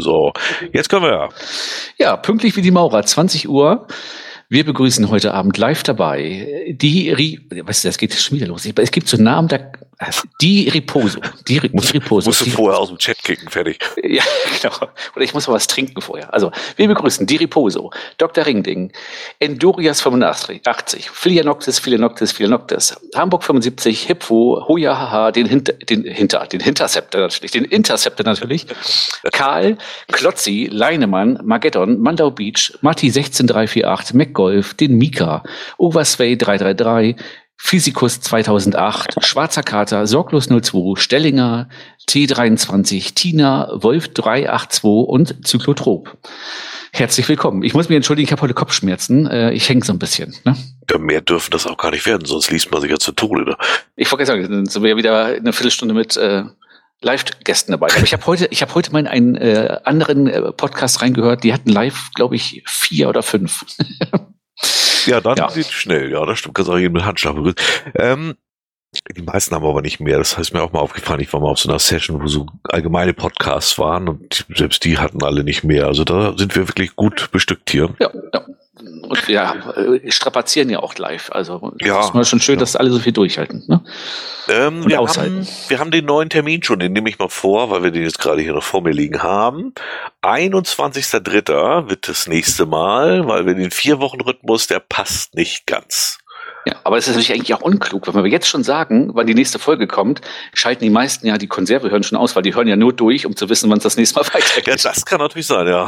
So, 0.00 0.32
jetzt 0.72 0.88
können 0.88 1.04
wir. 1.04 1.28
Ja, 1.98 2.16
pünktlich 2.16 2.56
wie 2.56 2.62
die 2.62 2.70
Maurer, 2.70 3.02
20 3.02 3.48
Uhr. 3.48 3.86
Wir 4.50 4.64
begrüßen 4.64 5.10
heute 5.10 5.34
Abend 5.34 5.58
live 5.58 5.82
dabei 5.82 6.66
die, 6.70 7.40
was 7.64 7.82
das 7.82 7.98
geht 7.98 8.14
schon 8.14 8.38
wieder 8.38 8.46
los. 8.46 8.66
Es 8.76 8.90
gibt 8.90 9.08
so 9.08 9.18
Namen, 9.18 9.48
da, 9.48 9.58
die 10.40 10.68
Riposo. 10.68 11.20
Die, 11.48 11.58
die 11.58 11.58
Riposo. 11.58 12.28
Musst 12.28 12.40
du 12.42 12.50
vorher 12.50 12.78
aus 12.78 12.88
dem 12.88 12.98
Chat 12.98 13.18
kicken, 13.22 13.48
fertig. 13.48 13.78
Ja, 14.08 14.22
genau. 14.62 14.74
Oder 15.14 15.24
ich 15.24 15.34
muss 15.34 15.46
mal 15.48 15.54
was 15.54 15.66
trinken 15.66 16.00
vorher. 16.00 16.32
Also, 16.32 16.50
wir 16.76 16.88
begrüßen 16.88 17.26
die 17.26 17.36
Riposo, 17.36 17.90
Dr. 18.16 18.46
Ringding, 18.46 18.92
Endurias 19.38 20.00
85, 20.00 21.10
Philianoctis, 21.10 21.78
Philianoctis, 21.78 22.32
Philianoctis, 22.32 22.96
Hamburg 23.14 23.42
75, 23.44 24.02
Hipfo, 24.04 24.64
Hoya 24.66 24.96
Haha, 24.96 25.30
den 25.32 25.46
Hinter, 25.46 25.74
den 25.74 26.04
Hinter, 26.04 26.46
den 26.46 26.60
Hinterceptor 26.60 27.20
natürlich, 27.20 27.50
den 27.50 27.64
Interceptor 27.64 28.24
natürlich, 28.24 28.66
Karl, 29.32 29.76
Klotzi, 30.10 30.68
Leinemann, 30.70 31.40
Mageddon, 31.44 32.00
Mandau 32.00 32.30
Beach, 32.30 32.72
Matti 32.80 33.10
16348, 33.10 34.14
McGolf, 34.14 34.74
den 34.74 34.96
Mika, 34.96 35.42
Oversway 35.76 36.36
333, 36.36 37.16
Physikus 37.60 38.20
2008, 38.20 39.16
Schwarzer 39.24 39.64
Kater, 39.64 40.06
Sorglos 40.06 40.46
02, 40.46 40.98
Stellinger, 40.98 41.68
T23, 42.08 43.14
Tina, 43.14 43.68
Wolf 43.74 44.08
382 44.14 44.84
und 44.84 45.46
Zyklotrop. 45.46 46.16
Herzlich 46.92 47.28
willkommen. 47.28 47.64
Ich 47.64 47.74
muss 47.74 47.88
mich 47.88 47.96
entschuldigen, 47.96 48.26
ich 48.26 48.32
habe 48.32 48.42
heute 48.42 48.54
Kopfschmerzen. 48.54 49.26
Äh, 49.26 49.52
ich 49.52 49.68
hänge 49.68 49.84
so 49.84 49.92
ein 49.92 49.98
bisschen. 49.98 50.34
Ne? 50.44 50.56
Ja, 50.88 50.98
mehr 50.98 51.20
dürfen 51.20 51.50
das 51.50 51.66
auch 51.66 51.76
gar 51.76 51.90
nicht 51.90 52.06
werden, 52.06 52.24
sonst 52.24 52.50
liest 52.50 52.70
man 52.70 52.80
sich 52.80 52.90
ja 52.90 52.98
zu 52.98 53.12
Tode. 53.12 53.44
Ne? 53.44 53.56
Ich 53.96 54.10
wollte 54.10 54.24
sagen, 54.24 54.48
dann 54.48 54.66
sind 54.66 54.82
wir 54.84 54.96
wieder 54.96 55.26
eine 55.26 55.52
Viertelstunde 55.52 55.94
mit 55.94 56.16
äh, 56.16 56.44
Live-Gästen 57.02 57.72
dabei. 57.72 57.88
Aber 57.88 58.04
ich 58.04 58.12
habe 58.12 58.24
heute, 58.26 58.46
ich 58.46 58.62
habe 58.62 58.74
heute 58.76 58.92
mal 58.92 59.00
in 59.00 59.08
einen 59.08 59.34
äh, 59.34 59.78
anderen 59.84 60.28
äh, 60.28 60.52
Podcast 60.52 61.02
reingehört. 61.02 61.42
Die 61.42 61.52
hatten 61.52 61.70
live, 61.70 62.10
glaube 62.14 62.36
ich, 62.36 62.62
vier 62.66 63.08
oder 63.08 63.24
fünf. 63.24 63.64
Ja, 65.06 65.20
dann 65.20 65.36
ja. 65.36 65.50
schnell. 65.62 66.10
Ja, 66.10 66.24
das 66.26 66.38
stimmt. 66.38 66.54
Kannst 66.54 66.70
auch 66.70 66.78
jeden 66.78 66.94
mit 66.94 67.04
Handschlag 67.04 67.34
begrüßen. 67.34 67.56
Ähm, 67.94 68.34
die 69.16 69.22
meisten 69.22 69.54
haben 69.54 69.64
aber 69.64 69.82
nicht 69.82 70.00
mehr. 70.00 70.18
Das 70.18 70.36
heißt 70.36 70.52
mir 70.52 70.62
auch 70.62 70.72
mal 70.72 70.80
aufgefallen. 70.80 71.20
Ich 71.20 71.32
war 71.32 71.40
mal 71.40 71.50
auf 71.50 71.58
so 71.58 71.68
einer 71.68 71.78
Session, 71.78 72.22
wo 72.22 72.26
so 72.26 72.46
allgemeine 72.64 73.14
Podcasts 73.14 73.78
waren 73.78 74.08
und 74.08 74.46
selbst 74.54 74.84
die 74.84 74.98
hatten 74.98 75.22
alle 75.22 75.44
nicht 75.44 75.64
mehr. 75.64 75.86
Also 75.86 76.04
da 76.04 76.36
sind 76.36 76.54
wir 76.56 76.68
wirklich 76.68 76.96
gut 76.96 77.30
bestückt 77.32 77.70
hier. 77.70 77.90
Ja, 77.98 78.10
ja. 78.32 78.46
Und 79.08 79.28
ja, 79.28 79.72
äh, 79.76 80.10
strapazieren 80.10 80.70
ja 80.70 80.80
auch 80.80 80.96
live. 80.96 81.30
Also 81.32 81.72
ja, 81.80 82.00
ist 82.00 82.14
mal 82.14 82.24
schon 82.24 82.40
schön, 82.40 82.56
ja. 82.56 82.60
dass 82.60 82.76
alle 82.76 82.90
so 82.90 82.98
viel 82.98 83.12
durchhalten. 83.12 83.64
Ne? 83.66 83.82
Ähm, 84.48 84.86
wir, 84.86 84.98
haben, 84.98 85.46
wir 85.68 85.78
haben 85.78 85.90
den 85.90 86.04
neuen 86.04 86.30
Termin 86.30 86.62
schon, 86.62 86.78
den 86.78 86.92
nehme 86.92 87.08
ich 87.08 87.18
mal 87.18 87.28
vor, 87.28 87.70
weil 87.70 87.82
wir 87.82 87.90
den 87.90 88.02
jetzt 88.02 88.18
gerade 88.18 88.40
hier 88.40 88.52
noch 88.52 88.62
vor 88.62 88.82
mir 88.82 88.92
liegen 88.92 89.22
haben. 89.22 89.74
21.03. 90.22 91.88
wird 91.88 92.08
das 92.08 92.26
nächste 92.28 92.66
Mal, 92.66 93.26
weil 93.26 93.46
wir 93.46 93.54
den 93.54 93.70
Vier-Wochen-Rhythmus, 93.70 94.68
der 94.68 94.80
passt 94.80 95.34
nicht 95.34 95.66
ganz. 95.66 96.17
Ja, 96.68 96.74
aber 96.84 96.98
es 96.98 97.08
ist 97.08 97.14
natürlich 97.14 97.32
eigentlich 97.32 97.54
auch 97.54 97.62
unklug, 97.62 98.12
wenn 98.12 98.22
wir 98.22 98.30
jetzt 98.30 98.46
schon 98.46 98.62
sagen, 98.62 99.08
wann 99.14 99.26
die 99.26 99.32
nächste 99.32 99.58
Folge 99.58 99.86
kommt, 99.86 100.20
schalten 100.52 100.84
die 100.84 100.90
meisten 100.90 101.26
ja 101.26 101.38
die 101.38 101.46
Konserve 101.46 101.90
hören 101.90 102.02
schon 102.02 102.18
aus, 102.18 102.36
weil 102.36 102.42
die 102.42 102.54
hören 102.54 102.68
ja 102.68 102.76
nur 102.76 102.92
durch, 102.92 103.24
um 103.24 103.34
zu 103.34 103.48
wissen, 103.48 103.70
wann 103.70 103.78
es 103.78 103.84
das 103.84 103.96
nächste 103.96 104.16
Mal 104.16 104.26
weitergeht. 104.34 104.66
Ja, 104.66 104.76
das 104.76 105.06
kann 105.06 105.18
natürlich 105.18 105.46
sein, 105.46 105.66
ja. 105.66 105.86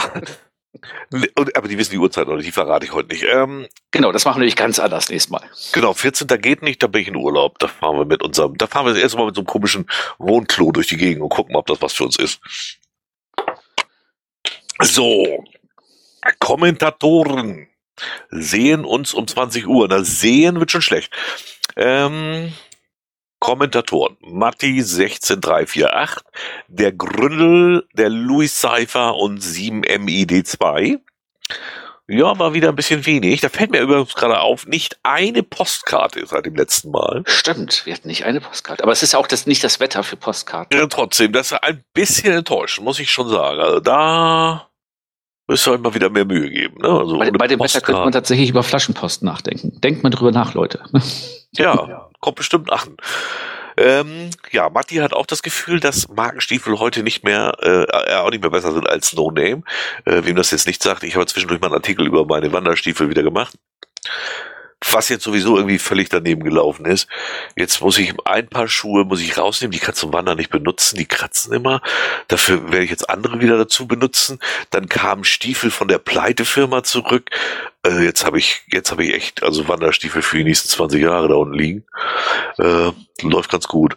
Aber 1.54 1.69
die 1.69 1.77
wissen 1.77 1.91
die 1.91 1.99
Uhrzeit 1.99 2.27
noch 2.27 2.37
nicht, 2.37 2.47
die 2.47 2.53
verrate 2.53 2.87
ich 2.87 2.94
heute 2.94 3.10
nicht. 3.10 3.27
Ähm, 3.31 3.66
genau, 3.91 4.10
das 4.10 4.25
machen 4.25 4.37
wir 4.37 4.41
nämlich 4.41 4.56
ganz 4.56 4.78
anders 4.78 5.10
nächstes 5.10 5.31
Mal. 5.31 5.43
Genau, 5.72 5.93
14. 5.93 6.28
geht 6.41 6.62
nicht, 6.62 6.83
da 6.83 6.87
bin 6.87 7.03
ich 7.03 7.09
in 7.09 7.16
Urlaub. 7.16 7.59
Da 7.59 7.69
fahren 7.69 7.99
wir 7.99 8.06
mit 8.06 8.22
unserem, 8.22 8.56
da 8.56 8.66
fahren 8.66 8.87
wir 8.87 8.97
erst 8.97 9.19
mal 9.19 9.27
mit 9.27 9.34
so 9.34 9.43
einem 9.43 9.49
komischen 9.49 9.87
Wohnklo 10.19 10.72
durch 10.72 10.87
die 10.87 10.97
Gegend 10.97 11.22
und 11.22 11.28
gucken, 11.28 11.56
ob 11.56 11.66
das 11.66 11.83
was 11.83 11.93
für 11.93 12.04
uns 12.04 12.16
ist. 12.19 12.41
So. 14.81 15.44
Kommentatoren 16.38 17.69
sehen 18.31 18.84
uns 18.84 19.15
um 19.15 19.27
20 19.27 19.66
Uhr. 19.66 19.88
Na, 19.88 20.03
sehen 20.05 20.59
wird 20.59 20.71
schon 20.71 20.83
schlecht. 20.83 21.12
Ähm, 21.77 22.53
Kommentatoren. 23.41 24.16
Matti 24.21 24.83
16348, 24.83 26.22
der 26.69 26.93
Gründel, 26.93 27.87
der 27.94 28.10
Louis 28.10 28.60
Cypher 28.60 29.16
und 29.16 29.43
7MID2. 29.43 31.00
Ja, 32.12 32.39
war 32.41 32.55
wieder 32.55 32.71
ein 32.71 32.75
bisschen 32.75 33.06
wenig. 33.06 33.41
Da 33.41 33.49
fällt 33.49 33.71
mir 33.71 33.81
übrigens 33.81 34.15
gerade 34.15 34.41
auf, 34.41 34.66
nicht 34.66 34.99
eine 35.05 35.44
Postkarte 35.44 36.27
seit 36.27 36.44
dem 36.44 36.56
letzten 36.56 36.91
Mal. 36.91 37.22
Stimmt, 37.27 37.87
wir 37.87 37.94
hatten 37.94 38.09
nicht 38.09 38.25
eine 38.25 38.41
Postkarte. 38.41 38.83
Aber 38.83 38.91
es 38.93 39.05
ist 39.05 39.15
auch 39.15 39.28
das, 39.28 39.47
nicht 39.47 39.62
das 39.62 39.78
Wetter 39.78 40.03
für 40.03 40.16
Postkarten. 40.16 40.77
Ja, 40.77 40.87
trotzdem, 40.87 41.33
das 41.33 41.53
ist 41.53 41.62
ein 41.62 41.84
bisschen 41.94 42.33
enttäuschend, 42.33 42.84
muss 42.84 42.99
ich 42.99 43.12
schon 43.12 43.28
sagen. 43.28 43.60
Also 43.60 43.78
da 43.78 44.69
müsste 45.50 45.72
euch 45.72 45.81
mal 45.81 45.94
wieder 45.94 46.11
mehr 46.11 46.25
Mühe 46.25 46.49
geben. 46.49 46.81
Ne? 46.81 46.88
Also 46.88 47.19
bei, 47.19 47.31
bei 47.31 47.47
dem 47.47 47.59
Postkarte. 47.59 47.75
Wetter 47.75 47.87
könnte 47.87 48.00
man 48.00 48.12
tatsächlich 48.12 48.50
über 48.50 48.62
Flaschenpost 48.62 49.22
nachdenken. 49.22 49.81
Denkt 49.81 50.03
mal 50.03 50.11
drüber 50.11 50.33
nach, 50.33 50.55
Leute. 50.55 50.81
Ja, 51.53 52.09
kommt 52.21 52.37
bestimmt 52.37 52.71
an. 52.71 52.97
Ähm, 53.77 54.31
ja, 54.53 54.71
Matti 54.71 54.94
hat 54.97 55.12
auch 55.12 55.27
das 55.27 55.43
Gefühl, 55.43 55.81
dass 55.81 56.06
Markenstiefel 56.06 56.78
heute 56.78 57.03
nicht 57.03 57.25
mehr, 57.25 57.56
äh, 57.60 58.15
auch 58.15 58.31
nicht 58.31 58.41
mehr 58.41 58.53
besser 58.53 58.71
sind 58.72 58.89
als 58.89 59.12
No 59.15 59.33
Name. 59.33 59.65
Äh, 60.05 60.22
wem 60.22 60.37
das 60.37 60.53
jetzt 60.53 60.69
nicht 60.69 60.81
sagt, 60.81 61.03
ich 61.03 61.16
habe 61.16 61.27
zwischendurch 61.27 61.60
mal 61.60 61.66
einen 61.66 61.75
Artikel 61.75 62.06
über 62.06 62.25
meine 62.25 62.53
Wanderstiefel 62.53 63.10
wieder 63.10 63.25
gemacht 63.25 63.56
was 64.88 65.08
jetzt 65.08 65.24
sowieso 65.24 65.56
irgendwie 65.56 65.78
völlig 65.78 66.08
daneben 66.08 66.42
gelaufen 66.42 66.86
ist. 66.86 67.06
Jetzt 67.54 67.80
muss 67.80 67.98
ich 67.98 68.14
ein 68.24 68.48
paar 68.48 68.66
Schuhe 68.66 69.04
muss 69.04 69.20
ich 69.20 69.36
rausnehmen, 69.36 69.72
die 69.72 69.78
kannst 69.78 70.02
du 70.02 70.12
Wandern 70.12 70.38
nicht 70.38 70.50
benutzen, 70.50 70.96
die 70.96 71.06
kratzen 71.06 71.52
immer. 71.52 71.82
Dafür 72.28 72.72
werde 72.72 72.84
ich 72.84 72.91
jetzt 72.91 73.10
andere 73.10 73.41
wieder 73.41 73.58
dazu 73.58 73.86
benutzen. 73.86 74.38
Dann 74.70 74.88
kamen 74.88 75.24
Stiefel 75.24 75.70
von 75.70 75.88
der 75.88 75.98
Pleitefirma 75.98 76.82
zurück. 76.82 77.30
Äh, 77.86 78.04
jetzt 78.04 78.26
habe 78.26 78.38
ich, 78.38 78.62
jetzt 78.70 78.91
habe 78.91 79.04
ich 79.04 79.14
echt, 79.14 79.42
also 79.42 79.66
Wanderstiefel 79.66 80.20
für 80.20 80.38
die 80.38 80.44
nächsten 80.44 80.68
20 80.68 81.02
Jahre 81.02 81.28
da 81.28 81.34
unten 81.36 81.54
liegen. 81.54 81.84
Äh, 82.58 82.92
läuft 83.22 83.50
ganz 83.50 83.68
gut. 83.68 83.96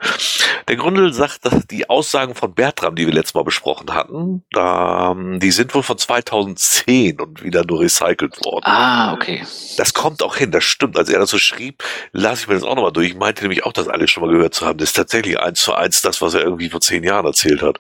Der 0.70 0.78
Gründel 0.78 1.14
sagt, 1.14 1.46
dass 1.46 1.68
die 1.68 1.90
Aussagen 1.90 2.34
von 2.36 2.54
Bertram, 2.54 2.96
die 2.96 3.06
wir 3.06 3.14
letztes 3.14 3.34
Mal 3.34 3.44
besprochen 3.44 3.94
hatten, 3.94 4.46
ähm, 4.56 5.40
die 5.40 5.52
sind 5.52 5.76
wohl 5.76 5.84
von 5.84 5.98
2010 5.98 7.20
und 7.20 7.44
wieder 7.44 7.66
nur 7.66 7.82
recycelt 7.82 8.44
worden. 8.46 8.64
Ah, 8.66 9.14
okay. 9.14 9.46
Das 9.78 9.94
kommt 9.94 10.24
auch 10.24 10.38
hin, 10.38 10.52
das 10.52 10.64
stimmt. 10.64 10.98
Als 10.98 11.10
er 11.10 11.20
das 11.20 11.30
so 11.30 11.38
schrieb, 11.38 11.84
las 12.14 12.42
ich 12.42 12.48
mir 12.48 12.54
das 12.54 12.64
auch 12.64 12.76
nochmal 12.76 12.94
durch. 12.94 13.10
Ich 13.10 13.16
meinte 13.16 13.44
nämlich 13.44 13.66
auch, 13.66 13.74
das 13.74 13.90
alles 13.90 14.10
schon 14.12 14.24
mal 14.24 14.32
gehört 14.32 14.54
zu 14.54 14.66
haben. 14.66 14.78
Das 14.78 14.90
ist 14.90 14.96
tatsächlich 14.96 15.40
eins 15.40 15.62
zu 15.62 15.74
eins 15.74 16.02
das, 16.02 16.22
was 16.22 16.34
er 16.34 16.42
irgendwie 16.42 16.70
vor 16.70 16.80
zehn 16.80 17.04
Jahren 17.04 17.26
erzählt 17.26 17.62
hat. 17.62 17.80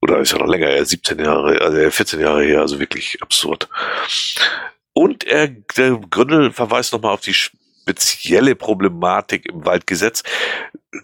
Oder 0.00 0.18
ist 0.18 0.30
ja 0.30 0.38
noch 0.38 0.46
länger, 0.46 0.68
er 0.68 0.84
17 0.84 1.18
Jahre, 1.18 1.60
also 1.60 1.90
14 1.90 2.20
Jahre 2.20 2.44
her, 2.44 2.60
also 2.60 2.78
wirklich 2.78 3.20
absurd. 3.20 3.68
Und 4.98 5.22
er, 5.22 5.46
der 5.46 6.00
Gründel 6.10 6.50
verweist 6.50 6.92
nochmal 6.92 7.14
auf 7.14 7.20
die 7.20 7.32
spezielle 7.32 8.56
Problematik 8.56 9.46
im 9.46 9.64
Waldgesetz. 9.64 10.24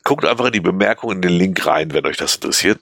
Guckt 0.02 0.24
einfach 0.24 0.46
in 0.46 0.52
die 0.52 0.60
Bemerkungen 0.60 1.18
in 1.18 1.22
den 1.22 1.30
Link 1.30 1.64
rein, 1.64 1.92
wenn 1.92 2.04
euch 2.04 2.16
das 2.16 2.34
interessiert 2.34 2.80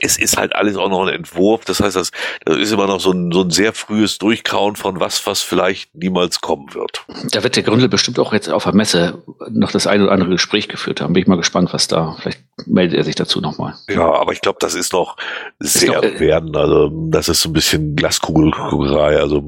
es 0.00 0.18
ist 0.18 0.36
halt 0.36 0.54
alles 0.54 0.76
auch 0.76 0.88
noch 0.88 1.06
ein 1.06 1.12
Entwurf. 1.12 1.64
Das 1.64 1.80
heißt, 1.80 1.96
das, 1.96 2.10
das 2.44 2.58
ist 2.58 2.72
immer 2.72 2.86
noch 2.86 3.00
so 3.00 3.12
ein, 3.12 3.32
so 3.32 3.42
ein 3.42 3.50
sehr 3.50 3.72
frühes 3.72 4.18
Durchkauen 4.18 4.76
von 4.76 5.00
was, 5.00 5.26
was 5.26 5.42
vielleicht 5.42 5.94
niemals 5.94 6.40
kommen 6.40 6.74
wird. 6.74 7.04
Da 7.32 7.42
wird 7.42 7.56
der 7.56 7.62
Gründel 7.62 7.88
bestimmt 7.88 8.18
auch 8.18 8.32
jetzt 8.32 8.48
auf 8.48 8.64
der 8.64 8.74
Messe 8.74 9.22
noch 9.50 9.72
das 9.72 9.86
eine 9.86 10.04
oder 10.04 10.12
andere 10.12 10.30
Gespräch 10.30 10.68
geführt 10.68 11.00
haben. 11.00 11.12
Bin 11.12 11.22
ich 11.22 11.28
mal 11.28 11.36
gespannt, 11.36 11.72
was 11.72 11.88
da, 11.88 12.16
vielleicht 12.20 12.40
meldet 12.66 12.98
er 12.98 13.04
sich 13.04 13.16
dazu 13.16 13.40
nochmal. 13.40 13.74
Ja, 13.88 14.12
aber 14.12 14.32
ich 14.32 14.40
glaube, 14.40 14.58
das 14.60 14.74
ist 14.74 14.92
noch 14.92 15.16
sehr 15.58 15.94
noch, 15.94 16.02
äh, 16.02 16.20
werden. 16.20 16.54
Also, 16.56 16.90
das 17.10 17.28
ist 17.28 17.42
so 17.42 17.48
ein 17.48 17.52
bisschen 17.52 17.96
Glaskugelguckerei. 17.96 19.18
Also, 19.18 19.42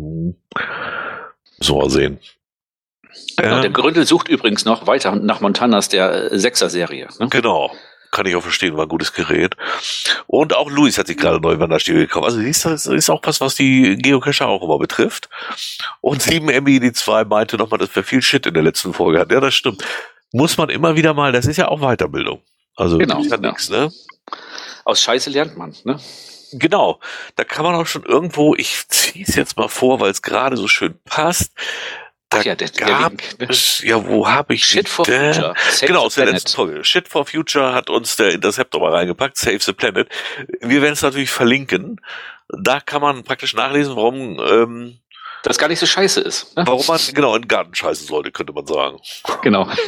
so 1.61 1.79
mal 1.79 1.91
sehen. 1.91 2.19
Genau, 3.37 3.61
der 3.61 3.71
Gründel 3.71 4.07
sucht 4.07 4.29
übrigens 4.29 4.65
noch 4.65 4.87
weiter 4.87 5.15
nach 5.17 5.41
Montanas 5.41 5.89
der 5.89 6.37
Sechser-Serie. 6.39 7.09
Ne? 7.19 7.29
Genau 7.31 7.73
kann 8.13 8.27
ich 8.27 8.37
auch 8.37 8.43
verstehen, 8.43 8.77
war 8.77 8.85
ein 8.85 8.89
gutes 8.89 9.13
Gerät. 9.13 9.57
Und 10.27 10.55
auch 10.55 10.71
Luis 10.71 10.99
hat 10.99 11.09
sich 11.09 11.17
gerade 11.17 11.41
neue 11.41 11.59
Wanderstiefel 11.59 12.03
gekauft. 12.03 12.27
Also 12.27 12.39
siehst 12.39 12.65
du, 12.65 12.69
das 12.69 12.87
ist 12.87 13.11
auch 13.11 13.23
was, 13.25 13.41
was 13.41 13.57
die 13.57 13.97
Geocacher 13.97 14.47
auch 14.47 14.63
immer 14.63 14.79
betrifft. 14.79 15.29
Und 16.01 16.23
7 16.23 16.65
die 16.65 16.93
2 16.93 17.25
meinte 17.25 17.57
nochmal, 17.57 17.79
dass 17.79 17.97
wir 17.97 18.05
viel 18.05 18.23
Shit 18.23 18.47
in 18.47 18.55
der 18.55 18.63
letzten 18.63 18.95
Folge 18.95 19.19
hatten. 19.19 19.33
Ja, 19.33 19.41
das 19.41 19.55
stimmt. 19.55 19.83
Muss 20.33 20.57
man 20.57 20.69
immer 20.69 20.95
wieder 20.95 21.15
mal, 21.15 21.33
das 21.33 21.47
ist 21.47 21.57
ja 21.57 21.69
auch 21.69 21.81
Weiterbildung. 21.81 22.43
Also 22.77 22.99
genau, 22.99 23.21
ist 23.21 23.31
ja 23.31 23.37
genau. 23.37 23.49
nichts, 23.49 23.69
ne? 23.71 23.91
Aus 24.85 25.03
Scheiße 25.03 25.31
lernt 25.31 25.57
man, 25.57 25.75
ne? 25.85 25.99
Genau, 26.55 27.01
da 27.37 27.45
kann 27.45 27.65
man 27.65 27.75
auch 27.75 27.87
schon 27.87 28.05
irgendwo, 28.05 28.55
ich 28.55 28.87
ziehe 28.89 29.25
es 29.27 29.37
jetzt 29.37 29.57
mal 29.57 29.69
vor, 29.69 30.01
weil 30.01 30.11
es 30.11 30.21
gerade 30.21 30.57
so 30.59 30.69
schön 30.69 30.99
passt. 31.05 31.53
Da 32.33 32.39
Ach 32.39 32.45
ja, 32.45 32.55
der, 32.55 32.69
der 32.69 32.87
gab 32.87 33.11
Link, 33.11 33.39
ne? 33.41 33.47
es, 33.51 33.81
ja, 33.85 34.05
wo 34.07 34.27
habe 34.29 34.55
ich 34.55 34.65
Shit 34.65 34.89
for? 34.89 35.05
Future. 35.05 35.55
Save 35.71 35.87
Genau, 35.87 36.05
aus 36.05 36.15
der 36.15 36.23
Planet. 36.23 36.43
letzten 36.43 36.57
Folge. 36.57 36.85
Shit 36.85 37.09
for 37.09 37.27
Future 37.27 37.75
hat 37.75 37.91
uns 37.91 38.17
der 38.17 38.31
Interceptor 38.33 38.81
mal 38.81 38.93
reingepackt, 38.93 39.37
Save 39.37 39.61
the 39.61 39.73
Planet. 39.73 40.09
Wir 40.61 40.83
werden 40.83 40.95
es 40.95 41.03
natürlich 41.03 41.31
verlinken. 41.31 42.01
Da 42.49 42.81
kann 42.81 43.03
man 43.03 43.23
praktisch 43.25 43.55
nachlesen, 43.55 43.97
warum, 43.97 44.39
ähm, 44.41 44.99
Das 45.43 45.59
gar 45.59 45.69
nicht 45.69 45.79
so 45.79 45.87
scheiße 45.87 46.21
ist. 46.21 46.57
Ne? 46.57 46.65
warum 46.67 46.85
man 46.87 47.01
genau 47.15 47.35
in 47.37 47.43
den 47.43 47.49
Garten 47.49 47.75
scheißen 47.75 48.07
sollte, 48.07 48.31
könnte 48.33 48.53
man 48.53 48.67
sagen. 48.67 48.99
Genau. 49.43 49.69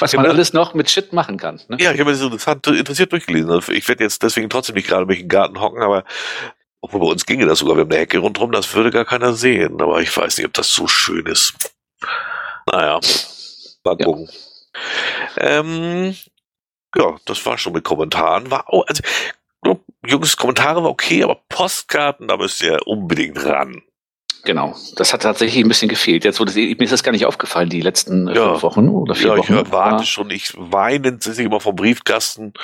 Was 0.00 0.12
man 0.14 0.26
alles 0.26 0.52
noch 0.52 0.74
mit 0.74 0.90
Shit 0.90 1.12
machen 1.12 1.36
kann. 1.36 1.60
Ne? 1.68 1.76
Ja, 1.78 1.92
ich 1.92 2.00
habe 2.00 2.10
mir 2.10 2.16
das 2.16 2.20
interessant, 2.22 2.66
interessiert 2.66 3.12
durchgelesen. 3.12 3.50
Also 3.52 3.70
Ich 3.70 3.86
werde 3.88 4.02
jetzt 4.02 4.20
deswegen 4.22 4.50
trotzdem 4.50 4.74
nicht 4.74 4.88
gerade 4.88 5.06
mich 5.06 5.18
in 5.20 5.24
den 5.24 5.28
Garten 5.28 5.60
hocken, 5.60 5.80
aber 5.82 6.02
obwohl 6.80 7.00
bei 7.00 7.06
uns 7.06 7.26
ginge 7.26 7.46
das 7.46 7.58
sogar, 7.60 7.76
wir 7.76 7.82
haben 7.82 7.90
eine 7.90 8.00
Hecke 8.00 8.18
rundherum, 8.18 8.52
das 8.52 8.72
würde 8.74 8.90
gar 8.90 9.04
keiner 9.04 9.32
sehen. 9.34 9.80
Aber 9.80 10.00
ich 10.00 10.14
weiß 10.16 10.38
nicht, 10.38 10.46
ob 10.46 10.54
das 10.54 10.72
so 10.72 10.86
schön 10.88 11.26
ist. 11.26 11.54
Naja, 12.70 13.00
mal 13.84 13.96
Ja. 13.98 14.04
gucken. 14.06 14.28
Ähm, 15.36 16.14
ja, 16.96 17.16
das 17.24 17.44
war 17.46 17.58
schon 17.58 17.72
mit 17.72 17.84
Kommentaren. 17.84 18.50
War 18.50 18.68
auch, 18.72 18.86
also, 18.86 19.02
ja, 19.64 19.76
Jungs, 20.06 20.36
Kommentare 20.36 20.82
war 20.82 20.90
okay, 20.90 21.22
aber 21.22 21.40
Postkarten, 21.48 22.28
da 22.28 22.36
müsst 22.36 22.62
ihr 22.62 22.78
unbedingt 22.86 23.44
ran. 23.44 23.82
Genau. 24.44 24.74
Das 24.96 25.12
hat 25.12 25.20
tatsächlich 25.22 25.62
ein 25.62 25.68
bisschen 25.68 25.90
gefehlt. 25.90 26.24
Jetzt 26.24 26.40
wurde 26.40 26.52
mir 26.54 26.80
ist 26.80 26.92
das 26.92 27.02
gar 27.02 27.12
nicht 27.12 27.26
aufgefallen, 27.26 27.68
die 27.68 27.82
letzten 27.82 28.26
Ja. 28.28 28.52
fünf 28.52 28.62
Wochen 28.62 28.88
oder 28.88 29.14
vier 29.14 29.28
Ja, 29.28 29.34
ich 29.34 29.40
Wochen. 29.50 29.52
erwarte 29.54 29.94
Aber 29.96 30.04
schon, 30.04 30.30
ich 30.30 30.54
weinend 30.56 31.22
sitze 31.22 31.42
ich 31.42 31.46
immer 31.46 31.60
vom 31.60 31.76
Briefkasten. 31.76 32.54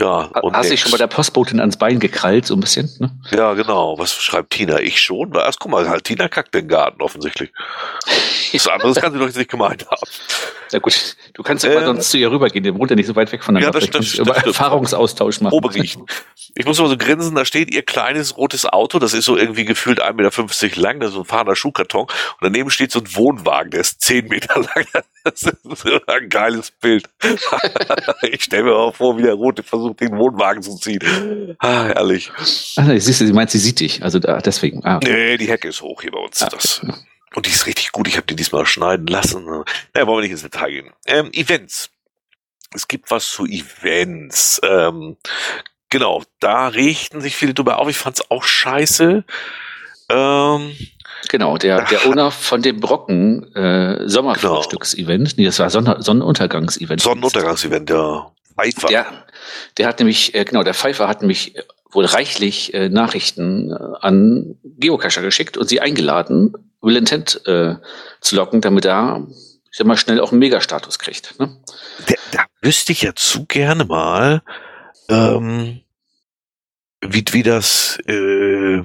Ja, 0.00 0.30
und 0.42 0.54
Hast 0.54 0.66
dich 0.66 0.70
nix. 0.72 0.82
schon 0.82 0.92
bei 0.92 0.98
der 0.98 1.08
Postbotin 1.08 1.58
ans 1.58 1.76
Bein 1.76 1.98
gekrallt, 1.98 2.46
so 2.46 2.54
ein 2.54 2.60
bisschen? 2.60 2.88
Ne? 3.00 3.10
Ja, 3.32 3.54
genau. 3.54 3.98
Was 3.98 4.12
schreibt 4.14 4.50
Tina? 4.50 4.78
Ich 4.78 5.00
schon? 5.00 5.34
Was? 5.34 5.58
Guck 5.58 5.72
mal, 5.72 5.88
halt, 5.88 6.04
Tina 6.04 6.28
kackt 6.28 6.54
den 6.54 6.68
Garten 6.68 7.02
offensichtlich. 7.02 7.50
Das 8.50 8.66
andere 8.66 8.94
kann 8.94 9.12
sie 9.12 9.18
doch 9.18 9.26
jetzt 9.26 9.36
nicht 9.36 9.50
gemeint 9.50 9.86
haben. 9.90 10.10
Ja 10.72 10.78
gut, 10.78 11.16
du 11.34 11.42
kannst 11.42 11.64
ja 11.64 11.70
mal 11.70 11.80
Ähm, 11.80 11.84
sonst 11.86 12.10
zu 12.10 12.16
ihr 12.16 12.30
rübergehen, 12.30 12.62
der 12.62 12.74
wohnt 12.74 12.88
ja 12.88 12.96
nicht 12.96 13.06
so 13.06 13.14
weit 13.14 13.30
weg 13.30 13.44
von 13.44 13.54
der 13.54 13.62
Ja, 13.64 13.70
das 13.70 13.82
du 13.84 13.88
über 13.88 13.98
das 13.98 14.08
stimmt. 14.08 14.28
Erfahrungsaustausch 14.46 15.42
machen. 15.42 15.50
Probe 15.50 15.74
riechen. 15.74 16.06
Ich 16.54 16.64
muss 16.64 16.78
mal 16.78 16.88
so 16.88 16.96
grinsen, 16.96 17.34
da 17.34 17.44
steht 17.44 17.74
ihr 17.74 17.82
kleines 17.82 18.38
rotes 18.38 18.64
Auto, 18.64 18.98
das 18.98 19.12
ist 19.12 19.26
so 19.26 19.36
irgendwie 19.36 19.66
gefühlt 19.66 20.02
1,50 20.02 20.62
Meter 20.64 20.80
lang, 20.80 21.00
das 21.00 21.10
ist 21.10 21.14
so 21.16 21.20
ein 21.20 21.26
fahrender 21.26 21.56
Schuhkarton. 21.56 22.02
Und 22.04 22.10
daneben 22.40 22.70
steht 22.70 22.90
so 22.90 23.00
ein 23.00 23.14
Wohnwagen, 23.14 23.70
der 23.70 23.80
ist 23.80 24.00
10 24.00 24.28
Meter 24.28 24.60
lang. 24.60 24.86
Das 25.24 25.42
ist 25.42 25.58
so 25.82 26.00
ein 26.06 26.28
geiles 26.30 26.70
Bild. 26.70 27.06
ich 28.22 28.44
stelle 28.44 28.62
mir 28.62 28.74
auch 28.76 28.94
vor, 28.94 29.18
wie 29.18 29.22
der 29.22 29.34
Rote 29.34 29.62
versucht, 29.62 29.87
den 29.94 30.16
Wohnwagen 30.16 30.62
zu 30.62 30.76
ziehen. 30.76 31.56
Ah, 31.58 31.84
herrlich. 31.84 32.30
Ach, 32.76 32.84
nee, 32.84 32.98
siehst 32.98 33.20
du, 33.20 33.26
sie 33.26 33.32
meint, 33.32 33.50
sie 33.50 33.58
sieht 33.58 33.80
dich. 33.80 34.02
Also 34.02 34.18
da, 34.18 34.38
deswegen. 34.38 34.84
Ah, 34.84 35.00
Nee, 35.02 35.36
die 35.36 35.48
Hecke 35.48 35.68
ist 35.68 35.82
hoch 35.82 36.02
hier 36.02 36.12
bei 36.12 36.18
uns. 36.20 36.42
Ah, 36.42 36.48
Das. 36.50 36.80
Und 37.34 37.46
die 37.46 37.50
ist 37.50 37.66
richtig 37.66 37.92
gut. 37.92 38.08
Ich 38.08 38.16
habe 38.16 38.26
die 38.26 38.36
diesmal 38.36 38.64
schneiden 38.66 39.06
lassen. 39.06 39.44
Naja, 39.44 40.06
wollen 40.06 40.18
wir 40.18 40.22
nicht 40.22 40.30
ins 40.32 40.42
Detail 40.42 40.70
gehen. 40.70 40.90
Ähm, 41.06 41.30
Events. 41.32 41.90
Es 42.74 42.88
gibt 42.88 43.10
was 43.10 43.30
zu 43.30 43.44
Events. 43.46 44.60
Ähm, 44.62 45.16
genau, 45.90 46.22
da 46.40 46.68
richten 46.68 47.20
sich 47.20 47.36
viele 47.36 47.54
drüber 47.54 47.78
auf. 47.78 47.88
Ich 47.88 47.96
fand's 47.98 48.30
auch 48.30 48.44
scheiße. 48.44 49.24
Ähm, 50.10 50.76
Genau, 51.30 51.58
der, 51.58 51.84
der 51.86 52.06
Owner 52.06 52.30
von 52.30 52.62
dem 52.62 52.78
Brocken 52.80 53.52
äh, 53.54 54.08
Sommerfrühstücks-Event, 54.08 55.36
nee, 55.36 55.44
das 55.46 55.58
war 55.58 55.68
Sonne, 55.68 55.96
Sonnenuntergangs-Event. 55.98 57.00
Sonnenuntergangsevent, 57.00 57.90
ja. 57.90 58.30
Pfeiffer. 58.54 58.86
Der, 58.88 59.24
der 59.76 59.86
hat 59.86 59.98
nämlich, 59.98 60.34
äh, 60.34 60.44
genau, 60.44 60.62
der 60.62 60.74
Pfeiffer 60.74 61.08
hat 61.08 61.20
nämlich 61.22 61.56
äh, 61.56 61.62
wohl 61.90 62.04
reichlich 62.04 62.74
äh, 62.74 62.88
Nachrichten 62.88 63.70
äh, 63.72 63.76
an 64.00 64.56
Geocacher 64.62 65.22
geschickt 65.22 65.56
und 65.56 65.68
sie 65.68 65.80
eingeladen, 65.80 66.52
Will 66.80 66.96
Intent 66.96 67.40
äh, 67.46 67.76
zu 68.20 68.36
locken, 68.36 68.60
damit 68.60 68.84
er, 68.84 69.26
ich 69.70 69.76
sag 69.76 69.86
mal, 69.86 69.96
schnell 69.96 70.20
auch 70.20 70.30
einen 70.30 70.38
Megastatus 70.38 70.98
kriegt. 70.98 71.38
Ne? 71.40 71.56
Da, 72.06 72.14
da 72.32 72.44
wüsste 72.62 72.92
ich 72.92 73.02
ja 73.02 73.14
zu 73.14 73.46
gerne 73.46 73.84
mal, 73.84 74.42
ähm, 75.08 75.80
wie, 77.00 77.24
wie 77.30 77.42
das, 77.42 77.98
äh, 78.06 78.82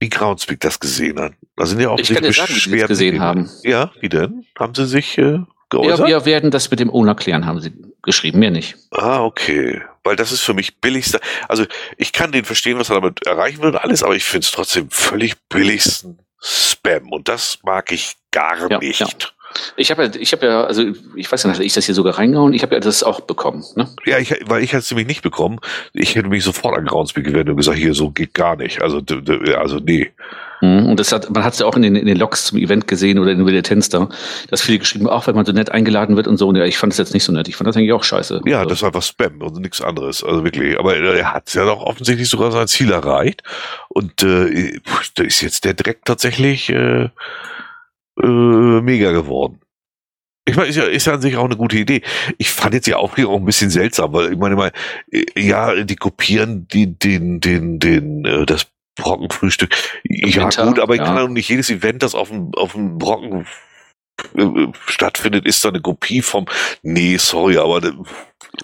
wie 0.00 0.08
Groundspeak 0.08 0.60
das 0.60 0.80
gesehen 0.80 1.20
hat. 1.20 1.32
Da 1.56 1.66
sind 1.66 1.80
ja 1.80 1.90
auch 1.90 1.98
Ich 1.98 2.12
kann 2.12 2.22
dir 2.22 2.32
sagen, 2.32 2.54
wie 2.54 2.58
sie 2.58 2.78
das 2.78 2.88
gesehen 2.88 3.20
haben. 3.20 3.50
Ja, 3.62 3.92
wie 4.00 4.08
denn? 4.08 4.46
Haben 4.58 4.74
sie 4.74 4.86
sich 4.86 5.18
äh, 5.18 5.22
Ja, 5.22 5.46
geäußert? 5.68 6.08
wir 6.08 6.24
werden 6.24 6.50
das 6.50 6.70
mit 6.70 6.80
dem 6.80 6.90
Owner 6.90 7.14
klären, 7.14 7.44
haben 7.46 7.60
sie 7.60 7.72
geschrieben, 8.02 8.38
mehr 8.38 8.50
nicht. 8.50 8.76
Ah, 8.90 9.22
okay. 9.22 9.82
Weil 10.04 10.16
das 10.16 10.32
ist 10.32 10.40
für 10.40 10.54
mich 10.54 10.80
billigster. 10.80 11.20
Also 11.48 11.66
ich 11.96 12.12
kann 12.12 12.32
den 12.32 12.44
verstehen, 12.44 12.78
was 12.78 12.90
er 12.90 12.96
damit 12.96 13.26
erreichen 13.26 13.60
will 13.62 13.70
und 13.70 13.76
alles, 13.76 14.02
aber 14.02 14.16
ich 14.16 14.24
finde 14.24 14.44
es 14.44 14.50
trotzdem 14.50 14.90
völlig 14.90 15.36
billigsten 15.48 16.18
Spam. 16.42 17.12
Und 17.12 17.28
das 17.28 17.58
mag 17.62 17.92
ich 17.92 18.16
gar 18.30 18.70
Ja, 18.70 18.78
nicht. 18.78 19.00
ja. 19.00 19.08
Ich 19.76 19.90
habe 19.90 20.04
ja, 20.04 20.10
ich 20.18 20.32
habe 20.32 20.46
ja, 20.46 20.64
also 20.64 20.84
ich 21.16 21.30
weiß 21.30 21.44
nicht, 21.44 21.54
hatte 21.54 21.64
ich 21.64 21.72
das 21.72 21.86
hier 21.86 21.94
sogar 21.94 22.18
reingehauen? 22.18 22.52
Ich 22.52 22.62
habe 22.62 22.74
ja 22.74 22.80
das 22.80 23.02
auch 23.02 23.20
bekommen. 23.20 23.64
Ne? 23.76 23.88
Ja, 24.04 24.18
ich, 24.18 24.34
weil 24.46 24.62
ich 24.62 24.72
hätte 24.72 24.80
es 24.80 24.90
nämlich 24.90 25.06
nicht 25.06 25.22
bekommen. 25.22 25.58
Ich 25.92 26.14
hätte 26.14 26.28
mich 26.28 26.44
sofort 26.44 26.78
an 26.78 26.86
Groundspeak 26.86 27.24
gewendet 27.24 27.50
und 27.50 27.56
gesagt, 27.56 27.78
hier, 27.78 27.94
so 27.94 28.10
geht 28.10 28.34
gar 28.34 28.56
nicht. 28.56 28.82
Also, 28.82 29.02
also 29.56 29.78
nee. 29.78 30.12
Mhm, 30.60 30.86
Und 30.86 31.00
das 31.00 31.12
hat, 31.12 31.30
man 31.30 31.42
hat 31.42 31.54
es 31.54 31.60
ja 31.60 31.66
auch 31.66 31.76
in 31.76 31.82
den, 31.82 31.96
in 31.96 32.06
den 32.06 32.18
Logs 32.18 32.44
zum 32.44 32.58
Event 32.58 32.86
gesehen 32.86 33.18
oder 33.18 33.32
in 33.32 33.44
den 33.44 33.80
da, 33.90 34.08
dass 34.48 34.62
viele 34.62 34.78
geschrieben 34.78 35.06
haben, 35.06 35.14
auch 35.14 35.26
wenn 35.26 35.34
man 35.34 35.46
so 35.46 35.52
nett 35.52 35.70
eingeladen 35.70 36.16
wird 36.16 36.28
und 36.28 36.36
so. 36.36 36.48
Und 36.48 36.56
ja, 36.56 36.64
ich 36.64 36.76
fand 36.76 36.92
es 36.92 36.98
jetzt 36.98 37.14
nicht 37.14 37.24
so 37.24 37.32
nett. 37.32 37.48
Ich 37.48 37.56
fand 37.56 37.66
das 37.66 37.76
eigentlich 37.76 37.92
auch 37.92 38.04
scheiße. 38.04 38.42
Ja, 38.44 38.58
also, 38.58 38.68
das 38.68 38.78
ist 38.78 38.84
einfach 38.84 39.02
Spam 39.02 39.40
und 39.40 39.56
nichts 39.56 39.80
anderes. 39.80 40.22
Also 40.22 40.44
wirklich. 40.44 40.78
Aber 40.78 40.96
er 40.96 41.32
hat 41.32 41.52
ja 41.54 41.64
doch 41.64 41.82
offensichtlich 41.82 42.28
sogar 42.28 42.52
sein 42.52 42.68
Ziel 42.68 42.92
erreicht. 42.92 43.42
Und 43.88 44.22
äh, 44.22 44.80
da 45.14 45.24
ist 45.24 45.40
jetzt 45.40 45.64
der 45.64 45.74
Dreck 45.74 46.04
tatsächlich 46.04 46.68
äh, 46.68 47.08
äh, 48.22 48.80
mega 48.80 49.12
geworden. 49.12 49.60
Ich 50.46 50.56
meine, 50.56 50.68
ist 50.68 50.76
ja, 50.76 50.84
ist 50.84 51.06
ja 51.06 51.14
an 51.14 51.20
sich 51.20 51.36
auch 51.36 51.44
eine 51.44 51.56
gute 51.56 51.76
Idee. 51.76 52.02
Ich 52.38 52.50
fand 52.50 52.74
jetzt 52.74 52.86
die 52.86 52.94
Aufregung 52.94 53.34
auch 53.34 53.38
ein 53.38 53.44
bisschen 53.44 53.70
seltsam, 53.70 54.12
weil 54.12 54.32
ich 54.32 54.38
meine 54.38 54.56
mal, 54.56 54.72
äh, 55.10 55.24
ja, 55.36 55.84
die 55.84 55.96
kopieren 55.96 56.66
die, 56.68 56.86
den, 56.98 57.40
den, 57.40 57.78
den, 57.78 58.24
äh, 58.24 58.46
das 58.46 58.66
Brockenfrühstück. 58.96 59.74
Ja, 60.04 60.42
Winter, 60.42 60.66
gut, 60.66 60.78
aber 60.78 60.94
ich 60.94 61.00
ja. 61.00 61.06
kann 61.06 61.16
doch 61.16 61.28
nicht 61.28 61.48
jedes 61.48 61.70
Event, 61.70 62.02
das 62.02 62.14
auf 62.14 62.30
dem, 62.30 62.52
auf 62.54 62.72
dem 62.72 62.98
Brocken 62.98 63.46
äh, 64.34 64.66
stattfindet, 64.86 65.46
ist 65.46 65.64
da 65.64 65.68
eine 65.68 65.80
Kopie 65.80 66.22
vom, 66.22 66.46
nee, 66.82 67.16
sorry, 67.16 67.58
aber 67.58 67.82
äh, 67.84 67.92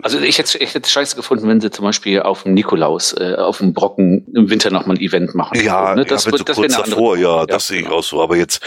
also 0.02 0.18
ich 0.18 0.38
hätte 0.38 0.58
ich 0.58 0.74
hätte 0.74 0.90
scheiße 0.90 1.16
gefunden, 1.16 1.48
wenn 1.48 1.60
sie 1.60 1.70
zum 1.70 1.84
Beispiel 1.84 2.20
auf 2.20 2.42
dem 2.42 2.54
Nikolaus, 2.54 3.12
äh, 3.12 3.36
auf 3.36 3.58
dem 3.58 3.72
Brocken 3.72 4.26
im 4.34 4.50
Winter 4.50 4.70
nochmal 4.70 4.96
ein 4.96 5.02
Event 5.02 5.34
machen. 5.34 5.60
Ja, 5.62 5.94
ne? 5.94 6.04
das, 6.04 6.24
ja, 6.24 6.32
wird, 6.32 6.38
so 6.38 6.44
das 6.44 6.56
kurz 6.56 6.76
davor, 6.76 7.16
ja, 7.16 7.40
Ja, 7.40 7.46
das 7.46 7.68
sehe 7.68 7.78
ich 7.78 7.84
genau. 7.84 7.98
auch 7.98 8.02
so. 8.02 8.20
Aber 8.20 8.36
jetzt, 8.36 8.60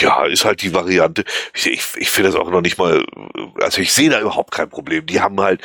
ja, 0.00 0.24
ist 0.24 0.44
halt 0.44 0.62
die 0.62 0.74
Variante. 0.74 1.24
Ich, 1.54 1.66
ich, 1.66 1.84
ich 1.96 2.10
finde 2.10 2.30
das 2.30 2.40
auch 2.40 2.50
noch 2.50 2.60
nicht 2.60 2.78
mal, 2.78 3.04
also 3.60 3.80
ich 3.80 3.92
sehe 3.92 4.10
da 4.10 4.20
überhaupt 4.20 4.50
kein 4.52 4.68
Problem. 4.68 5.06
Die 5.06 5.20
haben 5.20 5.40
halt, 5.40 5.60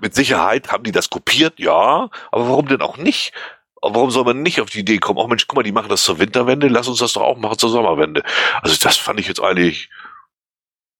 mit 0.00 0.14
Sicherheit 0.14 0.72
haben 0.72 0.84
die 0.84 0.92
das 0.92 1.10
kopiert, 1.10 1.58
ja, 1.58 2.10
aber 2.32 2.48
warum 2.48 2.68
denn 2.68 2.82
auch 2.82 2.96
nicht? 2.96 3.32
Warum 3.80 4.10
soll 4.10 4.24
man 4.24 4.42
nicht 4.42 4.60
auf 4.60 4.70
die 4.70 4.80
Idee 4.80 4.98
kommen? 4.98 5.18
Auch 5.18 5.28
Mensch, 5.28 5.46
guck 5.46 5.56
mal, 5.56 5.62
die 5.62 5.72
machen 5.72 5.90
das 5.90 6.04
zur 6.04 6.18
Winterwende, 6.18 6.68
lass 6.68 6.88
uns 6.88 6.98
das 6.98 7.12
doch 7.12 7.22
auch 7.22 7.36
machen 7.36 7.58
zur 7.58 7.70
Sommerwende. 7.70 8.22
Also 8.62 8.76
das 8.80 8.96
fand 8.96 9.20
ich 9.20 9.28
jetzt 9.28 9.40
eigentlich, 9.40 9.90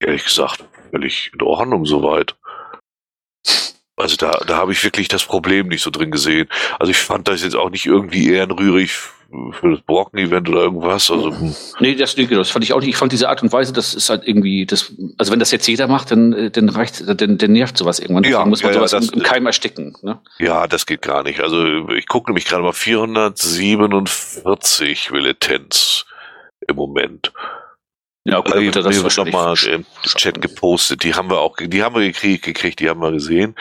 ehrlich 0.00 0.24
gesagt, 0.24 0.64
völlig 0.90 1.30
in 1.32 1.42
Ordnung 1.42 1.86
soweit. 1.86 2.36
Also 3.96 4.16
da, 4.16 4.32
da 4.46 4.56
habe 4.56 4.72
ich 4.72 4.82
wirklich 4.82 5.08
das 5.08 5.24
Problem 5.24 5.68
nicht 5.68 5.82
so 5.82 5.90
drin 5.90 6.10
gesehen. 6.10 6.48
Also 6.78 6.90
ich 6.90 6.98
fand 6.98 7.28
das 7.28 7.42
jetzt 7.42 7.56
auch 7.56 7.70
nicht 7.70 7.86
irgendwie 7.86 8.32
ehrenrührig 8.32 8.92
für 9.52 9.70
das 9.70 9.80
Brocken-Event 9.82 10.48
oder 10.48 10.62
irgendwas. 10.62 11.10
Also. 11.10 11.32
Nee, 11.80 11.94
das, 11.94 12.16
nee, 12.16 12.26
genau, 12.26 12.40
das 12.40 12.50
fand 12.50 12.64
ich 12.64 12.72
auch 12.72 12.80
nicht. 12.80 12.88
Ich 12.90 12.96
fand 12.96 13.12
diese 13.12 13.28
Art 13.28 13.42
und 13.42 13.52
Weise, 13.52 13.72
das 13.72 13.94
ist 13.94 14.10
halt 14.10 14.26
irgendwie, 14.26 14.66
das, 14.66 14.92
also 15.18 15.32
wenn 15.32 15.38
das 15.38 15.50
jetzt 15.50 15.66
jeder 15.66 15.86
macht, 15.88 16.10
dann, 16.10 16.32
äh, 16.32 16.50
dann 16.50 16.68
reicht, 16.68 17.02
dann, 17.06 17.38
dann 17.38 17.52
nervt 17.52 17.76
sowas 17.76 17.98
irgendwann. 17.98 18.24
Ja, 18.24 18.30
Deswegen 18.30 18.50
muss 18.50 18.62
man 18.62 18.72
ja, 18.72 18.80
ja, 18.80 18.88
sowas 18.88 19.02
das- 19.02 19.12
im, 19.12 19.18
im 19.20 19.24
Keim 19.24 19.46
ersticken. 19.46 19.94
Ne? 20.02 20.18
ja, 20.38 20.66
das 20.66 20.86
geht 20.86 21.02
gar 21.02 21.22
nicht. 21.22 21.40
Also 21.40 21.88
ich 21.90 22.06
gucke 22.06 22.30
nämlich 22.30 22.46
gerade 22.46 22.62
mal 22.62 22.72
447 22.72 25.10
Militants 25.10 26.06
im 26.66 26.76
Moment. 26.76 27.32
Ja, 28.34 28.54
er 28.54 28.60
die 28.60 28.70
das 28.70 28.84
wird 28.84 29.02
wahrscheinlich 29.02 29.34
nochmal 29.34 29.56
im. 29.66 29.86
Chat 30.02 30.40
gepostet. 30.40 31.04
Die 31.04 31.14
haben 31.14 31.30
wir 31.30 31.38
auch, 31.38 31.56
die 31.56 31.82
haben 31.82 31.94
wir 31.94 32.02
gekriegt, 32.02 32.44
gekriegt 32.44 32.80
die 32.80 32.88
haben 32.88 33.00
wir 33.00 33.12
gesehen. 33.12 33.54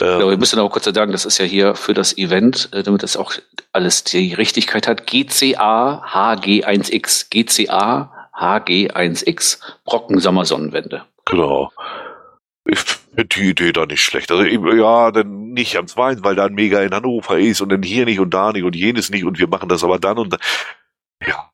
Ähm, 0.00 0.20
wir 0.20 0.36
müssen 0.36 0.58
aber 0.58 0.70
kurz 0.70 0.84
sagen, 0.84 1.12
das 1.12 1.24
ist 1.24 1.38
ja 1.38 1.44
hier 1.44 1.74
für 1.74 1.94
das 1.94 2.16
Event, 2.16 2.68
äh, 2.72 2.82
damit 2.82 3.02
das 3.02 3.16
auch 3.16 3.34
alles 3.72 4.04
die 4.04 4.34
Richtigkeit 4.34 4.86
hat. 4.86 5.06
GCA 5.06 6.04
HG1X. 6.06 7.28
GCA 7.30 8.28
HG1X. 8.38 9.58
Brocken 9.84 10.20
Sommersonnenwende. 10.20 11.04
Genau. 11.24 11.72
Ich 12.66 12.78
finde 12.78 13.26
die 13.26 13.50
Idee 13.50 13.72
da 13.72 13.86
nicht 13.86 14.02
schlecht. 14.02 14.30
Also 14.30 14.44
ja, 14.44 15.10
dann 15.10 15.50
nicht 15.50 15.76
am 15.76 15.86
zweiten, 15.86 16.24
weil 16.24 16.36
da 16.36 16.46
ein 16.46 16.54
Mega 16.54 16.80
in 16.82 16.94
Hannover 16.94 17.38
ist 17.38 17.60
und 17.60 17.70
dann 17.70 17.82
hier 17.82 18.04
nicht 18.04 18.20
und 18.20 18.32
da 18.32 18.52
nicht 18.52 18.64
und 18.64 18.76
jenes 18.76 19.10
nicht 19.10 19.24
und 19.24 19.38
wir 19.38 19.48
machen 19.48 19.68
das 19.68 19.84
aber 19.84 19.98
dann 19.98 20.18
und 20.18 20.32
dann. 20.32 20.40
Ja, 21.26 21.50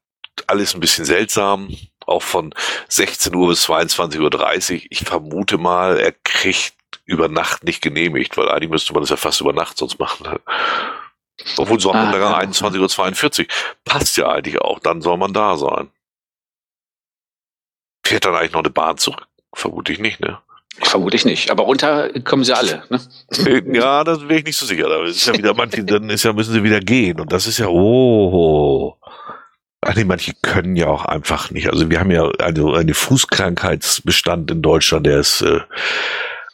alles 0.46 0.74
ein 0.74 0.80
bisschen 0.80 1.04
seltsam. 1.04 1.68
Auch 2.10 2.22
von 2.22 2.52
16 2.88 3.34
Uhr 3.34 3.48
bis 3.48 3.68
22.30 3.68 4.74
Uhr. 4.74 4.80
Ich 4.90 5.00
vermute 5.00 5.58
mal, 5.58 5.96
er 5.96 6.12
kriegt 6.24 6.74
über 7.04 7.28
Nacht 7.28 7.62
nicht 7.62 7.82
genehmigt, 7.82 8.36
weil 8.36 8.50
eigentlich 8.50 8.70
müsste 8.70 8.92
man 8.92 9.02
das 9.02 9.10
ja 9.10 9.16
fast 9.16 9.40
über 9.40 9.52
Nacht 9.52 9.78
sonst 9.78 9.98
machen. 10.00 10.38
Obwohl 11.56 11.78
Sonnenuntergang 11.78 12.34
ah, 12.34 12.40
21.42 12.40 13.40
Uhr 13.40 13.46
passt 13.84 14.16
ja 14.16 14.28
eigentlich 14.28 14.60
auch, 14.60 14.80
dann 14.80 15.00
soll 15.02 15.16
man 15.18 15.32
da 15.32 15.56
sein. 15.56 15.88
Fährt 18.04 18.24
dann 18.24 18.34
eigentlich 18.34 18.52
noch 18.52 18.60
eine 18.60 18.70
Bahn 18.70 18.98
zurück? 18.98 19.28
Vermute 19.54 19.92
ich 19.92 20.00
nicht, 20.00 20.20
ne? 20.20 20.38
Vermutlich 20.82 21.24
nicht, 21.24 21.50
aber 21.50 21.64
runter 21.64 22.10
kommen 22.22 22.42
sie 22.42 22.56
alle, 22.56 22.84
ne? 22.88 23.00
Ja, 23.72 24.02
da 24.02 24.20
wäre 24.22 24.40
ich 24.40 24.44
nicht 24.44 24.56
so 24.56 24.66
sicher. 24.66 24.88
Da 24.88 25.04
ist 25.04 25.26
ja 25.26 25.34
wieder 25.34 25.54
manche, 25.54 25.84
dann 25.84 26.10
ist 26.10 26.24
ja, 26.24 26.32
müssen 26.32 26.52
sie 26.52 26.64
wieder 26.64 26.80
gehen. 26.80 27.20
Und 27.20 27.32
das 27.32 27.46
ist 27.46 27.58
ja, 27.58 27.68
oh. 27.68 28.96
Ach 29.82 29.94
nee, 29.94 30.04
manche 30.04 30.32
können 30.42 30.76
ja 30.76 30.88
auch 30.88 31.06
einfach 31.06 31.50
nicht. 31.50 31.70
Also 31.70 31.88
wir 31.90 32.00
haben 32.00 32.10
ja 32.10 32.28
eine, 32.38 32.74
eine 32.76 32.94
Fußkrankheitsbestand 32.94 34.50
in 34.50 34.60
Deutschland, 34.60 35.06
der 35.06 35.20
ist 35.20 35.40
äh, 35.40 35.60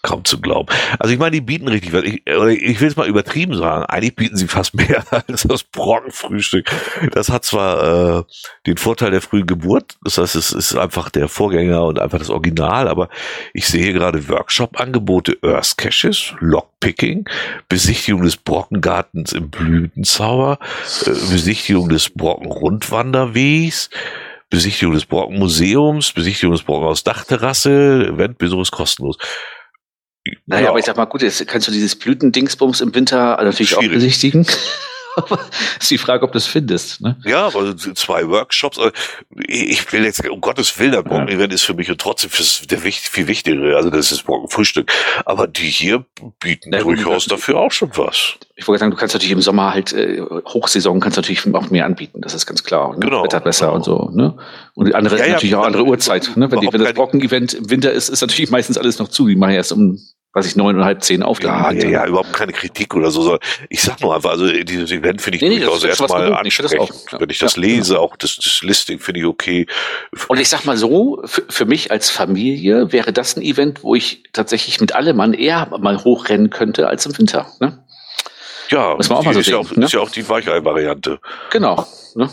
kaum 0.06 0.25
zu 0.25 0.40
glauben. 0.40 0.68
Also 0.98 1.12
ich 1.12 1.18
meine, 1.18 1.32
die 1.32 1.40
bieten 1.40 1.68
richtig 1.68 1.92
was. 1.92 2.04
Ich, 2.04 2.22
ich 2.26 2.80
will 2.80 2.88
es 2.88 2.96
mal 2.96 3.08
übertrieben 3.08 3.56
sagen. 3.56 3.84
Eigentlich 3.84 4.16
bieten 4.16 4.36
sie 4.36 4.46
fast 4.46 4.75
mehr 4.75 5.04
als 5.10 5.42
das 5.42 5.64
Brockenfrühstück. 5.64 6.70
Das 7.12 7.28
hat 7.28 7.44
zwar 7.44 8.20
äh, 8.20 8.22
den 8.66 8.76
Vorteil 8.76 9.10
der 9.10 9.20
frühen 9.20 9.46
Geburt, 9.46 9.96
das 10.02 10.18
heißt, 10.18 10.36
es 10.36 10.52
ist 10.52 10.76
einfach 10.76 11.10
der 11.10 11.28
Vorgänger 11.28 11.84
und 11.84 11.98
einfach 11.98 12.18
das 12.18 12.30
Original, 12.30 12.88
aber 12.88 13.08
ich 13.52 13.66
sehe 13.66 13.92
gerade 13.92 14.28
Workshop-Angebote 14.28 15.38
Earth 15.42 15.76
Caches, 15.76 16.34
Lockpicking, 16.40 17.28
Besichtigung 17.68 18.22
des 18.22 18.36
Brockengartens 18.36 19.32
im 19.32 19.50
Blütenzauber, 19.50 20.58
äh, 21.04 21.10
Besichtigung 21.10 21.88
des 21.88 22.10
Brocken-Rundwanderwegs, 22.10 23.90
Besichtigung 24.48 24.94
des 24.94 25.06
Brockenmuseums, 25.06 26.12
Besichtigung 26.12 26.54
des 26.54 26.62
Brockenhaus 26.62 27.02
Dachterrasse, 27.02 28.12
Eventbesuch 28.14 28.62
ist 28.62 28.70
kostenlos. 28.70 29.18
Naja, 30.47 30.64
ja. 30.64 30.71
aber 30.71 30.78
ich 30.78 30.85
sag 30.85 30.97
mal, 30.97 31.04
gut, 31.04 31.23
jetzt 31.23 31.47
kannst 31.47 31.68
du 31.68 31.73
dieses 31.73 31.97
Blütendingsbums 31.97 32.80
im 32.80 32.95
Winter 32.95 33.37
natürlich 33.42 33.71
Schwierig. 33.71 33.88
auch 33.88 33.95
besichtigen. 33.95 34.47
aber 35.16 35.40
ist 35.80 35.90
die 35.90 35.99
Frage, 35.99 36.25
ob 36.25 36.32
du 36.32 36.38
es 36.38 36.46
findest. 36.46 37.00
Ne? 37.00 37.16
Ja, 37.25 37.46
aber 37.46 37.76
zwei 37.76 38.28
Workshops. 38.28 38.78
Also, 38.78 38.92
ich 39.46 39.92
will 39.92 40.04
jetzt, 40.04 40.28
um 40.28 40.40
Gottes 40.40 40.78
Willen, 40.78 40.92
das 40.92 41.04
Morgen-Event 41.04 41.52
ist 41.52 41.62
für 41.62 41.75
mich 41.75 41.90
und 41.90 42.00
trotzdem 42.00 42.30
der 42.70 42.78
viel 42.78 43.26
wichtigere. 43.26 43.76
Also 43.76 43.90
das 43.90 44.12
ist 44.12 44.28
Morgen-Frühstück. 44.28 44.92
Aber 45.25 45.46
die 45.46 45.68
hier 45.68 46.04
bieten 46.40 46.73
ja, 46.73 46.80
durchaus 46.80 47.25
gut, 47.25 47.32
dafür 47.32 47.58
auch 47.58 47.73
schon 47.73 47.90
was. 47.96 48.35
Ich 48.54 48.68
wollte 48.68 48.80
sagen, 48.80 48.90
du 48.90 48.96
kannst 48.96 49.14
natürlich 49.14 49.32
im 49.32 49.40
Sommer 49.40 49.73
halt, 49.73 49.92
äh, 49.92 50.20
Hochsaison 50.20 51.00
kannst 51.00 51.16
du 51.16 51.20
natürlich 51.20 51.54
auch 51.54 51.70
mehr 51.70 51.87
anbieten. 51.87 52.20
Das 52.20 52.35
ist 52.35 52.46
ganz 52.46 52.62
klar. 52.62 52.92
Ne? 52.92 53.00
Genau. 53.00 53.25
Wetter 53.25 53.40
besser 53.40 53.66
genau. 53.66 53.76
und 53.76 53.85
so. 53.85 54.11
Ne? 54.12 54.37
Und 54.75 54.94
andere 54.94 55.18
ja, 55.18 55.28
natürlich 55.28 55.54
auch 55.54 55.64
andere 55.64 55.85
Uhrzeit. 55.85 56.32
Ne? 56.37 56.50
Wenn, 56.50 56.61
die, 56.61 56.73
wenn 56.73 56.82
das 56.82 56.92
Brocken-Event 56.92 57.54
im 57.54 57.70
Winter 57.70 57.92
ist, 57.92 58.08
ist 58.08 58.20
natürlich 58.20 58.50
meistens 58.50 58.78
alles 58.78 58.99
noch 58.99 59.08
zu. 59.08 59.26
Die 59.26 59.37
machen 59.37 59.52
erst 59.52 59.73
um 59.73 59.99
was 60.36 60.46
ich 60.46 60.54
neun 60.54 60.76
und 60.76 60.84
halb 60.84 61.02
zehn 61.02 61.22
auf. 61.22 61.42
Ja, 61.42 61.70
ja, 61.70 61.88
ja, 61.88 62.06
überhaupt 62.06 62.34
keine 62.34 62.52
Kritik 62.52 62.94
oder 62.94 63.10
so. 63.10 63.38
Ich 63.70 63.80
sag 63.80 64.02
nur 64.02 64.14
einfach, 64.14 64.32
also 64.32 64.46
dieses 64.46 64.92
Event 64.92 65.22
finde 65.22 65.36
ich 65.36 65.42
nee, 65.42 65.58
durchaus 65.60 65.82
nee, 65.82 65.88
erstmal 65.88 66.34
ansprechend. 66.34 66.90
Ich 66.90 67.12
ja. 67.12 67.20
Wenn 67.20 67.30
ich 67.30 67.38
das 67.38 67.56
lese, 67.56 67.94
ja. 67.94 68.00
auch 68.00 68.16
das, 68.16 68.36
das 68.36 68.60
Listing 68.60 68.98
finde 68.98 69.20
ich 69.20 69.26
okay. 69.26 69.66
Und 70.28 70.38
ich 70.38 70.50
sag 70.50 70.66
mal 70.66 70.76
so, 70.76 71.22
für, 71.24 71.42
für, 71.48 71.64
mich 71.64 71.90
als 71.90 72.10
Familie 72.10 72.92
wäre 72.92 73.14
das 73.14 73.34
ein 73.34 73.40
Event, 73.40 73.82
wo 73.82 73.94
ich 73.94 74.24
tatsächlich 74.34 74.78
mit 74.78 74.94
allem 74.94 75.16
Mann 75.16 75.32
eher 75.32 75.70
mal 75.80 76.04
hochrennen 76.04 76.50
könnte 76.50 76.86
als 76.86 77.06
im 77.06 77.16
Winter. 77.16 77.46
Ne? 77.60 77.82
Ja, 78.68 78.94
Muss 78.94 79.08
man 79.08 79.18
auch 79.18 79.24
mal 79.24 79.32
so 79.32 79.40
ist, 79.40 79.46
sehen, 79.46 79.54
ja 79.54 79.60
auch, 79.60 79.74
ne? 79.74 79.86
ist 79.86 79.92
ja 79.94 80.00
auch 80.00 80.10
die 80.10 80.28
Weichei-Variante. 80.28 81.18
Genau. 81.48 81.86
Ne? 82.14 82.28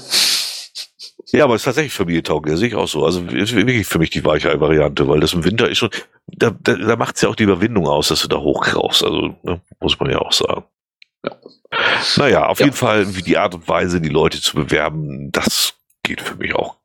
Ja, 1.33 1.45
aber 1.45 1.55
es 1.55 1.61
ist 1.61 1.65
tatsächlich 1.65 1.93
familientauglich, 1.93 2.57
sehe 2.57 2.67
ich 2.67 2.75
auch 2.75 2.87
so. 2.87 3.03
Also 3.03 3.21
ist 3.25 3.55
wirklich 3.55 3.87
für 3.87 3.97
mich 3.97 4.11
die 4.11 4.23
Weichei-Variante, 4.23 5.07
weil 5.07 5.19
das 5.19 5.33
im 5.33 5.43
Winter 5.43 5.67
ist 5.67 5.79
schon, 5.79 5.89
da, 6.27 6.51
da, 6.51 6.75
da 6.75 6.95
macht 6.95 7.15
es 7.15 7.23
ja 7.23 7.29
auch 7.29 7.35
die 7.35 7.43
Überwindung 7.43 7.87
aus, 7.87 8.09
dass 8.09 8.21
du 8.21 8.27
da 8.27 8.37
hochkraust. 8.37 9.03
Also 9.03 9.35
ne, 9.41 9.59
muss 9.79 9.99
man 9.99 10.11
ja 10.11 10.19
auch 10.19 10.31
sagen. 10.31 10.63
Ja. 11.25 11.35
Naja, 12.17 12.45
auf 12.45 12.59
ja. 12.59 12.65
jeden 12.65 12.77
Fall, 12.77 13.15
wie 13.15 13.23
die 13.23 13.39
Art 13.39 13.55
und 13.55 13.67
Weise, 13.67 13.99
die 13.99 14.09
Leute 14.09 14.41
zu 14.41 14.55
bewerben, 14.55 15.31
das 15.31 15.73
geht 16.03 16.21
für 16.21 16.35
mich 16.35 16.53
auch 16.53 16.75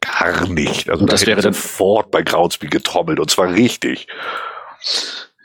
gar 0.00 0.46
nicht. 0.48 0.90
Also 0.90 1.04
und 1.04 1.10
das 1.10 1.22
da 1.22 1.26
wäre 1.28 1.40
dann 1.40 1.54
sofort 1.54 2.10
bei 2.10 2.22
Groundspeak 2.22 2.70
getrommelt 2.70 3.20
und 3.20 3.30
zwar 3.30 3.54
richtig. 3.54 4.06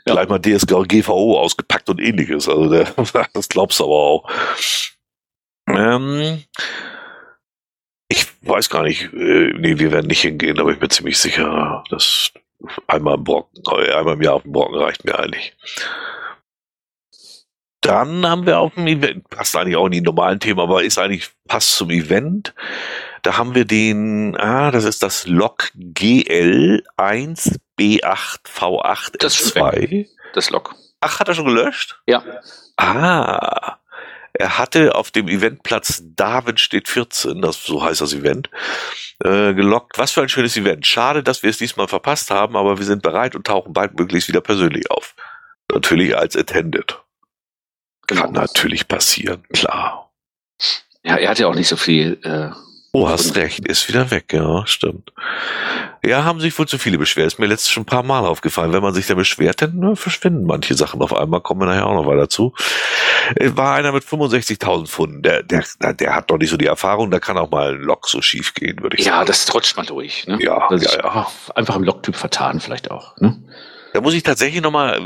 Ja. 0.06 0.12
Gleich 0.12 0.28
mal 0.28 0.38
DSG 0.38 0.86
GVO 0.86 1.38
ausgepackt 1.38 1.88
und 1.88 1.98
ähnliches. 1.98 2.46
Also 2.46 2.68
der, 2.68 2.88
das 3.32 3.48
glaubst 3.48 3.80
du 3.80 3.84
aber 3.84 3.94
auch. 3.94 4.30
Ähm, 5.66 6.42
ich 8.10 8.26
weiß 8.42 8.68
gar 8.70 8.82
nicht, 8.82 9.12
äh, 9.12 9.52
nee, 9.56 9.78
wir 9.78 9.92
werden 9.92 10.08
nicht 10.08 10.22
hingehen, 10.22 10.58
aber 10.58 10.72
ich 10.72 10.80
bin 10.80 10.90
ziemlich 10.90 11.16
sicher, 11.16 11.84
dass 11.90 12.32
einmal 12.88 13.14
im 13.14 13.24
Brocken, 13.24 13.62
äh, 13.72 13.92
einmal 13.92 14.14
im 14.14 14.22
Jahr 14.22 14.34
auf 14.34 14.42
dem 14.42 14.50
Brocken 14.52 14.74
reicht 14.76 15.04
mir 15.04 15.16
eigentlich. 15.16 15.56
Dann 17.82 18.26
haben 18.26 18.46
wir 18.46 18.58
auf 18.58 18.74
dem 18.74 18.88
Event, 18.88 19.30
passt 19.30 19.54
eigentlich 19.56 19.76
auch 19.76 19.86
in 19.86 19.92
die 19.92 20.00
normalen 20.00 20.40
Themen, 20.40 20.58
aber 20.58 20.82
ist 20.82 20.98
eigentlich, 20.98 21.30
passt 21.46 21.76
zum 21.76 21.90
Event. 21.90 22.52
Da 23.22 23.38
haben 23.38 23.54
wir 23.54 23.64
den, 23.64 24.36
ah, 24.36 24.72
das 24.72 24.84
ist 24.84 25.04
das 25.04 25.28
Lok 25.28 25.70
GL 25.74 26.82
1B8V8 26.98 29.18
das 29.20 29.36
2. 29.36 30.08
Das 30.34 30.50
Lok. 30.50 30.74
Ach, 31.00 31.20
hat 31.20 31.28
er 31.28 31.34
schon 31.34 31.46
gelöscht? 31.46 32.02
Ja. 32.06 32.24
Ah. 32.76 33.76
Er 34.40 34.56
hatte 34.56 34.94
auf 34.94 35.10
dem 35.10 35.28
Eventplatz 35.28 36.02
David 36.16 36.60
steht 36.60 36.88
14, 36.88 37.42
das 37.42 37.62
so 37.62 37.82
heißt 37.82 38.00
das 38.00 38.14
Event, 38.14 38.48
äh, 39.22 39.52
gelockt. 39.52 39.98
Was 39.98 40.12
für 40.12 40.22
ein 40.22 40.30
schönes 40.30 40.56
Event. 40.56 40.86
Schade, 40.86 41.22
dass 41.22 41.42
wir 41.42 41.50
es 41.50 41.58
diesmal 41.58 41.88
verpasst 41.88 42.30
haben, 42.30 42.56
aber 42.56 42.78
wir 42.78 42.86
sind 42.86 43.02
bereit 43.02 43.36
und 43.36 43.46
tauchen 43.46 43.74
bald 43.74 43.98
möglichst 43.98 44.28
wieder 44.28 44.40
persönlich 44.40 44.90
auf. 44.90 45.14
Natürlich 45.70 46.16
als 46.16 46.36
Attended. 46.36 46.98
Kann 48.06 48.16
genau. 48.16 48.40
natürlich 48.40 48.88
passieren, 48.88 49.42
klar. 49.52 50.10
Ja, 51.02 51.16
er 51.16 51.28
hat 51.28 51.38
ja 51.38 51.46
auch 51.46 51.54
nicht 51.54 51.68
so 51.68 51.76
viel 51.76 52.18
äh, 52.22 52.48
Oh, 52.92 53.08
hast 53.08 53.36
recht, 53.36 53.68
ist 53.68 53.88
wieder 53.88 54.10
weg, 54.10 54.32
ja, 54.32 54.66
stimmt. 54.66 55.12
Ja, 56.04 56.24
haben 56.24 56.40
sich 56.40 56.58
wohl 56.58 56.66
zu 56.66 56.76
viele 56.76 56.98
beschwert. 56.98 57.28
Ist 57.28 57.38
mir 57.38 57.46
letztes 57.46 57.70
schon 57.70 57.84
ein 57.84 57.86
paar 57.86 58.02
Mal 58.02 58.26
aufgefallen. 58.26 58.72
Wenn 58.72 58.82
man 58.82 58.94
sich 58.94 59.06
da 59.06 59.14
beschwert, 59.14 59.62
dann 59.62 59.76
ne, 59.76 59.94
verschwinden 59.94 60.44
manche 60.44 60.74
Sachen 60.74 61.00
auf 61.00 61.14
einmal, 61.14 61.40
kommen 61.40 61.60
wir 61.60 61.66
nachher 61.66 61.86
auch 61.86 61.94
noch 61.94 62.06
weiter 62.06 62.28
zu. 62.28 62.52
Äh, 63.36 63.50
war 63.54 63.74
einer 63.74 63.92
mit 63.92 64.02
65.000 64.02 64.88
Pfunden, 64.88 65.22
der, 65.22 65.44
der, 65.44 65.62
der 65.94 66.14
hat 66.16 66.30
doch 66.30 66.38
nicht 66.38 66.50
so 66.50 66.56
die 66.56 66.66
Erfahrung, 66.66 67.12
da 67.12 67.20
kann 67.20 67.38
auch 67.38 67.50
mal 67.50 67.74
ein 67.74 67.80
Lok 67.80 68.08
so 68.08 68.22
schief 68.22 68.54
gehen, 68.54 68.82
würde 68.82 68.96
ich 68.96 69.04
ja, 69.04 69.12
sagen. 69.12 69.22
Ja, 69.22 69.26
das 69.26 69.44
trutscht 69.44 69.76
mal 69.76 69.86
durch, 69.86 70.26
ne? 70.26 70.38
Ja, 70.40 70.66
das 70.68 70.82
ja, 70.82 70.98
ja. 70.98 71.26
Einfach 71.54 71.76
im 71.76 71.84
Loktyp 71.84 72.16
vertan 72.16 72.58
vielleicht 72.58 72.90
auch, 72.90 73.16
ne? 73.18 73.40
Da 73.92 74.00
muss 74.00 74.14
ich 74.14 74.22
tatsächlich 74.22 74.62
nochmal, 74.62 75.00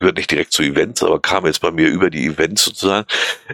gehört 0.00 0.16
nicht 0.16 0.30
direkt 0.30 0.52
zu 0.52 0.62
Events, 0.62 1.02
aber 1.02 1.20
kam 1.20 1.46
jetzt 1.46 1.60
bei 1.60 1.70
mir 1.70 1.88
über 1.88 2.10
die 2.10 2.26
Events 2.26 2.64
sozusagen. 2.64 3.06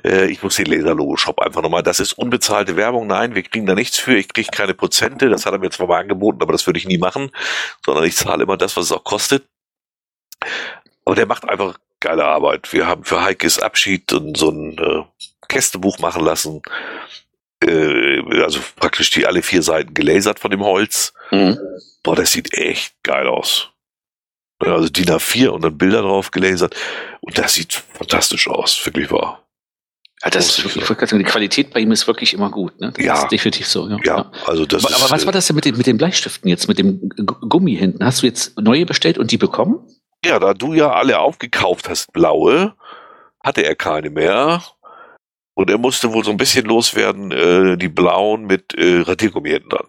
Äh, 0.04 0.26
ich 0.26 0.42
muss 0.42 0.56
den 0.56 0.66
Laserlogo-Shop 0.66 1.40
einfach 1.40 1.62
nochmal, 1.62 1.82
das 1.82 2.00
ist 2.00 2.14
unbezahlte 2.14 2.76
Werbung, 2.76 3.06
nein, 3.06 3.35
wir 3.35 3.42
kriegen 3.42 3.66
da 3.66 3.75
nichts 3.75 3.99
für, 3.99 4.16
ich 4.16 4.28
kriege 4.28 4.49
keine 4.50 4.75
Prozente, 4.75 5.28
das 5.28 5.47
hat 5.47 5.52
er 5.52 5.59
mir 5.59 5.70
zwar 5.70 5.87
mal 5.87 6.00
angeboten, 6.00 6.42
aber 6.42 6.52
das 6.52 6.66
würde 6.66 6.78
ich 6.78 6.87
nie 6.87 6.99
machen, 6.99 7.30
sondern 7.85 8.04
ich 8.04 8.16
zahle 8.16 8.44
immer 8.44 8.56
das, 8.56 8.76
was 8.76 8.87
es 8.87 8.92
auch 8.92 9.04
kostet. 9.04 9.47
Aber 11.04 11.14
der 11.14 11.26
macht 11.26 11.49
einfach 11.49 11.78
geile 12.00 12.25
Arbeit. 12.25 12.73
Wir 12.73 12.87
haben 12.87 13.04
für 13.04 13.23
Heikes 13.23 13.59
Abschied 13.59 14.12
und 14.12 14.37
so 14.37 14.50
ein 14.50 14.78
äh, 14.78 15.04
Kästebuch 15.49 15.99
machen 15.99 16.25
lassen. 16.25 16.62
Äh, 17.62 18.23
also 18.42 18.61
praktisch 18.76 19.11
die 19.11 19.26
alle 19.26 19.42
vier 19.42 19.62
Seiten 19.62 19.92
gelasert 19.92 20.38
von 20.40 20.50
dem 20.50 20.64
Holz. 20.64 21.12
Mhm. 21.30 21.59
Boah, 22.02 22.16
das 22.16 22.32
sieht 22.32 22.54
echt 22.54 22.94
geil 23.02 23.26
aus 23.26 23.70
also 24.61 24.88
DIN 24.88 25.07
A4 25.07 25.49
und 25.49 25.62
dann 25.64 25.79
Bilder 25.79 26.02
drauf 26.02 26.31
gelasert. 26.31 26.75
Und 27.21 27.38
das 27.38 27.55
sieht 27.55 27.73
fantastisch 27.73 28.49
aus, 28.49 28.85
wirklich 28.85 29.11
wahr. 29.11 29.45
Ja, 30.23 30.29
das 30.29 30.59
ist 30.59 30.64
wirklich, 30.64 30.85
sagen, 30.87 31.19
die 31.19 31.25
Qualität 31.25 31.73
bei 31.73 31.81
ihm 31.81 31.93
ist 31.93 32.07
wirklich 32.07 32.35
immer 32.35 32.50
gut. 32.50 32.79
Ne? 32.79 32.93
Das 32.95 33.05
ja. 33.05 33.23
ist 33.23 33.29
definitiv 33.33 33.67
so. 33.67 33.88
Ja, 33.88 33.97
ja 34.05 34.33
also 34.47 34.67
das 34.67 34.85
aber, 34.85 34.95
ist, 34.95 35.02
aber 35.02 35.11
was 35.11 35.25
war 35.25 35.33
das 35.33 35.47
denn 35.47 35.57
mit 35.57 35.64
den, 35.64 35.79
mit 35.79 35.87
den 35.87 35.97
Bleistiften 35.97 36.49
jetzt, 36.49 36.69
mit 36.69 36.79
dem 36.79 37.09
Gummi 37.17 37.75
hinten? 37.75 38.05
Hast 38.05 38.23
du 38.23 38.26
jetzt 38.26 38.59
neue 38.61 38.85
bestellt 38.85 39.17
und 39.17 39.31
die 39.31 39.38
bekommen? 39.38 39.79
Ja, 40.25 40.38
da 40.38 40.52
du 40.52 40.75
ja 40.75 40.93
alle 40.93 41.19
aufgekauft 41.19 41.88
hast, 41.88 42.12
blaue, 42.12 42.75
hatte 43.43 43.62
er 43.62 43.75
keine 43.75 44.11
mehr. 44.11 44.62
Und 45.55 45.71
er 45.71 45.79
musste 45.79 46.12
wohl 46.12 46.25
so 46.25 46.31
ein 46.31 46.37
bisschen 46.37 46.67
loswerden, 46.67 47.33
äh, 47.33 47.79
die 47.79 47.88
blauen 47.88 48.45
mit 48.45 48.75
äh, 48.75 49.00
Radiergummi 49.00 49.49
hinten 49.49 49.71
dran. 49.71 49.87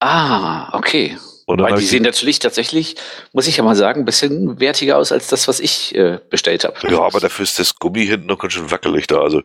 Ah, 0.00 0.74
okay. 0.76 1.18
Weil 1.58 1.78
die 1.78 1.86
sehen 1.86 2.02
natürlich 2.02 2.38
tatsächlich, 2.38 2.96
muss 3.32 3.46
ich 3.46 3.56
ja 3.56 3.64
mal 3.64 3.76
sagen, 3.76 4.02
ein 4.02 4.04
bisschen 4.04 4.60
wertiger 4.60 4.98
aus 4.98 5.12
als 5.12 5.28
das, 5.28 5.48
was 5.48 5.60
ich 5.60 5.94
äh, 5.94 6.18
bestellt 6.30 6.64
habe. 6.64 6.76
Ja, 6.88 7.00
aber 7.00 7.20
dafür 7.20 7.42
ist 7.42 7.58
das 7.58 7.76
Gummi 7.76 8.06
hinten 8.06 8.26
noch 8.26 8.38
ganz 8.38 8.52
schön 8.52 8.70
wackelig 8.70 9.06
da. 9.06 9.20
Also, 9.20 9.42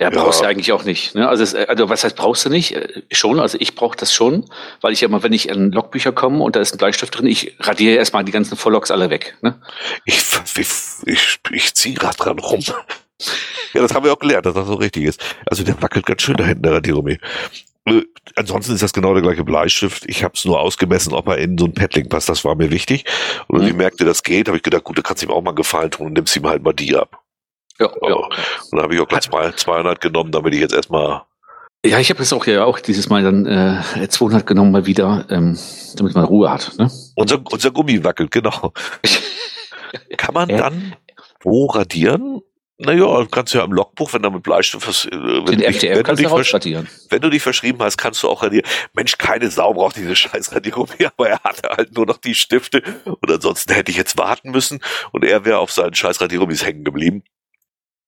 ja, 0.00 0.10
brauchst 0.10 0.40
ja. 0.40 0.46
du 0.46 0.50
eigentlich 0.50 0.72
auch 0.72 0.84
nicht. 0.84 1.16
Ne? 1.16 1.28
Also, 1.28 1.42
es, 1.42 1.54
also, 1.54 1.88
was 1.88 2.04
heißt 2.04 2.14
brauchst 2.14 2.44
du 2.44 2.50
nicht? 2.50 2.76
Äh, 2.76 3.02
schon, 3.10 3.40
also 3.40 3.58
ich 3.60 3.74
brauche 3.74 3.96
das 3.96 4.12
schon, 4.14 4.44
weil 4.80 4.92
ich 4.92 5.00
ja 5.00 5.08
mal, 5.08 5.22
wenn 5.22 5.32
ich 5.32 5.50
an 5.50 5.72
Logbücher 5.72 6.12
komme 6.12 6.42
und 6.44 6.54
da 6.54 6.60
ist 6.60 6.72
ein 6.72 6.78
Bleistift 6.78 7.18
drin, 7.18 7.26
ich 7.26 7.56
radiere 7.58 7.96
erstmal 7.96 8.24
die 8.24 8.32
ganzen 8.32 8.56
Vorlogs 8.56 8.90
alle 8.92 9.10
weg. 9.10 9.36
Ne? 9.42 9.60
Ich, 10.04 10.22
ich, 10.56 10.68
ich, 11.04 11.38
ich 11.50 11.74
ziehe 11.74 11.96
gerade 11.96 12.16
dran 12.16 12.38
rum. 12.38 12.60
ja, 13.74 13.82
das 13.82 13.92
haben 13.92 14.04
wir 14.04 14.12
auch 14.12 14.20
gelernt, 14.20 14.46
dass 14.46 14.54
das 14.54 14.68
so 14.68 14.74
richtig 14.74 15.04
ist. 15.04 15.20
Also 15.46 15.64
der 15.64 15.80
wackelt 15.82 16.06
ganz 16.06 16.22
schön 16.22 16.36
da 16.36 16.44
hinten, 16.44 16.62
der 16.62 16.74
Radiergummi. 16.74 17.18
Äh, 17.90 18.04
ansonsten 18.36 18.74
ist 18.74 18.82
das 18.82 18.92
genau 18.92 19.14
der 19.14 19.22
gleiche 19.22 19.44
Bleistift. 19.44 20.04
Ich 20.06 20.24
habe 20.24 20.34
es 20.34 20.44
nur 20.44 20.60
ausgemessen, 20.60 21.12
ob 21.12 21.28
er 21.28 21.38
in 21.38 21.58
so 21.58 21.66
ein 21.66 21.74
Paddling 21.74 22.08
passt. 22.08 22.28
Das 22.28 22.44
war 22.44 22.54
mir 22.54 22.70
wichtig. 22.70 23.04
Und 23.48 23.62
mhm. 23.62 23.68
ich 23.68 23.74
merkte, 23.74 24.04
das 24.04 24.22
geht, 24.22 24.48
habe 24.48 24.56
ich 24.56 24.62
gedacht, 24.62 24.84
gut, 24.84 24.98
da 24.98 25.02
kannst 25.02 25.22
du 25.22 25.26
ihm 25.26 25.32
auch 25.32 25.42
mal 25.42 25.50
einen 25.50 25.56
Gefallen 25.56 25.90
tun 25.90 26.06
und 26.08 26.12
nimmst 26.14 26.36
ihm 26.36 26.46
halt 26.46 26.62
mal 26.62 26.72
die 26.72 26.96
ab. 26.96 27.22
Ja, 27.78 27.90
ja. 28.02 28.14
Und 28.14 28.32
dann 28.72 28.82
habe 28.82 28.94
ich 28.94 29.00
auch 29.00 29.08
gleich 29.08 29.28
200 29.28 30.00
genommen, 30.00 30.32
damit 30.32 30.54
ich 30.54 30.60
jetzt 30.60 30.74
erstmal 30.74 31.22
ja, 31.86 32.00
ich 32.00 32.10
habe 32.10 32.18
jetzt 32.20 32.32
auch 32.32 32.44
ja 32.46 32.64
auch 32.64 32.80
dieses 32.80 33.08
Mal 33.08 33.22
dann 33.22 33.46
äh, 33.46 34.08
200 34.08 34.44
genommen 34.44 34.72
mal 34.72 34.86
wieder, 34.86 35.26
ähm, 35.30 35.56
damit 35.94 36.14
man 36.16 36.24
Ruhe 36.24 36.50
hat. 36.50 36.72
Ne? 36.76 36.90
Unser, 37.14 37.40
unser 37.50 37.70
Gummi 37.70 38.02
wackelt, 38.02 38.32
genau. 38.32 38.72
Kann 40.16 40.34
man 40.34 40.48
dann 40.48 40.96
wo 41.40 41.66
radieren? 41.66 42.40
Naja, 42.80 43.26
kannst 43.28 43.52
du 43.52 43.58
ja 43.58 43.64
im 43.64 43.72
Logbuch, 43.72 44.12
wenn 44.12 44.22
du 44.22 44.30
mit 44.30 44.44
Bleistift 44.44 44.86
was, 44.86 45.04
äh, 45.04 45.10
wenn, 45.10 45.58
Den 45.58 45.72
dich, 45.72 45.82
wenn, 45.82 46.04
du 46.04 46.14
dich 46.14 46.84
wenn 47.10 47.20
du 47.20 47.28
dich 47.28 47.42
verschrieben 47.42 47.80
hast, 47.80 47.98
kannst 47.98 48.22
du 48.22 48.28
auch 48.28 48.40
radieren. 48.40 48.64
Mensch, 48.92 49.18
keine 49.18 49.50
Sau 49.50 49.74
braucht 49.74 49.96
diese 49.96 50.14
scheiß 50.14 50.54
Radierung 50.54 50.88
mehr, 50.98 51.12
aber 51.16 51.28
er 51.28 51.42
hatte 51.42 51.68
halt 51.70 51.96
nur 51.96 52.06
noch 52.06 52.18
die 52.18 52.36
Stifte 52.36 52.82
und 53.04 53.30
ansonsten 53.30 53.72
hätte 53.72 53.90
ich 53.90 53.96
jetzt 53.96 54.16
warten 54.16 54.52
müssen 54.52 54.80
und 55.10 55.24
er 55.24 55.44
wäre 55.44 55.58
auf 55.58 55.72
seinen 55.72 55.94
scheiß 55.94 56.20
Radiergummis 56.20 56.64
hängen 56.64 56.84
geblieben. 56.84 57.24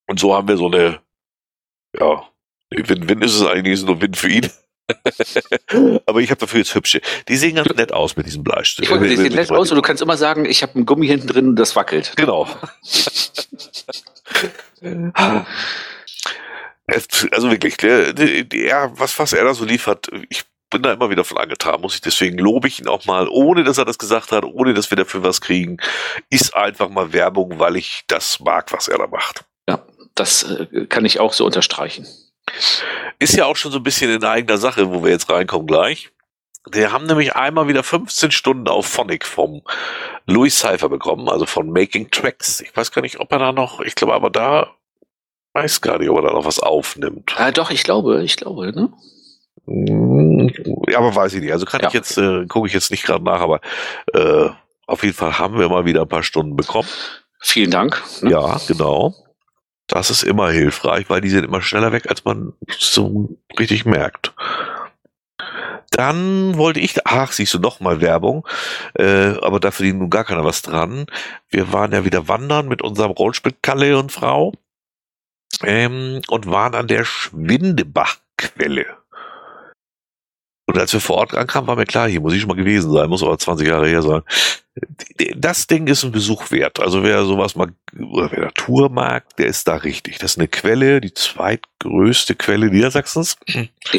Und 0.07 0.21
so 0.21 0.35
haben 0.35 0.47
wir 0.47 0.57
so 0.57 0.71
eine, 0.71 1.01
ja, 1.99 2.23
Win-Win 2.71 3.23
ist 3.23 3.35
es 3.35 3.45
eigentlich, 3.45 3.75
ist 3.75 3.87
nur 3.87 4.01
Win 4.01 4.15
für 4.15 4.29
ihn. 4.29 4.49
Aber 6.07 6.21
ich 6.21 6.31
habe 6.31 6.41
dafür 6.41 6.61
jetzt 6.61 6.77
hübsche. 6.77 7.01
Die 7.27 7.37
sehen 7.37 7.57
ganz 7.57 7.75
nett 7.75 7.93
aus 7.93 8.17
mit 8.17 8.27
diesem 8.27 8.45
Bleistift. 8.45 8.85
Ich 8.85 8.91
wollte, 8.91 9.09
die 9.09 9.17
sehen 9.17 9.35
nett 9.35 9.51
aus 9.51 9.71
und 9.71 9.77
du 9.77 9.83
kannst 9.83 10.01
immer 10.01 10.17
sagen, 10.17 10.45
ich 10.45 10.63
habe 10.63 10.77
einen 10.77 10.87
Gummi 10.87 11.09
hinten 11.09 11.27
drin 11.27 11.49
und 11.49 11.57
das 11.57 11.75
wackelt. 11.75 12.13
Genau. 12.17 12.49
also 17.33 17.51
wirklich, 17.51 17.77
der, 17.77 18.13
der, 18.13 18.93
was, 18.95 19.19
was 19.19 19.33
er 19.33 19.45
da 19.45 19.55
so 19.55 19.65
liefert, 19.65 20.09
ich 20.29 20.45
bin 20.71 20.83
da 20.83 20.93
immer 20.93 21.11
wieder 21.11 21.25
von 21.25 21.39
angetan, 21.39 21.81
muss 21.81 21.95
ich 21.97 22.01
deswegen 22.01 22.39
lobe 22.39 22.69
ich 22.69 22.81
ihn 22.81 22.89
auch 22.89 23.05
mal, 23.05 23.29
ohne 23.29 23.65
dass 23.65 23.79
er 23.79 23.85
das 23.85 23.99
gesagt 23.99 24.33
hat, 24.33 24.45
ohne 24.45 24.73
dass 24.73 24.91
wir 24.91 24.97
dafür 24.97 25.23
was 25.23 25.41
kriegen, 25.41 25.79
ist 26.31 26.55
einfach 26.55 26.89
mal 26.89 27.13
Werbung, 27.13 27.59
weil 27.59 27.77
ich 27.77 28.05
das 28.07 28.41
mag, 28.41 28.73
was 28.73 28.89
er 28.89 28.99
da 28.99 29.07
macht. 29.09 29.45
Ja, 29.69 29.85
das 30.15 30.45
äh, 30.45 30.87
kann 30.87 31.05
ich 31.05 31.21
auch 31.21 31.33
so 31.33 31.45
unterstreichen. 31.45 32.07
Ist 33.19 33.35
ja 33.35 33.47
auch 33.47 33.57
schon 33.57 33.73
so 33.73 33.79
ein 33.79 33.83
bisschen 33.83 34.11
in 34.11 34.25
eigener 34.25 34.59
Sache, 34.59 34.91
wo 34.91 35.05
wir 35.05 35.11
jetzt 35.11 35.29
reinkommen 35.29 35.67
gleich. 35.67 36.11
Wir 36.69 36.93
haben 36.93 37.07
nämlich 37.07 37.37
einmal 37.37 37.69
wieder 37.69 37.83
15 37.83 38.31
Stunden 38.31 38.69
auf 38.69 38.87
Phonic 38.87 39.25
vom 39.25 39.63
Louis 40.27 40.59
Cypher 40.59 40.89
bekommen, 40.89 41.29
also 41.29 41.47
von 41.47 41.71
Making 41.71 42.11
Tracks. 42.11 42.61
Ich 42.61 42.77
weiß 42.77 42.93
gar 42.93 43.03
nicht, 43.03 43.19
ob 43.19 43.33
er 43.33 43.39
da 43.39 43.53
noch, 43.53 43.81
ich 43.81 43.95
glaube 43.95 44.15
aber 44.15 44.31
da, 44.31 44.75
weiß 45.55 45.81
gar 45.81 45.99
nicht, 45.99 46.11
ob 46.11 46.19
er 46.19 46.23
da 46.23 46.33
noch 46.33 46.45
was 46.45 46.59
aufnimmt. 46.59 47.35
Ah, 47.37 47.51
doch, 47.51 47.71
ich 47.71 47.83
glaube, 47.83 48.23
ich 48.23 48.37
glaube, 48.37 48.73
ne? 48.73 48.93
Ja, 50.89 50.99
aber 50.99 51.15
weiß 51.15 51.35
ich 51.35 51.41
nicht. 51.41 51.53
Also 51.53 51.65
kann 51.65 51.81
ja. 51.81 51.89
ich 51.89 51.95
jetzt, 51.95 52.19
äh, 52.19 52.47
gucke 52.47 52.67
ich 52.67 52.75
jetzt 52.75 52.91
nicht 52.91 53.05
gerade 53.05 53.25
nach, 53.25 53.41
aber 53.41 53.61
äh, 54.13 54.51
auf 54.87 55.03
jeden 55.03 55.15
Fall 55.15 55.39
haben 55.39 55.59
wir 55.59 55.69
mal 55.69 55.85
wieder 55.85 56.03
ein 56.03 56.09
paar 56.09 56.23
Stunden 56.23 56.57
bekommen. 56.57 56.89
Vielen 57.41 57.71
Dank. 57.71 58.03
Ne? 58.21 58.33
Ja, 58.33 58.61
genau. 58.67 59.15
Das 59.87 60.11
ist 60.11 60.23
immer 60.23 60.51
hilfreich, 60.51 61.09
weil 61.09 61.21
die 61.21 61.31
sind 61.31 61.45
immer 61.45 61.63
schneller 61.63 61.93
weg, 61.93 62.09
als 62.09 62.25
man 62.25 62.53
so 62.79 63.37
richtig 63.59 63.87
merkt. 63.87 64.35
Dann 66.01 66.57
wollte 66.57 66.81
ich, 66.81 67.07
ach, 67.07 67.31
siehst 67.31 67.53
du 67.53 67.59
noch 67.59 67.81
mal 67.81 68.01
Werbung, 68.01 68.49
äh, 68.95 69.35
aber 69.43 69.61
da 69.61 69.71
verdient 69.71 69.99
nun 69.99 70.09
gar 70.09 70.25
keiner 70.25 70.47
was 70.47 70.63
dran. 70.63 71.05
Wir 71.51 71.75
waren 71.75 71.93
ja 71.93 72.07
wieder 72.07 72.27
wandern 72.27 72.69
mit 72.69 72.81
unserem 72.81 73.11
Rollspit-Kalle 73.11 73.99
und 73.99 74.11
Frau 74.11 74.55
ähm, 75.63 76.23
und 76.29 76.47
waren 76.47 76.75
an 76.75 76.87
der 76.87 77.05
Schwindebachquelle. 77.05 78.87
Und 80.65 80.79
als 80.79 80.95
wir 80.95 81.03
vor 81.03 81.19
Ort 81.19 81.35
ankamen, 81.35 81.69
war 81.69 81.77
mir 81.77 81.85
klar, 81.85 82.09
hier 82.09 82.23
muss 82.23 82.33
ich 82.33 82.41
schon 82.41 82.49
mal 82.49 82.57
gewesen 82.57 82.91
sein, 82.91 83.11
muss 83.11 83.23
aber 83.23 83.37
20 83.37 83.69
Jahre 83.69 83.87
her 83.87 84.01
sein. 84.01 84.23
Das 85.37 85.67
Ding 85.67 85.87
ist 85.87 86.05
ein 86.05 86.13
Besuch 86.13 86.51
wert. 86.51 86.81
Also 86.81 87.03
wer 87.03 87.25
sowas 87.25 87.57
mag, 87.57 87.71
oder 87.99 88.31
wer 88.33 88.41
Natur 88.41 88.91
mag, 88.91 89.37
der 89.37 89.47
ist 89.47 89.67
da 89.69 89.77
richtig. 89.77 90.19
Das 90.19 90.33
ist 90.33 90.39
eine 90.39 90.49
Quelle, 90.49 91.01
die 91.01 91.13
zweitgrößte 91.15 92.35
Quelle 92.35 92.67
Niedersachsens. 92.67 93.37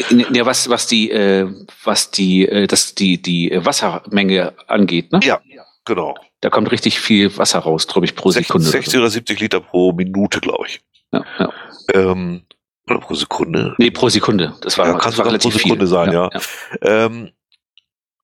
Ja, 0.09 0.45
was, 0.45 0.69
was 0.69 0.87
die, 0.87 1.11
äh, 1.11 1.47
was 1.83 2.11
die, 2.11 2.47
äh, 2.47 2.67
das, 2.67 2.95
die, 2.95 3.21
die 3.21 3.51
Wassermenge 3.53 4.53
angeht, 4.67 5.11
ne? 5.11 5.19
Ja, 5.23 5.39
genau. 5.85 6.15
Da 6.41 6.49
kommt 6.49 6.71
richtig 6.71 6.99
viel 6.99 7.37
Wasser 7.37 7.59
raus, 7.59 7.87
glaube 7.87 8.05
ich, 8.05 8.15
pro 8.15 8.31
Sekunde. 8.31 8.67
60 8.67 8.99
oder 8.99 9.09
70 9.09 9.39
Liter 9.39 9.59
pro 9.59 9.91
Minute, 9.93 10.39
glaube 10.39 10.65
ich. 10.67 10.81
Ja, 11.11 11.25
ja. 11.37 11.53
Ähm, 11.93 12.43
oder 12.89 12.99
pro 12.99 13.13
Sekunde? 13.13 13.75
Nee, 13.77 13.91
pro 13.91 14.09
Sekunde. 14.09 14.55
Das 14.61 14.77
war, 14.77 14.87
ja, 14.87 14.97
kann 14.97 15.11
sogar 15.11 15.37
pro 15.37 15.51
Sekunde 15.51 15.85
viel. 15.85 15.87
sein, 15.87 16.11
ja. 16.11 16.29
ja. 16.33 17.05
Ähm, 17.05 17.31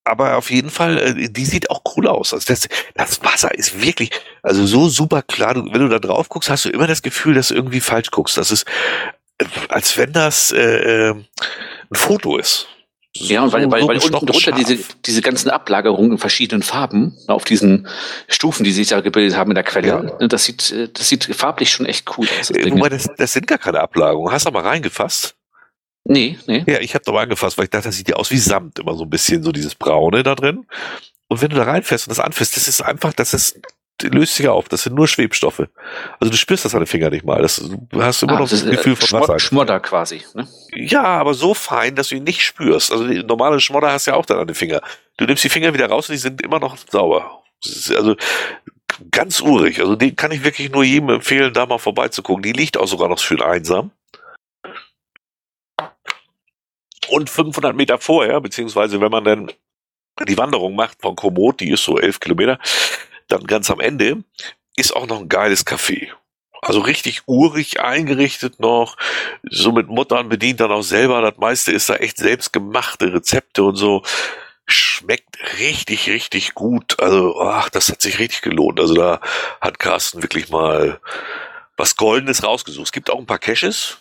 aber 0.08 0.38
auf 0.38 0.50
jeden 0.52 0.70
Fall, 0.70 0.98
äh, 0.98 1.30
die 1.30 1.46
sieht 1.46 1.70
auch 1.70 1.82
cool 1.96 2.08
aus. 2.08 2.34
Also 2.34 2.46
das, 2.48 2.68
das 2.96 3.24
Wasser 3.24 3.54
ist 3.54 3.82
wirklich, 3.82 4.12
also 4.42 4.66
so 4.66 4.90
super 4.90 5.22
klar. 5.22 5.54
Du, 5.54 5.66
wenn 5.72 5.82
du 5.82 5.90
da 5.90 6.00
drauf 6.00 6.30
guckst, 6.30 6.50
hast 6.50 6.66
du 6.66 6.70
immer 6.70 6.88
das 6.88 7.02
Gefühl, 7.02 7.36
dass 7.36 7.50
du 7.50 7.56
irgendwie 7.56 7.82
falsch 7.82 8.12
guckst. 8.12 8.38
Das 8.38 8.52
ist, 8.52 8.66
äh, 9.38 9.46
als 9.70 9.98
wenn 9.98 10.14
das 10.14 10.52
äh, 10.52 11.10
äh 11.10 11.16
ein 11.90 11.96
Foto 11.96 12.38
ist. 12.38 12.68
Ja, 13.20 13.44
und 13.44 13.52
weil, 13.52 13.64
so, 13.64 13.72
weil, 13.72 13.82
so 13.82 13.88
weil 13.88 13.98
unten 13.98 14.26
drunter 14.26 14.52
diese, 14.52 14.78
diese 15.06 15.22
ganzen 15.22 15.50
Ablagerungen 15.50 16.14
in 16.14 16.18
verschiedenen 16.18 16.62
Farben 16.62 17.18
auf 17.28 17.46
diesen 17.46 17.88
Stufen, 18.28 18.64
die 18.64 18.72
sich 18.72 18.90
da 18.90 19.02
gebildet 19.02 19.38
haben 19.38 19.52
in 19.52 19.56
der 19.56 19.64
Quelle, 19.64 19.88
ja. 19.88 20.02
Ne, 20.02 20.28
das 20.28 20.46
sieht, 20.46 20.72
äh, 20.72 20.90
das 20.94 21.10
sieht 21.10 21.24
farblich 21.24 21.72
schon 21.72 21.86
echt 21.86 22.06
cool 22.18 22.28
aus. 22.40 22.50
Das 22.50 22.72
Wobei, 22.72 22.90
das, 22.90 23.08
das 23.18 23.34
sind 23.34 23.48
gar 23.48 23.58
keine 23.58 23.80
Ablagerungen. 23.80 24.32
Hast 24.32 24.46
du 24.46 24.52
mal 24.52 24.64
reingefasst? 24.64 25.37
Nee, 26.10 26.38
nee. 26.48 26.64
Ja, 26.66 26.80
ich 26.80 26.94
habe 26.94 27.04
da 27.06 27.12
mal 27.12 27.24
angefasst, 27.24 27.58
weil 27.58 27.66
ich 27.66 27.70
dachte, 27.70 27.90
das 27.90 27.98
sieht 27.98 28.10
ja 28.10 28.16
aus 28.16 28.32
wie 28.32 28.38
Samt, 28.38 28.80
immer 28.80 28.96
so 28.96 29.04
ein 29.04 29.10
bisschen, 29.10 29.44
so 29.44 29.52
dieses 29.52 29.76
Braune 29.76 30.24
da 30.24 30.36
drin. 30.36 30.66
Und 31.28 31.42
wenn 31.42 31.50
du 31.50 31.58
da 31.58 31.64
reinfährst 31.64 32.08
und 32.08 32.12
das 32.12 32.24
anfährst, 32.24 32.56
das 32.56 32.68
ist 32.68 32.82
einfach, 32.82 33.14
das 33.14 33.34
ist 33.34 33.60
löst 34.04 34.36
sich 34.36 34.48
auf. 34.48 34.70
Das 34.70 34.84
sind 34.84 34.96
nur 34.96 35.08
Schwebstoffe. 35.08 35.68
Also 36.20 36.32
du 36.32 36.38
spürst 36.38 36.66
das 36.66 36.76
an 36.76 36.82
den 36.82 36.88
Finger 36.88 37.10
nicht 37.10 37.26
mal. 37.26 37.42
Das, 37.42 37.58
du 37.58 38.04
hast 38.04 38.22
immer 38.22 38.34
ah, 38.34 38.40
noch 38.40 38.50
das, 38.50 38.64
das 38.64 38.70
Gefühl 38.70 38.96
von 38.96 39.20
Wasser. 39.20 39.40
Schmodder 39.40 39.80
quasi. 39.80 40.22
Ne? 40.34 40.48
Ja, 40.76 41.04
aber 41.04 41.34
so 41.34 41.54
fein, 41.54 41.96
dass 41.96 42.10
du 42.10 42.16
ihn 42.16 42.24
nicht 42.24 42.42
spürst. 42.42 42.92
Also 42.92 43.08
die 43.08 43.24
normale 43.24 43.60
Schmodder 43.60 43.92
hast 43.92 44.08
du 44.08 44.12
ja 44.12 44.18
auch 44.18 44.26
dann 44.26 44.38
an 44.38 44.48
den 44.48 44.56
Finger. 44.56 44.82
Du 45.18 45.26
nimmst 45.26 45.44
die 45.44 45.50
Finger 45.50 45.74
wieder 45.74 45.88
raus 45.88 46.10
und 46.10 46.14
die 46.14 46.20
sind 46.20 46.42
immer 46.42 46.60
noch 46.60 46.78
sauber. 46.78 47.44
Also 47.96 48.16
ganz 49.12 49.42
urig. 49.42 49.80
Also 49.80 49.96
die 49.96 50.16
kann 50.16 50.32
ich 50.32 50.44
wirklich 50.44 50.70
nur 50.72 50.84
jedem 50.84 51.10
empfehlen, 51.10 51.54
da 51.54 51.66
mal 51.66 51.80
vorbeizugucken. 51.80 52.44
Die 52.44 52.54
liegt 52.54 52.78
auch 52.78 52.88
sogar 52.88 53.10
noch 53.10 53.20
schön 53.20 53.42
einsam. 53.42 53.92
Und 57.08 57.30
500 57.30 57.76
Meter 57.76 57.98
vorher, 58.00 58.42
beziehungsweise 58.42 59.02
wenn 59.02 59.12
man 59.12 59.24
dann 59.24 59.52
die 60.28 60.38
Wanderung 60.38 60.76
macht 60.76 61.02
von 61.02 61.16
Komoot, 61.16 61.60
die 61.60 61.72
ist 61.72 61.84
so 61.84 62.00
elf 62.00 62.20
Kilometer, 62.20 62.60
dann 63.28 63.46
ganz 63.46 63.70
am 63.70 63.80
Ende 63.80 64.24
ist 64.76 64.96
auch 64.96 65.08
noch 65.08 65.20
ein 65.20 65.30
geiles 65.30 65.66
Café. 65.66 66.10
Also 66.62 66.80
richtig 66.80 67.22
urig 67.28 67.80
eingerichtet 67.82 68.60
noch, 68.60 68.98
so 69.50 69.72
mit 69.72 69.88
Muttern 69.88 70.30
bedient 70.30 70.60
dann 70.60 70.72
auch 70.72 70.82
selber. 70.82 71.22
Das 71.22 71.38
meiste 71.38 71.72
ist 71.72 71.90
da 71.90 71.96
echt 71.96 72.18
selbstgemachte 72.18 73.14
Rezepte 73.14 73.64
und 73.64 73.76
so. 73.76 74.02
Schmeckt 74.66 75.38
richtig, 75.60 76.10
richtig 76.10 76.56
gut. 76.56 77.00
Also, 77.00 77.40
ach, 77.40 77.70
das 77.70 77.90
hat 77.90 78.02
sich 78.02 78.20
richtig 78.20 78.42
gelohnt. 78.42 78.80
Also 78.80 78.96
da 78.96 79.22
hat 79.62 79.80
Carsten 79.80 80.24
wirklich 80.24 80.50
mal 80.50 81.00
was 81.78 81.96
Goldenes 81.96 82.44
rausgesucht. 82.44 82.88
Es 82.88 82.92
gibt 82.92 83.10
auch 83.10 83.20
ein 83.20 83.28
paar 83.28 83.40
Caches. 83.40 84.00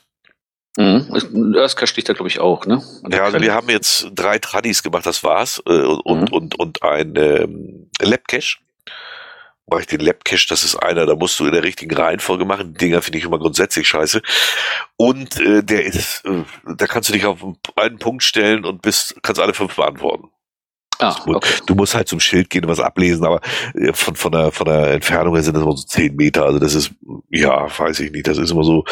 Mhm. 0.77 1.55
Örska 1.55 1.87
steht 1.87 2.09
da, 2.09 2.13
glaube 2.13 2.29
ich, 2.29 2.39
auch, 2.39 2.67
ne? 2.67 2.83
Ja, 3.11 3.25
also 3.25 3.41
wir 3.41 3.55
haben 3.55 3.69
jetzt 3.71 4.11
drei 4.15 4.39
Tradis 4.39 4.83
gemacht, 4.83 5.07
das 5.07 5.25
war's. 5.25 5.63
Äh, 5.67 5.73
und, 5.73 6.31
mhm. 6.31 6.37
und, 6.37 6.59
und 6.59 6.83
ein 6.83 7.15
ähm, 7.17 7.91
Labcache 8.01 8.59
mache 9.69 9.81
ich 9.81 9.87
den 9.87 10.01
Labcache, 10.01 10.47
das 10.49 10.63
ist 10.63 10.77
einer, 10.77 11.07
da 11.07 11.17
musst 11.17 11.41
du 11.41 11.47
in 11.47 11.53
der 11.53 11.65
richtigen 11.65 11.95
Reihenfolge 11.95 12.45
machen. 12.45 12.73
Die 12.73 12.79
Dinger 12.79 13.03
finde 13.03 13.19
ich 13.19 13.25
immer 13.25 13.39
grundsätzlich 13.39 13.89
scheiße. 13.89 14.23
Und 14.97 15.41
äh, 15.41 15.63
der 15.63 15.85
ist, 15.85 16.25
äh, 16.25 16.45
da 16.77 16.87
kannst 16.87 17.09
du 17.09 17.13
dich 17.13 17.27
auf 17.27 17.45
einen 17.75 17.99
Punkt 17.99 18.23
stellen 18.23 18.65
und 18.65 18.83
bist, 18.83 19.17
kannst 19.23 19.41
alle 19.41 19.55
fünf 19.55 19.75
beantworten. 19.75 20.31
Ah, 20.99 21.15
okay. 21.27 21.53
Du 21.67 21.75
musst 21.75 21.95
halt 21.95 22.09
zum 22.09 22.21
Schild 22.21 22.49
gehen 22.49 22.65
und 22.65 22.71
was 22.71 22.81
ablesen, 22.81 23.27
aber 23.27 23.41
äh, 23.75 23.93
von, 23.93 24.17
von, 24.17 24.33
der, 24.33 24.51
von 24.51 24.67
der 24.67 24.93
Entfernung 24.93 25.35
her 25.35 25.43
sind 25.43 25.55
das 25.55 25.63
immer 25.63 25.77
so 25.77 25.85
zehn 25.85 26.15
Meter. 26.17 26.45
Also 26.45 26.59
das 26.59 26.75
ist, 26.75 26.93
ja, 27.31 27.67
weiß 27.79 28.01
ich 28.01 28.13
nicht, 28.13 28.27
das 28.27 28.39
ist 28.39 28.51
immer 28.51 28.65
so. 28.65 28.85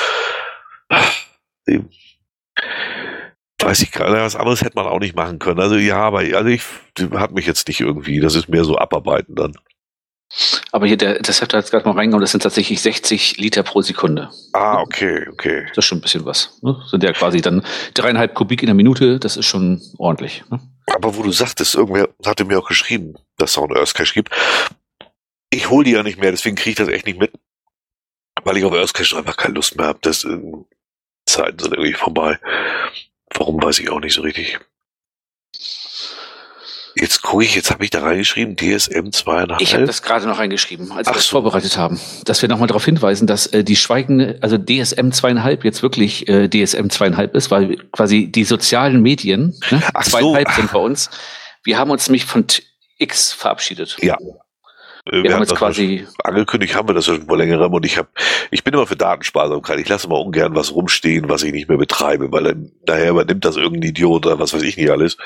Äh, 0.88 1.00
weiß 3.64 3.82
ich 3.82 3.92
gerade, 3.92 4.12
was 4.20 4.36
anderes 4.36 4.62
hätte 4.62 4.76
man 4.76 4.86
auch 4.86 5.00
nicht 5.00 5.16
machen 5.16 5.38
können. 5.38 5.60
Also 5.60 5.76
ja, 5.76 5.96
aber 5.96 6.18
also 6.18 6.46
ich 6.46 6.62
hat 7.12 7.32
mich 7.32 7.46
jetzt 7.46 7.66
nicht 7.68 7.80
irgendwie, 7.80 8.20
das 8.20 8.34
ist 8.34 8.48
mehr 8.48 8.64
so 8.64 8.78
abarbeiten 8.78 9.34
dann. 9.34 9.54
Aber 10.72 10.86
hier, 10.86 10.96
der, 10.96 11.20
das 11.20 11.40
hat 11.40 11.52
jetzt 11.52 11.70
gerade 11.70 11.86
mal 11.86 11.94
reingenommen, 11.94 12.22
das 12.22 12.32
sind 12.32 12.42
tatsächlich 12.42 12.80
60 12.80 13.36
Liter 13.36 13.62
pro 13.62 13.82
Sekunde. 13.82 14.30
Ah, 14.52 14.80
okay, 14.80 15.28
okay. 15.30 15.66
Das 15.68 15.78
ist 15.78 15.84
schon 15.84 15.98
ein 15.98 16.00
bisschen 16.00 16.24
was. 16.24 16.58
Ne? 16.62 16.82
Sind 16.90 17.04
ja 17.04 17.12
quasi 17.12 17.40
dann 17.40 17.64
dreieinhalb 17.94 18.34
Kubik 18.34 18.62
in 18.62 18.66
der 18.66 18.74
Minute, 18.74 19.20
das 19.20 19.36
ist 19.36 19.46
schon 19.46 19.80
ordentlich. 19.98 20.42
Ne? 20.50 20.60
Aber 20.92 21.16
wo 21.16 21.22
du 21.22 21.30
sagtest, 21.30 21.76
irgendwer 21.76 22.08
hatte 22.26 22.44
mir 22.44 22.58
auch 22.58 22.68
geschrieben, 22.68 23.14
dass 23.36 23.50
es 23.50 23.58
auch 23.58 23.68
einen 23.68 23.76
Earth 23.76 23.94
Cache 23.94 24.14
gibt. 24.14 24.30
Ich 25.50 25.70
hole 25.70 25.84
die 25.84 25.92
ja 25.92 26.02
nicht 26.02 26.18
mehr, 26.18 26.32
deswegen 26.32 26.56
kriege 26.56 26.70
ich 26.70 26.76
das 26.76 26.88
echt 26.88 27.06
nicht 27.06 27.20
mit. 27.20 27.32
Weil 28.42 28.56
ich 28.56 28.64
auf 28.64 28.72
Earth 28.72 28.94
Cache 28.94 29.16
einfach 29.16 29.36
keine 29.36 29.54
Lust 29.54 29.76
mehr 29.76 29.86
habe. 29.86 30.00
Das 30.02 30.24
äh, 30.24 30.40
Zeiten 31.26 31.58
sind 31.58 31.72
irgendwie 31.72 31.94
vorbei. 31.94 32.38
Warum 33.34 33.62
weiß 33.62 33.78
ich 33.80 33.90
auch 33.90 34.00
nicht 34.00 34.14
so 34.14 34.22
richtig. 34.22 34.58
Jetzt 36.96 37.22
gucke 37.22 37.42
ich, 37.42 37.56
jetzt 37.56 37.72
habe 37.72 37.82
ich 37.82 37.90
da 37.90 38.02
reingeschrieben, 38.02 38.56
DSM 38.56 39.08
2,5. 39.08 39.56
Ich 39.60 39.74
habe 39.74 39.84
das 39.84 40.02
gerade 40.02 40.26
noch 40.28 40.38
reingeschrieben, 40.38 40.92
als 40.92 41.08
wir 41.08 41.10
Ach 41.10 41.16
das 41.16 41.24
so. 41.26 41.30
vorbereitet 41.32 41.76
haben. 41.76 42.00
Dass 42.24 42.40
wir 42.40 42.48
nochmal 42.48 42.68
darauf 42.68 42.84
hinweisen, 42.84 43.26
dass 43.26 43.48
äh, 43.48 43.64
die 43.64 43.74
schweigende, 43.74 44.38
also 44.42 44.56
DSM 44.58 45.08
2,5 45.08 45.64
jetzt 45.64 45.82
wirklich 45.82 46.28
äh, 46.28 46.48
DSM 46.48 46.86
2,5 46.86 47.32
ist, 47.32 47.50
weil 47.50 47.76
quasi 47.90 48.28
die 48.30 48.44
sozialen 48.44 49.02
Medien, 49.02 49.58
ne, 49.72 49.82
Ach 49.92 50.04
so. 50.04 50.18
2,5 50.18 50.54
sind 50.54 50.72
bei 50.72 50.78
uns. 50.78 51.10
Wir 51.64 51.78
haben 51.78 51.90
uns 51.90 52.06
nämlich 52.08 52.26
von 52.26 52.46
T 52.46 52.62
X 52.98 53.32
verabschiedet. 53.32 53.96
Ja. 54.00 54.16
Äh, 55.06 55.22
Wir, 55.22 55.24
haben 55.24 55.32
hatten 55.32 55.42
jetzt 55.42 55.54
quasi, 55.56 56.06
angekündigt 56.22 56.74
haben 56.74 56.88
wir 56.88 56.94
das 56.94 57.04
schon 57.04 57.26
vor 57.26 57.36
längerem 57.36 57.72
und 57.72 57.84
ich 57.84 57.98
habe, 57.98 58.08
ich 58.50 58.64
bin 58.64 58.74
immer 58.74 58.86
für 58.86 58.96
Datensparsamkeit. 58.96 59.78
Ich 59.80 59.88
lasse 59.88 60.08
mal 60.08 60.16
ungern 60.16 60.54
was 60.54 60.74
rumstehen, 60.74 61.28
was 61.28 61.42
ich 61.42 61.52
nicht 61.52 61.68
mehr 61.68 61.78
betreibe, 61.78 62.32
weil 62.32 62.44
dann 62.44 62.72
nachher 62.86 63.10
übernimmt 63.10 63.44
das 63.44 63.56
irgendein 63.56 63.90
Idiot 63.90 64.26
oder 64.26 64.38
was 64.38 64.54
weiß 64.54 64.62
ich 64.62 64.76
nicht 64.76 64.90
alles. 64.90 65.16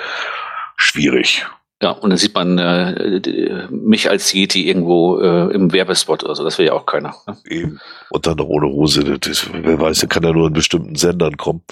Schwierig. 0.77 1.45
ja, 1.81 1.91
und 1.91 2.11
dann 2.11 2.19
sieht 2.19 2.35
man 2.35 2.59
äh, 2.59 3.69
mich 3.71 4.11
als 4.11 4.33
Yeti 4.33 4.69
irgendwo 4.69 5.21
äh, 5.21 5.53
im 5.55 5.73
Werbespot 5.73 6.25
oder 6.25 6.35
so. 6.35 6.43
Das 6.45 6.59
will 6.59 6.67
ja 6.67 6.73
auch 6.73 6.87
keiner. 6.87 7.15
Ne? 7.27 7.37
Eben. 7.47 7.81
Und 8.11 8.27
dann 8.27 8.37
noch 8.37 8.47
ohne 8.47 8.67
Hose. 8.67 9.19
Das 9.19 9.49
wer 9.53 9.81
weiß, 9.81 10.01
der 10.01 10.09
kann 10.09 10.25
ja 10.25 10.33
nur 10.33 10.49
in 10.49 10.53
bestimmten 10.53 10.97
Sendern 10.97 11.37
kommen. 11.37 11.63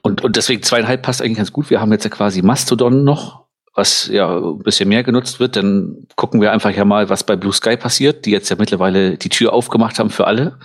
Und, 0.00 0.22
und 0.24 0.36
deswegen 0.36 0.62
zweieinhalb 0.62 1.02
passt 1.02 1.20
eigentlich 1.20 1.36
ganz 1.36 1.52
gut. 1.52 1.68
Wir 1.68 1.80
haben 1.80 1.92
jetzt 1.92 2.04
ja 2.04 2.10
quasi 2.10 2.40
Mastodon 2.40 3.04
noch, 3.04 3.41
was 3.74 4.08
ja 4.08 4.38
ein 4.38 4.58
bisschen 4.58 4.88
mehr 4.88 5.02
genutzt 5.02 5.40
wird. 5.40 5.56
Dann 5.56 6.06
gucken 6.16 6.40
wir 6.40 6.52
einfach 6.52 6.70
ja 6.70 6.84
mal, 6.84 7.08
was 7.08 7.24
bei 7.24 7.36
Blue 7.36 7.52
Sky 7.52 7.76
passiert, 7.76 8.26
die 8.26 8.30
jetzt 8.30 8.50
ja 8.50 8.56
mittlerweile 8.58 9.16
die 9.16 9.28
Tür 9.28 9.52
aufgemacht 9.52 9.98
haben 9.98 10.10
für 10.10 10.26
alle. 10.26 10.58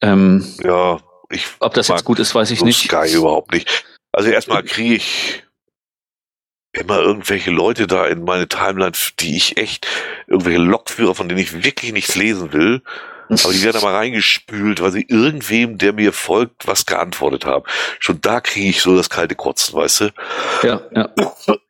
Ähm, 0.00 0.44
Ja, 0.62 0.98
ich 1.30 1.46
ob 1.60 1.74
das 1.74 1.88
jetzt 1.88 2.04
gut 2.04 2.18
ist, 2.18 2.34
weiß 2.34 2.50
ich 2.50 2.60
so 2.60 2.64
nicht. 2.64 2.88
Sky 2.88 3.14
überhaupt 3.14 3.52
nicht. 3.52 3.84
Also 4.12 4.30
erstmal 4.30 4.62
kriege 4.62 4.94
ich 4.94 5.44
immer 6.72 7.00
irgendwelche 7.00 7.50
Leute 7.50 7.86
da 7.86 8.06
in 8.06 8.24
meine 8.24 8.48
Timeline, 8.48 8.92
die 9.18 9.36
ich 9.36 9.56
echt, 9.56 9.86
irgendwelche 10.26 10.58
Lokführer, 10.58 11.14
von 11.14 11.28
denen 11.28 11.40
ich 11.40 11.64
wirklich 11.64 11.92
nichts 11.92 12.14
lesen 12.14 12.52
will. 12.52 12.82
Aber 13.30 13.52
die 13.52 13.62
werden 13.62 13.78
da 13.78 13.86
mal 13.86 13.94
reingespült, 13.94 14.80
weil 14.80 14.90
sie 14.90 15.04
irgendwem, 15.06 15.76
der 15.76 15.92
mir 15.92 16.14
folgt, 16.14 16.66
was 16.66 16.86
geantwortet 16.86 17.44
haben. 17.44 17.64
Schon 17.98 18.20
da 18.22 18.40
kriege 18.40 18.68
ich 18.70 18.80
so 18.80 18.96
das 18.96 19.10
kalte 19.10 19.34
Kotzen, 19.34 19.74
weißt 19.74 20.00
du? 20.00 20.10
Ja, 20.62 20.80
ja. 20.92 21.10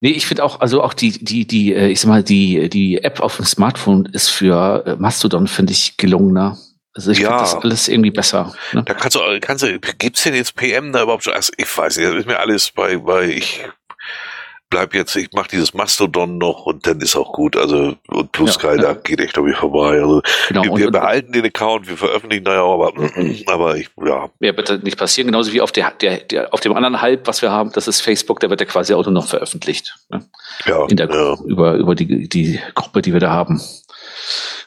Nee, 0.00 0.10
ich 0.10 0.26
finde 0.26 0.44
auch, 0.44 0.60
also 0.60 0.82
auch 0.82 0.94
die, 0.94 1.10
die, 1.10 1.46
die, 1.46 1.74
äh, 1.74 1.88
ich 1.88 2.00
sag 2.00 2.08
mal, 2.08 2.22
die, 2.22 2.68
die 2.68 3.02
App 3.02 3.20
auf 3.20 3.36
dem 3.36 3.44
Smartphone 3.44 4.06
ist 4.06 4.28
für 4.28 4.84
äh, 4.86 4.96
Mastodon, 4.96 5.48
finde 5.48 5.72
ich, 5.72 5.96
gelungener. 5.96 6.56
Also 6.94 7.10
ich 7.10 7.18
Ja. 7.18 7.28
finde 7.28 7.42
das 7.42 7.54
alles 7.56 7.88
irgendwie 7.88 8.10
besser. 8.10 8.54
Ne? 8.72 8.82
Da 8.84 8.94
kannst 8.94 9.16
du, 9.16 9.20
kannst 9.40 9.64
du, 9.64 9.78
gibt's 9.98 10.22
denn 10.22 10.34
jetzt 10.34 10.54
PM 10.54 10.92
da 10.92 11.02
überhaupt 11.02 11.24
schon? 11.24 11.32
Also 11.32 11.52
ich 11.56 11.76
weiß 11.78 11.96
nicht, 11.96 12.08
das 12.08 12.16
ist 12.16 12.26
mir 12.26 12.38
alles 12.38 12.70
bei, 12.70 12.96
bei, 12.98 13.28
ich 13.28 13.60
bleib 14.70 14.94
jetzt, 14.94 15.16
ich 15.16 15.32
mache 15.32 15.48
dieses 15.48 15.74
Mastodon 15.74 16.38
noch 16.38 16.66
und 16.66 16.86
dann 16.86 17.00
ist 17.00 17.16
auch 17.16 17.32
gut. 17.32 17.56
Also, 17.56 17.96
und 18.08 18.32
Blue 18.32 18.48
Sky, 18.48 18.66
ja. 18.68 18.76
da 18.76 18.94
geht 18.94 19.20
echt 19.20 19.36
irgendwie 19.36 19.56
vorbei. 19.56 20.00
Also, 20.00 20.22
Genau. 20.48 20.62
wir, 20.62 20.72
Und, 20.72 20.78
wir 20.78 20.86
und, 20.86 20.92
behalten 20.92 21.32
den 21.32 21.44
Account, 21.44 21.88
wir 21.88 21.96
veröffentlichen 21.96 22.44
da 22.44 22.54
ja 22.54 22.62
auch, 22.62 22.74
aber, 22.74 22.92
aber 23.46 23.76
ich, 23.76 23.90
ja, 24.04 24.28
Ja, 24.40 24.52
bitte 24.52 24.78
nicht 24.78 24.98
passieren, 24.98 25.28
genauso 25.28 25.52
wie 25.52 25.60
auf 25.60 25.72
der, 25.72 25.90
der, 26.00 26.18
der 26.18 26.52
auf 26.54 26.60
dem 26.60 26.74
anderen 26.74 27.00
Halb, 27.00 27.26
was 27.26 27.42
wir 27.42 27.50
haben, 27.50 27.72
das 27.72 27.88
ist 27.88 28.00
Facebook, 28.00 28.40
da 28.40 28.50
wird 28.50 28.60
ja 28.60 28.66
quasi 28.66 28.94
auch 28.94 29.04
nur 29.04 29.12
noch 29.12 29.28
veröffentlicht. 29.28 29.96
Ne? 30.10 30.24
ja, 30.66 30.86
In 30.86 30.96
der, 30.96 31.08
ja. 31.10 31.36
über, 31.44 31.74
über 31.74 31.94
die, 31.94 32.28
die 32.28 32.60
Gruppe, 32.74 33.02
die 33.02 33.12
wir 33.12 33.20
da 33.20 33.30
haben. 33.30 33.60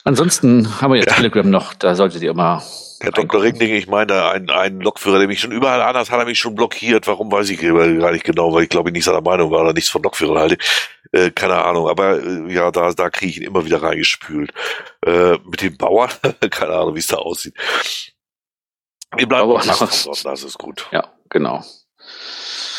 Ansonsten 0.04 0.82
haben 0.82 0.94
wir 0.94 1.00
ja, 1.00 1.06
Ja. 1.08 1.14
Telegram 1.14 1.50
noch, 1.50 1.74
da 1.74 1.96
solltet 1.96 2.22
ihr 2.24 2.32
immer. 2.32 2.64
Herr 3.02 3.12
Dr. 3.12 3.42
Ringding, 3.42 3.74
ich 3.74 3.88
meine, 3.88 4.08
da 4.08 4.32
ein, 4.32 4.50
ein 4.52 4.80
Lokführer, 4.80 5.18
der 5.18 5.28
mich 5.28 5.40
schon 5.40 5.52
überall 5.52 5.82
anders 5.82 6.12
hat 6.12 6.20
er 6.20 6.26
mich 6.26 6.38
schon 6.38 6.54
blockiert. 6.54 7.08
Warum 7.08 7.32
weiß 7.32 7.50
ich 7.50 7.60
gar 7.60 8.12
nicht 8.12 8.24
genau, 8.24 8.54
weil 8.54 8.64
ich 8.64 8.70
glaube 8.70 8.90
ich 8.90 8.94
nicht 8.94 9.06
seiner 9.06 9.22
Meinung 9.22 9.50
war 9.50 9.62
oder 9.62 9.74
nichts 9.74 9.90
von 9.90 10.04
Lokführern 10.04 10.38
halte. 10.38 10.58
Äh, 11.12 11.32
keine 11.32 11.66
Ahnung, 11.66 11.90
aber 11.90 12.22
äh, 12.22 12.54
ja, 12.54 12.70
da, 12.72 12.92
da 12.94 13.10
kriege 13.10 13.32
ich 13.32 13.38
ihn 13.38 13.48
immer 13.48 13.66
wieder 13.66 13.82
reingespült. 13.82 14.54
Äh, 15.04 15.38
mit 15.44 15.62
dem 15.62 15.78
Bauern, 15.78 16.12
keine 16.52 16.74
Ahnung, 16.74 16.96
wie 16.96 17.00
es 17.00 17.08
da 17.08 17.18
aussieht. 17.18 17.56
Wir 19.16 19.28
bleiben 19.28 19.52
Mastodon, 19.52 20.16
das 20.24 20.44
ist 20.44 20.58
gut. 20.58 20.88
Ja, 20.92 21.06
genau. 21.30 21.64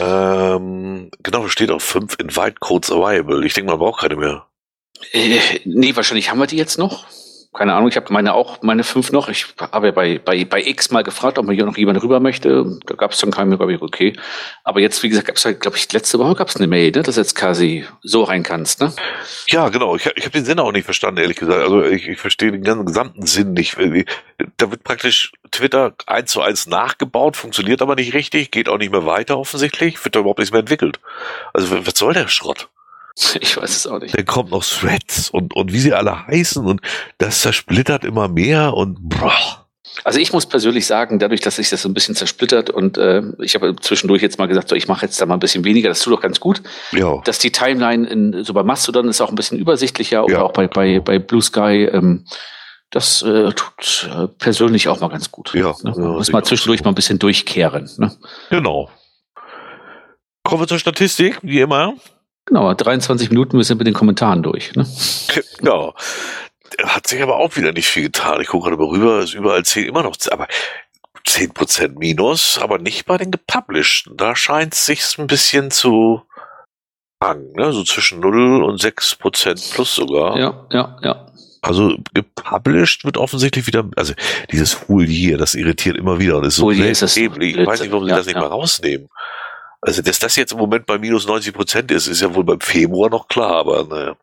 Ähm, 0.01 1.11
genau, 1.22 1.48
steht 1.48 1.70
auf 1.70 1.83
5 1.83 2.16
Invite 2.20 2.55
Codes 2.61 2.90
Available. 2.90 3.44
Ich 3.44 3.55
denke, 3.55 3.70
man 3.70 3.79
braucht 3.79 4.01
keine 4.01 4.16
mehr. 4.16 4.46
Äh, 5.12 5.38
nee, 5.65 5.97
wahrscheinlich 5.97 6.31
haben 6.31 6.38
wir 6.38 6.47
die 6.47 6.57
jetzt 6.57 6.79
noch. 6.79 7.07
Keine 7.55 7.75
Ahnung, 7.75 7.91
ich 7.91 7.97
habe 7.97 8.11
meine 8.11 8.33
auch, 8.33 8.62
meine 8.62 8.83
fünf 8.83 9.12
noch. 9.12 9.29
Ich 9.29 9.45
habe 9.59 9.88
ja 9.88 9.93
bei, 9.93 10.19
bei, 10.19 10.47
bei 10.47 10.62
X 10.62 10.91
mal 10.91 11.05
gefragt, 11.05 11.38
ob 11.38 11.45
mir 11.45 11.53
hier 11.53 11.67
noch 11.67 11.77
jemand 11.77 12.03
rüber 12.03 12.19
möchte. 12.19 12.79
Da 12.87 12.95
gab 12.95 13.12
es 13.12 13.19
dann 13.19 13.31
keinen 13.31 13.55
glaube 13.55 13.75
ich, 13.75 13.83
okay. 13.83 14.15
Aber 14.65 14.81
jetzt, 14.81 15.03
wie 15.03 15.11
gesagt, 15.11 15.27
gab 15.27 15.37
es 15.37 15.45
halt, 15.45 15.61
glaube 15.61 15.77
ich, 15.77 15.93
letzte 15.93 16.19
Woche 16.19 16.35
gab 16.35 16.49
es 16.49 16.57
eine 16.57 16.67
Mail, 16.67 16.93
ne, 16.93 17.03
dass 17.03 17.17
jetzt 17.17 17.35
quasi 17.35 17.85
so 18.03 18.23
rein 18.23 18.43
kannst, 18.43 18.81
ne? 18.81 18.95
Ja, 19.49 19.69
genau. 19.69 19.97
Ich, 19.97 20.07
ich 20.07 20.25
habe 20.25 20.31
den 20.31 20.47
Sinn 20.47 20.61
auch 20.61 20.73
nicht 20.73 20.87
verstanden, 20.87 21.21
ehrlich 21.21 21.37
gesagt. 21.37 21.61
Also 21.61 21.83
ich, 21.85 22.09
ich 22.09 22.19
verstehe 22.19 22.53
den 22.53 22.65
ganzen 22.65 22.87
gesamten 22.87 23.27
Sinn 23.27 23.53
nicht. 23.53 23.77
Da 24.57 24.71
wird 24.71 24.83
praktisch 24.83 25.33
Twitter 25.51 25.93
eins 26.07 26.33
zu 26.33 26.41
eins 26.41 26.67
nachgebaut, 26.67 27.37
funktioniert 27.37 27.83
aber 27.83 27.97
nicht 27.97 28.15
richtig, 28.15 28.51
geht 28.51 28.71
auch 28.71 28.79
nicht 28.79 28.93
mehr 28.93 29.05
weiter 29.05 29.38
offensichtlich, 29.38 30.03
wird 30.03 30.17
da 30.17 30.21
überhaupt 30.21 30.38
nichts 30.38 30.53
mehr 30.53 30.61
entwickelt. 30.61 31.01
Also 31.53 31.87
was 31.87 31.99
soll 31.99 32.15
der 32.15 32.29
Schrott? 32.29 32.71
Ich 33.40 33.57
weiß 33.57 33.70
es 33.77 33.87
auch 33.87 33.98
nicht. 34.01 34.16
Dann 34.16 34.25
kommt 34.27 34.51
noch 34.51 34.64
Threads 34.64 35.31
und, 35.31 35.55
und 35.55 35.72
wie 35.72 35.79
sie 35.81 35.92
alle 35.92 36.27
heißen 36.27 36.64
und 36.66 36.81
das 37.18 37.40
zersplittert 37.42 38.05
immer 38.05 38.29
mehr 38.29 38.75
und 38.75 38.96
boah. 39.01 39.33
Also 40.05 40.18
ich 40.20 40.33
muss 40.33 40.46
persönlich 40.46 40.87
sagen, 40.87 41.18
dadurch, 41.18 41.42
dass 41.42 41.57
sich 41.57 41.68
das 41.68 41.83
so 41.83 41.88
ein 41.88 41.92
bisschen 41.94 42.14
zersplittert 42.14 42.70
und 42.70 42.96
äh, 42.96 43.22
ich 43.40 43.55
habe 43.55 43.77
zwischendurch 43.77 44.22
jetzt 44.22 44.38
mal 44.38 44.46
gesagt, 44.48 44.70
so, 44.70 44.75
ich 44.75 44.88
mache 44.88 45.05
jetzt 45.05 45.20
da 45.20 45.27
mal 45.27 45.35
ein 45.35 45.40
bisschen 45.40 45.64
weniger, 45.64 45.90
das 45.90 46.01
tut 46.01 46.14
doch 46.14 46.20
ganz 46.22 46.40
gut. 46.40 46.62
Ja. 46.92 47.20
Dass 47.25 47.38
die 47.38 47.53
Timeline 47.53 48.09
in, 48.09 48.42
so 48.42 48.55
bei 48.55 48.62
Mastodon 48.62 49.09
ist 49.09 49.20
auch 49.20 49.29
ein 49.29 49.35
bisschen 49.35 49.59
übersichtlicher 49.59 50.25
oder 50.25 50.35
Ja. 50.35 50.42
auch 50.42 50.53
bei, 50.53 50.66
bei, 50.66 50.98
bei 51.01 51.18
Blue 51.18 51.42
Sky. 51.42 51.85
Ähm, 51.92 52.25
das 52.90 53.20
äh, 53.22 53.53
tut 53.53 54.11
äh, 54.11 54.29
persönlich 54.29 54.88
auch 54.88 55.01
mal 55.01 55.09
ganz 55.09 55.31
gut. 55.31 55.53
Ja, 55.55 55.75
ne? 55.83 55.92
ja, 55.96 56.03
Muss 56.03 56.33
auch 56.33 56.42
zwischendurch 56.42 56.81
so. 56.81 56.85
mal 56.85 56.90
ein 56.92 56.94
bisschen 56.94 57.18
durchkehren. 57.18 57.88
Ne? 57.98 58.16
Genau. 58.51 58.90
Kommen 60.42 60.62
wir 60.62 60.68
zur 60.68 60.79
Statistik, 60.79 61.38
wie 61.42 61.61
immer. 61.61 61.94
Genau, 62.53 62.75
23 62.75 63.31
Minuten, 63.31 63.57
wir 63.57 63.65
sind 63.65 63.79
mit 63.79 63.87
den 63.87 63.95
Kommentaren 63.95 64.43
durch. 64.43 64.75
Ne? 64.75 64.87
Ja. 65.62 65.95
Hat 66.85 67.07
sich 67.07 67.23
aber 67.23 67.37
auch 67.37 67.57
wieder 67.57 67.73
nicht 67.73 67.87
viel 67.87 68.03
getan. 68.05 68.43
Ich 68.43 68.49
gucke 68.49 68.69
gerade 68.69 68.77
mal 68.77 68.91
rüber, 68.91 69.21
ist 69.21 69.33
überall 69.33 69.65
10, 69.65 69.87
immer 69.87 70.03
noch, 70.03 70.17
10, 70.17 70.35
aber 70.35 70.49
10% 71.27 71.99
minus, 71.99 72.59
aber 72.59 72.77
nicht 72.77 73.07
bei 73.07 73.17
den 73.17 73.31
gepublisheden. 73.31 74.19
Da 74.19 74.37
scheint 74.37 74.75
es 74.75 74.85
sich 74.85 75.03
ein 75.19 75.29
bisschen 75.29 75.71
zu 75.71 76.23
fangen, 77.23 77.53
ne? 77.55 77.73
so 77.73 77.85
zwischen 77.85 78.21
0 78.21 78.62
und 78.62 78.79
6% 78.83 79.75
plus 79.75 79.95
sogar. 79.95 80.38
Ja, 80.38 80.67
ja, 80.71 80.99
ja. 81.03 81.27
Also 81.62 81.97
gepublished 82.12 83.07
wird 83.07 83.17
offensichtlich 83.17 83.67
wieder, 83.67 83.88
also 83.97 84.12
dieses 84.51 84.88
Whole 84.88 85.07
Year, 85.07 85.38
das 85.38 85.55
irritiert 85.55 85.97
immer 85.97 86.19
wieder 86.19 86.37
und 86.37 86.45
ist 86.45 86.57
so 86.57 86.71
dämlich. 86.71 87.57
Ich 87.57 87.67
weiß 87.67 87.81
nicht, 87.81 87.93
warum 87.93 88.05
sie 88.05 88.11
Ja, 88.11 88.17
das 88.17 88.27
nicht 88.27 88.35
ja. 88.35 88.43
mal 88.43 88.49
rausnehmen. 88.49 89.09
Also, 89.83 90.01
dass 90.01 90.21
das 90.21 90.37
jetzt 90.37 90.53
im 90.53 90.59
Moment 90.59 90.87
bei 90.87 90.97
minus 90.97 91.27
90 91.27 91.53
Prozent 91.53 91.90
ist, 91.90 92.07
ist 92.07 92.23
ja 92.23 92.33
wohl 92.35 92.45
beim 92.45 92.61
Februar 92.61 93.11
noch 93.11 93.27
klar, 93.27 93.57
aber 93.57 93.85
naja. 93.85 94.16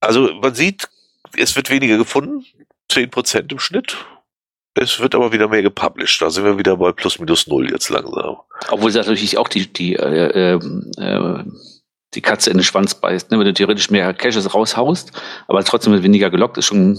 Also, 0.00 0.32
man 0.34 0.54
sieht, 0.54 0.88
es 1.36 1.56
wird 1.56 1.70
weniger 1.70 1.96
gefunden, 1.96 2.44
10 2.90 3.10
Prozent 3.10 3.50
im 3.52 3.58
Schnitt. 3.58 3.96
Es 4.74 5.00
wird 5.00 5.14
aber 5.14 5.32
wieder 5.32 5.48
mehr 5.48 5.62
gepublished. 5.62 6.22
Da 6.22 6.30
sind 6.30 6.44
wir 6.44 6.58
wieder 6.58 6.76
bei 6.76 6.92
plus 6.92 7.18
minus 7.18 7.46
null 7.46 7.70
jetzt 7.70 7.88
langsam. 7.88 8.36
Obwohl 8.68 8.92
sie 8.92 8.98
natürlich 8.98 9.36
auch 9.38 9.48
die, 9.48 9.72
die, 9.72 9.96
äh, 9.96 10.52
ähm, 10.52 10.90
äh, 10.98 11.42
die 12.18 12.22
Katze 12.22 12.50
in 12.50 12.56
den 12.58 12.64
Schwanz 12.64 12.94
beißt, 12.96 13.30
ne? 13.30 13.38
wenn 13.38 13.46
du 13.46 13.54
theoretisch 13.54 13.90
mehr 13.90 14.12
Caches 14.12 14.52
raushaust, 14.52 15.12
aber 15.46 15.62
trotzdem 15.62 15.92
wird 15.92 16.02
weniger 16.02 16.30
gelockt, 16.30 16.58
ist 16.58 16.66
schon, 16.66 16.98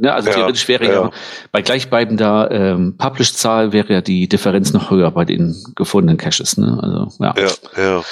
ne? 0.00 0.12
also 0.12 0.28
Ja, 0.28 0.34
theoretisch 0.34 0.66
wäre 0.66 0.84
ja, 0.84 0.92
ja. 0.92 1.10
bei 1.52 1.62
gleichbleibender 1.62 2.50
ähm, 2.50 2.96
Publish-Zahl 2.98 3.72
wäre 3.72 3.92
ja 3.92 4.00
die 4.00 4.28
Differenz 4.28 4.72
noch 4.72 4.90
höher 4.90 5.10
bei 5.12 5.24
den 5.24 5.54
gefundenen 5.76 6.18
Caches. 6.18 6.56
Ne? 6.56 6.78
Also 6.82 7.22
ja, 7.24 7.34
Ja, 7.38 7.82
ja. 7.96 8.04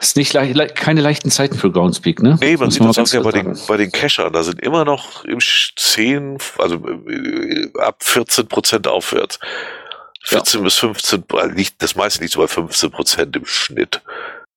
ist 0.00 0.16
nicht 0.16 0.32
leicht, 0.32 0.56
le 0.56 0.66
keine 0.66 1.00
leichten 1.00 1.30
Zeiten 1.30 1.56
für 1.56 1.70
Groundspeak. 1.70 2.20
Ne? 2.22 2.36
Nee, 2.40 2.56
man 2.56 2.66
Muss 2.66 2.74
sieht 2.74 2.82
das 2.84 2.96
mal 2.96 3.04
auch 3.04 3.12
ja 3.12 3.20
bei 3.20 3.30
den, 3.30 3.56
bei 3.68 3.76
den 3.76 3.92
Cachern. 3.92 4.32
Da 4.32 4.42
sind 4.42 4.60
immer 4.60 4.84
noch 4.84 5.24
im 5.24 5.38
Sch- 5.38 5.76
10, 5.76 6.38
also 6.58 6.74
äh, 7.08 7.68
ab 7.78 7.96
14 8.00 8.48
Prozent 8.48 8.88
aufwärts. 8.88 9.38
14 10.24 10.62
bis 10.62 10.76
15, 10.78 11.24
äh, 11.34 11.46
liegt, 11.48 11.82
das 11.82 11.96
meiste 11.96 12.20
liegt 12.20 12.32
so 12.32 12.40
bei 12.40 12.46
15 12.46 12.90
Prozent 12.92 13.36
im 13.36 13.44
Schnitt. 13.44 14.02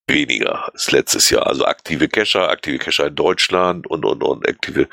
Weniger 0.08 0.72
als 0.72 0.92
letztes 0.92 1.32
Jahr. 1.32 1.48
Also 1.48 1.66
aktive 1.66 2.08
Cacher, 2.08 2.50
aktive 2.50 2.78
Cacher 2.78 3.08
in 3.08 3.16
Deutschland 3.16 3.88
und, 3.88 4.06
und, 4.06 4.24
und 4.24 4.48
aktive 4.48 4.88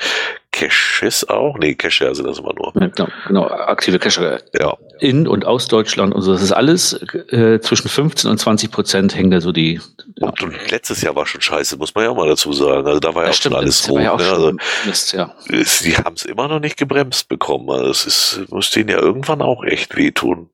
Caches 0.53 1.29
auch. 1.29 1.59
Nee, 1.59 1.75
Cacher 1.75 2.15
sind 2.15 2.27
das 2.27 2.39
immer 2.39 2.55
nur. 2.55 2.73
Ja, 2.81 2.87
genau, 2.87 3.09
genau, 3.27 3.47
aktive 3.47 3.99
Cacher 3.99 4.41
Ja, 4.59 4.77
in 5.01 5.27
und 5.27 5.45
aus 5.45 5.69
Deutschland 5.69 6.15
und 6.15 6.23
so. 6.23 6.33
Das 6.33 6.43
ist 6.43 6.53
alles 6.53 6.95
äh, 7.31 7.61
zwischen 7.61 7.89
15 7.89 8.31
und 8.31 8.39
20 8.39 8.71
Prozent 8.71 9.15
hängen 9.15 9.31
da 9.31 9.43
so 9.43 9.53
die. 9.53 9.81
Ja. 10.17 10.29
und, 10.29 10.43
und 10.43 10.71
letztes 10.71 11.03
Jahr 11.03 11.15
war 11.15 11.27
schon 11.27 11.43
scheiße, 11.43 11.77
muss 11.77 11.95
man 11.95 12.05
ja 12.05 12.11
auch 12.11 12.17
mal 12.17 12.29
dazu 12.29 12.53
sagen. 12.55 12.87
Also 12.87 13.01
da 13.01 13.15
war 13.15 13.25
ja 13.25 13.31
auch 13.31 13.35
schon 13.35 13.55
alles 13.55 13.89
rot. 13.91 14.01
ja 14.01 14.17
ne? 14.17 14.25
also, 14.25 14.53
Mist, 14.87 15.13
ja. 15.13 15.35
die 15.49 15.97
haben 15.97 16.15
es 16.17 16.25
immer 16.25 16.49
noch 16.49 16.61
nicht 16.61 16.79
gebremst 16.79 17.29
bekommen. 17.29 17.69
Also 17.71 17.91
es 17.91 18.07
ist, 18.07 18.41
muss 18.51 18.71
denen 18.71 18.89
ja 18.89 18.99
irgendwann 18.99 19.43
auch 19.43 19.63
echt 19.65 19.95
wehtun. 19.97 20.49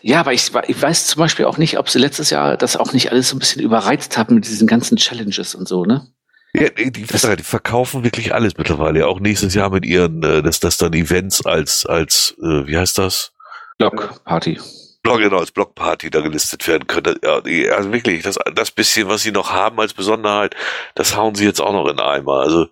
Ja, 0.00 0.20
aber 0.20 0.32
ich, 0.32 0.52
ich, 0.68 0.80
weiß 0.80 1.06
zum 1.06 1.20
Beispiel 1.20 1.44
auch 1.46 1.58
nicht, 1.58 1.78
ob 1.78 1.88
sie 1.88 1.98
letztes 1.98 2.30
Jahr 2.30 2.56
das 2.56 2.76
auch 2.76 2.92
nicht 2.92 3.10
alles 3.10 3.30
so 3.30 3.36
ein 3.36 3.40
bisschen 3.40 3.62
überreizt 3.62 4.16
haben 4.16 4.36
mit 4.36 4.46
diesen 4.46 4.66
ganzen 4.66 4.96
Challenges 4.96 5.54
und 5.54 5.66
so, 5.66 5.84
ne? 5.84 6.06
Ja, 6.54 6.70
die, 6.70 6.90
die, 6.90 7.02
die 7.02 7.42
verkaufen 7.42 8.04
wirklich 8.04 8.32
alles 8.32 8.56
mittlerweile. 8.56 9.06
Auch 9.06 9.20
nächstes 9.20 9.54
Jahr 9.54 9.70
mit 9.70 9.84
ihren, 9.84 10.22
äh, 10.22 10.42
dass 10.42 10.60
das 10.60 10.78
dann 10.78 10.94
Events 10.94 11.44
als, 11.44 11.84
als, 11.84 12.34
äh, 12.40 12.66
wie 12.66 12.78
heißt 12.78 12.98
das? 12.98 13.32
Blockparty. 13.78 14.58
Blog, 15.02 15.18
genau, 15.18 15.38
als 15.38 15.52
Blockparty 15.52 16.10
da 16.10 16.20
gelistet 16.20 16.66
werden 16.66 16.86
können. 16.86 17.16
Ja, 17.22 17.40
die, 17.40 17.68
also 17.70 17.92
wirklich, 17.92 18.22
das, 18.22 18.38
das 18.54 18.70
bisschen, 18.70 19.08
was 19.08 19.22
sie 19.22 19.32
noch 19.32 19.52
haben 19.52 19.78
als 19.78 19.94
Besonderheit, 19.94 20.56
das 20.94 21.14
hauen 21.14 21.34
sie 21.34 21.44
jetzt 21.44 21.60
auch 21.60 21.72
noch 21.72 21.88
in 21.88 22.00
Eimer. 22.00 22.40
Also, 22.40 22.66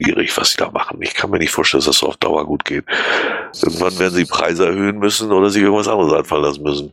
schwierig, 0.00 0.36
was 0.36 0.50
sie 0.52 0.56
da 0.56 0.70
machen. 0.70 1.00
Ich 1.02 1.14
kann 1.14 1.30
mir 1.30 1.38
nicht 1.38 1.50
vorstellen, 1.50 1.80
dass 1.80 1.86
das 1.86 1.98
so 1.98 2.08
auf 2.08 2.16
Dauer 2.16 2.46
gut 2.46 2.64
geht. 2.64 2.84
Irgendwann 3.62 3.98
werden 3.98 4.14
sie 4.14 4.24
Preise 4.24 4.66
erhöhen 4.66 4.98
müssen 4.98 5.32
oder 5.32 5.50
sich 5.50 5.62
irgendwas 5.62 5.88
anderes 5.88 6.12
einfallen 6.12 6.42
lassen 6.42 6.62
müssen. 6.62 6.90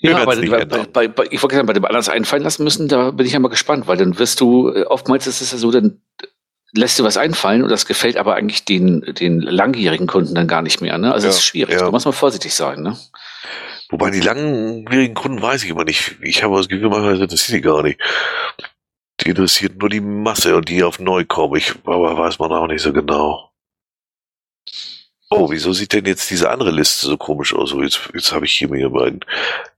Ja, 0.00 0.24
bei, 0.24 0.36
bei, 0.36 0.84
bei, 0.84 1.08
bei, 1.08 1.24
ich 1.30 1.42
wollte 1.42 1.56
sagen, 1.56 1.66
bei 1.66 1.72
dem 1.72 1.84
anders 1.84 2.08
einfallen 2.08 2.44
lassen 2.44 2.62
müssen, 2.62 2.86
da 2.86 3.10
bin 3.10 3.26
ich 3.26 3.32
ja 3.32 3.40
mal 3.40 3.48
gespannt, 3.48 3.88
weil 3.88 3.96
dann 3.96 4.18
wirst 4.18 4.40
du, 4.40 4.68
äh, 4.68 4.84
oftmals 4.84 5.26
ist 5.26 5.40
es 5.40 5.50
ja 5.50 5.58
so, 5.58 5.72
dann 5.72 6.00
lässt 6.72 6.98
dir 6.98 7.04
was 7.04 7.16
einfallen 7.16 7.62
und 7.64 7.70
das 7.70 7.86
gefällt 7.86 8.16
aber 8.16 8.34
eigentlich 8.34 8.64
den, 8.64 9.00
den 9.18 9.40
langjährigen 9.40 10.06
Kunden 10.06 10.34
dann 10.34 10.46
gar 10.46 10.62
nicht 10.62 10.80
mehr. 10.80 10.98
Ne? 10.98 11.12
Also 11.12 11.26
ja, 11.26 11.30
das 11.30 11.38
ist 11.38 11.44
schwierig, 11.44 11.74
ja. 11.74 11.80
da 11.80 11.90
muss 11.90 12.04
man 12.04 12.14
vorsichtig 12.14 12.54
sein. 12.54 12.82
Ne? 12.82 12.96
Wobei 13.90 14.10
die 14.10 14.20
langjährigen 14.20 15.14
Kunden 15.14 15.42
weiß 15.42 15.64
ich 15.64 15.70
immer 15.70 15.84
nicht. 15.84 16.16
Ich 16.22 16.44
habe 16.44 16.56
das 16.56 16.68
Gefühl, 16.68 16.90
manchmal 16.90 17.20
interessiert 17.20 17.58
die 17.58 17.62
gar 17.62 17.82
nicht. 17.82 17.98
Interessiert 19.28 19.76
nur 19.78 19.88
die 19.88 20.00
Masse 20.00 20.56
und 20.56 20.68
die 20.68 20.82
auf 20.82 20.98
neu 20.98 21.24
kommen. 21.24 21.56
Ich, 21.56 21.74
aber 21.84 22.16
weiß 22.16 22.38
man 22.38 22.52
auch 22.52 22.66
nicht 22.66 22.82
so 22.82 22.92
genau. 22.92 23.52
Oh, 25.30 25.50
wieso 25.50 25.72
sieht 25.72 25.92
denn 25.92 26.06
jetzt 26.06 26.30
diese 26.30 26.50
andere 26.50 26.70
Liste 26.70 27.06
so 27.06 27.16
komisch 27.18 27.54
aus? 27.54 27.70
So, 27.70 27.82
jetzt, 27.82 28.08
jetzt 28.14 28.32
habe 28.32 28.46
ich 28.46 28.52
hier 28.52 28.68
mir 28.68 28.88
meinen 28.88 29.20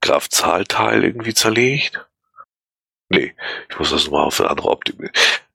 Graph-Zahlteil 0.01 1.03
irgendwie 1.03 1.35
zerlegt. 1.35 2.07
Nee, 3.09 3.35
ich 3.69 3.79
muss 3.79 3.91
das 3.91 4.09
mal 4.09 4.23
auf 4.23 4.41
eine 4.41 4.51
andere 4.51 4.69
Optik. 4.69 4.97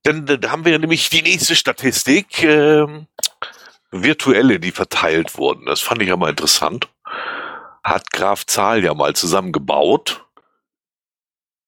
Dann, 0.03 0.25
dann 0.25 0.51
haben 0.51 0.65
wir 0.65 0.77
nämlich 0.77 1.09
die 1.09 1.21
nächste 1.21 1.55
Statistik. 1.55 2.43
Ähm, 2.43 3.07
virtuelle, 3.91 4.59
die 4.59 4.71
verteilt 4.71 5.37
wurden. 5.37 5.65
Das 5.65 5.79
fand 5.79 6.01
ich 6.01 6.09
ja 6.09 6.17
mal 6.17 6.29
interessant. 6.29 6.89
Hat 7.81 8.11
Graf 8.11 8.45
Zahl 8.45 8.83
ja 8.83 8.93
mal 8.93 9.15
zusammengebaut. 9.15 10.24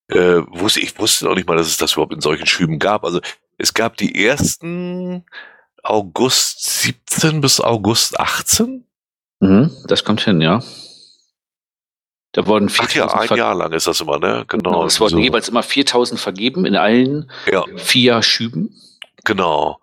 Äh, 0.09 0.41
wusste, 0.47 0.79
ich 0.79 0.97
wusste 0.99 1.25
noch 1.25 1.35
nicht 1.35 1.47
mal, 1.47 1.57
dass 1.57 1.67
es 1.67 1.77
das 1.77 1.93
überhaupt 1.93 2.13
in 2.13 2.21
solchen 2.21 2.45
Schüben 2.45 2.79
gab. 2.79 3.03
Also 3.03 3.19
es 3.57 3.73
gab 3.73 3.97
die 3.97 4.25
ersten 4.25 5.25
August 5.83 6.63
17 6.81 7.41
bis 7.41 7.59
August 7.59 8.19
18? 8.19 8.85
Mhm, 9.39 9.71
das 9.87 10.03
kommt 10.03 10.21
hin, 10.21 10.41
ja. 10.41 10.61
Da 12.31 12.45
wurden 12.45 12.69
4000 12.69 13.11
Ach 13.11 13.23
ja, 13.23 13.31
ein 13.31 13.37
Jahr 13.37 13.55
lang 13.55 13.73
ist 13.73 13.87
das 13.87 14.01
immer, 14.01 14.19
ne? 14.19 14.45
Genau. 14.47 14.71
genau 14.71 14.85
es 14.85 14.99
wurden 14.99 15.15
so. 15.15 15.19
jeweils 15.19 15.49
immer 15.49 15.63
4000 15.63 16.19
vergeben 16.19 16.65
in 16.65 16.75
allen 16.75 17.31
ja. 17.51 17.65
vier 17.77 18.21
Schüben. 18.21 18.75
Genau. 19.23 19.79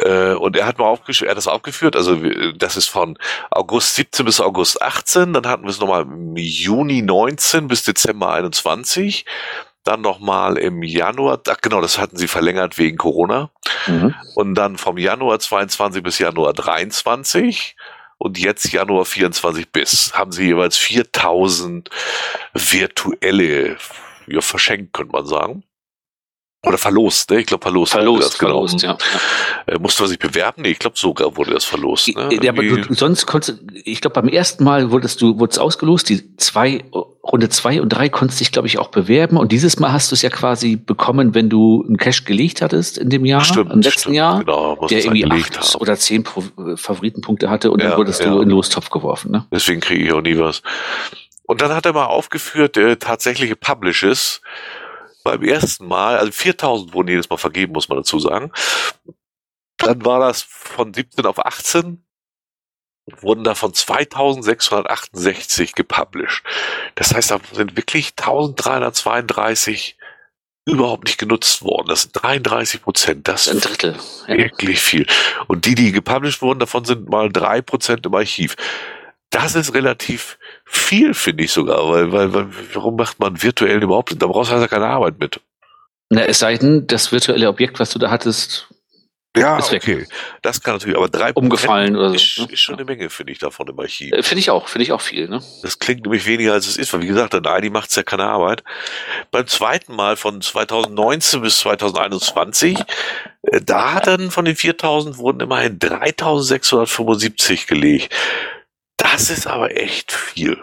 Äh, 0.00 0.34
und 0.34 0.56
er 0.56 0.66
hat 0.66 0.78
mal 0.78 0.86
aufgeführt, 0.86 1.28
er 1.28 1.32
hat 1.32 1.38
das 1.38 1.48
aufgeführt, 1.48 1.96
also 1.96 2.16
das 2.56 2.76
ist 2.76 2.88
von 2.88 3.18
August 3.50 3.96
17 3.96 4.24
bis 4.24 4.40
August 4.40 4.80
18, 4.80 5.32
dann 5.32 5.46
hatten 5.46 5.64
wir 5.64 5.70
es 5.70 5.80
nochmal 5.80 6.02
im 6.02 6.36
Juni 6.36 7.02
19 7.02 7.68
bis 7.68 7.84
Dezember 7.84 8.32
21 8.32 9.24
dann 9.84 10.02
nochmal 10.02 10.58
im 10.58 10.82
Januar, 10.82 11.40
ach 11.48 11.56
genau, 11.62 11.80
das 11.80 11.98
hatten 11.98 12.16
sie 12.16 12.28
verlängert 12.28 12.76
wegen 12.78 12.98
Corona. 12.98 13.50
Mhm. 13.86 14.14
Und 14.34 14.54
dann 14.54 14.76
vom 14.76 14.98
Januar 14.98 15.38
22 15.38 16.02
bis 16.02 16.18
Januar 16.18 16.52
23 16.52 17.76
und 18.18 18.38
jetzt 18.38 18.70
Januar 18.72 19.06
24 19.06 19.72
bis 19.72 20.12
haben 20.12 20.32
sie 20.32 20.48
jeweils 20.48 20.76
4000 20.76 21.88
virtuelle 22.52 23.78
ja, 24.26 24.40
verschenkt, 24.42 24.92
könnte 24.92 25.12
man 25.12 25.24
sagen. 25.24 25.64
Oder 26.62 26.76
verlost, 26.76 27.30
ne? 27.30 27.40
Ich 27.40 27.46
glaube 27.46 27.62
verlost. 27.62 27.92
Verlost, 27.92 28.38
genau. 28.38 28.66
verlost, 28.66 28.82
ja. 28.82 28.98
Äh, 29.66 29.78
musste 29.78 30.02
man 30.02 30.10
sich 30.10 30.18
bewerben? 30.18 30.60
Nee, 30.60 30.72
ich 30.72 30.78
glaube 30.78 30.98
sogar 30.98 31.34
wurde 31.38 31.52
das 31.52 31.64
verlost. 31.64 32.14
Ne? 32.14 32.28
Ja, 32.42 32.50
aber 32.50 32.62
du, 32.62 32.92
sonst 32.92 33.24
konntest, 33.24 33.60
ich 33.84 34.02
glaube 34.02 34.20
beim 34.20 34.28
ersten 34.28 34.62
Mal 34.64 34.90
wurdest 34.90 35.22
du, 35.22 35.38
wurdest 35.38 35.58
ausgelost, 35.58 36.10
die 36.10 36.36
zwei, 36.36 36.84
Runde 37.24 37.48
zwei 37.48 37.80
und 37.80 37.88
drei 37.88 38.10
konntest 38.10 38.40
dich, 38.40 38.52
glaube 38.52 38.68
ich, 38.68 38.78
auch 38.78 38.88
bewerben. 38.88 39.38
Und 39.38 39.52
dieses 39.52 39.78
Mal 39.78 39.92
hast 39.92 40.10
du 40.10 40.14
es 40.14 40.20
ja 40.20 40.28
quasi 40.28 40.76
bekommen, 40.76 41.34
wenn 41.34 41.48
du 41.48 41.82
einen 41.86 41.96
Cash 41.96 42.26
gelegt 42.26 42.60
hattest 42.60 42.98
in 42.98 43.08
dem 43.08 43.24
Jahr, 43.24 43.42
stimmt, 43.42 43.72
im 43.72 43.80
letzten 43.80 44.00
stimmt, 44.00 44.16
Jahr, 44.16 44.40
genau, 44.40 44.86
der 44.86 44.98
irgendwie 44.98 45.24
acht 45.24 45.58
haben. 45.58 45.80
oder 45.80 45.96
zehn 45.96 46.24
Pro 46.24 46.44
Favoritenpunkte 46.76 47.48
hatte 47.48 47.70
und 47.70 47.80
ja, 47.80 47.88
dann 47.88 47.98
wurdest 47.98 48.22
ja. 48.22 48.30
du 48.30 48.42
in 48.42 48.50
den 48.50 48.50
Lostopf 48.50 48.90
geworfen. 48.90 49.30
Ne? 49.30 49.46
Deswegen 49.50 49.80
kriege 49.80 50.04
ich 50.04 50.12
auch 50.12 50.20
nie 50.20 50.38
was. 50.38 50.62
Und 51.44 51.62
dann 51.62 51.74
hat 51.74 51.86
er 51.86 51.94
mal 51.94 52.04
aufgeführt, 52.04 52.76
äh, 52.76 52.96
tatsächliche 52.96 53.56
Publishes, 53.56 54.42
beim 55.24 55.42
ersten 55.42 55.86
Mal, 55.86 56.18
also 56.18 56.32
4000 56.32 56.94
wurden 56.94 57.08
jedes 57.08 57.30
Mal 57.30 57.36
vergeben, 57.36 57.72
muss 57.72 57.88
man 57.88 57.98
dazu 57.98 58.18
sagen. 58.18 58.52
Dann 59.78 60.04
war 60.04 60.20
das 60.20 60.42
von 60.42 60.92
17 60.92 61.24
auf 61.26 61.44
18, 61.44 62.04
wurden 63.20 63.44
davon 63.44 63.74
2668 63.74 65.74
gepublished. 65.74 66.42
Das 66.94 67.14
heißt, 67.14 67.30
da 67.30 67.40
sind 67.52 67.76
wirklich 67.76 68.14
1332 68.18 69.96
überhaupt 70.66 71.04
nicht 71.04 71.18
genutzt 71.18 71.62
worden. 71.62 71.88
Das 71.88 72.02
sind 72.02 72.22
33 72.22 72.82
Prozent. 72.82 73.28
Das 73.28 73.46
ist 73.46 73.54
ein 73.54 73.60
Drittel. 73.60 73.96
Ja. 74.28 74.36
Wirklich 74.36 74.80
viel. 74.80 75.06
Und 75.48 75.66
die, 75.66 75.74
die 75.74 75.92
gepublished 75.92 76.42
wurden, 76.42 76.60
davon 76.60 76.84
sind 76.84 77.08
mal 77.08 77.30
drei 77.30 77.62
Prozent 77.62 78.06
im 78.06 78.14
Archiv. 78.14 78.56
Das 79.30 79.54
ist 79.54 79.74
relativ 79.74 80.38
viel, 80.64 81.14
finde 81.14 81.44
ich 81.44 81.52
sogar, 81.52 81.88
weil, 81.88 82.12
weil, 82.12 82.34
weil, 82.34 82.48
warum 82.74 82.96
macht 82.96 83.20
man 83.20 83.42
virtuell 83.42 83.82
überhaupt? 83.82 84.20
Da 84.20 84.26
brauchst 84.26 84.50
du 84.50 84.56
also 84.56 84.66
keine 84.66 84.86
Arbeit 84.86 85.18
mit. 85.18 85.40
Na, 86.08 86.24
es 86.24 86.40
sei 86.40 86.56
denn, 86.56 86.86
das 86.88 87.12
virtuelle 87.12 87.48
Objekt, 87.48 87.78
was 87.78 87.90
du 87.90 88.00
da 88.00 88.10
hattest, 88.10 88.68
ja, 89.36 89.58
ist 89.58 89.70
weg. 89.70 89.82
okay. 89.84 90.06
Das 90.42 90.60
kann 90.60 90.74
natürlich, 90.74 90.96
aber 90.96 91.08
drei 91.08 91.32
umgefallen 91.32 91.96
oder 91.96 92.08
so. 92.08 92.14
Ist, 92.16 92.38
ne? 92.38 92.48
ist 92.50 92.60
schon 92.60 92.74
eine 92.74 92.84
Menge, 92.84 93.10
finde 93.10 93.32
ich, 93.32 93.38
davon 93.38 93.68
im 93.68 93.78
Archiv. 93.78 94.12
Äh, 94.12 94.24
finde 94.24 94.40
ich 94.40 94.50
auch, 94.50 94.66
finde 94.66 94.82
ich 94.82 94.90
auch 94.90 95.00
viel, 95.00 95.28
ne? 95.28 95.40
Das 95.62 95.78
klingt 95.78 96.02
nämlich 96.02 96.26
weniger 96.26 96.52
als 96.52 96.66
es 96.66 96.76
ist, 96.76 96.92
weil 96.92 97.02
wie 97.02 97.06
gesagt, 97.06 97.34
an 97.36 97.44
ID 97.46 97.72
macht 97.72 97.90
es 97.90 97.96
ja 97.96 98.02
keine 98.02 98.24
Arbeit. 98.24 98.64
Beim 99.30 99.46
zweiten 99.46 99.94
Mal 99.94 100.16
von 100.16 100.40
2019 100.42 101.42
bis 101.42 101.58
2021, 101.60 102.76
äh, 103.42 103.60
da 103.64 103.94
hat 103.94 104.08
dann 104.08 104.32
von 104.32 104.44
den 104.44 104.56
4000 104.56 105.16
wurden 105.18 105.38
immerhin 105.38 105.78
3675 105.78 107.68
gelegt. 107.68 108.12
Das 109.00 109.30
ist 109.30 109.46
aber 109.46 109.76
echt 109.76 110.12
viel. 110.12 110.58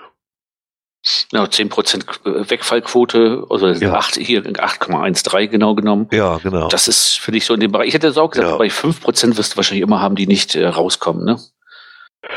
Ja, 1.32 1.44
10% 1.44 2.50
Wegfallquote, 2.50 3.46
also 3.50 3.68
ja. 3.68 3.94
8, 3.94 4.16
hier 4.16 4.44
8,13 4.44 5.48
genau 5.48 5.74
genommen. 5.74 6.08
Ja, 6.12 6.38
genau. 6.38 6.68
Das 6.68 6.88
ist 6.88 7.20
für 7.20 7.32
dich 7.32 7.46
so 7.46 7.54
in 7.54 7.62
dem 7.62 7.72
Bereich. 7.72 7.88
Ich 7.90 7.94
hätte 7.94 8.10
auch 8.18 8.30
gesagt, 8.30 8.50
ja. 8.50 8.58
bei 8.58 8.68
5% 8.68 9.38
wirst 9.38 9.54
du 9.54 9.58
wahrscheinlich 9.58 9.84
immer 9.84 10.02
haben, 10.02 10.16
die 10.16 10.28
nicht 10.28 10.56
äh, 10.56 10.68
rauskommen, 10.68 11.24
ne? 11.24 11.40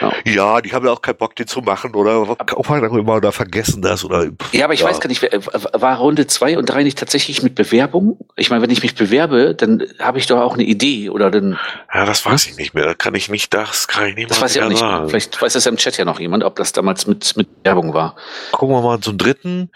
Ja. 0.00 0.12
ja, 0.24 0.60
die 0.60 0.72
haben 0.72 0.84
ja 0.84 0.92
auch 0.92 1.02
keinen 1.02 1.16
Bock, 1.16 1.34
die 1.36 1.46
zu 1.46 1.60
machen 1.60 1.94
oder 1.94 2.36
kaufen 2.46 2.84
auch 2.84 2.94
immer 2.94 3.16
oder 3.16 3.32
vergessen 3.32 3.82
das 3.82 4.04
oder. 4.04 4.28
Ja, 4.52 4.64
aber 4.64 4.74
ich 4.74 4.80
ja. 4.80 4.86
weiß 4.86 5.00
gar 5.00 5.08
nicht, 5.08 5.22
war 5.22 5.98
Runde 5.98 6.26
zwei 6.26 6.56
und 6.58 6.66
drei 6.66 6.82
nicht 6.82 6.98
tatsächlich 6.98 7.42
mit 7.42 7.54
Bewerbung? 7.54 8.18
Ich 8.36 8.50
meine, 8.50 8.62
wenn 8.62 8.70
ich 8.70 8.82
mich 8.82 8.94
bewerbe, 8.94 9.54
dann 9.54 9.84
habe 9.98 10.18
ich 10.18 10.26
doch 10.26 10.40
auch 10.40 10.54
eine 10.54 10.64
Idee 10.64 11.10
oder 11.10 11.30
dann. 11.30 11.58
Ja, 11.92 12.04
das 12.04 12.24
weiß 12.24 12.46
ich 12.46 12.56
nicht 12.56 12.74
mehr. 12.74 12.84
Da 12.84 12.94
kann 12.94 13.14
ich 13.14 13.28
nicht, 13.28 13.52
das 13.52 13.88
kann 13.88 14.06
ich 14.06 14.16
nicht 14.16 14.30
Das 14.30 14.40
weiß 14.40 14.56
ich 14.56 14.62
auch 14.62 14.68
nicht. 14.68 14.78
Sagen. 14.78 15.08
Vielleicht 15.08 15.40
weiß 15.40 15.52
das 15.52 15.64
ja 15.64 15.70
im 15.70 15.76
Chat 15.76 15.96
ja 15.96 16.04
noch 16.04 16.20
jemand, 16.20 16.44
ob 16.44 16.56
das 16.56 16.72
damals 16.72 17.06
mit, 17.06 17.36
mit 17.36 17.48
Werbung 17.64 17.94
war. 17.94 18.16
Gucken 18.52 18.76
wir 18.76 18.82
mal 18.82 19.00
zum 19.00 19.18
dritten. 19.18 19.70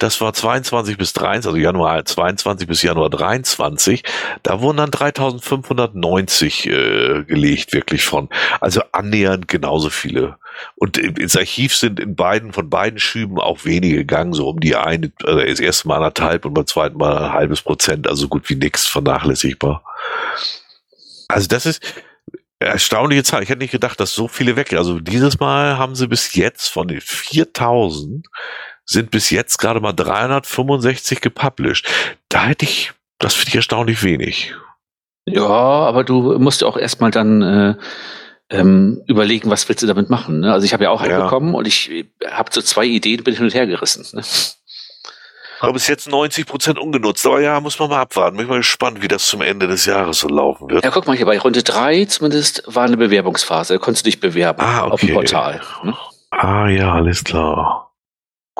Das 0.00 0.20
war 0.22 0.32
22 0.32 0.96
bis 0.96 1.12
23, 1.12 1.46
also 1.46 1.58
Januar 1.58 2.02
22 2.02 2.66
bis 2.66 2.82
Januar 2.82 3.10
23. 3.10 4.02
Da 4.42 4.62
wurden 4.62 4.78
dann 4.78 4.90
3590 4.90 6.66
äh, 6.66 7.24
gelegt, 7.24 7.74
wirklich 7.74 8.02
von. 8.02 8.30
Also 8.60 8.80
annähernd 8.92 9.46
genauso 9.46 9.90
viele. 9.90 10.38
Und 10.74 10.96
ins 10.96 11.36
Archiv 11.36 11.76
sind 11.76 12.00
in 12.00 12.16
beiden, 12.16 12.54
von 12.54 12.70
beiden 12.70 12.98
Schüben 12.98 13.38
auch 13.38 13.66
wenige 13.66 13.96
gegangen, 13.96 14.32
so 14.32 14.48
um 14.48 14.58
die 14.58 14.74
eine, 14.74 15.12
also 15.22 15.40
das 15.40 15.60
erste 15.60 15.88
Mal 15.88 15.96
anderthalb 15.96 16.46
und 16.46 16.54
beim 16.54 16.66
zweiten 16.66 16.96
Mal 16.96 17.18
ein 17.18 17.32
halbes 17.34 17.60
Prozent, 17.60 18.08
also 18.08 18.26
gut 18.26 18.48
wie 18.48 18.56
nix 18.56 18.86
vernachlässigbar. 18.86 19.84
Also 21.28 21.46
das 21.46 21.66
ist, 21.66 21.82
erstaunliche 22.60 23.24
Zahl. 23.24 23.42
Ich 23.42 23.48
hätte 23.48 23.60
nicht 23.60 23.70
gedacht, 23.70 23.98
dass 24.00 24.14
so 24.14 24.28
viele 24.28 24.54
weg. 24.56 24.72
Also 24.74 25.00
dieses 25.00 25.40
Mal 25.40 25.78
haben 25.78 25.94
sie 25.94 26.06
bis 26.06 26.34
jetzt 26.34 26.68
von 26.68 26.88
den 26.88 27.00
4000 27.00 28.26
sind 28.84 29.10
bis 29.10 29.30
jetzt 29.30 29.58
gerade 29.58 29.80
mal 29.80 29.92
365 29.92 31.20
gepublished. 31.20 31.86
Da 32.28 32.46
hätte 32.46 32.64
ich, 32.64 32.92
das 33.18 33.34
finde 33.34 33.48
ich 33.50 33.56
erstaunlich 33.56 34.02
wenig. 34.02 34.54
Ja, 35.26 35.46
aber 35.46 36.04
du 36.04 36.38
musst 36.38 36.62
ja 36.62 36.66
auch 36.66 36.76
erstmal 36.76 37.10
dann 37.10 37.42
äh, 37.42 37.74
ähm, 38.50 39.02
überlegen, 39.06 39.50
was 39.50 39.68
willst 39.68 39.82
du 39.82 39.86
damit 39.86 40.10
machen. 40.10 40.40
Ne? 40.40 40.52
Also 40.52 40.64
ich 40.64 40.72
habe 40.72 40.84
ja 40.84 40.90
auch 40.90 41.00
einen 41.00 41.12
ja. 41.12 41.22
bekommen 41.22 41.54
und 41.54 41.66
ich 41.66 42.06
habe 42.28 42.50
so 42.52 42.60
zwei 42.62 42.84
Ideen, 42.84 43.22
bin 43.22 43.34
hin 43.34 43.44
und 43.44 43.54
her 43.54 43.66
gerissen. 43.66 44.06
Ne? 44.12 44.22
Aber 45.60 45.74
bis 45.74 45.86
jetzt 45.88 46.08
90 46.08 46.46
Prozent 46.46 46.78
ungenutzt. 46.78 47.24
Aber 47.26 47.40
ja, 47.40 47.60
muss 47.60 47.78
man 47.78 47.90
mal 47.90 48.00
abwarten. 48.00 48.38
Bin 48.38 48.48
mal 48.48 48.56
gespannt, 48.56 49.02
wie 49.02 49.08
das 49.08 49.26
zum 49.26 49.42
Ende 49.42 49.68
des 49.68 49.84
Jahres 49.84 50.20
so 50.20 50.28
laufen 50.28 50.70
wird. 50.70 50.82
Ja, 50.82 50.90
guck 50.90 51.06
mal 51.06 51.16
hier, 51.16 51.26
bei 51.26 51.38
Runde 51.38 51.62
3 51.62 52.06
zumindest 52.06 52.62
war 52.66 52.84
eine 52.84 52.96
Bewerbungsphase. 52.96 53.74
Da 53.74 53.78
konntest 53.78 54.06
du 54.06 54.10
dich 54.10 54.20
bewerben 54.20 54.62
Ah, 54.62 54.82
auf 54.84 55.00
dem 55.00 55.10
okay. 55.10 55.14
Portal. 55.14 55.60
Ne? 55.84 55.94
Ah 56.30 56.68
ja, 56.68 56.92
alles 56.94 57.22
klar. 57.24 57.89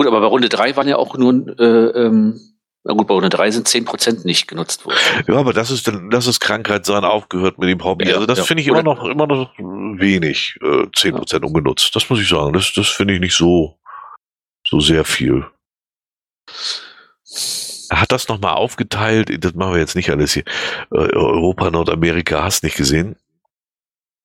Gut, 0.01 0.07
aber 0.07 0.23
bei 0.23 0.29
Runde 0.29 0.49
3 0.49 0.77
waren 0.77 0.89
ja 0.89 0.97
auch 0.97 1.15
nur, 1.19 1.59
äh, 1.59 2.07
ähm, 2.07 2.41
na 2.85 2.95
gut, 2.95 3.07
bei 3.07 3.13
Runde 3.13 3.29
3 3.29 3.51
sind 3.51 3.69
10% 3.69 4.25
nicht 4.25 4.49
genutzt 4.49 4.87
worden. 4.87 4.97
Ja, 5.29 5.35
aber 5.35 5.53
das 5.53 5.71
ist 5.71 5.87
dann, 5.87 6.09
das 6.09 6.27
ist 6.27 6.41
Krankheit 6.41 6.87
sein 6.87 7.05
aufgehört 7.05 7.59
mit 7.59 7.69
dem 7.69 7.85
Hobby. 7.85 8.09
Ja, 8.09 8.15
also 8.15 8.25
das 8.25 8.39
ja. 8.39 8.45
finde 8.45 8.63
ich 8.63 8.69
immer 8.69 8.83
noch, 8.83 9.05
immer 9.05 9.27
noch 9.27 9.53
wenig, 9.59 10.59
äh, 10.63 10.87
10 10.97 11.17
Prozent 11.17 11.45
ungenutzt. 11.45 11.95
Das 11.95 12.09
muss 12.09 12.19
ich 12.19 12.31
sagen. 12.31 12.55
Das, 12.55 12.73
das 12.73 12.89
finde 12.89 13.13
ich 13.13 13.21
nicht 13.21 13.37
so, 13.37 13.79
so 14.67 14.81
sehr 14.81 15.05
viel. 15.05 15.45
Er 17.91 18.01
hat 18.01 18.11
das 18.11 18.27
nochmal 18.29 18.55
aufgeteilt. 18.55 19.45
Das 19.45 19.53
machen 19.53 19.75
wir 19.75 19.81
jetzt 19.81 19.97
nicht 19.97 20.09
alles 20.09 20.33
hier. 20.33 20.45
Äh, 20.93 21.15
Europa, 21.15 21.71
Nordamerika, 21.71 22.43
hast 22.43 22.65
nicht 22.65 22.79
gesehen. 22.79 23.17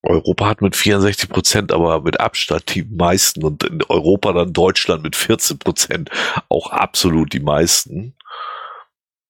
Europa 0.05 0.47
hat 0.47 0.61
mit 0.61 0.75
64 0.75 1.29
Prozent, 1.29 1.71
aber 1.71 2.01
mit 2.01 2.19
Abstand 2.19 2.73
die 2.75 2.83
meisten 2.83 3.43
und 3.43 3.63
in 3.63 3.83
Europa 3.89 4.33
dann 4.33 4.53
Deutschland 4.53 5.03
mit 5.03 5.15
14 5.15 5.59
Prozent 5.59 6.09
auch 6.49 6.71
absolut 6.71 7.33
die 7.33 7.39
meisten. 7.39 8.15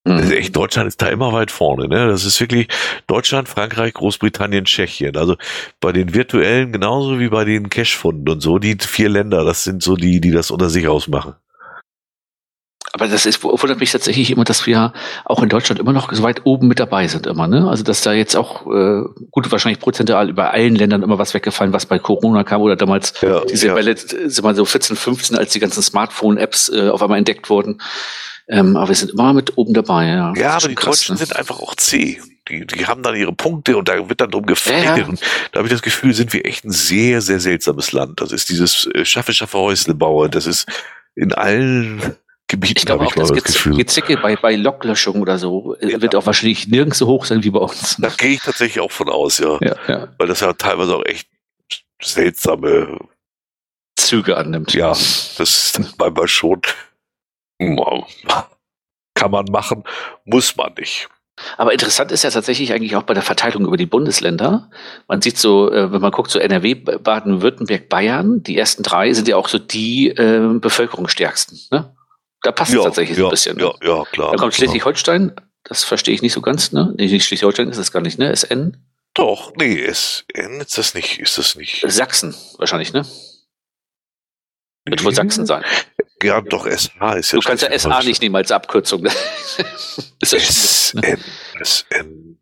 Das 0.06 0.26
ist 0.26 0.32
echt, 0.32 0.54
Deutschland 0.54 0.86
ist 0.86 1.02
da 1.02 1.08
immer 1.08 1.32
weit 1.32 1.50
vorne. 1.50 1.88
Ne? 1.88 2.06
Das 2.06 2.24
ist 2.24 2.40
wirklich 2.40 2.68
Deutschland, 3.08 3.48
Frankreich, 3.48 3.92
Großbritannien, 3.92 4.64
Tschechien. 4.64 5.16
Also 5.16 5.36
bei 5.80 5.90
den 5.90 6.14
virtuellen 6.14 6.70
genauso 6.70 7.18
wie 7.18 7.28
bei 7.28 7.44
den 7.44 7.70
Cashfunden 7.70 8.28
und 8.28 8.40
so. 8.40 8.60
Die 8.60 8.76
vier 8.78 9.08
Länder, 9.08 9.42
das 9.44 9.64
sind 9.64 9.82
so 9.82 9.96
die, 9.96 10.20
die 10.20 10.30
das 10.30 10.52
unter 10.52 10.70
sich 10.70 10.86
ausmachen. 10.86 11.34
Aber 12.96 13.08
das 13.08 13.26
ist, 13.26 13.44
wundert 13.44 13.78
mich 13.78 13.92
tatsächlich 13.92 14.30
immer, 14.30 14.44
dass 14.44 14.66
wir 14.66 14.94
auch 15.26 15.42
in 15.42 15.50
Deutschland 15.50 15.78
immer 15.78 15.92
noch 15.92 16.10
so 16.14 16.22
weit 16.22 16.46
oben 16.46 16.66
mit 16.66 16.80
dabei 16.80 17.08
sind 17.08 17.26
immer, 17.26 17.46
ne? 17.46 17.68
Also 17.68 17.84
dass 17.84 18.00
da 18.00 18.14
jetzt 18.14 18.34
auch 18.34 18.66
äh, 18.72 19.02
gut 19.30 19.52
wahrscheinlich 19.52 19.80
prozentual 19.80 20.30
über 20.30 20.52
allen 20.52 20.74
Ländern 20.74 21.02
immer 21.02 21.18
was 21.18 21.34
weggefallen, 21.34 21.74
was 21.74 21.84
bei 21.84 21.98
Corona 21.98 22.42
kam 22.42 22.62
oder 22.62 22.74
damals 22.74 23.12
Ja, 23.20 23.44
diese 23.44 23.66
ja. 23.66 23.74
Welle, 23.74 23.94
sind 23.98 24.42
mal 24.42 24.54
so 24.54 24.64
14, 24.64 24.96
15, 24.96 25.36
als 25.36 25.52
die 25.52 25.58
ganzen 25.58 25.82
Smartphone-Apps 25.82 26.70
äh, 26.70 26.88
auf 26.88 27.02
einmal 27.02 27.18
entdeckt 27.18 27.50
wurden. 27.50 27.82
Ähm, 28.48 28.78
aber 28.78 28.88
wir 28.88 28.94
sind 28.94 29.10
immer 29.10 29.34
mit 29.34 29.58
oben 29.58 29.74
dabei, 29.74 30.06
ja. 30.06 30.32
Ja, 30.34 30.56
aber 30.56 30.68
die 30.68 30.74
krass, 30.74 31.00
Deutschen 31.00 31.16
ne? 31.16 31.18
sind 31.18 31.36
einfach 31.36 31.60
auch 31.60 31.74
zäh. 31.74 32.18
Die, 32.48 32.66
die 32.66 32.86
haben 32.86 33.02
dann 33.02 33.14
ihre 33.14 33.34
Punkte 33.34 33.76
und 33.76 33.88
da 33.88 34.08
wird 34.08 34.22
dann 34.22 34.30
drum 34.30 34.46
gefeitet. 34.46 34.96
Ja. 34.96 35.06
Und 35.06 35.20
da 35.52 35.58
habe 35.58 35.68
ich 35.68 35.72
das 35.72 35.82
Gefühl, 35.82 36.14
sind 36.14 36.32
wir 36.32 36.46
echt 36.46 36.64
ein 36.64 36.70
sehr, 36.70 37.20
sehr 37.20 37.40
seltsames 37.40 37.92
Land. 37.92 38.22
Das 38.22 38.32
ist 38.32 38.48
dieses 38.48 38.88
äh, 38.94 39.04
Schaffe, 39.04 39.34
Schaffe, 39.34 39.58
Häuslebauer. 39.58 40.30
Das 40.30 40.46
ist 40.46 40.66
in 41.14 41.34
allen 41.34 42.16
Gebieten, 42.48 42.74
Ich 42.78 42.86
glaube 42.86 43.04
auch, 43.04 43.08
ich 43.10 43.14
das 43.16 43.32
das 43.32 43.42
Gefühl. 43.42 43.76
Gezicke 43.76 44.16
bei, 44.18 44.36
bei 44.36 44.54
Locklöschung 44.54 45.20
oder 45.20 45.36
so 45.38 45.74
äh, 45.80 45.92
Ja. 45.92 46.02
wird 46.02 46.14
auch 46.14 46.26
wahrscheinlich 46.26 46.68
nirgends 46.68 46.98
so 46.98 47.06
hoch 47.08 47.24
sein 47.24 47.42
wie 47.42 47.50
bei 47.50 47.58
uns. 47.58 47.96
Da 47.98 48.08
gehe 48.08 48.30
ich 48.34 48.40
tatsächlich 48.40 48.80
auch 48.80 48.92
von 48.92 49.08
aus, 49.08 49.38
ja. 49.38 49.58
Ja, 49.60 49.76
ja. 49.88 50.08
Weil 50.16 50.28
das 50.28 50.40
ja 50.40 50.52
teilweise 50.52 50.94
auch 50.96 51.04
echt 51.04 51.28
seltsame, 52.00 52.98
Züge 53.98 54.36
annimmt. 54.36 54.74
ja, 54.74 54.90
das 54.90 55.40
ist 55.40 55.80
manchmal 55.98 56.28
schon, 56.28 56.60
kann 59.14 59.30
man 59.30 59.46
machen, 59.50 59.82
muss 60.24 60.56
man 60.56 60.72
nicht. 60.78 61.08
Aber 61.58 61.72
interessant 61.72 62.12
ist 62.12 62.22
ja 62.22 62.30
tatsächlich 62.30 62.72
eigentlich 62.72 62.96
auch 62.96 63.02
bei 63.02 63.12
der 63.14 63.22
Verteilung 63.22 63.66
über 63.66 63.76
die 63.76 63.84
Bundesländer. 63.86 64.70
Man 65.06 65.20
sieht 65.20 65.36
so, 65.36 65.70
äh, 65.70 65.92
wenn 65.92 66.00
man 66.00 66.10
guckt, 66.12 66.30
so 66.30 66.38
NRW, 66.38 66.74
Baden-Württemberg, 66.74 67.88
Bayern, 67.90 68.42
die 68.42 68.56
ersten 68.56 68.82
drei 68.82 69.12
sind 69.12 69.28
ja 69.28 69.36
auch 69.36 69.48
so 69.48 69.58
die 69.58 70.08
äh, 70.10 70.58
bevölkerungsstärksten. 70.58 71.58
Ne? 71.70 71.94
Da 72.46 72.52
passt 72.52 72.72
es 72.72 72.80
tatsächlich 72.80 73.16
so 73.16 73.22
ja, 73.22 73.28
ein 73.28 73.30
bisschen. 73.32 73.58
Ja, 73.58 73.74
ja, 73.82 74.04
klar. 74.04 74.30
Dann 74.30 74.38
kommt 74.38 74.54
Schleswig-Holstein, 74.54 75.32
das 75.64 75.82
verstehe 75.82 76.14
ich 76.14 76.22
nicht 76.22 76.32
so 76.32 76.40
ganz, 76.40 76.70
ne? 76.70 76.94
Nee, 76.96 77.08
Schleswig-Holstein 77.08 77.68
ist 77.68 77.76
das 77.76 77.90
gar 77.90 78.00
nicht, 78.00 78.20
ne? 78.20 78.32
SN. 78.36 78.86
Doch, 79.14 79.52
nee, 79.56 79.84
SN 79.92 80.60
ist 80.60 80.78
das 80.78 80.94
nicht, 80.94 81.18
ist 81.18 81.38
das 81.38 81.56
nicht. 81.56 81.84
Sachsen 81.88 82.36
wahrscheinlich, 82.58 82.92
ne? 82.92 83.04
Wird 84.84 85.02
wohl 85.02 85.12
Sachsen 85.12 85.44
sein. 85.44 85.64
Ja, 86.22 86.40
doch, 86.40 86.66
SH 86.68 87.16
ist 87.16 87.32
ja 87.32 87.40
Du 87.40 87.44
kannst 87.44 87.64
ja 87.64 87.76
SA 87.76 88.00
nicht 88.04 88.22
nehmen 88.22 88.36
als 88.36 88.52
Abkürzung. 88.52 89.04
ist 90.20 90.32
das 90.32 90.92
schwierig, 90.92 90.94
ne? 90.94 91.18
SN, 91.64 91.64
SN. 91.64 92.38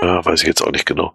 Ja, 0.00 0.24
weiß 0.24 0.40
ich 0.40 0.48
jetzt 0.48 0.62
auch 0.62 0.72
nicht 0.72 0.84
genau. 0.84 1.14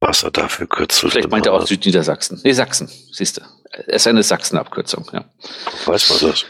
Was 0.00 0.22
er 0.22 0.30
da 0.30 0.48
für 0.48 0.66
Kürzel 0.66 1.10
Vielleicht 1.10 1.30
meint 1.30 1.44
er 1.44 1.52
auch. 1.52 1.66
Südniedersachsen. 1.66 2.40
Nee, 2.44 2.52
Sachsen, 2.52 2.88
siehst 3.12 3.36
du. 3.36 3.42
SN 3.88 4.16
ist 4.16 4.28
Sachsen-Abkürzung, 4.28 5.06
ja. 5.12 5.24
Weiß 5.86 6.10
man 6.10 6.30
das? 6.30 6.44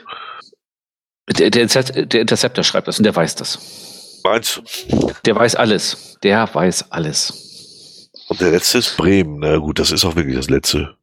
Der, 1.38 1.50
der, 1.50 1.66
der 2.06 2.20
Interceptor 2.20 2.64
schreibt 2.64 2.88
das 2.88 2.98
und 2.98 3.04
der 3.04 3.16
weiß 3.16 3.34
das. 3.36 4.20
Meinst 4.24 4.56
du? 4.90 5.12
Der 5.24 5.36
weiß 5.36 5.54
alles. 5.56 6.18
Der 6.22 6.48
weiß 6.54 6.90
alles. 6.92 8.10
Und 8.28 8.40
der 8.40 8.50
letzte 8.50 8.78
ist 8.78 8.96
Bremen. 8.96 9.38
Na 9.40 9.56
gut, 9.56 9.78
das 9.78 9.90
ist 9.90 10.04
auch 10.04 10.16
wirklich 10.16 10.36
das 10.36 10.48
letzte. 10.50 10.96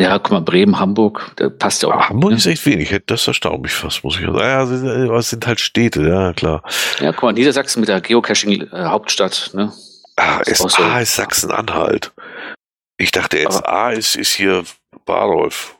Ja, 0.00 0.18
guck 0.18 0.32
mal, 0.32 0.40
Bremen, 0.40 0.78
Hamburg, 0.80 1.32
da 1.36 1.48
passt 1.48 1.82
ja 1.82 1.88
auch. 1.88 1.92
Aber 1.92 2.08
Hamburg 2.08 2.30
ne? 2.32 2.36
ist 2.38 2.46
echt 2.46 2.64
wenig. 2.66 2.96
Das 3.06 3.26
erstaunt 3.28 3.62
mich 3.62 3.72
fast, 3.72 4.02
muss 4.02 4.16
ich 4.18 4.22
sagen. 4.24 4.38
Ja, 4.38 4.62
es 4.64 4.68
sind- 4.70 5.10
es 5.12 5.30
sind 5.30 5.46
halt 5.46 5.60
Städte, 5.60 6.02
ja, 6.08 6.32
klar. 6.32 6.62
Ja, 6.98 7.12
guck 7.12 7.22
mal, 7.24 7.32
Niedersachsen 7.32 7.80
mit 7.80 7.88
der 7.88 8.00
Geocaching-Hauptstadt, 8.00 9.50
ne? 9.54 9.72
Ah, 10.16 10.40
Ist 10.40 10.58
SA 10.58 10.68
so. 10.68 10.98
ist 10.98 11.14
Sachsen-Anhalt. 11.16 12.12
Ich 12.96 13.10
dachte, 13.12 13.38
SA 13.50 13.90
ist, 13.90 14.16
ist 14.16 14.32
hier 14.32 14.64
Barolf. 15.04 15.76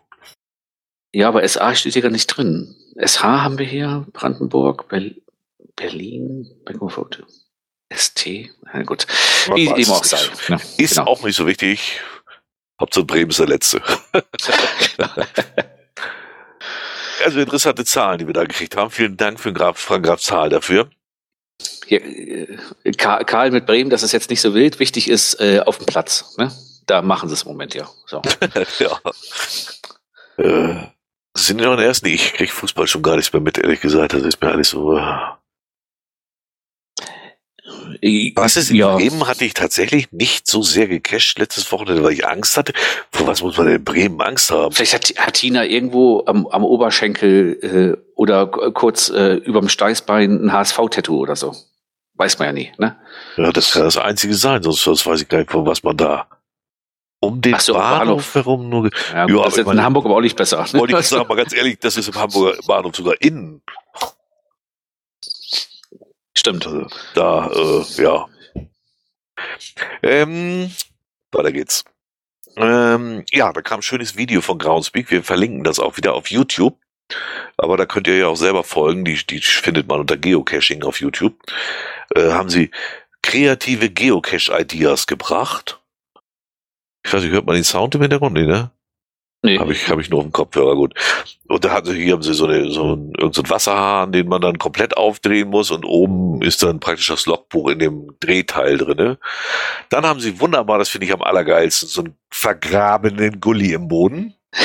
Ja, 1.15 1.29
aber 1.29 1.47
SA 1.47 1.75
steht 1.75 1.93
hier 1.93 2.03
gar 2.03 2.11
nicht 2.11 2.27
drin. 2.27 2.75
SH 2.99 3.23
haben 3.23 3.59
wir 3.59 3.67
hier, 3.67 4.07
Brandenburg, 4.13 4.89
Ber 4.89 5.01
Berlin, 5.77 6.47
Mecklenburg, 6.67 7.23
ST, 7.93 8.51
na 8.63 8.83
gut. 8.83 9.07
Wie 9.55 9.69
es 9.81 9.91
auch 9.91 10.05
sei. 10.05 10.17
nicht. 10.19 10.49
Ne? 10.51 10.61
Ist 10.79 10.95
Genau. 10.97 11.07
auch 11.11 11.23
nicht 11.23 11.37
so 11.37 11.47
wichtig. 11.47 12.01
Hauptsache 12.81 13.05
Bremen 13.05 13.31
ist 13.31 13.39
der 13.39 13.47
letzte. 13.49 13.83
Also 17.25 17.39
interessante 17.41 17.85
Zahlen, 17.85 18.19
die 18.19 18.27
wir 18.27 18.35
da 18.35 18.43
gekriegt 18.43 18.77
haben. 18.77 18.91
Vielen 18.91 19.17
Dank 19.17 19.39
für 19.39 19.51
den 19.51 19.55
Graf, 19.55 19.79
Frank 19.79 20.05
Graf 20.05 20.21
Zahl 20.21 20.49
dafür. 20.49 20.91
Hier, 21.87 22.03
äh, 22.05 22.59
Ka- 22.99 23.23
Karl 23.23 23.53
mit 23.53 23.65
Bremen, 23.67 23.91
das 23.91 24.03
ist 24.03 24.11
jetzt 24.13 24.29
nicht 24.31 24.41
so 24.41 24.55
wild. 24.55 24.81
Wichtig 24.81 25.09
ist 25.09 25.41
äh, 25.41 25.61
auf 25.65 25.79
dem 25.79 25.87
Platz. 25.87 26.37
Ne? 26.39 26.51
Da 26.87 27.03
machen 27.03 27.29
sie 27.29 27.35
es 27.35 27.43
im 27.43 27.49
Moment 27.49 27.75
ja. 27.75 27.89
So. 28.07 28.23
ja. 28.79 29.01
Äh, 30.37 30.87
sind 31.35 31.59
wir 31.59 31.67
noch 31.67 31.73
in 31.73 31.79
der 31.79 31.87
ersten? 31.87 32.07
Ich 32.07 32.35
krieg 32.35 32.51
Fußball 32.51 32.87
schon 32.87 33.03
gar 33.03 33.17
nichts 33.17 33.33
mehr 33.33 33.41
mit, 33.41 33.59
ehrlich 33.59 33.81
gesagt. 33.81 34.13
Das 34.13 34.23
ist 34.23 34.41
mir 34.41 34.51
alles 34.51 34.71
so. 34.71 34.97
äh. 34.97 35.15
Was 38.35 38.57
ist 38.57 38.71
in 38.71 38.77
ja. 38.77 38.97
Bremen 38.97 39.27
hatte 39.27 39.45
ich 39.45 39.55
tatsächlich 39.55 40.11
nicht 40.13 40.47
so 40.47 40.63
sehr 40.63 40.89
gecasht 40.89 41.39
letztes 41.39 41.71
Wochenende, 41.71 42.03
weil 42.03 42.13
ich 42.13 42.27
Angst 42.27 42.57
hatte. 42.57 42.73
Vor 43.11 43.27
was 43.27 43.43
muss 43.43 43.57
man 43.57 43.67
denn 43.67 43.77
in 43.77 43.85
Bremen 43.85 44.21
Angst 44.21 44.51
haben? 44.51 44.73
Vielleicht 44.73 44.95
hat, 44.95 45.13
hat 45.17 45.35
Tina 45.35 45.65
irgendwo 45.65 46.25
am, 46.27 46.47
am 46.49 46.65
Oberschenkel 46.65 47.59
äh, 47.63 48.13
oder 48.15 48.47
kurz 48.47 49.09
äh, 49.09 49.35
überm 49.35 49.69
Steißbein 49.69 50.47
ein 50.47 50.53
HSV-Tattoo 50.53 51.19
oder 51.19 51.37
so. 51.37 51.55
Weiß 52.15 52.39
man 52.39 52.47
ja 52.49 52.53
nie, 52.53 52.73
ne? 52.77 52.97
Ja, 53.37 53.53
das 53.53 53.73
kann 53.73 53.83
das 53.83 53.97
Einzige 53.97 54.35
sein, 54.35 54.63
sonst, 54.63 54.83
sonst 54.83 55.07
weiß 55.07 55.23
ich 55.23 55.29
gar 55.29 55.39
nicht, 55.39 55.51
von 55.51 55.65
was 55.65 55.83
man 55.83 55.97
da 55.97 56.29
um 57.23 57.41
den 57.41 57.59
so, 57.61 57.75
Bahnhof, 57.75 57.99
Bahnhof. 57.99 58.35
herum 58.35 58.69
nur. 58.69 58.91
Ja, 59.13 59.15
Ja, 59.15 59.27
gut, 59.27 59.37
aber 59.37 59.45
das 59.45 59.59
ist 59.59 59.69
in 59.69 59.83
Hamburg 59.83 60.05
aber 60.07 60.17
auch 60.17 60.21
nicht 60.21 60.37
besser. 60.37 60.67
Ne? 60.73 60.73
Wollte 60.81 60.99
ich 60.99 61.07
sagen, 61.07 61.29
mal 61.29 61.37
ganz 61.37 61.55
ehrlich, 61.55 61.79
das 61.79 61.97
ist 61.97 62.09
im 62.09 62.15
Hamburger 62.15 62.59
Bahnhof 62.67 62.97
sogar 62.97 63.15
innen. 63.21 63.63
Stimmt. 66.37 66.67
Also, 66.67 66.87
da, 67.15 67.47
äh, 67.47 68.03
ja. 68.03 68.29
Ähm, 70.03 70.73
weiter 71.31 71.53
geht's. 71.53 71.85
Ähm, 72.57 73.25
ja, 73.31 73.53
da 73.53 73.63
kam 73.63 73.79
ein 73.79 73.83
schönes 73.83 74.17
Video 74.17 74.41
von 74.41 74.59
Groundspeak. 74.59 75.11
Wir 75.11 75.23
verlinken 75.23 75.63
das 75.63 75.79
auch 75.79 75.97
wieder 75.97 76.15
auf 76.15 76.29
YouTube. 76.29 76.77
Aber 77.57 77.77
da 77.77 77.87
könnt 77.87 78.09
ihr 78.09 78.17
ja 78.17 78.27
auch 78.27 78.37
selber 78.37 78.65
folgen. 78.65 79.05
Die, 79.05 79.25
die 79.25 79.41
findet 79.41 79.87
man 79.87 80.01
unter 80.01 80.17
Geocaching 80.17 80.83
auf 80.83 81.01
YouTube. 81.01 81.35
Äh, 82.17 82.33
haben 82.33 82.51
sie 82.51 82.73
kreative 83.23 83.91
Geocache-Ideas 83.91 85.07
gebracht. 85.07 85.82
Ich 87.05 87.13
weiß 87.13 87.23
nicht, 87.23 87.33
hört 87.33 87.47
man 87.47 87.55
den 87.55 87.65
Sound 87.65 87.95
im 87.95 88.03
Hintergrund? 88.03 88.35
Nee, 88.35 88.47
ne? 88.47 88.71
Nee. 89.45 89.59
Habe 89.59 89.73
ich, 89.73 89.89
hab 89.89 89.99
ich 89.99 90.09
nur 90.09 90.21
auf 90.21 90.27
dem 90.27 90.33
Kopfhörer, 90.33 90.77
gut. 90.77 90.95
Und 91.49 91.65
da 91.65 91.73
hatten 91.73 91.89
sie, 91.89 92.01
hier 92.01 92.13
haben 92.13 92.23
sie 92.23 92.33
so, 92.33 92.47
eine, 92.47 92.71
so, 92.71 92.95
ein, 92.95 93.13
irgend 93.19 93.35
so 93.35 93.43
einen 93.43 93.51
Wasserhahn, 93.51 94.13
den 94.13 94.29
man 94.29 94.41
dann 94.41 94.59
komplett 94.59 94.97
aufdrehen 94.97 95.49
muss 95.49 95.73
und 95.73 95.85
oben 95.85 96.43
ist 96.43 96.63
dann 96.63 96.79
praktisch 96.79 97.09
das 97.09 97.27
Logbuch 97.27 97.71
in 97.71 97.81
dem 97.81 98.17
Drehteil 98.21 98.79
drinne. 98.79 99.19
Dann 99.89 100.07
haben 100.07 100.21
sie 100.21 100.39
wunderbar, 100.39 100.79
das 100.79 100.91
finde 100.91 101.09
ich 101.09 101.13
am 101.13 101.23
allergeilsten, 101.23 101.89
so 101.89 102.03
einen 102.03 102.17
vergrabenen 102.31 103.41
Gully 103.41 103.73
im 103.73 103.89
Boden. 103.89 104.35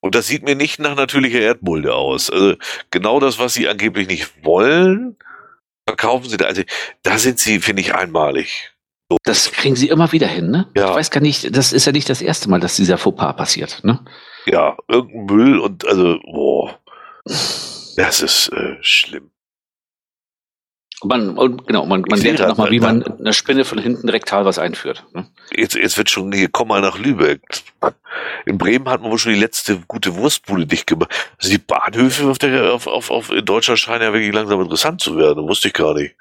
Und 0.00 0.14
das 0.14 0.26
sieht 0.26 0.42
mir 0.44 0.54
nicht 0.54 0.78
nach 0.78 0.94
natürlicher 0.94 1.40
Erdmulde 1.40 1.94
aus. 1.94 2.30
Also 2.30 2.54
genau 2.90 3.18
das, 3.18 3.38
was 3.38 3.54
sie 3.54 3.68
angeblich 3.68 4.06
nicht 4.08 4.44
wollen, 4.44 5.16
verkaufen 5.86 6.28
sie 6.28 6.36
da. 6.36 6.46
Also 6.46 6.62
da 7.02 7.18
sind 7.18 7.38
sie, 7.38 7.60
finde 7.60 7.82
ich, 7.82 7.94
einmalig. 7.94 8.75
Das 9.22 9.52
kriegen 9.52 9.76
sie 9.76 9.88
immer 9.88 10.10
wieder 10.12 10.26
hin, 10.26 10.50
ne? 10.50 10.68
Ja. 10.76 10.90
Ich 10.90 10.96
weiß 10.96 11.10
gar 11.10 11.20
nicht, 11.20 11.56
das 11.56 11.72
ist 11.72 11.84
ja 11.86 11.92
nicht 11.92 12.08
das 12.08 12.22
erste 12.22 12.50
Mal, 12.50 12.60
dass 12.60 12.76
dieser 12.76 12.98
Fauxpas 12.98 13.34
passiert, 13.34 13.84
ne? 13.84 14.04
Ja, 14.46 14.76
irgendein 14.88 15.36
Müll 15.36 15.58
und 15.58 15.86
also, 15.86 16.18
boah. 16.24 16.78
Das 17.96 18.20
ist 18.20 18.48
äh, 18.52 18.76
schlimm. 18.80 19.30
Man, 21.04 21.36
und 21.36 21.66
genau, 21.66 21.84
man, 21.84 22.02
man 22.08 22.20
lernt 22.20 22.40
nochmal, 22.40 22.70
wie 22.70 22.80
man 22.80 23.02
eine 23.02 23.34
Spinne 23.34 23.64
von 23.66 23.78
hinten 23.78 24.08
rektal 24.08 24.46
was 24.46 24.58
einführt. 24.58 25.04
Ne? 25.12 25.28
Jetzt, 25.54 25.74
jetzt 25.74 25.98
wird 25.98 26.08
schon, 26.08 26.32
hier, 26.32 26.48
komm 26.50 26.68
mal 26.68 26.80
nach 26.80 26.98
Lübeck. 26.98 27.42
In 28.46 28.56
Bremen 28.56 28.88
hat 28.88 29.02
man 29.02 29.10
wohl 29.10 29.18
schon 29.18 29.34
die 29.34 29.38
letzte 29.38 29.78
gute 29.86 30.16
Wurstbude 30.16 30.66
dicht 30.66 30.86
gemacht. 30.86 31.10
Also 31.38 31.50
die 31.50 31.58
Bahnhöfe 31.58 32.30
auf, 32.30 32.38
der, 32.38 32.72
auf, 32.72 32.86
auf, 32.86 33.10
auf 33.10 33.30
in 33.30 33.44
Deutschland 33.44 33.78
scheinen 33.78 34.02
ja 34.02 34.12
wirklich 34.12 34.32
langsam 34.32 34.60
interessant 34.62 35.02
zu 35.02 35.18
werden. 35.18 35.46
Wusste 35.46 35.68
ich 35.68 35.74
gar 35.74 35.92
nicht. 35.92 36.14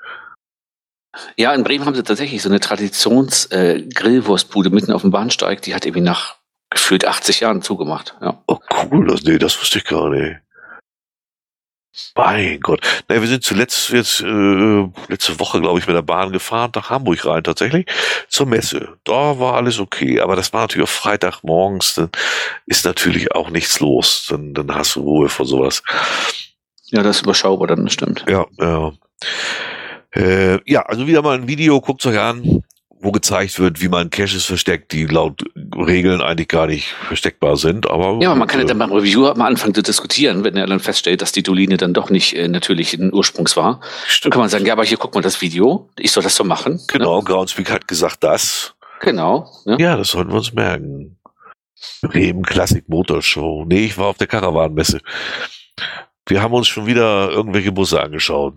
Ja, 1.35 1.53
in 1.53 1.63
Bremen 1.63 1.85
haben 1.85 1.95
sie 1.95 2.03
tatsächlich 2.03 2.41
so 2.41 2.49
eine 2.49 2.59
Traditions-Grillwurstbude 2.59 4.69
äh, 4.69 4.73
mitten 4.73 4.91
auf 4.91 5.01
dem 5.01 5.11
Bahnsteig. 5.11 5.61
Die 5.61 5.75
hat 5.75 5.85
irgendwie 5.85 6.01
nach 6.01 6.35
gefühlt 6.69 7.05
80 7.05 7.41
Jahren 7.41 7.61
zugemacht. 7.61 8.15
Ja. 8.21 8.41
Oh 8.47 8.57
cool, 8.91 9.07
das, 9.07 9.23
nee, 9.23 9.37
das 9.37 9.59
wusste 9.59 9.79
ich 9.79 9.85
gar 9.85 10.09
nicht. 10.09 10.37
Mein 12.15 12.59
Gott. 12.59 12.81
Naja, 13.07 13.21
wir 13.21 13.27
sind 13.27 13.43
zuletzt 13.43 13.89
jetzt 13.89 14.21
äh, 14.21 14.87
letzte 15.07 15.39
Woche, 15.39 15.61
glaube 15.61 15.79
ich, 15.79 15.87
mit 15.87 15.95
der 15.95 16.01
Bahn 16.01 16.33
gefahren, 16.33 16.71
nach 16.75 16.89
Hamburg 16.89 17.25
rein 17.25 17.43
tatsächlich, 17.43 17.85
zur 18.27 18.47
Messe. 18.47 18.97
Da 19.05 19.39
war 19.39 19.53
alles 19.53 19.79
okay, 19.79 20.19
aber 20.19 20.35
das 20.35 20.51
war 20.51 20.61
natürlich 20.61 20.89
auch 20.89 20.93
Freitagmorgens, 20.93 21.95
dann 21.95 22.09
ist 22.65 22.85
natürlich 22.85 23.33
auch 23.33 23.49
nichts 23.49 23.79
los. 23.79 24.25
Dann, 24.29 24.53
dann 24.53 24.75
hast 24.75 24.95
du 24.95 25.01
Ruhe 25.01 25.29
vor 25.29 25.45
sowas. 25.45 25.83
Ja, 26.87 27.01
das 27.01 27.17
ist 27.17 27.23
überschaubar, 27.23 27.67
dann 27.67 27.89
stimmt. 27.89 28.25
Ja, 28.27 28.45
ja. 28.59 28.89
Äh, 28.89 28.91
ja, 30.65 30.81
also 30.81 31.07
wieder 31.07 31.21
mal 31.21 31.37
ein 31.37 31.47
Video, 31.47 31.81
guckt 31.81 32.05
euch 32.05 32.19
an 32.19 32.63
wo 33.05 33.11
gezeigt 33.11 33.59
wird, 33.59 33.81
wie 33.81 33.87
man 33.87 34.09
Caches 34.09 34.45
versteckt, 34.45 34.91
die 34.91 35.05
laut 35.05 35.43
Regeln 35.55 36.21
eigentlich 36.21 36.47
gar 36.47 36.67
nicht 36.67 36.87
versteckbar 36.87 37.55
sind. 37.55 37.89
Aber 37.89 38.19
ja, 38.21 38.29
aber 38.29 38.39
man 38.39 38.47
kann 38.47 38.59
ja 38.59 38.65
dann 38.65 38.79
beim 38.79 38.91
Reviewer 38.91 39.37
mal 39.37 39.47
anfangen 39.47 39.75
zu 39.75 39.83
diskutieren, 39.83 40.43
wenn 40.43 40.57
er 40.57 40.65
dann 40.65 40.79
feststellt, 40.79 41.21
dass 41.21 41.31
die 41.31 41.43
Doline 41.43 41.77
dann 41.77 41.93
doch 41.93 42.09
nicht 42.09 42.35
äh, 42.35 42.47
natürlich 42.47 42.97
in 42.97 43.13
Ursprungs 43.13 43.55
war. 43.55 43.79
Stimmt. 44.07 44.25
Dann 44.25 44.31
kann 44.31 44.41
man 44.41 44.49
sagen, 44.49 44.65
ja, 44.65 44.73
aber 44.73 44.83
hier 44.83 44.97
guck 44.97 45.13
mal 45.13 45.21
das 45.21 45.41
Video, 45.41 45.89
ich 45.97 46.11
soll 46.11 46.23
das 46.23 46.35
so 46.35 46.43
machen. 46.43 46.73
Ne? 46.73 46.81
Genau, 46.87 47.19
ne? 47.19 47.23
Groundspeak 47.23 47.71
hat 47.71 47.87
gesagt 47.87 48.23
das. 48.23 48.73
Genau. 49.01 49.51
Ne? 49.65 49.77
Ja, 49.79 49.95
das 49.95 50.09
sollten 50.09 50.31
wir 50.31 50.37
uns 50.37 50.53
merken. 50.53 51.17
Bremen 52.01 52.43
Classic 52.43 52.87
Motor 52.89 53.21
Show. 53.21 53.65
Nee, 53.67 53.85
ich 53.85 53.97
war 53.97 54.07
auf 54.07 54.17
der 54.17 54.27
Karawanmesse. 54.27 54.99
Wir 56.27 56.41
haben 56.41 56.53
uns 56.53 56.67
schon 56.67 56.87
wieder 56.87 57.29
irgendwelche 57.29 57.71
Busse 57.71 58.01
angeschaut. 58.01 58.55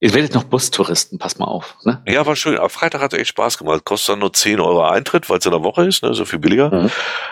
Ihr 0.00 0.14
werdet 0.14 0.34
noch 0.34 0.44
Bustouristen, 0.44 1.18
pass 1.18 1.38
mal 1.38 1.46
auf. 1.46 1.76
Ne? 1.84 2.00
Ja, 2.06 2.24
war 2.24 2.36
schön. 2.36 2.56
Am 2.56 2.70
Freitag 2.70 3.00
hat 3.00 3.12
es 3.12 3.18
echt 3.18 3.30
Spaß 3.30 3.58
gemacht. 3.58 3.84
Kostet 3.84 4.12
dann 4.12 4.20
nur 4.20 4.32
10 4.32 4.60
Euro 4.60 4.88
Eintritt, 4.88 5.28
weil 5.28 5.38
es 5.38 5.46
in 5.46 5.50
der 5.50 5.64
Woche 5.64 5.86
ist, 5.86 6.04
ne? 6.04 6.14
so 6.14 6.24
viel 6.24 6.38
billiger. 6.38 6.70
Mhm. 6.70 6.90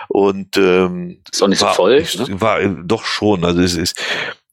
Und 0.09 0.57
ähm, 0.57 1.21
ist 1.31 1.41
auch 1.41 1.47
nicht 1.47 1.61
war, 1.61 1.69
so 1.69 1.75
voll. 1.75 2.01
Ne? 2.01 2.41
War 2.41 2.59
äh, 2.59 2.69
doch 2.83 3.05
schon. 3.05 3.45
Also 3.45 3.61
es 3.61 3.75
ist. 3.75 4.03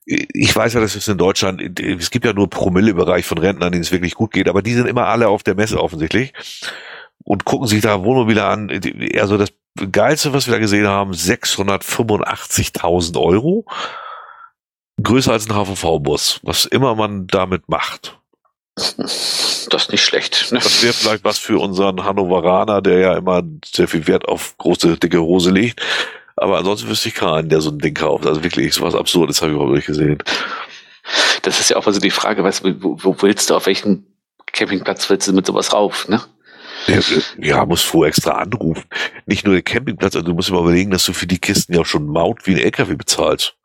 Ich 0.06 0.54
weiß 0.54 0.74
ja, 0.74 0.80
dass 0.80 0.94
es 0.94 1.08
in 1.08 1.16
Deutschland, 1.16 1.80
es 1.80 2.10
gibt 2.10 2.26
ja 2.26 2.34
nur 2.34 2.50
Promille-Bereich 2.50 3.24
von 3.24 3.38
Rentnern, 3.38 3.72
denen 3.72 3.84
es 3.84 3.90
wirklich 3.90 4.14
gut 4.14 4.32
geht, 4.32 4.50
aber 4.50 4.60
die 4.60 4.74
sind 4.74 4.86
immer 4.86 5.06
alle 5.06 5.28
auf 5.28 5.42
der 5.42 5.54
Messe 5.54 5.82
offensichtlich 5.82 6.34
und 7.24 7.46
gucken 7.46 7.66
sich 7.66 7.80
da 7.80 8.04
Wohnmobile 8.04 8.44
an. 8.44 8.68
Also 9.18 9.38
das 9.38 9.54
Geilste, 9.90 10.34
was 10.34 10.46
wir 10.46 10.52
da 10.52 10.60
gesehen 10.60 10.86
haben, 10.86 11.12
685.000 11.12 13.18
Euro 13.18 13.64
größer 15.02 15.32
als 15.32 15.48
ein 15.48 15.54
HVV-Bus, 15.54 16.40
was 16.42 16.64
immer 16.64 16.94
man 16.94 17.26
damit 17.26 17.68
macht. 17.68 18.18
Das 18.76 18.94
ist 18.98 19.92
nicht 19.92 20.04
schlecht. 20.04 20.52
Ne? 20.52 20.58
Das 20.58 20.82
wäre 20.82 20.92
vielleicht 20.92 21.24
was 21.24 21.38
für 21.38 21.60
unseren 21.60 22.04
Hannoveraner, 22.04 22.82
der 22.82 22.98
ja 22.98 23.16
immer 23.16 23.42
sehr 23.64 23.88
viel 23.88 24.06
Wert 24.06 24.26
auf 24.26 24.56
große, 24.58 24.96
dicke 24.98 25.20
Hose 25.20 25.50
legt. 25.50 25.80
Aber 26.36 26.58
ansonsten 26.58 26.88
wüsste 26.88 27.08
ich 27.08 27.14
keinen, 27.14 27.48
der 27.48 27.60
so 27.60 27.70
ein 27.70 27.78
Ding 27.78 27.94
kauft. 27.94 28.26
Also 28.26 28.42
wirklich, 28.42 28.74
so 28.74 28.82
was 28.82 28.94
Absurdes 28.94 29.40
habe 29.40 29.52
ich 29.52 29.54
überhaupt 29.54 29.74
nicht 29.74 29.86
gesehen. 29.86 30.18
Das 31.42 31.60
ist 31.60 31.70
ja 31.70 31.76
auch 31.76 31.86
also 31.86 32.00
die 32.00 32.10
Frage, 32.10 32.42
weißt, 32.42 32.64
wo, 32.64 32.98
wo 33.02 33.16
willst 33.20 33.50
du, 33.50 33.54
auf 33.54 33.66
welchen 33.66 34.06
Campingplatz 34.52 35.08
willst 35.08 35.28
du 35.28 35.32
mit 35.32 35.46
sowas 35.46 35.72
rauf, 35.72 36.08
ne? 36.08 36.20
Ja, 37.38 37.64
muss 37.64 37.82
vorher 37.82 38.08
extra 38.08 38.32
anrufen. 38.32 38.84
Nicht 39.26 39.44
nur 39.44 39.54
der 39.54 39.62
Campingplatz, 39.62 40.16
also 40.16 40.26
du 40.26 40.34
musst 40.34 40.48
immer 40.48 40.60
überlegen, 40.60 40.90
dass 40.90 41.04
du 41.04 41.12
für 41.12 41.26
die 41.26 41.38
Kisten 41.38 41.74
ja 41.74 41.82
auch 41.82 41.86
schon 41.86 42.06
Maut 42.06 42.46
wie 42.46 42.52
ein 42.52 42.58
LKW 42.58 42.94
bezahlst. 42.94 43.56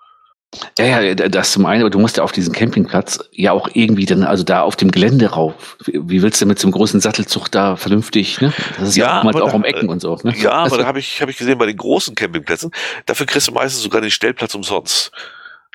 Ja, 0.80 1.02
ja, 1.02 1.14
das 1.14 1.52
zum 1.52 1.66
einen, 1.68 1.82
aber 1.82 1.92
du 1.92 2.00
musst 2.00 2.18
ja 2.18 2.24
auf 2.24 2.32
diesen 2.32 2.54
Campingplatz 2.54 3.20
ja 3.32 3.52
auch 3.52 3.70
irgendwie 3.74 4.06
dann, 4.06 4.24
also 4.24 4.44
da 4.44 4.62
auf 4.62 4.76
dem 4.76 4.90
Gelände 4.90 5.28
rauf. 5.28 5.78
Wie 5.86 6.24
willst 6.24 6.42
du 6.42 6.48
mit 6.48 6.58
so 6.58 6.68
einem 6.68 6.72
großen 6.72 7.00
Sattelzug 7.00 7.52
da 7.52 7.76
vernünftig, 7.76 8.42
ne? 8.42 8.52
Das 8.80 8.90
ist 8.90 8.96
ja, 8.98 9.24
ja 9.24 9.42
auch 9.42 9.54
um 9.54 9.64
Ecken 9.64 9.90
und 9.90 10.00
so, 10.00 10.18
ne? 10.24 10.34
Ja, 10.38 10.52
aber 10.52 10.64
also, 10.64 10.78
da 10.78 10.88
habe 10.88 10.98
ich, 10.98 11.22
hab 11.22 11.30
ich 11.30 11.38
gesehen, 11.38 11.60
bei 11.60 11.68
den 11.68 11.78
großen 11.78 12.16
Campingplätzen, 12.16 12.72
dafür 13.06 13.28
kriegst 13.28 13.48
du 13.48 13.52
meistens 13.52 13.84
sogar 13.84 14.02
den 14.02 14.10
Stellplatz 14.10 14.56
umsonst. 14.56 15.12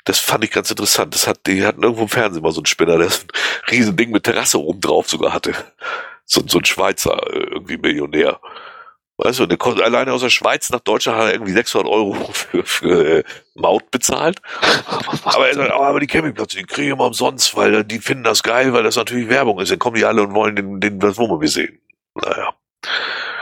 Das 0.03 0.19
fand 0.19 0.43
ich 0.43 0.51
ganz 0.51 0.69
interessant. 0.69 1.15
Das 1.15 1.25
hat, 1.25 1.39
die 1.47 1.65
hatten 1.65 1.81
irgendwo 1.81 2.03
im 2.03 2.09
Fernsehen 2.09 2.43
mal 2.43 2.51
so 2.51 2.59
einen 2.59 2.67
Spinner, 2.67 2.97
der 2.97 3.07
ein 3.07 3.71
riesen 3.71 3.95
Ding 3.95 4.11
mit 4.11 4.23
Terrasse 4.23 4.59
oben 4.59 4.81
drauf 4.81 5.09
sogar 5.09 5.33
hatte. 5.33 5.53
So, 6.25 6.43
so 6.45 6.59
ein 6.59 6.65
Schweizer, 6.65 7.15
äh, 7.31 7.39
irgendwie 7.53 7.77
Millionär. 7.77 8.39
Weißt 9.17 9.39
du, 9.39 9.45
der 9.45 9.57
alleine 9.83 10.11
aus 10.11 10.21
der 10.21 10.29
Schweiz 10.29 10.69
nach 10.71 10.81
Deutschland 10.81 11.17
hat 11.17 11.27
er 11.27 11.33
irgendwie 11.33 11.53
600 11.53 11.89
Euro 11.89 12.13
für, 12.31 12.63
für 12.63 13.19
äh, 13.19 13.23
Maut 13.53 13.89
bezahlt. 13.91 14.41
aber 15.23 15.47
er 15.47 15.55
sagt, 15.55 15.73
oh, 15.73 15.83
aber 15.83 15.99
die 15.99 16.07
Campingplätze, 16.07 16.57
die 16.57 16.63
kriege 16.63 16.87
ich 16.87 16.93
immer 16.93 17.05
umsonst, 17.05 17.55
weil 17.55 17.83
die 17.85 17.99
finden 17.99 18.25
das 18.25 18.43
geil, 18.43 18.73
weil 18.73 18.83
das 18.83 18.97
natürlich 18.97 19.29
Werbung 19.29 19.59
ist. 19.59 19.71
Dann 19.71 19.79
kommen 19.79 19.95
die 19.95 20.05
alle 20.05 20.23
und 20.23 20.33
wollen 20.33 20.55
den, 20.55 20.81
den 20.81 20.99
das 20.99 21.17
Wohnmobil 21.17 21.47
sehen. 21.47 21.79
Naja. 22.15 22.53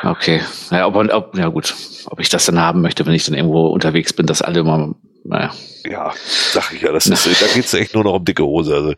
Okay. 0.03 0.41
Ja, 0.69 0.85
ob, 0.85 0.95
ob, 0.95 1.35
ja 1.35 1.47
gut. 1.47 1.73
Ob 2.05 2.19
ich 2.19 2.29
das 2.29 2.45
dann 2.45 2.59
haben 2.59 2.81
möchte, 2.81 3.05
wenn 3.05 3.13
ich 3.13 3.25
dann 3.25 3.35
irgendwo 3.35 3.67
unterwegs 3.67 4.13
bin, 4.13 4.27
dass 4.27 4.41
alle 4.41 4.59
immer, 4.59 4.93
naja. 5.23 5.53
Ja, 5.85 6.13
sag 6.51 6.71
ich 6.73 6.81
ja, 6.81 6.91
das 6.91 7.07
ist, 7.07 7.41
da 7.41 7.47
geht's 7.47 7.73
echt 7.73 7.95
nur 7.95 8.03
noch 8.03 8.13
um 8.13 8.25
dicke 8.25 8.43
Hose. 8.43 8.75
Also. 8.75 8.93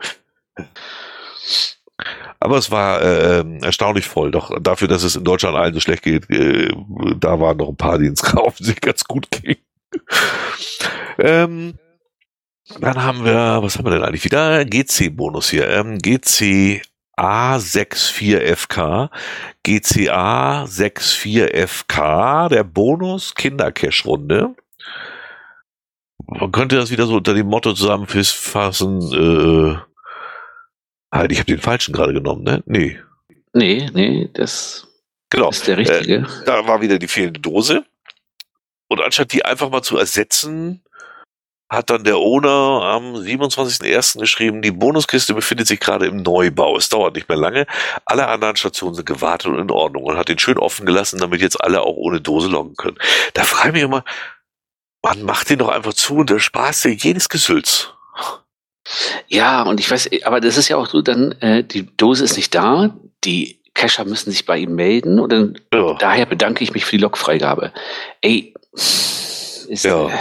Aber 2.46 2.58
es 2.60 2.70
war 2.70 3.02
äh, 3.02 3.44
erstaunlich 3.64 4.06
voll. 4.06 4.30
Doch 4.30 4.52
dafür, 4.62 4.88
dass 4.88 5.02
es 5.02 5.16
in 5.16 5.24
Deutschland 5.24 5.58
allen 5.58 5.74
so 5.74 5.80
schlecht 5.80 6.04
geht, 6.04 6.30
äh, 6.30 6.72
da 7.20 7.40
waren 7.40 7.58
noch 7.58 7.70
ein 7.70 7.76
paar, 7.76 7.98
die 7.98 8.06
ins 8.06 8.22
Kaufen 8.24 8.64
sich 8.64 8.80
ganz 8.82 9.04
gut 9.04 9.32
ging. 9.32 9.56
ähm, 11.18 11.74
dann 12.80 13.02
haben 13.02 13.26
wir, 13.26 13.64
was 13.64 13.80
haben 13.80 13.86
wir 13.86 13.94
denn 13.94 14.04
eigentlich 14.04 14.26
wieder? 14.26 14.64
GC-Bonus 14.64 15.50
hier. 15.50 15.68
Ähm, 15.70 15.98
GC 15.98 16.84
A64FK, 17.18 19.10
GCA 19.64 20.66
64FK, 20.66 22.50
der 22.50 22.64
Bonus 22.64 23.34
Kindercash-Runde. 23.34 24.54
Man 26.28 26.52
könnte 26.52 26.76
das 26.76 26.92
wieder 26.92 27.08
so 27.08 27.16
unter 27.16 27.34
dem 27.34 27.48
Motto 27.48 27.74
zusammenfassen, 27.74 29.02
äh, 29.14 29.78
Halt, 31.16 31.32
ich 31.32 31.40
habe 31.40 31.52
den 31.52 31.62
falschen 31.62 31.94
gerade 31.94 32.14
genommen, 32.14 32.44
ne? 32.44 32.62
Nee. 32.66 33.00
Nee, 33.54 33.90
nee, 33.94 34.30
das 34.34 34.88
genau. 35.30 35.50
ist 35.50 35.66
der 35.66 35.78
richtige. 35.78 36.16
Äh, 36.16 36.46
da 36.46 36.68
war 36.68 36.82
wieder 36.82 37.00
die 37.00 37.08
fehlende 37.08 37.40
Dose. 37.40 37.86
Und 38.90 39.02
anstatt 39.02 39.32
die 39.32 39.46
einfach 39.46 39.70
mal 39.70 39.82
zu 39.82 39.98
ersetzen, 39.98 40.84
hat 41.70 41.90
dann 41.90 42.04
der 42.04 42.18
Owner 42.18 42.84
am 42.84 43.16
27.01. 43.16 44.20
geschrieben, 44.20 44.62
die 44.62 44.72
Bonuskiste 44.72 45.34
befindet 45.34 45.68
sich 45.68 45.80
gerade 45.80 46.06
im 46.06 46.18
Neubau. 46.18 46.78
Es 46.78 46.90
dauert 46.90 47.16
nicht 47.16 47.30
mehr 47.30 47.38
lange. 47.38 47.66
Alle 48.06 48.28
anderen 48.28 48.58
Stationen 48.58 48.96
sind 48.96 49.06
gewartet 49.06 49.48
und 49.48 49.60
in 49.60 49.72
Ordnung 49.72 50.04
und 50.04 50.18
hat 50.18 50.28
den 50.28 50.38
schön 50.38 50.58
offen 50.58 50.86
gelassen, 50.86 51.20
damit 51.20 51.42
jetzt 51.42 51.64
alle 51.64 51.82
auch 51.82 51.96
ohne 51.96 52.20
Dose 52.20 52.50
loggen 52.50 52.76
können. 52.76 52.98
Da 53.34 53.44
frage 53.44 53.70
ich 53.70 53.74
mich 53.74 53.84
immer, 53.84 54.04
man 55.02 55.24
macht 55.24 55.50
den 55.50 55.60
doch 55.60 55.70
einfach 55.70 55.94
zu 55.94 56.18
und 56.18 56.30
der 56.30 56.40
spaßt 56.40 56.86
ja 56.86 56.92
jedes 56.92 57.30
Gesülz. 57.30 57.95
Ja, 59.28 59.64
und 59.64 59.80
ich 59.80 59.90
weiß, 59.90 60.10
aber 60.24 60.40
das 60.40 60.58
ist 60.58 60.70
ja 60.70 60.78
auch 60.78 60.88
so, 60.88 61.02
dann, 61.02 61.34
äh, 61.42 61.64
die 61.64 61.86
Dose 61.98 62.24
ist 62.24 62.38
nicht 62.38 62.54
da, 62.54 62.96
die 63.24 63.60
Cacher 63.74 64.06
müssen 64.06 64.32
sich 64.32 64.46
bei 64.46 64.58
ihm 64.58 64.76
melden 64.76 65.20
und 65.20 65.32
dann, 65.32 65.60
ja. 65.74 65.94
daher 65.96 66.26
bedanke 66.26 66.64
ich 66.64 66.74
mich 66.74 66.86
für 66.86 66.96
die 66.98 67.02
Logfreigabe. 67.02 67.74
Ey, 68.22 68.54
ist, 68.74 69.84
ja. 69.84 70.08
Äh, 70.08 70.12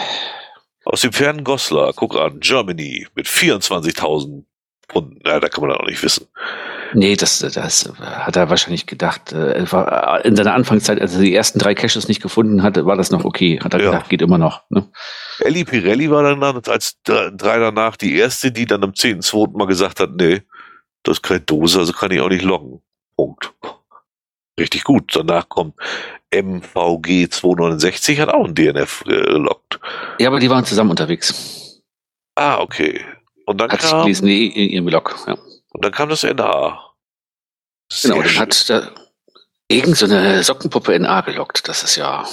Aus 0.85 1.03
dem 1.03 1.13
fernen 1.13 1.45
Goslar, 1.45 1.93
guck 1.95 2.17
an, 2.17 2.41
Germany 2.41 3.07
mit 3.15 3.27
24.000 3.27 4.45
Pfunden. 4.89 5.21
Ja, 5.25 5.41
da 5.41 5.49
kann 5.49 5.67
man 5.67 5.77
auch 5.77 5.87
nicht 5.87 6.03
wissen. 6.03 6.27
Nee, 6.95 7.17
das, 7.17 7.41
das 7.41 7.93
hat 8.01 8.37
er 8.37 8.51
wahrscheinlich 8.51 8.87
gedacht. 8.87 9.33
Äh, 9.33 9.71
war 9.71 10.25
in 10.25 10.37
seiner 10.37 10.55
Anfangszeit, 10.55 11.01
als 11.01 11.15
er 11.15 11.21
die 11.21 11.35
ersten 11.35 11.59
drei 11.59 11.75
Caches 11.75 12.09
nicht 12.09 12.23
gefunden 12.23 12.63
hatte, 12.63 12.87
war 12.87 12.97
das 12.97 13.11
noch 13.11 13.25
okay. 13.25 13.59
Hat 13.63 13.75
er 13.75 13.81
ja. 13.81 13.91
gedacht, 13.91 14.09
geht 14.09 14.23
immer 14.23 14.39
noch. 14.39 14.63
Ne? 14.71 14.89
Ellie 15.41 15.65
Pirelli 15.65 16.11
war 16.11 16.23
dann 16.23 16.43
als 16.43 16.99
drei 17.05 17.59
danach 17.59 17.97
die 17.97 18.17
erste, 18.17 18.53
die 18.53 18.67
dann 18.67 18.85
am 18.85 18.91
10.2. 18.91 19.59
mal 19.59 19.67
gesagt 19.67 20.01
hat, 20.01 20.11
nee, 20.15 20.43
das 21.03 21.19
ist 21.19 21.23
keine 21.23 21.41
Dose, 21.41 21.81
also 21.81 21.93
kann 21.93 22.11
ich 22.13 22.21
auch 22.21 22.29
nicht 22.29 22.45
loggen. 22.45 22.81
Punkt. 23.17 23.53
Richtig 24.59 24.85
gut. 24.85 25.15
Danach 25.15 25.49
kommt 25.49 25.75
MVG 26.33 27.29
269, 27.29 28.21
hat 28.21 28.29
auch 28.29 28.45
ein 28.45 28.55
DNF 28.55 29.03
gelockt. 29.05 29.81
Ja, 30.21 30.29
aber 30.29 30.39
die 30.39 30.51
waren 30.51 30.65
zusammen 30.65 30.91
unterwegs. 30.91 31.83
Ah, 32.37 32.61
okay. 32.61 33.01
Und 33.47 33.61
dann 33.61 33.71
hat 33.71 33.81
kam, 33.81 34.03
gelesen, 34.03 34.29
in 34.29 34.71
ihrem 34.71 34.87
Blog, 34.87 35.17
ja. 35.27 35.37
Und 35.75 35.85
dann 35.85 35.93
kam 35.93 36.09
das 36.09 36.23
NA. 36.23 36.81
Sehr 37.93 38.13
genau, 38.13 38.23
dann 38.23 38.39
hat 38.39 38.71
da 38.71 38.91
irgend 39.69 39.97
so 39.97 40.07
eine 40.07 40.43
Sockenpuppe 40.43 40.99
NA 40.99 41.21
gelockt. 41.23 41.69
Das 41.69 41.83
ist 41.83 41.97
ja. 41.97 42.25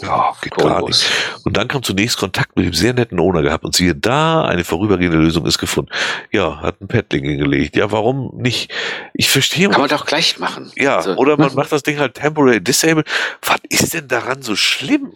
Ja, 0.00 0.32
geht 0.40 0.54
gar 0.54 0.86
nicht. 0.86 1.04
Und 1.44 1.56
dann 1.56 1.66
kam 1.66 1.82
zunächst 1.82 2.18
Kontakt 2.18 2.56
mit 2.56 2.66
dem 2.66 2.72
sehr 2.72 2.94
netten 2.94 3.18
Owner 3.18 3.42
gehabt 3.42 3.64
und 3.64 3.74
siehe 3.74 3.96
da, 3.96 4.44
eine 4.44 4.62
vorübergehende 4.62 5.18
Lösung 5.18 5.44
ist 5.44 5.58
gefunden. 5.58 5.90
Ja, 6.30 6.60
hat 6.60 6.80
ein 6.80 6.86
Paddling 6.86 7.24
hingelegt. 7.24 7.74
Ja, 7.74 7.90
warum 7.90 8.30
nicht? 8.36 8.72
Ich 9.12 9.28
verstehe. 9.28 9.68
Kann 9.68 9.80
man 9.80 9.90
doch 9.90 10.06
gleich 10.06 10.38
machen. 10.38 10.70
Ja, 10.76 10.98
also, 10.98 11.16
oder 11.16 11.36
man 11.36 11.52
macht 11.56 11.72
das 11.72 11.82
Ding 11.82 11.98
halt 11.98 12.14
temporary 12.14 12.62
disabled. 12.62 13.08
Was 13.42 13.58
ist 13.70 13.92
denn 13.92 14.06
daran 14.06 14.42
so 14.42 14.54
schlimm? 14.54 15.14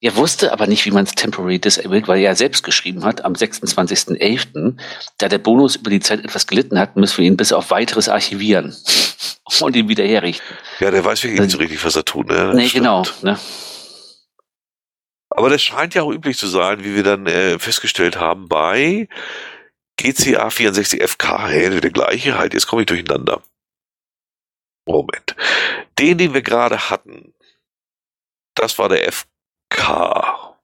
Er 0.00 0.14
wusste 0.16 0.52
aber 0.52 0.66
nicht, 0.66 0.84
wie 0.84 0.90
man 0.90 1.04
es 1.04 1.14
temporary 1.14 1.58
disabled, 1.58 2.06
weil 2.06 2.18
er 2.18 2.24
ja 2.24 2.34
selbst 2.34 2.62
geschrieben 2.62 3.04
hat, 3.04 3.24
am 3.24 3.32
26.11., 3.32 4.76
da 5.18 5.28
der 5.28 5.38
Bonus 5.38 5.76
über 5.76 5.88
die 5.88 6.00
Zeit 6.00 6.22
etwas 6.22 6.46
gelitten 6.46 6.78
hat, 6.78 6.96
müssen 6.96 7.18
wir 7.18 7.24
ihn 7.24 7.36
bis 7.36 7.52
auf 7.52 7.70
weiteres 7.70 8.08
archivieren 8.08 8.76
und 9.60 9.74
ihn 9.74 9.88
wieder 9.88 10.04
herrichten. 10.04 10.54
Ja, 10.80 10.90
der 10.90 11.04
weiß 11.04 11.22
wirklich 11.22 11.40
nicht 11.40 11.52
so 11.52 11.58
richtig, 11.58 11.82
was 11.82 11.96
er 11.96 12.04
tut. 12.04 12.28
Ne? 12.28 12.52
Nee, 12.54 12.68
genau. 12.68 13.04
Ne? 13.22 13.38
Aber 15.30 15.48
das 15.48 15.62
scheint 15.62 15.94
ja 15.94 16.02
auch 16.02 16.12
üblich 16.12 16.36
zu 16.36 16.46
sein, 16.46 16.84
wie 16.84 16.94
wir 16.94 17.02
dann 17.02 17.26
äh, 17.26 17.58
festgestellt 17.58 18.16
haben 18.16 18.48
bei 18.48 19.08
GCA 19.96 20.48
64FK. 20.48 21.48
Hey, 21.48 21.80
der 21.80 21.90
gleiche, 21.90 22.36
halt, 22.36 22.52
jetzt 22.52 22.66
komme 22.66 22.82
ich 22.82 22.86
durcheinander. 22.86 23.42
Moment. 24.86 25.34
Den, 25.98 26.18
den 26.18 26.34
wir 26.34 26.42
gerade 26.42 26.90
hatten, 26.90 27.34
das 28.54 28.78
war 28.78 28.90
der 28.90 29.10
FK. 29.10 29.35
K. 29.76 30.56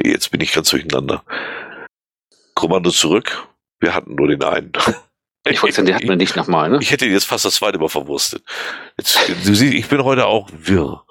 Nee, 0.00 0.12
jetzt 0.12 0.30
bin 0.30 0.40
ich 0.40 0.52
ganz 0.52 0.70
durcheinander. 0.70 1.24
Kommando 2.54 2.90
zurück. 2.90 3.48
Wir 3.80 3.94
hatten 3.94 4.14
nur 4.14 4.28
den 4.28 4.42
einen. 4.42 4.72
Ich 5.46 5.62
wollte 5.62 5.76
sagen, 5.76 5.86
den 5.86 5.94
hatten 5.94 6.08
wir 6.08 6.16
nicht 6.16 6.36
nochmal, 6.36 6.68
ne? 6.68 6.78
Ich 6.80 6.90
hätte 6.90 7.06
jetzt 7.06 7.24
fast 7.24 7.44
das 7.44 7.54
zweite 7.54 7.78
Mal 7.78 7.88
verwurstet. 7.88 8.44
Jetzt, 8.98 9.28
du 9.28 9.54
siehst, 9.54 9.74
ich 9.74 9.88
bin 9.88 10.04
heute 10.04 10.26
auch 10.26 10.50
wirr. 10.52 11.06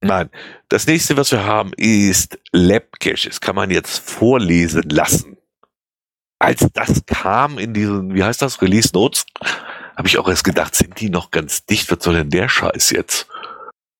Nein, 0.00 0.30
das 0.68 0.86
nächste, 0.86 1.16
was 1.16 1.32
wir 1.32 1.44
haben, 1.44 1.72
ist 1.76 2.38
Lab 2.52 3.00
Caches. 3.00 3.40
Kann 3.40 3.56
man 3.56 3.70
jetzt 3.70 4.08
vorlesen 4.08 4.88
lassen. 4.90 5.36
Als 6.38 6.68
das 6.74 7.06
kam 7.06 7.58
in 7.58 7.72
diesen, 7.72 8.14
wie 8.14 8.22
heißt 8.22 8.42
das, 8.42 8.60
Release 8.60 8.90
Notes, 8.92 9.24
habe 9.96 10.06
ich 10.06 10.18
auch 10.18 10.28
erst 10.28 10.44
gedacht, 10.44 10.74
sind 10.74 11.00
die 11.00 11.08
noch 11.08 11.30
ganz 11.30 11.64
dicht? 11.64 11.90
Was 11.90 12.04
soll 12.04 12.14
denn 12.14 12.30
der 12.30 12.48
Scheiß 12.48 12.90
jetzt? 12.90 13.26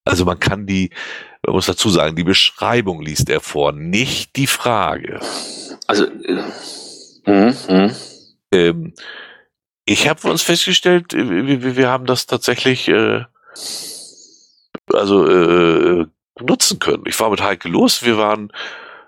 Also 0.04 0.24
man 0.26 0.38
kann 0.38 0.66
die, 0.66 0.90
man 1.46 1.54
muss 1.54 1.66
dazu 1.66 1.90
sagen, 1.90 2.16
die 2.16 2.24
Beschreibung 2.24 3.02
liest 3.02 3.28
er 3.28 3.40
vor, 3.40 3.72
nicht 3.72 4.36
die 4.36 4.46
Frage. 4.46 5.20
Also, 5.86 6.06
äh, 6.06 6.42
mh, 7.26 7.54
mh. 7.68 7.94
Ähm, 8.52 8.94
ich 9.84 10.08
habe 10.08 10.28
uns 10.28 10.42
festgestellt, 10.42 11.12
äh, 11.12 11.46
wir, 11.62 11.76
wir 11.76 11.88
haben 11.88 12.06
das 12.06 12.26
tatsächlich 12.26 12.88
äh, 12.88 13.24
also 14.92 15.26
äh, 15.26 16.06
nutzen 16.40 16.78
können. 16.78 17.04
Ich 17.06 17.18
war 17.20 17.30
mit 17.30 17.42
Heike 17.42 17.68
los, 17.68 18.02
wir 18.04 18.16
waren 18.16 18.50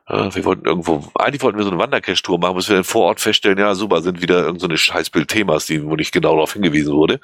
äh, 0.08 0.34
wir 0.34 0.44
wollten 0.44 0.66
irgendwo, 0.66 1.04
eigentlich 1.14 1.42
wollten 1.42 1.58
wir 1.58 1.64
so 1.64 1.70
eine 1.70 1.80
Wandercache-Tour 1.80 2.38
machen, 2.38 2.56
bis 2.56 2.68
wir 2.68 2.76
dann 2.76 2.84
vor 2.84 3.06
Ort 3.06 3.20
feststellen, 3.20 3.58
ja 3.58 3.74
super, 3.74 4.02
sind 4.02 4.22
wieder 4.22 4.44
irgendeine 4.44 4.74
so 4.74 4.92
Scheißbild-Themas, 4.92 5.66
die, 5.66 5.84
wo 5.84 5.96
nicht 5.96 6.12
genau 6.12 6.34
darauf 6.34 6.52
hingewiesen 6.52 6.94
wurde. 6.94 7.20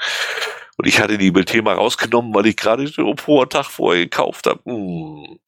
Und 0.83 0.89
ich 0.89 0.99
hatte 0.99 1.17
die 1.17 1.31
Bildthema 1.31 1.75
rausgenommen, 1.75 2.35
weil 2.35 2.47
ich 2.47 2.57
gerade 2.57 2.91
den 2.91 3.17
hohen 3.25 3.49
Tag 3.49 3.67
vorher 3.67 4.03
gekauft 4.03 4.49
habe. 4.49 4.59
Hm. 4.65 5.39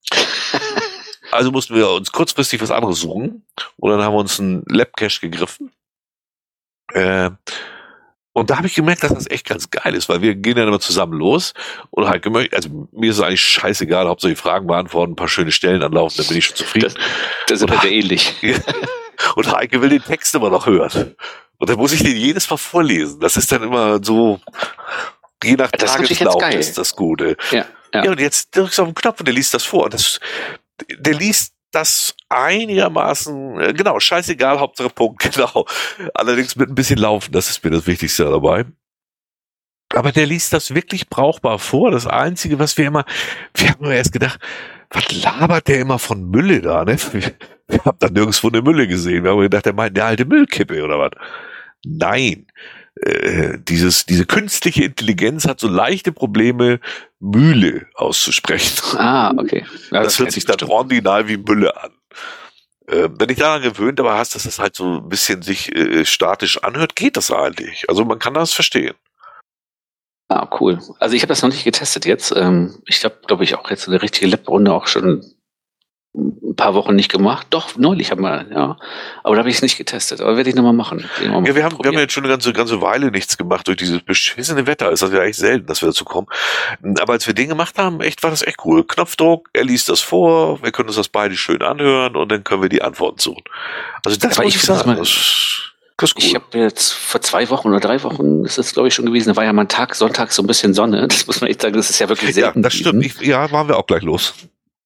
Also 1.32 1.50
mussten 1.50 1.74
wir 1.74 1.90
uns 1.90 2.12
kurzfristig 2.12 2.62
was 2.62 2.70
anderes 2.70 3.00
suchen. 3.00 3.44
Und 3.76 3.90
dann 3.90 4.00
haben 4.00 4.14
wir 4.14 4.20
uns 4.20 4.38
einen 4.38 4.62
Labcache 4.68 5.28
gegriffen. 5.28 5.72
Äh, 6.92 7.30
und 8.32 8.50
da 8.50 8.58
habe 8.58 8.68
ich 8.68 8.76
gemerkt, 8.76 9.02
dass 9.02 9.12
das 9.12 9.28
echt 9.28 9.44
ganz 9.44 9.68
geil 9.70 9.96
ist, 9.96 10.08
weil 10.08 10.22
wir 10.22 10.36
gehen 10.36 10.54
dann 10.54 10.68
immer 10.68 10.78
zusammen 10.78 11.18
los 11.18 11.52
und 11.90 12.06
halt 12.06 12.22
gemerkt, 12.22 12.54
also 12.54 12.88
mir 12.92 13.10
ist 13.10 13.16
es 13.16 13.22
eigentlich 13.24 13.42
scheißegal, 13.42 14.06
Hauptsache 14.06 14.30
die 14.30 14.36
Fragen 14.36 14.68
beantworten, 14.68 15.14
ein 15.14 15.16
paar 15.16 15.26
schöne 15.26 15.50
Stellen 15.50 15.82
anlaufen, 15.82 16.18
dann 16.18 16.28
bin 16.28 16.36
ich 16.36 16.44
schon 16.44 16.56
zufrieden. 16.56 16.94
Das, 17.48 17.60
das 17.60 17.72
ist 17.72 17.80
sehr 17.82 17.90
ähnlich. 17.90 18.34
und 19.34 19.52
Heike 19.52 19.82
will 19.82 19.88
den 19.88 20.04
Text 20.04 20.32
immer 20.36 20.50
noch 20.50 20.66
hören. 20.66 21.16
Und 21.58 21.70
dann 21.70 21.78
muss 21.78 21.92
ich 21.92 22.02
den 22.02 22.16
jedes 22.16 22.50
Mal 22.50 22.56
vorlesen. 22.56 23.20
Das 23.20 23.36
ist 23.36 23.50
dann 23.50 23.62
immer 23.62 24.02
so, 24.02 24.40
je 25.44 25.56
nach 25.56 25.70
das 25.70 25.92
Tageslauf 25.92 26.42
ist, 26.50 26.68
ist 26.70 26.78
das 26.78 26.96
Gute. 26.96 27.36
Ja, 27.50 27.66
ja. 27.92 28.04
ja, 28.04 28.10
und 28.10 28.20
jetzt 28.20 28.56
drückst 28.56 28.78
du 28.78 28.82
auf 28.82 28.88
den 28.88 28.94
Knopf 28.94 29.20
und 29.20 29.26
der 29.26 29.34
liest 29.34 29.54
das 29.54 29.64
vor. 29.64 29.84
Und 29.84 29.94
das, 29.94 30.20
der 30.98 31.14
liest 31.14 31.54
das 31.72 32.14
einigermaßen, 32.28 33.60
äh, 33.60 33.72
genau, 33.72 33.98
scheißegal, 33.98 34.60
Hauptsache 34.60 34.90
Punkt, 34.90 35.22
genau. 35.34 35.66
Allerdings 36.14 36.56
mit 36.56 36.68
ein 36.68 36.74
bisschen 36.74 36.98
Laufen, 36.98 37.32
das 37.32 37.50
ist 37.50 37.64
mir 37.64 37.70
das 37.70 37.86
Wichtigste 37.86 38.24
dabei. 38.24 38.64
Aber 39.94 40.12
der 40.12 40.26
liest 40.26 40.52
das 40.52 40.74
wirklich 40.74 41.08
brauchbar 41.08 41.58
vor. 41.58 41.90
Das 41.90 42.06
Einzige, 42.06 42.58
was 42.58 42.76
wir 42.76 42.86
immer, 42.86 43.04
wir 43.54 43.70
haben 43.70 43.84
immer 43.84 43.94
erst 43.94 44.12
gedacht, 44.12 44.40
was 44.90 45.22
labert 45.22 45.68
der 45.68 45.80
immer 45.80 45.98
von 45.98 46.30
Mülle 46.30 46.60
da, 46.60 46.84
ne? 46.84 46.96
Wir 47.66 47.82
haben 47.82 47.96
da 47.98 48.10
nirgendwo 48.10 48.48
eine 48.48 48.60
Mülle 48.60 48.86
gesehen. 48.86 49.24
Wir 49.24 49.30
haben 49.30 49.40
gedacht, 49.40 49.64
der 49.64 49.72
meint 49.72 49.98
eine 49.98 50.06
alte 50.06 50.26
Müllkippe 50.26 50.84
oder 50.84 50.98
was. 50.98 51.12
Nein. 51.82 52.46
Äh, 53.00 53.58
dieses, 53.58 54.06
diese 54.06 54.24
künstliche 54.24 54.84
Intelligenz 54.84 55.46
hat 55.46 55.58
so 55.58 55.68
leichte 55.68 56.12
Probleme, 56.12 56.78
Mühle 57.18 57.86
auszusprechen. 57.94 58.98
Ah, 58.98 59.32
okay. 59.36 59.64
Ja, 59.90 60.02
das, 60.02 60.14
das 60.14 60.18
hört 60.20 60.32
sich 60.32 60.44
dann 60.44 60.68
ordinal 60.68 61.26
wie 61.26 61.36
Mülle 61.36 61.76
an. 61.82 61.90
Äh, 62.86 63.08
wenn 63.18 63.30
ich 63.30 63.38
daran 63.38 63.62
gewöhnt 63.62 63.98
aber 63.98 64.16
hast, 64.16 64.34
dass 64.34 64.44
es 64.44 64.58
halt 64.58 64.76
so 64.76 64.98
ein 64.98 65.08
bisschen 65.08 65.42
sich 65.42 65.74
äh, 65.74 66.04
statisch 66.04 66.62
anhört, 66.62 66.94
geht 66.94 67.16
das 67.16 67.30
eigentlich. 67.30 67.88
Also 67.88 68.04
man 68.04 68.18
kann 68.18 68.34
das 68.34 68.52
verstehen. 68.52 68.94
Ah, 70.28 70.48
cool. 70.60 70.78
Also 71.00 71.16
ich 71.16 71.22
habe 71.22 71.28
das 71.28 71.42
noch 71.42 71.50
nicht 71.50 71.64
getestet 71.64 72.06
jetzt. 72.06 72.32
Ähm, 72.36 72.82
ich 72.86 73.04
habe, 73.04 73.16
glaube 73.26 73.44
ich, 73.44 73.56
auch 73.56 73.70
jetzt 73.70 73.88
eine 73.88 74.00
richtige 74.00 74.26
Lab-Runde 74.26 74.72
auch 74.72 74.86
schon 74.86 75.33
ein 76.14 76.54
paar 76.54 76.74
Wochen 76.74 76.94
nicht 76.94 77.10
gemacht. 77.10 77.48
Doch, 77.50 77.76
neulich 77.76 78.12
haben 78.12 78.22
wir, 78.22 78.46
ja. 78.50 78.76
Aber 79.24 79.34
da 79.34 79.40
habe 79.40 79.50
ich 79.50 79.56
es 79.56 79.62
nicht 79.62 79.76
getestet. 79.76 80.20
Aber 80.20 80.36
werde 80.36 80.48
ich 80.48 80.54
nochmal 80.54 80.72
machen. 80.72 81.08
Ja, 81.20 81.44
wir 81.44 81.64
haben, 81.64 81.76
wir 81.78 81.90
haben 81.90 81.98
jetzt 81.98 82.12
schon 82.12 82.22
eine 82.22 82.32
ganze, 82.32 82.52
ganze 82.52 82.80
Weile 82.80 83.10
nichts 83.10 83.36
gemacht. 83.36 83.66
Durch 83.66 83.76
dieses 83.76 84.00
beschissene 84.00 84.66
Wetter 84.66 84.92
ist 84.92 85.02
das 85.02 85.12
ja 85.12 85.22
echt 85.22 85.38
selten, 85.38 85.66
dass 85.66 85.82
wir 85.82 85.88
dazu 85.88 86.04
kommen. 86.04 86.28
Aber 87.00 87.14
als 87.14 87.26
wir 87.26 87.34
den 87.34 87.48
gemacht 87.48 87.78
haben, 87.78 88.00
echt, 88.00 88.22
war 88.22 88.30
das 88.30 88.42
echt 88.42 88.58
cool. 88.64 88.84
Knopfdruck, 88.86 89.48
er 89.52 89.64
liest 89.64 89.88
das 89.88 90.00
vor, 90.00 90.62
wir 90.62 90.70
können 90.70 90.88
uns 90.88 90.96
das 90.96 91.08
beide 91.08 91.36
schön 91.36 91.62
anhören 91.62 92.14
und 92.14 92.30
dann 92.30 92.44
können 92.44 92.62
wir 92.62 92.68
die 92.68 92.82
Antworten 92.82 93.18
suchen. 93.18 93.42
Also 94.04 94.16
das 94.18 94.38
Aber 94.38 94.44
muss 94.44 94.54
ich 94.54 94.62
sagen. 94.62 94.96
Das, 94.96 95.08
das 95.96 96.12
Cool. 96.12 96.12
Ich 96.18 96.34
habe 96.34 96.58
jetzt 96.58 96.92
vor 96.92 97.20
zwei 97.20 97.48
Wochen 97.50 97.68
oder 97.68 97.78
drei 97.78 98.02
Wochen 98.02 98.44
ist 98.44 98.58
das 98.58 98.72
glaube 98.72 98.88
ich 98.88 98.94
schon 98.94 99.06
gewesen. 99.06 99.28
Da 99.28 99.36
war 99.36 99.44
ja 99.44 99.52
mal 99.52 99.62
ein 99.62 99.68
Tag 99.68 99.94
Sonntag 99.94 100.32
so 100.32 100.42
ein 100.42 100.46
bisschen 100.46 100.74
Sonne. 100.74 101.06
Das 101.06 101.26
muss 101.26 101.40
man 101.40 101.48
echt 101.48 101.62
sagen. 101.62 101.76
Das 101.76 101.88
ist 101.88 102.00
ja 102.00 102.08
wirklich 102.08 102.34
selten. 102.34 102.58
Ja, 102.58 102.62
das 102.62 102.74
stimmt. 102.74 103.04
Ich, 103.04 103.20
ja, 103.20 103.50
waren 103.52 103.68
wir 103.68 103.78
auch 103.78 103.86
gleich 103.86 104.02
los. 104.02 104.34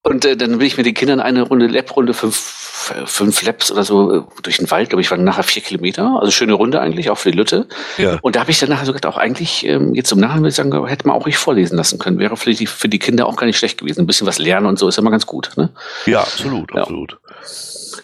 Und 0.08 0.24
äh, 0.24 0.36
dann 0.38 0.56
bin 0.56 0.66
ich 0.66 0.78
mit 0.78 0.86
den 0.86 0.94
Kindern 0.94 1.20
eine 1.20 1.42
Runde 1.42 1.66
Lab-Runde, 1.66 2.14
fünf, 2.14 2.34
fünf 2.36 3.42
Labs 3.42 3.70
oder 3.70 3.84
so 3.84 4.14
äh, 4.14 4.22
durch 4.42 4.56
den 4.56 4.70
Wald, 4.70 4.88
glaube 4.88 5.02
ich, 5.02 5.10
waren 5.10 5.22
nachher 5.22 5.42
vier 5.42 5.60
Kilometer. 5.60 6.18
Also 6.18 6.30
schöne 6.30 6.54
Runde 6.54 6.80
eigentlich, 6.80 7.10
auch 7.10 7.18
für 7.18 7.30
die 7.30 7.36
Lütte. 7.36 7.68
Ja. 7.98 8.18
Und 8.22 8.34
da 8.34 8.40
habe 8.40 8.50
ich 8.50 8.58
dann 8.58 8.70
nachher 8.70 8.86
so 8.86 8.94
gedacht, 8.94 9.12
auch 9.12 9.18
eigentlich, 9.18 9.66
ähm, 9.66 9.94
jetzt 9.94 10.10
im 10.10 10.20
Nachhinein 10.20 10.44
würde 10.44 10.48
ich 10.48 10.54
sagen, 10.54 10.86
hätte 10.86 11.06
man 11.06 11.14
auch 11.14 11.26
ruhig 11.26 11.36
vorlesen 11.36 11.76
lassen 11.76 11.98
können. 11.98 12.18
Wäre 12.18 12.38
vielleicht 12.38 12.66
für 12.68 12.88
die 12.88 12.98
Kinder 12.98 13.26
auch 13.26 13.36
gar 13.36 13.46
nicht 13.46 13.58
schlecht 13.58 13.80
gewesen. 13.80 14.00
Ein 14.00 14.06
bisschen 14.06 14.26
was 14.26 14.38
lernen 14.38 14.66
und 14.66 14.78
so 14.78 14.88
ist 14.88 14.96
immer 14.96 15.10
ganz 15.10 15.26
gut. 15.26 15.50
Ne? 15.56 15.68
Ja, 16.06 16.22
absolut, 16.22 16.74
ja. 16.74 16.82
absolut. 16.82 17.18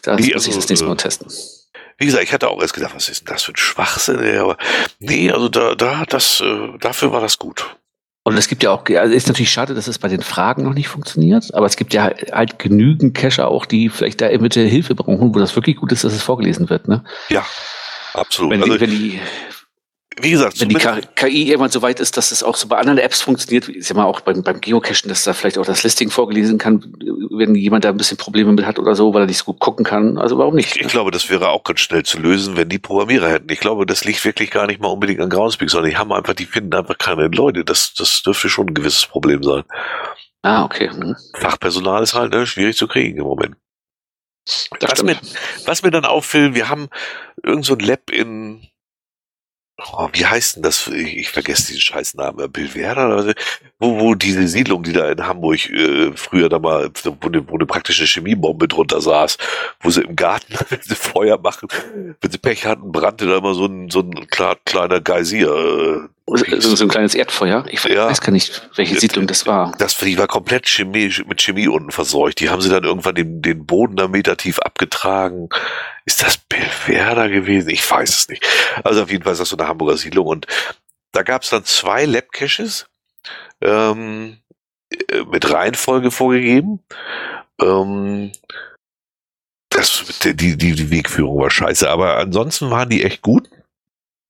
Da 0.03 0.13
muss 0.19 0.33
also, 0.35 0.51
ich 0.51 0.57
das 0.57 0.69
nächste 0.69 0.87
Mal 0.87 0.93
äh, 0.93 0.97
testen. 0.97 1.29
Wie 1.97 2.05
gesagt, 2.05 2.25
ich 2.25 2.33
hatte 2.35 2.49
auch 2.49 2.61
erst 2.61 2.75
gedacht, 2.75 2.95
was 2.95 3.09
ist 3.09 3.21
denn 3.21 3.33
das 3.33 3.45
für 3.45 3.53
ein 3.53 3.57
Schwachsinn? 3.57 4.39
Aber 4.39 4.59
nee, 4.99 5.31
also 5.31 5.49
da, 5.49 5.75
da, 5.75 6.05
das, 6.07 6.43
äh, 6.43 6.79
dafür 6.81 7.13
war 7.13 7.23
das 7.23 7.39
gut. 7.39 7.65
Und 8.27 8.39
es 8.39 8.49
gibt 8.49 8.63
ja 8.63 8.71
auch, 8.71 8.85
also 8.89 9.15
ist 9.15 9.29
natürlich 9.29 9.53
schade, 9.53 9.75
dass 9.75 9.87
es 9.87 9.99
bei 9.99 10.09
den 10.09 10.23
Fragen 10.23 10.65
noch 10.65 10.73
nicht 10.73 10.89
funktioniert, 10.89 11.53
aber 11.53 11.67
es 11.67 11.77
gibt 11.77 11.93
ja 11.93 12.11
halt 12.33 12.59
genügend 12.59 13.15
Cacher 13.15 13.49
auch, 13.49 13.67
die 13.67 13.91
vielleicht 13.91 14.23
da 14.23 14.31
eventuell 14.31 14.67
Hilfe 14.67 14.95
brauchen, 14.95 15.35
wo 15.35 15.39
das 15.39 15.55
wirklich 15.55 15.77
gut 15.77 15.93
ist, 15.93 16.05
dass 16.05 16.15
es 16.15 16.23
vorgelesen 16.23 16.71
wird, 16.71 16.89
ne? 16.89 17.05
Ja, 17.29 17.45
absolut. 18.15 18.53
Wenn, 18.53 18.63
also, 18.63 18.81
wenn 18.81 18.91
die, 18.91 19.21
wie 20.21 20.31
gesagt, 20.31 20.61
wenn 20.61 20.69
die 20.69 20.77
KI 20.77 21.49
irgendwann 21.49 21.71
so 21.71 21.83
weit 21.83 21.99
ist, 21.99 22.17
dass 22.17 22.31
es 22.31 22.43
auch 22.43 22.57
so 22.57 22.69
bei 22.69 22.79
anderen 22.79 22.99
Apps 22.99 23.21
funktioniert, 23.21 23.69
ich 23.69 23.87
sag 23.87 23.97
mal 23.97 24.05
auch 24.05 24.21
beim, 24.21 24.43
beim 24.43 24.61
Geocachen, 24.61 25.09
dass 25.09 25.25
da 25.25 25.33
vielleicht 25.33 25.59
auch 25.59 25.67
das 25.67 25.83
Listing 25.83 26.11
vorgelesen 26.11 26.59
kann, 26.59 26.95
wenn 27.31 27.55
jemand 27.55 27.85
da 27.85 27.89
ein 27.89 27.97
bisschen 27.97 28.17
Probleme 28.17 28.53
mit 28.53 28.65
hat 28.65 28.79
oder 28.79 28.95
so, 28.95 29.13
weil 29.13 29.23
er 29.23 29.27
nicht 29.27 29.39
so 29.39 29.47
gut 29.47 29.59
gucken 29.59 29.85
kann. 29.85 30.17
Also 30.19 30.39
warum 30.39 30.55
nicht? 30.55 30.77
Ich, 30.77 30.83
ich 30.83 30.89
glaube, 30.89 31.11
das 31.11 31.31
wäre 31.31 31.49
auch 31.49 31.65
ganz 31.65 31.81
schnell 31.81 32.05
zu 32.05 32.21
lösen, 32.21 32.57
wenn 32.57 32.69
die 32.69 32.79
Programmierer 32.79 33.29
hätten. 33.29 33.51
Ich 33.51 33.61
glaube, 33.61 33.87
das 33.87 34.05
liegt 34.05 34.25
wirklich 34.25 34.51
gar 34.51 34.67
nicht 34.67 34.81
mal 34.81 34.89
unbedingt 34.89 35.21
an 35.21 35.31
Groundspeak, 35.31 35.69
sondern 35.69 35.91
die 35.91 35.97
haben 35.97 36.13
einfach, 36.13 36.35
die 36.35 36.47
finden 36.47 36.75
einfach 36.75 36.97
keine 36.97 37.27
Leute. 37.27 37.65
Das, 37.65 37.95
das 37.95 38.23
dürfte 38.23 38.49
schon 38.49 38.69
ein 38.69 38.75
gewisses 38.75 39.07
Problem 39.07 39.43
sein. 39.43 39.65
Ah, 40.43 40.65
okay. 40.65 40.91
Hm. 40.91 41.17
Fachpersonal 41.35 42.03
ist 42.03 42.15
halt 42.15 42.33
ne, 42.33 42.47
schwierig 42.47 42.77
zu 42.77 42.87
kriegen 42.87 43.19
im 43.19 43.25
Moment. 43.25 43.57
Was 44.81 45.03
mir, 45.03 45.17
was 45.65 45.83
mir 45.83 45.91
dann 45.91 46.05
auffällt, 46.05 46.55
wir 46.55 46.69
haben 46.69 46.89
irgend 47.43 47.65
so 47.65 47.73
ein 47.73 47.81
Lab 47.81 48.11
in 48.11 48.69
oh, 49.79 50.09
wie 50.13 50.27
heißt 50.27 50.57
denn 50.57 50.63
das? 50.63 50.87
Ich, 50.89 51.17
ich 51.17 51.29
vergesse 51.31 51.69
diesen 51.69 51.81
Scheißnamen, 51.81 52.51
Bilvera 52.51 53.07
oder 53.07 53.23
so, 53.23 53.33
wo, 53.79 54.01
wo 54.01 54.15
diese 54.15 54.47
Siedlung, 54.47 54.83
die 54.83 54.93
da 54.93 55.11
in 55.11 55.27
Hamburg 55.27 55.69
äh, 55.71 56.13
früher 56.17 56.49
da 56.49 56.59
mal, 56.59 56.91
wo 57.05 57.27
eine, 57.27 57.49
wo 57.49 57.55
eine 57.55 57.67
praktische 57.67 58.07
Chemiebombe 58.07 58.69
drunter 58.69 59.01
saß, 59.01 59.39
wo 59.81 59.91
sie 59.91 60.03
im 60.03 60.17
Garten, 60.17 60.55
wenn 60.69 60.83
sie 60.83 60.95
Feuer 60.95 61.39
machen, 61.39 61.69
wenn 62.21 62.31
sie 62.31 62.39
Pech 62.39 62.67
hatten, 62.67 62.93
brannte 62.93 63.27
da 63.27 63.39
immer 63.39 63.55
so 63.55 63.67
ein, 63.67 63.91
so 63.91 64.01
ein 64.01 64.27
kleiner 64.29 65.01
Geysir. 65.01 66.09
Äh, 66.27 66.61
so, 66.61 66.75
so 66.75 66.85
ein 66.85 66.89
kleines 66.89 67.15
Erdfeuer. 67.15 67.65
Ich 67.69 67.85
ja, 67.85 68.07
weiß 68.09 68.21
gar 68.21 68.33
nicht, 68.33 68.69
welche 68.77 68.99
Siedlung 68.99 69.27
das 69.27 69.47
war. 69.47 69.75
Das 69.79 69.99
die 69.99 70.17
war 70.17 70.27
komplett 70.27 70.69
Chemie, 70.69 71.13
mit 71.27 71.43
Chemie 71.43 71.69
unten 71.69 71.91
verseucht. 71.91 72.41
Die 72.41 72.49
haben 72.49 72.63
sie 72.63 72.71
dann 72.71 72.85
irgendwann 72.85 73.15
den, 73.15 73.43
den 73.43 73.67
Boden 73.67 73.97
da 73.97 74.09
Meter 74.09 74.37
tief 74.37 74.59
abgetragen. 74.59 75.49
Ist 76.07 76.23
das 76.23 76.39
Belverda 76.39 77.29
gewesen? 77.29 77.71
Ich 77.71 77.89
weiß 77.89 78.09
es 78.09 78.29
nicht. 78.29 78.47
Also 78.83 79.03
auf 79.03 79.11
jeden 79.11 79.25
Fall 79.25 79.33
ist 79.33 79.41
das 79.41 79.51
so 79.51 79.57
eine 79.57 79.69
Hamburger 79.69 79.97
Siedlung 79.97 80.27
und 80.27 80.47
da 81.13 81.23
gab 81.23 81.43
es 81.43 81.51
dann 81.51 81.65
zwei 81.65 82.07
Lab-Caches 82.07 82.87
ähm, 83.61 84.39
äh, 84.91 85.23
mit 85.31 85.51
Reihenfolge 85.51 86.11
vorgegeben. 86.11 86.81
Ähm, 87.61 88.33
das, 89.71 90.05
die, 90.23 90.35
die, 90.35 90.57
die 90.57 90.91
Wegführung 90.91 91.39
war 91.41 91.51
scheiße, 91.51 91.89
aber 91.89 92.17
ansonsten 92.17 92.71
waren 92.71 92.89
die 92.89 93.05
echt 93.05 93.23
gut. 93.23 93.49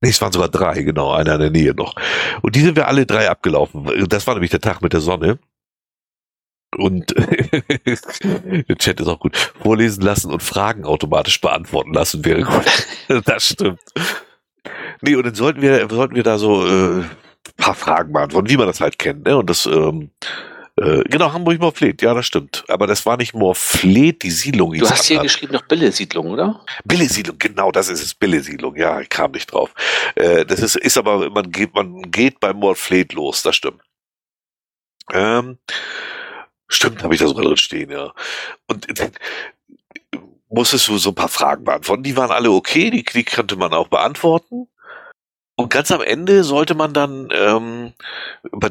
Nee, 0.04 0.10
es 0.10 0.20
waren 0.20 0.32
sogar 0.32 0.50
drei, 0.50 0.82
genau, 0.82 1.12
einer 1.12 1.36
in 1.36 1.40
der 1.40 1.50
Nähe 1.50 1.74
noch. 1.74 1.94
Und 2.42 2.54
die 2.56 2.60
sind 2.60 2.76
wir 2.76 2.88
alle 2.88 3.06
drei 3.06 3.30
abgelaufen. 3.30 3.88
Das 4.06 4.26
war 4.26 4.34
nämlich 4.34 4.50
der 4.50 4.60
Tag 4.60 4.82
mit 4.82 4.92
der 4.92 5.00
Sonne. 5.00 5.38
Und 6.76 7.14
der 7.16 8.76
Chat 8.76 9.00
ist 9.00 9.08
auch 9.08 9.18
gut. 9.18 9.34
Vorlesen 9.62 10.02
lassen 10.02 10.30
und 10.30 10.42
Fragen 10.42 10.84
automatisch 10.84 11.40
beantworten 11.40 11.94
lassen 11.94 12.22
wäre 12.22 12.42
gut. 12.42 13.24
das 13.24 13.48
stimmt. 13.48 13.80
Nee, 15.00 15.16
und 15.16 15.24
dann 15.24 15.34
sollten 15.34 15.62
wir, 15.62 15.88
sollten 15.88 16.16
wir 16.16 16.22
da 16.22 16.36
so 16.36 16.66
äh, 16.66 17.04
paar 17.56 17.74
Fragen 17.74 18.12
beantworten, 18.12 18.50
wie 18.50 18.58
man 18.58 18.66
das 18.66 18.82
halt 18.82 18.98
kennt. 18.98 19.24
Ne? 19.24 19.38
Und 19.38 19.48
das, 19.48 19.64
ähm, 19.64 20.10
äh, 20.76 21.04
genau, 21.04 21.32
Hamburg-Morfleet, 21.32 22.02
ja, 22.02 22.14
das 22.14 22.26
stimmt. 22.26 22.64
Aber 22.68 22.86
das 22.86 23.06
war 23.06 23.16
nicht 23.16 23.34
Morfleet, 23.34 24.22
die 24.22 24.30
Siedlung. 24.30 24.72
Du 24.72 24.88
hast 24.88 25.06
hier 25.06 25.20
geschrieben 25.20 25.52
noch 25.52 25.66
Bille-Siedlung, 25.66 26.26
oder? 26.30 26.64
Bille-Siedlung, 26.84 27.38
genau, 27.38 27.70
das 27.70 27.88
ist 27.88 28.02
es, 28.02 28.14
Bille-Siedlung, 28.14 28.76
ja, 28.76 29.00
ich 29.00 29.08
kam 29.08 29.32
nicht 29.32 29.52
drauf. 29.52 29.72
Äh, 30.16 30.44
das 30.44 30.60
ist, 30.60 30.76
ist 30.76 30.96
aber, 30.96 31.30
man 31.30 31.50
geht, 31.50 31.74
man 31.74 32.10
geht 32.10 32.40
beim 32.40 32.56
Morfleet 32.56 33.12
los, 33.12 33.42
das 33.42 33.54
stimmt. 33.56 33.82
Ähm, 35.12 35.58
stimmt, 36.68 37.02
habe 37.02 37.14
ich 37.14 37.20
da 37.20 37.28
sogar 37.28 37.44
drin 37.44 37.56
stehen, 37.56 37.90
ja. 37.90 38.12
Und 38.66 38.86
musstest 40.48 40.88
du 40.88 40.98
so 40.98 41.10
ein 41.10 41.14
paar 41.14 41.28
Fragen 41.28 41.64
beantworten. 41.64 42.02
Die 42.02 42.16
waren 42.16 42.30
alle 42.30 42.50
okay, 42.50 42.90
die, 42.90 43.04
die 43.04 43.24
konnte 43.24 43.56
man 43.56 43.72
auch 43.72 43.88
beantworten. 43.88 44.68
Und 45.56 45.70
ganz 45.70 45.92
am 45.92 46.00
Ende 46.00 46.42
sollte 46.42 46.74
man 46.74 46.92
dann 46.92 47.28
ähm, 47.32 47.92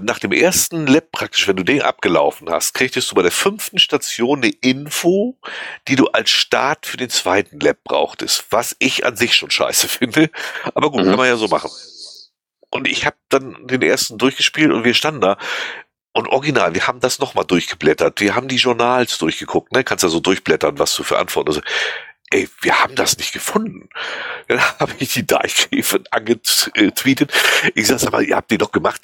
nach 0.02 0.20
dem 0.20 0.34
ersten 0.34 0.86
Lab 0.86 1.12
praktisch, 1.14 1.48
wenn 1.48 1.56
du 1.56 1.64
den 1.64 1.82
abgelaufen 1.82 2.50
hast, 2.50 2.74
kriegtest 2.74 3.10
du 3.10 3.16
bei 3.16 3.22
der 3.22 3.32
fünften 3.32 3.80
Station 3.80 4.40
eine 4.40 4.50
Info, 4.50 5.38
die 5.88 5.96
du 5.96 6.08
als 6.08 6.30
Start 6.30 6.86
für 6.86 6.98
den 6.98 7.10
zweiten 7.10 7.62
Lab 7.62 7.78
brauchtest. 7.86 8.48
Was 8.50 8.76
ich 8.80 9.06
an 9.06 9.16
sich 9.16 9.36
schon 9.36 9.50
scheiße 9.50 9.88
finde. 9.88 10.30
Aber 10.74 10.92
gut, 10.92 11.06
mhm. 11.06 11.10
kann 11.10 11.18
man 11.18 11.28
ja 11.28 11.38
so 11.38 11.48
machen. 11.48 11.72
Und 12.70 12.88
ich 12.88 13.06
habe 13.06 13.16
dann 13.30 13.68
den 13.68 13.82
ersten 13.82 14.18
durchgespielt 14.18 14.72
und 14.72 14.84
wir 14.84 14.94
standen 14.94 15.22
da. 15.22 15.38
Und 16.12 16.28
original, 16.28 16.76
wir 16.76 16.86
haben 16.86 17.00
das 17.00 17.20
nochmal 17.20 17.46
durchgeblättert. 17.46 18.20
Wir 18.20 18.36
haben 18.36 18.48
die 18.48 18.58
Journals 18.58 19.18
durchgeguckt, 19.18 19.72
ne? 19.72 19.84
Kannst 19.84 20.04
ja 20.04 20.10
so 20.10 20.20
durchblättern, 20.20 20.78
was 20.78 20.96
du 20.96 21.04
für 21.04 21.18
Antworten. 21.18 21.50
Also, 21.50 21.62
ey, 22.34 22.50
wir 22.62 22.82
haben 22.82 22.96
das 22.96 23.18
nicht 23.18 23.32
gefunden. 23.32 23.90
Dann 24.48 24.60
habe 24.80 24.94
ich 25.00 25.14
die 25.14 25.26
Deichgräfin 25.26 26.06
angetweetet. 26.12 27.32
Ich 27.76 27.88
sag, 27.88 28.04
aber 28.06 28.22
ihr 28.22 28.36
habt 28.36 28.52
die 28.52 28.58
doch 28.58 28.72
gemacht. 28.72 29.02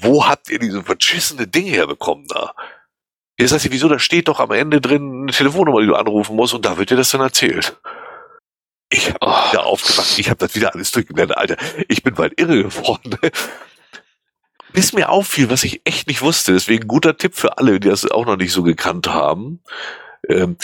Wo 0.00 0.26
habt 0.26 0.50
ihr 0.50 0.58
diese 0.58 0.82
verschissene 0.82 1.46
Dinge 1.46 1.70
herbekommen 1.70 2.26
da? 2.28 2.54
Jetzt 3.38 3.50
sagt 3.50 3.62
sie, 3.62 3.72
wieso, 3.72 3.88
da 3.88 3.98
steht 3.98 4.28
doch 4.28 4.38
am 4.38 4.52
Ende 4.52 4.80
drin 4.80 5.22
eine 5.22 5.32
Telefonnummer, 5.32 5.80
die 5.80 5.86
du 5.86 5.94
anrufen 5.94 6.36
musst 6.36 6.54
und 6.54 6.64
da 6.64 6.76
wird 6.76 6.90
dir 6.90 6.96
das 6.96 7.10
dann 7.10 7.20
erzählt. 7.20 7.80
Ich 8.90 9.08
habe 9.08 9.18
oh. 9.22 9.50
wieder 9.50 9.66
aufgemacht, 9.66 10.18
ich 10.18 10.28
habe 10.28 10.38
das 10.38 10.54
wieder 10.54 10.74
alles 10.74 10.92
durchgeblättert. 10.92 11.36
Alter, 11.36 11.56
ich 11.88 12.02
bin 12.02 12.14
bald 12.14 12.38
irre 12.38 12.62
geworden. 12.62 13.18
Bis 14.72 14.92
mir 14.92 15.08
auffiel, 15.08 15.50
was 15.50 15.64
ich 15.64 15.82
echt 15.84 16.08
nicht 16.08 16.22
wusste. 16.22 16.52
Deswegen 16.52 16.88
guter 16.88 17.16
Tipp 17.16 17.34
für 17.36 17.58
alle, 17.58 17.78
die 17.78 17.88
das 17.88 18.08
auch 18.08 18.26
noch 18.26 18.36
nicht 18.36 18.52
so 18.52 18.62
gekannt 18.64 19.08
haben 19.08 19.60
ähm, 20.28 20.56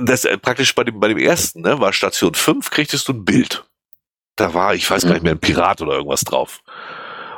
das 0.00 0.24
äh, 0.24 0.38
praktisch 0.38 0.74
bei 0.74 0.84
dem, 0.84 1.00
bei 1.00 1.08
dem 1.08 1.18
ersten, 1.18 1.62
ne, 1.62 1.80
war 1.80 1.92
Station 1.92 2.34
5, 2.34 2.70
kriegtest 2.70 3.08
du 3.08 3.12
ein 3.12 3.24
Bild. 3.24 3.64
Da 4.36 4.54
war, 4.54 4.74
ich 4.74 4.90
weiß 4.90 5.04
gar 5.04 5.12
nicht 5.12 5.22
mehr, 5.22 5.32
ein 5.32 5.40
Pirat 5.40 5.82
oder 5.82 5.94
irgendwas 5.94 6.22
drauf. 6.22 6.62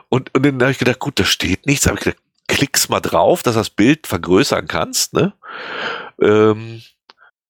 Und, 0.08 0.32
und 0.34 0.44
dann 0.44 0.60
habe 0.60 0.72
ich 0.72 0.78
gedacht, 0.78 0.98
gut, 0.98 1.18
da 1.18 1.24
steht 1.24 1.66
nichts, 1.66 1.86
habe 1.86 1.98
ich 1.98 2.04
gedacht, 2.04 2.22
klick's 2.48 2.88
mal 2.88 3.00
drauf, 3.00 3.42
dass 3.42 3.54
das 3.54 3.70
Bild 3.70 4.06
vergrößern 4.06 4.68
kannst, 4.68 5.14
ne? 5.14 5.32
Ähm, 6.20 6.82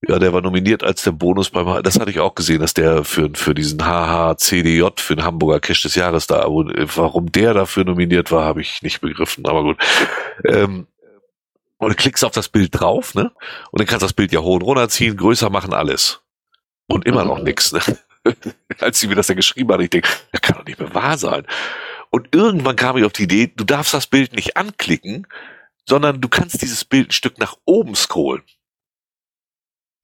ja, 0.09 0.19
der 0.19 0.33
war 0.33 0.41
nominiert 0.41 0.83
als 0.83 1.03
der 1.03 1.13
Bonus 1.13 1.51
beim, 1.51 1.83
das 1.83 1.99
hatte 2.01 2.11
ich 2.11 2.19
auch 2.19 2.35
gesehen, 2.35 2.61
dass 2.61 2.75
der 2.75 3.05
für, 3.05 3.31
für 3.35 3.55
diesen 3.55 3.81
HHCDJ, 3.81 4.85
für 4.97 5.15
den 5.15 5.25
Hamburger 5.25 5.61
Cash 5.61 5.83
des 5.83 5.95
Jahres 5.95 6.27
da, 6.27 6.45
warum 6.47 7.31
der 7.31 7.55
dafür 7.55 7.85
nominiert 7.85 8.33
war, 8.33 8.45
habe 8.45 8.61
ich 8.61 8.83
nicht 8.83 9.01
begriffen, 9.01 9.47
aber 9.47 9.63
gut. 9.63 9.77
Ähm, 10.45 10.89
und 11.83 11.91
du 11.91 11.97
klickst 11.97 12.25
auf 12.25 12.31
das 12.31 12.49
Bild 12.49 12.79
drauf, 12.79 13.17
ne? 13.17 13.33
Und 13.73 13.81
dann 13.81 13.89
kannst 13.89 14.03
du 14.03 14.07
das 14.07 14.13
Bild 14.13 14.31
ja 14.31 14.39
hoch 14.39 14.55
und 14.55 14.63
runter 14.63 14.89
ziehen, 14.89 15.17
größer 15.17 15.51
machen, 15.51 15.75
alles. 15.75 16.21
Und 16.87 17.07
immer 17.07 17.25
noch 17.25 17.41
nix, 17.41 17.73
ne? 17.73 17.81
Als 18.79 19.01
sie 19.01 19.09
mir 19.09 19.17
das 19.17 19.27
ja 19.27 19.35
geschrieben 19.35 19.73
hat, 19.73 19.81
ich 19.81 19.91
denke, 19.91 20.09
das 20.31 20.41
kann 20.41 20.59
doch 20.59 20.65
nicht 20.65 20.79
mehr 20.79 20.95
wahr 20.95 21.19
sein. 21.19 21.45
Und 22.11 22.29
irgendwann 22.37 22.77
kam 22.77 22.97
ich 22.99 23.05
auf 23.05 23.13
die 23.13 23.25
Idee, 23.25 23.53
du 23.57 23.65
darfst 23.65 23.95
das 23.95 24.07
Bild 24.07 24.33
nicht 24.33 24.57
anklicken, 24.57 25.27
sondern 25.85 26.21
du 26.21 26.29
kannst 26.29 26.63
dieses 26.63 26.85
Bild 26.85 27.09
ein 27.09 27.13
Stück 27.13 27.39
nach 27.39 27.57
oben 27.65 27.97
scrollen. 27.97 28.45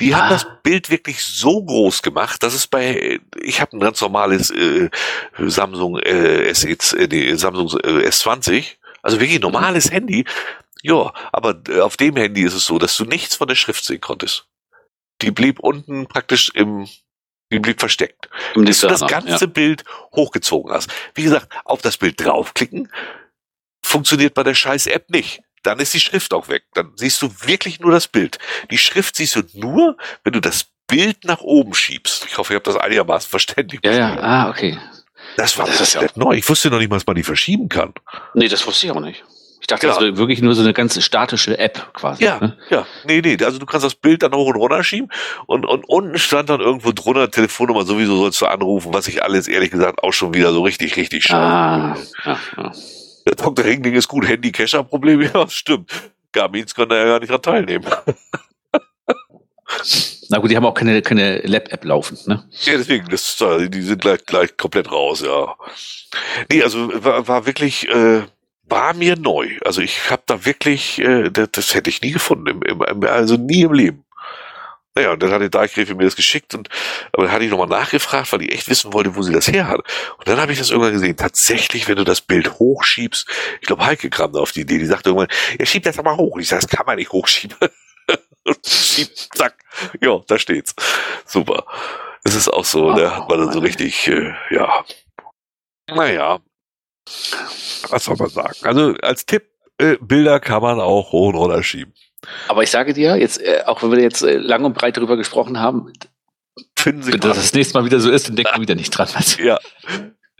Die 0.00 0.12
ah. 0.12 0.18
haben 0.18 0.30
das 0.30 0.48
Bild 0.64 0.90
wirklich 0.90 1.22
so 1.24 1.64
groß 1.64 2.02
gemacht, 2.02 2.42
dass 2.42 2.54
es 2.54 2.66
bei, 2.66 3.20
ich 3.40 3.60
habe 3.60 3.76
ein 3.76 3.80
ganz 3.80 4.00
normales 4.00 4.50
äh, 4.50 4.90
Samsung 5.38 5.96
äh, 6.00 6.48
S, 6.48 6.64
äh, 6.64 7.06
nee, 7.08 7.34
Samsung 7.36 7.68
äh, 7.84 8.08
S20, 8.08 8.78
also 9.00 9.20
wirklich 9.20 9.40
normales 9.40 9.92
Handy, 9.92 10.24
ja, 10.82 11.12
aber 11.32 11.60
äh, 11.68 11.80
auf 11.80 11.96
dem 11.96 12.16
Handy 12.16 12.42
ist 12.42 12.54
es 12.54 12.66
so, 12.66 12.78
dass 12.78 12.96
du 12.96 13.04
nichts 13.04 13.36
von 13.36 13.48
der 13.48 13.54
Schrift 13.54 13.84
sehen 13.84 14.00
konntest. 14.00 14.46
Die 15.22 15.30
blieb 15.30 15.58
unten 15.58 16.06
praktisch 16.06 16.50
im, 16.54 16.88
die 17.50 17.58
blieb 17.58 17.80
versteckt. 17.80 18.28
Im 18.54 18.64
Bis 18.64 18.80
du 18.80 18.86
das 18.88 19.06
ganze 19.06 19.44
ja. 19.44 19.50
Bild 19.50 19.84
hochgezogen 20.14 20.72
hast. 20.72 20.90
Wie 21.14 21.24
gesagt, 21.24 21.52
auf 21.64 21.82
das 21.82 21.96
Bild 21.96 22.24
draufklicken 22.24 22.90
funktioniert 23.82 24.34
bei 24.34 24.42
der 24.42 24.54
scheiß 24.54 24.86
App 24.86 25.10
nicht. 25.10 25.42
Dann 25.62 25.80
ist 25.80 25.92
die 25.94 26.00
Schrift 26.00 26.32
auch 26.32 26.48
weg. 26.48 26.64
Dann 26.74 26.92
siehst 26.96 27.20
du 27.20 27.30
wirklich 27.42 27.80
nur 27.80 27.90
das 27.90 28.06
Bild. 28.06 28.38
Die 28.70 28.78
Schrift 28.78 29.16
siehst 29.16 29.34
du 29.34 29.42
nur, 29.54 29.96
wenn 30.22 30.32
du 30.32 30.40
das 30.40 30.66
Bild 30.86 31.24
nach 31.24 31.40
oben 31.40 31.74
schiebst. 31.74 32.26
Ich 32.26 32.38
hoffe, 32.38 32.52
ich 32.52 32.54
habe 32.54 32.70
das 32.70 32.76
einigermaßen 32.76 33.28
verständlich. 33.28 33.80
Ja, 33.84 33.92
ja, 33.92 34.20
ah, 34.20 34.50
okay. 34.50 34.78
Das 35.36 35.58
war 35.58 35.66
das 35.66 35.80
ist 35.80 35.94
ja 35.94 36.06
neu. 36.14 36.34
Ich 36.34 36.48
wusste 36.48 36.70
noch 36.70 36.78
nicht 36.78 36.88
mal, 36.88 36.96
dass 36.96 37.06
man 37.06 37.16
die 37.16 37.24
verschieben 37.24 37.68
kann. 37.68 37.92
Nee, 38.34 38.48
das 38.48 38.66
wusste 38.66 38.86
ich 38.86 38.92
auch 38.92 39.00
nicht. 39.00 39.24
Ich 39.68 39.74
dachte, 39.74 39.86
ja. 39.86 39.92
das 39.92 40.02
wäre 40.02 40.16
wirklich 40.16 40.40
nur 40.40 40.54
so 40.54 40.62
eine 40.62 40.72
ganz 40.72 40.98
statische 41.04 41.58
App 41.58 41.92
quasi. 41.92 42.24
Ja, 42.24 42.40
ne? 42.40 42.56
ja. 42.70 42.86
Nee, 43.04 43.20
nee. 43.20 43.36
Also 43.44 43.58
du 43.58 43.66
kannst 43.66 43.84
das 43.84 43.94
Bild 43.94 44.22
dann 44.22 44.32
hoch 44.32 44.46
und 44.46 44.56
runter 44.56 44.82
schieben 44.82 45.10
und, 45.44 45.66
und 45.66 45.86
unten 45.86 46.18
stand 46.18 46.48
dann 46.48 46.62
irgendwo 46.62 46.90
drunter 46.92 47.30
Telefonnummer, 47.30 47.84
sowieso 47.84 48.16
sollst 48.16 48.40
du 48.40 48.46
anrufen, 48.46 48.94
was 48.94 49.08
ich 49.08 49.22
alles 49.22 49.46
ehrlich 49.46 49.70
gesagt 49.70 50.02
auch 50.02 50.14
schon 50.14 50.32
wieder 50.32 50.52
so 50.52 50.62
richtig, 50.62 50.96
richtig 50.96 51.24
schade. 51.24 51.44
Ah, 51.44 51.96
ja, 52.24 52.38
ja. 52.56 52.72
Der 53.26 53.34
Dr. 53.34 53.62
Ringling 53.62 53.92
ist 53.92 54.08
gut, 54.08 54.26
Handy-Cacher-Problem, 54.26 55.20
ja, 55.34 55.46
stimmt. 55.50 55.92
Garmins 56.32 56.74
können 56.74 56.88
da 56.88 56.96
ja 56.96 57.04
gar 57.04 57.20
nicht 57.20 57.30
dran 57.30 57.42
teilnehmen. 57.42 57.84
Na 60.30 60.38
gut, 60.38 60.50
die 60.50 60.56
haben 60.56 60.64
auch 60.64 60.72
keine, 60.72 61.02
keine 61.02 61.40
Lab-App 61.40 61.84
laufen, 61.84 62.16
ne? 62.24 62.48
Ja, 62.62 62.72
deswegen, 62.78 63.06
das, 63.10 63.36
die 63.68 63.82
sind 63.82 64.00
gleich, 64.00 64.24
gleich 64.24 64.56
komplett 64.56 64.90
raus, 64.90 65.20
ja. 65.20 65.54
Nee, 66.50 66.62
also 66.62 66.90
war, 67.04 67.28
war 67.28 67.44
wirklich, 67.44 67.86
äh, 67.90 68.22
war 68.68 68.94
mir 68.94 69.16
neu. 69.16 69.58
Also 69.64 69.80
ich 69.80 70.10
habe 70.10 70.22
da 70.26 70.44
wirklich, 70.44 70.98
äh, 70.98 71.30
das, 71.30 71.50
das 71.52 71.74
hätte 71.74 71.90
ich 71.90 72.02
nie 72.02 72.12
gefunden, 72.12 72.62
im, 72.62 72.82
im, 72.82 73.04
also 73.04 73.36
nie 73.36 73.62
im 73.62 73.72
Leben. 73.72 74.04
Naja, 74.94 75.12
und 75.12 75.22
dann 75.22 75.30
hat 75.30 75.42
die 75.42 75.50
Deichgräfin 75.50 75.96
mir 75.96 76.04
das 76.04 76.16
geschickt 76.16 76.56
und 76.56 76.68
aber 77.12 77.24
dann 77.24 77.32
hatte 77.32 77.44
ich 77.44 77.50
nochmal 77.50 77.68
nachgefragt, 77.68 78.32
weil 78.32 78.42
ich 78.42 78.52
echt 78.52 78.68
wissen 78.68 78.92
wollte, 78.92 79.14
wo 79.14 79.22
sie 79.22 79.32
das 79.32 79.46
her 79.46 79.68
hat. 79.68 79.80
Und 80.18 80.26
dann 80.26 80.40
habe 80.40 80.50
ich 80.52 80.58
das 80.58 80.70
irgendwann 80.70 80.92
gesehen. 80.92 81.16
Tatsächlich, 81.16 81.86
wenn 81.86 81.96
du 81.96 82.04
das 82.04 82.20
Bild 82.20 82.58
hochschiebst, 82.58 83.28
ich 83.60 83.66
glaube, 83.68 83.86
Heike 83.86 84.10
kam 84.10 84.32
da 84.32 84.40
auf 84.40 84.50
die 84.50 84.62
Idee, 84.62 84.78
die 84.78 84.86
sagte 84.86 85.10
irgendwann, 85.10 85.28
ja, 85.56 85.66
schieb 85.66 85.84
das 85.84 86.00
aber 86.00 86.16
hoch. 86.16 86.34
Und 86.34 86.40
ich 86.40 86.48
sage, 86.48 86.66
das 86.66 86.76
kann 86.76 86.84
man 86.84 86.96
nicht 86.96 87.12
hochschieben. 87.12 87.56
Schieb, 88.66 89.10
zack. 89.34 89.58
Ja, 90.00 90.20
da 90.26 90.38
steht's. 90.38 90.74
Super. 91.26 91.64
Es 92.24 92.34
ist 92.34 92.48
auch 92.48 92.64
so, 92.64 92.86
oh, 92.86 92.96
da 92.96 93.16
hat 93.16 93.28
man 93.28 93.38
dann 93.38 93.52
so 93.52 93.60
richtig, 93.60 94.08
äh, 94.08 94.34
ja. 94.50 94.84
Naja, 95.86 96.40
was 97.90 98.04
soll 98.04 98.16
man 98.16 98.28
sagen? 98.28 98.54
Also 98.62 98.94
als 99.02 99.26
Tipp, 99.26 99.44
äh, 99.78 99.96
Bilder 100.00 100.40
kann 100.40 100.62
man 100.62 100.80
auch 100.80 101.12
hoch 101.12 101.28
und 101.28 101.36
runter 101.36 101.62
schieben. 101.62 101.92
Aber 102.48 102.62
ich 102.62 102.70
sage 102.70 102.92
dir, 102.94 103.16
jetzt, 103.16 103.40
äh, 103.40 103.62
auch 103.66 103.82
wenn 103.82 103.92
wir 103.92 104.00
jetzt 104.00 104.22
äh, 104.22 104.36
lang 104.36 104.64
und 104.64 104.74
breit 104.74 104.96
darüber 104.96 105.16
gesprochen 105.16 105.60
haben, 105.60 105.92
finden 106.76 107.02
Sie 107.02 107.12
wenn 107.12 107.20
das 107.20 107.36
das 107.36 107.52
nächste 107.52 107.78
Mal 107.78 107.84
wieder 107.84 108.00
so 108.00 108.10
ist, 108.10 108.28
dann 108.28 108.36
denken 108.36 108.52
wir 108.56 108.62
wieder 108.62 108.74
nicht 108.74 108.90
dran. 108.90 109.08
Ja. 109.38 109.58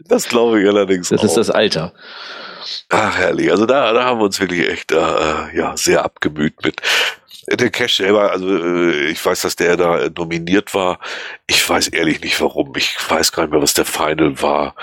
Das 0.05 0.27
glaube 0.27 0.61
ich 0.61 0.67
allerdings 0.67 1.09
Das 1.09 1.21
auch. 1.21 1.25
ist 1.25 1.37
das 1.37 1.49
Alter. 1.49 1.93
Ach, 2.89 3.17
herrlich. 3.17 3.51
Also 3.51 3.65
da, 3.65 3.93
da 3.93 4.03
haben 4.05 4.19
wir 4.19 4.25
uns 4.25 4.39
wirklich 4.39 4.67
echt 4.69 4.91
äh, 4.91 4.95
ja, 5.55 5.75
sehr 5.77 6.03
abgemüht 6.03 6.55
mit. 6.63 6.81
Der 7.47 7.69
Cash 7.69 7.97
selber, 7.97 8.31
also 8.31 8.47
äh, 8.47 9.07
ich 9.07 9.23
weiß, 9.25 9.41
dass 9.41 9.55
der 9.55 9.75
da 9.77 9.99
äh, 9.99 10.11
nominiert 10.15 10.73
war. 10.73 10.99
Ich 11.47 11.67
weiß 11.67 11.89
ehrlich 11.89 12.21
nicht 12.21 12.39
warum. 12.41 12.73
Ich 12.75 12.95
weiß 13.09 13.31
gar 13.31 13.43
nicht 13.43 13.51
mehr, 13.51 13.61
was 13.61 13.73
der 13.73 13.85
Final 13.85 14.41
war. 14.41 14.75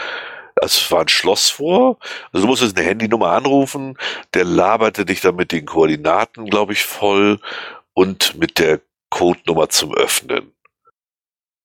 Also 0.60 0.80
es 0.80 0.90
war 0.90 1.02
ein 1.02 1.08
Schloss 1.08 1.50
vor. 1.50 1.98
Also 2.32 2.46
du 2.46 2.50
musstest 2.50 2.76
eine 2.76 2.86
Handynummer 2.86 3.30
anrufen. 3.32 3.98
Der 4.34 4.44
laberte 4.44 5.04
dich 5.04 5.20
dann 5.20 5.36
mit 5.36 5.52
den 5.52 5.66
Koordinaten, 5.66 6.46
glaube 6.46 6.72
ich, 6.72 6.84
voll 6.84 7.40
und 7.92 8.36
mit 8.38 8.58
der 8.58 8.80
Codenummer 9.10 9.68
zum 9.68 9.94
Öffnen. 9.94 10.52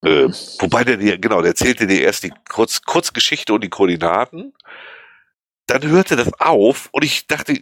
Äh, 0.03 0.27
wobei 0.59 0.83
der 0.83 0.97
dir, 0.97 1.17
genau, 1.17 1.41
der 1.41 1.51
erzählte 1.51 1.87
dir 1.87 2.01
erst 2.01 2.23
die 2.23 2.33
Kurz, 2.49 2.81
Kurzgeschichte 2.81 3.53
und 3.53 3.63
die 3.63 3.69
Koordinaten. 3.69 4.53
Dann 5.67 5.83
hörte 5.83 6.15
das 6.15 6.31
auf 6.39 6.89
und 6.91 7.03
ich 7.03 7.27
dachte, 7.27 7.53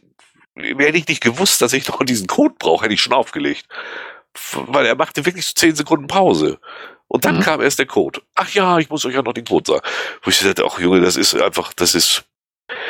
hätte 0.55 0.97
ich 0.97 1.07
nicht 1.07 1.21
gewusst, 1.21 1.61
dass 1.61 1.73
ich 1.73 1.87
noch 1.87 2.03
diesen 2.03 2.27
Code 2.27 2.55
brauche, 2.57 2.85
hätte 2.85 2.93
ich 2.93 3.01
schon 3.01 3.13
aufgelegt. 3.13 3.67
Weil 4.53 4.85
er 4.85 4.95
machte 4.95 5.25
wirklich 5.25 5.45
so 5.45 5.53
10 5.53 5.75
Sekunden 5.75 6.07
Pause. 6.07 6.59
Und 7.11 7.25
dann 7.25 7.37
Mhm. 7.37 7.41
kam 7.41 7.61
erst 7.61 7.79
der 7.79 7.87
Code. 7.87 8.21
Ach 8.35 8.49
ja, 8.51 8.77
ich 8.77 8.89
muss 8.89 9.03
euch 9.03 9.15
ja 9.15 9.21
noch 9.23 9.33
den 9.33 9.43
Code 9.43 9.69
sagen. 9.73 9.85
Wo 10.21 10.29
ich 10.29 10.37
sagte, 10.37 10.63
ach 10.65 10.79
Junge, 10.79 11.01
das 11.01 11.17
ist 11.17 11.35
einfach, 11.35 11.73
das 11.73 11.95
ist, 11.95 12.23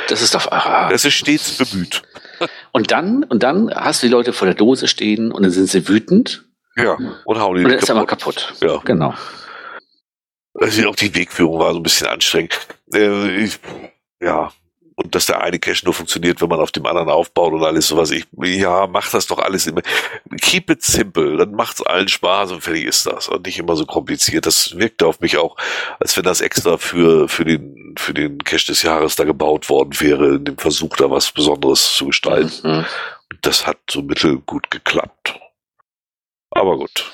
Das 0.09 0.22
ist 0.22 0.36
doch. 0.36 0.51
Ah. 0.51 0.89
das 0.89 1.05
ist 1.05 1.13
stets 1.15 1.57
bemüht. 1.57 2.03
Und 2.72 2.91
dann, 2.91 3.24
und 3.26 3.43
dann 3.43 3.74
hast 3.74 4.01
du 4.03 4.07
die 4.07 4.11
Leute 4.13 4.32
vor 4.32 4.45
der 4.45 4.55
Dose 4.55 4.88
stehen 4.88 5.32
und 5.34 5.41
dann 5.43 5.51
sind 5.51 5.65
sie 5.67 5.88
wütend 5.89 6.45
Ja. 6.78 6.97
Und 7.26 7.38
hauen 7.39 7.55
die 7.57 7.63
und 7.65 7.72
dann 7.72 7.80
ist 7.80 7.89
er 7.89 7.95
mal 7.95 8.05
kaputt. 8.05 8.53
kaputt. 8.59 8.61
Ja. 8.61 8.78
Genau. 8.86 9.13
Also 10.53 10.88
auch 10.89 10.95
die 10.95 11.13
Wegführung 11.13 11.59
war 11.59 11.72
so 11.74 11.80
ein 11.80 11.84
bisschen 11.84 12.07
anstrengend. 12.07 12.57
Äh, 12.93 13.43
ich, 13.43 13.59
ja. 14.22 14.51
Und 15.02 15.16
dass 15.16 15.28
der 15.28 15.41
eine 15.41 15.60
Cache 15.60 15.86
nur 15.86 15.93
funktioniert, 15.93 16.41
wenn 16.41 16.50
man 16.50 16.60
auf 16.60 16.74
dem 16.74 16.86
anderen 16.86 17.08
aufbaut 17.10 17.54
und 17.54 17.64
alles 17.64 17.88
sowas. 17.88 18.12
Ich, 18.12 18.26
ja, 18.38 18.86
mach 18.86 19.10
das 19.10 19.28
doch 19.28 19.39
alles 19.39 19.66
immer. 19.66 19.82
Keep 20.41 20.72
it 20.72 20.84
simple, 20.84 21.38
dann 21.38 21.52
macht's 21.52 21.82
allen 21.82 22.10
Spaß 22.10 22.52
und 22.52 22.62
fertig 22.62 22.84
ist 22.84 23.06
das. 23.06 23.30
Und 23.30 23.45
nicht 23.45 23.58
immer 23.58 23.78
so 23.78 23.86
kompliziert. 23.86 24.45
Das 24.45 24.78
wirkte 24.78 25.08
auf 25.08 25.22
mich 25.22 25.38
auch, 25.38 25.56
als 26.02 26.18
wenn 26.18 26.26
das 26.26 26.41
extra 26.41 26.78
für, 26.78 27.30
für 27.30 27.45
den, 27.45 27.95
für 27.97 28.14
den 28.14 28.39
Cache 28.39 28.68
des 28.68 28.82
Jahres 28.82 29.16
da 29.16 29.24
gebaut 29.24 29.70
worden 29.70 29.97
wäre, 30.02 30.36
in 30.36 30.43
dem 30.43 30.58
Versuch, 30.58 30.97
da 30.97 31.10
was 31.10 31.32
Besonderes 31.32 31.93
zu 31.95 32.08
gestalten. 32.08 32.80
Mhm. 32.80 32.86
Das 33.41 33.66
hat 33.66 33.78
so 33.89 34.02
mittelgut 34.02 34.70
geklappt. 34.70 35.39
Aber 36.52 36.78
gut. 36.78 37.10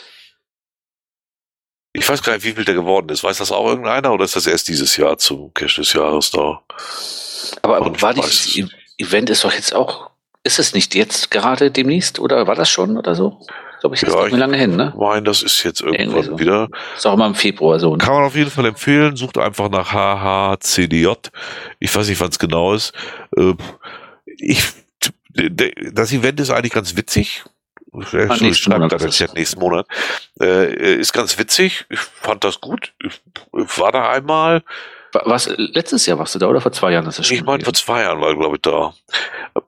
Ich 1.97 2.07
weiß 2.09 2.21
gar 2.23 2.33
nicht, 2.33 2.43
wie 2.45 2.51
viel 2.53 2.65
der 2.65 2.75
geworden 2.75 3.09
ist. 3.09 3.23
Weiß 3.23 3.37
das 3.37 3.51
auch 3.51 3.65
irgendeiner 3.67 4.11
oder 4.13 4.25
ist 4.25 4.35
das 4.35 4.47
erst 4.47 4.67
dieses 4.67 4.97
Jahr 4.97 5.17
zum 5.17 5.53
Cash 5.53 5.75
des 5.75 5.93
Jahres 5.93 6.31
da? 6.31 6.61
Aber 7.61 7.81
Und 7.81 8.01
war 8.01 8.13
dieses 8.13 8.59
Event 8.97 9.29
ist 9.29 9.43
doch 9.43 9.53
jetzt 9.53 9.73
auch, 9.73 10.09
ist 10.43 10.59
es 10.59 10.73
nicht 10.73 10.93
jetzt 10.95 11.31
gerade 11.31 11.71
demnächst 11.71 12.19
oder 12.19 12.47
war 12.47 12.55
das 12.55 12.69
schon 12.69 12.97
oder 12.97 13.15
so? 13.15 13.39
Glaube 13.81 13.95
ich, 13.95 14.03
ist 14.03 14.09
Ja, 14.09 14.15
nicht 14.15 14.23
mehr 14.23 14.33
ich- 14.33 14.39
lange 14.39 14.57
hin, 14.57 14.75
ne? 14.75 14.93
Meine, 14.97 15.23
das 15.23 15.43
ist 15.43 15.61
jetzt 15.63 15.81
irgendwann 15.81 16.07
Irgendwie 16.07 16.29
so. 16.29 16.39
wieder. 16.39 16.69
Ist 16.95 17.05
auch 17.05 17.13
immer 17.13 17.27
im 17.27 17.35
Februar 17.35 17.79
so. 17.79 17.91
Ne? 17.91 17.97
Kann 17.99 18.13
man 18.13 18.23
auf 18.23 18.35
jeden 18.35 18.49
Fall 18.49 18.65
empfehlen. 18.65 19.15
Sucht 19.15 19.37
einfach 19.37 19.69
nach 19.69 19.91
HHCDJ. 19.93 21.09
Ich 21.79 21.95
weiß 21.95 22.07
nicht, 22.09 22.19
wann 22.19 22.29
es 22.29 22.39
genau 22.39 22.73
ist. 22.73 22.93
Äh, 23.37 23.53
Ich, 24.37 24.63
das 25.93 26.11
Event 26.11 26.39
ist 26.39 26.49
eigentlich 26.49 26.73
ganz 26.73 26.95
witzig. 26.97 27.43
Ich 28.01 28.13
nächsten 28.41 28.53
schreibe 28.55 28.79
Monat 28.79 28.91
da 28.93 28.97
den 28.97 29.07
ist 29.09 29.13
es. 29.13 29.17
Chat 29.27 29.33
nächsten 29.35 29.59
Monat. 29.59 29.87
Äh, 30.41 30.95
Ist 30.95 31.13
ganz 31.13 31.37
witzig. 31.37 31.85
Ich 31.89 31.99
fand 31.99 32.43
das 32.43 32.59
gut. 32.61 32.93
Ich 33.03 33.21
war 33.77 33.91
da 33.91 34.09
einmal. 34.09 34.63
Wa- 35.11 35.21
Was, 35.25 35.47
letztes 35.57 36.05
Jahr 36.05 36.19
warst 36.19 36.35
du 36.35 36.39
da 36.39 36.47
oder 36.47 36.61
vor 36.61 36.71
zwei 36.71 36.91
Jahren? 36.91 37.07
ist 37.07 37.19
das 37.19 37.29
Ich 37.31 37.37
schon 37.37 37.45
meine, 37.45 37.63
vor 37.63 37.73
zwei 37.73 38.01
Jahren 38.01 38.19
war, 38.21 38.35
glaube 38.35 38.55
ich, 38.57 38.61
da. 38.61 38.93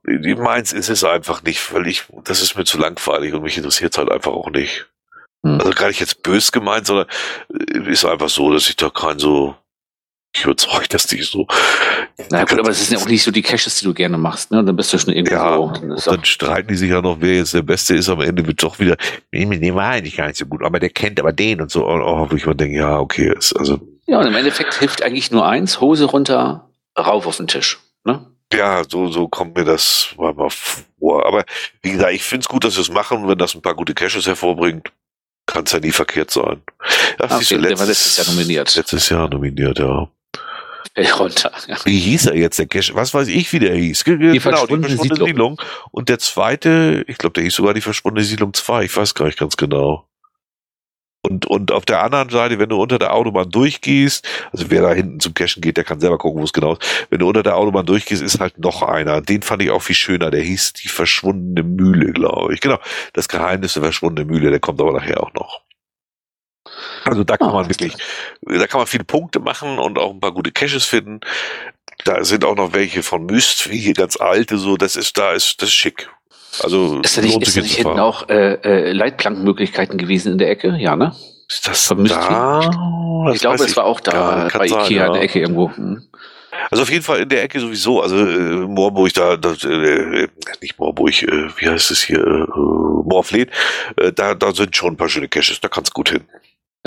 Die 0.05 0.35
meins 0.35 0.73
ist 0.73 0.89
es 0.89 1.03
einfach 1.03 1.41
nicht, 1.43 1.73
weil 1.73 1.87
ich, 1.87 2.03
das 2.23 2.41
ist 2.41 2.55
mir 2.57 2.65
zu 2.65 2.77
langweilig 2.77 3.33
und 3.33 3.43
mich 3.43 3.55
interessiert 3.57 3.97
halt 3.97 4.11
einfach 4.11 4.31
auch 4.33 4.49
nicht. 4.49 4.87
Hm. 5.43 5.59
Also 5.59 5.69
gar 5.71 5.87
nicht 5.87 5.99
jetzt 6.01 6.23
bös 6.23 6.51
gemeint, 6.51 6.87
sondern 6.87 7.07
äh, 7.53 7.91
ist 7.91 8.03
einfach 8.05 8.29
so, 8.29 8.51
dass 8.51 8.67
ich 8.69 8.75
da 8.75 8.89
kein 8.89 9.19
so, 9.19 9.49
ich 9.49 9.66
überzeugt, 10.43 10.93
dass 10.93 11.07
die 11.07 11.21
so. 11.21 11.47
Na 12.29 12.43
gut, 12.43 12.59
aber 12.59 12.69
es 12.69 12.85
sind 12.85 12.97
ja 12.97 13.03
auch 13.03 13.09
nicht 13.09 13.23
so 13.23 13.31
die 13.31 13.41
Caches, 13.41 13.79
die 13.79 13.85
du 13.85 13.93
gerne 13.93 14.17
machst, 14.17 14.51
ne? 14.51 14.59
Und 14.59 14.65
dann 14.65 14.75
bist 14.75 14.91
du 14.93 14.97
schon 14.97 15.13
irgendwie 15.13 15.33
Ja, 15.33 15.55
so. 15.55 15.63
und 15.63 15.81
Dann 15.81 15.95
dann 15.97 16.19
auch, 16.19 16.25
streiten 16.25 16.67
die 16.69 16.75
sich 16.75 16.89
ja 16.89 17.01
noch, 17.01 17.17
wer 17.19 17.35
jetzt 17.35 17.53
der 17.53 17.61
Beste 17.61 17.95
ist. 17.95 18.09
Am 18.09 18.21
Ende 18.21 18.45
wird 18.45 18.61
doch 18.63 18.79
wieder, 18.79 18.97
nee, 19.31 19.45
mit 19.45 19.61
dem 19.63 19.75
war 19.75 19.89
eigentlich 19.91 20.17
gar 20.17 20.27
nicht 20.27 20.37
so 20.37 20.45
gut, 20.45 20.63
aber 20.63 20.79
der 20.79 20.89
kennt 20.89 21.19
aber 21.19 21.31
den 21.33 21.61
und 21.61 21.71
so. 21.71 21.85
Und, 21.85 22.01
oh, 22.01 22.27
wo 22.29 22.35
ich 22.35 22.45
mir 22.45 22.55
denke, 22.55 22.77
ja, 22.77 22.99
okay, 22.99 23.33
ist, 23.37 23.53
also, 23.53 23.79
ja, 24.05 24.19
und 24.19 24.27
im 24.27 24.35
Endeffekt 24.35 24.75
hilft 24.75 25.03
eigentlich 25.03 25.31
nur 25.31 25.45
eins, 25.45 25.81
Hose 25.81 26.05
runter, 26.05 26.69
rauf 26.97 27.27
auf 27.27 27.37
den 27.37 27.47
Tisch. 27.47 27.79
Ne? 28.03 28.25
ja, 28.53 28.83
so, 28.87 29.11
so 29.11 29.27
kommt 29.27 29.57
mir 29.57 29.65
das 29.65 30.13
mal 30.17 30.33
mal 30.33 30.49
vor. 30.49 31.25
Aber 31.25 31.43
wie 31.81 31.91
gesagt, 31.91 32.13
ich 32.13 32.23
finde 32.23 32.41
es 32.43 32.47
gut, 32.47 32.63
dass 32.63 32.75
sie 32.75 32.81
es 32.81 32.89
machen. 32.89 33.27
Wenn 33.27 33.37
das 33.37 33.53
ein 33.55 33.61
paar 33.61 33.75
gute 33.75 33.93
Caches 33.93 34.25
hervorbringt, 34.25 34.91
kann 35.45 35.65
es 35.65 35.71
ja 35.73 35.79
nie 35.79 35.91
verkehrt 35.91 36.31
sein. 36.31 36.61
Du, 37.17 37.23
okay, 37.25 37.57
der 37.59 37.77
war 37.79 37.85
letztes 37.85 38.17
Jahr 38.17 38.27
nominiert. 38.27 38.73
Letztes 38.75 39.09
Jahr 39.09 39.29
nominiert, 39.29 39.79
ja. 39.79 40.07
Fällt 40.95 41.19
runter. 41.19 41.51
Ja. 41.67 41.77
Wie 41.85 41.99
hieß 41.99 42.27
er 42.27 42.35
jetzt, 42.35 42.59
der 42.59 42.67
Cache? 42.67 42.93
Was 42.95 43.13
weiß 43.13 43.27
ich, 43.27 43.51
wie 43.53 43.59
der 43.59 43.75
hieß? 43.75 44.03
Ge- 44.03 44.17
ge- 44.17 44.33
verschwundene 44.41 44.95
Siedlung. 45.29 45.61
Und 45.91 46.09
der 46.09 46.19
zweite, 46.19 47.03
ich 47.07 47.17
glaube, 47.17 47.33
der 47.33 47.43
hieß 47.43 47.53
sogar 47.55 47.73
die 47.73 47.81
verschwundene 47.81 48.25
Siedlung 48.25 48.53
2. 48.53 48.83
Ich 48.85 48.95
weiß 48.95 49.13
gar 49.13 49.25
nicht 49.25 49.39
ganz 49.39 49.57
genau. 49.57 50.05
Und, 51.23 51.45
und 51.45 51.71
auf 51.73 51.83
der 51.83 52.03
anderen 52.03 52.29
Seite, 52.29 52.57
wenn 52.57 52.69
du 52.69 52.81
unter 52.81 52.99
der 52.99 53.13
Autobahn 53.13 53.49
durchgehst, 53.49 54.25
also 54.53 54.69
wer 54.69 54.81
da 54.83 54.93
hinten 54.93 55.19
zum 55.19 55.33
Cachen 55.33 55.61
geht, 55.61 55.75
der 55.75 55.83
kann 55.83 55.99
selber 55.99 56.17
gucken, 56.17 56.39
wo 56.39 56.45
es 56.45 56.53
genau 56.53 56.73
ist. 56.73 57.07
Wenn 57.09 57.19
du 57.19 57.27
unter 57.27 57.43
der 57.43 57.57
Autobahn 57.57 57.85
durchgehst, 57.85 58.21
ist 58.21 58.39
halt 58.39 58.57
noch 58.59 58.81
einer. 58.81 59.19
Den 59.21 59.41
fand 59.41 59.61
ich 59.61 59.69
auch 59.71 59.81
viel 59.81 59.95
schöner. 59.95 60.31
Der 60.31 60.41
hieß 60.41 60.73
die 60.73 60.87
verschwundene 60.87 61.63
Mühle, 61.67 62.13
glaube 62.13 62.53
ich. 62.53 62.61
Genau. 62.61 62.79
Das 63.13 63.27
Geheimnis 63.27 63.73
der 63.73 63.83
verschwundene 63.83 64.25
Mühle, 64.31 64.51
der 64.51 64.59
kommt 64.61 64.79
aber 64.79 64.93
nachher 64.93 65.21
auch 65.21 65.33
noch. 65.33 65.63
Also 67.05 67.23
da 67.23 67.37
kann 67.37 67.49
Ah, 67.49 67.53
man 67.53 67.69
wirklich, 67.69 67.93
da 68.41 68.67
kann 68.67 68.79
man 68.79 68.87
viele 68.87 69.03
Punkte 69.03 69.39
machen 69.39 69.79
und 69.79 69.97
auch 69.97 70.11
ein 70.11 70.19
paar 70.19 70.31
gute 70.31 70.51
Caches 70.51 70.85
finden. 70.85 71.19
Da 72.05 72.23
sind 72.23 72.45
auch 72.45 72.55
noch 72.55 72.73
welche 72.73 73.03
von 73.03 73.25
Myst, 73.25 73.69
wie 73.69 73.77
hier 73.79 73.93
ganz 73.93 74.17
alte, 74.17 74.57
so, 74.57 74.77
das 74.77 74.95
ist, 74.95 75.17
da 75.17 75.31
ist, 75.33 75.61
das 75.61 75.69
ist 75.69 75.75
schick. 75.75 76.09
Also, 76.63 77.01
Ist 77.01 77.17
da 77.17 77.21
nicht, 77.21 77.41
ist 77.41 77.57
da 77.57 77.61
nicht 77.61 77.75
hinten 77.75 77.99
auch 77.99 78.29
äh, 78.29 78.53
äh, 78.63 78.91
Leitplankenmöglichkeiten 78.91 79.97
gewesen 79.97 80.33
in 80.33 80.37
der 80.37 80.49
Ecke? 80.49 80.75
Ja, 80.79 80.95
ne? 80.95 81.13
Ist 81.49 81.67
das 81.67 81.85
von 81.87 81.99
Myst- 82.01 82.15
da? 82.15 82.59
Das 83.25 83.35
ich 83.35 83.41
glaube, 83.41 83.63
es 83.63 83.75
war 83.75 83.85
auch 83.85 83.99
da 83.99 84.47
bei 84.53 84.67
sein, 84.67 84.79
Ikea 84.85 84.87
in 84.87 84.95
ja. 85.07 85.13
der 85.13 85.21
Ecke 85.21 85.39
irgendwo. 85.39 85.71
Hm. 85.75 86.01
Also 86.71 86.83
auf 86.83 86.89
jeden 86.89 87.03
Fall 87.03 87.19
in 87.21 87.29
der 87.29 87.43
Ecke 87.43 87.59
sowieso. 87.59 88.01
Also 88.01 88.17
äh, 88.17 88.65
Moorburg, 88.67 89.13
da, 89.13 89.37
da 89.37 89.51
äh, 89.53 90.27
nicht 90.61 90.79
Moorburg, 90.79 91.21
äh, 91.23 91.49
wie 91.57 91.69
heißt 91.69 91.91
es 91.91 92.01
hier, 92.03 92.19
äh, 92.19 92.45
Moorfleet, 92.57 93.49
äh, 93.97 94.11
da, 94.11 94.33
da 94.33 94.53
sind 94.53 94.75
schon 94.75 94.93
ein 94.93 94.97
paar 94.97 95.09
schöne 95.09 95.27
Caches, 95.27 95.59
da 95.61 95.67
kannst 95.67 95.93
gut 95.93 96.09
hin. 96.09 96.23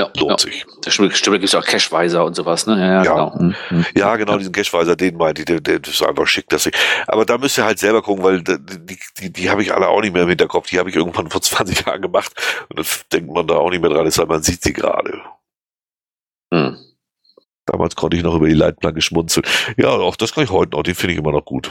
Ja, 0.01 0.11
Lohnt 0.21 0.31
ja. 0.45 0.51
sich. 0.51 0.67
Stimmt, 0.89 1.27
da 1.27 1.31
gibt 1.33 1.45
es 1.45 1.55
auch 1.55 1.65
Cashweiser 1.65 2.25
und 2.25 2.35
sowas, 2.35 2.67
ne? 2.67 2.79
Ja, 2.79 2.87
ja, 2.87 3.05
Ja. 3.05 3.13
genau. 3.29 3.39
Hm, 3.39 3.55
hm. 3.69 3.87
Ja, 3.97 4.17
genau, 4.17 4.39
diesen 4.39 4.53
Cashweiser, 4.53 4.97
den 4.97 5.17
meinte 5.17 5.43
ich, 5.43 5.47
der, 5.47 5.61
der 5.61 5.83
ist 5.83 6.03
einfach 6.03 6.27
schick, 6.27 6.49
dass 6.49 6.67
ich. 6.67 6.75
Aber 7.07 7.25
da 7.25 7.37
müsst 7.39 7.59
ihr 7.59 7.65
halt 7.65 7.79
selber 7.79 8.03
gucken, 8.03 8.25
weil 8.25 8.43
die, 8.43 8.99
die, 9.21 9.33
die 9.33 9.51
habe 9.51 9.63
ich 9.63 9.75
alle 9.75 9.89
auch 9.89 10.01
nicht 10.01 10.13
mehr 10.13 10.23
im 10.23 10.29
Hinterkopf. 10.29 10.69
Die 10.69 10.79
habe 10.79 10.91
ich 10.91 10.97
irgendwann 10.97 11.29
vor 11.31 11.43
20 11.43 11.87
Jahren 11.87 12.03
gemacht. 12.03 12.33
Und 12.69 12.79
dann 12.79 12.87
denkt 13.13 13.33
man 13.33 13.47
da 13.47 13.57
auch 13.57 13.71
nicht 13.71 13.81
mehr 13.83 13.91
dran, 13.91 14.07
es 14.07 14.15
sei, 14.15 14.25
man 14.25 14.43
sieht 14.43 14.63
sie 14.63 14.73
gerade. 14.73 15.21
Hm. 16.53 16.77
Damals 17.67 17.95
konnte 17.95 18.17
ich 18.17 18.23
noch 18.23 18.35
über 18.35 18.49
die 18.49 18.55
Leitplanke 18.55 19.01
schmunzeln. 19.01 19.47
Ja, 19.77 19.91
auch 19.91 20.17
das 20.17 20.33
kann 20.35 20.43
ich 20.45 20.51
heute 20.51 20.73
noch, 20.77 20.83
den 20.83 20.95
finde 20.95 21.13
ich 21.13 21.19
immer 21.19 21.31
noch 21.33 21.45
gut. 21.45 21.71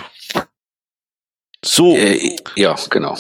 So, 1.65 1.95
Äh, 1.95 2.37
ja, 2.55 2.75
genau. 2.89 3.17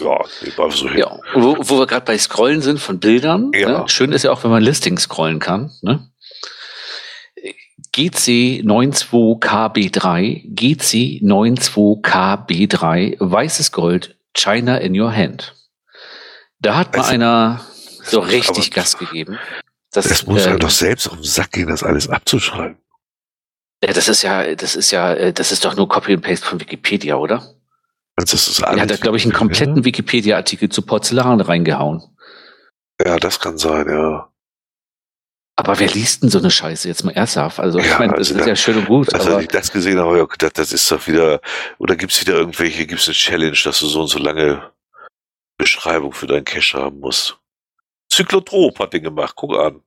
Ja, 0.00 0.18
war 0.56 0.70
so 0.70 0.88
hin. 0.88 0.98
Ja, 0.98 1.18
wo, 1.34 1.56
wo 1.58 1.78
wir 1.78 1.86
gerade 1.86 2.04
bei 2.04 2.18
Scrollen 2.18 2.62
sind 2.62 2.80
von 2.80 2.98
Bildern. 2.98 3.50
Ja. 3.54 3.80
Ne? 3.80 3.88
Schön 3.88 4.12
ist 4.12 4.24
ja 4.24 4.32
auch, 4.32 4.42
wenn 4.44 4.50
man 4.50 4.62
Listings 4.62 5.02
scrollen 5.02 5.38
kann. 5.38 5.70
Ne? 5.82 6.10
GC 7.92 8.62
92KB3, 8.64 10.42
GC 10.54 11.22
92KB3, 11.24 13.16
weißes 13.18 13.72
Gold, 13.72 14.16
China 14.34 14.76
in 14.78 14.98
your 14.98 15.12
hand. 15.12 15.54
Da 16.60 16.76
hat 16.76 16.92
mal 16.92 17.00
Also, 17.00 17.12
einer 17.12 17.60
so 18.02 18.20
richtig 18.20 18.70
Gas 18.70 18.96
gegeben. 18.98 19.38
Das, 19.92 20.06
Das 20.06 20.26
muss 20.26 20.46
äh, 20.46 20.50
einem 20.50 20.60
doch 20.60 20.70
selbst 20.70 21.08
auf 21.08 21.16
den 21.16 21.24
Sack 21.24 21.52
gehen, 21.52 21.68
das 21.68 21.82
alles 21.82 22.08
abzuschreiben. 22.08 22.76
ja, 23.82 23.92
das 23.92 24.08
ist 24.08 24.22
ja, 24.22 24.54
das 24.54 24.76
ist 24.76 24.92
ja, 24.92 25.12
äh, 25.14 25.32
das 25.32 25.50
ist 25.50 25.64
doch 25.64 25.74
nur 25.74 25.88
Copy 25.88 26.12
and 26.14 26.22
Paste 26.22 26.46
von 26.46 26.60
Wikipedia, 26.60 27.16
oder? 27.16 27.54
Also 28.20 28.36
das 28.36 28.48
ist 28.48 28.60
Er 28.60 28.68
alles 28.68 28.82
hat 28.82 28.90
da, 28.90 28.96
glaube 28.96 29.16
ich, 29.16 29.24
einen 29.24 29.32
kompletten 29.32 29.84
Wikipedia-Artikel 29.84 30.68
zu 30.68 30.82
Porzellan 30.82 31.40
reingehauen. 31.40 32.02
Ja, 33.04 33.16
das 33.18 33.40
kann 33.40 33.56
sein, 33.58 33.88
ja. 33.88 34.30
Aber 35.56 35.78
wer 35.78 35.88
liest 35.88 36.22
denn 36.22 36.30
so 36.30 36.38
eine 36.38 36.50
Scheiße 36.50 36.88
jetzt 36.88 37.04
mal 37.04 37.12
ernsthaft? 37.12 37.60
Also, 37.60 37.78
ich 37.78 37.86
Ja, 37.86 37.98
meine, 37.98 38.12
das 38.12 38.28
also 38.28 38.34
ist 38.34 38.40
da- 38.44 38.48
ja 38.48 38.56
schön 38.56 38.76
und 38.78 38.86
gut, 38.86 39.12
Also 39.14 39.34
als 39.34 39.42
ich 39.44 39.48
das 39.48 39.72
gesehen 39.72 39.98
habe, 39.98 40.10
habe 40.10 40.22
ich 40.22 40.28
gedacht, 40.28 40.58
das 40.58 40.72
ist 40.72 40.90
doch 40.90 41.06
wieder, 41.06 41.40
oder 41.78 41.96
gibt 41.96 42.12
es 42.12 42.20
wieder 42.20 42.34
irgendwelche, 42.34 42.86
gibt 42.86 43.00
es 43.00 43.08
eine 43.08 43.14
Challenge, 43.14 43.56
dass 43.64 43.78
du 43.80 43.86
so 43.86 44.02
und 44.02 44.08
so 44.08 44.18
lange 44.18 44.70
Beschreibung 45.58 46.12
für 46.12 46.26
deinen 46.26 46.44
Cache 46.44 46.78
haben 46.78 47.00
musst. 47.00 47.38
Zyklotrop 48.10 48.78
hat 48.78 48.92
den 48.92 49.02
gemacht, 49.02 49.34
guck 49.36 49.56
an. 49.58 49.82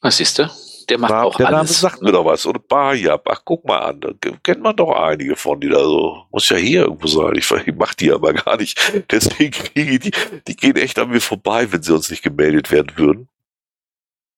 was 0.00 0.16
siehst 0.18 0.38
du? 0.38 0.50
Der 0.88 0.98
macht 0.98 1.10
Na, 1.12 1.22
auch 1.24 1.36
der 1.36 1.46
Name 1.46 1.58
alles. 1.58 1.80
sagt 1.80 2.00
mir 2.02 2.12
doch 2.12 2.24
was. 2.24 2.46
Und 2.46 2.66
Barjab, 2.66 3.28
ach 3.28 3.42
guck 3.44 3.64
mal 3.66 3.78
an, 3.78 4.00
da 4.00 4.10
kennt 4.42 4.62
man 4.62 4.74
doch 4.74 4.92
einige 4.92 5.36
von, 5.36 5.60
die 5.60 5.68
da 5.68 5.80
so, 5.80 6.24
muss 6.30 6.48
ja 6.48 6.56
hier 6.56 6.82
irgendwo 6.82 7.06
sein. 7.06 7.34
Ich, 7.36 7.50
ich 7.50 7.74
mach 7.74 7.94
die 7.94 8.10
aber 8.10 8.32
gar 8.32 8.56
nicht. 8.56 8.80
Deswegen 9.10 9.52
die, 9.76 9.98
die 10.46 10.56
gehen 10.56 10.76
echt 10.76 10.98
an 10.98 11.10
mir 11.10 11.20
vorbei, 11.20 11.70
wenn 11.70 11.82
sie 11.82 11.92
uns 11.92 12.10
nicht 12.10 12.22
gemeldet 12.22 12.70
werden 12.70 12.92
würden. 12.96 13.28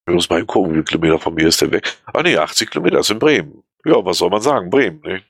Wir 0.07 0.15
müssen 0.15 0.33
mal 0.33 0.45
gucken, 0.45 0.71
wie 0.71 0.75
viele 0.75 0.85
Kilometer 0.85 1.19
von 1.21 1.35
mir 1.35 1.47
ist 1.47 1.61
der 1.61 1.71
weg. 1.71 1.97
Ah 2.13 2.23
nee, 2.23 2.37
80 2.37 2.71
Kilometer 2.71 2.99
ist 2.99 3.11
in 3.11 3.19
Bremen. 3.21 3.63
Ja, 3.85 4.05
was 4.05 4.19
soll 4.19 4.31
man 4.31 4.41
sagen? 4.41 4.71
Bremen, 4.71 5.01
ne? 5.03 5.23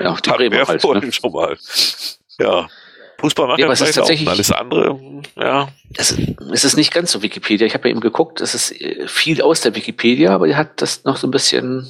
Ja, 0.00 0.14
die 0.16 0.30
Hatten 0.30 0.42
wir 0.42 0.50
Bremer 0.50 0.68
halt. 0.68 0.84
Ne? 1.04 1.12
schon 1.12 1.32
mal. 1.32 1.58
Ja. 2.38 2.68
Fußball 3.20 3.46
macht 3.48 3.58
Ja, 3.58 3.66
aber 3.66 3.72
es 3.74 3.80
ist 3.80 3.86
vielleicht 3.86 3.98
auch. 3.98 4.02
tatsächlich- 4.02 4.28
Alles 4.28 4.50
andere, 4.52 5.22
ja. 5.36 5.68
Es, 5.96 6.16
es 6.52 6.64
ist 6.64 6.76
nicht 6.76 6.92
ganz 6.92 7.12
so 7.12 7.22
Wikipedia. 7.22 7.66
Ich 7.66 7.74
habe 7.74 7.88
ja 7.88 7.92
eben 7.92 8.00
geguckt, 8.00 8.40
es 8.40 8.54
ist 8.54 8.72
äh, 8.80 9.06
viel 9.06 9.42
aus 9.42 9.60
der 9.60 9.74
Wikipedia, 9.74 10.34
aber 10.34 10.48
er 10.48 10.56
hat 10.56 10.80
das 10.82 11.04
noch 11.04 11.16
so 11.16 11.26
ein 11.26 11.30
bisschen, 11.30 11.86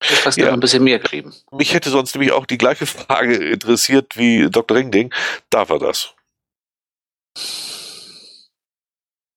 fast 0.00 0.38
Ja. 0.38 0.46
noch 0.46 0.52
ein 0.54 0.60
bisschen 0.60 0.84
mehr 0.84 0.98
kriegen. 0.98 1.32
Mich 1.52 1.72
hätte 1.74 1.90
sonst 1.90 2.14
nämlich 2.14 2.32
auch 2.32 2.46
die 2.46 2.58
gleiche 2.58 2.86
Frage 2.86 3.34
interessiert 3.36 4.16
wie 4.16 4.48
Dr. 4.50 4.76
Ringding. 4.76 5.12
Darf 5.50 5.70
er 5.70 5.78
das? 5.78 6.12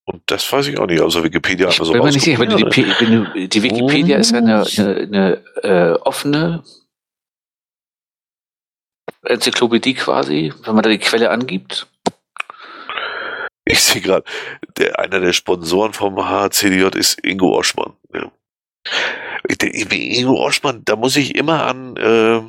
Und 0.05 0.23
das 0.25 0.51
weiß 0.51 0.67
ich 0.67 0.79
auch 0.79 0.87
nicht. 0.87 1.01
Also 1.01 1.23
Wikipedia 1.23 1.67
Ich 1.69 1.75
hat 1.75 1.79
mir 1.81 1.85
so 1.85 1.93
bin 1.93 2.01
mir 2.03 2.11
nicht 2.11 2.23
sicher, 2.23 2.43
du 2.45 2.69
die, 2.69 3.47
die 3.49 3.63
Wikipedia 3.63 4.17
ist 4.17 4.31
ja 4.31 4.39
eine, 4.39 4.65
eine, 4.77 5.41
eine 5.63 5.91
äh, 5.93 5.99
offene 5.99 6.63
Enzyklopädie 9.23 9.95
quasi, 9.95 10.53
wenn 10.63 10.75
man 10.75 10.83
da 10.83 10.89
die 10.89 10.99
Quelle 10.99 11.29
angibt. 11.29 11.87
Ich 13.65 13.81
sehe 13.81 14.01
gerade, 14.01 14.25
einer 14.95 15.19
der 15.19 15.33
Sponsoren 15.33 15.93
vom 15.93 16.15
HCDJ 16.17 16.97
ist 16.97 17.23
Ingo 17.23 17.55
Oschmann. 17.55 17.93
Ja. 18.13 18.31
Ingo 19.61 20.43
Oschmann, 20.43 20.83
da 20.85 20.95
muss 20.95 21.15
ich 21.15 21.35
immer 21.35 21.65
an, 21.65 21.95
äh, 21.97 22.41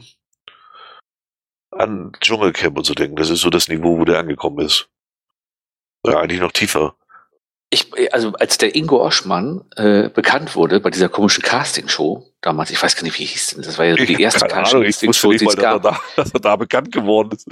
an 1.72 2.12
Dschungelcamp 2.20 2.78
und 2.78 2.84
so 2.84 2.94
denken. 2.94 3.16
Das 3.16 3.30
ist 3.30 3.40
so 3.40 3.50
das 3.50 3.68
Niveau, 3.68 3.98
wo 3.98 4.04
der 4.04 4.18
angekommen 4.18 4.64
ist. 4.64 4.88
Ja, 6.06 6.20
eigentlich 6.20 6.40
noch 6.40 6.52
tiefer. 6.52 6.94
Ich, 7.72 7.88
also 8.12 8.32
als 8.32 8.58
der 8.58 8.74
Ingo 8.74 9.00
Oschmann 9.04 9.64
äh, 9.76 10.08
bekannt 10.08 10.56
wurde 10.56 10.80
bei 10.80 10.90
dieser 10.90 11.08
komischen 11.08 11.42
Castingshow, 11.44 12.26
damals, 12.40 12.70
ich 12.70 12.82
weiß 12.82 12.96
gar 12.96 13.04
nicht, 13.04 13.16
wie 13.20 13.24
hieß 13.24 13.50
denn, 13.50 13.62
das 13.62 13.78
war 13.78 13.84
ja 13.86 13.94
die 13.94 14.20
erste 14.20 14.44
Castingshow, 14.46 15.30
die 15.30 15.36
es 15.36 15.54
dass 15.54 15.54
er, 15.54 15.78
gab. 15.78 15.82
da, 15.82 16.00
dass 16.16 16.32
er 16.34 16.40
da 16.40 16.56
bekannt 16.56 16.90
geworden 16.90 17.30
ist. 17.32 17.46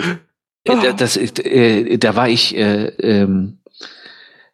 Äh, 0.64 0.74
da- 0.82 0.92
Das, 0.92 1.16
äh, 1.16 1.98
da 1.98 2.16
war 2.16 2.28
ich 2.28 2.56
äh, 2.56 2.86
ähm, 2.98 3.58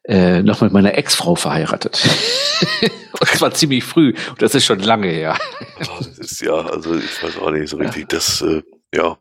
äh, 0.06 0.42
noch 0.42 0.60
mit 0.60 0.70
meiner 0.72 0.98
Ex-Frau 0.98 1.34
verheiratet. 1.34 1.98
Und 3.20 3.28
zwar 3.30 3.52
ziemlich 3.54 3.84
früh. 3.84 4.12
Und 4.28 4.42
das 4.42 4.54
ist 4.54 4.66
schon 4.66 4.80
lange 4.80 5.08
her. 5.08 5.38
Oh, 5.80 5.96
das 5.98 6.18
ist 6.18 6.40
ja, 6.42 6.52
also 6.56 6.94
ich 6.96 7.22
weiß 7.22 7.38
auch 7.38 7.50
nicht 7.50 7.70
so 7.70 7.78
richtig, 7.78 8.08
das, 8.10 8.42
äh, 8.42 8.62
ja. 8.94 9.16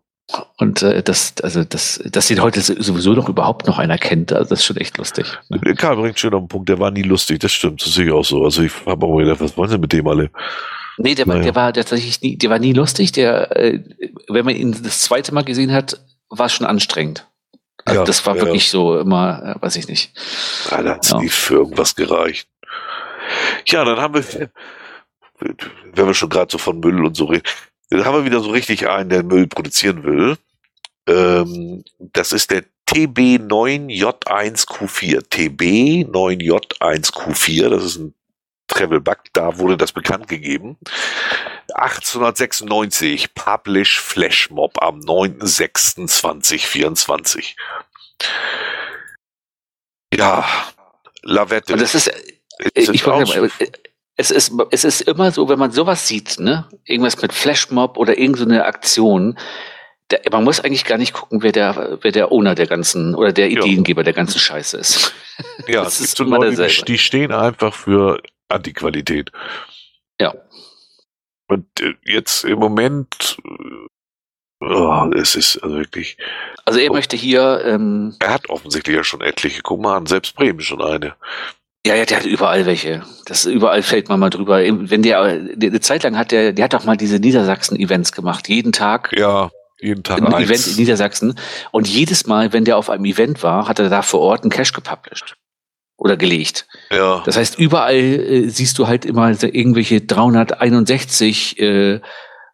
Und 0.58 0.82
äh, 0.82 1.04
das, 1.04 1.34
also 1.44 1.64
das, 1.64 2.00
dass 2.06 2.32
ihn 2.32 2.42
heute 2.42 2.62
sowieso 2.62 3.14
noch 3.14 3.28
überhaupt 3.28 3.68
noch 3.68 3.78
einer 3.78 3.98
kennt, 3.98 4.32
also 4.32 4.50
das 4.50 4.60
ist 4.60 4.66
schon 4.66 4.78
echt 4.78 4.98
lustig. 4.98 5.26
Ne? 5.50 5.60
Der 5.60 5.76
Karl 5.76 5.98
bringt 5.98 6.18
schön 6.20 6.34
auf 6.34 6.42
den 6.44 6.48
Punkt, 6.48 6.70
der 6.70 6.80
war 6.80 6.92
nie 6.92 7.02
lustig, 7.02 7.40
das 7.40 7.52
stimmt, 7.52 7.86
das 7.86 7.94
sehe 7.94 8.06
ich 8.06 8.12
auch 8.12 8.24
so. 8.24 8.44
Also 8.44 8.64
ich 8.64 8.72
habe 8.86 9.06
auch 9.06 9.18
gedacht, 9.18 9.42
was 9.42 9.58
wollen 9.58 9.70
sie 9.70 9.78
mit 9.78 9.92
dem 9.92 10.08
alle? 10.08 10.32
Nee, 10.98 11.16
der, 11.16 11.28
war 11.28 11.36
Naja. 11.36 11.46
der 11.46 11.56
war 11.56 11.74
tatsächlich 11.74 12.22
nie, 12.22 12.38
der 12.38 12.50
war 12.50 12.60
nie 12.60 12.74
lustig. 12.74 13.12
Der, 13.12 13.56
äh, 13.58 13.80
wenn 14.30 14.46
man 14.46 14.56
ihn 14.56 14.72
das 14.84 15.02
zweite 15.02 15.34
Mal 15.34 15.44
gesehen 15.44 15.72
hat, 15.74 16.00
war 16.30 16.46
es 16.46 16.54
schon 16.54 16.68
anstrengend. 16.68 17.28
Also 17.84 18.00
Ja, 18.02 18.06
das 18.06 18.26
war 18.26 18.36
ja. 18.38 18.44
wirklich 18.44 18.70
so 18.70 18.98
immer, 19.00 19.56
äh, 19.58 19.62
weiß 19.62 19.76
ich 19.76 19.88
nicht. 19.88 20.14
Ja, 20.72 20.82
da 20.84 20.92
hat's 20.96 21.10
Ja. 21.10 21.20
nie 21.20 21.30
für 21.30 21.56
irgendwas 21.56 21.96
gereicht. 21.96 22.48
Ja, 23.68 23.84
dann 23.84 23.98
haben 24.00 24.14
wir, 24.14 24.50
wenn 25.40 26.08
wir 26.08 26.14
schon 26.14 26.30
gerade 26.30 26.52
so 26.52 26.58
von 26.58 26.80
Müll 26.80 27.04
und 27.04 27.18
so 27.18 27.26
reden, 27.26 27.44
dann 27.98 28.06
haben 28.06 28.16
wir 28.16 28.26
wieder 28.26 28.42
so 28.42 28.52
richtig 28.52 28.90
einen, 28.90 29.10
der 29.10 29.24
Müll 29.24 29.48
produzieren 29.48 30.04
will. 30.04 30.38
Ähm, 31.08 31.84
das 32.00 32.32
ist 32.32 32.52
der 32.52 32.64
TB9J1Q4. 32.90 35.30
TB9J1Q4, 35.30 37.70
das 37.70 37.84
ist 37.84 37.98
ein 37.98 38.14
Travel-Bug, 38.68 39.18
da 39.34 39.58
wurde 39.58 39.76
das 39.78 39.92
bekannt 39.92 40.28
gegeben. 40.28 40.78
1896, 41.74 43.34
Publish 43.34 44.00
Flashmob 44.00 44.80
am 44.82 45.00
9.06.2024. 45.00 47.56
Ja, 50.14 50.46
Lavette. 51.24 51.76
Das 51.76 51.96
ist, 51.96 52.12
Sind 52.76 52.96
ich 52.96 53.04
es 54.16 54.32
ist, 54.32 54.54
es 54.72 54.84
ist 54.84 55.02
immer 55.02 55.32
so, 55.32 55.50
wenn 55.50 55.60
man 55.60 55.72
sowas 55.72 56.08
sieht, 56.08 56.40
ne, 56.40 56.68
irgendwas 56.86 57.22
mit 57.22 57.34
Flashmob 57.34 57.98
oder 57.98 58.18
irgend 58.18 58.38
so 58.38 58.46
Aktion, 58.46 59.38
der, 60.12 60.22
man 60.32 60.44
muss 60.44 60.60
eigentlich 60.60 60.86
gar 60.86 60.98
nicht 60.98 61.14
gucken, 61.14 61.42
wer 61.42 61.52
der, 61.52 61.98
wer 62.02 62.12
der 62.12 62.32
Owner 62.32 62.56
der 62.56 62.68
ganzen 62.68 63.16
oder 63.16 63.32
der 63.34 63.50
Ja. 63.52 63.60
Ideengeber 63.64 64.04
der 64.04 64.14
ganzen 64.14 64.40
Scheiße 64.40 64.78
ist. 64.78 65.14
Ja, 65.68 65.84
Das 65.84 66.00
ist 66.00 66.20
immer 66.20 66.38
Leute, 66.38 66.52
die, 66.52 66.56
derselbe. 66.58 66.86
die 66.86 66.98
stehen 67.00 67.32
einfach 67.32 67.74
für 67.74 68.22
Antiqualität. 68.50 69.32
Ja. 70.22 70.36
Und 71.48 71.66
äh, 71.82 71.96
jetzt 72.06 72.44
im 72.44 72.60
Moment, 72.60 73.38
äh, 73.44 74.64
oh, 74.64 75.10
es 75.16 75.34
ist 75.36 75.58
also 75.64 75.76
wirklich, 75.78 76.18
Also 76.66 76.80
er 76.80 76.92
Oh. 76.92 76.94
möchte 76.94 77.16
hier, 77.18 77.64
ähm, 77.66 78.16
er 78.20 78.36
hat 78.36 78.48
offensichtlich 78.50 78.96
ja 78.96 79.04
schon 79.04 79.22
etliche. 79.22 79.62
An, 79.66 80.06
selbst 80.06 80.36
Bremen 80.36 80.62
schon 80.62 80.82
eine. 80.84 81.16
Ja, 81.86 81.96
ja, 81.96 82.06
der 82.06 82.18
hat 82.18 82.26
überall 82.26 82.66
welche. 82.66 83.04
Das 83.26 83.46
überall 83.46 83.82
fällt 83.82 84.08
man 84.08 84.20
mal 84.20 84.30
drüber. 84.30 84.60
Wenn 84.64 85.02
der, 85.04 85.22
eine 85.22 85.80
Zeit 85.82 86.04
lang 86.04 86.18
hat 86.18 86.32
der, 86.32 86.54
der 86.54 86.66
hat 86.66 86.74
doch 86.74 86.86
mal 86.86 86.96
diese 86.96 87.20
Niedersachsen-Events 87.20 88.14
gemacht, 88.14 88.48
jeden 88.48 88.72
Tag. 88.72 89.14
Ja, 89.18 89.52
jeden 89.80 90.04
Tag 90.04 90.20
Ein 90.20 90.34
eins. 90.34 90.50
Event 90.50 90.68
in 90.68 90.76
Niedersachsen. 90.78 91.40
Und 91.72 91.88
jedes 91.88 92.26
Mal, 92.26 92.54
wenn 92.54 92.64
der 92.64 92.78
auf 92.78 92.90
einem 92.90 93.04
Event 93.06 93.44
war, 93.44 93.68
hat 93.68 93.80
er 93.80 93.90
da 93.90 94.02
vor 94.02 94.22
Ort 94.22 94.44
einen 94.44 94.50
Cash 94.50 94.72
gepublished. 94.72 95.36
Oder 95.98 96.18
gelegt. 96.18 96.68
ja, 96.92 97.22
Das 97.26 97.38
heißt, 97.38 97.60
überall 97.60 97.96
äh, 97.96 98.48
siehst 98.50 98.80
du 98.80 98.88
halt 98.88 99.06
immer 99.06 99.30
irgendwelche 99.30 100.02
361, 100.02 101.60
äh, 101.60 102.02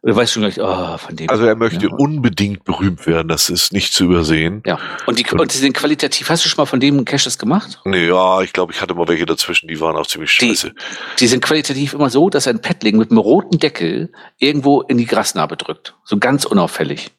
oder 0.01 0.15
weißt 0.15 0.31
schon 0.31 0.43
gleich, 0.43 0.59
oh, 0.61 0.97
von 0.97 1.15
dem. 1.15 1.29
also 1.29 1.43
er 1.45 1.55
möchte 1.55 1.87
Ja. 1.87 1.91
unbedingt 1.97 2.63
berühmt 2.63 3.05
werden, 3.05 3.27
das 3.27 3.49
ist 3.49 3.73
nicht 3.73 3.93
zu 3.93 4.05
übersehen. 4.05 4.63
ja. 4.65 4.79
Und 5.05 5.19
die, 5.19 5.25
und 5.29 5.53
die 5.53 5.57
sind 5.57 5.73
qualitativ, 5.73 6.29
hast 6.29 6.45
du 6.45 6.49
schon 6.49 6.61
mal 6.61 6.65
von 6.65 6.79
dem 6.79 7.03
Caches 7.03 7.37
gemacht? 7.37 7.79
Nee, 7.83 8.07
ja, 8.07 8.41
ich 8.41 8.53
glaube, 8.53 8.71
ich 8.71 8.81
hatte 8.81 8.93
mal 8.93 9.07
welche 9.09 9.25
dazwischen, 9.25 9.67
die 9.67 9.79
waren 9.81 9.97
auch 9.97 10.07
ziemlich 10.07 10.37
Die- 10.37 10.47
scheiße. 10.49 10.73
Die 11.19 11.27
sind 11.27 11.43
qualitativ 11.43 11.93
immer 11.93 12.09
so, 12.09 12.29
dass 12.29 12.47
ein 12.47 12.61
Paddling 12.61 12.97
mit 12.97 13.11
einem 13.11 13.17
roten 13.19 13.59
Deckel 13.59 14.11
irgendwo 14.37 14.81
in 14.81 14.97
die 14.97 15.05
Grasnarbe 15.05 15.57
drückt. 15.57 15.95
So 16.05 16.17
ganz 16.17 16.45
unauffällig. 16.45 17.11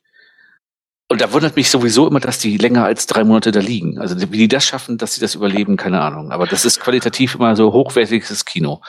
Und 1.08 1.20
da 1.20 1.32
wundert 1.32 1.56
mich 1.56 1.68
sowieso 1.68 2.06
immer, 2.06 2.20
dass 2.20 2.38
die 2.38 2.56
länger 2.56 2.84
als 2.84 3.06
drei 3.08 3.24
Monate 3.24 3.50
da 3.50 3.58
liegen. 3.60 3.98
Also 3.98 4.14
wie 4.32 4.38
die 4.38 4.48
das 4.48 4.64
schaffen, 4.64 4.96
dass 4.96 5.14
sie 5.16 5.20
das 5.20 5.34
überleben, 5.34 5.76
keine 5.76 6.00
Ahnung. 6.00 6.30
Aber 6.30 6.46
das 6.46 6.64
ist 6.64 6.78
qualitativ 6.80 7.34
immer 7.34 7.56
so 7.56 7.72
hochwertiges 7.72 8.44
Kino. 8.44 8.80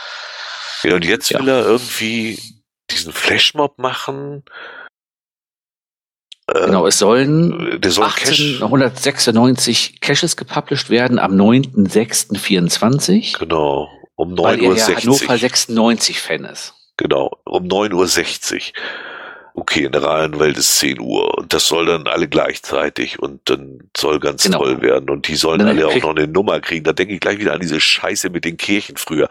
Ja, 0.84 0.96
und 0.96 1.04
jetzt 1.04 1.32
Ja. 1.32 1.40
will 1.40 1.48
er 1.50 1.66
irgendwie 1.66 2.38
diesen 2.94 3.14
Flashmob 3.14 3.78
machen. 3.78 4.44
Äh, 6.48 6.66
Genau, 6.66 6.88
es 6.88 6.98
sollen 7.00 7.80
soll 7.86 8.10
Cash. 8.10 8.62
1896 8.62 10.02
Caches 10.02 10.36
gepublished 10.36 10.90
werden 10.90 11.20
am 11.20 11.34
9.06.24, 11.34 13.38
Genau. 13.40 13.90
Um 14.16 14.38
weil 14.38 14.62
er 14.62 14.74
ja 14.74 14.86
9.60 14.86 14.96
Hannover 15.04 15.30
Uhr. 15.34 15.38
96 15.38 16.20
Fan 16.20 16.46
ist. 16.46 16.74
Genau. 16.98 17.32
Um 17.46 17.64
9.60 17.66 18.56
Uhr. 18.56 18.62
Okay, 19.54 19.84
in 19.86 19.92
der 19.92 20.02
realen 20.04 20.40
Welt 20.40 20.58
ist 20.58 20.80
10 20.80 21.00
Uhr. 21.00 21.38
Und 21.38 21.54
das 21.54 21.68
soll 21.68 21.86
dann 21.86 22.08
alle 22.08 22.28
gleichzeitig 22.28 23.20
und 23.20 23.42
dann 23.50 23.90
soll 23.96 24.20
ganz 24.20 24.44
Genau. 24.44 24.60
toll 24.60 24.82
werden. 24.82 25.10
Und 25.10 25.28
die 25.28 25.36
sollen 25.36 25.60
Dann 25.60 25.70
alle 25.70 25.88
auch 25.88 25.96
noch 25.96 26.16
eine 26.16 26.28
Nummer 26.28 26.60
kriegen. 26.62 26.84
Da 26.86 26.94
denke 26.94 27.14
ich 27.16 27.20
gleich 27.20 27.40
wieder 27.40 27.54
an 27.54 27.60
diese 27.60 27.80
Scheiße 27.82 28.30
mit 28.30 28.46
den 28.46 28.58
Kirchen 28.58 28.96
früher. 28.98 29.28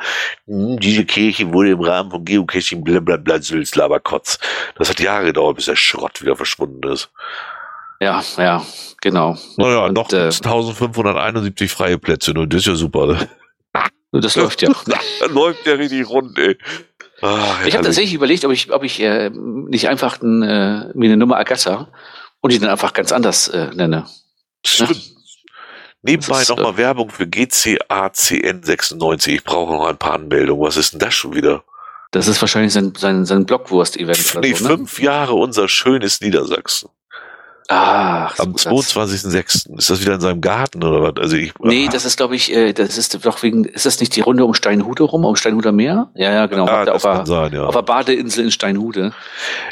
Hm, 0.46 0.78
diese 0.78 1.04
Kirche 1.06 1.52
wurde 1.52 1.70
im 1.70 1.80
Rahmen 1.80 2.10
von 2.10 2.24
Geocaching 2.24 2.84
blablabla 2.84 3.40
Sülz, 3.40 3.74
Laberkotz. 3.74 4.38
Das 4.76 4.90
hat 4.90 5.00
Jahre 5.00 5.24
gedauert, 5.26 5.56
bis 5.56 5.64
der 5.66 5.76
Schrott 5.76 6.20
wieder 6.20 6.36
verschwunden 6.36 6.86
ist. 6.92 7.10
Ja, 8.00 8.22
ja, 8.38 8.64
genau. 9.00 9.36
Naja, 9.56 9.84
Und, 9.86 9.94
noch 9.94 10.10
äh, 10.12 10.24
1571 10.26 11.70
freie 11.70 11.98
Plätze. 11.98 12.32
Und 12.32 12.52
das 12.52 12.60
ist 12.60 12.66
ja 12.66 12.74
super. 12.74 13.28
Ne? 14.12 14.20
Das 14.22 14.34
läuft 14.34 14.60
ja. 14.60 14.70
Läuft 15.28 15.66
der 15.66 15.78
richtig 15.78 16.08
rund, 16.08 16.36
ey. 16.36 16.58
Ah, 17.22 17.56
Ich 17.66 17.74
habe 17.74 17.84
tatsächlich 17.84 18.14
überlegt, 18.14 18.44
ob 18.44 18.52
ich, 18.52 18.72
ob 18.72 18.82
ich 18.82 19.00
äh, 19.00 19.30
nicht 19.30 19.88
einfach 19.88 20.20
ein, 20.22 20.42
äh, 20.42 20.86
mir 20.94 21.06
eine 21.06 21.16
Nummer 21.16 21.36
ergatter 21.36 21.88
und 22.40 22.52
die 22.52 22.58
dann 22.58 22.70
einfach 22.70 22.94
ganz 22.94 23.12
anders 23.12 23.48
äh, 23.48 23.68
nenne. 23.74 24.06
Stimmt. 24.64 25.10
Nebenbei 26.02 26.32
Das 26.32 26.42
ist, 26.42 26.48
nochmal 26.48 26.78
Werbung 26.78 27.10
für 27.10 27.24
GCACN96. 27.24 29.28
Ich 29.28 29.44
brauche 29.44 29.74
noch 29.74 29.86
ein 29.86 29.98
paar 29.98 30.14
Anmeldungen. 30.14 30.64
Was 30.64 30.78
ist 30.78 30.92
denn 30.92 31.00
das 31.00 31.14
schon 31.14 31.34
wieder? 31.34 31.62
Das 32.10 32.26
ist 32.26 32.40
wahrscheinlich 32.40 32.72
sein, 32.72 32.92
sein, 32.96 33.24
sein 33.24 33.46
Blockwurst-Event 33.46 34.34
Nee, 34.40 34.54
so, 34.54 34.68
ne? 34.68 34.76
fünf 34.76 35.00
Jahre 35.00 35.34
unser 35.34 35.68
schönes 35.68 36.20
Niedersachsen. 36.20 36.88
Ach, 37.72 38.36
Am 38.40 38.54
22.06. 38.54 39.78
Ist 39.78 39.90
das 39.90 40.00
wieder 40.00 40.14
in 40.14 40.20
seinem 40.20 40.40
Garten 40.40 40.82
oder 40.82 41.02
was? 41.02 41.22
Also 41.22 41.36
ich, 41.36 41.52
nee, 41.60 41.88
das 41.90 42.04
ist, 42.04 42.16
glaube 42.16 42.34
ich, 42.34 42.52
äh, 42.52 42.72
das 42.72 42.98
ist 42.98 43.24
doch 43.24 43.40
wegen, 43.44 43.64
ist 43.64 43.86
das 43.86 44.00
nicht 44.00 44.16
die 44.16 44.22
Runde 44.22 44.44
um 44.44 44.54
Steinhude 44.54 45.04
rum, 45.04 45.24
um 45.24 45.36
Steinhuder 45.36 45.70
Meer? 45.70 46.10
Ja, 46.16 46.32
ja, 46.32 46.46
genau. 46.46 46.66
Ah, 46.66 46.82
auf, 46.90 47.02
der, 47.02 47.24
sein, 47.26 47.52
ja. 47.52 47.66
auf 47.66 47.74
der 47.76 47.82
Badeinsel 47.82 48.46
in 48.46 48.50
Steinhude. 48.50 49.12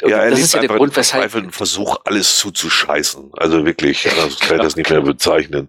Ja, 0.07 0.19
er 0.19 0.29
das 0.29 0.39
ist 0.39 0.53
ja 0.53 0.61
der 0.61 0.69
Grund, 0.69 0.95
weshalb. 0.95 1.35
einen 1.35 1.51
Versuch, 1.51 1.97
alles 2.05 2.37
zuzuscheißen. 2.37 3.31
Also 3.35 3.65
wirklich, 3.65 4.09
anders 4.09 4.39
kann 4.39 4.55
ich 4.55 4.63
das 4.63 4.75
nicht 4.77 4.89
mehr 4.89 5.01
bezeichnen. 5.01 5.67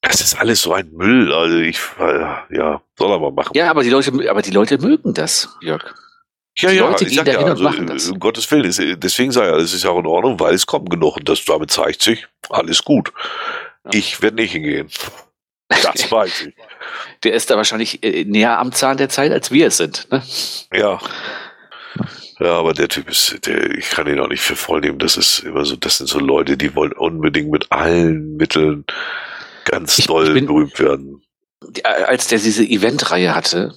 Das 0.00 0.20
ist 0.20 0.34
alles 0.34 0.60
so 0.62 0.72
ein 0.72 0.90
Müll. 0.90 1.32
Also 1.32 1.56
ich, 1.58 1.78
äh, 2.00 2.56
ja, 2.56 2.82
soll 2.98 3.12
er 3.12 3.20
mal 3.20 3.30
machen. 3.30 3.52
Ja, 3.54 3.70
aber 3.70 3.84
die 3.84 3.90
Leute, 3.90 4.12
aber 4.28 4.42
die 4.42 4.50
Leute 4.50 4.78
mögen 4.78 5.14
das, 5.14 5.56
Jörg. 5.60 5.94
Ja, 6.58 6.70
ja, 6.70 6.88
Leute 6.88 7.06
gehen 7.06 7.24
dahin 7.24 7.40
ja, 7.40 7.46
also, 7.46 7.64
und 7.64 7.70
machen 7.70 7.86
das. 7.86 8.10
Um 8.10 8.18
Gottes 8.18 8.50
Willen, 8.50 8.64
ist, 8.64 8.80
deswegen 8.96 9.32
sage 9.32 9.56
ich, 9.56 9.64
es 9.64 9.72
ist 9.72 9.84
ja 9.84 9.90
auch 9.90 9.98
in 9.98 10.06
Ordnung, 10.06 10.38
weil 10.38 10.54
es 10.54 10.66
kommen 10.66 10.86
genug 10.86 11.16
und 11.16 11.28
das 11.28 11.44
damit 11.44 11.70
zeigt 11.70 12.02
sich, 12.02 12.26
alles 12.50 12.84
gut. 12.84 13.12
Ja. 13.84 13.90
Ich 13.94 14.20
werde 14.22 14.36
nicht 14.36 14.52
hingehen. 14.52 14.88
Das 15.82 16.12
weiß 16.12 16.48
ich. 16.48 16.54
Der 17.24 17.32
ist 17.32 17.48
da 17.48 17.56
wahrscheinlich 17.56 18.04
äh, 18.04 18.26
näher 18.26 18.58
am 18.58 18.72
Zahn 18.72 18.98
der 18.98 19.08
Zeit, 19.08 19.32
als 19.32 19.50
wir 19.50 19.68
es 19.68 19.78
sind. 19.78 20.06
Ne? 20.12 20.22
Ja. 20.70 21.00
Ja, 22.38 22.58
aber 22.58 22.74
der 22.74 22.88
Typ 22.88 23.08
ist, 23.08 23.46
der, 23.46 23.70
ich 23.70 23.88
kann 23.88 24.06
ihn 24.06 24.20
auch 24.20 24.28
nicht 24.28 24.42
für 24.42 24.54
voll 24.54 24.80
nehmen. 24.80 24.98
Das 24.98 25.16
ist 25.16 25.38
immer 25.38 25.64
so, 25.64 25.76
das 25.76 25.96
sind 25.96 26.08
so 26.08 26.18
Leute, 26.18 26.58
die 26.58 26.74
wollen 26.74 26.92
unbedingt 26.92 27.50
mit 27.50 27.72
allen 27.72 28.36
Mitteln 28.36 28.84
ganz 29.64 29.98
ich, 29.98 30.06
doll 30.06 30.28
ich 30.28 30.34
bin, 30.34 30.46
berühmt 30.46 30.78
werden. 30.78 31.22
Als 31.84 32.26
der 32.26 32.38
diese 32.38 32.64
Eventreihe 32.64 33.34
hatte, 33.34 33.74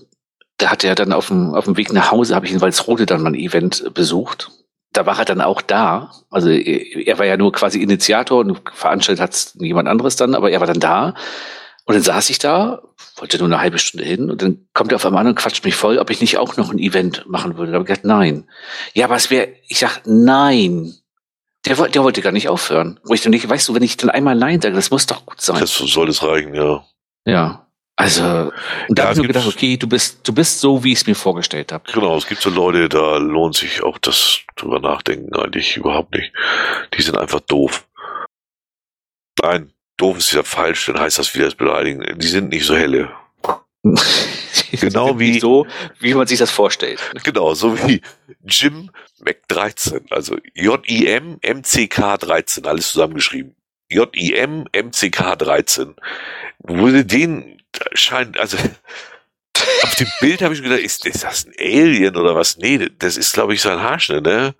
da 0.58 0.72
hat 0.72 0.84
er 0.84 0.96
dann 0.96 1.14
auf 1.14 1.28
dem, 1.28 1.54
auf 1.54 1.66
dem 1.66 1.78
Weg 1.78 1.92
nach 1.92 2.12
Hause, 2.12 2.36
habe 2.36 2.46
ich 2.46 2.52
in 2.52 2.62
Walsrode 2.62 3.06
dann 3.06 3.22
mal 3.22 3.32
ein 3.32 3.36
Event 3.36 3.94
besucht. 3.94 4.52
Da 4.94 5.06
war 5.06 5.20
er 5.20 5.26
dann 5.26 5.42
auch 5.42 5.62
da. 5.62 6.12
Also 6.30 6.50
er 6.50 7.20
war 7.20 7.26
ja 7.26 7.36
nur 7.36 7.52
quasi 7.52 7.82
Initiator 7.82 8.40
und 8.40 8.62
veranstaltet 8.74 9.22
hat 9.22 9.54
jemand 9.56 9.90
anderes 9.90 10.16
dann, 10.16 10.36
aber 10.36 10.52
er 10.52 10.62
war 10.62 10.68
dann 10.68 10.80
da. 10.80 11.16
Und 11.86 11.94
dann 11.94 12.02
saß 12.02 12.30
ich 12.30 12.40
da, 12.40 12.82
wollte 13.18 13.38
nur 13.38 13.48
eine 13.48 13.60
halbe 13.60 13.78
Stunde 13.78 14.06
hin 14.06 14.32
und 14.32 14.42
dann 14.42 14.68
kommt 14.74 14.92
er 14.92 14.96
auf 14.96 15.06
einmal 15.06 15.22
an 15.22 15.28
und 15.28 15.36
quatscht 15.36 15.66
mich 15.66 15.76
voll, 15.76 16.00
ob 16.00 16.10
ich 16.10 16.22
nicht 16.22 16.38
auch 16.38 16.58
noch 16.58 16.72
ein 16.72 16.80
Event 16.80 17.26
machen 17.28 17.58
würde. 17.58 17.72
Da 17.72 17.76
habe 17.76 17.84
ich 17.84 17.90
gesagt, 17.90 18.06
nein. 18.06 18.50
Ja, 18.94 19.06
aber 19.06 19.16
es 19.18 19.30
wäre, 19.30 19.50
ich 19.68 19.80
sag, 19.80 20.02
nein. 20.06 20.94
Der, 21.66 21.76
der 21.76 22.04
wollte 22.04 22.22
gar 22.22 22.32
nicht 22.32 22.48
aufhören. 22.48 23.00
Wo 23.04 23.14
ich 23.14 23.22
dann 23.22 23.32
nicht, 23.32 23.48
weißt 23.48 23.68
du, 23.68 23.76
wenn 23.76 23.84
ich 23.84 23.98
dann 23.98 24.12
einmal 24.12 24.36
Nein 24.36 24.62
sage, 24.62 24.76
das 24.76 24.92
muss 24.92 25.08
doch 25.08 25.26
gut 25.26 25.42
sein. 25.42 25.60
Das 25.60 25.74
soll 25.74 26.10
es 26.10 26.22
reichen, 26.22 26.54
ja. 26.54 26.86
Ja. 27.26 27.65
Also, 27.98 28.52
und 28.90 29.00
da 29.00 29.04
ja, 29.04 29.10
habe 29.10 29.14
ich 29.14 29.22
mir 29.22 29.28
gedacht, 29.28 29.48
okay, 29.48 29.78
du 29.78 29.88
bist, 29.88 30.28
du 30.28 30.34
bist 30.34 30.60
so, 30.60 30.84
wie 30.84 30.92
ich 30.92 31.00
es 31.00 31.08
mir 31.08 31.16
vorgestellt 31.16 31.72
habe. 31.72 31.90
Genau, 31.94 32.18
es 32.18 32.28
gibt 32.28 32.42
so 32.42 32.50
Leute, 32.50 32.90
da 32.90 33.18
lohnt 33.18 33.56
sich 33.56 33.84
auch 33.84 33.98
das 33.98 34.42
drüber 34.58 34.80
nachdenken 34.80 35.34
eigentlich 35.34 35.78
überhaupt 35.78 36.14
nicht. 36.14 36.34
Die 36.98 37.02
sind 37.02 37.18
einfach 37.18 37.40
doof. 37.40 37.88
Nein, 39.42 39.72
doof 39.96 40.18
ist 40.18 40.34
ja 40.34 40.44
falsch, 40.44 40.88
dann 40.88 41.00
heißt 41.00 41.20
das 41.20 41.34
wieder 41.34 41.46
das 41.46 41.56
Beleidigen. 41.56 42.20
Die 42.20 42.28
sind 42.28 42.50
nicht 42.50 42.66
so 42.66 42.76
helle. 42.76 43.12
genau 44.72 45.18
wie 45.20 45.40
so, 45.40 45.66
wie 46.00 46.14
man 46.16 46.28
sich 46.28 46.40
das 46.40 46.52
vorstellt. 46.52 47.00
Genau, 47.24 47.54
so 47.54 47.78
wie 47.88 48.02
Jim 48.44 48.90
Mac 49.20 49.48
13, 49.48 50.08
also 50.10 50.38
J-I-M 50.54 51.38
M-C-K 51.42 52.18
13, 52.18 52.66
alles 52.66 52.92
zusammengeschrieben. 52.92 53.56
J-I-M 53.90 54.66
M-C-K 54.72 55.36
13. 55.36 55.96
Wurde 56.60 57.06
den 57.06 57.55
scheint, 57.94 58.38
also 58.38 58.58
auf 59.84 59.96
dem 59.96 60.08
Bild 60.20 60.42
habe 60.42 60.54
ich 60.54 60.62
mir 60.62 60.70
gedacht, 60.70 60.86
ist, 60.86 61.06
ist, 61.06 61.24
das 61.24 61.46
ein 61.46 61.54
Alien 61.60 62.16
oder 62.16 62.36
was? 62.36 62.58
Nee, 62.58 62.90
das 63.00 63.18
ist, 63.18 63.34
glaube 63.34 63.54
ich, 63.54 63.62
sein 63.62 63.80
Haarschnitt, 63.80 64.24
ne? 64.24 64.56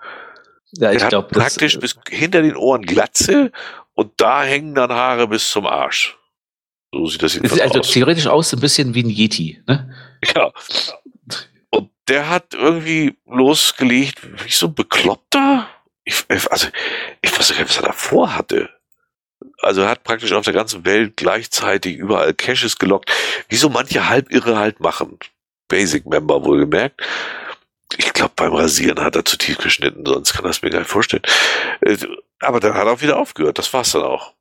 Ja, 0.72 0.92
ich 0.92 1.08
glaube. 1.08 1.28
Praktisch 1.30 1.80
bis 1.80 1.98
hinter 2.10 2.42
den 2.42 2.56
Ohren 2.56 2.82
Glatze 2.82 3.52
und 3.94 4.12
da 4.18 4.44
hängen 4.44 4.76
dann 4.76 4.92
Haare 4.92 5.28
bis 5.28 5.50
zum 5.50 5.66
Arsch. 5.66 6.18
So 6.92 7.08
sieht 7.08 7.24
das 7.24 7.34
sieht 7.34 7.62
also 7.62 7.80
aus. 7.80 7.92
theoretisch 7.92 8.28
aus 8.28 8.54
ein 8.54 8.60
bisschen 8.60 8.94
wie 8.94 9.04
ein 9.04 9.10
Yeti, 9.10 9.62
ne? 9.68 9.94
Ja. 10.36 10.52
Und 11.70 11.90
der 12.08 12.30
hat 12.30 12.54
irgendwie 12.54 13.18
losgelegt, 13.26 14.20
wie 14.44 14.52
so 14.52 14.68
ein 14.68 14.76
Bekloppter. 14.76 15.68
Ich, 16.04 16.26
also, 16.30 16.68
ich 17.22 17.38
weiß 17.38 17.50
nicht, 17.50 17.62
was 17.64 17.78
er 17.78 17.84
davor 17.84 18.36
hatte 18.36 18.70
also 19.60 19.82
er 19.82 19.90
hat 19.90 20.04
praktisch 20.04 20.34
auf 20.34 20.46
der 20.46 20.54
ganzen 20.54 20.86
Welt 20.86 21.18
gleichzeitig 21.18 21.98
überall 21.98 22.34
Caches 22.34 22.78
gelockt, 22.78 23.12
wie 23.50 23.56
so 23.56 23.70
manche 23.70 24.10
Halbirre 24.10 24.58
halt 24.58 24.80
machen. 24.80 25.18
Basic-Member 25.68 26.44
wohlgemerkt. 26.44 27.02
Ich 27.98 28.14
glaube, 28.14 28.34
beim 28.36 28.54
Rasieren 28.54 29.04
hat 29.04 29.16
er 29.16 29.26
zu 29.26 29.38
tief 29.38 29.58
geschnitten, 29.58 30.06
sonst 30.06 30.34
kann 30.34 30.46
er 30.46 30.52
es 30.52 30.62
mir 30.62 30.70
gar 30.70 30.80
nicht 30.80 30.90
vorstellen. 30.90 31.24
Äh, 31.82 31.98
aber 32.40 32.60
dann 32.60 32.74
hat 32.74 32.86
er 32.86 32.94
auch 32.94 33.02
wieder 33.02 33.18
aufgehört, 33.18 33.58
das 33.58 33.72
war's 33.74 33.92
dann 33.92 34.04
auch. 34.04 34.34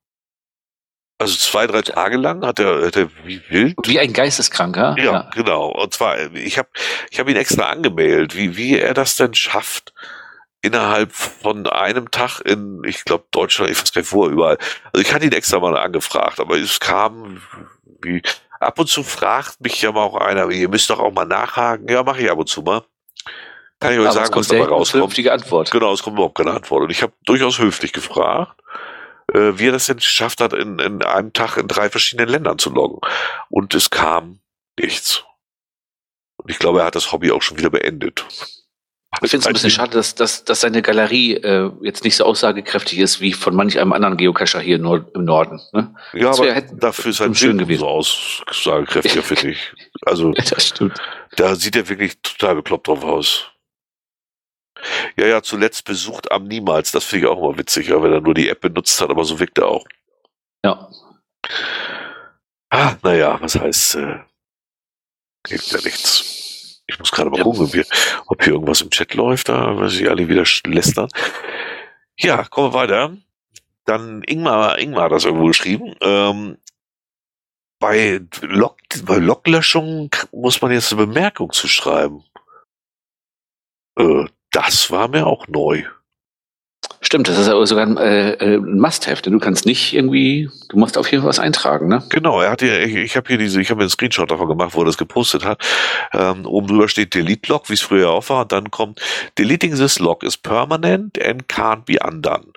Also 1.19 1.37
zwei, 1.37 1.67
drei 1.67 1.83
Tage 1.83 2.17
lang 2.17 2.45
hat 2.45 2.59
er, 2.59 2.87
hat 2.87 2.97
er 2.97 3.09
wie 3.25 3.41
wild. 3.49 3.77
Wie 3.85 4.01
ein 4.01 4.13
Geisteskranker. 4.13 4.97
Ja, 4.99 5.05
ja. 5.05 5.31
genau. 5.35 5.69
Und 5.69 5.95
zwar, 5.95 6.19
ich 6.35 6.59
habe 6.59 6.69
ich 7.11 7.21
hab 7.21 7.29
ihn 7.29 7.37
extra 7.37 7.71
angemeldet, 7.71 8.37
wie, 8.37 8.57
wie 8.57 8.79
er 8.79 8.95
das 8.95 9.15
denn 9.17 9.33
schafft, 9.35 9.95
innerhalb 10.65 11.13
von 11.13 11.67
einem 11.67 12.11
Tag 12.11 12.41
in, 12.41 12.83
ich 12.85 13.05
glaube, 13.05 13.25
Deutschland, 13.31 13.71
ich 13.71 13.81
weiß 13.81 13.93
gar 13.93 14.01
nicht 14.01 14.13
wo, 14.13 14.27
überall. 14.27 14.59
Also 14.93 15.07
ich 15.07 15.13
hatte 15.13 15.27
ihn 15.27 15.33
extra 15.33 15.61
mal 15.61 15.77
angefragt, 15.77 16.41
aber 16.41 16.57
es 16.57 16.81
kam 16.81 17.43
wie, 18.03 18.23
ab 18.61 18.79
und 18.79 18.89
zu 18.89 19.03
fragt 19.03 19.61
mich 19.61 19.81
ja 19.83 19.93
mal 19.93 20.03
auch 20.03 20.17
einer, 20.17 20.51
ihr 20.51 20.69
müsst 20.69 20.91
doch 20.91 21.01
auch 21.01 21.13
mal 21.13 21.27
nachhaken. 21.27 21.89
Ja, 21.89 22.03
mache 22.03 22.23
ich 22.23 22.31
ab 22.31 22.39
und 22.39 22.49
zu 22.49 22.63
mal. 22.63 22.83
Kann 23.81 23.93
ich 23.93 23.99
euch 23.99 24.07
aber 24.07 24.15
sagen, 24.15 24.35
was 24.35 24.49
dabei 24.49 24.65
rauskommt. 24.65 25.05
Höfliche 25.05 25.33
Antwort. 25.33 25.71
Genau, 25.71 25.93
es 25.93 26.03
kommt 26.03 26.17
überhaupt 26.17 26.37
keine 26.37 26.53
Antwort. 26.53 26.85
Und 26.85 26.91
ich 26.91 27.03
habe 27.03 27.13
durchaus 27.27 27.59
höflich 27.59 27.93
gefragt, 27.93 28.59
äh, 29.33 29.53
wie 29.57 29.69
er 29.69 29.73
das 29.73 29.87
denn 29.87 29.97
geschafft 29.97 30.41
hat, 30.41 30.53
in, 30.55 30.79
in 30.79 31.03
einem 31.03 31.33
Tag 31.33 31.57
in 31.59 31.69
drei 31.69 31.91
verschiedenen 31.91 32.31
Ländern 32.31 32.59
zu 32.59 32.71
loggen. 32.71 33.01
Und 33.51 33.75
es 33.75 33.91
kam 33.91 34.41
nichts. 34.79 35.25
Und 36.37 36.51
ich 36.51 36.59
glaube, 36.59 36.81
er 36.81 36.87
hat 36.87 36.95
das 36.95 37.13
Hobby 37.13 37.31
auch 37.31 37.43
schon 37.43 37.59
wieder 37.59 37.71
beendet. 37.71 38.25
Ich 39.23 39.31
finde 39.31 39.43
es 39.43 39.47
ein 39.47 39.53
bisschen 39.53 39.71
schade, 39.71 39.93
dass, 39.93 40.15
dass, 40.15 40.45
dass 40.45 40.61
seine 40.61 40.83
Galerie 40.83 41.35
äh, 41.35 41.71
jetzt 41.83 42.05
nicht 42.05 42.17
so 42.17 42.25
aussagekräftig 42.25 42.99
ist 42.99 43.21
wie 43.21 43.33
von 43.33 43.55
manch 43.55 43.79
einem 43.79 43.93
anderen 43.93 44.17
Geocacher 44.17 44.61
hier 44.61 44.79
nur 44.79 45.11
im 45.15 45.25
Norden. 45.25 45.61
Ne? 45.73 45.95
Ja, 46.13 46.29
das 46.29 46.41
aber 46.41 46.61
dafür 46.61 47.11
ist 47.11 47.21
ein 47.21 47.35
schön 47.35 47.59
gewesen. 47.59 47.81
so 47.81 47.89
aussagekräftiger, 47.89 49.23
finde 49.23 49.51
ich. 49.51 49.73
Also, 50.03 50.33
das 50.33 50.67
stimmt. 50.67 51.01
da 51.37 51.55
sieht 51.55 51.77
er 51.77 51.89
wirklich 51.89 52.19
total 52.23 52.57
bekloppt 52.57 52.89
drauf 52.89 53.05
aus. 53.05 53.51
Ja, 55.17 55.27
ja, 55.27 55.43
zuletzt 55.43 55.85
besucht 55.85 56.31
am 56.31 56.45
Niemals. 56.45 56.93
Das 56.93 57.05
finde 57.05 57.27
ich 57.27 57.33
auch 57.33 57.39
immer 57.39 57.57
witzig, 57.59 57.89
ja, 57.89 58.03
wenn 58.03 58.13
er 58.13 58.21
nur 58.21 58.35
die 58.35 58.49
App 58.49 58.61
benutzt 58.61 59.01
hat, 59.01 59.11
aber 59.11 59.25
so 59.25 59.39
wirkt 59.39 59.59
er 59.59 59.69
auch. 59.69 59.87
Ja. 60.65 60.89
Ah, 62.71 62.97
naja, 63.03 63.39
was 63.41 63.55
heißt, 63.55 63.97
äh, 63.97 64.19
gibt 65.45 65.71
ja 65.71 65.81
nichts. 65.83 66.44
Ich 66.87 66.99
muss 66.99 67.11
gerade 67.11 67.31
mal 67.31 67.39
ja. 67.39 67.43
gucken, 67.43 67.65
ob 67.65 67.73
hier, 67.73 67.87
ob 68.27 68.43
hier 68.43 68.53
irgendwas 68.53 68.83
im 68.83 68.91
Chat 68.91 69.15
läuft, 69.15 69.49
da 69.49 69.77
weil 69.77 69.89
sie 69.89 70.09
alle 70.09 70.29
wieder 70.29 70.45
lästern. 70.67 71.09
Ja, 72.19 72.45
kommen 72.45 72.73
wir 72.73 72.79
weiter. 72.79 73.17
Dann 73.85 74.23
Ingmar, 74.23 74.79
Ingmar 74.79 75.05
hat 75.05 75.13
das 75.13 75.25
irgendwo 75.25 75.47
geschrieben. 75.47 75.95
Ähm, 76.01 76.59
bei, 77.81 78.21
Log, 78.41 78.79
bei 79.05 79.17
Loglöschungen 79.17 80.11
muss 80.33 80.63
man 80.63 80.73
jetzt 80.73 80.93
eine 80.93 81.07
Bemerkung 81.07 81.53
zu 81.53 81.69
schreiben. 81.69 82.25
Äh, 83.99 84.27
das 84.51 84.91
war 84.91 85.09
mir 85.09 85.27
auch 85.27 85.49
neu. 85.49 85.85
Stimmt, 87.05 87.29
das 87.29 87.39
ist 87.39 87.49
aber 87.49 87.67
sogar 87.67 87.87
ein, 87.87 87.99
äh, 87.99 88.31
äh, 88.33 88.57
ein 88.57 88.79
Must-Have, 88.79 89.21
denn 89.21 89.35
du 89.35 89.39
kannst 89.39 89.67
nicht 89.67 89.93
irgendwie, 89.93 90.49
du 90.71 90.79
musst 90.79 90.97
auf 90.97 91.11
jeden 91.11 91.23
Fall 91.23 91.29
was 91.29 91.39
eintragen, 91.39 91.87
ne? 91.87 92.03
Genau, 92.09 92.41
er 92.41 92.51
hat 92.51 92.63
hier, 92.63 92.83
ich, 92.83 92.95
ich 92.95 93.17
habe 93.17 93.29
hier 93.29 93.37
diese, 93.37 93.61
ich 93.61 93.71
habe 93.71 93.83
einen 93.83 93.91
Screenshot 93.91 94.31
davon 94.31 94.49
gemacht, 94.49 94.71
wo 94.75 94.81
er 94.81 94.87
das 94.87 94.97
gepostet 94.97 95.45
hat. 95.45 95.63
Ähm, 96.15 96.47
oben 96.47 96.67
drüber 96.67 96.89
steht 96.89 97.15
Delete 97.15 97.53
Log, 97.53 97.69
wie 97.69 97.75
es 97.75 97.83
früher 97.83 98.09
auch 98.09 98.27
war, 98.31 98.43
und 98.43 98.53
dann 98.53 98.71
kommt 98.71 99.03
Deleting 99.39 99.77
this 99.77 99.99
log 99.99 100.23
is 100.23 100.37
permanent 100.37 101.23
and 101.23 101.47
can't 101.47 101.85
be 101.85 101.99
undone. 102.03 102.53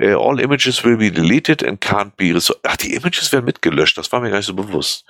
Uh, 0.00 0.16
all 0.16 0.40
images 0.40 0.82
will 0.84 0.96
be 0.96 1.10
deleted 1.10 1.62
and 1.62 1.80
can't 1.82 2.12
be 2.16 2.32
Ach, 2.62 2.76
die 2.78 2.94
Images 2.94 3.30
werden 3.30 3.44
mitgelöscht, 3.44 3.98
das 3.98 4.10
war 4.10 4.20
mir 4.20 4.30
gar 4.30 4.38
nicht 4.38 4.46
so 4.46 4.54
bewusst. 4.54 5.04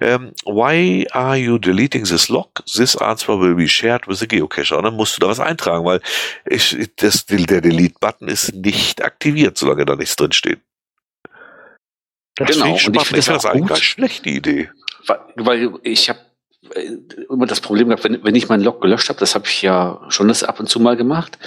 Um, 0.00 0.32
why 0.44 1.06
are 1.12 1.36
you 1.36 1.56
deleting 1.58 2.04
this 2.04 2.28
log? 2.28 2.62
This 2.66 2.94
answer 2.94 3.40
will 3.40 3.54
be 3.54 3.66
shared 3.66 4.06
with 4.06 4.18
the 4.18 4.28
geocacher. 4.28 4.76
Und 4.76 4.84
dann 4.84 4.94
musst 4.94 5.16
du 5.16 5.20
da 5.20 5.28
was 5.28 5.40
eintragen, 5.40 5.86
weil 5.86 6.00
ich, 6.44 6.76
das, 6.96 7.24
der 7.24 7.62
Delete-Button 7.62 8.17
Button 8.18 8.28
ist 8.28 8.54
nicht 8.54 9.02
aktiviert, 9.02 9.56
solange 9.56 9.84
da 9.84 9.96
nichts 9.96 10.16
drin 10.16 10.32
steht. 10.32 10.60
Das 12.36 12.50
genau, 12.50 12.76
ich, 12.76 12.86
und 12.86 12.96
ich 12.96 13.02
finde 13.02 13.16
das, 13.16 13.26
das 13.26 13.46
eigentlich 13.46 13.70
eine 13.70 13.82
schlechte 13.82 14.28
Idee. 14.28 14.70
Weil, 15.06 15.18
weil 15.36 15.74
ich 15.82 16.08
habe 16.08 16.20
äh, 16.74 16.96
immer 17.30 17.46
das 17.46 17.60
Problem 17.60 17.88
gehabt, 17.88 18.04
wenn, 18.04 18.22
wenn 18.22 18.34
ich 18.34 18.48
meinen 18.48 18.62
Log 18.62 18.80
gelöscht 18.80 19.08
habe, 19.08 19.18
das 19.18 19.34
habe 19.34 19.46
ich 19.46 19.62
ja 19.62 20.04
schon 20.08 20.28
das 20.28 20.44
ab 20.44 20.60
und 20.60 20.68
zu 20.68 20.78
mal 20.78 20.96
gemacht, 20.96 21.38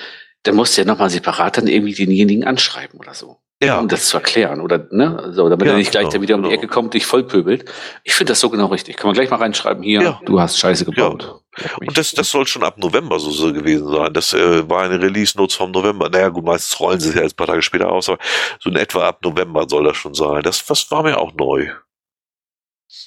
dann 0.44 0.56
musst 0.56 0.76
du 0.76 0.82
ja 0.82 0.88
nochmal 0.88 1.10
separat 1.10 1.58
dann 1.58 1.68
irgendwie 1.68 1.94
denjenigen 1.94 2.44
anschreiben 2.44 3.00
oder 3.00 3.14
so. 3.14 3.41
Ja. 3.64 3.80
Um 3.80 3.88
das 3.88 4.08
zu 4.08 4.18
erklären, 4.18 4.60
oder, 4.60 4.88
ne? 4.90 5.32
So, 5.34 5.48
damit 5.48 5.68
ja, 5.68 5.74
er 5.74 5.78
nicht 5.78 5.92
gleich 5.92 6.10
genau, 6.10 6.22
wieder 6.22 6.36
um 6.36 6.42
die 6.42 6.50
genau. 6.50 6.62
Ecke 6.62 6.68
kommt, 6.68 6.96
dich 6.96 7.06
vollpöbelt. 7.06 7.66
Ich 8.04 8.16
finde 8.16 8.32
das 8.32 8.40
so 8.40 8.50
genau 8.50 8.68
richtig. 8.68 8.98
Kann 8.98 9.08
man 9.08 9.14
gleich 9.14 9.30
mal 9.30 9.38
reinschreiben, 9.38 9.84
hier, 9.84 10.02
ja. 10.02 10.20
du 10.26 10.40
hast 10.42 10.58
Scheiße 10.58 10.84
gebaut. 10.86 11.42
Ja. 11.58 11.70
Und 11.80 11.96
das, 11.96 12.12
das 12.12 12.32
soll 12.32 12.48
schon 12.48 12.64
ab 12.64 12.78
November 12.78 13.20
so, 13.20 13.30
so 13.30 13.54
gewesen 13.54 13.88
sein. 13.88 14.14
Das 14.14 14.34
äh, 14.34 14.68
war 14.68 14.84
eine 14.84 15.00
Release-Notes 15.00 15.56
vom 15.56 15.72
November. 15.72 16.10
Naja, 16.10 16.30
gut, 16.30 16.44
meistens 16.44 16.80
rollen 16.80 17.00
sie 17.00 17.10
es 17.10 17.16
ja 17.16 17.22
jetzt 17.22 17.34
ein 17.34 17.36
paar 17.36 17.48
Tage 17.48 17.62
später 17.62 17.92
aus, 17.92 18.10
aber 18.10 18.18
so 18.60 18.70
in 18.70 18.78
etwa 18.78 19.08
ab 19.08 19.20
November 19.24 19.68
soll 19.70 19.84
das 19.84 19.98
schon 19.98 20.16
sein. 20.16 20.42
Das, 20.42 20.66
das 20.66 20.90
war 20.90 21.04
mir 21.04 21.20
auch 21.20 21.34
neu. 21.34 21.70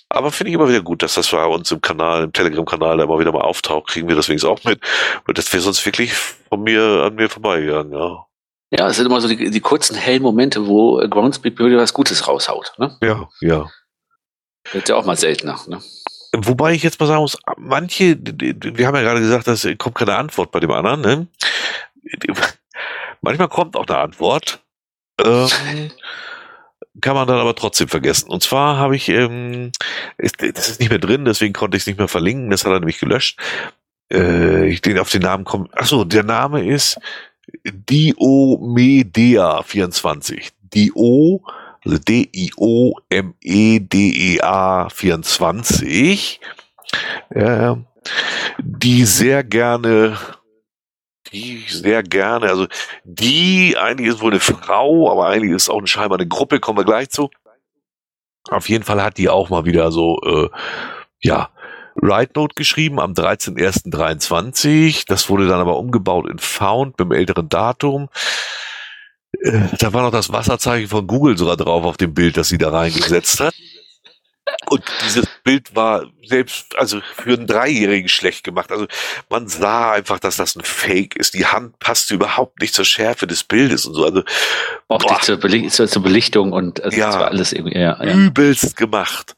Aber 0.09 0.31
finde 0.31 0.51
ich 0.51 0.55
immer 0.55 0.69
wieder 0.69 0.83
gut, 0.83 1.03
dass 1.03 1.15
das 1.15 1.31
bei 1.31 1.45
uns 1.45 1.71
im 1.73 1.81
Kanal, 1.81 2.25
im 2.25 2.33
Telegram-Kanal 2.33 3.01
immer 3.01 3.19
wieder 3.19 3.33
mal 3.33 3.41
auftaucht, 3.41 3.89
kriegen 3.89 4.09
wir 4.09 4.15
deswegen 4.15 4.45
auch 4.47 4.63
mit. 4.65 4.81
Und 5.27 5.37
das 5.37 5.53
wäre 5.53 5.63
sonst 5.63 5.85
wirklich 5.85 6.13
von 6.13 6.63
mir 6.63 7.03
an 7.05 7.17
mir 7.17 7.29
vorbeigegangen, 7.29 7.93
ja. 7.93 8.25
Ja, 8.77 8.89
es 8.89 8.97
sind 8.97 9.07
immer 9.07 9.21
so 9.21 9.29
die, 9.29 9.51
die 9.51 9.61
kurzen, 9.61 9.95
hellen 9.95 10.23
Momente, 10.23 10.67
wo 10.67 10.97
Groundspeak 10.97 11.59
wieder 11.61 11.79
was 11.79 11.95
Gutes 11.95 12.27
raushaut. 12.27 12.73
Ne? 12.79 12.97
Ja, 13.03 13.29
ja. 13.41 13.71
Wird 14.73 14.89
ja 14.89 14.97
auch 14.97 15.05
mal 15.05 15.17
seltener. 15.17 15.61
Ne? 15.69 15.81
Wobei 16.37 16.73
ich 16.73 16.83
jetzt 16.83 16.99
mal 16.99 17.07
sagen 17.07 17.21
muss, 17.21 17.39
manche, 17.57 18.19
wir 18.19 18.87
haben 18.87 18.97
ja 18.97 19.03
gerade 19.03 19.21
gesagt, 19.21 19.47
dass 19.47 19.69
kommt 19.79 19.95
keine 19.95 20.17
Antwort 20.17 20.51
bei 20.51 20.59
dem 20.59 20.73
anderen. 20.73 21.01
Ne? 21.03 21.27
Manchmal 23.21 23.49
kommt 23.49 23.77
auch 23.77 23.87
eine 23.87 23.99
Antwort. 23.99 24.61
Ähm, 25.23 25.93
kann 27.01 27.15
man 27.15 27.29
dann 27.29 27.39
aber 27.39 27.55
trotzdem 27.55 27.87
vergessen. 27.87 28.29
Und 28.29 28.43
zwar 28.43 28.77
habe 28.77 28.97
ich, 28.97 29.09
ähm, 29.09 29.71
ist, 30.19 30.43
das 30.43 30.69
ist 30.69 30.81
nicht 30.81 30.91
mehr 30.91 30.99
drin, 30.99 31.25
deswegen 31.25 31.53
konnte 31.53 31.77
ich 31.77 31.85
es 31.85 31.87
nicht 31.87 31.99
mehr 31.99 32.09
verlinken, 32.09 32.51
das 32.51 32.65
hat 32.65 32.73
er 32.73 32.81
nämlich 32.81 32.99
gelöscht. 32.99 33.39
Äh, 34.13 34.67
ich 34.67 34.83
den 34.83 34.99
auf 34.99 35.11
den 35.11 35.23
Namen 35.23 35.45
kommen. 35.45 35.69
Achso, 35.73 36.05
der 36.05 36.25
Name 36.25 36.67
ist 36.67 36.99
Diomedea24. 37.65 40.53
Dio, 40.75 41.41
also 41.85 41.99
D-I-O-M-E-D-E-A 41.99 42.99
24, 44.89 46.41
äh, 47.31 47.75
die 48.59 49.05
sehr 49.05 49.45
gerne 49.45 50.19
die 51.33 51.65
sehr 51.69 52.03
gerne, 52.05 52.49
also 52.49 52.67
die, 53.03 53.77
eigentlich 53.77 54.09
ist 54.09 54.21
wohl 54.21 54.31
eine 54.31 54.41
Frau, 54.41 55.11
aber 55.11 55.27
eigentlich 55.27 55.53
ist 55.53 55.69
auch 55.69 55.85
scheinbar 55.85 56.19
eine 56.19 56.29
Gruppe, 56.29 56.61
kommen 56.61 56.79
wir 56.79 56.85
gleich 56.85 57.11
zu. 57.11 57.29
Auf 58.51 58.69
jeden 58.69 58.85
Fall 58.85 59.03
hat 59.03 59.19
die 59.19 59.29
auch 59.29 59.51
mal 59.51 59.65
wieder 59.65 59.91
so, 59.91 60.21
äh, 60.23 60.49
ja, 61.21 61.51
Write 61.97 62.33
Note 62.35 62.55
geschrieben 62.55 63.01
am 63.01 63.13
13.01.23. 63.13 65.05
Das 65.07 65.29
wurde 65.29 65.47
dann 65.47 65.61
aber 65.61 65.79
umgebaut 65.79 66.29
in 66.29 66.39
Found 66.39 66.99
mit 66.99 67.07
einem 67.07 67.13
älteren 67.13 67.49
Datum. 67.49 68.09
Äh, 69.41 69.69
da 69.79 69.93
war 69.93 70.03
noch 70.03 70.11
das 70.11 70.33
Wasserzeichen 70.33 70.89
von 70.89 71.07
Google 71.07 71.39
sogar 71.39 71.57
drauf 71.57 71.85
auf 71.85 71.97
dem 71.97 72.15
Bild, 72.15 72.37
das 72.37 72.49
sie 72.49 72.59
da 72.59 72.71
reingesetzt 72.71 73.41
hat. 73.41 73.55
Und 74.67 74.83
dieses 75.05 75.27
Bild 75.43 75.75
war 75.75 76.05
selbst, 76.23 76.77
also 76.77 77.01
für 77.17 77.35
einen 77.35 77.47
Dreijährigen 77.47 78.09
schlecht 78.09 78.45
gemacht. 78.45 78.71
Also 78.71 78.87
man 79.31 79.49
sah 79.49 79.93
einfach, 79.93 80.19
dass 80.19 80.37
das 80.37 80.57
ein 80.57 80.65
Fake 80.65 81.17
ist. 81.17 81.35
Die 81.35 81.47
Hand 81.47 81.79
passte 81.79 82.15
überhaupt 82.15 82.61
nicht 82.61 82.75
zur 82.75 82.85
Schärfe 82.85 83.27
des 83.27 83.45
Bildes 83.45 83.87
und 83.87 83.95
so. 83.95 84.05
Also 84.05 84.23
auch 84.89 85.03
nicht 85.03 85.25
zur, 85.25 85.39
Belicht 85.39 85.73
zur, 85.73 85.89
zur, 85.89 86.03
Belichtung 86.03 86.53
und 86.53 86.83
also 86.83 86.97
ja, 86.97 87.07
das 87.07 87.17
war 87.17 87.29
alles 87.29 87.53
irgendwie 87.53 87.79
ja, 87.79 88.03
ja. 88.03 88.15
übelst 88.15 88.77
gemacht. 88.77 89.35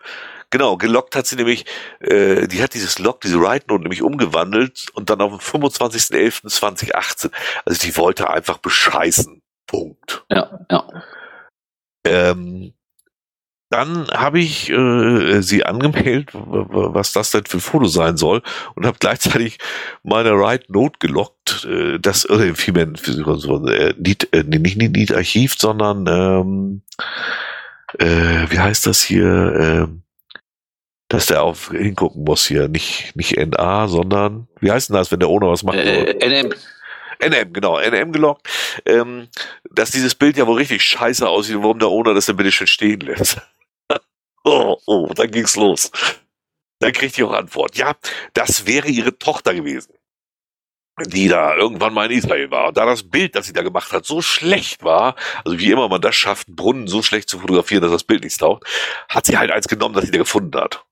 Genau, 0.51 0.77
gelockt 0.77 1.17
hat 1.17 1.27
sie 1.27 1.37
nämlich, 1.37 1.65
äh, 2.01 2.47
die 2.47 2.63
hat 2.63 2.75
dieses 2.75 2.99
Lock, 2.99 3.21
diese 3.21 3.41
Write 3.41 3.67
Note 3.69 3.83
nämlich 3.83 4.03
umgewandelt 4.03 4.87
und 4.95 5.11
dann 5.11 5.21
auf 5.21 5.33
den 5.33 5.41
25.11.2018. 5.41 7.31
Also 7.65 7.87
die 7.87 7.97
wollte 7.97 8.31
einfach 8.31 8.59
bescheißen. 8.59 9.43
Punkt. 9.67 10.25
Ja, 10.31 10.61
ja. 10.71 10.89
Ähm, 12.07 12.73
dann 13.69 14.07
habe 14.09 14.39
ich 14.39 14.71
äh, 14.71 15.43
sie 15.43 15.65
angemeldet, 15.65 16.31
was 16.33 17.13
das 17.13 17.33
denn 17.33 17.47
für 17.47 17.57
ein 17.57 17.61
Foto 17.61 17.87
sein 17.87 18.17
soll, 18.17 18.43
und 18.77 18.87
habe 18.87 18.99
gleichzeitig 19.01 19.59
meine 20.05 20.39
Write 20.39 20.71
Note 20.73 20.99
gelockt, 21.01 21.65
äh, 21.65 21.99
das 21.99 22.31
oder 22.31 22.55
vielmehr 22.55 22.85
äh, 22.87 23.95
nicht, 23.99 24.33
äh, 24.33 24.45
nicht, 24.45 24.77
nicht, 24.77 24.93
nicht 24.93 25.13
Archiv, 25.13 25.57
sondern 25.59 26.07
ähm, 26.07 26.83
äh, 27.99 28.49
wie 28.51 28.61
heißt 28.61 28.87
das 28.87 29.03
hier? 29.03 29.89
Äh, 29.91 30.06
dass 31.09 31.27
der 31.27 31.43
auf 31.43 31.71
hingucken 31.71 32.25
muss 32.25 32.47
hier, 32.47 32.69
nicht 32.69 33.15
nicht 33.15 33.37
NA, 33.37 33.89
sondern 33.89 34.49
wie 34.61 34.71
heißt 34.71 34.89
denn 34.89 34.97
das, 34.97 35.11
wenn 35.13 35.21
der 35.21 35.31
ohne 35.31 35.49
was 35.49 35.63
macht? 35.63 35.77
Äh, 35.77 36.15
NM. 36.15 36.53
NM, 37.19 37.53
genau, 37.53 37.79
NM 37.79 38.13
gelockt, 38.13 38.47
ähm, 38.85 39.29
dass 39.71 39.91
dieses 39.91 40.15
Bild 40.15 40.37
ja 40.37 40.47
wohl 40.47 40.57
richtig 40.57 40.83
scheiße 40.83 41.27
aussieht, 41.27 41.57
warum 41.59 41.79
der 41.79 41.89
Owner 41.89 42.13
das 42.13 42.27
denn 42.27 42.37
bitte 42.37 42.53
schön 42.53 42.67
stehen 42.67 43.01
lässt. 43.01 43.41
oh, 44.45 44.77
oh, 44.87 45.09
dann 45.15 45.31
ging's 45.31 45.57
los. 45.57 45.91
Dann 46.79 46.93
kriegt 46.93 47.17
ihr 47.17 47.27
auch 47.27 47.33
Antwort. 47.33 47.77
Ja, 47.77 47.95
das 48.35 48.67
wäre 48.67 48.89
ihre 48.89 49.19
Tochter 49.19 49.55
gewesen, 49.55 49.95
die 51.07 51.29
da 51.29 51.57
irgendwann 51.57 51.95
mal 51.95 52.11
in 52.11 52.19
Israel 52.19 52.51
war. 52.51 52.69
Und 52.69 52.77
da 52.77 52.85
das 52.85 53.09
Bild, 53.09 53.35
das 53.35 53.47
sie 53.47 53.55
da 53.55 53.63
gemacht 53.63 53.93
hat, 53.93 54.05
so 54.05 54.21
schlecht 54.21 54.85
war, 54.85 55.17
also 55.45 55.59
wie 55.59 55.71
immer 55.71 55.89
man 55.89 56.03
das 56.03 56.17
schafft, 56.17 56.49
Brunnen 56.49 56.87
so 56.87 57.03
schlecht 57.03 57.31
zu 57.31 57.39
fotografieren, 57.39 57.83
dass 57.83 57.93
das 57.93 58.05
Bild 58.05 58.25
nicht 58.25 58.39
taucht, 58.39 58.65
hat 59.09 59.25
sie 59.25 59.39
halt 59.39 59.51
eins 59.51 59.69
genommen, 59.69 59.95
das 59.95 60.05
sie 60.05 60.11
da 60.11 60.19
gefunden 60.19 60.61
hat. 60.61 60.85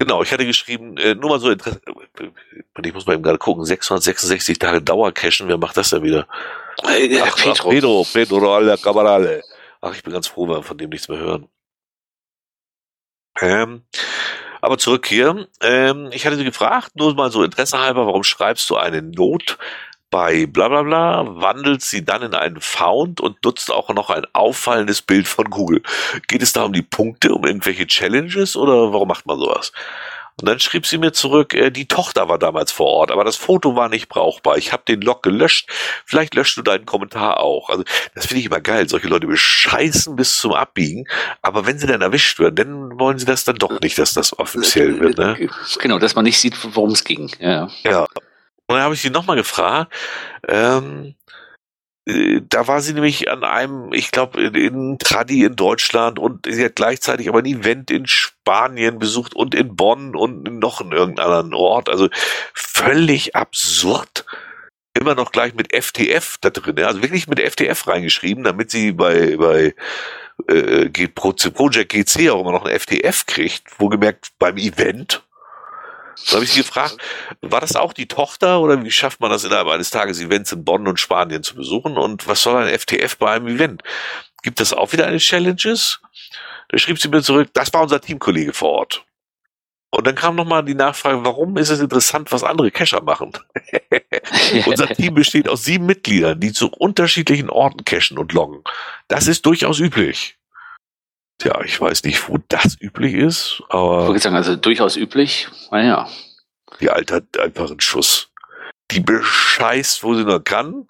Genau, 0.00 0.22
ich 0.22 0.32
hatte 0.32 0.46
geschrieben, 0.46 0.96
äh, 0.96 1.14
nur 1.14 1.28
mal 1.28 1.40
so 1.40 1.50
Interesse, 1.50 1.78
äh, 1.86 2.86
ich 2.86 2.94
muss 2.94 3.04
mal 3.04 3.12
eben 3.12 3.22
gerade 3.22 3.36
gucken, 3.36 3.66
666 3.66 4.58
Tage 4.58 4.80
Dauercashen, 4.80 5.46
wer 5.46 5.58
macht 5.58 5.76
das 5.76 5.90
denn 5.90 6.02
wieder? 6.02 6.26
Äh, 6.88 7.20
ach, 7.20 7.36
Pedro. 7.36 7.68
Pedro, 7.68 8.06
Pedro 8.10 8.54
alle 8.54 8.78
Cabarale. 8.78 9.42
Ach, 9.82 9.94
ich 9.94 10.02
bin 10.02 10.14
ganz 10.14 10.26
froh, 10.26 10.48
wenn 10.48 10.56
wir 10.56 10.62
von 10.62 10.78
dem 10.78 10.88
nichts 10.88 11.10
mehr 11.10 11.18
hören. 11.18 11.48
Ähm, 13.42 13.82
aber 14.62 14.78
zurück 14.78 15.06
hier. 15.06 15.46
Ähm, 15.60 16.08
ich 16.12 16.24
hatte 16.24 16.36
sie 16.36 16.44
gefragt, 16.44 16.92
nur 16.96 17.14
mal 17.14 17.30
so 17.30 17.42
Interesse 17.42 17.78
halber, 17.78 18.06
warum 18.06 18.24
schreibst 18.24 18.70
du 18.70 18.76
eine 18.76 19.02
Not 19.02 19.58
bei 20.10 20.46
bla 20.46 20.68
bla 20.68 20.82
bla, 20.82 21.24
wandelt 21.40 21.82
sie 21.82 22.04
dann 22.04 22.22
in 22.22 22.34
einen 22.34 22.60
Found 22.60 23.20
und 23.20 23.44
nutzt 23.44 23.70
auch 23.70 23.88
noch 23.90 24.10
ein 24.10 24.26
auffallendes 24.32 25.02
Bild 25.02 25.28
von 25.28 25.50
Google. 25.50 25.82
Geht 26.28 26.42
es 26.42 26.52
da 26.52 26.64
um 26.64 26.72
die 26.72 26.82
Punkte, 26.82 27.32
um 27.32 27.44
irgendwelche 27.44 27.86
Challenges 27.86 28.56
oder 28.56 28.92
warum 28.92 29.08
macht 29.08 29.26
man 29.26 29.38
sowas? 29.38 29.72
Und 30.40 30.48
dann 30.48 30.58
schrieb 30.58 30.86
sie 30.86 30.96
mir 30.96 31.12
zurück, 31.12 31.52
äh, 31.52 31.70
die 31.70 31.86
Tochter 31.86 32.28
war 32.28 32.38
damals 32.38 32.72
vor 32.72 32.86
Ort, 32.86 33.10
aber 33.10 33.24
das 33.24 33.36
Foto 33.36 33.76
war 33.76 33.90
nicht 33.90 34.08
brauchbar. 34.08 34.56
Ich 34.56 34.72
habe 34.72 34.82
den 34.88 35.02
Log 35.02 35.22
gelöscht. 35.22 35.68
Vielleicht 36.06 36.34
löscht 36.34 36.56
du 36.56 36.62
deinen 36.62 36.86
Kommentar 36.86 37.40
auch. 37.40 37.68
Also 37.68 37.84
das 38.14 38.26
finde 38.26 38.40
ich 38.40 38.46
immer 38.46 38.60
geil. 38.60 38.88
Solche 38.88 39.08
Leute 39.08 39.26
bescheißen 39.26 40.16
bis 40.16 40.38
zum 40.38 40.54
Abbiegen. 40.54 41.06
Aber 41.42 41.66
wenn 41.66 41.78
sie 41.78 41.86
dann 41.86 42.00
erwischt 42.00 42.38
werden, 42.38 42.56
dann 42.56 42.98
wollen 42.98 43.18
sie 43.18 43.26
das 43.26 43.44
dann 43.44 43.56
doch 43.56 43.80
nicht, 43.80 43.98
dass 43.98 44.14
das 44.14 44.38
offiziell 44.38 44.98
wird. 45.00 45.18
Ne? 45.18 45.50
Genau, 45.78 45.98
dass 45.98 46.14
man 46.14 46.24
nicht 46.24 46.38
sieht, 46.38 46.56
worum 46.74 46.90
es 46.92 47.04
ging. 47.04 47.30
Ja. 47.38 47.68
ja. 47.84 48.06
Und 48.70 48.76
dann 48.76 48.84
habe 48.84 48.94
ich 48.94 49.02
sie 49.02 49.10
nochmal 49.10 49.34
gefragt, 49.34 49.92
ähm, 50.46 51.16
äh, 52.06 52.40
da 52.48 52.68
war 52.68 52.80
sie 52.80 52.94
nämlich 52.94 53.28
an 53.28 53.42
einem, 53.42 53.92
ich 53.92 54.12
glaube, 54.12 54.40
in, 54.40 54.54
in 54.54 54.98
Tradi 55.00 55.42
in 55.42 55.56
Deutschland 55.56 56.20
und 56.20 56.46
sie 56.48 56.64
hat 56.64 56.76
gleichzeitig 56.76 57.28
aber 57.28 57.40
ein 57.40 57.46
Event 57.46 57.90
in 57.90 58.06
Spanien 58.06 59.00
besucht 59.00 59.34
und 59.34 59.56
in 59.56 59.74
Bonn 59.74 60.14
und 60.14 60.44
noch 60.60 60.80
in 60.80 60.92
irgendeinem 60.92 61.52
Ort. 61.52 61.88
Also 61.88 62.10
völlig 62.54 63.34
absurd. 63.34 64.24
Immer 64.94 65.16
noch 65.16 65.32
gleich 65.32 65.52
mit 65.54 65.74
FTF 65.74 66.36
da 66.40 66.50
drin, 66.50 66.78
also 66.84 67.02
wirklich 67.02 67.26
mit 67.26 67.40
FTF 67.40 67.88
reingeschrieben, 67.88 68.44
damit 68.44 68.70
sie 68.70 68.92
bei, 68.92 69.36
bei 69.36 69.74
äh, 70.46 71.08
Project 71.08 71.90
GC 71.92 72.30
auch 72.30 72.42
immer 72.42 72.52
noch 72.52 72.66
ein 72.66 72.78
FTF 72.78 73.26
kriegt, 73.26 73.80
wohlgemerkt 73.80 74.28
beim 74.38 74.58
Event. 74.58 75.24
Da 76.26 76.34
habe 76.34 76.44
ich 76.44 76.52
sie 76.52 76.60
gefragt, 76.60 76.96
war 77.40 77.60
das 77.60 77.76
auch 77.76 77.92
die 77.92 78.06
Tochter 78.06 78.60
oder 78.60 78.82
wie 78.84 78.90
schafft 78.90 79.20
man 79.20 79.30
das 79.30 79.44
innerhalb 79.44 79.68
eines 79.68 79.90
Tages, 79.90 80.20
Events 80.20 80.52
in 80.52 80.64
Bonn 80.64 80.86
und 80.86 81.00
Spanien 81.00 81.42
zu 81.42 81.54
besuchen? 81.54 81.96
Und 81.96 82.28
was 82.28 82.42
soll 82.42 82.62
ein 82.62 82.78
FTF 82.78 83.16
bei 83.16 83.32
einem 83.32 83.48
Event? 83.48 83.82
Gibt 84.42 84.60
es 84.60 84.72
auch 84.72 84.92
wieder 84.92 85.06
eine 85.06 85.18
Challenges? 85.18 86.00
Da 86.68 86.78
schrieb 86.78 87.00
sie 87.00 87.08
mir 87.08 87.22
zurück, 87.22 87.48
das 87.52 87.72
war 87.72 87.82
unser 87.82 88.00
Teamkollege 88.00 88.52
vor 88.52 88.70
Ort. 88.70 89.04
Und 89.90 90.06
dann 90.06 90.14
kam 90.14 90.36
nochmal 90.36 90.64
die 90.64 90.74
Nachfrage, 90.74 91.24
warum 91.24 91.56
ist 91.56 91.70
es 91.70 91.80
interessant, 91.80 92.30
was 92.30 92.44
andere 92.44 92.70
Cacher 92.70 93.02
machen? 93.02 93.32
Unser 94.66 94.86
Team 94.94 95.14
besteht 95.14 95.48
aus 95.48 95.64
sieben 95.64 95.86
Mitgliedern, 95.86 96.38
die 96.38 96.52
zu 96.52 96.68
unterschiedlichen 96.68 97.50
Orten 97.50 97.84
cachen 97.84 98.16
und 98.16 98.32
loggen. 98.32 98.62
Das 99.08 99.26
ist 99.26 99.44
durchaus 99.46 99.80
üblich. 99.80 100.38
Tja, 101.40 101.58
ich 101.64 101.80
weiß 101.80 102.04
nicht, 102.04 102.28
wo 102.28 102.38
das 102.48 102.76
üblich 102.80 103.14
ist, 103.14 103.62
aber. 103.70 104.02
Ich 104.02 104.08
würde 104.08 104.20
sagen, 104.20 104.36
also 104.36 104.56
durchaus 104.56 104.96
üblich, 104.96 105.48
naja. 105.70 106.06
Die 106.80 106.90
Alte 106.90 107.14
hat 107.16 107.38
einfach 107.38 107.70
einen 107.70 107.80
Schuss. 107.80 108.28
Die 108.90 109.00
bescheißt, 109.00 110.04
wo 110.04 110.14
sie 110.14 110.24
nur 110.24 110.44
kann. 110.44 110.86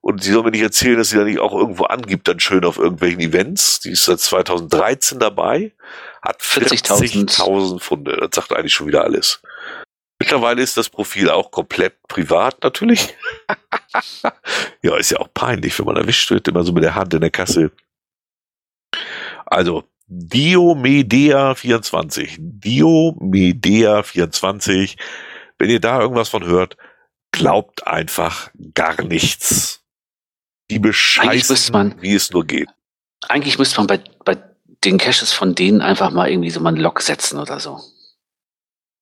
Und 0.00 0.22
sie 0.22 0.32
soll 0.32 0.44
mir 0.44 0.50
nicht 0.50 0.62
erzählen, 0.62 0.96
dass 0.96 1.10
sie 1.10 1.16
da 1.16 1.24
nicht 1.24 1.38
auch 1.38 1.52
irgendwo 1.52 1.84
angibt, 1.84 2.26
dann 2.26 2.40
schön 2.40 2.64
auf 2.64 2.78
irgendwelchen 2.78 3.20
Events. 3.20 3.80
Die 3.80 3.90
ist 3.90 4.04
seit 4.04 4.20
2013 4.20 5.18
dabei, 5.18 5.72
hat 6.22 6.40
40.000 6.40 7.30
40 7.30 7.82
Funde. 7.82 8.16
Das 8.16 8.30
sagt 8.34 8.52
eigentlich 8.52 8.74
schon 8.74 8.88
wieder 8.88 9.04
alles. 9.04 9.40
Mittlerweile 10.18 10.62
ist 10.62 10.76
das 10.76 10.88
Profil 10.88 11.30
auch 11.30 11.50
komplett 11.50 12.02
privat 12.06 12.62
natürlich. 12.62 13.16
ja, 14.82 14.96
ist 14.96 15.10
ja 15.10 15.18
auch 15.18 15.28
peinlich, 15.34 15.76
wenn 15.78 15.86
man 15.86 15.96
erwischt 15.96 16.30
wird, 16.30 16.46
immer 16.46 16.62
so 16.62 16.72
mit 16.72 16.84
der 16.84 16.94
Hand 16.94 17.14
in 17.14 17.20
der 17.20 17.30
Kasse. 17.30 17.72
Also, 19.52 19.84
Diomedea24. 20.08 22.38
Diomedea24. 22.38 24.96
Wenn 25.58 25.70
ihr 25.70 25.80
da 25.80 26.00
irgendwas 26.00 26.30
von 26.30 26.44
hört, 26.44 26.78
glaubt 27.32 27.86
einfach 27.86 28.50
gar 28.74 29.02
nichts. 29.02 29.84
Die 30.70 30.78
bescheißen, 30.78 31.96
wie 32.00 32.14
es 32.14 32.30
nur 32.30 32.46
geht. 32.46 32.68
Eigentlich 33.28 33.58
müsste 33.58 33.76
man 33.78 33.86
bei, 33.86 34.00
bei 34.24 34.38
den 34.84 34.96
Caches 34.98 35.32
von 35.32 35.54
denen 35.54 35.80
einfach 35.82 36.10
mal 36.10 36.30
irgendwie 36.30 36.50
so 36.50 36.60
mal 36.60 36.70
einen 36.70 36.80
Log 36.80 37.02
setzen 37.02 37.38
oder 37.38 37.60
so. 37.60 37.78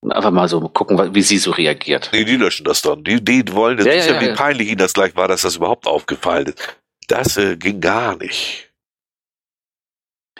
Einfach 0.09 0.32
mal 0.32 0.48
so 0.48 0.60
gucken, 0.68 1.14
wie 1.14 1.22
sie 1.22 1.39
so 1.39 1.52
reagiert. 1.52 2.10
Nee, 2.12 2.24
die 2.24 2.36
löschen 2.36 2.64
das 2.64 2.82
dann. 2.82 3.05
Die, 3.05 3.22
die 3.22 3.44
wollen, 3.52 3.77
das 3.77 3.86
ja, 3.86 3.93
ist 3.93 4.09
ja, 4.09 4.20
ja, 4.20 4.22
wie 4.22 4.32
peinlich 4.35 4.66
ihnen 4.68 4.78
das 4.78 4.94
gleich 4.94 5.14
war, 5.14 5.28
dass 5.28 5.43
das 5.43 5.55
überhaupt 5.56 5.86
aufgefallen 5.86 6.47
ist. 6.47 6.59
Das 7.06 7.36
äh, 7.36 7.56
ging 7.56 7.81
gar 7.81 8.16
nicht. 8.16 8.69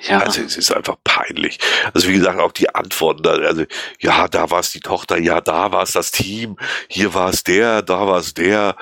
Ja. 0.03 0.21
Also 0.21 0.43
es 0.43 0.57
ist 0.57 0.75
einfach 0.75 0.97
peinlich. 1.05 1.59
Also 1.93 2.09
wie 2.09 2.15
gesagt, 2.15 2.41
auch 2.41 2.53
die 2.53 2.75
Antworten, 2.75 3.27
also 3.27 3.65
ja, 4.01 4.29
da 4.29 4.51
war 4.51 4.61
es 4.61 4.73
die 4.73 4.81
Tochter, 4.81 5.19
ja, 5.19 5.41
da 5.41 5.73
war 5.73 5.83
es 5.83 5.93
das 5.93 6.11
Team, 6.11 6.57
hier 6.89 7.15
war 7.15 7.31
es 7.31 7.45
der, 7.45 7.83
da 7.83 8.07
war 8.07 8.19
es 8.19 8.35
der. 8.35 8.77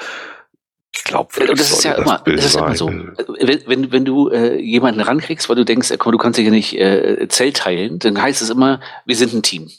Ich 0.95 1.05
glaube, 1.05 1.47
das 1.47 1.71
ist 1.71 1.85
ja 1.85 1.95
das 1.95 2.05
immer, 2.05 2.23
das 2.25 2.45
ist 2.45 2.57
immer 2.57 2.75
so. 2.75 2.89
Wenn, 2.89 3.63
wenn, 3.67 3.93
wenn 3.93 4.05
du 4.05 4.31
äh, 4.31 4.59
jemanden 4.61 5.01
rankriegst, 5.01 5.49
weil 5.49 5.57
du 5.57 5.65
denkst, 5.65 5.93
komm, 5.99 6.13
du 6.13 6.19
kannst 6.19 6.39
dich 6.39 6.47
ja 6.47 6.51
nicht 6.51 6.75
äh, 6.79 7.29
Zell 7.29 7.53
teilen, 7.53 7.99
dann 7.99 8.21
heißt 8.21 8.43
es 8.43 8.51
immer, 8.51 8.81
wir 9.05 9.17
sind 9.17 9.35
ein 9.35 9.43
Team. 9.43 9.71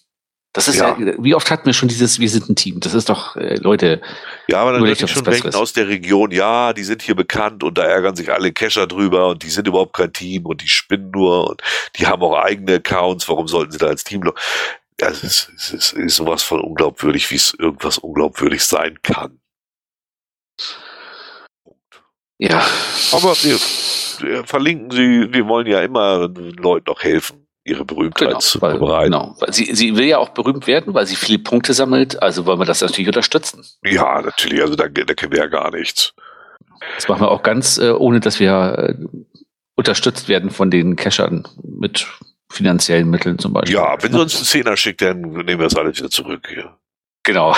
Das 0.54 0.68
ist 0.68 0.78
ja. 0.78 0.98
ja. 0.98 1.14
wie 1.20 1.36
oft 1.36 1.52
hatten 1.52 1.68
wir 1.68 1.74
schon 1.74 1.90
dieses, 1.90 2.20
wir 2.20 2.30
sind 2.30 2.50
ein 2.50 2.56
Team. 2.56 2.80
Das 2.80 2.96
ist 2.96 3.10
doch, 3.10 3.36
äh, 3.36 3.56
Leute. 3.56 4.02
Ja, 4.48 4.62
aber 4.62 4.74
dann 4.74 4.82
würde 4.82 4.94
ich 4.94 5.12
schon 5.12 5.24
denken 5.24 5.54
aus 5.54 5.74
der 5.74 5.88
Region, 5.88 6.32
ja, 6.32 6.74
die 6.74 6.84
sind 6.84 7.04
hier 7.04 7.16
bekannt 7.16 7.64
und 7.64 7.78
da 7.78 7.84
ärgern 7.84 8.16
sich 8.16 8.32
alle 8.32 8.52
Kescher 8.52 8.88
drüber 8.88 9.28
und 9.28 9.44
die 9.44 9.50
sind 9.50 9.68
überhaupt 9.68 9.94
kein 9.94 10.12
Team 10.12 10.48
und 10.48 10.64
die 10.64 10.68
spinnen 10.68 11.12
nur 11.12 11.52
und 11.52 11.62
die 11.98 12.08
haben 12.08 12.24
auch 12.24 12.36
eigene 12.36 12.76
Accounts. 12.76 13.30
Warum 13.30 13.48
sollten 13.48 13.72
sie 13.72 13.78
da 13.78 13.88
als 13.88 14.04
Team? 14.04 14.24
Ja, 15.00 15.10
es 15.10 15.24
ist, 15.24 15.52
es 15.56 15.72
ist, 15.72 15.94
ist 15.94 16.16
sowas 16.16 16.42
von 16.42 16.62
unglaubwürdig, 16.62 17.30
wie 17.30 17.36
es 17.36 17.54
irgendwas 17.58 18.00
unglaubwürdig 18.00 18.64
sein 18.64 18.98
kann. 19.04 19.40
Ja. 22.40 22.66
Aber 23.12 23.36
wir, 23.36 24.46
verlinken 24.46 24.92
Sie, 24.92 25.32
wir 25.32 25.48
wollen 25.48 25.68
ja 25.68 25.82
immer 25.82 26.28
Leuten 26.28 26.86
noch 26.88 27.04
helfen 27.04 27.49
ihre 27.64 27.86
Berühmtheit 27.86 28.30
genau, 28.30 28.40
zu 28.40 28.62
weil, 28.62 28.72
verbreiten. 28.72 29.12
Genau, 29.12 29.36
weil 29.40 29.54
sie, 29.54 29.74
sie 29.76 29.96
will 29.96 30.06
ja 30.06 30.18
auch 30.18 30.30
berühmt 30.30 30.68
werden, 30.68 30.94
weil 30.94 31.06
sie 31.06 31.16
viele 31.16 31.40
Punkte 31.40 31.74
sammelt, 31.74 32.22
also 32.22 32.46
wollen 32.46 32.60
wir 32.60 32.66
das 32.66 32.82
natürlich 32.82 33.08
unterstützen. 33.08 33.64
Ja, 33.84 34.22
natürlich, 34.22 34.62
also 34.62 34.76
da, 34.76 34.88
da 34.88 35.14
kennen 35.14 35.32
wir 35.32 35.40
ja 35.40 35.48
gar 35.48 35.72
nichts. 35.72 36.14
Das 36.96 37.08
machen 37.08 37.22
wir 37.22 37.32
auch 37.32 37.44
ganz, 37.44 37.78
äh, 37.78 37.92
ohne 37.92 38.20
dass 38.20 38.40
wir 38.40 38.96
äh, 39.00 39.06
unterstützt 39.76 40.30
werden 40.30 40.50
von 40.50 40.72
den 40.72 40.96
Cachern 40.96 41.48
mit 41.64 42.08
finanziellen 42.52 43.10
Mitteln 43.10 43.38
zum 43.38 43.54
Beispiel. 43.54 43.76
Ja, 43.76 44.02
wenn 44.02 44.12
sie 44.12 44.20
uns 44.20 44.36
einen 44.36 44.46
Zehner 44.46 44.78
schickt, 44.78 45.02
dann 45.02 45.22
nehmen 45.22 45.60
wir 45.60 45.66
das 45.66 45.76
alles 45.76 45.98
wieder 45.98 46.10
zurück. 46.10 46.50
Ja. 46.56 46.78
Genau. 47.24 47.56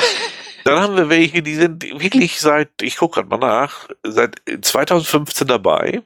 Dann 0.64 0.80
haben 0.80 0.95
wir 0.95 1.10
welche, 1.10 1.41
die 1.41 1.56
sind 1.56 1.84
wirklich 1.84 2.40
seit, 2.40 2.69
ich 2.82 2.98
gucke 2.98 3.22
gerade 3.22 3.30
mal 3.30 3.40
nach, 3.40 3.88
seit 4.03 4.41
2015 4.61 5.48
dabei 5.48 6.03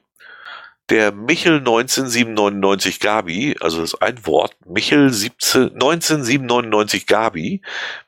der 0.88 1.12
Michel 1.12 1.60
19799 1.60 3.00
Gabi, 3.00 3.56
also 3.60 3.80
das 3.80 3.94
ist 3.94 4.02
ein 4.02 4.24
Wort, 4.26 4.56
Michel 4.66 5.12
17, 5.12 5.72
19799 5.74 7.06
Gabi 7.06 7.62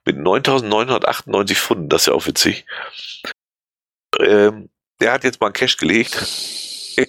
mit 0.04 0.16
9998 0.16 1.58
Pfunden, 1.58 1.88
das 1.88 2.02
ist 2.02 2.06
ja 2.06 2.12
auch 2.12 2.26
witzig. 2.26 2.66
Ähm, 4.20 4.70
der 5.00 5.12
hat 5.12 5.24
jetzt 5.24 5.40
mal 5.40 5.48
einen 5.48 5.54
Cash 5.54 5.76
gelegt. 5.76 6.14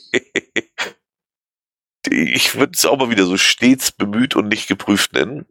ich 2.09 2.55
würde 2.55 2.71
es 2.73 2.85
auch 2.85 2.97
mal 2.97 3.09
wieder 3.09 3.25
so 3.25 3.37
stets 3.37 3.91
bemüht 3.91 4.35
und 4.35 4.47
nicht 4.47 4.67
geprüft 4.67 5.13
nennen. 5.13 5.45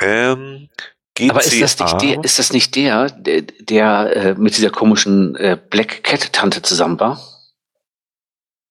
Ähm, 0.00 0.70
Aber 1.20 1.44
ist 1.44 1.60
das 1.60 1.78
nicht 1.78 2.00
der, 2.02 2.24
ist 2.24 2.38
das 2.38 2.52
nicht 2.52 2.74
der, 2.74 3.10
der, 3.10 3.42
der 3.42 4.16
äh, 4.16 4.34
mit 4.34 4.56
dieser 4.56 4.70
komischen 4.70 5.36
äh, 5.36 5.58
Black 5.70 6.02
Cat 6.02 6.32
Tante 6.32 6.62
zusammen 6.62 6.98
war? 6.98 7.31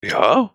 Ja, 0.04 0.52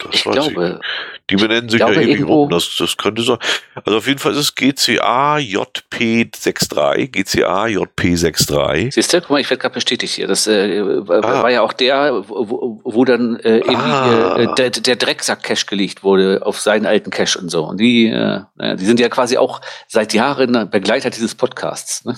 das 0.00 0.14
ich 0.14 0.22
glaube. 0.24 0.80
Ich. 0.80 0.86
Die 1.30 1.36
benennen 1.36 1.68
sich 1.68 1.78
ja 1.80 1.90
ewig 1.90 2.26
rum. 2.26 2.50
Das, 2.50 2.74
das 2.76 2.96
könnte 2.96 3.22
so. 3.22 3.38
Also 3.84 3.98
auf 3.98 4.06
jeden 4.06 4.18
Fall 4.18 4.32
ist 4.32 4.38
es 4.38 4.54
GCA 4.54 5.36
JP63. 5.36 7.08
GCA 7.08 7.66
JP63. 7.66 8.92
Siehst 8.92 9.12
du, 9.12 9.20
guck 9.20 9.30
mal, 9.30 9.40
ich 9.40 9.48
werde 9.48 9.60
gerade 9.60 9.74
bestätigt 9.74 10.14
hier. 10.14 10.26
Das 10.26 10.46
äh, 10.46 10.82
war, 11.06 11.24
ah. 11.24 11.42
war 11.44 11.50
ja 11.50 11.62
auch 11.62 11.72
der, 11.72 12.24
wo, 12.26 12.80
wo 12.82 13.04
dann 13.04 13.38
äh, 13.40 13.62
ah. 13.68 14.36
äh, 14.38 14.54
der, 14.56 14.70
der 14.70 14.96
Drecksack-Cache 14.96 15.66
gelegt 15.66 16.02
wurde 16.02 16.40
auf 16.44 16.58
seinen 16.58 16.86
alten 16.86 17.10
Cache 17.10 17.38
und 17.38 17.48
so. 17.48 17.64
Und 17.64 17.78
die, 17.78 18.06
äh, 18.06 18.40
die 18.76 18.84
sind 18.84 18.98
ja 18.98 19.08
quasi 19.08 19.36
auch 19.36 19.60
seit 19.86 20.14
Jahren 20.14 20.68
Begleiter 20.70 21.10
dieses 21.10 21.34
Podcasts. 21.34 22.04
Ne? 22.04 22.16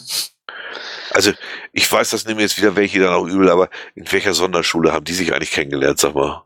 Also 1.10 1.32
ich 1.72 1.90
weiß, 1.90 2.10
das 2.10 2.24
nehmen 2.24 2.40
jetzt 2.40 2.56
wieder 2.56 2.76
welche 2.76 3.00
dann 3.00 3.12
auch 3.12 3.26
übel, 3.26 3.50
aber 3.50 3.68
in 3.94 4.10
welcher 4.10 4.34
Sonderschule 4.34 4.92
haben 4.92 5.04
die 5.04 5.12
sich 5.12 5.34
eigentlich 5.34 5.50
kennengelernt, 5.50 5.98
sag 5.98 6.14
mal? 6.14 6.44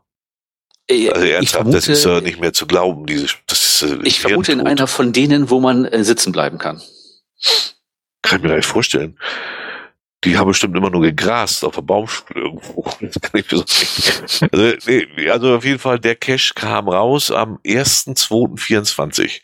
Äh, 0.87 1.09
also 1.09 1.25
ernsthaft, 1.25 1.53
vermute, 1.53 1.77
das 1.77 1.87
ist 1.87 2.05
ja 2.05 2.21
nicht 2.21 2.39
mehr 2.39 2.53
zu 2.53 2.65
glauben. 2.65 3.05
Diese, 3.05 3.27
das 3.47 3.81
ist, 3.81 3.91
äh, 3.91 3.99
ich 4.03 4.19
vermute 4.21 4.51
in 4.51 4.61
einer 4.61 4.87
von 4.87 5.13
denen, 5.13 5.49
wo 5.49 5.59
man 5.59 5.85
äh, 5.85 6.03
sitzen 6.03 6.31
bleiben 6.31 6.57
kann. 6.57 6.81
Kann 8.21 8.37
ich 8.37 8.43
mir 8.43 8.49
gar 8.49 8.55
nicht 8.57 8.65
vorstellen. 8.65 9.17
Die 10.23 10.37
haben 10.37 10.47
bestimmt 10.47 10.75
immer 10.75 10.89
nur 10.89 11.01
gegrast 11.01 11.63
auf 11.63 11.75
der 11.75 11.83
Baumschule 11.83 12.41
irgendwo. 12.41 12.83
Das 13.01 13.21
kann 13.21 13.39
ich 13.39 13.51
mir 13.51 13.57
so 13.57 14.47
also, 14.51 14.73
nee, 14.87 15.29
also 15.29 15.55
auf 15.55 15.63
jeden 15.63 15.79
Fall, 15.79 15.99
der 15.99 16.15
Cash 16.15 16.55
kam 16.55 16.89
raus 16.89 17.31
am 17.31 17.59
1.2.24. 17.63 19.41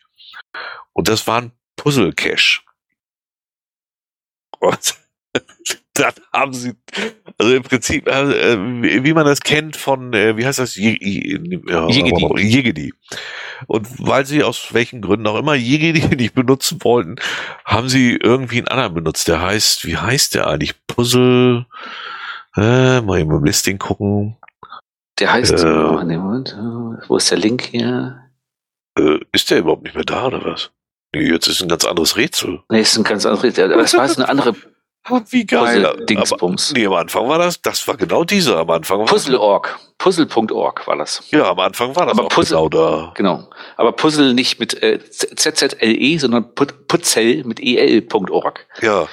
Und 0.93 1.07
das 1.07 1.27
war 1.27 1.41
ein 1.41 1.51
Puzzle-Cache. 1.75 2.61
Und 4.59 5.02
dann 5.93 6.13
haben 6.31 6.53
sie, 6.53 6.73
also 7.37 7.53
im 7.53 7.63
Prinzip, 7.63 8.07
äh, 8.07 9.03
wie 9.03 9.13
man 9.13 9.25
das 9.25 9.41
kennt 9.41 9.77
von, 9.77 10.13
äh, 10.13 10.37
wie 10.37 10.45
heißt 10.45 10.59
das, 10.59 10.75
Jegedi. 10.75 11.39
Und 13.67 13.87
weil 14.05 14.25
sie 14.25 14.43
aus 14.43 14.73
welchen 14.73 15.01
Gründen 15.01 15.27
auch 15.27 15.37
immer 15.37 15.55
Jegedi 15.55 16.15
nicht 16.15 16.33
benutzen 16.33 16.79
wollten, 16.83 17.15
haben 17.65 17.89
sie 17.89 18.15
irgendwie 18.15 18.57
einen 18.57 18.67
anderen 18.67 18.93
benutzt. 18.93 19.27
Der 19.27 19.41
heißt, 19.41 19.85
wie 19.85 19.97
heißt 19.97 20.35
der 20.35 20.47
eigentlich? 20.47 20.73
Puzzle, 20.87 21.65
äh, 22.55 23.01
mal 23.01 23.19
eben 23.19 23.31
im 23.31 23.43
Listing 23.43 23.79
gucken. 23.79 24.37
Der 25.19 25.31
heißt, 25.31 25.63
äh, 25.63 25.65
Moment, 25.65 26.57
wo 27.07 27.17
ist 27.17 27.29
der 27.29 27.37
Link 27.37 27.63
hier? 27.63 28.19
Äh, 28.97 29.19
ist 29.31 29.51
der 29.51 29.59
überhaupt 29.59 29.83
nicht 29.83 29.95
mehr 29.95 30.03
da 30.03 30.25
oder 30.25 30.43
was? 30.43 30.71
Nee, 31.15 31.29
jetzt 31.29 31.47
ist 31.47 31.61
ein 31.61 31.69
ganz 31.69 31.85
anderes 31.85 32.17
Rätsel. 32.17 32.63
Nee, 32.69 32.81
ist 32.81 32.97
ein 32.97 33.03
ganz 33.03 33.25
anderes 33.25 33.43
Rätsel. 33.43 33.71
Aber 33.71 33.83
es 33.83 33.93
war 33.93 34.05
jetzt 34.05 34.17
eine 34.17 34.29
andere 34.29 34.55
wie 35.29 35.45
geil. 35.45 35.83
Puzzle 35.83 36.05
Dingsbums. 36.05 36.71
Aber, 36.71 36.79
nee, 36.79 36.85
am 36.85 36.93
Anfang 36.93 37.27
war 37.27 37.37
das, 37.37 37.61
das 37.61 37.87
war 37.87 37.97
genau 37.97 38.23
dieser. 38.23 38.57
Am 38.59 38.69
Anfang 38.69 39.05
Puzzle.org. 39.05 39.77
Puzzle.org 39.97 40.87
war 40.87 40.97
das. 40.97 41.23
Ja, 41.29 41.49
am 41.49 41.59
Anfang 41.59 41.95
war 41.95 42.05
das 42.05 42.17
aber 42.17 42.29
Puzzle, 42.29 42.57
genau 42.57 42.69
da. 42.69 43.11
Genau. 43.15 43.49
Aber 43.77 43.91
Puzzle 43.91 44.33
nicht 44.33 44.59
mit 44.59 44.81
äh, 44.81 44.99
ZZLE, 45.09 46.19
sondern 46.19 46.53
Putzel 46.55 47.43
mit 47.43 47.59
EL.org. 47.61 48.65
Ja. 48.81 49.07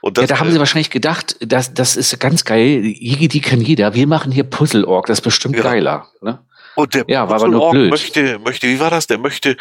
Und 0.00 0.16
das, 0.16 0.22
ja, 0.22 0.26
da 0.28 0.40
haben 0.40 0.52
sie 0.52 0.58
wahrscheinlich 0.58 0.90
gedacht, 0.90 1.36
das, 1.40 1.74
das 1.74 1.96
ist 1.96 2.18
ganz 2.20 2.44
geil. 2.44 2.82
Die 2.82 3.40
kann 3.40 3.60
jeder. 3.60 3.94
Wir 3.94 4.06
machen 4.06 4.30
hier 4.30 4.44
Puzzle.org. 4.44 5.06
Das 5.06 5.18
ist 5.18 5.22
bestimmt 5.22 5.56
ja. 5.56 5.62
geiler. 5.62 6.06
Ne? 6.20 6.38
Und 6.76 6.94
der 6.94 7.04
ja, 7.08 7.28
war 7.28 7.36
aber 7.36 7.48
nur 7.48 7.70
blöd. 7.72 7.90
möchte, 7.90 8.38
möchte, 8.38 8.68
wie 8.68 8.78
war 8.78 8.90
das? 8.90 9.08
Der 9.08 9.18
möchte 9.18 9.56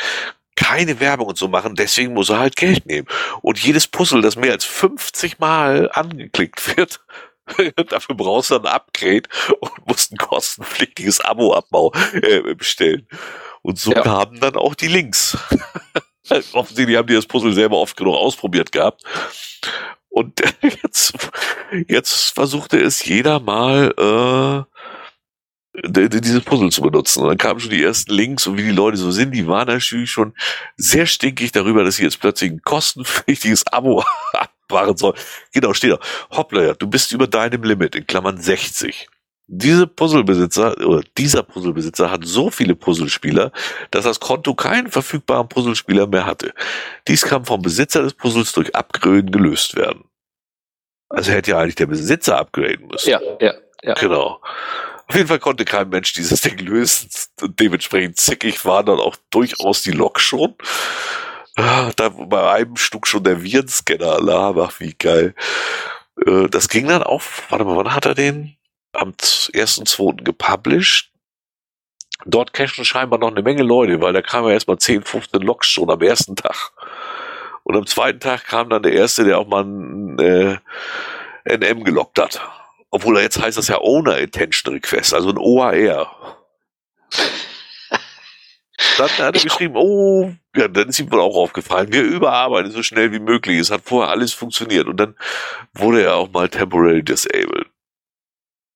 keine 0.57 0.99
Werbung 0.99 1.27
und 1.27 1.37
so 1.37 1.47
machen, 1.47 1.75
deswegen 1.75 2.13
muss 2.13 2.29
er 2.29 2.39
halt 2.39 2.57
Geld 2.57 2.85
nehmen. 2.85 3.07
Und 3.41 3.59
jedes 3.59 3.87
Puzzle, 3.87 4.21
das 4.21 4.35
mehr 4.35 4.51
als 4.51 4.65
50 4.65 5.39
Mal 5.39 5.89
angeklickt 5.93 6.75
wird, 6.75 6.99
dafür 7.89 8.15
brauchst 8.15 8.51
du 8.51 8.55
ein 8.55 8.65
Upgrade 8.65 9.29
und 9.59 9.87
musst 9.87 10.11
ein 10.11 10.17
kostenpflichtiges 10.17 11.21
Abo-Abbau 11.21 11.93
äh, 12.13 12.55
bestellen. 12.55 13.07
Und 13.61 13.79
so 13.79 13.91
ja. 13.93 14.01
kamen 14.01 14.39
dann 14.39 14.55
auch 14.55 14.75
die 14.75 14.87
Links. 14.87 15.37
Offensichtlich 16.53 16.97
haben 16.97 17.07
die 17.07 17.15
das 17.15 17.25
Puzzle 17.25 17.53
selber 17.53 17.77
oft 17.77 17.95
genug 17.95 18.15
ausprobiert 18.15 18.71
gehabt. 18.71 19.03
Und 20.09 20.41
jetzt, 20.61 21.13
jetzt 21.87 22.33
versuchte 22.33 22.79
es 22.79 23.05
jeder 23.05 23.39
mal 23.39 23.93
äh, 23.97 24.76
dieses 25.83 26.41
Puzzle 26.41 26.71
zu 26.71 26.81
benutzen. 26.81 27.21
Und 27.21 27.29
dann 27.29 27.37
kamen 27.37 27.59
schon 27.59 27.69
die 27.69 27.83
ersten 27.83 28.11
Links 28.13 28.47
und 28.47 28.57
wie 28.57 28.63
die 28.63 28.71
Leute 28.71 28.97
so 28.97 29.11
sind, 29.11 29.31
die 29.31 29.47
waren 29.47 29.67
natürlich 29.67 30.11
schon 30.11 30.33
sehr 30.75 31.05
stinkig 31.05 31.51
darüber, 31.51 31.83
dass 31.83 31.97
sie 31.97 32.03
jetzt 32.03 32.19
plötzlich 32.19 32.51
ein 32.51 32.61
kostenpflichtiges 32.61 33.67
Abo 33.67 34.03
abmachen 34.33 34.97
soll. 34.97 35.13
Genau, 35.53 35.73
steht 35.73 35.91
da. 35.91 35.99
Hoppla, 36.31 36.73
du 36.73 36.87
bist 36.87 37.11
über 37.11 37.27
deinem 37.27 37.63
Limit, 37.63 37.95
in 37.95 38.07
Klammern 38.07 38.37
60. 38.37 39.07
diese 39.47 39.87
Puzzlebesitzer 39.87 40.77
oder 40.85 41.03
dieser 41.17 41.43
Puzzlebesitzer 41.43 42.09
hat 42.11 42.25
so 42.25 42.49
viele 42.49 42.75
Puzzlespieler, 42.75 43.51
dass 43.91 44.05
das 44.05 44.19
Konto 44.19 44.55
keinen 44.55 44.89
verfügbaren 44.89 45.47
Puzzlespieler 45.47 46.07
mehr 46.07 46.25
hatte. 46.25 46.53
Dies 47.07 47.21
kann 47.21 47.45
vom 47.45 47.61
Besitzer 47.61 48.01
des 48.01 48.13
Puzzles 48.13 48.51
durch 48.51 48.75
Upgraden 48.75 49.31
gelöst 49.31 49.75
werden. 49.75 50.05
Also 51.09 51.31
hätte 51.31 51.51
ja 51.51 51.59
eigentlich 51.59 51.75
der 51.75 51.85
Besitzer 51.85 52.37
upgraden 52.37 52.87
müssen. 52.87 53.09
Ja, 53.09 53.21
ja, 53.39 53.53
ja. 53.81 53.93
Genau. 53.93 54.41
Auf 55.07 55.15
jeden 55.15 55.27
Fall 55.27 55.39
konnte 55.39 55.63
kein 55.65 55.89
Mensch 55.89 56.13
dieses 56.13 56.41
Ding 56.41 56.57
lösen. 56.59 57.09
Und 57.41 57.59
dementsprechend 57.59 58.17
zickig 58.17 58.65
war 58.65 58.83
dann 58.83 58.99
auch 58.99 59.15
durchaus 59.29 59.81
die 59.81 59.91
Lok 59.91 60.19
schon. 60.19 60.55
Ah, 61.55 61.91
Da 61.95 62.09
bei 62.09 62.51
einem 62.51 62.75
Stück 62.75 63.07
schon 63.07 63.23
der 63.23 63.41
Virenscanner 63.41 64.13
Alarm, 64.13 64.59
ach 64.59 64.79
wie 64.79 64.93
geil. 64.93 65.33
Äh, 66.25 66.47
Das 66.49 66.69
ging 66.69 66.87
dann 66.87 67.03
auch, 67.03 67.21
warte 67.49 67.65
mal, 67.65 67.77
wann 67.77 67.93
hat 67.95 68.05
er 68.05 68.15
den? 68.15 68.57
Am 68.93 69.13
1.2. 69.13 70.23
gepublished. 70.23 71.11
Dort 72.25 72.51
cashen 72.53 72.83
scheinbar 72.83 73.19
noch 73.19 73.31
eine 73.31 73.43
Menge 73.43 73.63
Leute, 73.63 74.01
weil 74.01 74.11
da 74.13 74.21
kamen 74.21 74.47
ja 74.47 74.53
erstmal 74.55 74.79
10, 74.79 75.03
15 75.03 75.41
Loks 75.41 75.67
schon 75.67 75.89
am 75.89 76.01
ersten 76.01 76.35
Tag. 76.35 76.71
Und 77.63 77.75
am 77.75 77.85
zweiten 77.85 78.19
Tag 78.19 78.45
kam 78.45 78.69
dann 78.69 78.83
der 78.83 78.93
erste, 78.93 79.23
der 79.23 79.37
auch 79.39 79.47
mal 79.47 79.63
ein 79.63 80.17
äh, 80.19 80.57
NM 81.45 81.83
gelockt 81.83 82.19
hat. 82.19 82.41
Obwohl 82.89 83.17
er 83.17 83.23
jetzt 83.23 83.41
heißt 83.41 83.57
das 83.57 83.67
ja 83.67 83.79
Owner 83.79 84.17
Intention 84.17 84.73
Request, 84.75 85.13
also 85.13 85.29
ein 85.29 85.37
OAR. 85.37 86.37
Dann 88.97 89.09
hat 89.09 89.19
er 89.19 89.31
geschrieben, 89.31 89.73
oh, 89.75 90.31
ja, 90.55 90.67
dann 90.67 90.89
ist 90.89 90.99
ihm 90.99 91.11
wohl 91.11 91.19
auch 91.21 91.35
aufgefallen, 91.35 91.91
wir 91.91 92.03
überarbeiten 92.03 92.71
so 92.71 92.83
schnell 92.83 93.11
wie 93.11 93.19
möglich. 93.19 93.59
Es 93.59 93.71
hat 93.71 93.81
vorher 93.83 94.11
alles 94.11 94.33
funktioniert 94.33 94.87
und 94.87 94.97
dann 94.97 95.15
wurde 95.73 96.03
er 96.03 96.15
auch 96.15 96.29
mal 96.31 96.47
temporarily 96.47 97.03
disabled. 97.03 97.67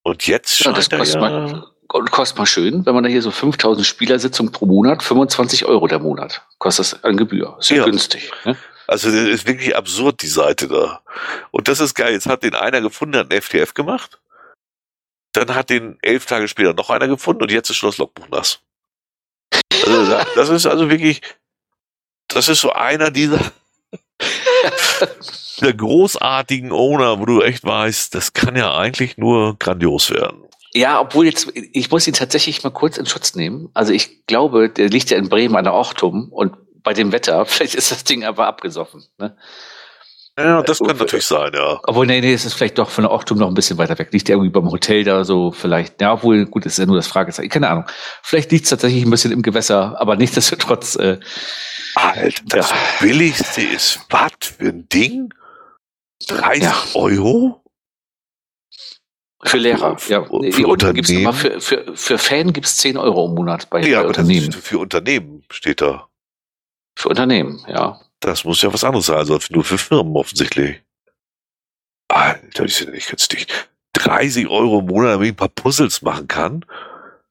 Und 0.02 0.26
jetzt 0.26 0.58
Ja, 0.58 0.64
scheint 0.64 0.78
das 0.78 0.88
er 0.88 0.98
kostet, 0.98 1.14
ja, 1.14 1.20
mal, 1.20 1.64
kostet 2.10 2.38
mal 2.38 2.46
schön, 2.46 2.84
wenn 2.84 2.94
man 2.94 3.04
da 3.04 3.10
hier 3.10 3.22
so 3.22 3.30
5000 3.30 3.86
Spielersitzungen 3.86 4.50
pro 4.52 4.66
Monat, 4.66 5.04
25 5.04 5.66
Euro 5.66 5.86
der 5.86 6.00
Monat, 6.00 6.42
kostet 6.58 6.86
das 6.92 7.04
an 7.04 7.16
Gebühr. 7.16 7.56
Ist 7.60 7.70
ja, 7.70 7.76
Ja. 7.78 7.84
günstig. 7.84 8.32
Ne? 8.44 8.56
Also 8.92 9.10
das 9.10 9.26
ist 9.28 9.46
wirklich 9.46 9.74
absurd, 9.74 10.22
die 10.22 10.26
Seite 10.28 10.68
da. 10.68 11.00
Und 11.50 11.66
das 11.68 11.80
ist 11.80 11.94
geil. 11.94 12.12
Jetzt 12.12 12.26
hat 12.26 12.42
den 12.42 12.54
einer 12.54 12.80
gefunden, 12.80 13.16
hat 13.16 13.30
einen 13.32 13.40
FTF 13.42 13.74
gemacht. 13.74 14.20
Dann 15.32 15.54
hat 15.54 15.70
den 15.70 15.98
elf 16.02 16.26
Tage 16.26 16.46
später 16.46 16.74
noch 16.74 16.90
einer 16.90 17.08
gefunden 17.08 17.42
und 17.42 17.50
jetzt 17.50 17.70
ist 17.70 17.76
schon 17.76 17.88
das 17.88 17.98
Logbuch 17.98 18.28
nass. 18.28 18.60
Also 19.86 20.06
da- 20.06 20.26
das 20.36 20.50
ist 20.50 20.66
also 20.66 20.90
wirklich, 20.90 21.22
das 22.28 22.48
ist 22.48 22.60
so 22.60 22.72
einer 22.72 23.10
dieser, 23.10 23.40
der 25.60 25.72
großartigen 25.72 26.70
Owner, 26.72 27.18
wo 27.18 27.24
du 27.26 27.40
echt 27.42 27.64
weißt, 27.64 28.14
das 28.14 28.32
kann 28.32 28.56
ja 28.56 28.76
eigentlich 28.76 29.16
nur 29.16 29.56
grandios 29.58 30.10
werden. 30.10 30.44
Ja, 30.74 31.00
obwohl 31.00 31.26
jetzt, 31.26 31.48
ich 31.54 31.90
muss 31.90 32.06
ihn 32.06 32.14
tatsächlich 32.14 32.62
mal 32.62 32.70
kurz 32.70 32.96
in 32.96 33.06
Schutz 33.06 33.34
nehmen. 33.34 33.70
Also 33.74 33.92
ich 33.92 34.26
glaube, 34.26 34.70
der 34.70 34.88
liegt 34.88 35.10
ja 35.10 35.18
in 35.18 35.28
Bremen 35.28 35.56
an 35.56 35.64
der 35.64 35.74
Orchtum 35.74 36.28
und 36.30 36.56
bei 36.82 36.92
dem 36.94 37.12
Wetter, 37.12 37.44
vielleicht 37.46 37.74
ist 37.74 37.90
das 37.90 38.04
Ding 38.04 38.24
aber 38.24 38.46
abgesoffen. 38.46 39.04
Ne? 39.18 39.36
Ja, 40.38 40.62
das 40.62 40.80
Äh, 40.80 40.86
kann 40.86 40.96
natürlich 40.96 41.26
sein, 41.26 41.52
ja. 41.54 41.78
Obwohl, 41.84 42.06
nee, 42.06 42.20
nee, 42.22 42.32
es 42.32 42.46
ist 42.46 42.54
vielleicht 42.54 42.78
doch 42.78 42.88
von 42.88 43.02
der 43.04 43.10
Orchtum 43.10 43.36
noch 43.38 43.48
ein 43.48 43.54
bisschen 43.54 43.76
weiter 43.76 43.98
weg. 43.98 44.08
Liegt 44.12 44.30
ja 44.30 44.34
irgendwie 44.36 44.50
beim 44.50 44.70
Hotel 44.70 45.04
da 45.04 45.24
so 45.24 45.52
vielleicht. 45.52 46.00
Ja, 46.00 46.14
obwohl, 46.14 46.46
gut, 46.46 46.64
ist 46.64 46.78
ja 46.78 46.86
nur 46.86 46.96
das 46.96 47.06
Fragezeichen. 47.06 47.50
Keine 47.50 47.68
Ahnung. 47.68 47.84
Vielleicht 48.22 48.50
liegt 48.50 48.64
es 48.64 48.70
tatsächlich 48.70 49.04
ein 49.04 49.10
bisschen 49.10 49.30
im 49.32 49.42
Gewässer, 49.42 50.00
aber 50.00 50.16
nichtsdestotrotz, 50.16 50.96
äh, 50.96 51.18
Alter, 51.94 52.42
das 52.46 52.70
Ja. 52.70 52.76
billigste 53.00 53.60
ist 53.62 54.00
was 54.08 54.30
für 54.40 54.68
ein 54.70 54.88
Ding? 54.88 55.34
30 56.28 56.62
Ja. 56.62 56.74
Euro? 56.94 57.58
für 59.44 59.58
Lehrer. 59.58 59.98
Für- 59.98 60.12
ja. 60.12 60.24
für 60.24 60.36
Nee, 60.38 60.50
gibt's 60.50 60.64
Unternehmen? 60.64 61.24
nochmal 61.24 61.34
für, 61.34 61.60
für, 61.60 61.96
für 61.96 62.16
Fan 62.16 62.52
gibt's 62.52 62.76
10 62.76 62.96
Euro 62.96 63.26
im 63.26 63.34
Monat 63.34 63.68
bei, 63.70 63.80
Ja, 63.82 63.98
aber 63.98 64.12
das 64.12 64.18
Unternehmen. 64.18 64.52
für 64.52 64.78
Unternehmen 64.78 65.44
steht 65.50 65.80
da. 65.82 66.08
Für 66.96 67.08
Unternehmen, 67.08 67.64
ja. 67.68 68.00
Das 68.20 68.44
muss 68.44 68.62
ja 68.62 68.72
was 68.72 68.84
anderes 68.84 69.06
sein, 69.06 69.16
also 69.16 69.38
nur 69.50 69.64
für 69.64 69.78
Firmen 69.78 70.14
offensichtlich. 70.16 70.80
Alter, 72.08 72.64
die 72.64 72.72
sind 72.72 72.92
nicht 72.92 73.08
günstig. 73.08 73.46
30 73.94 74.48
Euro 74.48 74.80
im 74.80 74.86
Monat, 74.86 75.14
damit 75.14 75.26
ich 75.26 75.32
ein 75.32 75.36
paar 75.36 75.48
Puzzles 75.48 76.02
machen 76.02 76.28
kann. 76.28 76.64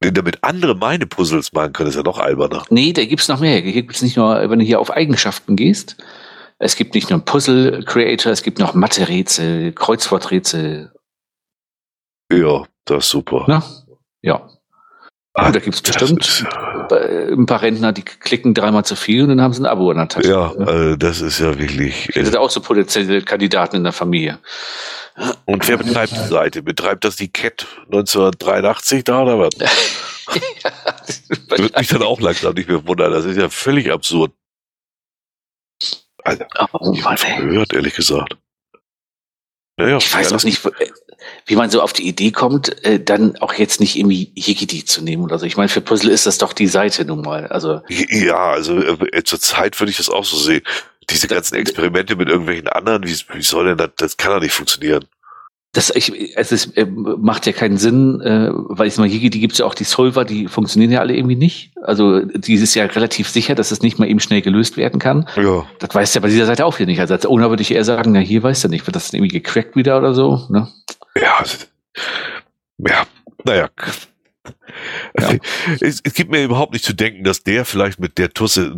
Denn 0.03 0.13
damit 0.13 0.43
andere 0.43 0.75
meine 0.75 1.05
Puzzles 1.05 1.53
machen 1.53 1.73
können, 1.73 1.89
ist 1.89 1.95
ja 1.95 2.03
noch 2.03 2.17
alberner. 2.17 2.63
Nee, 2.69 2.91
da 2.91 3.05
gibt's 3.05 3.27
noch 3.27 3.39
mehr. 3.39 3.59
Hier 3.59 3.83
gibt's 3.83 4.01
nicht 4.01 4.17
nur, 4.17 4.49
wenn 4.49 4.59
du 4.59 4.65
hier 4.65 4.79
auf 4.79 4.91
Eigenschaften 4.91 5.55
gehst, 5.55 5.97
es 6.63 6.75
gibt 6.75 6.93
nicht 6.93 7.09
nur 7.09 7.19
Puzzle-Creator, 7.19 8.31
es 8.31 8.43
gibt 8.43 8.59
noch 8.59 8.75
Mathe-Rätsel, 8.75 9.73
Kreuzworträtsel. 9.73 10.91
Ja, 12.31 12.65
das 12.85 13.05
ist 13.05 13.09
super. 13.09 13.45
Na? 13.47 13.63
Ja. 14.21 14.47
Ah, 15.33 15.49
da 15.51 15.59
gibt's 15.59 15.81
das 15.81 15.95
bestimmt 15.97 16.25
ist- 16.27 16.45
äh, 16.91 17.31
ein 17.31 17.45
paar 17.45 17.61
Rentner, 17.61 17.93
die 17.93 18.01
klicken 18.03 18.53
dreimal 18.53 18.83
zu 18.83 18.95
viel 18.97 19.23
und 19.23 19.29
dann 19.29 19.41
haben 19.41 19.53
sie 19.53 19.61
ein 19.61 19.65
Abo 19.65 19.89
in 19.91 19.97
der 19.97 20.09
Tasche. 20.09 20.27
Ja, 20.29 20.51
äh, 20.53 20.97
das 20.97 21.21
ist 21.21 21.39
ja 21.39 21.57
wirklich. 21.57 22.09
Das 22.13 22.25
sind 22.25 22.35
auch 22.35 22.49
so 22.49 22.59
potenzielle 22.59 23.21
Kandidaten 23.21 23.77
in 23.77 23.83
der 23.83 23.93
Familie. 23.93 24.39
Und 25.45 25.65
wer 25.67 25.77
betreibt 25.77 26.11
die 26.13 26.27
Seite? 26.27 26.61
Betreibt 26.63 27.05
das 27.05 27.15
die 27.15 27.29
Cat 27.31 27.65
1983 27.85 29.03
da 29.05 29.21
oder 29.23 29.39
was? 29.39 29.53
Würde 31.49 31.77
mich 31.77 31.87
dann 31.87 32.03
auch 32.03 32.19
langsam 32.19 32.53
nicht 32.53 32.67
mehr 32.69 32.85
wundern. 32.85 33.11
Das 33.11 33.25
ist 33.25 33.37
ja 33.37 33.49
völlig 33.49 33.91
absurd. 33.91 34.31
Also, 36.23 36.43
Oh, 36.73 36.93
Mann, 36.93 37.17
ey. 37.25 37.41
gehört, 37.45 37.73
ehrlich 37.73 37.95
gesagt. 37.95 38.35
Naja, 39.81 39.97
Ich 39.97 40.13
weiß 40.13 40.31
ja, 40.31 40.37
auch 40.37 40.43
nicht, 40.43 40.65
äh, 40.65 40.69
wie 41.45 41.55
man 41.55 41.69
so 41.69 41.81
auf 41.81 41.93
die 41.93 42.07
Idee 42.07 42.31
kommt, 42.31 42.83
äh, 42.85 42.99
dann 42.99 43.37
auch 43.37 43.53
jetzt 43.53 43.79
nicht 43.79 43.97
irgendwie 43.97 44.31
Higidi 44.35 44.85
zu 44.85 45.03
nehmen 45.03 45.23
oder 45.23 45.39
so. 45.39 45.45
Ich 45.45 45.57
meine, 45.57 45.69
für 45.69 45.81
Puzzle 45.81 46.11
ist 46.11 46.25
das 46.25 46.37
doch 46.37 46.53
die 46.53 46.67
Seite 46.67 47.05
nun 47.05 47.21
mal. 47.21 47.47
Also, 47.47 47.81
Ja, 47.89 48.51
also 48.51 48.77
äh, 48.77 49.23
zur 49.23 49.39
Zeit 49.39 49.79
würde 49.79 49.91
ich 49.91 49.97
das 49.97 50.09
auch 50.09 50.25
so 50.25 50.37
sehen. 50.37 50.63
Diese 51.09 51.27
ganzen 51.27 51.55
Experimente 51.55 52.15
mit 52.15 52.29
irgendwelchen 52.29 52.67
anderen, 52.67 53.03
wie, 53.03 53.15
wie 53.33 53.41
soll 53.41 53.65
denn 53.65 53.77
das, 53.77 53.89
das 53.97 54.17
kann 54.17 54.31
doch 54.31 54.39
nicht 54.39 54.53
funktionieren. 54.53 55.05
Das 55.73 55.89
ich, 55.95 56.35
es 56.35 56.51
ist, 56.51 56.75
äh, 56.75 56.85
macht 56.85 57.45
ja 57.45 57.53
keinen 57.53 57.77
Sinn, 57.77 58.19
äh, 58.19 58.49
weil 58.51 58.87
ich 58.87 58.97
mal, 58.97 59.07
Higidi 59.07 59.39
gibt's 59.39 59.57
ja 59.57 59.65
auch 59.65 59.73
die 59.73 59.85
Solver, 59.85 60.25
die 60.25 60.47
funktionieren 60.47 60.91
ja 60.91 60.99
alle 60.99 61.15
irgendwie 61.15 61.37
nicht. 61.37 61.71
Also, 61.81 62.19
die 62.25 62.55
ist 62.55 62.75
ja 62.75 62.85
relativ 62.85 63.29
sicher, 63.29 63.55
dass 63.55 63.71
es 63.71 63.81
nicht 63.81 63.97
mal 63.97 64.09
eben 64.09 64.19
schnell 64.19 64.41
gelöst 64.41 64.75
werden 64.75 64.99
kann. 64.99 65.29
Ja. 65.37 65.65
Das 65.79 65.95
weiß 65.95 66.13
ja 66.13 66.21
bei 66.21 66.27
dieser 66.27 66.45
Seite 66.45 66.65
auch 66.65 66.77
wieder 66.77 66.87
nicht. 66.87 66.99
Also 66.99 67.13
als 67.13 67.25
Owner 67.25 67.49
würde 67.49 67.61
ich 67.61 67.71
eher 67.71 67.85
sagen, 67.85 68.11
na, 68.11 68.19
hier 68.19 68.43
weiß 68.43 68.65
er 68.65 68.69
nicht, 68.69 68.85
wird 68.85 68.97
das 68.97 69.13
irgendwie 69.13 69.31
gecrackt 69.31 69.77
wieder 69.77 69.97
oder 69.97 70.13
so, 70.13 70.45
ne? 70.49 70.67
Ja, 71.15 71.37
also, 71.37 71.57
ja, 72.77 73.07
naja. 73.45 73.69
Ja. 75.19 75.33
Es, 75.81 75.99
es 76.03 76.13
gibt 76.13 76.31
mir 76.31 76.43
überhaupt 76.43 76.73
nicht 76.73 76.85
zu 76.85 76.93
denken, 76.93 77.23
dass 77.23 77.43
der 77.43 77.65
vielleicht 77.65 77.99
mit 77.99 78.17
der 78.17 78.31
Tusse, 78.31 78.77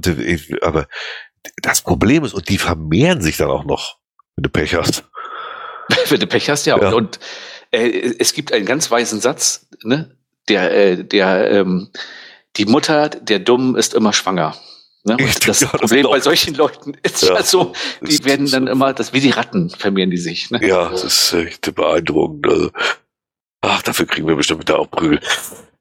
aber 0.62 0.88
das 1.62 1.82
Problem 1.82 2.24
ist, 2.24 2.34
und 2.34 2.50
die 2.50 2.58
vermehren 2.58 3.22
sich 3.22 3.38
dann 3.38 3.50
auch 3.50 3.64
noch, 3.64 3.98
wenn 4.36 4.44
du 4.44 4.50
Pech 4.50 4.76
hast. 4.76 5.06
Wenn 6.10 6.20
du 6.20 6.28
Pech 6.28 6.50
hast, 6.50 6.66
ja. 6.66 6.78
Ja. 6.80 6.88
Und, 6.90 6.94
und 6.94 7.20
äh, 7.72 8.14
es 8.20 8.34
gibt 8.34 8.52
einen 8.54 8.66
ganz 8.66 8.90
weisen 8.92 9.20
Satz, 9.22 9.68
ne? 9.84 10.16
Der, 10.50 10.72
äh, 10.76 11.04
der, 11.04 11.52
ähm, 11.52 11.90
die 12.58 12.66
Mutter 12.66 13.10
der 13.10 13.40
Dummen 13.40 13.76
ist 13.76 13.94
immer 13.94 14.14
schwanger. 14.14 14.56
Ne? 15.06 15.18
Das 15.46 15.60
ja, 15.62 15.68
das 15.72 15.80
Problem 15.82 16.02
glaub 16.02 16.14
bei 16.14 16.20
solchen 16.20 16.54
Leuten 16.56 16.94
ist 17.04 17.24
Ja. 17.24 17.36
ja, 17.36 17.44
so, 17.44 17.74
die 18.02 18.18
Das- 18.18 18.26
werden 18.26 18.50
dann 18.50 18.68
immer, 18.68 18.94
das 18.94 19.14
wie 19.14 19.20
die 19.22 19.32
Ratten 19.32 19.70
vermehren 19.70 20.12
die 20.12 20.18
sich. 20.18 20.50
Ne? 20.52 20.60
Ja, 20.66 20.90
das 20.90 21.04
ist 21.04 21.34
echt 21.34 21.74
beeindruckend. 21.76 22.48
Also, 22.48 22.72
ach, 23.62 23.82
dafür 23.82 24.06
kriegen 24.06 24.28
wir 24.28 24.36
bestimmt 24.36 24.62
wieder 24.62 24.80
auch 24.80 24.90
Prügel. 24.92 25.20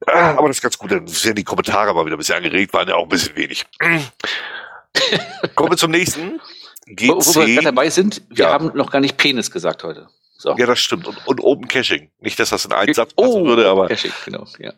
Ah, 0.07 0.31
aber 0.35 0.47
das 0.49 0.57
ist 0.57 0.61
ganz 0.63 0.77
gut, 0.77 0.91
dann 0.91 1.07
werden 1.07 1.35
die 1.35 1.43
Kommentare 1.45 1.93
mal 1.93 2.05
wieder 2.05 2.15
ein 2.15 2.19
bisschen 2.19 2.35
angeregt, 2.35 2.73
waren 2.73 2.87
ja 2.89 2.95
auch 2.95 3.03
ein 3.03 3.09
bisschen 3.09 3.35
wenig. 3.37 3.65
Kommen 5.55 5.71
wir 5.71 5.77
zum 5.77 5.91
nächsten. 5.91 6.39
Wo, 6.87 7.15
wo 7.15 7.35
wir 7.35 7.45
gerade 7.45 7.53
GC. 7.55 7.63
dabei 7.63 7.89
sind, 7.89 8.21
wir 8.29 8.45
Ja. 8.45 8.51
haben 8.53 8.71
noch 8.75 8.91
gar 8.91 8.99
nicht 8.99 9.17
Penis 9.17 9.49
gesagt 9.51 9.83
heute. 9.83 10.09
So. 10.37 10.55
Ja, 10.57 10.65
das 10.65 10.79
stimmt. 10.79 11.07
Und, 11.07 11.25
und 11.27 11.41
Open 11.41 11.67
Caching. 11.67 12.11
Nicht, 12.19 12.37
dass 12.39 12.49
das 12.49 12.65
in 12.65 12.73
einen 12.73 12.93
Satz 12.93 13.13
passen 13.13 13.41
oh, 13.41 13.45
würde, 13.45 13.69
aber, 13.69 13.87
Caching, 13.87 14.11
genau, 14.25 14.45
ja. 14.59 14.73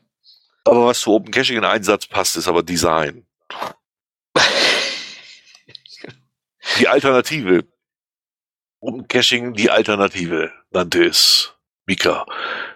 aber 0.64 0.86
was 0.88 1.00
zu 1.00 1.12
Open 1.12 1.32
Caching 1.32 1.58
in 1.58 1.66
einen 1.66 1.84
Satz 1.84 2.06
passt, 2.06 2.36
ist 2.38 2.48
aber 2.48 2.62
Design. 2.64 3.26
Die 6.80 6.88
Alternative. 6.88 7.64
Open 8.82 9.08
Caching, 9.08 9.54
die 9.54 9.72
Alternative, 9.72 10.52
nannte 10.72 11.06
es 11.06 11.55
Mika. 11.88 12.26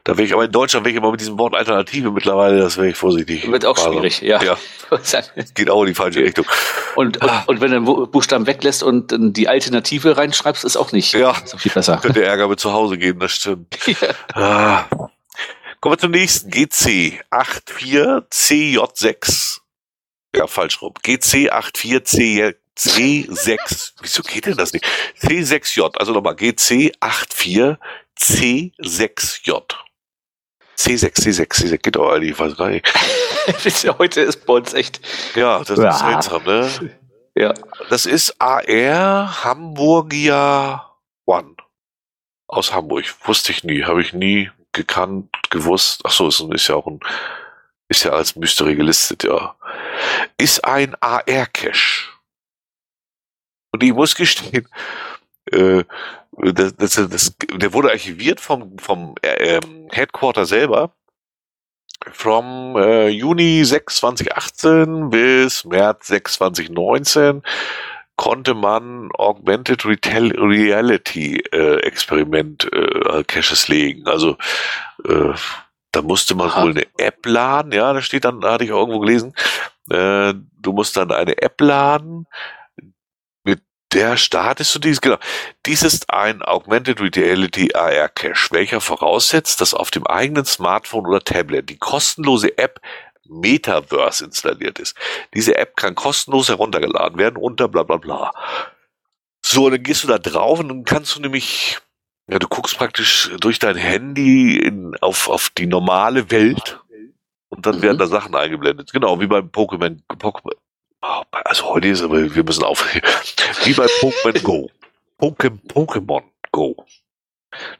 Da 0.04 0.18
wäre 0.18 0.28
ich 0.28 0.34
aber 0.34 0.46
in 0.46 0.52
Deutschland 0.52 0.86
wäre 0.86 0.92
ich 0.92 0.98
immer 0.98 1.10
mit 1.12 1.20
diesem 1.20 1.40
Wort 1.40 1.56
Alternative 1.56 2.12
mittlerweile, 2.12 2.60
das 2.60 2.78
wäre 2.78 2.90
ich 2.90 2.96
vorsichtig. 2.96 3.52
Wird 3.52 3.66
auch 3.66 3.76
also, 3.78 3.92
schwierig, 3.92 4.22
ja. 4.22 4.40
ja. 4.44 4.56
Geht 5.56 5.70
auch 5.70 5.82
in 5.82 5.88
die 5.88 5.96
falsche 5.96 6.22
Richtung. 6.22 6.46
Und, 6.96 7.22
und, 7.22 7.30
ah. 7.30 7.44
und 7.48 7.62
wenn 7.62 7.72
du 7.72 7.78
einen 7.78 8.12
Buchstaben 8.12 8.46
weglässt 8.46 8.84
und 8.84 9.16
die 9.18 9.48
Alternative 9.48 10.18
reinschreibst, 10.18 10.64
ist 10.64 10.78
auch 10.78 10.92
nicht 10.92 11.14
ja. 11.14 11.36
so 11.46 11.58
viel 11.58 11.72
besser. 11.72 11.98
Könnte 11.98 12.24
Ärger 12.24 12.48
mit 12.48 12.60
zu 12.60 12.72
Hause 12.72 12.96
geben, 12.98 13.20
das 13.20 13.32
stimmt. 13.32 13.78
Ja. 13.90 14.34
Ah. 14.34 14.86
Kommen 15.82 15.94
wir 15.94 16.00
zum 16.00 16.12
nächsten. 16.12 16.52
GC 16.52 17.22
84CJ6. 17.32 19.60
Ja, 20.36 20.46
falsch 20.48 20.82
rum. 20.82 20.94
GC 21.02 21.52
84CJ6. 21.52 22.56
C6, 22.80 23.92
wieso 24.02 24.24
geht 24.24 24.46
denn 24.46 24.56
das 24.56 24.72
nicht? 24.72 24.86
C6J, 25.22 25.98
also 25.98 26.14
nochmal 26.14 26.36
GC84 26.36 27.78
C6J. 28.20 29.64
C6, 30.78 31.22
C6, 31.22 31.48
C6, 31.48 31.78
geht 31.78 31.96
doch 31.96 32.12
eigentlich, 32.12 32.38
was 32.40 32.60
rein. 32.60 32.82
Heute 33.98 34.22
ist 34.22 34.46
bei 34.46 34.54
uns 34.54 34.74
echt. 34.74 35.02
Ja, 35.36 35.60
das 35.60 35.78
ist 35.78 36.00
seltsam, 36.00 36.44
ne? 36.44 36.70
Ja. 37.36 37.54
Das 37.90 38.06
ist 38.06 38.40
AR 38.40 39.44
Hamburgia 39.44 40.96
One. 41.26 41.56
Aus 42.48 42.74
Hamburg. 42.74 43.06
Wusste 43.26 43.52
ich 43.52 43.64
nie, 43.64 43.84
habe 43.84 44.02
ich 44.02 44.14
nie 44.14 44.52
gekannt, 44.74 45.30
gewusst. 45.50 46.06
Achso, 46.06 46.28
ist, 46.28 46.40
ist 46.40 46.68
ja 46.68 46.76
auch 46.76 46.88
ein, 46.88 47.00
ist 47.88 48.04
ja 48.04 48.12
als 48.12 48.36
Mystery 48.36 48.76
gelistet, 48.76 49.24
ja. 49.24 49.56
Ist 50.38 50.64
ein 50.66 50.96
AR-Cache. 51.02 52.08
Und 53.72 53.84
ich 53.84 53.94
muss 53.94 54.16
gestehen, 54.16 54.68
äh, 55.52 55.84
das, 56.42 56.76
das, 56.76 56.96
das, 57.10 57.36
der 57.54 57.74
wurde 57.74 57.92
archiviert 57.92 58.40
vom, 58.40 58.78
vom 58.78 59.16
äh, 59.22 59.58
ähm, 59.58 59.88
Headquarter 59.92 60.46
selber. 60.46 60.94
From 62.12 62.78
äh, 62.78 63.10
Juni 63.10 63.64
6 63.66 63.98
2018 63.98 65.10
bis 65.10 65.66
März 65.66 66.08
6 66.08 66.34
2019 66.34 67.44
konnte 68.16 68.54
man 68.54 69.10
Augmented 69.18 69.86
Retail 69.86 70.32
Reality 70.38 71.38
äh, 71.52 71.80
Experiment 71.82 72.70
äh, 72.72 73.24
Caches 73.26 73.68
legen. 73.68 74.08
Also 74.08 74.38
äh, 75.06 75.34
da 75.92 76.02
musste 76.02 76.36
man 76.36 76.50
Aha. 76.50 76.64
wohl 76.64 76.72
eine 76.72 76.86
App 76.98 77.26
laden, 77.26 77.72
ja, 77.72 77.92
da 77.94 78.02
steht 78.02 78.26
dann, 78.26 78.42
da 78.42 78.54
hatte 78.54 78.64
ich 78.64 78.70
irgendwo 78.70 79.00
gelesen, 79.00 79.34
äh, 79.90 80.34
du 80.62 80.74
musst 80.74 80.98
dann 80.98 81.12
eine 81.12 81.42
App 81.42 81.60
laden, 81.62 82.28
der 83.94 84.18
startest 84.18 84.76
du 84.76 84.80
dies, 84.80 85.02
genau. 85.02 85.18
Dies 85.66 85.84
ist 85.84 86.10
ein 86.12 86.42
Augmented 86.42 87.00
Reality 87.02 87.74
AR 87.74 88.10
Cache, 88.10 88.52
welcher 88.52 88.82
voraussetzt, 88.82 89.62
dass 89.62 89.74
auf 89.74 89.92
dem 89.92 90.06
eigenen 90.06 90.46
Smartphone 90.46 91.08
oder 91.08 91.22
Tablet 91.24 91.70
die 91.70 91.78
kostenlose 91.78 92.58
App 92.58 92.82
Metaverse 93.28 94.26
installiert 94.26 94.80
ist. 94.80 94.96
Diese 95.34 95.56
App 95.58 95.76
kann 95.76 95.96
kostenlos 95.96 96.50
heruntergeladen 96.50 97.18
werden 97.18 97.38
unter 97.38 97.68
bla 97.68 97.84
bla 97.84 97.98
bla. 97.98 98.32
So, 99.46 99.66
und 99.66 99.72
dann 99.72 99.84
gehst 99.84 100.04
du 100.04 100.08
da 100.08 100.18
drauf 100.18 100.60
und 100.60 100.70
dann 100.70 100.84
kannst 100.84 101.16
du 101.16 101.22
nämlich, 101.22 101.78
ja, 102.30 102.40
du 102.40 102.48
guckst 102.48 102.78
praktisch 102.78 103.32
durch 103.40 103.60
dein 103.60 103.76
Handy 103.76 104.58
in, 104.58 104.96
auf, 105.02 105.30
auf 105.30 105.50
die 105.52 105.68
normale 105.68 106.30
Welt 106.32 106.80
und 107.50 107.66
dann 107.66 107.78
Mhm. 107.78 107.82
werden 107.82 107.98
da 107.98 108.08
Sachen 108.08 108.36
eingeblendet. 108.36 108.92
Genau, 108.92 109.20
wie 109.20 109.28
beim 109.28 109.50
Pokémon. 109.50 110.00
Pokémon 110.10 110.54
also 111.02 111.66
heute 111.66 111.88
ist 111.88 112.02
aber, 112.02 112.34
wir 112.36 112.44
müssen 112.44 112.64
auf, 112.64 112.86
wie 113.66 113.74
bei 113.74 113.86
Pokémon 113.86 114.42
Go. 114.44 114.70
Poké- 115.20 115.60
Pokémon 115.68 116.24
Go. 116.52 116.86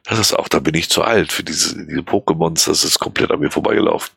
Das 0.04 0.18
ist 0.18 0.32
auch, 0.34 0.48
da 0.48 0.58
bin 0.58 0.74
ich 0.74 0.90
zu 0.90 1.02
alt 1.02 1.32
für 1.32 1.44
diese, 1.44 1.86
diese 1.86 2.00
Pokémons, 2.00 2.66
das 2.66 2.84
ist 2.84 2.98
komplett 2.98 3.30
an 3.30 3.40
mir 3.40 3.50
vorbeigelaufen. 3.50 4.10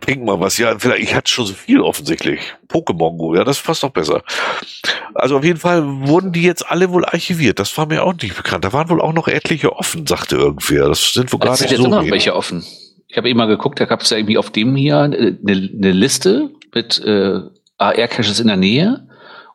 Trink 0.00 0.24
mal 0.24 0.40
was, 0.40 0.56
ja, 0.58 0.78
vielleicht, 0.78 1.02
ich 1.02 1.14
hatte 1.14 1.30
schon 1.30 1.46
so 1.46 1.52
viel 1.54 1.80
offensichtlich. 1.80 2.40
Pokémon 2.68 3.16
Go, 3.18 3.34
ja, 3.34 3.44
das 3.44 3.60
passt 3.60 3.82
noch 3.82 3.90
besser. 3.90 4.22
Also 5.14 5.38
auf 5.38 5.44
jeden 5.44 5.58
Fall 5.58 5.82
wurden 6.06 6.32
die 6.32 6.42
jetzt 6.42 6.70
alle 6.70 6.90
wohl 6.90 7.04
archiviert. 7.04 7.58
Das 7.58 7.76
war 7.76 7.86
mir 7.86 8.02
auch 8.04 8.14
nicht 8.14 8.36
bekannt. 8.36 8.64
Da 8.64 8.72
waren 8.72 8.88
wohl 8.88 9.00
auch 9.00 9.12
noch 9.12 9.28
etliche 9.28 9.72
offen, 9.74 10.06
sagte 10.06 10.36
irgendwer. 10.36 10.88
Das 10.88 11.12
sind 11.12 11.32
wohl 11.32 11.40
gar 11.40 11.52
Es 11.52 11.58
sind 11.58 11.66
nicht 11.66 11.72
jetzt 11.72 11.80
so 11.82 11.86
immer 11.86 12.02
noch 12.02 12.10
welche 12.10 12.34
offen. 12.34 12.64
Ich 13.10 13.16
habe 13.16 13.28
eben 13.28 13.38
mal 13.38 13.46
geguckt, 13.46 13.80
da 13.80 13.86
gab 13.86 14.02
es 14.02 14.10
ja 14.10 14.16
irgendwie 14.18 14.38
auf 14.38 14.50
dem 14.50 14.76
hier 14.76 14.98
eine, 14.98 15.36
eine 15.44 15.92
Liste 15.92 16.50
mit 16.72 16.98
äh, 17.04 17.40
AR-Caches 17.78 18.38
in 18.40 18.46
der 18.46 18.56
Nähe. 18.56 19.06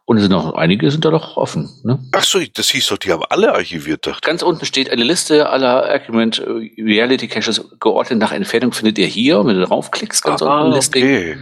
Und 0.08 0.18
es 0.18 0.24
sind 0.24 0.34
noch 0.34 0.54
einige 0.54 0.92
sind 0.92 1.04
da 1.04 1.10
doch 1.10 1.36
offen. 1.36 1.68
Ne? 1.84 1.98
Ach 2.12 2.24
so, 2.24 2.40
das 2.54 2.70
hieß 2.70 2.88
doch, 2.90 2.98
die 2.98 3.12
haben 3.12 3.24
alle 3.30 3.54
archiviert, 3.56 4.06
dachte 4.06 4.22
Ganz 4.22 4.44
unten 4.44 4.66
steht 4.66 4.92
eine 4.92 5.04
Liste 5.04 5.50
aller 5.50 5.90
Argument 5.90 6.38
äh, 6.40 6.82
Reality 6.84 7.28
Caches 7.28 7.64
geordnet 7.80 8.20
nach 8.20 8.32
Entfernung 8.32 8.72
findet 8.74 9.00
ihr 9.00 9.08
hier. 9.08 9.40
Und 9.40 9.48
wenn 9.48 9.56
du 9.60 9.66
draufklickst, 9.66 10.24
ganz 10.24 10.42
Ah, 10.44 10.62
unten 10.62 10.76
Listing. 10.76 11.04
okay. 11.04 11.38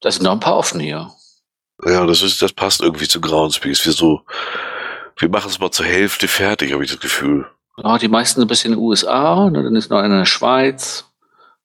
Da 0.00 0.10
sind 0.10 0.22
noch 0.22 0.32
ein 0.32 0.40
paar 0.40 0.56
offen 0.56 0.80
hier. 0.80 1.10
Ja, 1.84 2.06
das 2.06 2.22
ist, 2.22 2.40
das 2.40 2.52
passt 2.52 2.80
irgendwie 2.80 3.08
zu 3.08 3.20
Groundspeaks. 3.20 3.84
Wir 3.84 3.92
so, 3.92 4.22
wir 5.18 5.28
machen 5.28 5.50
es 5.50 5.58
mal 5.58 5.70
zur 5.70 5.86
Hälfte 5.86 6.28
fertig, 6.28 6.72
habe 6.72 6.84
ich 6.84 6.90
das 6.90 7.00
Gefühl. 7.00 7.46
Ja, 7.82 7.98
die 7.98 8.08
meisten 8.08 8.40
ein 8.40 8.48
bisschen 8.48 8.72
in 8.72 8.78
den 8.78 8.84
USA, 8.84 9.50
ne, 9.50 9.62
dann 9.62 9.76
ist 9.76 9.90
noch 9.90 9.98
einer 9.98 10.14
in 10.14 10.20
der 10.20 10.24
Schweiz, 10.24 11.07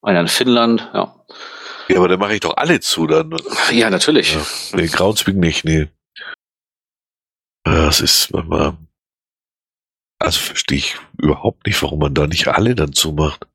einer 0.03 0.21
in 0.21 0.27
Finnland, 0.27 0.89
ja. 0.93 1.15
Ja, 1.89 1.97
aber 1.97 2.07
dann 2.07 2.19
mache 2.19 2.35
ich 2.35 2.39
doch 2.39 2.55
alle 2.57 2.79
zu 2.79 3.07
dann. 3.07 3.35
Ja, 3.71 3.89
natürlich. 3.89 4.35
Ja. 4.35 4.45
Nee, 4.73 4.87
Groundspeak 4.87 5.35
nicht, 5.35 5.65
nee. 5.65 5.89
Das 7.63 8.01
ist 8.01 8.31
manchmal, 8.31 8.77
also 10.19 10.39
verstehe 10.39 10.77
ich 10.77 10.95
überhaupt 11.17 11.65
nicht, 11.65 11.81
warum 11.81 11.99
man 11.99 12.13
da 12.13 12.27
nicht 12.27 12.47
alle 12.47 12.75
dann 12.75 12.93
zumacht. 12.93 13.47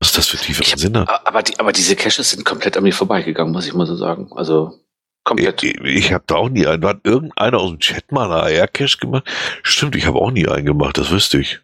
Was 0.00 0.10
ist 0.10 0.18
das 0.18 0.28
für 0.28 0.38
tiefe 0.38 0.64
Sinne? 0.78 1.06
Aber, 1.26 1.42
die, 1.42 1.58
aber 1.58 1.72
diese 1.72 1.94
Caches 1.94 2.30
sind 2.30 2.44
komplett 2.44 2.76
an 2.76 2.82
mir 2.82 2.94
vorbeigegangen, 2.94 3.52
muss 3.52 3.66
ich 3.66 3.74
mal 3.74 3.86
so 3.86 3.96
sagen. 3.96 4.32
Also 4.34 4.80
komplett. 5.24 5.62
Ich, 5.62 5.78
ich 5.80 6.12
habe 6.12 6.24
da 6.26 6.36
auch 6.36 6.48
nie 6.48 6.66
einen. 6.66 6.84
Hat 6.86 7.00
irgendeiner 7.04 7.58
aus 7.58 7.70
dem 7.70 7.80
Chat 7.80 8.10
mal 8.10 8.32
einen 8.32 8.58
AR-Cache 8.60 8.98
gemacht? 8.98 9.24
Stimmt, 9.62 9.96
ich 9.96 10.06
habe 10.06 10.18
auch 10.18 10.30
nie 10.30 10.48
einen 10.48 10.64
gemacht, 10.64 10.96
das 10.96 11.10
wüsste 11.10 11.38
ich. 11.38 11.60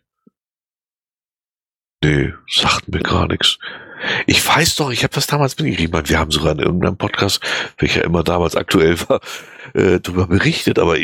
Nee, 2.02 2.34
sagt 2.48 2.88
mir 2.88 3.00
gar 3.00 3.26
nichts. 3.26 3.58
Ich 4.26 4.46
weiß 4.46 4.76
doch, 4.76 4.90
ich 4.90 5.02
habe 5.02 5.14
das 5.14 5.26
damals 5.26 5.58
mitgekriegt. 5.58 5.92
Meine, 5.92 6.08
wir 6.08 6.18
haben 6.18 6.30
sogar 6.30 6.52
in 6.52 6.58
irgendeinem 6.58 6.98
Podcast, 6.98 7.40
welcher 7.78 8.04
immer 8.04 8.22
damals 8.22 8.54
aktuell 8.54 8.98
war, 9.08 9.20
äh, 9.74 10.00
darüber 10.00 10.26
berichtet, 10.26 10.78
aber 10.78 10.98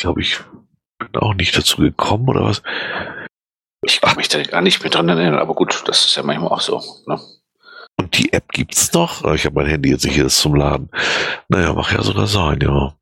glaube, 0.00 0.20
ich 0.22 0.38
bin 0.98 1.20
auch 1.20 1.34
nicht 1.34 1.56
dazu 1.56 1.78
gekommen 1.78 2.28
oder 2.28 2.44
was. 2.44 2.62
Ich 3.82 4.00
kann 4.00 4.16
mich 4.16 4.28
da 4.28 4.42
gar 4.42 4.62
nicht 4.62 4.82
mehr 4.82 4.90
dran 4.90 5.08
erinnern, 5.08 5.38
aber 5.38 5.54
gut, 5.54 5.82
das 5.86 6.04
ist 6.04 6.16
ja 6.16 6.22
manchmal 6.22 6.50
auch 6.50 6.60
so. 6.60 6.82
Ne? 7.06 7.20
Und 7.96 8.16
die 8.16 8.32
App 8.32 8.48
gibt's 8.50 8.92
noch? 8.92 9.24
Ich 9.34 9.44
habe 9.44 9.56
mein 9.56 9.66
Handy 9.66 9.90
jetzt 9.90 10.04
nicht 10.04 10.14
hier 10.14 10.28
zum 10.28 10.54
Laden. 10.54 10.90
Naja, 11.48 11.72
mag 11.72 11.92
ja 11.92 12.02
sogar 12.02 12.26
sein, 12.26 12.60
ja. 12.60 12.94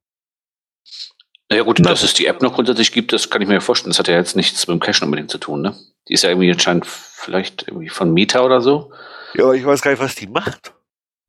Naja 1.48 1.62
gut, 1.62 1.78
Na 1.80 1.90
dass 1.90 2.02
es 2.02 2.14
die 2.14 2.26
App 2.26 2.42
noch 2.42 2.54
grundsätzlich 2.54 2.92
gibt, 2.92 3.12
das 3.12 3.30
kann 3.30 3.40
ich 3.40 3.48
mir 3.48 3.54
ja 3.54 3.60
vorstellen. 3.60 3.90
Das 3.90 3.98
hat 3.98 4.08
ja 4.08 4.16
jetzt 4.16 4.36
nichts 4.36 4.66
mit 4.66 4.74
dem 4.74 4.80
Cache 4.80 5.04
unbedingt 5.04 5.30
zu 5.30 5.38
tun, 5.38 5.62
ne? 5.62 5.74
Die 6.08 6.14
ist 6.14 6.22
ja 6.22 6.30
irgendwie 6.30 6.50
anscheinend 6.50 6.86
vielleicht 6.86 7.66
irgendwie 7.68 7.88
von 7.88 8.12
Meta 8.12 8.40
oder 8.40 8.60
so. 8.60 8.92
Ja, 9.34 9.44
aber 9.44 9.54
ich 9.54 9.64
weiß 9.64 9.82
gar 9.82 9.90
nicht, 9.90 10.00
was 10.00 10.14
die 10.14 10.26
macht. 10.26 10.72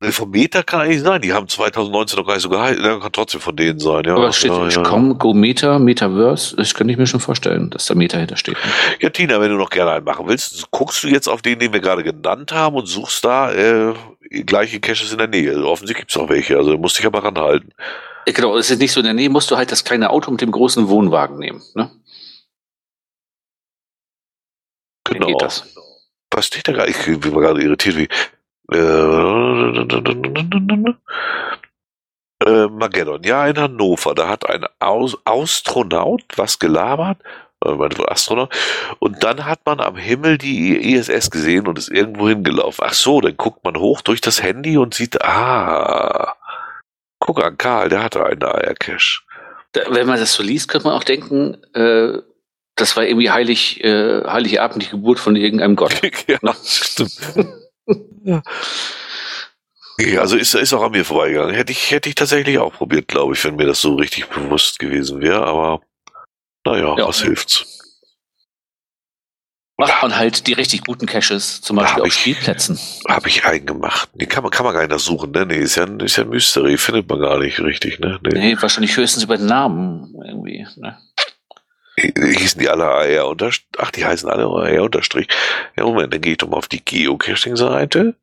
Vom 0.00 0.30
Meta 0.30 0.62
kann 0.62 0.82
eigentlich 0.82 1.02
sein. 1.02 1.20
Die 1.20 1.32
haben 1.32 1.48
2019 1.48 2.18
noch 2.18 2.26
gar 2.26 2.34
nicht 2.34 2.44
so 2.44 2.48
geheißen. 2.48 2.84
Ja, 2.84 3.00
kann 3.00 3.10
trotzdem 3.10 3.40
von 3.40 3.56
denen 3.56 3.80
sein, 3.80 4.04
ja. 4.04 4.14
aber 4.14 4.28
es 4.28 4.36
steht, 4.36 4.52
ja, 4.52 4.68
ja. 4.68 5.12
go 5.14 5.34
Meta, 5.34 5.80
Metaverse, 5.80 6.54
das 6.54 6.72
könnte 6.74 6.92
ich 6.92 6.98
mir 6.98 7.06
schon 7.08 7.18
vorstellen, 7.18 7.70
dass 7.70 7.86
da 7.86 7.96
Meta 7.96 8.16
hinter 8.16 8.36
steht. 8.36 8.54
Ne? 8.54 8.70
ja, 9.00 9.10
Tina, 9.10 9.40
wenn 9.40 9.50
du 9.50 9.56
noch 9.56 9.70
gerne 9.70 9.90
einen 9.90 10.04
machen 10.04 10.28
willst, 10.28 10.70
guckst 10.70 11.02
du 11.02 11.08
jetzt 11.08 11.28
auf 11.28 11.42
den, 11.42 11.58
den 11.58 11.72
wir 11.72 11.80
gerade 11.80 12.04
genannt 12.04 12.52
haben 12.52 12.76
und 12.76 12.86
suchst 12.86 13.24
da 13.24 13.52
äh, 13.52 13.94
gleiche 14.46 14.78
Caches 14.78 15.10
in 15.10 15.18
der 15.18 15.26
Nähe. 15.26 15.50
Also 15.50 15.66
offensichtlich 15.66 16.02
gibt's 16.06 16.16
auch 16.16 16.28
welche, 16.28 16.56
also 16.56 16.78
musst 16.78 16.96
dich 16.96 17.06
aber 17.06 17.24
ranhalten. 17.24 17.72
Äh, 18.24 18.32
Genau, 18.32 18.56
es 18.56 18.70
ist 18.70 18.78
nicht 18.78 18.92
so 18.92 19.00
in 19.00 19.04
der 19.04 19.14
Nähe, 19.14 19.30
musst 19.30 19.50
du 19.50 19.56
halt 19.56 19.72
das 19.72 19.84
kleine 19.84 20.10
Auto 20.10 20.30
mit 20.30 20.42
dem 20.42 20.52
großen 20.52 20.88
Wohnwagen 20.88 21.38
nehmen. 21.38 21.62
Ne? 21.74 21.90
Dann 25.04 25.14
Genau. 25.14 25.26
geht 25.26 25.42
das. 25.42 25.64
Was 26.30 26.46
steht 26.46 26.68
da 26.68 26.72
gerade? 26.72 26.90
Ich 26.90 27.04
bin 27.04 27.20
gerade 27.20 27.62
irritiert 27.62 27.96
wie. 27.96 28.08
Äh, 28.70 28.76
äh, 32.44 32.68
Magellan, 32.68 33.22
ja, 33.24 33.46
in 33.46 33.58
Hannover. 33.58 34.14
Da 34.14 34.28
hat 34.28 34.48
ein 34.48 34.64
Aus 34.78 35.16
Astronaut 35.24 36.22
was 36.36 36.58
gelabert. 36.58 37.18
äh, 37.64 38.02
Astronaut. 38.06 38.54
Und 39.00 39.22
dann 39.24 39.44
hat 39.44 39.60
man 39.66 39.80
am 39.80 39.96
Himmel 39.96 40.38
die 40.38 40.94
ISS 40.94 41.30
gesehen 41.30 41.66
und 41.66 41.78
ist 41.78 41.90
irgendwo 41.90 42.28
hingelaufen. 42.28 42.84
Ach 42.86 42.94
so, 42.94 43.20
dann 43.20 43.36
guckt 43.36 43.64
man 43.64 43.76
hoch 43.76 44.00
durch 44.00 44.20
das 44.20 44.42
Handy 44.42 44.78
und 44.78 44.94
sieht, 44.94 45.22
ah, 45.22 46.36
guck 47.18 47.42
an, 47.42 47.58
Karl, 47.58 47.88
der 47.88 48.02
hatte 48.04 48.24
einen. 48.24 48.40
Da, 49.72 49.82
wenn 49.90 50.06
man 50.06 50.18
das 50.18 50.32
so 50.34 50.42
liest, 50.42 50.68
könnte 50.68 50.86
man 50.86 50.96
auch 50.96 51.04
denken, 51.04 51.58
äh, 51.74 52.22
das 52.76 52.96
war 52.96 53.04
irgendwie 53.04 53.30
heilig, 53.30 53.82
äh, 53.82 54.22
heilige 54.24 54.62
Abend, 54.62 54.82
die 54.82 54.88
Geburt 54.88 55.18
von 55.18 55.34
irgendeinem 55.34 55.74
Gott. 55.74 56.00
ja, 56.28 56.38
stimmt. 56.64 57.18
ja. 58.22 58.42
Nee, 59.98 60.16
also 60.18 60.36
ist, 60.36 60.54
ist 60.54 60.72
auch 60.72 60.82
an 60.82 60.92
mir 60.92 61.04
vorbeigegangen. 61.04 61.54
Hätte 61.54 61.72
ich, 61.72 61.90
hätte 61.90 62.08
ich 62.08 62.14
tatsächlich 62.14 62.58
auch 62.58 62.72
probiert, 62.72 63.08
glaube 63.08 63.34
ich, 63.34 63.44
wenn 63.44 63.56
mir 63.56 63.66
das 63.66 63.80
so 63.80 63.94
richtig 63.96 64.26
bewusst 64.28 64.78
gewesen 64.78 65.20
wäre, 65.20 65.44
aber 65.44 65.80
naja, 66.64 66.94
Ja. 66.96 67.06
was 67.08 67.20
hilft's? 67.22 67.74
Macht 69.80 70.02
man 70.02 70.16
halt 70.16 70.48
die 70.48 70.54
richtig 70.54 70.82
guten 70.84 71.06
Caches, 71.06 71.60
zum 71.60 71.76
Beispiel 71.76 72.02
auf 72.02 72.08
ich- 72.08 72.14
Spielplätzen. 72.14 72.78
Habe 73.08 73.28
ich 73.28 73.44
einen 73.44 73.64
gemacht? 73.64 74.10
Nee, 74.14 74.26
kann 74.26 74.42
man, 74.42 74.50
kann 74.50 74.64
man 74.64 74.74
gar 74.74 74.80
nicht 74.80 74.90
nachsuchen, 74.90 75.30
ne? 75.30 75.46
Nee, 75.46 75.58
ist 75.58 75.76
ja, 75.76 75.84
ein- 75.84 76.00
ist 76.00 76.16
ja 76.16 76.24
ein 76.24 76.30
Mystery, 76.30 76.76
findet 76.78 77.08
man 77.08 77.20
gar 77.20 77.38
nicht 77.38 77.60
richtig, 77.60 78.00
ne? 78.00 78.18
Nee. 78.22 78.38
Nee, 78.38 78.56
wahrscheinlich 78.60 78.96
höchstens 78.96 79.22
über 79.22 79.36
den 79.36 79.46
Namen 79.46 80.12
irgendwie. 80.26 80.66
Ne? 80.76 80.98
Hießen 81.96 82.60
die 82.60 82.68
alle 82.68 82.84
AR 82.86 83.28
unterstrich? 83.28 83.66
Ach, 83.78 83.90
die 83.92 84.04
heißen 84.04 84.28
alle 84.28 84.44
AR 84.46 84.82
unterstrich. 84.82 85.28
Ja, 85.76 85.84
Moment, 85.84 86.12
dann 86.12 86.20
gehe 86.20 86.32
ich 86.32 86.38
doch 86.38 86.48
mal 86.48 86.56
auf 86.56 86.68
die 86.68 86.84
Geocaching-Seite. 86.84 88.16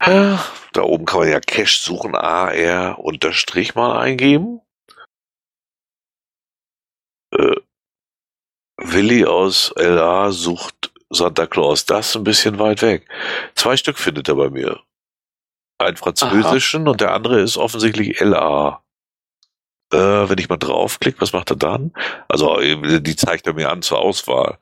Äh, 0.00 0.36
Da 0.72 0.82
oben 0.82 1.04
kann 1.04 1.20
man 1.20 1.28
ja 1.28 1.40
Cache 1.40 1.78
suchen, 1.80 2.14
AR 2.14 2.98
unterstrich 2.98 3.74
mal 3.74 3.98
eingeben. 3.98 4.60
Äh, 7.32 7.56
Willi 8.78 9.26
aus 9.26 9.72
LA 9.76 10.30
sucht 10.32 10.92
Santa 11.10 11.46
Claus. 11.46 11.84
Das 11.84 12.10
ist 12.10 12.16
ein 12.16 12.24
bisschen 12.24 12.58
weit 12.58 12.82
weg. 12.82 13.08
Zwei 13.54 13.76
Stück 13.76 13.98
findet 13.98 14.28
er 14.28 14.36
bei 14.36 14.48
mir. 14.48 14.80
Einen 15.78 15.96
französischen 15.96 16.82
Aha. 16.82 16.90
und 16.92 17.00
der 17.00 17.12
andere 17.12 17.40
ist 17.40 17.56
offensichtlich 17.56 18.20
LA. 18.20 18.82
Äh, 19.92 19.98
wenn 19.98 20.38
ich 20.38 20.48
mal 20.48 20.56
draufklicke, 20.56 21.20
was 21.20 21.32
macht 21.32 21.50
er 21.50 21.56
dann? 21.56 21.92
Also, 22.28 22.58
die 22.60 23.16
zeigt 23.16 23.46
er 23.46 23.54
mir 23.54 23.70
an 23.70 23.82
zur 23.82 23.98
Auswahl. 23.98 24.58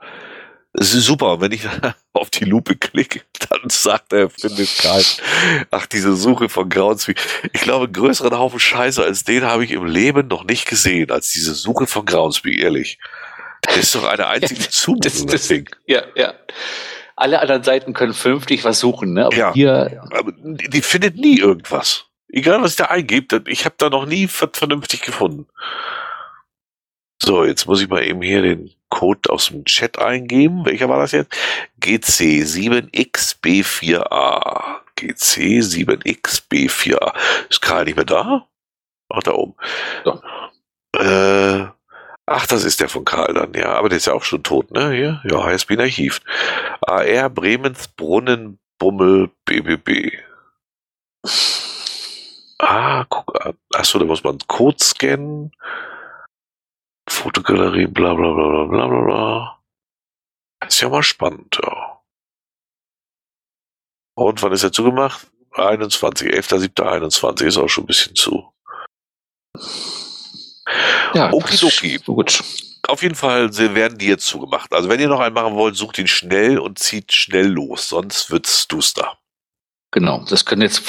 Es 0.81 0.95
ist 0.95 1.07
super. 1.07 1.41
Wenn 1.41 1.53
ich 1.53 1.63
auf 2.13 2.31
die 2.31 2.45
Lupe 2.45 2.77
klicke, 2.77 3.23
dann 3.49 3.69
sagt 3.69 4.13
er, 4.13 4.31
findet 4.31 4.79
keinen. 4.79 5.05
Ach, 5.71 5.87
diese 5.87 6.15
Suche 6.15 6.49
von 6.49 6.69
Groundspeak. 6.69 7.19
Ich 7.53 7.63
glaube, 7.63 7.85
einen 7.85 7.93
größeren 7.93 8.39
Haufen 8.39 8.61
Scheiße 8.61 9.03
als 9.03 9.25
den 9.25 9.45
habe 9.45 9.65
ich 9.65 9.73
im 9.73 9.87
Leben 9.87 10.29
noch 10.29 10.45
nicht 10.45 10.67
gesehen, 10.67 11.11
als 11.11 11.31
diese 11.31 11.55
Suche 11.55 11.87
von 11.87 12.05
Groundspeak, 12.05 12.61
ehrlich. 12.61 12.99
Das 13.63 13.77
ist 13.77 13.95
doch 13.95 14.05
eine 14.05 14.27
einzige 14.27 14.61
Zumutung, 14.71 15.03
das, 15.03 15.27
das, 15.27 15.49
Ding. 15.49 15.69
Ja, 15.87 16.03
ja. 16.15 16.35
Alle 17.17 17.41
anderen 17.41 17.65
Seiten 17.65 17.95
können 17.95 18.15
vernünftig 18.15 18.65
was 18.65 18.79
suchen, 18.79 19.13
ne? 19.13 19.27
Aber 19.27 19.37
ja, 19.37 19.53
hier, 19.53 20.03
aber 20.13 20.33
die 20.37 20.83
findet 20.83 21.17
nie 21.17 21.39
irgendwas. 21.39 22.05
Egal, 22.29 22.63
was 22.63 22.73
ich 22.73 22.77
da 22.77 22.85
eingebe, 22.85 23.43
ich 23.49 23.65
habe 23.65 23.75
da 23.79 23.91
noch 23.91 24.07
nie 24.07 24.29
vernünftig 24.29 25.03
gefunden. 25.03 25.49
So, 27.29 27.45
jetzt 27.45 27.67
muss 27.67 27.83
ich 27.83 27.91
mal 27.91 28.03
eben 28.03 28.23
hier 28.23 28.41
den 28.41 28.71
Code 28.89 29.31
aus 29.31 29.49
dem 29.49 29.67
Chat 29.67 29.99
eingeben. 29.99 30.65
Welcher 30.65 30.89
war 30.89 30.99
das 30.99 31.13
jetzt? 31.13 31.37
GC7XB4A. 31.79 34.79
GC7XB4A. 34.97 37.13
Ist 37.51 37.61
Karl 37.61 37.85
nicht 37.85 37.97
mehr 37.97 38.07
da? 38.07 38.47
Ach, 39.11 39.23
da 39.23 39.33
oben. 39.33 39.55
So. 40.07 40.23
Äh, 40.97 41.67
ach, 42.25 42.47
das 42.47 42.65
ist 42.65 42.81
der 42.81 42.89
von 42.89 43.05
Karl 43.05 43.35
dann, 43.35 43.53
ja. 43.53 43.75
Aber 43.75 43.91
der 43.91 43.99
ist 43.99 44.07
ja 44.07 44.15
auch 44.15 44.25
schon 44.25 44.43
tot, 44.43 44.71
ne? 44.71 44.93
Hier? 44.93 45.21
Ja, 45.31 45.45
HSB 45.45 45.79
Archiv. 45.79 46.23
AR 46.81 47.29
Bremens 47.29 47.89
Brunnen 47.89 48.59
Bummel 48.79 49.29
BBB. 49.45 50.17
Ah, 52.59 53.05
guck 53.11 53.45
an. 53.45 53.53
Achso, 53.75 53.99
da 53.99 54.07
muss 54.07 54.25
man 54.25 54.39
Code 54.47 54.83
scannen. 54.83 55.53
Fotogalerie, 57.11 57.87
bla 57.87 58.15
bla 58.15 58.33
bla 58.33 58.65
bla 58.65 58.87
bla 58.87 59.01
bla. 59.05 59.59
Ist 60.67 60.81
ja 60.81 60.89
mal 60.89 61.03
spannend, 61.03 61.59
ja. 61.63 62.01
Und 64.15 64.43
wann 64.43 64.53
ist 64.53 64.65
er 64.65 64.73
zugemacht? 64.73 65.29
21, 65.53 66.29
11.07.21 66.33 67.47
ist 67.47 67.57
auch 67.57 67.69
schon 67.69 67.85
ein 67.85 67.87
bisschen 67.87 68.15
zu. 68.15 68.53
Ja, 71.15 71.33
Okidoki. 71.33 71.99
Gut. 71.99 72.43
Auf 72.87 73.03
jeden 73.03 73.15
Fall 73.15 73.57
werden 73.75 73.99
die 73.99 74.07
jetzt 74.07 74.27
zugemacht. 74.27 74.73
Also 74.73 74.89
wenn 74.89 75.01
ihr 75.01 75.09
noch 75.09 75.21
einen 75.21 75.35
machen 75.35 75.55
wollt, 75.55 75.77
sucht 75.77 75.99
ihn 75.99 76.07
schnell 76.07 76.59
und 76.59 76.79
zieht 76.79 77.13
schnell 77.13 77.47
los, 77.47 77.89
sonst 77.89 78.31
wird's 78.31 78.67
duster. 78.69 79.19
Genau, 79.91 80.25
das 80.29 80.45
können 80.45 80.63
jetzt 80.63 80.83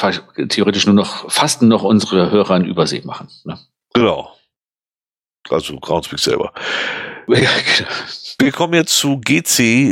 theoretisch 0.50 0.86
nur 0.86 0.96
noch 0.96 1.32
fast 1.32 1.62
noch 1.62 1.84
unsere 1.84 2.32
Hörer 2.32 2.58
in 2.58 2.66
Übersee 2.66 3.02
machen. 3.06 3.30
Ne? 3.44 3.60
Genau. 3.94 4.36
Also 5.50 5.76
Groundspeak 5.78 6.20
selber. 6.20 6.54
Genau. 7.28 7.50
Wir 8.40 8.52
kommen 8.52 8.74
jetzt 8.74 8.98
zu 8.98 9.20
GC. 9.20 9.92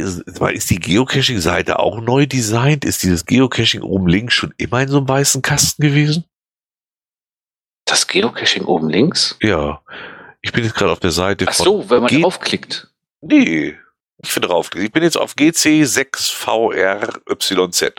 Ist 0.53 0.69
die 0.69 0.79
Geocaching-Seite 0.79 1.77
auch 1.77 1.99
neu 2.01 2.25
designt? 2.25 2.83
Ist 2.85 3.03
dieses 3.03 3.25
Geocaching 3.25 3.81
oben 3.81 4.07
links 4.07 4.33
schon 4.33 4.53
immer 4.57 4.81
in 4.81 4.87
so 4.87 4.97
einem 4.97 5.07
weißen 5.07 5.43
Kasten 5.43 5.83
gewesen? 5.83 6.23
Das 7.85 8.07
Geocaching 8.07 8.65
oben 8.65 8.89
links? 8.89 9.37
Ja. 9.41 9.81
Ich 10.41 10.51
bin 10.51 10.63
jetzt 10.63 10.73
gerade 10.75 10.91
auf 10.91 10.99
der 10.99 11.11
Seite 11.11 11.45
Ach 11.47 11.53
so, 11.53 11.87
wenn 11.89 12.01
man 12.01 12.09
G 12.09 12.21
draufklickt. 12.21 12.87
Nee. 13.21 13.77
Ich 14.23 14.31
finde 14.31 14.47
draufklickt. 14.47 14.87
Ich 14.87 14.91
bin 14.91 15.03
jetzt 15.03 15.17
auf 15.17 15.35
GC6VRYZ. 15.35 17.93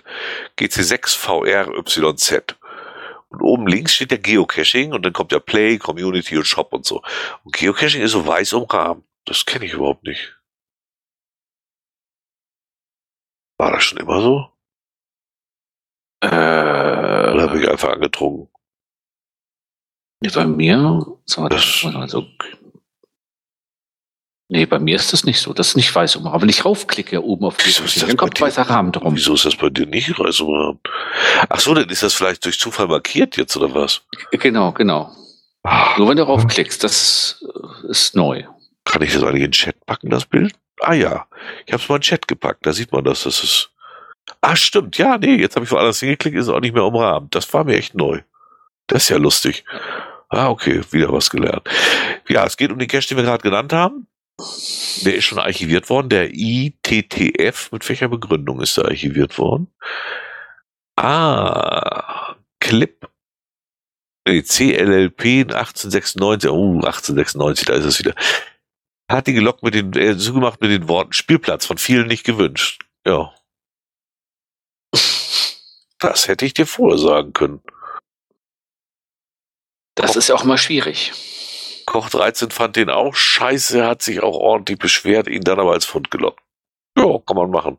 GC6VRYZ. 0.58 2.54
Und 3.30 3.42
oben 3.42 3.66
links 3.66 3.94
steht 3.94 4.10
der 4.10 4.18
Geocaching 4.18 4.92
und 4.92 5.02
dann 5.04 5.12
kommt 5.12 5.32
der 5.32 5.40
Play, 5.40 5.78
Community 5.78 6.36
und 6.36 6.46
Shop 6.46 6.72
und 6.72 6.86
so. 6.86 7.02
Und 7.44 7.54
Geocaching 7.54 8.02
ist 8.02 8.12
so 8.12 8.26
weiß 8.26 8.54
umrahmt. 8.54 9.04
Das 9.24 9.44
kenne 9.44 9.66
ich 9.66 9.74
überhaupt 9.74 10.04
nicht. 10.04 10.38
War 13.58 13.72
das 13.72 13.84
schon 13.84 13.98
immer 13.98 14.20
so? 14.22 14.52
Äh, 16.22 16.28
Oder 16.28 17.42
habe 17.42 17.60
ich 17.60 17.68
einfach 17.68 17.90
angetrunken? 17.90 18.48
Bei 20.34 20.46
mir, 20.46 21.18
so, 21.26 21.48
das, 21.48 21.84
also, 21.94 22.26
Nee, 24.50 24.64
bei 24.64 24.78
mir 24.78 24.96
ist 24.96 25.12
das 25.12 25.24
nicht 25.24 25.40
so. 25.40 25.52
Das 25.52 25.68
ist 25.68 25.76
nicht 25.76 25.94
weiß 25.94 26.16
umrahmt. 26.16 26.40
Wenn 26.40 26.48
ich 26.48 26.64
raufklicke 26.64 27.22
oben 27.22 27.44
auf 27.44 27.58
die 27.58 28.00
dann 28.00 28.16
kommt 28.16 28.40
weißer 28.40 28.62
Rahmen 28.62 28.92
drum. 28.92 29.14
Wieso 29.14 29.34
ist 29.34 29.44
das 29.44 29.56
bei 29.56 29.68
dir 29.68 29.86
nicht 29.86 30.18
weiß 30.18 30.40
umrahmt? 30.40 30.80
Ach 31.50 31.60
so, 31.60 31.74
dann 31.74 31.88
ist 31.90 32.02
das 32.02 32.14
vielleicht 32.14 32.46
durch 32.46 32.58
Zufall 32.58 32.88
markiert 32.88 33.36
jetzt 33.36 33.56
oder 33.58 33.74
was? 33.74 34.00
Genau, 34.30 34.72
genau. 34.72 35.12
Ach. 35.64 35.98
Nur 35.98 36.08
wenn 36.08 36.16
du 36.16 36.22
raufklickst, 36.22 36.82
das 36.82 37.44
äh, 37.44 37.90
ist 37.90 38.16
neu. 38.16 38.44
Kann 38.84 39.02
ich 39.02 39.12
das 39.12 39.22
eigentlich 39.22 39.44
in 39.44 39.50
den 39.50 39.52
Chat 39.52 39.84
packen, 39.84 40.08
das 40.08 40.24
Bild? 40.24 40.54
Ah 40.80 40.94
ja, 40.94 41.26
ich 41.66 41.72
habe 41.74 41.82
es 41.82 41.88
mal 41.90 41.96
in 41.96 42.00
den 42.00 42.04
Chat 42.04 42.26
gepackt. 42.26 42.64
Da 42.64 42.72
sieht 42.72 42.90
man 42.90 43.04
das. 43.04 43.24
Das 43.24 43.44
ist. 43.44 43.70
Ah, 44.40 44.56
stimmt. 44.56 44.96
Ja, 44.96 45.18
nee, 45.18 45.36
jetzt 45.36 45.56
habe 45.56 45.66
ich 45.66 45.72
woanders 45.72 46.00
hingeklickt, 46.00 46.38
ist 46.38 46.48
auch 46.48 46.60
nicht 46.60 46.74
mehr 46.74 46.84
umrahmt. 46.84 47.34
Das 47.34 47.52
war 47.52 47.64
mir 47.64 47.76
echt 47.76 47.94
neu. 47.94 48.22
Das 48.86 49.02
ist 49.02 49.08
ja 49.10 49.18
lustig. 49.18 49.64
Ah, 50.30 50.48
okay, 50.48 50.82
wieder 50.90 51.12
was 51.12 51.28
gelernt. 51.28 51.68
Ja, 52.28 52.46
es 52.46 52.56
geht 52.56 52.70
um 52.70 52.78
den 52.78 52.88
Cache, 52.88 53.08
den 53.08 53.18
wir 53.18 53.24
gerade 53.24 53.42
genannt 53.42 53.72
haben. 53.72 54.06
Der 55.04 55.16
ist 55.16 55.24
schon 55.24 55.38
archiviert 55.38 55.90
worden. 55.90 56.08
Der 56.10 56.30
ITTF, 56.32 57.72
mit 57.72 57.88
welcher 57.88 58.08
Begründung 58.08 58.60
ist 58.60 58.76
der 58.76 58.84
archiviert 58.86 59.36
worden? 59.38 59.72
Ah, 60.96 62.36
Clip. 62.60 63.08
Nee, 64.26 64.42
CLLP 64.42 65.50
1896. 65.50 66.50
Oh, 66.50 66.74
1896, 66.76 67.66
da 67.66 67.74
ist 67.74 67.84
es 67.84 67.98
wieder. 67.98 68.14
Hat 69.10 69.26
die 69.26 69.32
gelockt 69.32 69.62
mit 69.62 69.74
den, 69.74 69.92
äh, 69.94 70.16
zugemacht 70.16 70.60
mit 70.60 70.70
den 70.70 70.88
Worten 70.88 71.12
Spielplatz, 71.12 71.64
von 71.66 71.78
vielen 71.78 72.06
nicht 72.06 72.24
gewünscht. 72.24 72.84
Ja. 73.06 73.32
Das 75.98 76.28
hätte 76.28 76.44
ich 76.44 76.54
dir 76.54 76.66
vorher 76.66 76.98
sagen 76.98 77.32
können. 77.32 77.62
Das 79.94 80.14
ist 80.14 80.28
ja 80.28 80.36
auch 80.36 80.44
mal 80.44 80.58
schwierig. 80.58 81.12
Koch 81.88 82.10
13 82.10 82.50
fand 82.50 82.76
den 82.76 82.90
auch 82.90 83.14
scheiße, 83.14 83.86
hat 83.86 84.02
sich 84.02 84.22
auch 84.22 84.36
ordentlich 84.36 84.78
beschwert, 84.78 85.26
ihn 85.26 85.40
dann 85.40 85.58
aber 85.58 85.72
als 85.72 85.86
Fund 85.86 86.10
gelockt. 86.10 86.42
Ja, 86.98 87.18
kann 87.26 87.36
man 87.36 87.50
machen. 87.50 87.78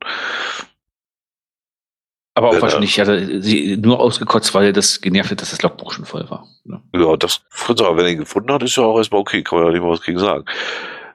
Aber 2.34 2.50
auch 2.50 2.54
ja, 2.54 2.62
wahrscheinlich 2.64 3.00
hat 3.00 3.08
er 3.08 3.40
sie 3.40 3.78
nur 3.78 4.00
ausgekotzt, 4.00 4.52
weil 4.56 4.66
er 4.66 4.74
das 4.74 5.02
genervt 5.02 5.30
hat, 5.30 5.42
dass 5.42 5.52
das 5.52 5.62
Logbuch 5.62 5.92
schon 5.92 6.06
voll 6.06 6.28
war. 6.28 6.48
Ne? 6.64 6.82
Ja, 6.96 7.18
das, 7.18 7.42
aber 7.68 7.98
wenn 7.98 8.06
er 8.06 8.12
ihn 8.12 8.20
gefunden 8.20 8.52
hat, 8.52 8.64
ist 8.64 8.78
ja 8.78 8.84
auch 8.84 8.98
erstmal 8.98 9.22
okay, 9.22 9.44
kann 9.44 9.60
man 9.60 9.68
ja 9.68 9.74
nicht 9.74 9.84
mal 9.84 9.92
was 9.92 10.02
gegen 10.02 10.18
sagen. 10.18 10.46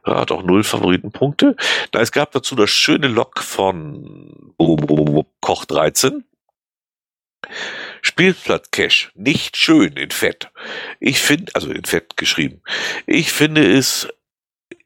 Er 0.04 0.20
hat 0.20 0.30
auch 0.30 0.44
null 0.44 0.62
Favoritenpunkte. 0.62 1.56
Na, 1.92 2.00
es 2.00 2.12
gab 2.12 2.30
dazu 2.30 2.54
das 2.54 2.70
schöne 2.70 3.08
Log 3.08 3.40
von 3.40 4.54
Koch 5.40 5.64
13. 5.64 6.24
Spielplatz-Cache, 8.04 9.10
nicht 9.14 9.56
schön 9.56 9.94
in 9.94 10.10
Fett. 10.10 10.50
Ich 11.00 11.20
finde, 11.20 11.54
also 11.54 11.70
in 11.70 11.84
Fett 11.84 12.18
geschrieben. 12.18 12.62
Ich 13.06 13.32
finde 13.32 13.66
es, 13.66 14.08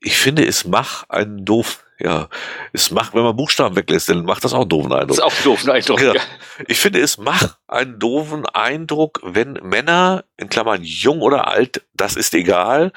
ich 0.01 0.17
finde 0.17 0.47
es 0.47 0.65
mach 0.65 1.09
einen 1.09 1.45
doof, 1.45 1.85
ja, 1.99 2.29
es 2.73 2.93
macht, 2.93 3.15
wenn 3.15 3.25
man 3.25 3.35
Buchstaben 3.35 3.75
weglässt, 3.75 4.09
dann 4.09 4.25
macht 4.25 4.45
das 4.45 4.53
auch 4.53 4.61
einen 4.61 4.69
doofen 4.69 4.93
Eindruck. 4.93 5.09
Das 5.09 5.19
ist 5.19 5.25
auch 5.25 5.35
einen 5.35 5.45
doofen 5.45 5.71
Eindruck. 5.71 6.01
Ja. 6.01 6.15
Ich 6.69 6.79
finde, 6.79 7.01
es 7.01 7.19
macht 7.19 7.59
einen 7.67 7.99
doofen 7.99 8.47
Eindruck, 8.47 9.21
wenn 9.25 9.55
Männer, 9.65 10.25
in 10.37 10.49
Klammern 10.49 10.85
jung 10.85 11.21
oder 11.21 11.49
alt, 11.49 11.83
das 11.95 12.15
ist 12.15 12.35
egal, 12.35 12.93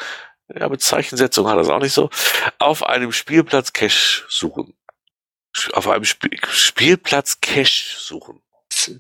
ja, 0.54 0.70
mit 0.70 0.82
Zeichensetzung 0.82 1.48
hat 1.48 1.58
das 1.58 1.70
auch 1.70 1.80
nicht 1.80 1.94
so, 1.94 2.12
auf 2.60 2.84
einem 2.84 3.12
Spielplatz 3.12 3.74
Cache 3.74 4.24
suchen. 4.30 4.76
Auf 5.74 5.88
einem 5.88 6.04
Sp 6.06 6.30
Spielplatz 6.52 7.42
Cache 7.42 7.98
suchen 7.98 8.42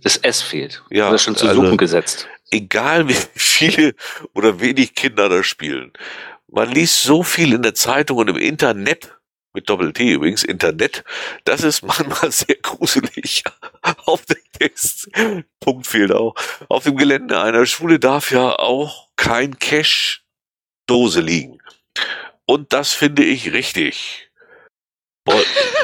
das 0.03 0.17
S 0.17 0.41
fehlt. 0.41 0.83
Ja, 0.89 1.09
das 1.09 1.21
ist 1.21 1.25
schon 1.25 1.35
zu 1.35 1.47
also, 1.47 1.63
Suchen 1.63 1.77
gesetzt. 1.77 2.27
Egal 2.49 3.07
wie 3.07 3.15
viele 3.35 3.95
oder 4.33 4.59
wenig 4.59 4.95
Kinder 4.95 5.29
da 5.29 5.43
spielen. 5.43 5.93
Man 6.47 6.69
liest 6.69 7.03
so 7.03 7.23
viel 7.23 7.53
in 7.53 7.61
der 7.61 7.73
Zeitung 7.73 8.17
und 8.17 8.29
im 8.29 8.37
Internet, 8.37 9.15
mit 9.53 9.69
Doppel-T 9.69 10.11
übrigens, 10.11 10.43
Internet, 10.43 11.03
das 11.45 11.63
ist 11.63 11.81
manchmal 11.81 12.31
sehr 12.31 12.55
gruselig. 12.61 13.43
Auf 14.05 14.25
dem 14.25 14.37
Text, 14.57 15.09
Punkt 15.59 15.87
fehlt 15.87 16.11
auch. 16.11 16.35
Auf 16.69 16.83
dem 16.83 16.97
Gelände 16.97 17.41
einer 17.41 17.65
Schule 17.65 17.99
darf 17.99 18.31
ja 18.31 18.57
auch 18.59 19.09
kein 19.15 19.57
Cash-Dose 19.59 21.21
liegen. 21.21 21.59
Und 22.45 22.73
das 22.73 22.91
finde 22.91 23.23
ich 23.23 23.53
richtig. 23.53 24.30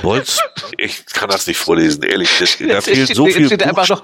Bolz, 0.02 0.40
ich 0.78 1.06
kann 1.06 1.30
das 1.30 1.46
nicht 1.46 1.58
vorlesen, 1.58 2.04
ehrlich. 2.04 2.30
Das, 2.40 2.58
da 2.58 2.82
fehlt 2.82 3.06
steht, 3.06 3.16
so 3.16 3.28
viel. 3.28 3.46
Steht 3.46 3.64
einfach 3.64 3.88
noch 3.88 4.04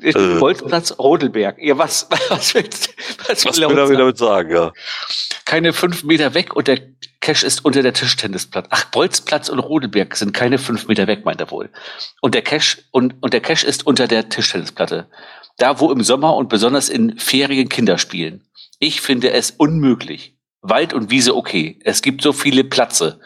äh, 0.00 0.12
Bolzplatz 0.12 0.98
Rodelberg. 0.98 1.58
Ja, 1.58 1.76
was, 1.76 2.08
was 2.28 2.54
willst 2.54 2.94
was, 3.28 3.44
was 3.44 3.56
will 3.58 3.78
er 3.78 3.86
damit 3.86 4.18
sagen, 4.18 4.50
ja? 4.50 4.72
keine 5.44 5.72
fünf 5.72 6.04
Meter 6.04 6.34
weg 6.34 6.54
und 6.54 6.68
der 6.68 6.80
Cash 7.20 7.42
ist 7.42 7.64
unter 7.64 7.82
der 7.82 7.94
Tischtennisplatte. 7.94 8.68
Ach, 8.70 8.84
Bolzplatz 8.86 9.48
und 9.48 9.58
Rodeberg 9.58 10.14
sind 10.16 10.34
keine 10.34 10.58
fünf 10.58 10.88
Meter 10.88 11.06
weg, 11.06 11.24
meint 11.24 11.40
er 11.40 11.50
wohl. 11.50 11.70
Und 12.20 12.34
der 12.34 12.42
Cash 12.42 12.82
und, 12.90 13.14
und 13.22 13.32
der 13.32 13.40
Cash 13.40 13.64
ist 13.64 13.86
unter 13.86 14.08
der 14.08 14.28
Tischtennisplatte. 14.28 15.06
Da, 15.56 15.80
wo 15.80 15.90
im 15.90 16.02
Sommer 16.02 16.36
und 16.36 16.48
besonders 16.48 16.88
in 16.88 17.18
Ferien 17.18 17.68
Kinder 17.68 17.96
spielen. 17.96 18.42
Ich 18.78 19.00
finde 19.00 19.30
es 19.30 19.52
unmöglich. 19.52 20.33
Wald 20.64 20.94
und 20.94 21.10
Wiese 21.10 21.36
okay. 21.36 21.78
Es 21.84 22.02
gibt 22.02 22.22
so 22.22 22.32
viele 22.32 22.64
Plätze. 22.64 23.20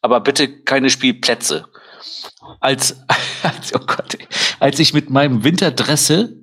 Aber 0.00 0.20
bitte 0.20 0.62
keine 0.62 0.90
Spielplätze. 0.90 1.66
Als, 2.60 2.96
als, 3.42 3.74
oh 3.74 3.80
Gott, 3.86 4.16
als 4.58 4.78
ich 4.78 4.94
mit 4.94 5.10
meinem 5.10 5.44
Winterdresse, 5.44 6.36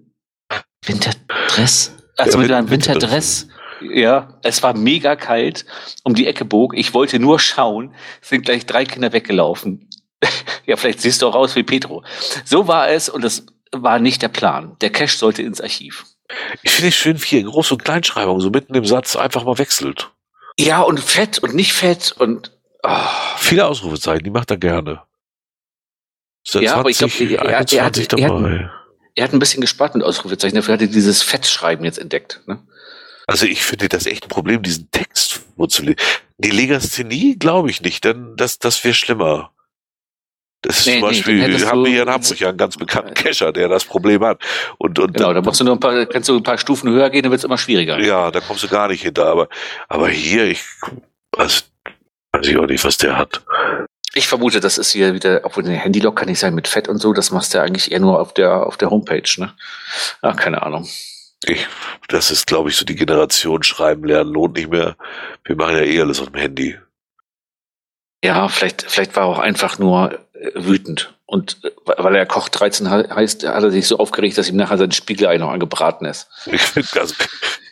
Winterdress? 0.86 1.94
Also 2.16 2.38
mit 2.38 2.50
meinem 2.50 2.70
Winterdress, 2.70 3.48
ja, 3.82 4.40
es 4.44 4.64
war 4.64 4.76
mega 4.76 5.16
kalt, 5.16 5.66
um 6.04 6.16
die 6.16 6.28
Ecke 6.28 6.46
bog. 6.46 6.76
Ich 6.76 6.94
wollte 6.94 7.20
nur 7.20 7.40
schauen, 7.40 7.94
sind 8.22 8.46
gleich 8.46 8.66
drei 8.66 8.86
Kinder 8.86 9.14
weggelaufen. 9.14 9.90
ja, 10.66 10.78
vielleicht 10.78 11.02
siehst 11.02 11.22
du 11.22 11.28
auch 11.28 11.36
aus 11.36 11.56
wie 11.56 11.64
Petro. 11.64 12.04
So 12.46 12.68
war 12.68 12.90
es 12.90 13.10
und 13.10 13.24
das 13.24 13.46
war 13.72 14.00
nicht 14.00 14.22
der 14.22 14.30
Plan. 14.30 14.78
Der 14.82 14.92
Cash 14.92 15.18
sollte 15.18 15.42
ins 15.42 15.62
Archiv. 15.62 16.06
Ich 16.62 16.72
finde 16.72 16.90
es 16.90 16.96
schön, 16.96 17.22
wie 17.22 17.26
hier 17.26 17.42
Groß- 17.42 17.74
und 17.74 17.84
Kleinschreibung 17.84 18.40
so 18.40 18.50
mitten 18.50 18.76
im 18.76 18.86
Satz 18.86 19.16
einfach 19.16 19.44
mal 19.44 19.58
wechselt. 19.58 20.12
Ja, 20.60 20.82
und 20.82 21.00
fett 21.00 21.40
und 21.40 21.54
nicht 21.54 21.74
fett 21.74 22.14
und 22.18 22.52
oh. 22.84 22.90
viele 23.38 23.66
Ausrufezeichen, 23.68 24.24
die 24.24 24.30
macht 24.30 24.52
er 24.52 24.58
gerne. 24.58 25.04
ja, 26.60 26.74
20, 26.74 26.80
aber 26.80 26.90
ich 26.90 26.98
glaube, 26.98 27.14
er, 27.14 27.46
er, 27.46 27.60
hat, 27.60 27.74
er, 27.74 27.86
hat, 27.86 27.98
er 29.16 29.24
hat 29.24 29.34
ein 29.34 29.40
bisschen 29.40 29.62
gespart 29.62 29.96
mit 29.96 30.04
Ausrufezeichen, 30.04 30.56
dafür 30.56 30.76
hat 30.76 30.82
er 30.82 30.88
dieses 30.88 31.22
Fettschreiben 31.22 31.84
jetzt 31.86 32.00
entdeckt. 32.00 32.42
Ne? 32.46 32.66
Also 33.28 33.46
ich 33.46 33.64
finde 33.64 33.90
das 33.90 34.06
echt 34.06 34.26
ein 34.26 34.30
Problem, 34.30 34.64
diesen 34.64 34.90
Text 34.90 35.42
vorzulesen. 35.56 35.98
Die 36.38 36.50
Legasthenie 36.50 37.38
glaube 37.38 37.70
ich 37.70 37.82
nicht, 37.82 38.06
denn 38.06 38.36
das, 38.38 38.58
das 38.60 38.84
wäre 38.84 38.94
schlimmer. 38.94 39.52
Das 40.62 40.80
ist 40.80 40.88
nee, 40.88 40.94
zum 40.94 41.02
Beispiel, 41.02 41.48
nee, 41.48 41.66
haben 41.66 41.84
wir 41.84 41.92
hier 41.92 42.02
in 42.04 42.10
Hamburg 42.10 42.40
ja 42.40 42.50
einen 42.50 42.58
ganz 42.58 42.78
bekannten 42.78 43.14
Kescher, 43.14 43.54
der 43.54 43.70
das 43.70 43.86
Problem 43.86 44.24
hat. 44.24 44.42
Und, 44.80 44.98
und 44.98 45.14
genau, 45.14 45.34
da 45.34 45.42
musst 45.42 45.60
du 45.60 45.64
nur 45.64 45.76
ein 45.76 45.80
paar, 45.80 46.06
kannst 46.08 46.30
du 46.30 46.38
ein 46.38 46.44
paar 46.44 46.58
Stufen 46.58 46.90
höher 46.90 47.10
gehen, 47.10 47.24
dann 47.24 47.32
wird 47.32 47.40
es 47.40 47.46
immer 47.46 47.58
schwieriger. 47.58 48.00
Ja, 48.00 48.32
da 48.32 48.40
kommst 48.40 48.64
du 48.64 48.68
gar 48.68 48.88
nicht 48.88 49.04
hinter. 49.04 49.28
Aber, 49.28 49.50
aber 49.88 50.10
hier, 50.10 50.46
ich 50.46 50.64
weiß, 51.34 51.66
weiß 52.32 52.48
ich 52.48 52.58
auch 52.58 52.66
nicht, 52.66 52.84
was 52.84 52.98
der 52.98 53.18
hat. 53.18 53.44
Ich 54.16 54.28
vermute, 54.28 54.60
das 54.60 54.80
ist 54.80 54.92
hier 54.92 55.14
wieder, 55.14 55.42
obwohl 55.44 55.64
der 55.64 55.76
Handylock 55.76 56.16
kann 56.16 56.28
nicht 56.28 56.40
sein 56.40 56.56
mit 56.56 56.68
Fett 56.68 56.88
und 56.88 56.98
so, 56.98 57.14
das 57.14 57.30
machst 57.30 57.54
du 57.54 57.62
eigentlich 57.62 57.92
eher 57.92 58.00
nur 58.00 58.20
auf 58.20 58.34
der, 58.34 58.66
auf 58.66 58.78
der 58.78 58.90
Homepage, 58.90 59.30
ne? 59.38 59.54
Ach, 60.24 60.36
keine 60.36 60.64
Ahnung. 60.64 60.88
Ich, 61.46 61.68
das 62.08 62.32
ist, 62.32 62.48
glaube 62.48 62.70
ich, 62.70 62.76
so 62.76 62.84
die 62.84 62.96
Generation 62.96 63.62
Schreiben 63.62 64.06
lernen 64.06 64.34
lohnt 64.34 64.56
nicht 64.56 64.72
mehr. 64.72 64.96
Wir 65.44 65.56
machen 65.56 65.76
ja 65.76 65.84
eh 65.84 66.02
alles 66.02 66.20
auf 66.20 66.32
dem 66.32 66.42
Handy. 66.42 66.80
Ja, 68.24 68.48
vielleicht, 68.48 68.84
vielleicht 68.90 69.16
war 69.16 69.26
auch 69.26 69.38
einfach 69.38 69.78
nur 69.78 70.18
wütend. 70.56 71.14
Und 71.26 71.58
äh, 71.64 71.72
weil 71.98 72.16
er 72.16 72.26
Koch 72.26 72.50
13 72.50 72.90
heißt, 72.90 73.48
hat 73.48 73.64
er 73.64 73.72
sich 73.72 73.88
so 73.88 73.98
aufgeregt, 73.98 74.38
dass 74.38 74.50
ihm 74.50 74.56
nachher 74.56 74.78
sein 74.78 74.92
Spiegelei 74.92 75.38
noch 75.38 75.50
angebraten 75.50 76.06
ist. 76.06 76.28
Ich 76.46 76.62
also, 77.00 77.14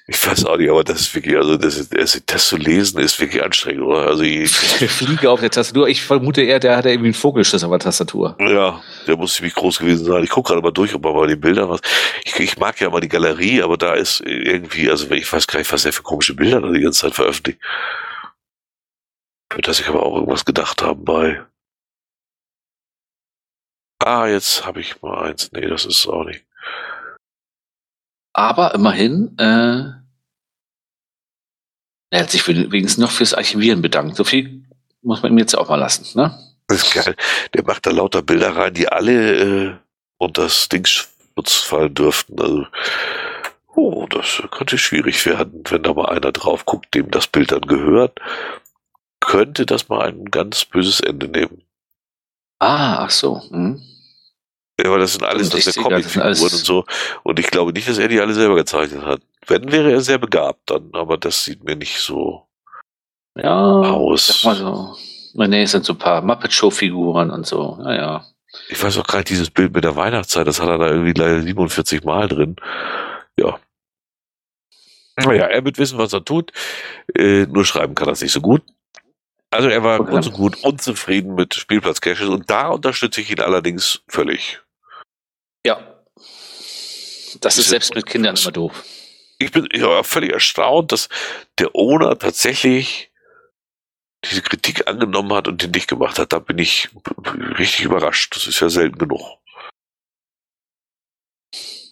ich 0.08 0.28
weiß 0.28 0.46
auch 0.46 0.58
nicht, 0.58 0.70
aber 0.70 0.84
das 0.84 1.02
ist 1.02 1.16
wirklich, 1.16 1.36
also 1.36 1.58
das, 1.58 1.78
ist, 1.78 2.24
das 2.32 2.48
zu 2.48 2.58
lesen 2.58 3.00
ist 3.00 3.20
wirklich 3.20 3.44
anstrengend, 3.44 3.84
oder? 3.84 4.08
Also 4.08 4.22
ich, 4.22 4.52
Fliege 4.52 5.32
auf 5.32 5.40
der 5.40 5.50
Tastatur. 5.50 5.88
Ich 5.88 6.04
vermute 6.04 6.44
eher, 6.44 6.60
der 6.60 6.78
hat 6.78 6.86
irgendwie 6.86 7.08
einen 7.08 7.14
Vogelschiss 7.16 7.64
auf 7.64 7.72
der 7.72 7.80
Tastatur. 7.80 8.36
Ja, 8.40 8.82
der 9.08 9.18
muss 9.18 9.34
ziemlich 9.34 9.56
groß 9.56 9.80
gewesen 9.80 10.06
sein. 10.06 10.24
Ich 10.24 10.30
gucke 10.30 10.50
gerade 10.50 10.62
mal 10.62 10.72
durch, 10.72 10.94
ob 10.94 11.04
man 11.04 11.14
mal 11.14 11.28
die 11.28 11.36
Bilder 11.36 11.70
was. 11.70 11.82
Ich, 12.24 12.40
ich 12.40 12.58
mag 12.58 12.80
ja 12.80 12.90
mal 12.92 13.02
die 13.02 13.10
Galerie, 13.10 13.64
aber 13.64 13.78
da 13.78 13.94
ist 13.94 14.22
irgendwie, 14.22 14.92
also 14.92 15.10
ich 15.10 15.32
weiß 15.32 15.48
gar 15.48 15.58
nicht, 15.58 15.72
was 15.72 15.86
er 15.86 15.94
für 15.94 16.04
komische 16.04 16.36
Bilder 16.36 16.62
da 16.62 16.72
die 16.72 16.82
ganze 16.82 17.02
Zeit 17.02 17.16
veröffentlicht. 17.16 17.60
Könnte 19.50 19.74
sich 19.74 19.88
aber 19.88 20.04
auch 20.04 20.16
irgendwas 20.16 20.46
gedacht 20.46 20.84
haben 20.84 21.04
bei. 21.04 21.42
Ah, 24.06 24.28
jetzt 24.28 24.64
habe 24.68 24.82
ich 24.82 25.02
mal 25.02 25.30
eins. 25.30 25.52
Nee, 25.52 25.68
das 25.68 25.84
ist 25.84 25.98
es 25.98 26.08
auch 26.08 26.26
nicht. 26.26 26.46
Aber 28.34 28.76
immerhin, 28.76 29.36
äh, 29.40 29.94
er 32.12 32.20
hat 32.22 32.30
sich 32.30 32.48
wenigstens 32.48 33.00
noch 33.00 33.10
fürs 33.10 33.34
Archivieren 33.34 33.82
bedankt. 33.82 34.16
So 34.16 34.24
viel 34.24 34.64
muss 35.02 35.24
man 35.24 35.32
ihm 35.32 35.40
jetzt 35.40 35.58
auch 35.58 35.70
mal 35.70 35.78
lassen, 35.78 36.06
ne? 36.16 36.38
Das 36.68 36.84
ist 36.84 36.94
geil. 36.94 37.16
Der 37.56 37.64
macht 37.66 37.88
da 37.88 37.90
lauter 37.90 38.22
Bilder 38.22 38.56
rein, 38.56 38.76
die 38.76 38.88
alle 38.88 39.72
äh, 39.72 39.76
unter 40.20 40.44
das 40.44 40.70
Dingsschutz 40.70 41.56
fallen 41.56 41.96
dürften. 41.96 42.40
Also, 42.40 42.68
oh, 43.74 44.06
das 44.08 44.44
könnte 44.52 44.78
schwierig 44.78 45.26
werden, 45.26 45.64
wenn 45.68 45.82
da 45.82 45.94
mal 45.96 46.10
einer 46.10 46.32
drauf 46.32 46.66
guckt, 46.66 46.94
dem 46.94 47.10
das 47.10 47.26
Bild 47.26 47.52
dann 47.52 47.62
gehört. 47.62 48.20
Könnte 49.20 49.66
das 49.66 49.90
mal 49.90 50.08
ein 50.08 50.26
ganz 50.26 50.64
böses 50.64 51.00
Ende 51.00 51.28
nehmen. 51.28 51.64
Ah, 52.60 52.98
ach 53.00 53.10
so. 53.10 53.42
Hm. 53.50 53.82
Ja, 54.80 54.90
aber 54.90 55.00
das 55.00 55.14
sind 55.14 55.24
alles, 55.24 55.50
das 55.50 55.64
sind 55.64 55.84
Comicfiguren 55.84 56.34
und 56.34 56.66
so. 56.66 56.86
Und 57.24 57.40
ich 57.40 57.48
glaube 57.48 57.72
nicht, 57.72 57.88
dass 57.88 57.98
er 57.98 58.08
die 58.08 58.20
alle 58.20 58.34
selber 58.34 58.56
gezeichnet 58.56 59.04
hat. 59.06 59.22
Wenn, 59.48 59.72
wäre 59.72 59.92
er 59.92 60.02
sehr 60.02 60.18
begabt 60.18 60.70
dann, 60.70 60.90
aber 60.94 61.18
das 61.18 61.44
sieht 61.44 61.64
mir 61.64 61.76
nicht 61.76 62.00
so 62.00 62.46
ja, 63.38 63.54
aus. 63.54 64.28
Sag 64.28 64.44
mal 64.44 64.56
so. 64.56 64.96
Nee, 65.34 65.64
es 65.64 65.72
sind 65.72 65.86
so 65.86 65.94
ein 65.94 66.00
paar 66.00 66.22
Muppet-Show-Figuren 66.22 67.30
und 67.30 67.46
so. 67.46 67.78
Ja, 67.84 67.94
ja. 67.94 68.26
Ich 68.70 68.82
weiß 68.82 68.98
auch 68.98 69.06
gerade 69.06 69.26
dieses 69.26 69.50
Bild 69.50 69.74
mit 69.74 69.84
der 69.84 69.98
Weihnachtszeit, 69.98 70.48
das 70.48 70.62
hat 70.62 70.70
er 70.70 70.78
da 70.78 70.88
irgendwie 70.88 71.14
leider 71.14 71.42
47 71.42 72.04
Mal 72.06 72.28
drin. 72.30 72.56
Ja. 73.38 73.60
Naja, 75.18 75.46
er 75.46 75.64
wird 75.66 75.78
wissen, 75.78 75.98
was 75.98 76.14
er 76.14 76.24
tut. 76.24 76.52
Äh, 77.14 77.46
nur 77.48 77.66
schreiben 77.66 77.96
kann 77.96 78.08
er 78.08 78.14
es 78.14 78.22
nicht 78.22 78.32
so 78.32 78.42
gut. 78.42 78.62
Also 79.52 79.70
er 79.70 79.84
war 79.84 80.00
okay. 80.02 80.30
gut 80.32 80.64
unzufrieden 80.64 81.36
mit 81.36 81.54
Spielplatz-Caches 81.54 82.28
und 82.28 82.50
da 82.50 82.70
unterstütze 82.70 83.22
ich 83.22 83.32
ihn 83.32 83.40
allerdings 83.40 84.02
völlig. 84.08 84.62
Ja. 85.66 85.80
Das 87.42 87.58
ist 87.58 87.70
selbst 87.70 87.96
mit 87.96 88.06
Kindern 88.06 88.36
immer 88.36 88.52
doof. 88.52 88.84
Ich 89.40 89.52
bin 89.52 89.68
ja, 89.74 90.04
völlig 90.04 90.32
erstaunt, 90.32 90.92
dass 90.92 91.10
der 91.58 91.74
Owner 91.74 92.18
tatsächlich 92.18 93.12
diese 94.24 94.44
Kritik 94.44 94.88
angenommen 94.88 95.34
hat 95.34 95.48
und 95.48 95.62
den 95.64 95.72
nicht 95.72 95.88
gemacht 95.88 96.20
hat. 96.20 96.34
Da 96.34 96.40
bin 96.40 96.60
ich 96.60 96.90
richtig 97.58 97.86
überrascht. 97.86 98.36
Das 98.36 98.46
ist 98.46 98.60
ja 98.60 98.70
selten 98.70 99.00
genug. 99.00 99.22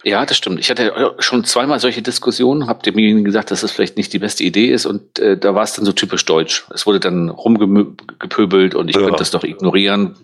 Ja, 0.03 0.25
das 0.25 0.37
stimmt. 0.37 0.59
Ich 0.59 0.69
hatte 0.69 1.15
schon 1.19 1.43
zweimal 1.43 1.79
solche 1.79 2.01
Diskussionen, 2.01 2.67
habe 2.67 2.83
demjenigen 2.83 3.23
gesagt, 3.23 3.49
dass 3.49 3.61
das 3.61 3.71
vielleicht 3.71 3.97
nicht 3.97 4.13
die 4.13 4.19
beste 4.19 4.43
Idee 4.43 4.71
ist 4.71 4.85
und 4.85 5.17
äh, 5.17 5.37
da 5.37 5.55
war 5.55 5.63
es 5.63 5.73
dann 5.73 5.85
so 5.85 5.93
typisch 5.93 6.25
deutsch. 6.25 6.65
Es 6.73 6.85
wurde 6.85 6.99
dann 6.99 7.29
rumgepöbelt 7.29 8.75
und 8.75 8.89
ich 8.89 8.95
ja. 8.95 9.01
könnte 9.01 9.19
das 9.19 9.31
doch 9.31 9.43
ignorieren, 9.43 10.17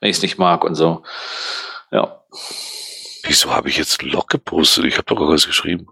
wenn 0.00 0.10
ich 0.10 0.16
es 0.16 0.22
nicht 0.22 0.38
mag 0.38 0.64
und 0.64 0.76
so. 0.76 1.02
Ja. 1.90 2.24
Wieso 3.26 3.50
habe 3.50 3.70
ich 3.70 3.78
jetzt 3.78 4.02
Log 4.02 4.28
gepostet? 4.28 4.84
Ich 4.84 4.96
habe 4.96 5.06
doch 5.06 5.16
gar 5.16 5.28
was 5.28 5.46
geschrieben. 5.46 5.86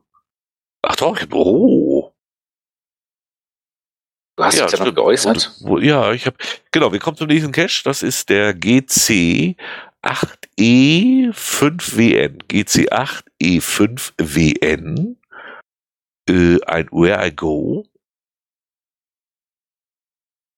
Ach 0.82 0.96
doch, 0.96 1.18
oh. 1.32 2.12
Du 4.36 4.44
hast 4.44 4.58
ja, 4.58 4.66
dich 4.66 4.78
ja 4.78 4.84
noch 4.84 4.94
geäußert. 4.94 5.50
Wo, 5.60 5.78
ja, 5.78 6.12
ich 6.12 6.26
habe 6.26 6.36
genau. 6.70 6.92
Wir 6.92 6.98
kommen 6.98 7.16
zum 7.16 7.28
nächsten 7.28 7.52
Cache. 7.52 7.82
Das 7.84 8.02
ist 8.02 8.28
der 8.28 8.52
GC 8.54 9.56
8E5WN. 10.02 12.42
GC8E5WN. 12.48 15.16
Äh, 16.28 16.60
ein 16.64 16.88
Where 16.90 17.26
I 17.26 17.34
Go. 17.34 17.86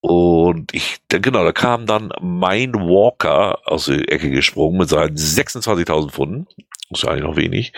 Und 0.06 0.74
ich, 0.74 0.98
genau, 1.08 1.44
da 1.44 1.52
kam 1.52 1.86
dann 1.86 2.12
mein 2.20 2.74
Walker 2.74 3.58
aus 3.64 3.86
der 3.86 4.12
Ecke 4.12 4.30
gesprungen 4.30 4.76
mit 4.76 4.90
seinen 4.90 5.16
26.000 5.16 6.10
Pfunden. 6.10 6.46
Das 6.90 7.02
ist 7.02 7.08
eigentlich 7.08 7.24
noch 7.24 7.36
wenig. 7.36 7.72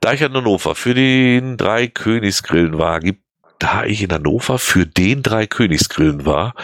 Da 0.00 0.12
ich 0.12 0.22
in 0.22 0.32
Hannover 0.32 0.74
für 0.74 0.94
den 0.94 1.56
drei 1.56 1.86
Königsgrillen 1.88 2.78
war, 2.78 3.00
gibt, 3.00 3.22
da 3.58 3.84
ich 3.84 4.02
in 4.02 4.12
Hannover 4.12 4.58
für 4.58 4.86
den 4.86 5.22
drei 5.22 5.46
Königsgrillen 5.46 6.24
war, 6.24 6.54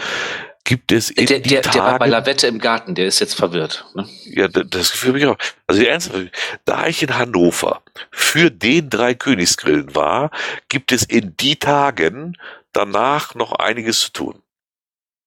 gibt 0.63 0.91
es 0.91 1.09
in 1.09 1.25
der, 1.25 1.39
die 1.39 1.49
der, 1.49 1.61
Tage, 1.61 1.77
der 1.77 1.85
war 1.85 1.99
bei 1.99 2.07
Lavette 2.07 2.47
im 2.47 2.59
Garten, 2.59 2.95
der 2.95 3.07
ist 3.07 3.19
jetzt 3.19 3.33
verwirrt. 3.33 3.85
Ne? 3.95 4.07
Ja, 4.25 4.47
das 4.47 4.91
Gefühl 4.91 5.09
habe 5.09 5.19
ich 5.19 5.25
auch. 5.25 5.37
Also 5.67 5.83
ernsthaft, 5.83 6.31
da 6.65 6.87
ich 6.87 7.01
in 7.03 7.17
Hannover 7.17 7.81
für 8.11 8.51
den 8.51 8.89
drei 8.89 9.13
Königsgrillen 9.13 9.95
war, 9.95 10.31
gibt 10.69 10.91
es 10.91 11.03
in 11.03 11.35
die 11.37 11.57
Tagen 11.57 12.37
danach 12.73 13.35
noch 13.35 13.53
einiges 13.53 13.99
zu 13.99 14.11
tun. 14.11 14.41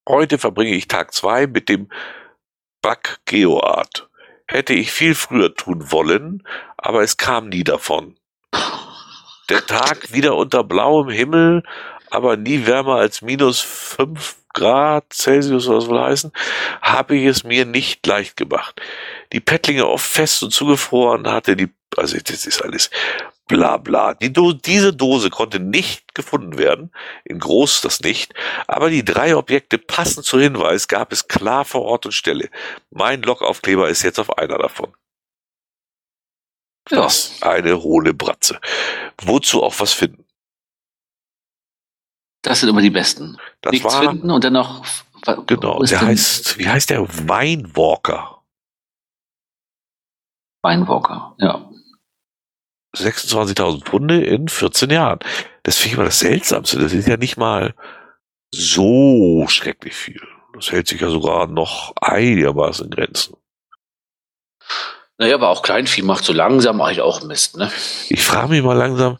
Heute 0.08 0.38
verbringe 0.38 0.74
ich 0.74 0.88
Tag 0.88 1.12
zwei 1.12 1.46
mit 1.46 1.68
dem 1.68 1.88
Bug 2.82 3.18
Geoart. 3.24 4.08
Hätte 4.46 4.74
ich 4.74 4.92
viel 4.92 5.14
früher 5.14 5.54
tun 5.54 5.90
wollen, 5.90 6.42
aber 6.76 7.02
es 7.02 7.16
kam 7.16 7.48
nie 7.48 7.64
davon. 7.64 8.16
Der 9.48 9.66
Tag 9.66 10.12
wieder 10.12 10.36
unter 10.36 10.64
blauem 10.64 11.08
Himmel, 11.10 11.62
aber 12.10 12.36
nie 12.36 12.66
wärmer 12.66 12.96
als 12.96 13.22
minus 13.22 13.60
fünf 13.60 14.36
Grad 14.54 15.12
Celsius 15.12 15.68
was 15.68 15.84
soll 15.84 16.00
heißen, 16.00 16.32
habe 16.80 17.16
ich 17.16 17.26
es 17.26 17.44
mir 17.44 17.66
nicht 17.66 18.06
leicht 18.06 18.36
gemacht. 18.36 18.80
Die 19.32 19.40
Pettlinge 19.40 19.86
oft 19.86 20.06
fest 20.06 20.42
und 20.44 20.52
zugefroren 20.52 21.26
hatte, 21.28 21.56
die, 21.56 21.68
also 21.96 22.16
das 22.16 22.46
ist 22.46 22.62
alles, 22.62 22.88
bla 23.46 23.76
bla. 23.76 24.14
Die 24.14 24.32
Do 24.32 24.52
diese 24.52 24.92
Dose 24.92 25.30
konnte 25.30 25.60
nicht 25.60 26.14
gefunden 26.14 26.58
werden, 26.58 26.92
in 27.24 27.38
groß 27.38 27.80
das 27.82 28.00
nicht, 28.00 28.34
aber 28.66 28.90
die 28.90 29.04
drei 29.04 29.36
Objekte 29.36 29.78
passend 29.78 30.24
zu 30.24 30.38
Hinweis 30.38 30.88
gab 30.88 31.12
es 31.12 31.28
klar 31.28 31.64
vor 31.64 31.82
Ort 31.82 32.06
und 32.06 32.12
Stelle. 32.12 32.50
Mein 32.90 33.22
Lokaufkleber 33.22 33.88
ist 33.88 34.02
jetzt 34.02 34.18
auf 34.18 34.38
einer 34.38 34.58
davon. 34.58 34.94
Ja. 36.90 37.02
Das 37.02 37.42
eine 37.42 37.82
hohle 37.82 38.12
Bratze. 38.12 38.60
Wozu 39.22 39.62
auch 39.62 39.78
was 39.80 39.92
finden? 39.92 40.24
Das 42.42 42.60
sind 42.60 42.68
immer 42.68 42.82
die 42.82 42.90
besten. 42.90 43.38
Das 43.62 43.72
Nichts 43.72 43.94
war, 43.94 44.02
finden 44.02 44.30
und 44.30 44.44
dann 44.44 44.52
noch. 44.52 44.84
genau, 45.46 45.82
der 45.82 46.00
heißt, 46.02 46.58
wie 46.58 46.68
heißt 46.68 46.90
der? 46.90 47.06
Weinwalker. 47.26 48.42
Weinwalker. 50.62 51.34
Ja. 51.38 51.70
26.000 52.94 53.84
Pfunde 53.84 54.24
in 54.24 54.48
14 54.48 54.90
Jahren. 54.90 55.18
Das 55.62 55.76
finde 55.76 55.88
ich 55.88 55.94
immer 55.94 56.04
das 56.04 56.18
Seltsamste. 56.20 56.78
Das 56.78 56.92
ist 56.92 57.08
ja 57.08 57.16
nicht 57.16 57.36
mal 57.36 57.74
so 58.50 59.46
schrecklich 59.48 59.94
viel. 59.94 60.20
Das 60.54 60.70
hält 60.70 60.88
sich 60.88 61.00
ja 61.00 61.10
sogar 61.10 61.46
noch 61.46 61.94
einigermaßen 62.00 62.86
in 62.86 62.90
Grenzen. 62.90 63.36
Naja, 65.18 65.34
aber 65.34 65.48
auch 65.48 65.62
Kleinvieh 65.62 66.02
macht 66.02 66.24
so 66.24 66.32
langsam 66.32 66.80
eigentlich 66.80 67.00
auch 67.00 67.22
Mist, 67.22 67.56
ne? 67.56 67.70
Ich 68.08 68.24
frage 68.24 68.48
mich 68.48 68.62
mal 68.62 68.76
langsam, 68.76 69.18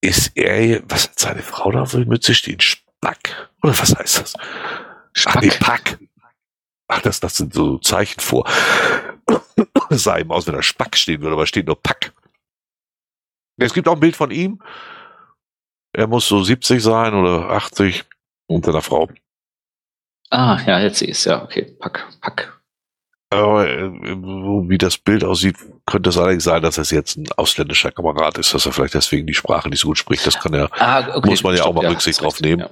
ist 0.00 0.32
er, 0.36 0.80
was 0.88 1.04
hat 1.04 1.18
seine 1.18 1.42
Frau 1.42 1.72
da 1.72 1.84
für 1.86 1.96
eine 1.96 2.06
Mütze 2.06 2.34
stehen? 2.34 2.60
Spack? 2.60 3.50
Oder 3.62 3.76
was 3.78 3.94
heißt 3.94 4.20
das? 4.20 4.34
Ach 5.26 5.40
nee, 5.40 5.50
Pack. 5.58 5.98
Ach, 6.86 7.00
das, 7.02 7.20
das 7.20 7.36
sind 7.36 7.52
so 7.52 7.78
Zeichen 7.78 8.20
vor. 8.20 8.48
Es 9.90 10.04
sah 10.04 10.18
ihm 10.18 10.30
aus, 10.30 10.46
wenn 10.46 10.54
da 10.54 10.62
Spack 10.62 10.96
stehen 10.96 11.20
würde, 11.20 11.34
aber 11.34 11.46
steht 11.46 11.66
nur 11.66 11.80
Pack. 11.80 12.12
Es 13.58 13.74
gibt 13.74 13.88
auch 13.88 13.94
ein 13.94 14.00
Bild 14.00 14.16
von 14.16 14.30
ihm. 14.30 14.60
Er 15.92 16.06
muss 16.06 16.28
so 16.28 16.42
70 16.42 16.82
sein 16.82 17.14
oder 17.14 17.50
80 17.50 18.04
und 18.46 18.64
seiner 18.64 18.82
Frau. 18.82 19.08
Ah, 20.30 20.60
ja, 20.66 20.78
jetzt 20.80 20.98
sehe 20.98 21.08
ich 21.08 21.16
es, 21.16 21.24
ja, 21.24 21.42
okay. 21.42 21.74
Pack, 21.78 22.06
pack. 22.20 22.54
Aber 23.30 23.68
äh, 23.68 23.90
wie 23.90 24.78
das 24.78 24.96
Bild 24.96 25.22
aussieht, 25.22 25.56
könnte 25.84 26.08
es 26.08 26.16
allerdings 26.16 26.44
sein, 26.44 26.62
dass 26.62 26.78
es 26.78 26.90
jetzt 26.90 27.16
ein 27.18 27.26
ausländischer 27.36 27.90
Kamerad 27.92 28.38
ist, 28.38 28.54
dass 28.54 28.64
er 28.64 28.72
vielleicht 28.72 28.94
deswegen 28.94 29.26
die 29.26 29.34
Sprache 29.34 29.68
nicht 29.68 29.80
so 29.80 29.88
gut 29.88 29.98
spricht. 29.98 30.26
Das 30.26 30.38
kann 30.40 30.54
ja, 30.54 30.68
Ah, 30.78 31.14
okay. 31.16 31.28
muss 31.28 31.42
man 31.42 31.54
ja 31.54 31.62
auch 31.64 31.66
stimmt, 31.72 31.82
mal 31.82 31.90
Rücksicht 31.90 32.18
hast 32.20 32.24
drauf 32.24 32.40
nehmen. 32.40 32.64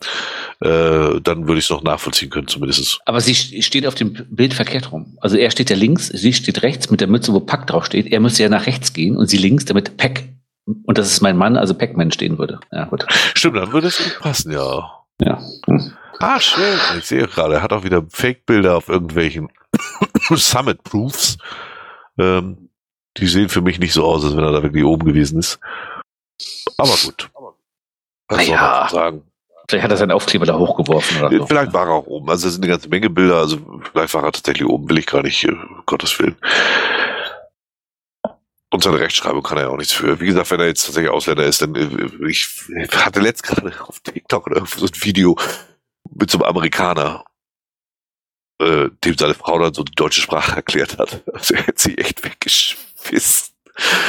ja. 0.63 1.15
Äh, 1.15 1.21
dann 1.21 1.47
würde 1.47 1.59
ich 1.59 1.65
es 1.67 1.71
noch 1.71 1.83
nachvollziehen 1.83 2.31
können, 2.31 2.49
zumindest. 2.49 3.01
Aber 3.05 3.21
sie 3.21 3.35
st- 3.35 3.63
steht 3.63 3.87
auf 3.87 3.95
dem 3.97 4.15
Bild 4.31 4.55
verkehrt 4.55 4.93
rum. 4.93 5.19
Also 5.21 5.37
er 5.37 5.51
steht 5.51 5.69
ja 5.69 5.77
links, 5.77 6.07
sie 6.09 6.33
steht 6.33 6.63
rechts 6.63 6.91
mit 6.91 7.01
der 7.03 7.09
Mütze, 7.09 7.35
wo 7.35 7.41
Pack 7.41 7.67
drauf 7.67 7.85
steht. 7.85 8.07
Er 8.07 8.21
müsste 8.21 8.43
ja 8.43 8.49
nach 8.49 8.65
rechts 8.67 8.95
gehen 8.95 9.15
und 9.19 9.27
sie 9.27 9.37
links, 9.39 9.67
damit 9.67 9.99
Pack, 9.99 10.25
und 10.67 10.99
das 10.99 11.11
ist 11.11 11.21
mein 11.21 11.37
Mann, 11.37 11.57
also 11.57 11.75
Pac-Man 11.75 12.11
stehen 12.11 12.39
würde. 12.39 12.61
Ja, 12.73 12.85
gut. 12.85 13.07
Stimmt, 13.35 13.57
dann 13.57 13.73
würde 13.73 13.87
es 13.89 13.99
gut 13.99 14.19
passen, 14.21 14.53
ja. 14.53 15.05
Ja. 15.21 15.41
Hm. 15.67 15.93
Ah, 16.19 16.41
schön. 16.41 16.79
Ich 16.99 17.05
sehe 17.05 17.27
gerade, 17.27 17.55
er 17.55 17.63
hat 17.63 17.73
auch 17.73 17.85
wieder 17.85 18.03
Fake-Bilder 18.09 18.77
auf 18.77 18.89
irgendwelchen 18.89 19.51
Summit-Proofs. 20.35 21.39
Ähm, 22.19 22.71
die 23.19 23.27
sehen 23.27 23.49
für 23.49 23.61
mich 23.61 23.79
nicht 23.79 23.93
so 23.93 24.05
aus, 24.05 24.25
als 24.25 24.37
wenn 24.37 24.45
er 24.45 24.53
da 24.53 24.63
wirklich 24.63 24.85
oben 24.85 25.07
gewesen 25.07 25.39
ist. 25.39 25.59
Aber 26.79 26.95
gut. 27.05 27.31
Was 28.29 28.47
soll 28.47 28.57
man 28.57 28.89
sagen? 28.89 29.23
Vielleicht 29.69 29.85
hat 29.85 29.91
er 29.91 29.97
seinen 29.97 30.13
Aufkleber 30.13 30.47
da 30.47 30.57
hochgeworfen 30.57 31.21
oder 31.21 31.37
so. 31.39 31.47
Vielleicht 31.47 31.73
war 31.73 31.87
er 31.87 31.95
auch 31.95 32.07
oben. 32.07 32.31
Also 32.31 32.47
es 32.47 32.55
sind 32.55 32.65
eine 32.65 32.73
ganze 32.73 32.89
Menge 32.89 33.11
Bilder. 33.11 33.37
Also 33.37 33.59
vielleicht 33.91 34.15
war 34.15 34.23
er 34.23 34.33
tatsächlich 34.33 34.69
oben. 34.69 34.89
Will 34.89 34.99
ich 34.99 35.07
gar 35.07 35.23
nicht, 35.23 35.43
äh, 35.45 35.51
um 35.51 35.83
Gottes 35.87 36.19
Willen. 36.21 36.37
Und 38.73 38.83
seine 38.83 38.99
Rechtschreibung 38.99 39.43
kann 39.43 39.59
er 39.59 39.65
ja 39.65 39.69
auch 39.71 39.77
nichts 39.77 39.93
für. 39.93 40.21
Wie 40.21 40.27
gesagt, 40.27 40.51
wenn 40.51 40.61
er 40.61 40.67
jetzt 40.67 40.85
tatsächlich 40.85 41.11
Ausländer 41.11 41.45
ist, 41.45 41.63
dann 41.63 41.75
äh, 41.75 42.29
ich 42.29 42.49
hatte 42.93 43.21
letzt 43.21 43.43
gerade 43.43 43.73
auf 43.87 44.01
TikTok 44.01 44.47
oder 44.47 44.57
irgendwo 44.57 44.81
so 44.81 44.87
ein 44.87 45.03
Video 45.03 45.37
mit 46.11 46.31
so 46.31 46.39
einem 46.39 46.49
Amerikaner, 46.49 47.25
äh, 48.61 48.89
dem 49.05 49.17
seine 49.17 49.35
Frau 49.35 49.59
dann 49.59 49.75
so 49.75 49.85
die 49.85 49.95
deutsche 49.95 50.21
Sprache 50.21 50.57
erklärt 50.57 50.99
hat. 50.99 51.23
Also 51.33 51.55
er 51.55 51.67
hat 51.67 51.79
sie 51.79 51.97
echt 51.97 52.25
weggeschmissen. 52.25 53.57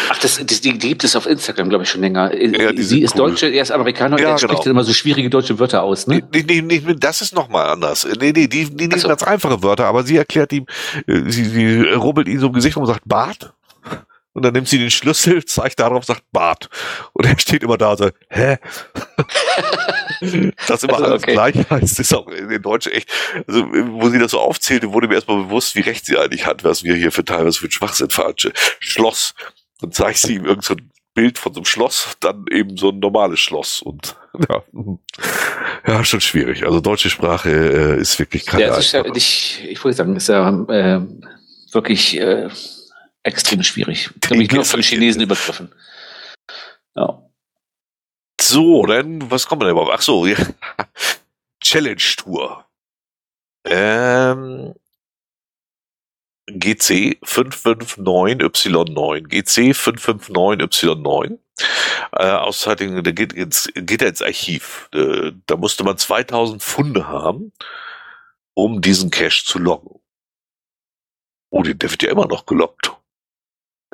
Ach, 0.10 0.18
das, 0.20 0.38
das, 0.38 0.62
die, 0.62 0.78
die 0.78 0.90
gibt 0.90 1.04
es 1.04 1.16
auf 1.16 1.26
Instagram, 1.26 1.68
glaube 1.68 1.84
ich, 1.84 1.90
schon 1.90 2.00
länger. 2.00 2.34
Ja, 2.34 2.72
die 2.72 2.84
sie 2.84 3.02
ist 3.02 3.16
cool. 3.16 3.32
Deutsche, 3.32 3.48
er 3.48 3.62
ist 3.62 3.72
Amerikaner 3.72 4.16
und 4.16 4.22
Ja, 4.22 4.30
er 4.30 4.38
spricht 4.38 4.52
genau. 4.52 4.64
dann 4.64 4.72
immer 4.72 4.84
so 4.86 4.94
schwierige 4.94 5.30
deutsche 5.30 5.60
Wörter 5.60 5.84
aus, 5.84 6.08
ne? 6.08 6.24
Nee, 6.32 6.44
nee, 6.48 6.62
nee, 6.62 6.82
nee, 6.86 6.96
das 6.98 7.22
ist 7.22 7.36
nochmal 7.36 7.68
anders. 7.68 8.08
Nee, 8.20 8.32
nee, 8.32 8.48
die, 8.48 8.66
die 8.66 8.88
nehmen 8.88 9.00
so. 9.00 9.10
ganz 9.10 9.24
einfache 9.24 9.62
Wörter, 9.62 9.86
aber 9.86 10.04
sie 10.04 10.16
erklärt 10.16 10.54
ihm, 10.54 10.66
äh, 11.06 11.30
sie, 11.30 11.44
sie 11.44 11.82
rubbelt 11.92 12.30
ihn 12.30 12.40
so 12.40 12.48
im 12.48 12.54
Gesicht 12.54 12.78
und 12.78 12.86
sagt 12.86 13.02
Bart. 13.06 13.54
Und 14.38 14.44
dann 14.44 14.54
nimmt 14.54 14.68
sie 14.68 14.78
den 14.78 14.92
Schlüssel, 14.92 15.44
zeigt 15.48 15.80
darauf, 15.80 16.06
sagt 16.06 16.22
Bart. 16.32 16.70
Und 17.14 17.26
er 17.26 17.40
steht 17.40 17.64
immer 17.64 17.76
da 17.76 17.92
und 17.92 17.98
sagt, 17.98 18.18
hä? 18.30 18.60
das 20.68 20.84
immer 20.84 20.94
Also, 20.94 21.06
alles 21.06 21.24
okay. 21.24 21.34
gleich 21.34 21.56
heißt, 21.72 22.00
ist 22.00 22.14
auch 22.14 22.28
in, 22.28 22.62
Deutsch 22.62 22.86
echt, 22.86 23.10
also 23.48 23.66
wo 23.66 24.10
sie 24.10 24.20
das 24.20 24.30
so 24.32 24.40
aufzählte, 24.40 24.94
wurde 24.94 25.08
mir 25.08 25.16
erstmal 25.16 25.44
bewusst, 25.44 25.74
wie 25.74 25.82
recht 25.82 26.06
sie 26.06 26.20
eigentlich 26.20 26.46
hat, 26.46 26.64
was 26.64 26.84
wir 26.84 26.94
hier 26.94 27.12
für 27.12 27.26
teilweise 27.26 27.58
für 27.58 27.72
Schwachsinn 27.72 28.12
veranstalten. 28.12 28.56
Schloss. 28.80 29.34
Dann 29.82 29.92
zeigt 29.92 30.20
sie 30.20 30.36
ihm 30.36 30.46
irgend 30.46 30.66
so 30.66 30.76
ein 30.76 30.92
Bild 31.16 31.40
von 31.40 31.52
so 31.56 31.62
einem 31.62 31.66
Schloss, 31.66 32.16
dann 32.20 32.46
eben 32.52 32.78
so 32.78 32.90
ein 32.90 33.00
normales 33.00 33.40
Schloss. 33.40 33.82
Und 33.82 34.18
ja, 34.48 34.62
ja 35.88 36.04
schon 36.04 36.22
schwierig. 36.22 36.64
Also 36.64 36.80
deutsche 36.80 37.10
Sprache 37.10 37.50
äh, 37.50 38.00
ist 38.00 38.20
wirklich 38.20 38.46
keine 38.46 38.66
Ja, 38.66 38.78
ist 38.78 38.92
ja 38.92 39.02
nicht, 39.02 39.64
ich 39.68 39.84
wollte 39.84 39.98
sagen, 39.98 40.16
ist 40.16 40.30
ja 40.30 40.48
äh, 40.70 41.02
wirklich 41.72 42.20
äh, 42.20 42.50
extrem 43.28 43.64
schwierig. 43.64 44.10
Ich 44.16 44.22
glaube, 44.22 44.44
ich 44.44 44.52
nur 44.52 44.66
von 44.66 44.82
Chinesen 44.82 45.22
übergriffen. 45.22 45.74
Ja. 46.96 47.22
So, 48.40 48.86
dann, 48.86 49.30
was 49.30 49.48
kommt 49.48 49.62
denn 49.62 49.70
überhaupt? 49.70 49.92
Ach 49.94 50.02
so, 50.02 50.26
ja. 50.26 50.38
Challenge 51.62 52.02
Tour. 52.18 52.66
Ähm, 53.66 54.74
GC 56.50 57.20
559Y9. 57.24 59.28
GC 59.28 59.74
559Y9. 59.74 61.38
Äh, 62.14 62.32
außerdem, 62.32 63.04
der 63.04 63.14
geht, 63.14 63.34
ins, 63.34 63.70
geht 63.76 64.02
er 64.02 64.10
ins 64.10 64.22
Archiv. 64.22 64.90
Äh, 64.94 65.34
da 65.46 65.58
musste 65.58 65.84
man 65.84 65.98
2000 65.98 66.64
Funde 66.64 67.08
haben, 67.08 67.52
um 68.54 68.82
diesen 68.82 69.12
Cache 69.12 69.44
zu 69.44 69.60
loggen. 69.60 70.00
Oh, 71.50 71.64
der 71.64 71.90
wird 71.90 72.04
ja 72.04 72.12
immer 72.12 72.28
noch 72.28 72.46
gelockt. 72.46 72.97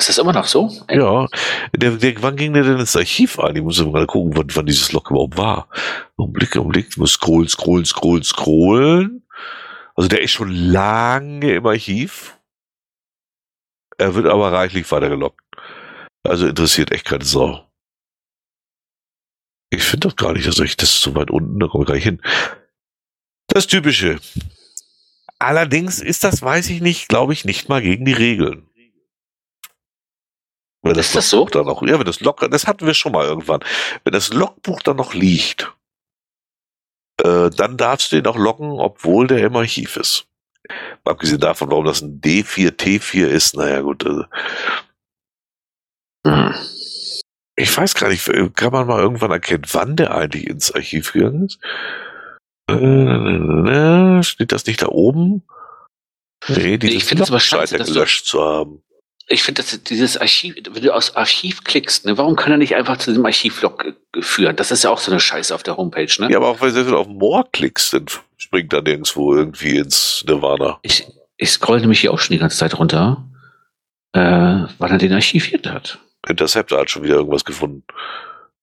Ist 0.04 0.10
das 0.10 0.18
immer 0.18 0.34
noch 0.34 0.48
so? 0.48 0.70
Ja, 0.90 1.30
der, 1.74 1.92
der, 1.92 2.22
wann 2.22 2.36
ging 2.36 2.52
der 2.52 2.64
denn 2.64 2.78
ins 2.78 2.98
Archiv 2.98 3.40
ein? 3.40 3.56
Ich 3.56 3.62
muss 3.62 3.82
mal 3.86 4.06
gucken, 4.06 4.36
wann, 4.36 4.54
wann 4.54 4.66
dieses 4.66 4.92
Log 4.92 5.10
überhaupt 5.10 5.38
war. 5.38 5.70
Augenblick, 6.18 6.58
Augenblick, 6.58 6.88
ich 6.90 6.98
muss 6.98 7.14
scrollen, 7.14 7.48
scrollen, 7.48 7.86
scrollen, 7.86 8.24
scrollen. 8.24 9.26
Also 9.96 10.10
der 10.10 10.22
ist 10.22 10.32
schon 10.32 10.54
lange 10.54 11.54
im 11.54 11.66
Archiv. 11.66 12.38
Er 13.98 14.14
wird 14.14 14.28
aber 14.28 14.52
reichlich 14.52 14.92
weitergelockt. 14.92 15.40
Also 16.24 16.48
interessiert 16.48 16.92
echt 16.92 17.06
keine 17.06 17.24
Sau. 17.24 17.66
Ich 19.70 19.84
finde 19.84 20.10
doch 20.10 20.18
gar 20.18 20.34
nicht, 20.34 20.46
dass 20.46 20.60
ich 20.60 20.76
das 20.76 21.00
so 21.00 21.16
weit 21.16 21.32
unten, 21.32 21.60
da 21.60 21.68
komme 21.68 21.86
ich 21.86 21.88
gleich 21.88 22.04
hin. 22.04 22.22
Das 23.48 23.68
Typische. 23.68 24.20
Allerdings 25.40 26.02
ist 26.02 26.26
das, 26.26 26.42
weiß 26.42 26.70
ich 26.72 26.82
nicht, 26.82 27.08
glaube 27.08 27.32
ich, 27.32 27.46
nicht 27.46 27.70
mal 27.70 27.82
gegen 27.82 28.04
die 28.04 28.12
Regeln. 28.12 28.68
Wenn 30.84 30.96
Ist 30.96 31.16
das 31.16 31.30
so? 31.30 31.40
Logbuch 31.40 31.52
Dann 31.52 31.66
noch, 31.66 31.82
ja, 31.82 31.98
wenn 31.98 32.06
das 32.06 32.20
Log, 32.20 32.46
das 32.52 32.68
hatten 32.68 32.86
wir 32.86 32.94
schon 32.94 33.14
mal 33.14 33.26
irgendwann. 33.26 33.62
Wenn 34.04 34.14
das 34.14 34.34
Logbuch 34.34 34.82
dann 34.84 34.98
noch 34.98 35.14
liegt, 35.14 35.74
äh, 37.24 37.50
dann 37.50 37.78
darfst 37.78 38.12
du 38.12 38.18
ihn 38.18 38.28
auch 38.28 38.38
loggen, 38.38 38.72
obwohl 38.80 39.28
der 39.28 39.40
im 39.40 39.56
Archiv 39.56 39.96
ist. 39.96 40.28
Abgesehen 41.06 41.40
davon, 41.40 41.72
warum 41.72 41.86
das 41.86 42.02
ein 42.02 42.20
D4, 42.22 42.72
T4 42.72 43.28
ist, 43.28 43.56
naja 43.56 43.82
gut. 43.82 44.06
Also, 44.06 44.26
Hm. 46.26 46.54
ich 47.56 47.78
weiß 47.78 47.96
gar 47.96 48.10
nicht, 48.10 48.26
kann 48.56 48.72
man 48.72 48.88
mal 48.88 49.02
irgendwann 49.02 49.32
erkennen, 49.32 49.66
wann 49.72 49.96
der 49.96 50.16
eigentlich 50.16 50.48
ins 50.48 50.72
Archiv 50.72 51.14
gegangen 51.14 51.46
ist? 51.46 51.60
Äh, 52.70 54.24
steht 54.24 54.52
das 54.52 54.66
nicht 54.66 54.82
da 54.82 54.88
oben? 54.88 55.44
Nee, 56.48 56.78
die 56.78 56.96
Ich 56.96 57.06
finde 57.06 57.24
es 57.24 57.30
aber 57.30 57.40
scheiße, 57.40 57.78
dass 57.78 57.88
gelöscht 57.88 58.26
zu 58.26 58.42
haben. 58.42 58.84
Ich 59.28 59.44
finde, 59.44 59.62
dass 59.62 59.84
dieses 59.84 60.18
Archiv, 60.18 60.56
wenn 60.70 60.84
du 60.84 60.94
aus 60.94 61.16
Archiv 61.16 61.64
klickst, 61.64 62.06
ne, 62.06 62.18
warum 62.18 62.36
kann 62.36 62.52
er 62.52 62.58
nicht 62.58 62.76
einfach 62.76 62.98
zu 62.98 63.12
diesem 63.12 63.26
Archivlog 63.26 63.86
äh, 63.86 64.22
führen? 64.22 64.56
Das 64.56 64.72
ist 64.72 64.84
ja 64.84 64.90
auch 64.90 65.00
so 65.00 65.12
eine 65.12 65.20
Scheiße 65.20 65.56
auf 65.56 65.64
der 65.64 65.78
Homepage, 65.78 66.10
ne? 66.20 66.30
Ja, 66.30 66.38
aber 66.38 66.50
auch 66.50 66.62
wenn 66.62 66.74
du 66.74 66.98
auf 66.98 67.08
More 67.08 67.46
klickst, 67.52 67.94
dann 67.94 68.06
springt 68.38 68.74
er 68.74 68.82
nirgendwo 68.82 69.34
irgendwie 69.34 69.78
ins 69.78 70.24
Nirvana. 70.28 70.80
Ich, 70.82 71.08
ich 71.38 71.52
scroll 71.52 71.80
nämlich 71.80 72.02
hier 72.02 72.12
auch 72.12 72.20
schon 72.20 72.34
die 72.34 72.40
ganze 72.40 72.58
Zeit 72.58 72.78
runter, 72.78 73.26
äh, 74.12 74.20
weil 74.20 74.92
er 74.92 74.98
den 74.98 75.14
archiviert 75.14 75.68
hat. 75.68 76.00
Interceptor 76.28 76.80
hat 76.80 76.90
schon 76.90 77.04
wieder 77.04 77.16
irgendwas 77.16 77.46
gefunden. 77.46 77.84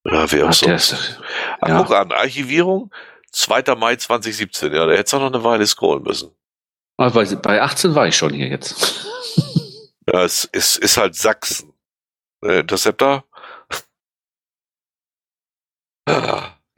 Ja, 0.04 0.30
wer 0.30 0.48
auch 0.48 0.52
sonst. 0.52 0.92
ist, 0.92 1.20
Ach, 1.60 1.68
ja. 1.68 1.82
guck 1.82 1.94
an, 1.94 2.12
Archivierung, 2.12 2.90
2. 3.32 3.74
Mai 3.76 3.96
2017. 3.96 4.72
Ja, 4.72 4.86
da 4.86 4.92
hättest 4.92 5.12
du 5.12 5.18
noch 5.18 5.26
eine 5.26 5.44
Weile 5.44 5.66
scrollen 5.66 6.02
müssen. 6.02 6.30
Ah, 6.96 7.08
bei, 7.08 7.24
bei 7.24 7.62
18 7.62 7.94
war 7.94 8.06
ich 8.06 8.16
schon 8.16 8.32
hier 8.32 8.48
jetzt. 8.48 9.06
Ja, 10.12 10.24
es 10.24 10.44
ist, 10.44 10.76
ist 10.76 10.96
halt 10.96 11.14
Sachsen. 11.14 11.72
Äh, 12.44 12.60
Interceptor, 12.60 13.24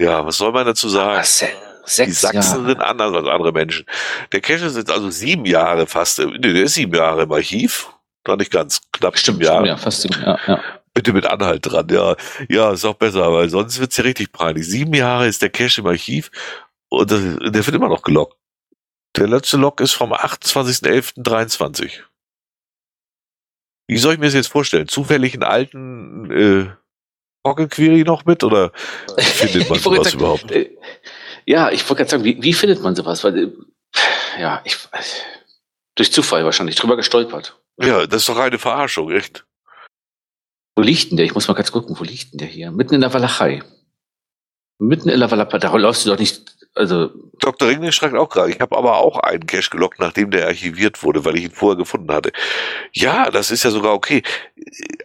Ja, 0.00 0.24
was 0.26 0.36
soll 0.38 0.52
man 0.52 0.66
dazu 0.66 0.88
sagen? 0.88 1.20
Ah, 1.20 1.24
se 1.24 1.46
Die 1.46 1.90
sechs 1.90 2.20
Sachsen 2.20 2.58
Jahre. 2.60 2.66
sind 2.66 2.80
anders 2.80 3.14
als 3.14 3.28
andere 3.28 3.52
Menschen. 3.52 3.86
Der 4.32 4.40
Cache 4.40 4.66
ist 4.66 4.76
jetzt 4.76 4.90
also 4.90 5.10
sieben 5.10 5.44
Jahre 5.44 5.86
fast, 5.86 6.18
nee, 6.18 6.38
der 6.38 6.64
ist 6.64 6.74
sieben 6.74 6.94
Jahre 6.94 7.22
im 7.22 7.32
Archiv. 7.32 7.90
Noch 8.26 8.36
nicht 8.36 8.50
ganz, 8.52 8.80
knapp 8.92 9.18
Stimmt, 9.18 9.44
sieben 9.44 9.64
ja, 9.64 9.76
fast. 9.76 10.02
sieben, 10.02 10.20
Ja, 10.22 10.38
ja. 10.46 10.60
Bitte 10.94 11.12
mit 11.12 11.26
Anhalt 11.26 11.64
dran, 11.64 11.88
ja. 11.90 12.16
Ja, 12.48 12.72
ist 12.72 12.84
auch 12.84 12.94
besser, 12.94 13.32
weil 13.32 13.48
sonst 13.48 13.80
wird's 13.80 13.96
ja 13.96 14.04
richtig 14.04 14.30
peinlich. 14.32 14.66
Sieben 14.68 14.94
Jahre 14.94 15.26
ist 15.26 15.40
der 15.42 15.50
Cache 15.50 15.80
im 15.80 15.86
Archiv 15.86 16.30
und 16.88 17.10
das, 17.10 17.20
der 17.20 17.66
wird 17.66 17.74
immer 17.74 17.88
noch 17.88 18.02
gelockt. 18.02 18.36
Der 19.16 19.26
letzte 19.28 19.56
Log 19.56 19.80
ist 19.80 19.92
vom 19.92 20.12
28.11.23. 20.12 22.00
Wie 23.88 23.98
soll 23.98 24.14
ich 24.14 24.18
mir 24.20 24.26
das 24.26 24.34
jetzt 24.34 24.48
vorstellen? 24.48 24.88
Zufällig 24.88 25.34
einen 25.34 25.42
alten 25.42 26.30
äh, 26.30 26.70
Pocket 27.42 27.70
Query 27.70 28.04
noch 28.04 28.24
mit 28.24 28.44
oder 28.44 28.72
findet 29.18 29.68
man 29.68 29.78
sowas 29.78 30.04
sagen, 30.06 30.18
überhaupt? 30.18 30.50
äh, 30.50 30.76
Ja, 31.46 31.70
ich 31.70 31.82
wollte 31.88 32.02
gerade 32.02 32.10
sagen, 32.10 32.24
wie, 32.24 32.42
wie 32.42 32.52
findet 32.52 32.80
man 32.82 32.94
sowas? 32.94 33.22
Weil, 33.24 33.38
äh, 33.38 33.52
ja, 34.40 34.62
ich, 34.64 34.76
durch 35.96 36.12
Zufall 36.12 36.44
wahrscheinlich, 36.44 36.76
drüber 36.76 36.96
gestolpert. 36.96 37.58
Ja, 37.80 38.06
das 38.06 38.22
ist 38.22 38.28
doch 38.28 38.38
eine 38.38 38.58
Verarschung, 38.58 39.10
echt. 39.10 39.44
Wo 40.76 40.82
liegt 40.82 41.10
denn 41.10 41.16
der? 41.16 41.26
Ich 41.26 41.34
muss 41.34 41.48
mal 41.48 41.54
ganz 41.54 41.72
gucken, 41.72 41.98
wo 41.98 42.04
liegt 42.04 42.32
denn 42.32 42.38
der 42.38 42.48
hier? 42.48 42.70
Mitten 42.70 42.94
in 42.94 43.00
der 43.02 43.12
Walachei. 43.12 43.62
Mitten 44.78 45.08
in 45.08 45.20
der 45.20 45.30
Walachei, 45.30 45.58
da 45.58 45.74
läufst 45.76 46.06
du 46.06 46.10
doch 46.10 46.18
nicht, 46.18 46.56
also, 46.74 47.10
Dr. 47.38 47.68
Ringling 47.68 47.92
schreibt 47.92 48.14
auch 48.14 48.30
gerade, 48.30 48.50
ich 48.50 48.60
habe 48.60 48.76
aber 48.76 48.98
auch 48.98 49.18
einen 49.18 49.46
Cache 49.46 49.70
gelockt, 49.70 49.98
nachdem 49.98 50.30
der 50.30 50.46
archiviert 50.46 51.02
wurde, 51.02 51.24
weil 51.24 51.36
ich 51.36 51.44
ihn 51.44 51.50
vorher 51.50 51.76
gefunden 51.76 52.10
hatte. 52.12 52.32
Ja, 52.92 53.30
das 53.30 53.50
ist 53.50 53.64
ja 53.64 53.70
sogar 53.70 53.92
okay. 53.92 54.22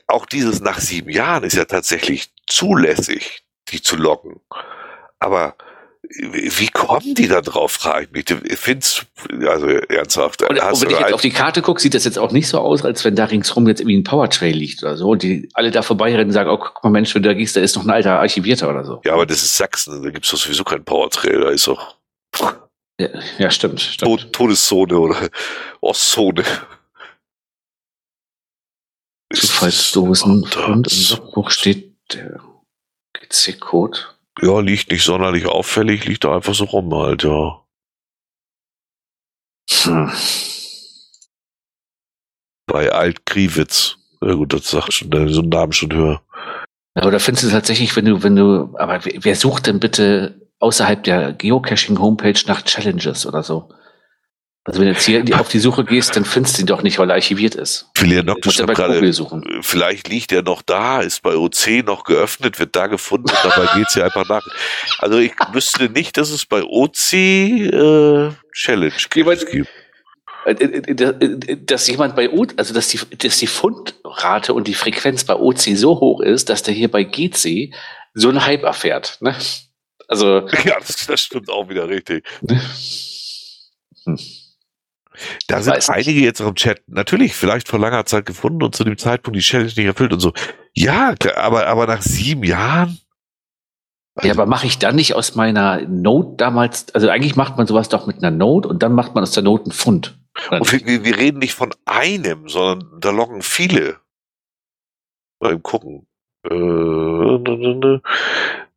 Auch 0.08 0.26
dieses 0.26 0.62
nach 0.62 0.80
sieben 0.80 1.10
Jahren 1.10 1.44
ist 1.44 1.56
ja 1.56 1.66
tatsächlich 1.66 2.32
zulässig, 2.46 3.44
die 3.70 3.82
zu 3.82 3.98
locken. 3.98 4.40
Aber 5.20 5.56
wie 6.10 6.68
kommen 6.70 7.16
die 7.16 7.28
da 7.28 7.42
drauf, 7.42 7.74
frage 7.74 8.06
ich 8.06 8.12
mich. 8.12 8.26
Du 8.26 8.38
findest, 8.56 9.06
also 9.46 9.68
ernsthaft, 9.68 10.42
und, 10.42 10.60
und 10.60 10.82
wenn 10.82 10.90
ich 10.90 11.00
jetzt 11.00 11.14
auf 11.14 11.22
die 11.22 11.32
Karte 11.32 11.62
gucke, 11.62 11.82
sieht 11.82 11.94
das 11.94 12.06
jetzt 12.06 12.18
auch 12.18 12.32
nicht 12.32 12.48
so 12.48 12.60
aus, 12.60 12.86
als 12.86 13.04
wenn 13.04 13.16
da 13.16 13.26
ringsrum 13.26 13.68
jetzt 13.68 13.82
irgendwie 13.82 13.98
ein 13.98 14.04
Powertrail 14.04 14.56
liegt 14.56 14.84
oder 14.84 14.96
so 14.96 15.10
und 15.10 15.24
die 15.24 15.50
alle 15.54 15.70
da 15.70 15.82
vorbeirennen 15.82 16.28
und 16.28 16.34
sagen, 16.34 16.50
oh, 16.50 16.58
guck 16.58 16.82
mal 16.84 16.90
Mensch, 16.90 17.14
wenn 17.14 17.24
du 17.24 17.30
da 17.30 17.34
gehst, 17.34 17.56
da 17.56 17.62
ist 17.62 17.76
noch 17.76 17.84
ein 17.84 17.90
alter 17.90 18.20
Archivierter 18.20 18.70
oder 18.70 18.86
so. 18.86 19.02
ja, 19.04 19.14
aber 19.14 19.26
das 19.26 19.44
ist 19.44 19.58
Sachsen, 19.58 20.02
da 20.02 20.10
gibt's 20.10 20.30
doch 20.30 20.38
sowieso 20.38 20.64
keinen 20.64 20.86
Powertrail, 20.86 21.42
da 21.42 21.50
ist 21.50 21.68
doch 21.68 21.98
Ja, 23.00 23.10
ja 23.38 23.52
stimmt, 23.52 23.82
stimmt. 23.82 24.10
Tod, 24.10 24.34
Todeszone 24.34 24.98
oder 24.98 25.30
Ostzone. 25.82 26.44
Zufallsdosen 29.34 30.44
und 30.44 30.56
im 30.56 30.84
Logbuch 31.10 31.52
steht 31.52 31.94
der 32.14 32.40
GC-Code. 33.14 34.00
Ja, 34.42 34.60
liegt 34.60 34.92
nicht 34.92 35.04
sonderlich 35.04 35.46
auffällig, 35.48 36.06
liegt 36.06 36.24
da 36.24 36.36
einfach 36.36 36.54
so 36.54 36.66
rum 36.66 36.94
halt, 36.94 37.24
ja. 37.24 37.64
Hm. 39.84 40.12
Bei 42.68 42.92
Alt-Kriwitz. 42.92 43.98
Ja 44.22 44.34
gut, 44.34 44.54
das 44.54 44.70
sagt 44.70 44.94
schon, 44.94 45.12
so 45.30 45.42
einen 45.42 45.50
Namen 45.50 45.74
schon 45.74 45.94
höher. 45.94 46.22
Aber 46.96 47.12
da 47.12 47.20
findest 47.20 47.46
du 47.46 47.50
tatsächlich, 47.52 47.96
wenn 47.96 48.06
du, 48.06 48.24
wenn 48.24 48.36
du, 48.36 48.76
aber 48.78 49.06
wer, 49.06 49.14
wer 49.24 49.36
sucht 49.36 49.68
denn 49.68 49.80
bitte 49.80 50.42
außerhalb 50.60 51.04
der 51.04 51.34
Geocaching-Homepage 51.34 52.42
nach 52.48 52.64
Challenges 52.64 53.26
oder 53.26 53.44
so? 53.44 53.70
Also 54.68 54.82
wenn 54.82 54.88
du 54.88 54.94
jetzt 54.94 55.06
hier 55.06 55.24
auf 55.40 55.48
die 55.48 55.60
Suche 55.60 55.86
gehst, 55.86 56.16
dann 56.18 56.26
findest 56.26 56.58
du 56.58 56.62
ihn 56.64 56.66
doch 56.68 56.84
nicht, 56.84 57.00
weil 57.00 57.10
er 57.10 57.14
archiviert 57.16 57.56
ist. 57.56 57.90
Noctis 58.02 58.46
musst 58.46 58.60
ja 58.60 58.66
gerade, 58.66 59.14
suchen. 59.14 59.60
vielleicht 59.62 60.10
liegt 60.10 60.34
er 60.34 60.42
noch 60.44 60.62
da, 60.62 61.00
ist 61.00 61.22
bei 61.24 61.38
OC 61.38 61.86
noch 61.86 62.04
geöffnet, 62.04 62.60
wird 62.60 62.76
da 62.76 62.88
gefunden 62.88 63.30
und 63.30 63.38
dabei 63.44 63.74
geht's 63.78 63.96
ja 63.96 64.04
einfach 64.04 64.28
nach. 64.28 64.46
Also 65.00 65.20
ich 65.20 65.32
wüsste 65.54 65.88
nicht, 65.90 66.18
dass 66.18 66.32
es 66.32 66.46
bei 66.46 66.64
OC 66.64 67.14
äh, 67.14 68.32
Challenge 68.54 68.94
Jemand- 69.16 69.46
gibt. 69.48 69.70
Äh, 70.46 70.52
äh, 70.52 70.94
äh, 70.94 71.58
Dass 71.66 71.88
jemand 71.88 72.16
bei 72.16 72.30
O, 72.30 72.46
also 72.58 72.74
dass 72.74 72.90
die, 72.90 73.00
dass 73.18 73.38
die 73.38 73.48
Fundrate 73.48 74.54
und 74.54 74.68
die 74.68 74.74
Frequenz 74.74 75.24
bei 75.24 75.36
OC 75.36 75.76
so 75.78 76.00
hoch 76.00 76.22
ist, 76.22 76.50
dass 76.50 76.62
der 76.64 76.74
hier 76.74 76.90
bei 76.92 77.04
GC 77.04 77.74
so 78.14 78.30
einen 78.30 78.46
Hype 78.46 78.64
erfährt. 78.64 79.18
Ne? 79.22 79.36
Also, 80.10 80.48
Ja, 80.66 80.78
das, 80.80 81.06
das 81.08 81.22
stimmt 81.22 81.50
auch 81.50 81.68
wieder 81.70 81.88
richtig. 81.90 82.26
ne? 82.42 82.62
Da 85.48 85.58
Ich 85.60 85.64
sind 85.66 85.74
weiß 85.76 85.88
nicht. 85.90 85.98
einige 85.98 86.20
jetzt 86.22 86.42
auch 86.42 86.48
im 86.50 86.56
Chat, 86.56 86.82
natürlich 86.88 87.36
vielleicht 87.36 87.68
vor 87.68 87.80
langer 87.80 88.06
Zeit 88.06 88.26
gefunden 88.26 88.64
und 88.64 88.76
zu 88.76 88.84
dem 88.84 88.98
Zeitpunkt 88.98 89.36
die 89.38 89.42
Challenge 89.44 89.68
nicht 89.70 89.86
erfüllt 89.86 90.14
und 90.14 90.20
so. 90.20 90.34
Ja, 90.74 91.16
aber, 91.36 91.68
aber 91.68 91.88
nach 91.88 92.02
sieben 92.02 92.44
Jahren? 92.44 92.98
Ja, 94.24 94.32
aber 94.34 94.46
mache 94.48 94.66
ich 94.66 94.80
dann 94.80 94.96
nicht 94.96 95.14
aus 95.14 95.36
meiner 95.36 95.82
Note 95.82 96.38
damals, 96.38 96.94
also 96.96 97.08
eigentlich 97.10 97.36
macht 97.36 97.58
man 97.58 97.68
sowas 97.68 97.88
doch 97.90 98.08
mit 98.08 98.18
einer 98.18 98.32
Note 98.36 98.68
und 98.68 98.82
dann 98.82 98.94
macht 98.94 99.14
man 99.14 99.22
aus 99.24 99.32
der 99.32 99.44
Note 99.44 99.66
einen 99.66 99.72
Fund. 99.74 100.18
Wir, 100.50 101.04
wir 101.04 101.18
reden 101.18 101.40
nicht 101.40 101.54
von 101.54 101.74
einem, 101.86 102.48
sondern 102.50 103.00
da 103.00 103.10
loggen 103.12 103.42
viele. 103.42 103.98
Mal 105.40 105.54
eben 105.54 105.64
gucken. 105.64 106.08
Äh, 106.50 108.00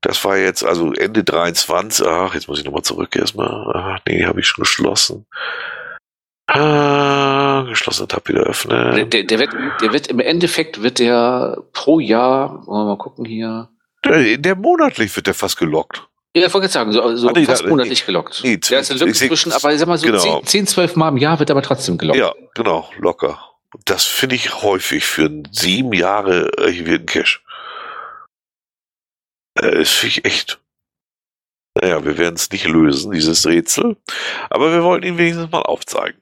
Das 0.03 0.25
war 0.25 0.37
jetzt 0.39 0.65
also 0.65 0.93
Ende 0.93 1.25
23. 1.25 2.07
Ach, 2.07 2.35
jetzt 2.35 2.49
muss 2.49 2.59
ich 2.59 2.65
nochmal 2.65 2.83
zurück 2.83 3.15
erstmal. 3.17 3.65
Ach, 3.75 3.99
nee, 4.07 4.25
habe 4.25 4.41
ich 4.41 4.47
schon 4.47 4.63
geschlossen. 4.63 5.27
Ah, 6.53 7.65
geschlossene 7.69 8.09
Tab 8.09 8.29
wieder 8.29 8.41
Der, 8.43 8.51
öffnen. 8.51 9.11
der, 9.11 9.23
der, 9.25 9.39
wird, 9.39 9.53
der 9.81 9.93
wird 9.93 10.07
im 10.09 10.19
Endeffekt 10.21 10.83
wird 10.83 10.99
der 10.99 11.63
pro 11.73 12.01
Jahr, 12.01 12.67
wollen 12.67 12.87
wir 12.87 12.97
mal 12.97 12.99
gucken 12.99 13.25
hier. 13.25 13.69
Der, 14.05 14.37
der 14.39 14.57
monatlich 14.57 15.15
wird 15.15 15.27
der 15.27 15.35
fast 15.35 15.57
gelockt. 15.59 16.09
Ja, 16.35 16.47
ich 16.47 16.55
wollte 16.55 16.67
jetzt 16.67 16.75
sagen, 16.75 16.93
so, 16.93 17.17
so 17.17 17.29
Ah, 17.29 17.33
nee, 17.35 17.45
fast 17.45 17.65
da- 17.65 17.69
monatlich 17.69 18.05
gelockt. 18.07 18.41
nee, 18.45 18.57
der 18.57 18.81
ist 18.81 18.91
eine 18.91 19.01
Lücke 19.01 19.13
zwischen, 19.13 19.53
aber 19.53 19.73
ich 19.73 19.79
sag 19.79 19.89
mal 19.89 19.99
so 19.99 20.07
genau. 20.07 20.41
10, 20.41 20.47
10, 20.47 20.67
12 20.67 20.97
Mal 20.97 21.09
im 21.09 21.17
Jahr 21.19 21.39
wird 21.39 21.51
aber 21.51 21.63
trotzdem 21.63 21.99
gelockt. 21.99 22.19
Ja, 22.19 22.33
genau, 22.55 22.89
locker. 22.99 23.39
Das 23.85 24.05
finde 24.05 24.35
ich 24.37 24.63
häufig 24.63 25.05
für 25.05 25.31
sieben 25.53 25.93
Jahre 25.93 26.51
archivierten 26.59 27.07
Cache. 27.07 27.39
Äh, 29.61 29.79
Das 29.79 29.91
finde 29.91 30.09
ich 30.19 30.25
echt. 30.25 30.61
Naja, 31.81 32.05
wir 32.05 32.19
werden 32.19 32.35
es 32.35 32.51
nicht 32.51 32.67
lösen, 32.67 33.13
dieses 33.13 33.47
Rätsel. 33.47 33.97
Aber 34.51 34.73
wir 34.73 34.83
wollten 34.83 35.07
ihn 35.07 35.19
wenigstens 35.19 35.51
mal 35.53 35.63
aufzeigen. 35.63 36.20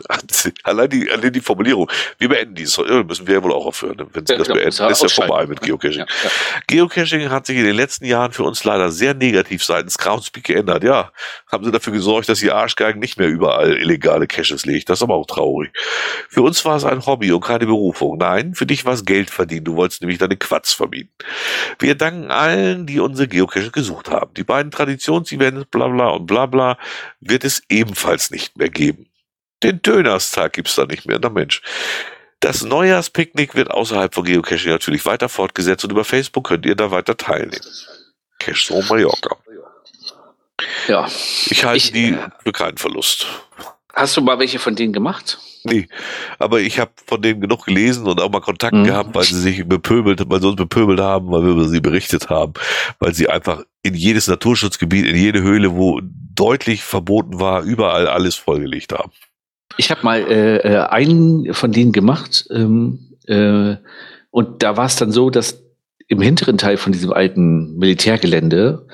Allein 0.64 0.88
die, 0.88 1.10
allein 1.10 1.32
die 1.32 1.40
Formulierung. 1.40 1.90
Wir 2.18 2.28
beenden 2.28 2.54
dies. 2.54 2.78
Müssen 2.78 3.26
wir 3.26 3.34
ja 3.34 3.42
wohl 3.42 3.52
auch 3.52 3.66
aufhören. 3.66 3.96
Ne? 3.96 4.06
Wenn 4.12 4.26
Sie 4.26 4.32
ja, 4.32 4.38
das 4.38 4.48
beenden, 4.48 4.68
ist 4.68 4.78
ja, 4.78 5.08
vorbei 5.08 5.46
mit 5.46 5.60
Geocaching. 5.60 6.00
Ja, 6.00 6.06
ja. 6.24 6.30
Geocaching 6.66 7.28
hat 7.30 7.46
sich 7.46 7.58
in 7.58 7.64
den 7.64 7.76
letzten 7.76 8.06
Jahren 8.06 8.32
für 8.32 8.44
uns 8.44 8.64
leider 8.64 8.90
sehr 8.90 9.14
negativ 9.14 9.62
seitens 9.62 9.98
Groundspeak 9.98 10.44
geändert. 10.44 10.82
Ja, 10.82 11.12
haben 11.50 11.64
Sie 11.64 11.70
dafür 11.70 11.92
gesorgt, 11.92 12.28
dass 12.28 12.38
die 12.38 12.50
Arschgeigen 12.50 13.00
nicht 13.00 13.18
mehr 13.18 13.28
überall 13.28 13.76
illegale 13.76 14.26
Caches 14.26 14.64
legt. 14.64 14.88
Das 14.88 14.98
ist 14.98 15.02
aber 15.02 15.14
auch 15.14 15.26
traurig. 15.26 15.72
Für 16.28 16.42
uns 16.42 16.64
war 16.64 16.76
es 16.76 16.84
ein 16.84 17.04
Hobby 17.04 17.30
und 17.32 17.44
keine 17.44 17.66
Berufung. 17.66 18.16
Nein, 18.16 18.54
für 18.54 18.66
dich 18.66 18.84
war 18.86 18.94
es 18.94 19.04
Geld 19.04 19.28
verdienen. 19.28 19.64
Du 19.64 19.76
wolltest 19.76 20.00
nämlich 20.00 20.18
deine 20.18 20.36
Quatsch 20.36 20.74
vermieten. 20.74 21.12
Wir 21.78 21.94
danken 21.94 22.30
allen, 22.30 22.86
die 22.86 22.98
unsere 22.98 23.28
Geocaches 23.28 23.72
gesucht 23.72 24.10
haben. 24.10 24.32
Die 24.34 24.44
beiden 24.44 24.72
Traditionsevents, 24.72 25.66
bla 25.70 25.88
bla 25.88 26.08
und 26.08 26.26
bla 26.26 26.46
bla, 26.46 26.78
wird 27.20 27.44
es 27.44 27.62
ebenfalls 27.68 28.30
nicht 28.30 28.56
mehr 28.56 28.70
geben. 28.70 29.11
Den 29.62 29.82
Dönerstag 29.82 30.54
gibt's 30.54 30.74
da 30.74 30.86
nicht 30.86 31.06
mehr, 31.06 31.18
na 31.20 31.28
Mensch. 31.28 31.62
Das 32.40 32.64
Neujahrspicknick 32.64 33.54
wird 33.54 33.70
außerhalb 33.70 34.12
von 34.12 34.24
Geocaching 34.24 34.72
natürlich 34.72 35.06
weiter 35.06 35.28
fortgesetzt 35.28 35.84
und 35.84 35.92
über 35.92 36.04
Facebook 36.04 36.48
könnt 36.48 36.66
ihr 36.66 36.74
da 36.74 36.90
weiter 36.90 37.16
teilnehmen. 37.16 37.64
Cache 38.40 38.66
Zone 38.66 38.84
Mallorca. 38.88 39.36
Ja. 40.88 41.06
Ich 41.46 41.64
halte 41.64 41.76
ich, 41.76 41.92
die 41.92 42.18
für 42.42 42.52
keinen 42.52 42.78
Verlust. 42.78 43.26
Hast 43.94 44.16
du 44.16 44.22
mal 44.22 44.38
welche 44.38 44.58
von 44.58 44.74
denen 44.74 44.92
gemacht? 44.92 45.38
Nee, 45.64 45.86
aber 46.40 46.60
ich 46.60 46.80
habe 46.80 46.90
von 47.06 47.22
denen 47.22 47.40
genug 47.40 47.66
gelesen 47.66 48.06
und 48.06 48.20
auch 48.20 48.30
mal 48.30 48.40
Kontakt 48.40 48.74
mhm. 48.74 48.84
gehabt, 48.84 49.14
weil 49.14 49.24
sie 49.24 49.38
sich 49.38 49.68
bepöbelt, 49.68 50.22
weil 50.26 50.40
sie 50.40 50.48
uns 50.48 50.56
bepöbelt 50.56 50.98
haben, 50.98 51.30
weil 51.30 51.44
wir 51.44 51.52
über 51.52 51.68
sie 51.68 51.80
berichtet 51.80 52.30
haben, 52.30 52.54
weil 52.98 53.14
sie 53.14 53.28
einfach 53.28 53.62
in 53.82 53.94
jedes 53.94 54.26
Naturschutzgebiet, 54.26 55.06
in 55.06 55.16
jede 55.16 55.42
Höhle, 55.42 55.76
wo 55.76 56.00
deutlich 56.02 56.82
verboten 56.82 57.38
war, 57.38 57.62
überall 57.62 58.08
alles 58.08 58.34
vollgelegt 58.34 58.92
haben. 58.92 59.12
Ich 59.76 59.90
habe 59.90 60.02
mal 60.02 60.20
äh, 60.20 60.56
äh, 60.58 60.78
einen 60.86 61.54
von 61.54 61.72
denen 61.72 61.92
gemacht 61.92 62.46
ähm, 62.50 63.16
äh, 63.26 63.76
und 64.30 64.62
da 64.62 64.76
war 64.76 64.86
es 64.86 64.96
dann 64.96 65.12
so, 65.12 65.30
dass 65.30 65.62
im 66.08 66.20
hinteren 66.20 66.58
Teil 66.58 66.76
von 66.76 66.92
diesem 66.92 67.12
alten 67.12 67.76
Militärgelände 67.78 68.86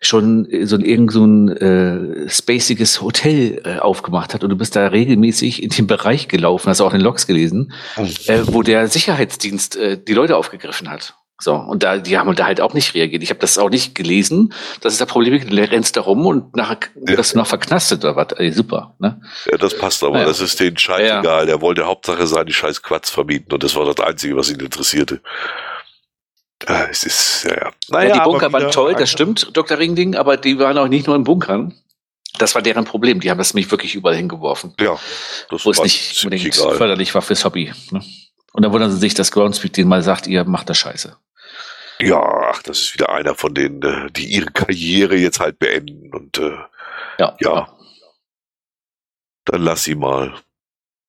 schon 0.00 0.46
so 0.64 0.76
ein 0.76 0.82
irgend 0.82 1.12
so 1.12 1.24
ein 1.24 1.48
äh, 1.48 2.28
spaciges 2.28 3.00
Hotel 3.00 3.62
äh, 3.64 3.78
aufgemacht 3.78 4.34
hat 4.34 4.44
und 4.44 4.50
du 4.50 4.56
bist 4.56 4.76
da 4.76 4.88
regelmäßig 4.88 5.62
in 5.62 5.70
den 5.70 5.86
Bereich 5.86 6.28
gelaufen, 6.28 6.68
hast 6.68 6.80
du 6.80 6.84
auch 6.84 6.92
in 6.92 6.98
den 6.98 7.04
Logs 7.04 7.26
gelesen, 7.26 7.72
äh, 7.96 8.42
wo 8.46 8.62
der 8.62 8.88
Sicherheitsdienst 8.88 9.76
äh, 9.76 9.98
die 9.98 10.12
Leute 10.12 10.36
aufgegriffen 10.36 10.90
hat. 10.90 11.14
So, 11.38 11.54
und 11.54 11.82
da, 11.82 11.98
die 11.98 12.18
haben 12.18 12.34
da 12.34 12.46
halt 12.46 12.62
auch 12.62 12.72
nicht 12.72 12.94
reagiert. 12.94 13.22
Ich 13.22 13.28
habe 13.28 13.40
das 13.40 13.58
auch 13.58 13.68
nicht 13.68 13.94
gelesen. 13.94 14.54
Das 14.80 14.94
ist 14.94 15.00
das 15.02 15.08
Problem, 15.08 15.38
du 15.38 15.70
rennst 15.70 15.96
da 15.96 16.00
rum 16.00 16.24
und 16.24 16.56
nachher 16.56 16.78
ja. 16.94 17.18
wirst 17.18 17.34
du 17.34 17.38
noch 17.38 17.46
verknastet 17.46 18.04
oder 18.04 18.16
was. 18.16 18.32
Ey, 18.38 18.52
super, 18.52 18.94
ne? 18.98 19.20
Ja, 19.50 19.58
das 19.58 19.76
passt 19.76 20.02
aber. 20.02 20.20
Ja. 20.20 20.24
Das 20.24 20.40
ist 20.40 20.58
denen 20.58 20.78
scheißegal. 20.78 21.24
Ja. 21.24 21.44
Der 21.44 21.60
wollte 21.60 21.84
Hauptsache 21.84 22.26
seine 22.26 22.52
scheiß 22.52 22.82
Quatsch 22.82 23.10
verbieten 23.10 23.52
und 23.52 23.62
das 23.62 23.74
war 23.76 23.84
das 23.84 24.04
Einzige, 24.04 24.34
was 24.36 24.50
ihn 24.50 24.60
interessierte. 24.60 25.20
Ah, 26.64 26.86
es 26.90 27.04
ist, 27.04 27.44
ja, 27.44 27.54
ja. 27.54 27.70
Naja, 27.90 28.08
ja, 28.08 28.14
die 28.14 28.20
Bunker 28.20 28.50
waren 28.50 28.70
toll, 28.70 28.94
das 28.94 29.10
stimmt, 29.10 29.50
Dr. 29.52 29.78
Ringding, 29.78 30.16
aber 30.16 30.38
die 30.38 30.58
waren 30.58 30.78
auch 30.78 30.88
nicht 30.88 31.06
nur 31.06 31.14
in 31.14 31.24
Bunkern. 31.24 31.74
Das 32.38 32.54
war 32.54 32.62
deren 32.62 32.84
Problem. 32.84 33.20
Die 33.20 33.30
haben 33.30 33.38
das 33.38 33.54
nämlich 33.54 33.70
wirklich 33.70 33.94
überall 33.94 34.16
hingeworfen. 34.16 34.74
Ja, 34.80 34.98
das 35.50 35.64
Wo 35.64 35.70
es 35.70 35.82
nicht 35.82 36.24
unbedingt 36.24 36.56
egal. 36.56 36.74
förderlich 36.74 37.14
war 37.14 37.22
fürs 37.22 37.44
Hobby. 37.44 37.72
Ne? 37.90 38.02
Und 38.56 38.62
dann 38.62 38.72
wundern 38.72 38.90
sie 38.90 38.98
sich, 38.98 39.12
dass 39.12 39.32
Groundspeak 39.32 39.74
denen 39.74 39.90
mal 39.90 40.02
sagt, 40.02 40.26
ihr 40.26 40.44
macht 40.44 40.70
das 40.70 40.78
scheiße. 40.78 41.14
Ja, 42.00 42.22
ach, 42.50 42.62
das 42.62 42.80
ist 42.80 42.94
wieder 42.94 43.10
einer 43.10 43.34
von 43.34 43.54
denen, 43.54 43.82
äh, 43.82 44.10
die 44.10 44.24
ihre 44.26 44.46
Karriere 44.46 45.14
jetzt 45.16 45.40
halt 45.40 45.58
beenden 45.58 46.14
und 46.14 46.38
äh, 46.38 46.56
ja, 47.18 47.36
ja. 47.40 47.68
Dann 49.44 49.62
lass 49.62 49.84
sie 49.84 49.94
mal. 49.94 50.34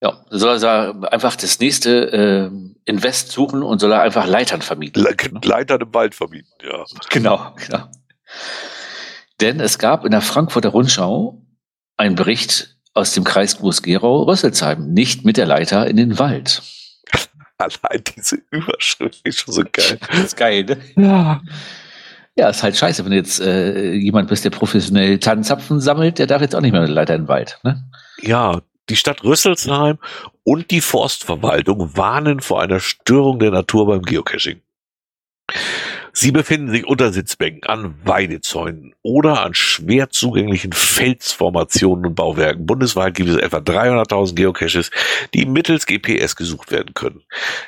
Ja, 0.01 0.25
soll 0.29 0.61
er 0.61 1.11
einfach 1.11 1.37
das 1.37 1.59
nächste 1.59 2.11
äh, 2.11 2.51
Invest 2.85 3.31
suchen 3.31 3.63
und 3.63 3.79
soll 3.79 3.93
er 3.93 4.01
einfach 4.01 4.27
Leitern 4.27 4.61
vermieten. 4.61 5.01
Le 5.01 5.15
ne? 5.31 5.39
Leitern 5.43 5.81
im 5.81 5.93
Wald 5.93 6.15
vermieten, 6.15 6.51
ja. 6.61 6.83
Genau, 7.09 7.55
genau. 7.55 7.89
Denn 9.39 9.61
es 9.61 9.79
gab 9.79 10.03
in 10.03 10.11
der 10.11 10.21
Frankfurter 10.21 10.69
Rundschau 10.69 11.41
einen 11.95 12.15
Bericht 12.15 12.77
aus 12.93 13.13
dem 13.13 13.23
Kreis 13.23 13.57
Groß-Gerau-Rösselsheim, 13.57 14.93
nicht 14.93 15.23
mit 15.23 15.37
der 15.37 15.45
Leiter 15.45 15.87
in 15.87 15.95
den 15.95 16.19
Wald. 16.19 16.61
Allein 17.81 18.03
diese 18.15 18.37
Überschrift 18.51 19.21
ist 19.23 19.39
schon 19.39 19.53
so 19.53 19.63
geil. 19.71 19.99
das 20.11 20.19
ist 20.19 20.37
geil, 20.37 20.63
ne? 20.63 20.77
Ja. 20.95 21.41
Ja, 22.35 22.49
ist 22.49 22.61
halt 22.61 22.77
scheiße, 22.77 23.03
wenn 23.03 23.11
du 23.11 23.17
jetzt 23.17 23.39
äh, 23.39 23.93
jemand 23.93 24.29
bist, 24.29 24.45
der 24.45 24.51
professionell 24.51 25.17
Tannenzapfen 25.17 25.79
sammelt, 25.79 26.19
der 26.19 26.27
darf 26.27 26.41
jetzt 26.41 26.55
auch 26.55 26.61
nicht 26.61 26.71
mehr 26.71 26.81
mit 26.81 26.91
Leiter 26.91 27.15
in 27.15 27.23
den 27.23 27.27
Wald, 27.27 27.59
ne? 27.63 27.83
Ja, 28.21 28.61
die 28.89 28.95
Stadt 28.95 29.23
Rüsselsheim 29.23 29.97
und 30.43 30.69
die 30.69 30.81
Forstverwaltung 30.81 31.97
warnen 31.97 32.39
vor 32.39 32.61
einer 32.61 32.79
Störung 32.79 33.39
der 33.39 33.51
Natur 33.51 33.87
beim 33.87 34.03
Geocaching. 34.03 34.61
Sie 36.19 36.31
befinden 36.31 36.71
sich 36.71 36.87
unter 36.87 37.13
Sitzbänken, 37.13 37.69
an 37.69 37.93
Weidezäunen 38.03 38.95
oder 39.03 39.43
an 39.43 39.53
schwer 39.53 40.09
zugänglichen 40.09 40.73
Felsformationen 40.73 42.07
und 42.07 42.15
Bauwerken. 42.15 42.65
Bundesweit 42.65 43.13
gibt 43.13 43.29
es 43.29 43.35
etwa 43.35 43.57
300.000 43.57 44.33
Geocaches, 44.33 44.89
die 45.35 45.45
mittels 45.45 45.85
GPS 45.85 46.35
gesucht 46.35 46.71
werden 46.71 46.95
können. 46.95 47.21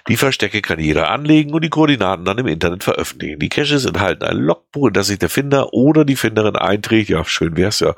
Die 0.08 0.18
Verstecke 0.18 0.64
kann 0.64 0.80
jeder 0.80 1.12
anlegen 1.12 1.54
und 1.54 1.64
die 1.64 1.70
Koordinaten 1.70 2.26
dann 2.26 2.40
im 2.40 2.48
Internet 2.48 2.84
veröffentlichen. 2.84 3.38
Die 3.38 3.50
Caches 3.50 3.86
enthalten 3.86 4.24
ein 4.24 4.38
Logbuch, 4.38 4.88
in 4.88 4.94
das 4.94 5.06
sich 5.06 5.20
der 5.20 5.30
Finder 5.30 5.72
oder 5.72 6.04
die 6.04 6.16
Finderin 6.16 6.56
einträgt. 6.56 7.10
Ja, 7.10 7.24
schön 7.26 7.56
wär's 7.56 7.82
ja. 7.82 7.94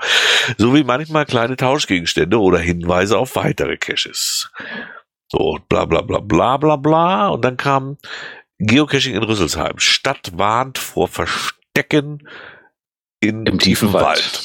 Sowie 0.58 0.84
manchmal 0.84 1.26
kleine 1.26 1.56
Tauschgegenstände 1.56 2.38
oder 2.38 2.60
Hinweise 2.60 3.18
auf 3.18 3.38
weitere 3.38 3.78
Caches. 3.78 4.52
So, 5.30 5.60
bla 5.70 5.86
bla 5.86 6.02
bla 6.02 6.20
bla 6.20 6.58
bla 6.58 6.76
bla. 6.76 7.30
Und 7.30 7.46
dann 7.46 7.56
kam 7.56 7.96
Geocaching 8.66 9.16
in 9.16 9.24
Rüsselsheim. 9.24 9.80
Stadt 9.80 10.38
warnt 10.38 10.78
vor 10.78 11.08
Verstecken 11.08 12.28
in 13.20 13.46
im 13.46 13.60
tiefen 13.60 13.92
Wald. 13.94 14.06
Wald. 14.06 14.42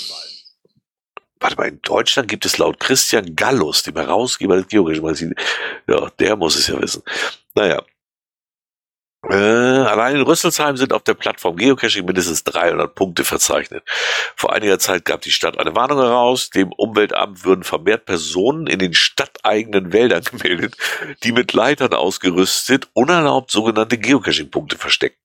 Warte 1.40 1.56
mal, 1.56 1.68
in 1.68 1.82
Deutschland 1.82 2.28
gibt 2.28 2.46
es 2.46 2.56
laut 2.58 2.80
Christian 2.80 3.36
Gallus, 3.36 3.82
dem 3.82 3.96
Herausgeber 3.96 4.56
des 4.56 4.68
Geocaching-Magazins, 4.68 5.34
ja, 5.86 6.10
der 6.18 6.36
muss 6.36 6.56
es 6.56 6.66
ja 6.66 6.80
wissen. 6.80 7.02
Naja, 7.54 7.82
äh, 9.28 9.34
allein 9.34 10.16
in 10.16 10.22
Rüsselsheim 10.22 10.76
sind 10.76 10.92
auf 10.92 11.02
der 11.02 11.14
Plattform 11.14 11.56
Geocaching 11.56 12.04
mindestens 12.04 12.44
300 12.44 12.94
Punkte 12.94 13.24
verzeichnet. 13.24 13.82
Vor 14.36 14.52
einiger 14.52 14.78
Zeit 14.78 15.04
gab 15.04 15.22
die 15.22 15.30
Stadt 15.30 15.58
eine 15.58 15.74
Warnung 15.74 15.98
heraus. 15.98 16.50
Dem 16.50 16.72
Umweltamt 16.72 17.44
würden 17.44 17.64
vermehrt 17.64 18.04
Personen 18.04 18.66
in 18.66 18.78
den 18.78 18.94
stadteigenen 18.94 19.92
Wäldern 19.92 20.22
gemeldet, 20.30 20.76
die 21.24 21.32
mit 21.32 21.52
Leitern 21.52 21.94
ausgerüstet 21.94 22.88
unerlaubt 22.92 23.50
sogenannte 23.50 23.98
Geocaching-Punkte 23.98 24.78
versteckten. 24.78 25.22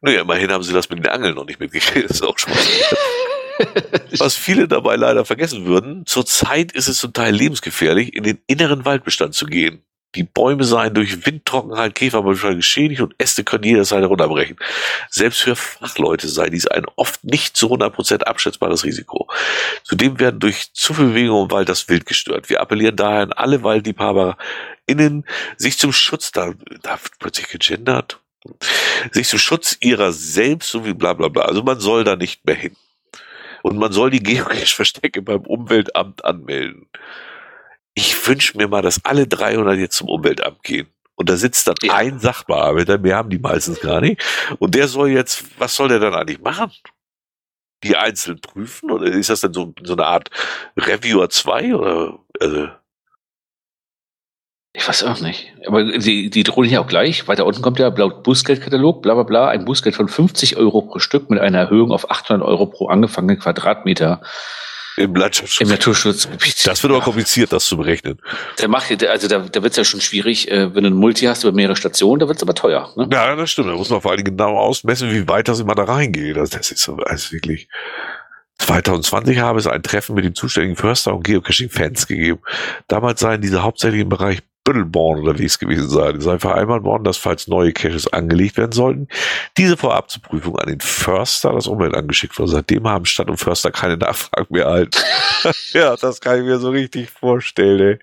Naja, 0.00 0.22
immerhin 0.22 0.50
haben 0.50 0.62
sie 0.62 0.72
das 0.72 0.88
mit 0.88 0.98
den 0.98 1.08
Angeln 1.08 1.34
noch 1.34 1.46
nicht 1.46 1.60
mitgekriegt. 1.60 2.10
Das 2.10 2.18
ist 2.18 2.22
auch 2.22 2.38
schon 2.38 2.52
Was 4.18 4.36
viele 4.36 4.68
dabei 4.68 4.96
leider 4.96 5.24
vergessen 5.24 5.64
würden, 5.66 6.06
zurzeit 6.06 6.72
ist 6.72 6.88
es 6.88 6.98
zum 6.98 7.12
Teil 7.12 7.34
lebensgefährlich, 7.34 8.14
in 8.14 8.22
den 8.22 8.38
inneren 8.46 8.84
Waldbestand 8.84 9.34
zu 9.34 9.46
gehen. 9.46 9.82
Die 10.14 10.22
Bäume 10.22 10.64
seien 10.64 10.94
durch 10.94 11.26
Windtrockenheit, 11.26 11.94
Käferbefall 11.94 12.56
geschädigt 12.56 13.02
und 13.02 13.14
Äste 13.18 13.44
können 13.44 13.64
jederzeit 13.64 14.00
herunterbrechen. 14.00 14.56
Selbst 15.10 15.40
für 15.40 15.54
Fachleute 15.54 16.28
sei 16.28 16.48
dies 16.48 16.66
ein 16.66 16.86
oft 16.96 17.22
nicht 17.24 17.56
zu 17.56 17.66
100% 17.66 18.22
abschätzbares 18.22 18.84
Risiko. 18.84 19.28
Zudem 19.84 20.18
werden 20.18 20.40
durch 20.40 20.72
zu 20.72 20.94
viel 20.94 21.08
Bewegung 21.08 21.44
im 21.44 21.50
Wald 21.50 21.68
das 21.68 21.88
Wild 21.90 22.06
gestört. 22.06 22.48
Wir 22.48 22.62
appellieren 22.62 22.96
daher 22.96 23.20
an 23.20 23.32
alle 23.32 23.62
WaldliebhaberInnen, 23.62 25.26
sich 25.58 25.78
zum 25.78 25.92
Schutz, 25.92 26.32
da, 26.32 26.54
da 26.82 26.92
wird 26.92 27.18
plötzlich 27.18 27.48
gegendert, 27.48 28.18
sich 29.12 29.28
zum 29.28 29.38
Schutz 29.38 29.76
ihrer 29.80 30.12
selbst 30.12 30.70
sowie 30.70 30.94
bla 30.94 31.12
bla 31.12 31.28
bla. 31.28 31.42
Also 31.42 31.62
man 31.62 31.80
soll 31.80 32.04
da 32.04 32.16
nicht 32.16 32.46
mehr 32.46 32.56
hin. 32.56 32.76
Und 33.62 33.76
man 33.76 33.92
soll 33.92 34.10
die 34.10 34.22
Geocache-Verstecke 34.22 35.20
beim 35.20 35.40
Umweltamt 35.40 36.24
anmelden 36.24 36.88
ich 37.98 38.28
wünsche 38.28 38.56
mir 38.56 38.68
mal, 38.68 38.80
dass 38.80 39.04
alle 39.04 39.26
300 39.26 39.76
jetzt 39.76 39.96
zum 39.96 40.08
Umweltamt 40.08 40.62
gehen. 40.62 40.86
Und 41.16 41.28
da 41.28 41.36
sitzt 41.36 41.66
dann 41.66 41.74
ja. 41.82 41.94
ein 41.94 42.20
Sachbearbeiter, 42.20 42.98
mehr 42.98 43.16
haben 43.16 43.28
die 43.28 43.40
meistens 43.40 43.80
gar 43.80 44.00
nicht. 44.00 44.22
Und 44.60 44.76
der 44.76 44.86
soll 44.86 45.10
jetzt, 45.10 45.44
was 45.58 45.74
soll 45.74 45.88
der 45.88 45.98
dann 45.98 46.14
eigentlich 46.14 46.40
machen? 46.40 46.70
Die 47.82 47.96
einzeln 47.96 48.40
prüfen? 48.40 48.92
Oder 48.92 49.06
ist 49.06 49.30
das 49.30 49.40
dann 49.40 49.52
so, 49.52 49.74
so 49.82 49.94
eine 49.94 50.06
Art 50.06 50.30
Reviewer 50.76 51.28
2? 51.28 51.74
Oder, 51.74 52.20
also, 52.38 52.68
ich 54.74 54.86
weiß 54.86 55.02
auch 55.02 55.20
nicht. 55.20 55.52
Aber 55.66 55.82
die, 55.82 56.30
die 56.30 56.44
drohen 56.44 56.68
hier 56.68 56.80
auch 56.80 56.86
gleich. 56.86 57.26
Weiter 57.26 57.46
unten 57.46 57.62
kommt 57.62 57.80
ja 57.80 57.88
laut 57.88 58.22
Bußgeldkatalog, 58.22 59.02
bla 59.02 59.14
bla 59.14 59.24
bla, 59.24 59.48
ein 59.48 59.64
Bußgeld 59.64 59.96
von 59.96 60.06
50 60.06 60.56
Euro 60.56 60.82
pro 60.82 61.00
Stück 61.00 61.30
mit 61.30 61.40
einer 61.40 61.58
Erhöhung 61.58 61.90
auf 61.90 62.12
800 62.12 62.46
Euro 62.46 62.66
pro 62.66 62.86
angefangenen 62.86 63.40
Quadratmeter. 63.40 64.22
Im 64.98 65.14
Landschaftsschutz. 65.14 65.60
Im 65.60 65.68
Naturschutzgebiet. 65.68 66.66
Das 66.66 66.82
wird 66.82 66.92
aber 66.92 67.02
kompliziert, 67.02 67.52
das 67.52 67.66
zu 67.66 67.76
berechnen. 67.76 68.20
Der 68.58 68.68
macht, 68.68 69.04
also 69.04 69.28
da, 69.28 69.38
da 69.38 69.62
wird 69.62 69.72
es 69.72 69.76
ja 69.76 69.84
schon 69.84 70.00
schwierig, 70.00 70.50
äh, 70.50 70.74
wenn 70.74 70.82
du 70.82 70.90
ein 70.90 70.96
Multi 70.96 71.26
hast 71.26 71.44
über 71.44 71.52
mehrere 71.52 71.76
Stationen, 71.76 72.18
da 72.18 72.26
wird 72.26 72.38
es 72.38 72.42
aber 72.42 72.54
teuer. 72.54 72.92
Ne? 72.96 73.08
Ja, 73.12 73.36
das 73.36 73.50
stimmt. 73.52 73.68
Da 73.68 73.74
muss 73.74 73.90
man 73.90 74.00
vor 74.00 74.10
allem 74.10 74.24
genau 74.24 74.56
ausmessen, 74.56 75.12
wie 75.12 75.28
weit 75.28 75.48
das 75.48 75.60
immer 75.60 75.76
da 75.76 75.84
reingeht. 75.84 76.36
Das, 76.36 76.50
das 76.50 76.72
ist 76.72 76.82
so, 76.82 76.96
also 76.96 77.32
wirklich. 77.32 77.68
2020 78.58 79.38
habe 79.38 79.60
es 79.60 79.68
ein 79.68 79.82
Treffen 79.82 80.16
mit 80.16 80.24
dem 80.24 80.34
zuständigen 80.34 80.76
Förster 80.76 81.14
und 81.14 81.22
Geocaching-Fans 81.22 82.08
gegeben. 82.08 82.40
Damals 82.88 83.20
seien 83.20 83.40
diese 83.40 83.62
hauptsächlich 83.62 84.02
im 84.02 84.08
Bereich 84.08 84.40
Büttelborn 84.68 85.20
unterwegs 85.20 85.58
gewesen 85.58 85.88
sein. 85.88 86.16
Es 86.16 86.24
sei 86.24 86.38
vereinbart 86.38 86.84
worden, 86.84 87.04
dass 87.04 87.16
falls 87.16 87.48
neue 87.48 87.72
Caches 87.72 88.06
angelegt 88.12 88.58
werden 88.58 88.72
sollten, 88.72 89.08
diese 89.56 89.78
vorab 89.78 90.10
zur 90.10 90.20
Prüfung 90.20 90.58
an 90.58 90.68
den 90.68 90.80
Förster 90.80 91.54
das 91.54 91.66
Umwelt 91.66 91.94
angeschickt 91.94 92.38
wurde. 92.38 92.50
Seitdem 92.50 92.86
haben 92.86 93.06
Stadt 93.06 93.30
und 93.30 93.38
Förster 93.38 93.70
keine 93.70 93.96
Nachfragen 93.96 94.46
mehr 94.50 94.66
erhalten. 94.66 94.98
ja, 95.72 95.96
das 95.96 96.20
kann 96.20 96.40
ich 96.40 96.44
mir 96.44 96.58
so 96.58 96.68
richtig 96.68 97.08
vorstellen, 97.08 97.98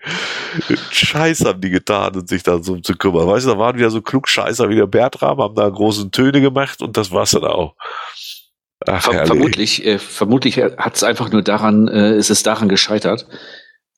ey. 0.67 0.75
Scheiß 0.89 1.45
haben 1.45 1.61
die 1.61 1.69
getan 1.69 2.15
und 2.15 2.27
sich 2.27 2.41
da 2.41 2.57
so 2.63 2.77
zu 2.77 2.95
kümmern. 2.95 3.27
Weißt 3.27 3.45
du, 3.45 3.51
da 3.51 3.59
waren 3.59 3.77
wieder 3.77 3.91
so 3.91 4.01
Klugscheißer 4.01 4.67
wie 4.67 4.75
der 4.75 4.87
Bertram, 4.87 5.37
haben 5.37 5.53
da 5.53 5.69
großen 5.69 6.09
Töne 6.09 6.41
gemacht 6.41 6.81
und 6.81 6.97
das 6.97 7.11
war's 7.11 7.31
dann 7.31 7.43
auch. 7.43 7.75
Ach, 8.87 9.03
Ver 9.03 9.27
vermutlich, 9.27 9.85
äh, 9.85 9.99
vermutlich 9.99 10.57
hat 10.57 10.95
es 10.95 11.03
einfach 11.03 11.31
nur 11.31 11.43
daran, 11.43 11.87
äh, 11.87 12.17
ist 12.17 12.31
es 12.31 12.41
daran 12.41 12.69
gescheitert, 12.69 13.27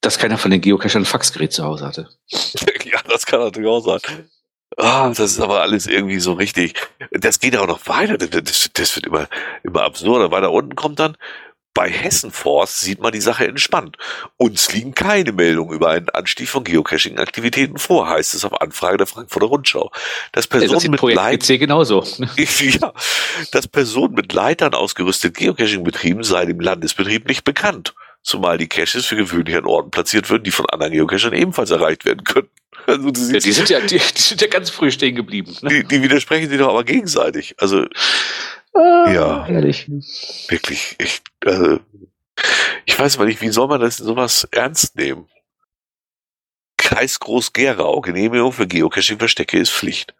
dass 0.01 0.17
keiner 0.17 0.37
von 0.37 0.51
den 0.51 0.61
Geocachern 0.61 1.03
ein 1.03 1.05
Faxgerät 1.05 1.53
zu 1.53 1.63
Hause 1.63 1.85
hatte. 1.85 2.09
ja, 2.83 2.99
das 3.09 3.25
kann 3.25 3.39
natürlich 3.39 3.69
auch 3.69 3.81
sein. 3.81 4.29
Ah, 4.75 5.07
das 5.09 5.31
ist 5.31 5.39
aber 5.39 5.61
alles 5.61 5.87
irgendwie 5.87 6.19
so 6.19 6.33
richtig. 6.33 6.75
Das 7.11 7.39
geht 7.39 7.57
auch 7.57 7.67
noch 7.67 7.87
weiter. 7.87 8.17
Das, 8.17 8.69
das 8.73 8.95
wird 8.95 9.07
immer, 9.07 9.27
immer 9.63 9.81
absurder. 9.83 10.29
Weiter 10.29 10.51
unten 10.51 10.75
kommt 10.75 10.99
dann, 10.99 11.17
bei 11.73 11.89
Hessenforst 11.89 12.79
sieht 12.79 13.01
man 13.01 13.11
die 13.11 13.21
Sache 13.21 13.47
entspannt. 13.47 13.97
Uns 14.35 14.73
liegen 14.73 14.95
keine 14.95 15.31
Meldungen 15.31 15.75
über 15.75 15.89
einen 15.89 16.09
Anstieg 16.09 16.49
von 16.49 16.63
Geocaching-Aktivitäten 16.63 17.77
vor, 17.77 18.09
heißt 18.09 18.33
es 18.33 18.45
auf 18.45 18.61
Anfrage 18.61 18.97
der 18.97 19.05
Frankfurter 19.07 19.45
Rundschau. 19.45 19.91
Das 20.31 20.47
Personen 20.47 20.91
das 20.91 21.01
mit 21.01 21.15
Leitern, 21.15 21.59
genauso. 21.59 22.03
ja, 22.35 22.93
dass 23.51 23.67
Personen 23.67 24.15
mit 24.15 24.33
Leitern 24.33 24.73
ausgerüstet 24.73 25.37
Geocaching-Betrieben 25.37 26.23
sei 26.23 26.45
dem 26.45 26.59
Landesbetrieb 26.59 27.27
nicht 27.27 27.43
bekannt 27.43 27.93
zumal 28.27 28.57
die 28.57 28.67
Caches 28.67 29.05
für 29.05 29.15
gewöhnlich 29.15 29.55
an 29.55 29.65
Orten 29.65 29.89
platziert 29.89 30.29
würden, 30.29 30.43
die 30.43 30.51
von 30.51 30.65
anderen 30.67 30.91
Geocachern 30.91 31.33
ebenfalls 31.33 31.71
erreicht 31.71 32.05
werden 32.05 32.23
könnten. 32.23 32.51
Also 32.85 33.07
ja, 33.09 33.39
die, 33.39 33.51
sind 33.51 33.69
ja, 33.69 33.81
die, 33.81 33.97
die, 33.97 34.21
sind 34.21 34.39
ja 34.39 34.47
ganz 34.47 34.69
früh 34.69 34.91
stehen 34.91 35.15
geblieben. 35.15 35.53
Ne? 35.61 35.69
Die, 35.69 35.83
die 35.83 36.01
widersprechen 36.03 36.47
sich 36.47 36.57
doch 36.57 36.69
aber 36.69 36.85
gegenseitig. 36.85 37.53
Also, 37.57 37.85
ah, 38.73 39.11
ja. 39.11 39.47
Ehrlich. 39.47 39.89
Wirklich, 40.47 40.95
ich, 40.97 41.19
also, 41.43 41.79
ich 42.85 42.97
weiß 42.97 43.17
mal 43.17 43.25
nicht, 43.25 43.41
wie 43.41 43.49
soll 43.49 43.67
man 43.67 43.81
das 43.81 43.97
sowas 43.97 44.47
ernst 44.51 44.95
nehmen? 44.95 45.27
Kreis 46.77 47.19
Groß-Gerau, 47.19 47.99
Genehmigung 47.99 48.53
für 48.53 48.67
Geocaching-Verstecke 48.67 49.57
ist 49.57 49.71
Pflicht. 49.71 50.15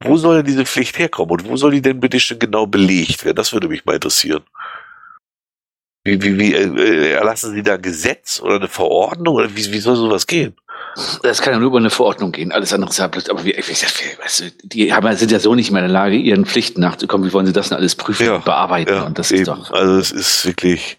Wo 0.00 0.16
soll 0.16 0.36
denn 0.36 0.46
diese 0.46 0.64
Pflicht 0.64 0.98
herkommen 0.98 1.32
und 1.32 1.46
wo 1.46 1.56
soll 1.56 1.72
die 1.72 1.82
denn 1.82 2.00
bitte 2.00 2.20
schon 2.20 2.38
genau 2.38 2.66
belegt 2.66 3.26
werden? 3.26 3.36
Das 3.36 3.52
würde 3.52 3.68
mich 3.68 3.84
mal 3.84 3.96
interessieren. 3.96 4.44
Wie, 6.04 6.22
wie, 6.22 6.38
wie 6.38 6.54
äh, 6.54 7.12
erlassen 7.12 7.54
Sie 7.54 7.62
da 7.62 7.74
ein 7.74 7.82
Gesetz 7.82 8.40
oder 8.40 8.56
eine 8.56 8.68
Verordnung 8.68 9.34
oder 9.34 9.54
wie, 9.54 9.72
wie 9.72 9.80
soll 9.80 9.96
sowas 9.96 10.26
gehen? 10.26 10.56
Das 11.22 11.42
kann 11.42 11.52
ja 11.52 11.58
nur 11.58 11.68
über 11.68 11.78
eine 11.78 11.90
Verordnung 11.90 12.32
gehen. 12.32 12.50
Alles 12.50 12.72
andere 12.72 12.90
ist 12.90 12.98
ja 12.98 13.06
blöd. 13.06 13.30
Aber 13.30 13.44
wie, 13.44 13.56
weißt 13.56 14.40
du, 14.40 14.50
die 14.64 14.92
haben, 14.92 15.14
sind 15.16 15.30
ja 15.30 15.38
so 15.38 15.54
nicht 15.54 15.70
mehr 15.70 15.82
in 15.82 15.88
der 15.88 15.92
Lage, 15.92 16.16
ihren 16.16 16.46
Pflichten 16.46 16.80
nachzukommen. 16.80 17.28
Wie 17.28 17.32
wollen 17.32 17.46
sie 17.46 17.52
das 17.52 17.68
denn 17.68 17.78
alles 17.78 17.94
prüfen 17.94 18.26
ja, 18.26 18.36
und 18.36 18.44
bearbeiten? 18.44 18.92
Ja, 18.92 19.04
und 19.04 19.18
das 19.18 19.30
eben. 19.30 19.42
ist 19.42 19.48
doch. 19.48 19.70
Also 19.70 19.96
es 19.98 20.10
ist 20.10 20.46
wirklich, 20.46 20.98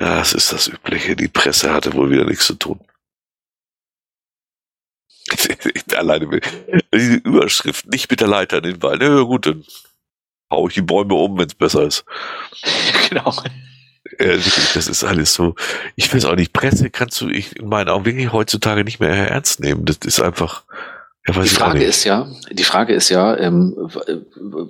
ja, 0.00 0.20
es 0.20 0.32
ist 0.32 0.52
das 0.52 0.68
Übliche. 0.68 1.14
Die 1.14 1.28
Presse 1.28 1.72
hatte 1.72 1.94
wohl 1.94 2.10
wieder 2.10 2.24
nichts 2.24 2.46
zu 2.46 2.54
tun. 2.54 2.80
Alleine 5.96 6.40
diese 6.94 7.14
Überschrift, 7.14 7.86
nicht 7.86 8.10
mit 8.10 8.20
der 8.20 8.28
Leiter 8.28 8.58
in 8.58 8.64
den 8.64 8.82
Wald. 8.82 9.00
Na 9.00 9.08
ja, 9.08 9.22
gut, 9.22 9.46
dann 9.46 9.64
hau 10.50 10.68
ich 10.68 10.74
die 10.74 10.82
Bäume 10.82 11.14
um, 11.14 11.38
wenn 11.38 11.46
es 11.46 11.54
besser 11.54 11.82
ist. 11.82 12.04
Genau. 13.08 13.32
Äh, 14.18 14.38
das 14.74 14.88
ist 14.88 15.04
alles 15.04 15.34
so. 15.34 15.54
Ich 15.94 16.12
weiß 16.12 16.24
auch 16.26 16.36
nicht, 16.36 16.52
Presse 16.52 16.90
kannst 16.90 17.20
du 17.20 17.28
ich 17.28 17.56
in 17.56 17.68
meinen 17.68 17.88
Augen 17.88 18.04
wirklich 18.04 18.32
heutzutage 18.32 18.84
nicht 18.84 19.00
mehr 19.00 19.10
ernst 19.10 19.60
nehmen. 19.60 19.84
Das 19.84 19.98
ist 20.04 20.20
einfach. 20.20 20.64
Ja, 21.28 21.42
die 21.42 21.48
Frage 21.48 21.82
ist 21.82 22.04
ja, 22.04 22.28
die 22.52 22.64
Frage 22.64 22.94
ist 22.94 23.08
ja, 23.08 23.36
ähm, 23.36 23.90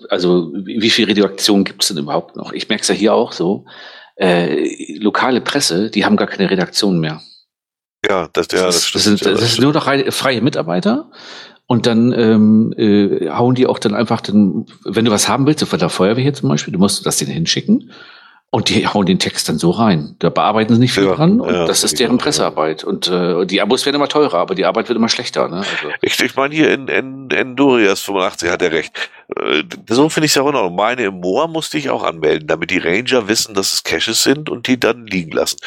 also 0.08 0.52
wie 0.54 0.88
viel 0.88 1.04
Redaktion 1.04 1.64
gibt 1.64 1.82
es 1.82 1.88
denn 1.88 1.98
überhaupt 1.98 2.34
noch? 2.34 2.52
Ich 2.52 2.68
merke 2.68 2.80
es 2.82 2.88
ja 2.88 2.94
hier 2.94 3.12
auch 3.12 3.32
so. 3.32 3.66
Äh, 4.16 4.98
lokale 4.98 5.42
Presse, 5.42 5.90
die 5.90 6.06
haben 6.06 6.16
gar 6.16 6.28
keine 6.28 6.50
Redaktion 6.50 6.98
mehr. 6.98 7.20
Ja, 8.08 8.28
das, 8.32 8.48
ja, 8.52 8.64
das, 8.64 8.90
das, 8.90 9.04
sind, 9.04 9.24
das 9.26 9.52
sind 9.52 9.62
nur 9.62 9.74
noch 9.74 9.84
freie 9.84 10.40
Mitarbeiter. 10.40 11.10
Und 11.66 11.86
dann 11.86 12.12
ähm, 12.12 12.72
äh, 12.76 13.28
hauen 13.28 13.56
die 13.56 13.66
auch 13.66 13.80
dann 13.80 13.94
einfach, 13.94 14.20
den, 14.20 14.66
wenn 14.84 15.04
du 15.04 15.10
was 15.10 15.28
haben 15.28 15.46
willst, 15.46 15.64
von 15.64 15.78
der 15.78 15.88
Feuerwehr 15.88 16.22
hier 16.22 16.34
zum 16.34 16.48
Beispiel, 16.48 16.72
du 16.72 16.78
musst 16.78 17.04
das 17.04 17.16
denen 17.16 17.32
hinschicken. 17.32 17.90
Und 18.50 18.68
die 18.68 18.86
hauen 18.86 19.06
den 19.06 19.18
Text 19.18 19.48
dann 19.48 19.58
so 19.58 19.70
rein. 19.70 20.16
Da 20.18 20.30
bearbeiten 20.30 20.72
sie 20.72 20.80
nicht 20.80 20.92
viel 20.92 21.04
ja, 21.04 21.14
dran 21.14 21.40
und 21.40 21.52
ja, 21.52 21.66
das 21.66 21.84
ist 21.84 21.98
deren 21.98 22.16
Pressearbeit. 22.16 22.84
Und 22.84 23.08
äh, 23.08 23.44
die 23.44 23.60
Abos 23.60 23.84
werden 23.84 23.96
immer 23.96 24.08
teurer, 24.08 24.38
aber 24.38 24.54
die 24.54 24.64
Arbeit 24.64 24.88
wird 24.88 24.96
immer 24.96 25.08
schlechter. 25.08 25.48
Ne? 25.48 25.58
Also. 25.58 25.94
Ich, 26.00 26.18
ich 26.20 26.36
meine, 26.36 26.54
hier 26.54 26.72
in, 26.72 26.88
in, 26.88 27.28
in 27.30 27.56
Durias 27.56 28.00
85 28.00 28.50
hat 28.50 28.62
er 28.62 28.72
recht. 28.72 29.10
Äh, 29.34 29.64
so 29.88 30.08
finde 30.08 30.26
ich 30.26 30.32
es 30.32 30.36
ja 30.36 30.42
auch 30.42 30.52
noch. 30.52 30.70
Meine 30.70 31.04
im 31.04 31.20
Moor 31.20 31.48
musste 31.48 31.78
ich 31.78 31.90
auch 31.90 32.02
anmelden, 32.02 32.46
damit 32.46 32.70
die 32.70 32.78
Ranger 32.78 33.28
wissen, 33.28 33.54
dass 33.54 33.72
es 33.72 33.82
Caches 33.82 34.22
sind 34.22 34.48
und 34.48 34.66
die 34.66 34.78
dann 34.78 35.06
liegen 35.06 35.32
lassen. 35.32 35.58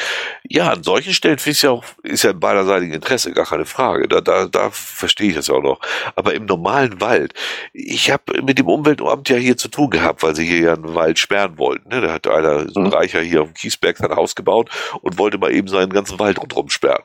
Ja, 0.48 0.70
an 0.70 0.82
solchen 0.82 1.12
Stellen 1.12 1.38
finde 1.38 1.52
ich 1.52 1.58
es 1.58 1.62
ja 1.62 1.70
auch, 1.70 1.84
ist 2.02 2.24
ja 2.24 2.30
in 2.30 2.40
beiderseitigen 2.40 2.92
Interesse, 2.92 3.32
gar 3.32 3.46
keine 3.46 3.66
Frage. 3.66 4.08
Da, 4.08 4.20
da, 4.20 4.46
da 4.46 4.70
verstehe 4.70 5.30
ich 5.30 5.34
das 5.34 5.48
ja 5.48 5.54
auch 5.54 5.62
noch. 5.62 5.80
Aber 6.16 6.34
im 6.34 6.46
normalen 6.46 7.00
Wald, 7.00 7.34
ich 7.72 8.10
habe 8.10 8.42
mit 8.42 8.58
dem 8.58 8.68
Umweltamt 8.68 9.28
ja 9.28 9.36
hier 9.36 9.56
zu 9.56 9.68
tun 9.68 9.90
gehabt, 9.90 10.22
weil 10.22 10.34
sie 10.34 10.46
hier 10.46 10.60
ja 10.60 10.74
einen 10.74 10.94
Wald 10.94 11.18
sperren 11.18 11.58
wollten. 11.58 11.88
Ne? 11.90 12.00
Da 12.00 12.12
hat 12.12 12.26
einer, 12.26 12.68
so 12.68 12.80
ein 12.80 12.86
mhm. 12.86 12.92
Reicher 12.92 13.20
hier 13.20 13.42
auf 13.42 13.48
dem 13.48 13.54
Kiesberg 13.54 13.98
sein 13.98 14.14
Haus 14.14 14.34
gebaut 14.34 14.70
und 15.02 15.18
wollte 15.18 15.38
mal 15.38 15.52
eben 15.52 15.68
seinen 15.68 15.90
ganzen 15.90 16.18
Wald 16.18 16.40
rundherum 16.40 16.70
sperren. 16.70 17.02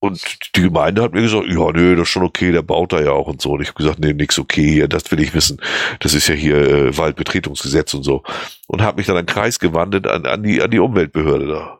Und 0.00 0.22
die 0.54 0.62
Gemeinde 0.62 1.02
hat 1.02 1.12
mir 1.12 1.22
gesagt, 1.22 1.46
ja, 1.48 1.72
nö, 1.72 1.96
das 1.96 2.02
ist 2.02 2.08
schon 2.10 2.22
okay, 2.22 2.52
der 2.52 2.62
baut 2.62 2.92
da 2.92 3.00
ja 3.00 3.10
auch 3.10 3.26
und 3.26 3.42
so. 3.42 3.52
Und 3.52 3.62
ich 3.62 3.68
habe 3.68 3.78
gesagt, 3.78 3.98
nee, 3.98 4.12
nix 4.12 4.38
okay 4.38 4.70
hier, 4.70 4.88
das 4.88 5.10
will 5.10 5.20
ich 5.20 5.34
wissen. 5.34 5.60
Das 6.00 6.14
ist 6.14 6.28
ja 6.28 6.34
hier 6.34 6.56
äh, 6.56 6.96
Waldbetretungsgesetz 6.96 7.94
und 7.94 8.04
so. 8.04 8.22
Und 8.68 8.82
habe 8.82 8.98
mich 8.98 9.06
dann 9.06 9.16
an 9.16 9.26
den 9.26 9.34
Kreis 9.34 9.58
gewandt 9.58 10.06
an, 10.06 10.24
an, 10.24 10.42
die, 10.42 10.62
an 10.62 10.70
die 10.70 10.78
Umweltbehörde 10.78 11.46
da. 11.48 11.78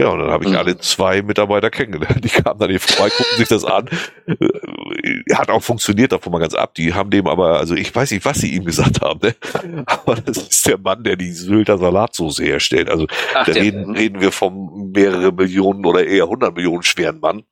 Ja, 0.00 0.08
und 0.08 0.18
dann 0.18 0.30
habe 0.30 0.44
ich 0.44 0.50
mhm. 0.52 0.56
alle 0.56 0.78
zwei 0.78 1.20
Mitarbeiter 1.20 1.68
kennengelernt. 1.68 2.24
Die 2.24 2.30
kamen 2.30 2.58
dann 2.58 2.70
hier 2.70 2.80
vorbei, 2.80 3.10
guckten 3.14 3.36
sich 3.36 3.48
das 3.48 3.66
an. 3.66 3.86
Äh, 4.26 5.34
hat 5.34 5.50
auch 5.50 5.62
funktioniert, 5.62 6.12
davon 6.12 6.32
mal 6.32 6.38
ganz 6.38 6.54
ab. 6.54 6.74
Die 6.74 6.94
haben 6.94 7.10
dem 7.10 7.26
aber, 7.26 7.58
also 7.58 7.74
ich 7.74 7.94
weiß 7.94 8.10
nicht, 8.12 8.24
was 8.24 8.38
sie 8.38 8.54
ihm 8.54 8.64
gesagt 8.64 9.02
haben, 9.02 9.20
ne? 9.22 9.34
aber 9.86 10.14
das 10.14 10.38
ist 10.38 10.66
der 10.66 10.78
Mann, 10.78 11.04
der 11.04 11.16
die 11.16 11.32
Sylter 11.32 11.76
Salatsoße 11.76 12.42
herstellt. 12.42 12.88
Also 12.88 13.08
Ach, 13.34 13.44
da 13.44 13.52
reden, 13.52 13.94
reden 13.94 14.22
wir 14.22 14.32
vom 14.32 14.79
mehrere 14.92 15.32
Millionen 15.32 15.84
oder 15.84 16.06
eher 16.06 16.28
hundert 16.28 16.54
Millionen 16.54 16.82
schweren 16.82 17.20
Mann. 17.20 17.44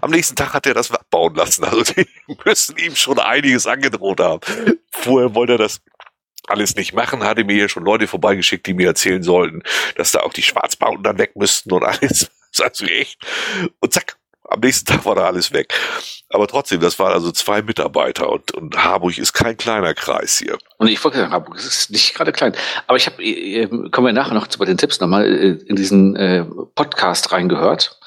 Am 0.00 0.10
nächsten 0.10 0.36
Tag 0.36 0.54
hat 0.54 0.66
er 0.66 0.74
das 0.74 0.90
abbauen 0.90 1.34
lassen. 1.34 1.64
Also 1.64 1.82
die 1.82 2.06
müssen 2.44 2.76
ihm 2.76 2.94
schon 2.96 3.18
einiges 3.18 3.66
angedroht 3.66 4.20
haben. 4.20 4.40
Vorher 4.90 5.34
wollte 5.34 5.52
er 5.52 5.58
das 5.58 5.80
alles 6.46 6.74
nicht 6.74 6.92
machen, 6.92 7.22
hatte 7.22 7.44
mir 7.44 7.54
hier 7.54 7.68
schon 7.68 7.84
Leute 7.84 8.06
vorbeigeschickt, 8.06 8.66
die 8.66 8.74
mir 8.74 8.88
erzählen 8.88 9.22
sollten, 9.22 9.62
dass 9.96 10.12
da 10.12 10.20
auch 10.20 10.32
die 10.32 10.42
Schwarzbauten 10.42 11.02
dann 11.02 11.18
weg 11.18 11.36
müssten 11.36 11.72
und 11.72 11.84
alles. 11.84 12.30
Sagst 12.52 12.80
du 12.80 12.86
echt? 12.86 13.18
Und 13.78 13.92
zack, 13.92 14.16
am 14.50 14.60
nächsten 14.60 14.86
Tag 14.92 15.04
war 15.04 15.14
da 15.14 15.26
alles 15.26 15.52
weg. 15.52 15.72
Aber 16.32 16.46
trotzdem, 16.46 16.80
das 16.80 16.98
waren 16.98 17.12
also 17.12 17.32
zwei 17.32 17.62
Mitarbeiter 17.62 18.30
und, 18.30 18.52
und 18.52 18.76
Harburg 18.84 19.18
ist 19.18 19.32
kein 19.32 19.56
kleiner 19.56 19.94
Kreis 19.94 20.38
hier. 20.38 20.58
Und 20.78 20.88
ich 20.88 21.02
wollte 21.02 21.18
sagen, 21.18 21.32
Harburg 21.32 21.56
ist 21.56 21.90
nicht 21.90 22.14
gerade 22.14 22.30
klein. 22.32 22.54
Aber 22.86 22.96
ich 22.96 23.06
habe, 23.06 23.22
äh, 23.22 23.66
kommen 23.90 24.06
wir 24.06 24.12
nachher 24.12 24.34
noch 24.34 24.46
zu 24.46 24.58
bei 24.58 24.64
den 24.64 24.78
Tipps 24.78 25.00
nochmal, 25.00 25.26
äh, 25.26 25.58
in 25.66 25.74
diesen 25.74 26.14
äh, 26.14 26.44
Podcast 26.74 27.32
reingehört 27.32 27.98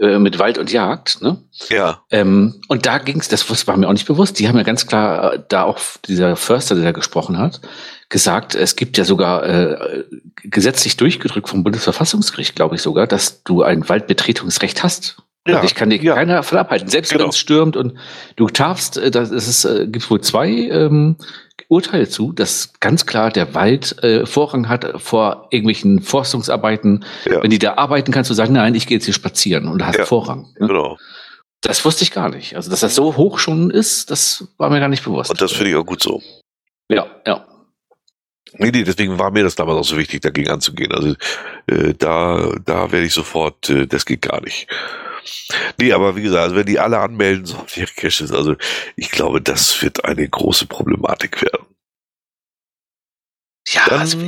äh, 0.00 0.18
mit 0.18 0.38
Wald 0.38 0.58
und 0.58 0.72
Jagd. 0.72 1.22
Ne? 1.22 1.38
Ja. 1.68 2.02
Ähm, 2.10 2.60
und 2.68 2.86
da 2.86 2.98
ging 2.98 3.20
es, 3.20 3.28
das 3.28 3.66
war 3.66 3.76
mir 3.76 3.88
auch 3.88 3.92
nicht 3.92 4.06
bewusst, 4.06 4.38
die 4.38 4.48
haben 4.48 4.56
ja 4.56 4.64
ganz 4.64 4.86
klar, 4.86 5.34
äh, 5.34 5.42
da 5.48 5.64
auch 5.64 5.78
dieser 6.06 6.36
Förster, 6.36 6.74
der 6.74 6.84
da 6.84 6.92
gesprochen 6.92 7.38
hat, 7.38 7.60
gesagt, 8.08 8.54
es 8.54 8.76
gibt 8.76 8.96
ja 8.96 9.04
sogar 9.04 9.44
äh, 9.44 10.04
gesetzlich 10.42 10.96
durchgedrückt 10.96 11.48
vom 11.48 11.62
Bundesverfassungsgericht, 11.62 12.56
glaube 12.56 12.76
ich 12.76 12.82
sogar, 12.82 13.06
dass 13.06 13.42
du 13.42 13.62
ein 13.62 13.88
Waldbetretungsrecht 13.88 14.82
hast. 14.82 15.16
Ja, 15.46 15.62
ich 15.64 15.74
kann 15.74 15.88
dir 15.88 16.02
ja. 16.02 16.14
keiner 16.14 16.36
davon 16.36 16.58
abhalten. 16.58 16.88
Selbst 16.88 17.10
genau. 17.10 17.24
wenn 17.24 17.30
es 17.30 17.38
stürmt 17.38 17.76
und 17.76 17.94
du 18.36 18.46
darfst, 18.48 18.98
äh, 18.98 19.10
das 19.10 19.30
ist, 19.30 19.64
äh, 19.64 19.86
gibt 19.86 20.10
wohl 20.10 20.20
zwei 20.20 20.48
ähm, 20.48 21.16
Urteile 21.68 22.08
zu, 22.08 22.32
dass 22.32 22.74
ganz 22.80 23.06
klar 23.06 23.30
der 23.30 23.54
Wald 23.54 24.02
äh, 24.02 24.26
Vorrang 24.26 24.68
hat 24.68 25.00
vor 25.00 25.48
irgendwelchen 25.50 26.00
Forstungsarbeiten. 26.00 27.04
Ja. 27.24 27.42
Wenn 27.42 27.50
die 27.50 27.58
da 27.58 27.74
arbeiten, 27.74 28.12
kannst 28.12 28.30
du 28.30 28.34
sagen, 28.34 28.54
nein, 28.54 28.74
ich 28.74 28.86
gehe 28.86 28.96
jetzt 28.96 29.04
hier 29.04 29.14
spazieren 29.14 29.68
und 29.68 29.84
hast. 29.84 30.00
Vorrang. 30.00 30.48
Ne? 30.58 30.68
Genau. 30.68 30.98
Das 31.60 31.84
wusste 31.84 32.04
ich 32.04 32.12
gar 32.12 32.28
nicht. 32.28 32.54
Also, 32.56 32.70
dass 32.70 32.80
das 32.80 32.94
so 32.94 33.16
hoch 33.16 33.38
schon 33.38 33.70
ist, 33.70 34.10
das 34.10 34.48
war 34.58 34.70
mir 34.70 34.80
gar 34.80 34.88
nicht 34.88 35.04
bewusst. 35.04 35.30
Und 35.30 35.40
das 35.40 35.52
finde 35.52 35.70
ich 35.70 35.76
auch 35.76 35.84
gut 35.84 36.02
so. 36.02 36.22
Ja, 36.88 37.06
ja. 37.26 37.44
Nee, 38.54 38.70
nee, 38.70 38.84
deswegen 38.84 39.18
war 39.18 39.30
mir 39.30 39.42
das 39.42 39.56
damals 39.56 39.78
auch 39.78 39.84
so 39.84 39.98
wichtig, 39.98 40.22
dagegen 40.22 40.50
anzugehen. 40.50 40.92
Also 40.92 41.14
äh, 41.66 41.94
da, 41.94 42.54
da 42.64 42.92
werde 42.92 43.06
ich 43.06 43.12
sofort, 43.12 43.68
äh, 43.68 43.86
das 43.86 44.06
geht 44.06 44.22
gar 44.22 44.40
nicht. 44.40 44.68
Nee, 45.78 45.92
aber 45.92 46.16
wie 46.16 46.22
gesagt, 46.22 46.42
also 46.42 46.56
wenn 46.56 46.66
die 46.66 46.78
alle 46.78 46.98
anmelden 46.98 47.46
sollen 47.46 47.66
ihre 47.76 47.92
Caches, 47.92 48.32
also 48.32 48.56
ich 48.96 49.10
glaube, 49.10 49.40
das 49.40 49.82
wird 49.82 50.04
eine 50.04 50.28
große 50.28 50.66
Problematik 50.66 51.42
werden. 51.42 51.66
Ja, 53.70 53.84
Dann 53.86 54.00
also, 54.00 54.18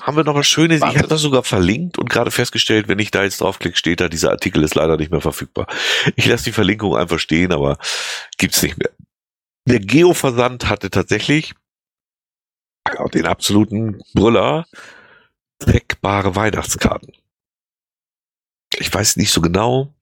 haben 0.00 0.16
wir 0.16 0.24
noch 0.24 0.34
was 0.34 0.48
Schönes. 0.48 0.80
Wahnsinn. 0.80 0.96
Ich 0.96 0.98
habe 0.98 1.08
das 1.08 1.20
sogar 1.20 1.44
verlinkt 1.44 1.98
und 1.98 2.10
gerade 2.10 2.32
festgestellt, 2.32 2.88
wenn 2.88 2.98
ich 2.98 3.12
da 3.12 3.22
jetzt 3.22 3.40
draufklicke, 3.40 3.76
steht 3.76 4.00
da, 4.00 4.08
dieser 4.08 4.30
Artikel 4.30 4.64
ist 4.64 4.74
leider 4.74 4.96
nicht 4.96 5.12
mehr 5.12 5.20
verfügbar. 5.20 5.68
Ich 6.16 6.26
lasse 6.26 6.44
die 6.44 6.52
Verlinkung 6.52 6.96
einfach 6.96 7.20
stehen, 7.20 7.52
aber 7.52 7.78
gibt's 8.38 8.60
nicht 8.62 8.76
mehr. 8.76 8.90
Der 9.66 9.78
Geo-Versand 9.78 10.68
hatte 10.68 10.90
tatsächlich 10.90 11.54
den 13.12 13.26
absoluten 13.26 14.02
Brüller 14.14 14.66
trackbare 15.58 16.34
Weihnachtskarten. 16.34 17.12
Ich 18.78 18.92
weiß 18.92 19.16
nicht 19.16 19.30
so 19.30 19.40
genau, 19.40 19.94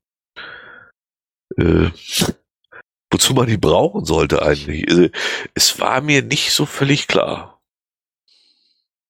äh, 1.57 1.91
wozu 3.11 3.35
man 3.35 3.47
die 3.47 3.57
brauchen 3.57 4.05
sollte 4.05 4.43
eigentlich. 4.43 4.89
Also, 4.89 5.09
es 5.55 5.81
war 5.81 6.01
mir 6.01 6.23
nicht 6.23 6.53
so 6.53 6.67
völlig 6.67 7.09
klar. 7.09 7.61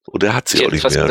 Oder 0.06 0.34
hat 0.34 0.48
sie 0.48 0.64
auch 0.64 0.70
nicht 0.70 0.88
mehr? 0.88 1.10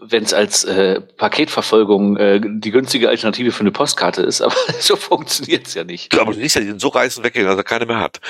Wenn 0.00 0.22
es 0.22 0.32
als 0.32 0.64
äh, 0.64 1.00
Paketverfolgung 1.00 2.16
äh, 2.16 2.40
die 2.42 2.70
günstige 2.70 3.08
Alternative 3.08 3.52
für 3.52 3.60
eine 3.60 3.72
Postkarte 3.72 4.22
ist, 4.22 4.40
aber 4.40 4.54
so 4.80 4.96
funktioniert 4.96 5.66
es 5.66 5.74
ja 5.74 5.84
nicht. 5.84 6.14
Ja, 6.14 6.22
aber 6.22 6.32
du 6.32 6.38
siehst 6.38 6.54
ja, 6.54 6.60
die 6.60 6.68
sind 6.68 6.80
so 6.80 6.88
reißen 6.88 7.22
weggegangen, 7.24 7.50
dass 7.50 7.60
er 7.60 7.68
keine 7.68 7.86
mehr 7.86 7.98
hat. 7.98 8.20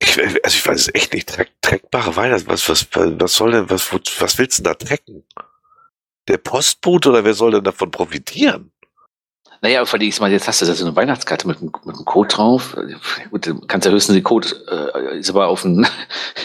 Ich, 0.00 0.18
also 0.18 0.56
ich 0.56 0.66
weiß 0.66 0.80
es 0.80 0.94
echt 0.94 1.14
nicht. 1.14 1.28
Track, 1.28 1.50
trackbare 1.62 2.14
Weihnachten, 2.16 2.46
was, 2.46 2.68
was, 2.68 2.86
was 2.92 3.34
soll 3.34 3.52
denn, 3.52 3.70
was, 3.70 3.90
was 3.92 4.38
willst 4.38 4.58
du 4.58 4.62
denn 4.62 4.72
da 4.72 4.74
tracken? 4.74 5.24
Der 6.28 6.38
Postbote 6.38 7.10
oder 7.10 7.24
wer 7.24 7.34
soll 7.34 7.52
denn 7.52 7.64
davon 7.64 7.90
profitieren? 7.90 8.70
Naja, 9.64 9.82
vor 9.86 9.98
allem, 9.98 10.06
ich 10.06 10.20
mal, 10.20 10.30
jetzt 10.30 10.46
hast 10.46 10.60
du 10.60 10.66
da 10.66 10.74
so 10.74 10.84
eine 10.84 10.94
Weihnachtskarte 10.94 11.48
mit, 11.48 11.62
mit 11.62 11.74
einem 11.86 12.04
Code 12.04 12.28
drauf. 12.28 12.76
Gut, 13.30 13.46
du 13.46 13.60
kannst 13.60 13.86
ja 13.86 13.92
höchstens 13.92 14.14
den 14.14 14.22
Code, 14.22 14.48
äh, 14.70 15.18
ist 15.18 15.30
aber 15.30 15.48
auf, 15.48 15.64
ein, 15.64 15.86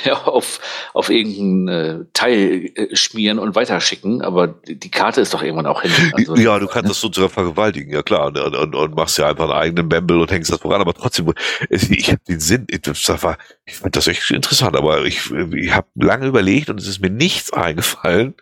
ja, 0.06 0.14
auf, 0.26 0.62
auf 0.94 1.10
irgendein 1.10 1.68
äh, 1.68 2.06
Teil 2.14 2.72
äh, 2.76 2.96
schmieren 2.96 3.38
und 3.38 3.56
weiterschicken, 3.56 4.22
aber 4.22 4.48
die 4.48 4.90
Karte 4.90 5.20
ist 5.20 5.34
doch 5.34 5.44
irgendwann 5.44 5.66
auch 5.66 5.82
hin. 5.82 5.92
Also, 6.14 6.38
ja, 6.38 6.60
du 6.60 6.68
kannst 6.68 6.92
das 6.92 7.02
sozusagen 7.02 7.34
vergewaltigen, 7.34 7.92
ja 7.92 8.04
klar, 8.04 8.28
und, 8.28 8.38
und, 8.38 8.74
und 8.74 8.96
machst 8.96 9.18
ja 9.18 9.28
einfach 9.28 9.50
einen 9.50 9.60
eigenen 9.60 9.90
Bamble 9.90 10.22
und 10.22 10.32
hängst 10.32 10.50
das 10.50 10.62
voran, 10.62 10.80
aber 10.80 10.94
trotzdem, 10.94 11.34
ich 11.70 12.08
habe 12.08 12.22
den 12.26 12.40
Sinn, 12.40 12.68
das 12.84 13.22
war, 13.22 13.38
ich 13.66 13.76
fand 13.76 13.98
das 13.98 14.08
echt 14.08 14.32
interessant, 14.32 14.78
aber 14.78 15.04
ich, 15.04 15.30
ich 15.30 15.76
habe 15.76 15.88
lange 15.96 16.26
überlegt 16.26 16.70
und 16.70 16.80
es 16.80 16.88
ist 16.88 17.02
mir 17.02 17.10
nichts 17.10 17.52
eingefallen, 17.52 18.36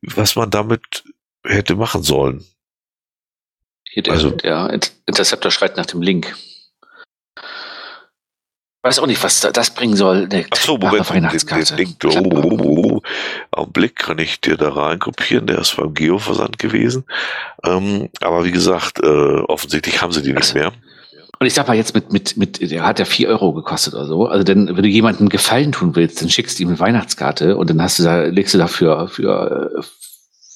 was 0.00 0.34
man 0.34 0.48
damit 0.48 1.04
hätte 1.44 1.74
machen 1.74 2.02
sollen. 2.02 2.42
Hier 3.96 4.02
der, 4.02 4.12
also, 4.12 4.28
der 4.28 4.78
Interceptor 5.06 5.50
schreit 5.50 5.78
nach 5.78 5.86
dem 5.86 6.02
Link. 6.02 6.36
Weiß 8.82 8.98
auch 8.98 9.06
nicht, 9.06 9.24
was 9.24 9.40
das 9.40 9.70
bringen 9.70 9.96
soll. 9.96 10.28
Der 10.28 10.44
Ach 10.50 10.56
so, 10.58 10.76
Moment, 10.76 11.08
Weihnachtskarte. 11.08 11.76
Den, 11.76 11.96
den 11.98 12.10
Link, 12.10 12.34
oh, 12.34 12.58
oh, 12.60 12.92
oh, 12.92 13.02
Augenblick, 13.52 13.96
kann 13.96 14.18
ich 14.18 14.38
dir 14.42 14.58
da 14.58 14.68
rein 14.68 14.98
kopieren. 14.98 15.46
Der 15.46 15.60
ist 15.60 15.78
beim 15.78 15.94
Geo-Versand 15.94 16.58
gewesen. 16.58 17.04
Ähm, 17.64 18.10
aber 18.20 18.44
wie 18.44 18.50
gesagt, 18.50 18.98
äh, 19.02 19.06
offensichtlich 19.06 20.02
haben 20.02 20.12
sie 20.12 20.20
die 20.20 20.34
nicht 20.34 20.42
also, 20.42 20.58
mehr. 20.58 20.72
Und 21.38 21.46
ich 21.46 21.54
sag 21.54 21.66
mal 21.66 21.74
jetzt 21.74 21.94
mit, 21.94 22.12
mit, 22.12 22.36
mit, 22.36 22.70
der 22.70 22.84
hat 22.84 22.98
ja 22.98 23.06
vier 23.06 23.28
Euro 23.30 23.54
gekostet 23.54 23.94
oder 23.94 24.04
so. 24.04 24.26
Also 24.26 24.44
denn, 24.44 24.76
wenn 24.76 24.82
du 24.82 24.90
jemandem 24.90 25.30
Gefallen 25.30 25.72
tun 25.72 25.96
willst, 25.96 26.20
dann 26.20 26.28
schickst 26.28 26.58
du 26.58 26.64
ihm 26.64 26.68
eine 26.68 26.80
Weihnachtskarte 26.80 27.56
und 27.56 27.70
dann 27.70 27.80
hast 27.80 27.98
du 27.98 28.02
da, 28.02 28.24
legst 28.24 28.52
du 28.52 28.58
dafür 28.58 29.08
für 29.08 29.82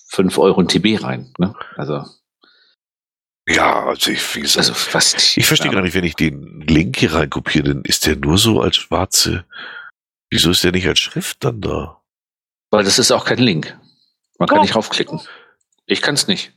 fünf 0.08 0.36
Euro 0.36 0.60
ein 0.60 0.68
TB 0.68 1.02
rein. 1.02 1.32
Ne? 1.38 1.54
Also. 1.78 2.04
Ja, 3.50 3.86
also 3.86 4.12
ich, 4.12 4.36
wie 4.36 4.42
gesagt, 4.42 4.58
also 4.58 4.74
fast, 4.74 5.36
ich 5.36 5.46
verstehe 5.46 5.72
gar 5.72 5.82
nicht, 5.82 5.94
wenn 5.94 6.04
ich 6.04 6.14
den 6.14 6.60
Link 6.60 6.98
hier 6.98 7.14
reinkopiere, 7.14 7.74
dann 7.74 7.82
ist 7.82 8.06
der 8.06 8.16
nur 8.16 8.38
so 8.38 8.60
als 8.60 8.76
schwarze. 8.76 9.44
Wieso 10.30 10.52
ist 10.52 10.62
der 10.62 10.70
nicht 10.70 10.86
als 10.86 11.00
Schrift 11.00 11.42
dann 11.44 11.60
da? 11.60 12.00
Weil 12.70 12.84
das 12.84 13.00
ist 13.00 13.10
auch 13.10 13.24
kein 13.24 13.38
Link. 13.38 13.76
Man 14.38 14.48
kann 14.48 14.58
oh. 14.58 14.62
nicht 14.62 14.76
raufklicken. 14.76 15.20
Ich 15.86 16.00
kann 16.00 16.14
es 16.14 16.28
nicht. 16.28 16.52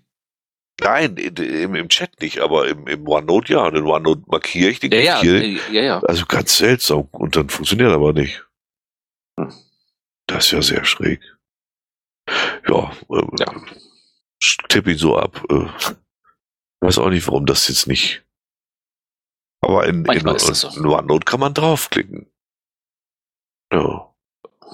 Nein, 0.81 1.17
im, 1.17 1.75
im 1.75 1.89
Chat 1.89 2.21
nicht, 2.21 2.39
aber 2.39 2.67
im, 2.67 2.87
im 2.87 3.07
OneNote 3.07 3.53
ja. 3.53 3.65
Und 3.65 3.75
in 3.75 3.85
OneNote 3.85 4.23
markiere 4.27 4.69
ich 4.69 4.79
den 4.79 4.91
ja, 4.91 5.23
ja, 5.23 5.41
ja, 5.71 5.81
ja. 5.81 5.99
Also 6.01 6.25
ganz 6.27 6.57
seltsam. 6.57 7.07
Und 7.11 7.35
dann 7.35 7.49
funktioniert 7.49 7.91
aber 7.91 8.13
nicht. 8.13 8.43
Hm. 9.39 9.51
Das 10.27 10.45
ist 10.45 10.51
ja 10.51 10.61
sehr 10.61 10.85
schräg. 10.85 11.19
Ja, 12.67 12.91
äh, 13.09 13.25
ja. 13.39 13.53
tippe 14.69 14.91
ihn 14.91 14.97
so 14.97 15.17
ab. 15.17 15.43
Äh, 15.49 15.65
weiß 16.83 16.97
auch 16.99 17.09
nicht, 17.09 17.27
warum 17.27 17.45
das 17.45 17.67
jetzt 17.67 17.87
nicht. 17.87 18.23
Aber 19.61 19.87
in, 19.87 20.05
in, 20.05 20.27
in, 20.27 20.37
so. 20.37 20.67
in 20.69 20.85
OneNote 20.85 21.25
kann 21.25 21.39
man 21.39 21.53
draufklicken. 21.53 22.27
Ja. 23.71 24.13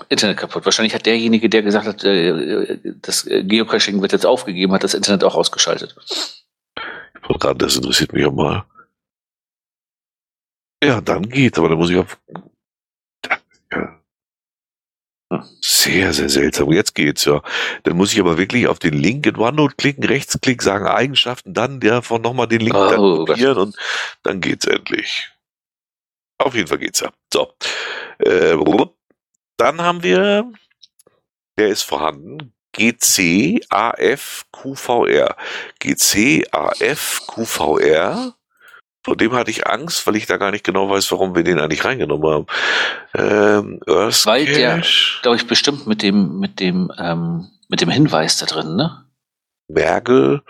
Internet 0.10 0.38
kaputt. 0.38 0.66
Wahrscheinlich 0.66 0.96
hat 0.96 1.06
derjenige, 1.06 1.50
der 1.50 1.62
gesagt 1.62 1.86
hat, 1.86 2.04
äh, 2.04 2.80
das 3.02 3.26
Geocaching 3.26 4.02
wird 4.02 4.14
jetzt 4.14 4.26
aufgegeben, 4.26 4.74
hat 4.74 4.84
das 4.84 4.94
Internet 4.94 5.24
auch 5.24 5.36
ausgeschaltet. 5.36 5.96
Ich 6.76 7.30
wollte 7.30 7.40
gerade, 7.40 7.58
das 7.60 7.76
interessiert 7.76 8.14
mich 8.14 8.26
auch 8.26 8.34
mal. 8.34 8.66
Ja, 10.84 11.02
dann 11.02 11.30
geht's, 11.30 11.60
aber 11.60 11.70
da 11.70 11.76
muss 11.76 11.90
ich 11.90 11.98
auf. 11.98 12.18
Ja. 15.32 15.46
Sehr, 15.62 16.12
sehr 16.14 16.30
seltsam. 16.30 16.72
Jetzt 16.72 16.96
geht's 16.96 17.26
ja. 17.26 17.44
Dann 17.84 17.98
muss 17.98 18.14
ich 18.14 18.20
aber 18.20 18.40
wirklich 18.40 18.68
auf 18.68 18.80
den 18.80 18.96
Link 18.96 19.28
in 19.28 19.36
OneNote 19.38 19.76
klicken, 19.76 20.04
Rechtsklick, 20.04 20.64
sagen 20.64 20.88
Eigenschaften, 20.88 21.54
dann 21.54 21.80
davon 21.80 22.24
nochmal 22.24 22.48
den 22.48 22.62
Link 22.62 22.76
oh, 22.76 23.26
kopieren 23.26 23.58
und 23.58 23.76
dann 24.24 24.42
geht's 24.42 24.66
endlich. 24.66 25.30
Auf 26.40 26.56
jeden 26.56 26.68
Fall 26.68 26.80
geht's 26.80 27.02
ja. 27.02 27.12
So. 27.32 27.54
Äh, 28.20 28.58
dann 29.58 29.82
haben 29.82 30.02
wir, 30.04 30.52
der 31.58 31.68
ist 31.68 31.84
vorhanden, 31.84 32.54
GCAFQVR. 32.72 33.66
GCAFQVR 35.80 36.80
vor 39.04 39.16
dem 39.16 39.34
hatte 39.34 39.52
ich 39.52 39.68
Angst, 39.68 40.06
weil 40.06 40.16
ich 40.16 40.26
da 40.26 40.38
gar 40.38 40.52
nicht 40.52 40.64
genau 40.64 40.90
weiß, 40.90 41.12
warum 41.12 41.36
wir 41.36 41.44
den 41.44 41.60
eigentlich 41.60 41.86
reingenommen 41.86 42.30
haben. 42.30 42.46
Ähm, 43.16 43.80
weil 43.86 44.46
der, 44.46 44.84
glaube 45.22 45.38
ich, 45.38 45.48
bestimmt 45.48 45.88
mit 45.88 46.02
dem, 46.02 46.40
mit 46.40 46.60
dem, 46.60 46.92
ähm, 46.98 47.48
mit 47.70 47.82
dem 47.82 47.90
Hinweis 47.90 48.38
da 48.38 48.46
drin, 48.46 48.76
ne? 48.76 49.06
Mergel, 49.68 50.42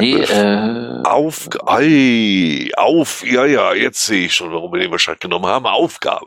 Nee, 0.00 0.22
äh, 0.22 1.02
auf, 1.04 1.48
ei, 1.64 2.68
auf, 2.76 3.24
ja, 3.24 3.46
ja, 3.46 3.74
jetzt 3.74 4.04
sehe 4.04 4.26
ich 4.26 4.34
schon, 4.34 4.52
warum 4.52 4.72
wir 4.72 4.80
den 4.80 4.90
wahrscheinlich 4.90 5.20
genommen 5.20 5.46
haben. 5.46 5.66
Aufgabe. 5.66 6.26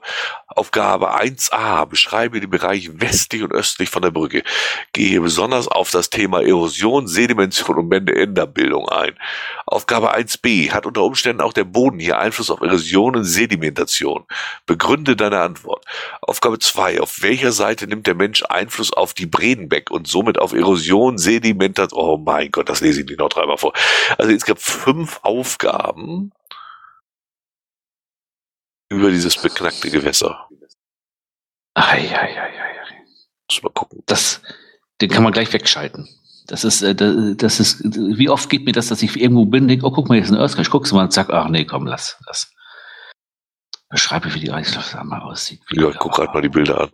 Aufgabe 0.55 1.15
1a. 1.15 1.85
Beschreibe 1.85 2.39
den 2.39 2.49
Bereich 2.49 2.89
westlich 2.99 3.43
und 3.43 3.51
östlich 3.51 3.89
von 3.89 4.01
der 4.01 4.11
Brücke. 4.11 4.43
Gehe 4.93 5.21
besonders 5.21 5.67
auf 5.67 5.91
das 5.91 6.09
Thema 6.09 6.41
Erosion, 6.41 7.07
Sedimentation 7.07 7.77
und 7.77 7.91
Enderbildung 7.91 8.89
ein. 8.89 9.15
Aufgabe 9.65 10.15
1b. 10.15 10.71
Hat 10.71 10.85
unter 10.85 11.03
Umständen 11.03 11.41
auch 11.41 11.53
der 11.53 11.63
Boden 11.63 11.99
hier 11.99 12.19
Einfluss 12.19 12.49
auf 12.49 12.61
Erosion 12.61 13.15
und 13.15 13.23
Sedimentation? 13.23 14.25
Begründe 14.65 15.15
deine 15.15 15.39
Antwort. 15.39 15.85
Aufgabe 16.21 16.59
2. 16.59 17.01
Auf 17.01 17.21
welcher 17.21 17.51
Seite 17.51 17.87
nimmt 17.87 18.07
der 18.07 18.15
Mensch 18.15 18.43
Einfluss 18.43 18.91
auf 18.91 19.13
die 19.13 19.25
Bredenbeck 19.25 19.91
und 19.91 20.07
somit 20.07 20.39
auf 20.39 20.53
Erosion, 20.53 21.17
Sedimentation? 21.17 21.99
Oh 21.99 22.17
mein 22.17 22.51
Gott, 22.51 22.69
das 22.69 22.81
lese 22.81 23.01
ich 23.01 23.07
nicht 23.07 23.19
noch 23.19 23.29
dreimal 23.29 23.57
vor. 23.57 23.73
Also 24.17 24.31
es 24.31 24.45
gab 24.45 24.59
fünf 24.59 25.19
Aufgaben 25.23 26.31
über 28.91 29.09
dieses 29.09 29.41
beknackte 29.41 29.89
Gewässer. 29.89 30.47
Ei, 31.73 32.09
ei, 32.09 32.39
ei, 32.39 32.61
ei. 32.61 32.71
Muss 33.49 33.63
mal 33.63 33.69
gucken. 33.69 34.03
Das, 34.05 34.41
den 34.99 35.09
kann 35.09 35.23
man 35.23 35.31
gleich 35.31 35.51
wegschalten. 35.53 36.09
Das 36.47 36.65
ist, 36.65 36.81
äh, 36.81 36.93
das 37.35 37.59
ist, 37.61 37.81
wie 37.83 38.29
oft 38.29 38.49
geht 38.49 38.65
mir 38.65 38.73
das, 38.73 38.87
dass 38.87 39.01
ich 39.01 39.19
irgendwo 39.19 39.45
bin, 39.45 39.69
denke, 39.69 39.85
oh, 39.85 39.91
guck 39.91 40.09
mal, 40.09 40.15
hier 40.15 40.23
ist 40.23 40.31
ein 40.31 40.37
Earthquake, 40.37 40.69
guckst 40.69 40.91
du 40.91 40.97
mal 40.97 41.03
und 41.03 41.13
sag, 41.13 41.29
ach 41.29 41.47
nee, 41.47 41.65
komm, 41.65 41.85
lass, 41.85 42.17
lass. 42.27 42.53
Beschreibe, 43.89 44.33
wie 44.33 44.39
die 44.39 44.51
Eislufthammer 44.51 45.23
aussieht. 45.23 45.61
Ja, 45.71 45.89
ich 45.89 45.97
guck 45.97 46.13
gerade 46.13 46.33
mal 46.33 46.41
die 46.41 46.49
Bilder 46.49 46.81
an 46.81 46.91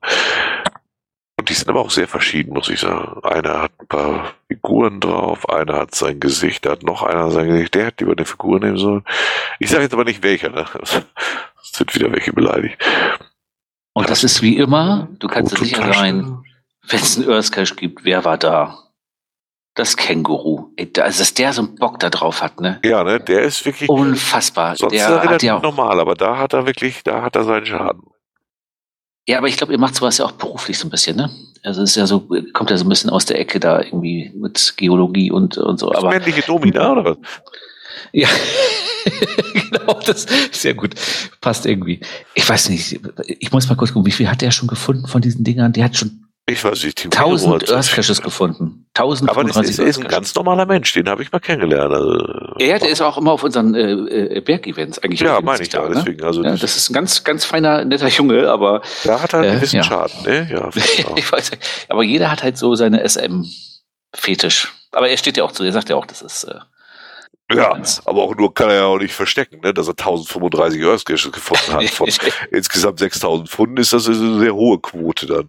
die 1.48 1.54
sind 1.54 1.70
aber 1.70 1.82
auch 1.82 1.92
sehr 1.92 2.08
verschieden, 2.08 2.54
muss 2.54 2.70
ich 2.70 2.80
sagen. 2.80 3.24
Einer 3.24 3.62
hat 3.62 3.72
ein 3.80 3.88
paar 3.88 4.34
Figuren 4.48 5.00
drauf, 5.00 5.50
einer 5.50 5.78
hat 5.78 5.96
sein 5.96 6.20
Gesicht, 6.20 6.66
da 6.66 6.72
hat 6.72 6.84
noch 6.84 7.04
einer 7.04 7.32
sein 7.32 7.48
Gesicht, 7.48 7.76
der 7.76 7.88
hat 7.88 8.00
lieber 8.00 8.14
eine 8.14 8.26
Figur 8.26 8.60
nehmen 8.60 8.78
sollen. 8.78 9.04
Ich 9.60 9.70
sage 9.70 9.84
jetzt 9.84 9.94
aber 9.94 10.04
nicht 10.04 10.24
welcher, 10.24 10.50
ne? 10.50 10.66
Sind 11.74 11.94
wieder 11.96 12.12
welche 12.12 12.34
beleidigt. 12.34 12.78
Und 13.94 14.10
das 14.10 14.24
ist 14.24 14.42
wie 14.42 14.58
immer, 14.58 15.08
du 15.20 15.28
kannst 15.28 15.54
es 15.54 15.60
sicher 15.60 15.92
sein, 15.94 16.44
wenn 16.88 17.00
es 17.00 17.18
einen 17.18 17.30
Earthcache 17.30 17.76
gibt, 17.76 18.04
wer 18.06 18.24
war 18.26 18.38
da? 18.38 18.78
Das 19.74 19.96
Känguru. 19.96 20.72
Also, 21.00 21.20
dass 21.20 21.34
der 21.34 21.54
so 21.54 21.62
einen 21.64 21.76
Bock 21.76 22.00
da 22.00 22.10
drauf 22.10 22.42
hat, 22.42 22.60
ne? 22.60 22.80
Ja, 22.84 23.04
ne? 23.04 23.20
Der 23.20 23.42
ist 23.42 23.64
wirklich. 23.66 23.90
Unfassbar. 23.90 24.76
Sonst 24.76 24.94
der 24.94 25.08
ist 25.08 25.12
er 25.12 25.24
relativ 25.24 25.62
normal, 25.62 26.00
aber 26.00 26.16
da 26.16 26.38
hat 26.38 26.54
er 26.54 26.66
wirklich, 26.66 27.04
da 27.04 27.22
hat 27.22 27.36
er 27.36 27.44
seinen 27.44 27.66
Schaden. 27.66 28.02
Ja, 29.28 29.40
aber 29.40 29.48
ich 29.48 29.58
glaube, 29.58 29.74
ihr 29.74 29.80
macht 29.80 29.96
sowas 29.96 30.18
ja 30.18 30.26
auch 30.26 30.32
beruflich 30.32 30.80
so 30.80 30.88
ein 30.88 30.90
bisschen, 30.90 31.18
ne? 31.18 31.30
Also 31.64 31.84
es 31.84 31.92
ist 31.92 31.96
ja 31.98 32.08
so, 32.08 32.28
kommt 32.54 32.70
ja 32.70 32.78
so 32.78 32.86
ein 32.86 32.90
bisschen 32.90 33.10
aus 33.10 33.26
der 33.26 33.40
Ecke 33.40 33.60
da 33.60 33.82
irgendwie 33.82 34.32
mit 34.34 34.76
Geologie 34.78 35.32
und, 35.32 35.58
und 35.58 35.80
so. 35.80 35.90
Das 35.90 36.00
aber 36.00 36.10
männliche 36.12 36.42
Domina 36.44 36.94
oder 36.94 37.06
was? 37.06 37.18
Ja, 38.14 38.28
genau, 39.54 40.00
das 40.06 40.26
ist 40.26 40.54
sehr 40.56 40.74
gut. 40.74 40.96
Passt 41.42 41.66
irgendwie. 41.66 42.00
Ich 42.34 42.48
weiß 42.48 42.70
nicht, 42.70 43.00
ich 43.28 43.52
muss 43.52 43.68
mal 43.70 43.76
kurz 43.76 43.94
gucken, 43.94 44.06
wie 44.06 44.12
viel 44.16 44.30
hat 44.30 44.42
er 44.44 44.52
schon 44.52 44.68
gefunden 44.68 45.08
von 45.08 45.22
diesen 45.22 45.44
Dingern? 45.44 45.74
Der 45.74 45.86
hat 45.86 45.96
schon 45.98 46.26
Ich 46.50 46.64
weiß 46.64 46.84
nicht, 46.84 46.98
Team 46.98 47.12
1000 47.12 47.46
Hero 47.52 47.62
hat- 47.62 47.72
Earth 47.72 47.92
Caches 47.92 48.22
gefunden. 48.22 48.86
Aber 48.98 49.12
das 49.12 49.22
ist, 49.22 49.28
1035 49.30 49.80
ist 49.88 49.98
ein 50.00 50.08
ganz 50.08 50.34
normaler 50.34 50.66
Mensch, 50.66 50.92
den 50.94 51.08
habe 51.08 51.22
ich 51.22 51.32
mal 51.32 51.40
kennengelernt. 51.40 51.94
Also, 51.94 52.18
Ja, 52.60 52.80
der 52.80 52.90
ist 52.90 53.02
auch 53.02 53.18
immer 53.18 53.32
auf 53.34 53.44
unseren 53.44 53.76
äh, 53.76 53.92
äh, 54.38 54.42
Bergevents 54.42 54.98
eigentlich. 55.00 55.20
ja, 55.20 55.40
meine 55.42 55.62
ich 55.62 55.70
da, 55.70 55.84
ja, 55.84 55.90
ne? 55.90 55.96
deswegen. 55.98 56.24
Also, 56.24 56.44
Ja, 56.44 56.56
das, 56.56 56.76
ist 56.78 56.90
ein 56.90 56.94
ganz, 56.94 57.24
ganz 57.24 57.46
feiner, 57.46 57.86
netter 57.86 58.08
Junge, 58.08 58.50
aber 58.50 58.82
da 59.04 59.22
hat 59.22 59.34
er 59.34 59.40
einen 59.42 59.52
äh, 59.52 59.56
gewissen 59.56 59.76
ja. 59.78 59.84
Schaden, 59.84 60.24
ne? 60.26 60.48
Ja, 60.52 60.70
ja. 60.98 61.16
ich 61.16 61.32
weiß 61.32 61.52
nicht. 61.52 61.64
Aber 61.90 62.04
jeder 62.04 62.32
hat 62.32 62.42
halt 62.44 62.58
so 62.58 62.74
seine 62.76 63.08
SM-Fetisch. 63.08 64.74
Aber 64.92 65.10
er 65.10 65.18
steht 65.18 65.38
ja 65.38 65.44
auch 65.44 65.52
zu, 65.52 65.64
er 65.64 65.74
sagt 65.74 65.90
ja 65.90 65.96
auch, 65.96 66.06
das 66.06 66.22
ist. 66.22 66.46
Äh, 66.46 66.56
ja, 67.52 67.82
aber 68.06 68.24
auch 68.24 68.36
nur 68.36 68.54
kann 68.54 68.70
er 68.70 68.76
ja 68.76 68.86
auch 68.86 68.98
nicht 68.98 69.14
verstecken, 69.14 69.62
ne? 69.62 69.74
dass 69.74 69.88
er 69.88 69.92
1035 69.92 70.84
Earth 70.84 71.06
Caches 71.06 71.32
gefunden 71.32 71.74
hat. 71.74 71.90
Von 71.90 72.10
insgesamt 72.52 73.00
6000 73.00 73.50
Pfunden 73.50 73.78
ist 73.78 73.94
das 73.94 74.08
eine 74.08 74.40
sehr 74.40 74.54
hohe 74.54 74.80
Quote 74.80 75.28
dann. 75.28 75.48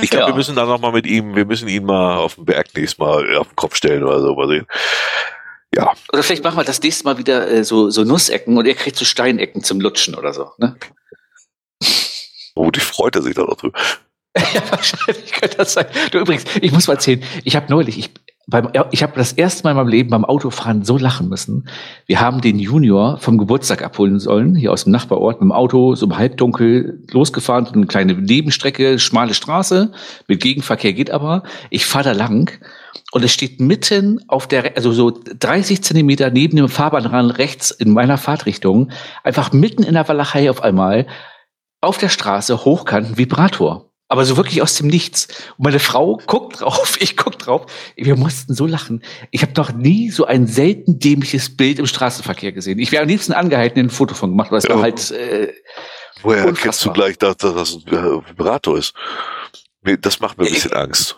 Ich 0.00 0.10
glaube, 0.10 0.24
Ja. 0.24 0.28
wir 0.28 0.34
müssen 0.34 0.56
da 0.56 0.64
noch 0.66 0.80
mal 0.80 0.90
mit 0.92 1.06
ihm, 1.06 1.36
wir 1.36 1.44
müssen 1.44 1.68
ihn 1.68 1.84
mal 1.84 2.16
auf 2.16 2.34
den 2.34 2.44
Berg 2.44 2.74
nächstes 2.74 2.98
Mal 2.98 3.36
auf 3.36 3.48
den 3.48 3.56
Kopf 3.56 3.76
stellen 3.76 4.02
oder 4.02 4.20
so, 4.20 4.34
mal 4.34 4.48
sehen. 4.48 4.66
Ja, 5.76 5.92
Oder 6.12 6.22
vielleicht 6.22 6.44
machen 6.44 6.56
wir 6.56 6.64
das 6.64 6.80
nächste 6.82 7.04
Mal 7.04 7.18
wieder 7.18 7.48
äh, 7.48 7.64
so, 7.64 7.90
so 7.90 8.04
Nussecken 8.04 8.56
und 8.56 8.66
er 8.66 8.74
kriegt 8.74 8.96
so 8.96 9.04
Steinecken 9.04 9.62
zum 9.64 9.80
Lutschen 9.80 10.14
oder 10.14 10.32
so. 10.32 10.50
Ne? 10.58 10.76
vermutlich 12.54 12.84
freut 12.84 13.16
er 13.16 13.22
sich 13.22 13.34
da 13.34 13.42
noch 13.42 13.56
drüber. 13.56 13.78
ja, 14.36 14.62
wahrscheinlich 14.70 15.32
könnte 15.32 15.56
das 15.58 15.74
sein. 15.74 15.86
Du 16.10 16.18
übrigens, 16.18 16.44
ich 16.60 16.72
muss 16.72 16.86
mal 16.86 16.94
erzählen, 16.94 17.22
ich 17.44 17.56
habe 17.56 17.66
neulich, 17.70 17.98
ich, 17.98 18.10
beim, 18.46 18.68
ich 18.90 19.02
habe 19.02 19.14
das 19.16 19.32
erste 19.32 19.64
Mal 19.64 19.70
in 19.70 19.76
meinem 19.76 19.88
Leben 19.88 20.10
beim 20.10 20.24
Autofahren 20.24 20.84
so 20.84 20.98
lachen 20.98 21.28
müssen. 21.28 21.68
Wir 22.06 22.20
haben 22.20 22.40
den 22.40 22.58
Junior 22.58 23.18
vom 23.18 23.38
Geburtstag 23.38 23.82
abholen 23.82 24.18
sollen, 24.20 24.54
hier 24.54 24.72
aus 24.72 24.84
dem 24.84 24.92
Nachbarort, 24.92 25.40
mit 25.40 25.48
dem 25.48 25.52
Auto, 25.52 25.94
so 25.94 26.06
im 26.06 26.18
Halbdunkel 26.18 27.02
losgefahren, 27.10 27.66
eine 27.66 27.86
kleine 27.86 28.14
Nebenstrecke, 28.14 28.98
schmale 28.98 29.34
Straße, 29.34 29.92
mit 30.28 30.42
Gegenverkehr 30.42 30.92
geht 30.92 31.10
aber. 31.10 31.42
Ich 31.70 31.86
fahre 31.86 32.04
da 32.04 32.12
lang 32.12 32.58
und 33.12 33.24
es 33.24 33.32
steht 33.32 33.60
mitten 33.60 34.20
auf 34.28 34.46
der, 34.46 34.76
also 34.76 34.92
so 34.92 35.10
30 35.10 35.82
Zentimeter 35.82 36.30
neben 36.30 36.56
dem 36.56 36.68
Fahrbahnrand 36.68 37.38
rechts 37.38 37.70
in 37.70 37.92
meiner 37.92 38.18
Fahrtrichtung, 38.18 38.90
einfach 39.22 39.52
mitten 39.52 39.82
in 39.82 39.94
der 39.94 40.06
Walachei 40.06 40.50
auf 40.50 40.62
einmal, 40.62 41.06
auf 41.80 41.98
der 41.98 42.08
Straße 42.08 42.64
hochkant 42.64 43.08
ein 43.08 43.18
Vibrator. 43.18 43.90
Aber 44.08 44.24
so 44.26 44.36
wirklich 44.36 44.60
aus 44.60 44.74
dem 44.74 44.86
Nichts. 44.88 45.28
Und 45.56 45.64
meine 45.64 45.78
Frau 45.80 46.20
guckt 46.26 46.60
drauf, 46.60 46.96
ich 47.00 47.16
guck 47.16 47.38
drauf. 47.38 47.66
Wir 47.96 48.16
mussten 48.16 48.54
so 48.54 48.66
lachen. 48.66 49.02
Ich 49.30 49.42
habe 49.42 49.52
noch 49.56 49.72
nie 49.72 50.10
so 50.10 50.26
ein 50.26 50.46
selten 50.46 50.98
dämliches 50.98 51.56
Bild 51.56 51.78
im 51.78 51.86
Straßenverkehr 51.86 52.52
gesehen. 52.52 52.78
Ich 52.78 52.92
wäre 52.92 53.02
am 53.02 53.08
liebsten 53.08 53.32
angehalten, 53.32 53.80
ein 53.80 53.90
Foto 53.90 54.14
von 54.14 54.30
gemacht, 54.30 54.50
weil 54.50 54.58
es 54.58 54.64
Ja. 54.64 54.74
war 54.74 54.82
halt, 54.82 55.10
äh, 55.10 55.52
Woher 56.22 56.46
Unfassbar. 56.46 56.62
kennst 56.62 56.84
du 56.86 56.92
gleich, 56.92 57.18
dass, 57.18 57.36
das 57.38 57.74
ein 57.74 58.24
Vibrator 58.26 58.78
ist? 58.78 58.94
Das 60.00 60.20
macht 60.20 60.38
mir 60.38 60.46
ein 60.46 60.52
bisschen 60.52 60.72
Angst. 60.72 61.16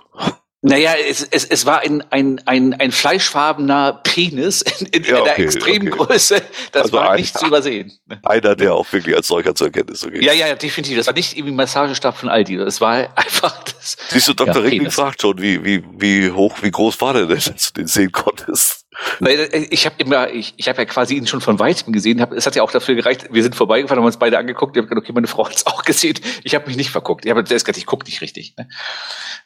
Naja, 0.63 0.95
es, 1.09 1.23
es, 1.31 1.45
es 1.45 1.65
war 1.67 1.81
ein, 1.81 2.03
ein, 2.11 2.41
ein, 2.47 2.75
ein 2.75 2.91
fleischfarbener 2.91 4.01
Penis 4.03 4.63
in, 4.63 4.87
in 4.87 5.05
Ja, 5.05 5.23
einer 5.23 5.33
okay, 5.33 5.45
extremen 5.45 5.93
okay. 5.93 6.05
Größe. 6.07 6.43
Das 6.73 6.85
Also 6.85 6.95
war 6.97 7.11
ein- 7.11 7.21
nicht 7.21 7.39
zu 7.39 7.47
übersehen. 7.47 7.93
Einer, 8.25 8.57
der 8.57 8.75
auch 8.75 8.91
wirklich 8.93 9.15
als 9.15 9.29
solcher 9.29 9.55
zur 9.55 9.69
Erkenntnis 9.69 10.01
so 10.01 10.11
geht. 10.11 10.23
Ja, 10.23 10.33
ja, 10.33 10.55
definitiv. 10.55 10.97
Das 10.97 11.07
war 11.07 11.15
nicht 11.15 11.37
irgendwie 11.37 11.55
Massagestab 11.55 12.17
von 12.17 12.29
Aldi. 12.29 12.57
Das 12.57 12.81
war 12.81 13.17
einfach 13.17 13.63
das. 13.65 13.97
Siehst 14.09 14.27
du, 14.29 14.35
Dr. 14.35 14.55
Ja, 14.57 14.61
Ringling 14.63 14.91
fragt 14.91 15.23
schon, 15.23 15.41
wie, 15.41 15.63
wie, 15.65 15.85
wie 15.99 16.31
hoch, 16.31 16.57
wie 16.63 16.71
groß 16.71 17.01
war 17.01 17.13
der 17.13 17.27
denn, 17.27 17.37
dass 17.37 17.73
du 17.73 17.81
den 17.81 17.87
sehen 17.87 18.11
konntest? 18.11 18.85
Äh, 19.25 19.67
Ich 19.71 19.85
habe 19.85 19.97
immer, 19.99 20.31
ich, 20.31 20.55
ich 20.57 20.69
habe 20.69 20.79
ja 20.79 20.85
quasi 20.87 21.15
ihn 21.17 21.27
schon 21.27 21.43
von 21.43 21.59
weitem 21.59 21.93
gesehen. 21.93 22.21
Hab, 22.21 22.33
es 22.33 22.47
hat 22.47 22.57
ja 22.57 22.63
auch 22.63 22.73
dafür 22.73 22.95
gereicht. 22.95 23.27
Wir 23.31 23.43
sind 23.43 23.55
vorbeigefahren, 23.55 23.99
haben 24.01 24.07
uns 24.07 24.19
beide 24.19 24.39
angeguckt. 24.39 24.75
Ich 24.75 24.81
habe 24.81 24.89
gedacht, 24.89 25.05
okay, 25.05 25.13
meine 25.13 25.27
Frau 25.27 25.47
hat 25.47 25.55
es 25.55 25.67
auch 25.67 25.85
gesehen. 25.85 26.19
Ich 26.43 26.55
habe 26.55 26.67
mich 26.67 26.77
nicht 26.77 26.91
verguckt. 26.91 27.25
Ich 27.27 27.31
habe 27.31 27.45
gesagt, 27.45 27.77
ich 27.77 27.87
gucke 27.87 28.07
nicht 28.07 28.21
richtig. 28.23 28.55
Ne? 28.57 28.69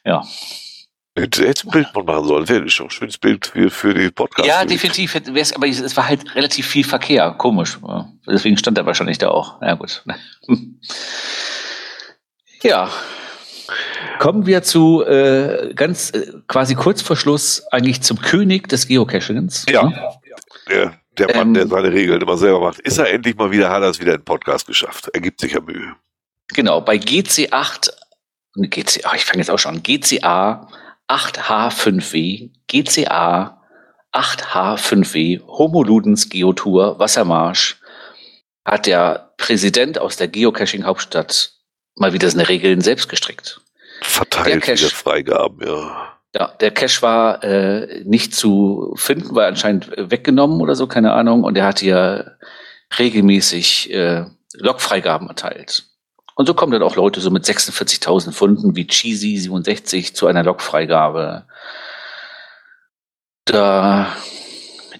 Ja, 0.05 0.23
Hätte 1.17 1.45
jetzt 1.45 1.65
ein 1.65 1.71
Bild 1.71 1.87
machen 1.93 2.25
sollen. 2.25 2.47
Wäre 2.47 2.69
schon 2.69 2.87
ein 2.87 2.89
schönes 2.89 3.17
Bild 3.17 3.47
für, 3.47 3.69
für 3.69 3.93
den 3.93 4.13
Podcast. 4.13 4.47
ja, 4.47 4.63
definitiv. 4.63 5.13
hätte- 5.13 5.33
wär's, 5.33 5.51
aber 5.53 5.67
es 5.67 5.97
war 5.97 6.07
halt 6.07 6.35
relativ 6.35 6.65
viel 6.67 6.85
Verkehr. 6.85 7.31
Komisch. 7.31 7.77
Deswegen 8.25 8.57
stand 8.57 8.77
er 8.77 8.85
wahrscheinlich 8.85 9.17
da 9.17 9.29
auch. 9.29 9.61
Ja 9.61 9.73
gut. 9.75 10.03
Ja. 12.63 12.89
Kommen 14.19 14.45
wir 14.45 14.61
zu 14.61 15.03
äh, 15.03 15.73
ganz 15.73 16.11
äh, 16.11 16.31
quasi 16.47 16.75
kurz 16.75 17.01
vor 17.01 17.15
Schluss 17.15 17.63
eigentlich 17.71 18.01
zum 18.01 18.19
König 18.21 18.67
des 18.69 18.87
Geocachings. 18.87 19.65
Ja. 19.69 19.83
Ne? 19.89 20.09
Der, 20.69 20.93
der 21.17 21.35
Mann, 21.35 21.47
Ähm, 21.47 21.53
der 21.55 21.67
seine 21.67 21.91
Regeln 21.91 22.21
immer 22.21 22.37
selber 22.37 22.59
macht. 22.59 22.79
Ist 22.81 22.99
er 22.99 23.11
endlich 23.11 23.35
mal 23.35 23.49
wieder, 23.51 23.69
hat 23.71 23.81
er 23.81 23.89
es 23.89 23.99
wieder 23.99 24.13
in 24.13 24.19
den 24.19 24.25
Podcast 24.25 24.67
geschafft. 24.67 25.09
Er 25.13 25.21
gibt 25.21 25.41
sich 25.41 25.53
ja 25.53 25.59
Mühe. 25.61 25.95
Genau, 26.49 26.81
bei 26.81 26.97
GC8, 26.97 27.89
ne, 28.55 28.67
GC, 28.67 29.01
ach, 29.05 29.15
ich 29.15 29.25
fange 29.25 29.39
jetzt 29.39 29.49
auch 29.49 29.57
schon 29.57 29.77
an, 29.77 29.83
GCA 29.83 30.67
8H5W, 31.11 32.51
GCA 32.67 33.61
8H5W, 34.13 35.41
Homo 35.45 35.83
Ludens 35.83 36.29
Geotour, 36.29 36.99
Wassermarsch, 36.99 37.81
hat 38.63 38.85
der 38.85 39.33
Präsident 39.37 39.99
aus 39.99 40.15
der 40.15 40.29
Geocaching-Hauptstadt 40.29 41.51
mal 41.95 42.13
wieder 42.13 42.29
seine 42.29 42.47
Regeln 42.47 42.79
selbst 42.79 43.09
gestrickt. 43.09 43.59
Verteilt 44.01 44.63
Cache. 44.63 44.79
wieder 44.79 44.89
Freigaben, 44.89 45.67
ja. 45.67 46.17
Ja, 46.33 46.47
der 46.61 46.71
Cache 46.71 47.01
war 47.01 47.43
äh, 47.43 48.03
nicht 48.05 48.33
zu 48.33 48.93
finden, 48.95 49.35
war 49.35 49.47
anscheinend 49.47 49.95
äh, 49.97 50.09
weggenommen 50.09 50.61
oder 50.61 50.75
so, 50.75 50.87
keine 50.87 51.11
Ahnung. 51.11 51.43
Und 51.43 51.57
er 51.57 51.65
hat 51.65 51.79
hier 51.79 52.37
regelmäßig 52.97 53.93
äh, 53.93 54.25
Logfreigaben 54.53 55.27
erteilt. 55.27 55.90
Und 56.41 56.47
so 56.47 56.55
kommen 56.55 56.71
dann 56.71 56.81
auch 56.81 56.95
Leute 56.95 57.21
so 57.21 57.29
mit 57.29 57.45
46.000 57.45 58.31
Funden 58.31 58.75
wie 58.75 58.87
Cheesy 58.87 59.37
67 59.37 60.15
zu 60.15 60.25
einer 60.25 60.41
Logfreigabe. 60.41 61.45
Da 63.45 64.07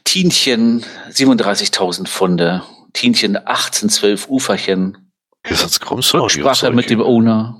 Tienchen 0.03 0.85
37.000 1.09 2.07
Funde, 2.07 2.61
Tienchen 2.93 3.39
18, 3.43 3.89
12 3.89 4.29
Uferchen, 4.29 5.11
sonst 5.49 5.79
kommst 5.79 6.13
du 6.13 6.19
Rücksprache 6.19 6.69
mit 6.69 6.91
dem 6.91 7.01
Owner. 7.01 7.59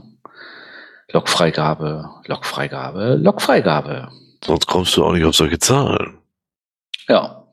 Logfreigabe, 1.12 2.08
Logfreigabe, 2.28 3.16
Logfreigabe. 3.16 4.10
Sonst 4.46 4.68
kommst 4.68 4.96
du 4.96 5.04
auch 5.04 5.14
nicht 5.14 5.26
auf 5.26 5.34
solche 5.34 5.58
Zahlen. 5.58 6.20
Ja. 7.08 7.48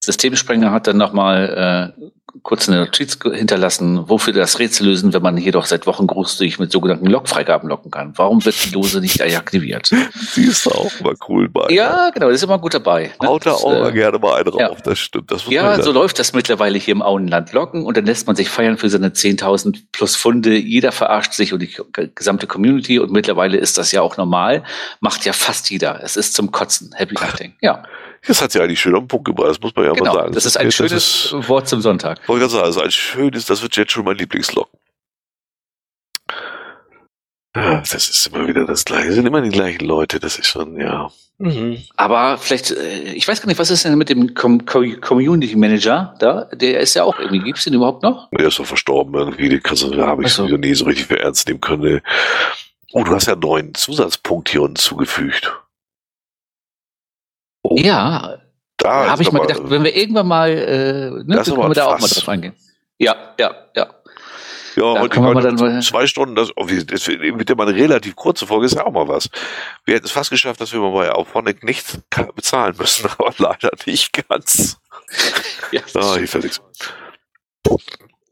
Systemsprenger 0.00 0.72
hat 0.72 0.88
dann 0.88 0.96
nochmal 0.96 1.94
äh, 2.00 2.10
kurz 2.42 2.68
eine 2.68 2.78
Notiz 2.78 3.18
hinterlassen, 3.22 4.08
wofür 4.08 4.32
das 4.32 4.58
Rätsel 4.58 4.86
lösen, 4.86 5.12
wenn 5.12 5.22
man 5.22 5.36
jedoch 5.36 5.66
seit 5.66 5.86
Wochen 5.86 6.06
großzügig 6.06 6.58
mit 6.58 6.72
sogenannten 6.72 7.06
Logfreigaben 7.06 7.68
locken 7.68 7.90
kann. 7.90 8.12
Warum 8.16 8.44
wird 8.44 8.64
die 8.64 8.70
Dose 8.70 9.00
nicht 9.00 9.20
deaktiviert? 9.20 9.90
Sie 10.14 10.44
ist 10.46 10.66
auch 10.66 10.90
mal 11.00 11.14
cool 11.28 11.48
bei. 11.48 11.68
ja, 11.68 12.10
genau, 12.10 12.28
das 12.28 12.36
ist 12.36 12.44
immer 12.44 12.58
gut 12.58 12.74
dabei. 12.74 13.12
ne? 13.20 13.28
Haut 13.28 13.44
da 13.44 13.52
auch 13.52 13.70
mal 13.70 13.90
äh, 13.90 13.92
gerne 13.92 14.18
mal 14.18 14.40
einen 14.40 14.58
ja. 14.58 14.68
rauf, 14.68 14.80
das 14.82 14.98
stimmt. 14.98 15.30
Das 15.30 15.46
Ja, 15.48 15.82
so 15.82 15.92
läuft 15.92 16.18
das 16.18 16.32
mittlerweile 16.32 16.78
hier 16.78 16.92
im 16.92 17.02
Auenland. 17.02 17.52
Locken 17.52 17.84
und 17.84 17.96
dann 17.96 18.06
lässt 18.06 18.26
man 18.26 18.36
sich 18.36 18.48
feiern 18.48 18.78
für 18.78 18.88
seine 18.88 19.10
10.000 19.10 19.82
plus 19.92 20.16
Funde. 20.16 20.56
Jeder 20.56 20.92
verarscht 20.92 21.34
sich 21.34 21.52
und 21.52 21.60
die 21.60 21.74
gesamte 22.14 22.46
Community 22.46 22.98
und 22.98 23.12
mittlerweile 23.12 23.58
ist 23.58 23.76
das 23.76 23.92
ja 23.92 24.00
auch 24.00 24.16
normal. 24.16 24.64
Macht 25.00 25.24
ja 25.26 25.32
fast 25.32 25.70
jeder. 25.70 26.02
Es 26.02 26.16
ist 26.16 26.34
zum 26.34 26.50
Kotzen. 26.50 26.92
Happy 26.94 27.14
Hunting. 27.16 27.54
Ja, 27.60 27.82
Das 28.26 28.40
hat 28.40 28.52
sie 28.52 28.60
eigentlich 28.60 28.80
schön 28.80 28.94
am 28.94 29.08
Punkt 29.08 29.26
gebracht, 29.26 29.50
das 29.50 29.60
muss 29.60 29.74
man 29.74 29.84
ja 29.84 29.90
mal 29.90 29.98
genau. 29.98 30.14
sagen. 30.14 30.32
Das 30.32 30.46
ist 30.46 30.56
ein 30.56 30.66
das 30.66 30.74
schönes 30.74 30.92
Ist, 31.32 31.48
Wort 31.48 31.68
zum 31.68 31.80
Sonntag. 31.80 32.20
wollte 32.28 32.40
gerade 32.40 32.52
sagen, 32.52 32.64
also 32.64 32.80
ein 32.80 32.90
schönes, 32.90 33.46
das 33.46 33.62
wird 33.62 33.76
jetzt 33.76 33.92
schon 33.92 34.04
mein 34.04 34.16
Lieblingslocken. 34.16 34.78
Das 37.54 37.92
ist 37.92 38.26
immer 38.28 38.46
wieder 38.48 38.64
das 38.64 38.84
Gleiche. 38.84 39.08
Das 39.08 39.14
sind 39.16 39.26
immer 39.26 39.42
die 39.42 39.50
gleichen 39.50 39.84
Leute, 39.84 40.18
das 40.20 40.38
ist 40.38 40.46
schon, 40.46 40.80
ja. 40.80 41.10
Mhm. 41.38 41.82
Aber 41.96 42.38
vielleicht, 42.38 42.70
äh, 42.70 43.12
ich 43.12 43.26
weiß 43.26 43.40
gar 43.42 43.48
nicht, 43.48 43.58
was 43.58 43.70
ist 43.70 43.84
denn 43.84 43.98
mit 43.98 44.08
dem 44.08 44.32
Com 44.34 44.64
Com 44.64 45.00
Community 45.00 45.56
Manager 45.56 46.14
da? 46.18 46.44
Der 46.52 46.80
ist 46.80 46.94
ja 46.94 47.02
auch 47.02 47.18
irgendwie, 47.18 47.40
gibt's 47.40 47.64
den 47.64 47.74
überhaupt 47.74 48.02
noch? 48.02 48.30
Der 48.30 48.46
ist 48.46 48.58
doch 48.58 48.64
verstorben 48.64 49.14
irgendwie, 49.14 49.48
den 49.48 49.62
kannst 49.62 49.82
du, 49.82 50.06
habe 50.06 50.24
ich 50.24 50.32
so. 50.32 50.44
sowieso 50.44 50.56
nie 50.56 50.74
so 50.74 50.84
richtig 50.84 51.06
für 51.06 51.18
ernst 51.18 51.48
nehmen 51.48 51.60
können. 51.60 52.00
Oh, 52.92 53.04
du 53.04 53.12
hast 53.12 53.26
ja 53.26 53.32
einen 53.32 53.42
neuen 53.42 53.74
Zusatzpunkt 53.74 54.48
hier 54.48 54.62
unten 54.62 54.76
zugefügt. 54.76 55.52
Oh, 57.62 57.76
Ja, 57.78 58.38
da 58.78 59.10
habe 59.10 59.22
ich 59.22 59.30
mal 59.32 59.40
gedacht, 59.46 59.62
wenn 59.64 59.84
wir 59.84 59.94
irgendwann 59.94 60.26
mal, 60.26 60.50
äh, 60.50 61.10
ne, 61.24 61.24
Das 61.36 61.48
können 61.48 61.58
wir 61.58 61.74
da 61.74 61.86
auch 61.86 62.00
mal 62.00 62.08
drauf 62.08 62.28
eingehen. 62.28 62.54
Ja, 62.98 63.14
ja, 63.38 63.54
ja. 63.76 63.86
Ja, 64.74 64.94
Da 64.94 65.00
heute, 65.02 65.20
man 65.20 65.34
heute 65.34 65.48
dann 65.48 65.54
mal- 65.56 65.82
zwei 65.82 66.06
Stunden, 66.06 66.34
das, 66.34 66.50
oh, 66.56 66.64
das 66.66 67.06
wird 67.06 67.48
ja 67.50 67.54
mal 67.54 67.68
eine 67.68 67.76
relativ 67.76 68.16
kurze 68.16 68.46
Folge, 68.46 68.64
ist 68.66 68.74
ja 68.74 68.86
auch 68.86 68.90
mal 68.92 69.06
was. 69.06 69.28
Wir 69.84 69.96
hätten 69.96 70.06
es 70.06 70.12
fast 70.12 70.30
geschafft, 70.30 70.60
dass 70.62 70.72
wir 70.72 70.80
mal 70.80 70.92
bei 70.92 71.12
Auphonic 71.12 71.62
nichts 71.62 71.98
bezahlen 72.34 72.74
müssen, 72.78 73.08
aber 73.18 73.34
leider 73.36 73.70
nicht 73.86 74.12
ganz. 74.28 74.78
ja 75.72 75.82
Ah, 75.94 76.16
ich 76.16 76.30
fertig. 76.30 76.52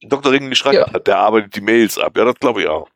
Dr. 0.03 0.33
Ringen 0.33 0.55
schreibt, 0.55 0.77
Ja. 0.93 0.99
der 0.99 1.19
arbeitet 1.19 1.55
die 1.57 1.61
Mails 1.61 1.99
ab. 1.99 2.17
Ja, 2.17 2.25
das 2.25 2.37
glaube 2.37 2.63
ich 2.63 2.69
auch. 2.69 2.89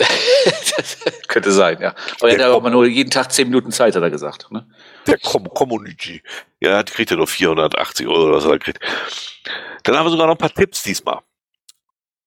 Könnte 1.28 1.52
sein, 1.52 1.78
ja. 1.80 1.94
Aber 2.20 2.30
er 2.30 2.38
hat 2.38 2.52
aber 2.52 2.70
nur 2.70 2.86
jeden 2.86 3.10
Tag 3.10 3.30
zehn 3.32 3.48
Minuten 3.48 3.72
Zeit, 3.72 3.94
hat 3.94 4.02
er 4.02 4.10
gesagt. 4.10 4.50
Ne? 4.50 4.66
Der 5.06 5.18
Com 5.18 5.48
Community. 5.48 6.22
Ja, 6.60 6.82
die 6.82 6.92
kriegt 6.92 7.10
ja 7.10 7.16
nur 7.16 7.26
480 7.26 8.06
Euro, 8.06 8.32
was 8.32 8.44
er 8.44 8.58
kriegt. 8.58 8.80
Dann 9.82 9.96
haben 9.96 10.06
wir 10.06 10.10
sogar 10.10 10.26
noch 10.26 10.34
ein 10.34 10.38
paar 10.38 10.52
Tipps 10.52 10.82
diesmal. 10.82 11.20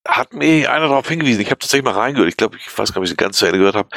Hat 0.08 0.34
mir 0.34 0.70
einer 0.72 0.90
darauf 0.90 1.08
hingewiesen. 1.08 1.41
Ich 1.41 1.50
habe 1.50 1.60
tatsächlich 1.60 1.86
mal 1.86 1.94
reingehört. 1.94 2.30
Ich 2.30 2.38
glaube, 2.38 2.58
ich 2.58 2.68
weiß 2.68 2.76
gar 2.76 2.84
nicht, 2.84 2.98
ob 2.98 3.04
ich 3.04 3.10
sie 3.10 3.16
ganz 3.16 3.38
zu 3.38 3.45
Ende 3.45 3.60
gehört 3.60 3.76
habe. 3.76 3.90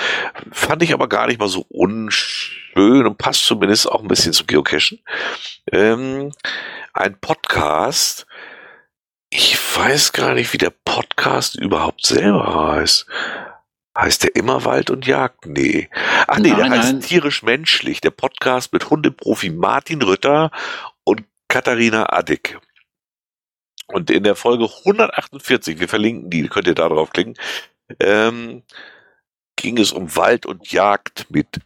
Fand 0.53 0.83
ich 0.83 0.93
aber 0.93 1.09
gar 1.09 1.27
nicht 1.27 1.41
mal 1.41 1.49
so 1.49 1.67
unschön 1.69 3.07
und 3.07 3.19
passt 3.19 3.45
zumindest 3.45 3.91
auch 3.91 4.03
ein 4.03 4.09
bisschen 4.09 4.33
zum 4.33 4.47
Geocachen. 4.47 5.01
Ähm, 5.73 6.33
ein 6.93 7.19
Podcast. 7.21 8.27
Ich 9.31 9.59
weiß 9.77 10.13
gar 10.13 10.35
nicht, 10.35 10.53
wie 10.53 10.59
der 10.59 10.73
Podcast 10.85 11.57
überhaupt 11.57 12.07
selber 12.07 12.73
heißt. 12.75 13.07
Heißt 13.97 14.25
der 14.25 14.37
immer 14.37 14.65
Wald 14.65 14.91
und 14.91 15.07
Jagd? 15.07 15.47
Nee. 15.47 15.89
Ach 16.27 16.39
nee, 16.39 16.51
nein, 16.51 16.71
der 16.71 16.83
heißt 16.83 17.03
tierisch 17.03 17.43
menschlich. 17.43 18.01
Der 18.03 18.11
Podcast 18.11 18.73
mit 18.73 18.91
Hundeprofi 18.91 19.51
Martin 19.51 20.03
Rütter 20.03 20.51
und 21.05 21.25
Katharina 21.49 22.13
Addick. 22.13 22.59
Und 23.89 24.11
in 24.11 24.25
der 24.25 24.37
Folge 24.37 24.65
148, 24.65 25.81
wir 25.81 25.89
verlinken 25.89 26.29
die, 26.29 26.49
könnt 26.49 26.67
ihr 26.67 26.75
da 26.75 26.89
drauf 26.89 27.11
klicken, 27.11 27.37
ähm, 28.01 28.65
ging 29.55 29.79
es 29.79 29.93
um 29.93 30.15
Wald 30.17 30.45
und 30.45 30.71
Jagd 30.71 31.27
mit 31.31 31.61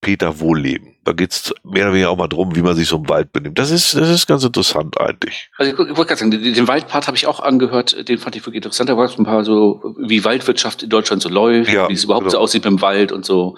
Peter 0.00 0.40
Wohlleben. 0.40 0.94
Da 1.04 1.12
geht's 1.12 1.54
mehr 1.64 1.84
oder 1.84 1.92
weniger 1.92 2.10
auch 2.10 2.16
mal 2.16 2.28
drum, 2.28 2.54
wie 2.56 2.62
man 2.62 2.74
sich 2.74 2.88
so 2.88 2.96
im 2.96 3.08
Wald 3.08 3.32
benimmt. 3.32 3.58
Das 3.58 3.70
ist, 3.70 3.94
das 3.94 4.08
ist 4.08 4.26
ganz 4.26 4.44
interessant 4.44 5.00
eigentlich. 5.00 5.50
Also 5.56 5.72
ich, 5.72 5.78
wollte 5.78 5.94
gerade 5.94 6.16
sagen, 6.16 6.30
den, 6.30 6.54
den 6.54 6.68
Waldpart 6.68 7.06
habe 7.06 7.16
ich 7.16 7.26
auch 7.26 7.40
angehört, 7.40 8.08
den 8.08 8.18
fand 8.18 8.36
ich 8.36 8.42
wirklich 8.42 8.56
interessant. 8.64 8.90
Da 8.90 8.96
war 8.96 9.06
es 9.06 9.18
ein 9.18 9.24
paar 9.24 9.44
so, 9.44 9.94
wie 9.98 10.24
Waldwirtschaft 10.24 10.82
in 10.82 10.90
Deutschland 10.90 11.22
so 11.22 11.28
läuft, 11.28 11.72
ja, 11.72 11.88
wie 11.88 11.94
es 11.94 12.04
überhaupt 12.04 12.24
genau. 12.24 12.32
so 12.32 12.38
aussieht 12.38 12.64
mit 12.64 12.72
dem 12.72 12.82
Wald 12.82 13.12
und 13.12 13.24
so. 13.24 13.56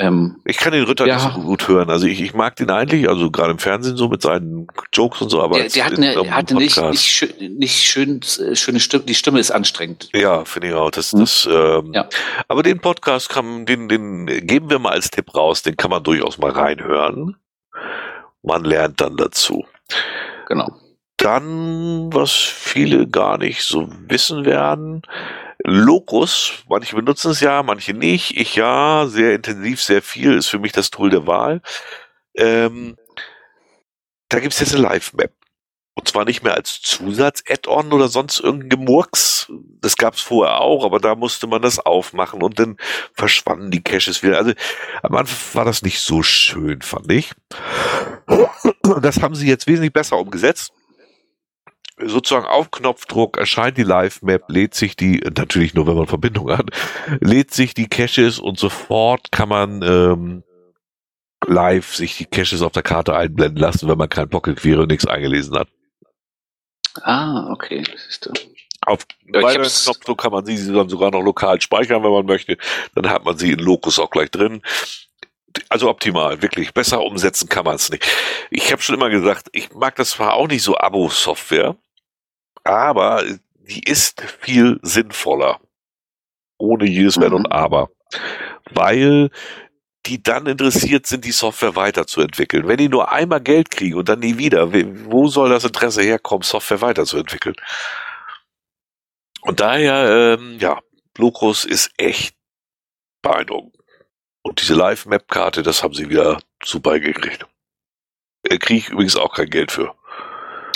Ähm, 0.00 0.36
ich 0.46 0.56
kann 0.56 0.72
den 0.72 0.84
Ritter 0.84 1.06
ja. 1.06 1.16
nicht 1.16 1.34
so 1.34 1.42
gut 1.42 1.68
hören. 1.68 1.90
Also 1.90 2.06
ich, 2.06 2.22
ich 2.22 2.32
mag 2.32 2.56
den 2.56 2.70
eigentlich, 2.70 3.06
also 3.06 3.30
gerade 3.30 3.50
im 3.50 3.58
Fernsehen 3.58 3.98
so 3.98 4.08
mit 4.08 4.22
seinen 4.22 4.66
Jokes 4.94 5.20
und 5.20 5.28
so, 5.28 5.42
aber 5.42 5.58
der, 5.58 5.68
der 5.68 5.84
hat 5.84 5.92
eine, 5.92 6.14
der 6.14 6.34
hatte 6.34 6.54
nicht, 6.54 6.80
nicht, 6.80 7.04
schön, 7.04 7.58
nicht 7.58 7.82
schön, 7.82 8.20
schöne 8.54 8.80
Stimme, 8.80 9.04
die 9.04 9.14
Stimme 9.14 9.40
ist 9.40 9.50
anstrengend. 9.50 10.08
Ja, 10.14 10.46
finde 10.46 10.68
ich 10.68 10.74
auch. 10.74 10.90
Das, 10.90 11.12
mhm. 11.12 11.20
das, 11.20 11.46
ähm, 11.52 11.92
ja. 11.92 12.08
Aber 12.48 12.62
den 12.62 12.80
Podcast 12.80 13.28
kann, 13.28 13.66
den, 13.66 13.90
den 13.90 14.26
geben 14.46 14.70
wir 14.70 14.78
mal 14.78 14.92
als 14.92 15.10
Tipp 15.10 15.34
raus, 15.34 15.62
den 15.62 15.76
kann 15.76 15.90
man 15.90 16.02
durchaus 16.02 16.38
mal 16.38 16.50
reinhören. 16.50 17.36
Man 18.42 18.64
lernt 18.64 19.02
dann 19.02 19.18
dazu. 19.18 19.66
Genau. 20.48 20.68
Dann, 21.18 22.10
was 22.14 22.32
viele 22.32 23.06
gar 23.06 23.36
nicht 23.36 23.62
so 23.62 23.90
wissen 24.08 24.46
werden, 24.46 25.02
Locus, 25.64 26.64
manche 26.68 26.96
benutzen 26.96 27.32
es 27.32 27.40
ja, 27.40 27.62
manche 27.62 27.92
nicht. 27.92 28.36
Ich 28.36 28.56
ja, 28.56 29.06
sehr 29.08 29.34
intensiv, 29.34 29.82
sehr 29.82 30.02
viel, 30.02 30.34
ist 30.34 30.48
für 30.48 30.58
mich 30.58 30.72
das 30.72 30.90
Tool 30.90 31.10
der 31.10 31.26
Wahl. 31.26 31.60
Ähm, 32.34 32.96
da 34.28 34.40
gibt 34.40 34.54
es 34.54 34.60
jetzt 34.60 34.74
eine 34.74 34.82
Live-Map. 34.82 35.32
Und 35.94 36.08
zwar 36.08 36.24
nicht 36.24 36.42
mehr 36.42 36.54
als 36.54 36.80
Zusatz-Add-on 36.80 37.92
oder 37.92 38.08
sonst 38.08 38.40
irgendein 38.40 38.70
Gemurks. 38.70 39.52
Das 39.80 39.96
gab 39.96 40.14
es 40.14 40.20
vorher 40.20 40.60
auch, 40.60 40.84
aber 40.84 40.98
da 40.98 41.14
musste 41.14 41.46
man 41.46 41.60
das 41.60 41.78
aufmachen 41.78 42.42
und 42.42 42.58
dann 42.58 42.78
verschwanden 43.12 43.70
die 43.70 43.82
Caches 43.82 44.22
wieder. 44.22 44.38
Also 44.38 44.52
am 45.02 45.16
Anfang 45.16 45.58
war 45.58 45.64
das 45.64 45.82
nicht 45.82 46.00
so 46.00 46.22
schön, 46.22 46.80
fand 46.80 47.10
ich. 47.12 47.32
Das 49.02 49.20
haben 49.20 49.34
sie 49.34 49.48
jetzt 49.48 49.66
wesentlich 49.66 49.92
besser 49.92 50.16
umgesetzt 50.16 50.72
sozusagen 52.04 52.46
auf 52.46 52.70
Knopfdruck 52.70 53.38
erscheint 53.38 53.76
die 53.76 53.82
Live-Map, 53.82 54.44
lädt 54.48 54.74
sich 54.74 54.96
die, 54.96 55.20
natürlich 55.36 55.74
nur 55.74 55.86
wenn 55.86 55.96
man 55.96 56.06
Verbindung 56.06 56.50
hat, 56.50 56.70
lädt 57.20 57.52
sich 57.52 57.74
die 57.74 57.88
Caches 57.88 58.38
und 58.38 58.58
sofort 58.58 59.32
kann 59.32 59.48
man 59.48 59.82
ähm, 59.82 60.42
live 61.46 61.94
sich 61.94 62.16
die 62.16 62.26
Caches 62.26 62.62
auf 62.62 62.72
der 62.72 62.82
Karte 62.82 63.14
einblenden 63.14 63.58
lassen, 63.58 63.88
wenn 63.88 63.98
man 63.98 64.08
kein 64.08 64.28
Pocket 64.28 64.56
Query 64.56 64.82
und 64.82 64.88
nichts 64.88 65.06
eingelesen 65.06 65.58
hat. 65.58 65.68
Ah, 67.02 67.50
okay. 67.50 67.84
Siehst 67.84 68.26
du. 68.26 68.32
Auf 68.86 69.06
ja, 69.32 69.40
Knopfdruck 69.40 70.18
kann 70.18 70.32
man 70.32 70.44
sie 70.44 70.72
dann 70.72 70.88
sogar 70.88 71.10
noch 71.10 71.22
lokal 71.22 71.60
speichern, 71.60 72.02
wenn 72.02 72.12
man 72.12 72.26
möchte. 72.26 72.56
Dann 72.94 73.10
hat 73.10 73.24
man 73.24 73.36
sie 73.36 73.52
in 73.52 73.58
Locus 73.58 73.98
auch 73.98 74.10
gleich 74.10 74.30
drin. 74.30 74.62
Also 75.68 75.88
optimal, 75.88 76.40
wirklich. 76.42 76.72
Besser 76.72 77.02
umsetzen 77.02 77.48
kann 77.48 77.64
man 77.64 77.76
es 77.76 77.90
nicht. 77.90 78.06
Ich 78.50 78.72
habe 78.72 78.80
schon 78.80 78.94
immer 78.94 79.10
gesagt, 79.10 79.48
ich 79.52 79.72
mag 79.74 79.96
das 79.96 80.10
zwar 80.10 80.34
auch 80.34 80.48
nicht 80.48 80.62
so 80.62 80.76
Abo-Software, 80.76 81.76
aber 82.64 83.24
die 83.70 83.82
ist 83.82 84.20
viel 84.40 84.78
sinnvoller. 84.82 85.60
Ohne 86.58 86.86
jedes 86.86 87.18
Wenn 87.18 87.32
und 87.32 87.46
mhm. 87.46 87.52
Aber. 87.52 87.90
Weil 88.70 89.30
die 90.06 90.22
dann 90.22 90.46
interessiert 90.46 91.06
sind, 91.06 91.24
die 91.24 91.32
Software 91.32 91.76
weiterzuentwickeln. 91.76 92.66
Wenn 92.66 92.78
die 92.78 92.88
nur 92.88 93.12
einmal 93.12 93.40
Geld 93.40 93.70
kriegen 93.70 93.96
und 93.96 94.08
dann 94.08 94.20
nie 94.20 94.38
wieder, 94.38 94.72
wo 94.72 95.28
soll 95.28 95.50
das 95.50 95.64
Interesse 95.64 96.02
herkommen, 96.02 96.42
Software 96.42 96.80
weiterzuentwickeln? 96.80 97.56
Und 99.42 99.60
daher, 99.60 100.38
ähm, 100.38 100.58
ja, 100.58 100.80
Locus 101.18 101.64
ist 101.64 101.90
echt 101.96 102.34
beeindruckend. 103.22 103.76
Und 104.42 104.60
diese 104.60 104.74
Live-Map-Karte, 104.74 105.62
das 105.62 105.82
haben 105.82 105.94
sie 105.94 106.08
wieder 106.08 106.40
super 106.62 106.98
gekriegt. 106.98 107.46
Äh, 108.42 108.58
Kriege 108.58 108.80
ich 108.80 108.88
übrigens 108.88 109.16
auch 109.16 109.34
kein 109.34 109.50
Geld 109.50 109.70
für. 109.70 109.94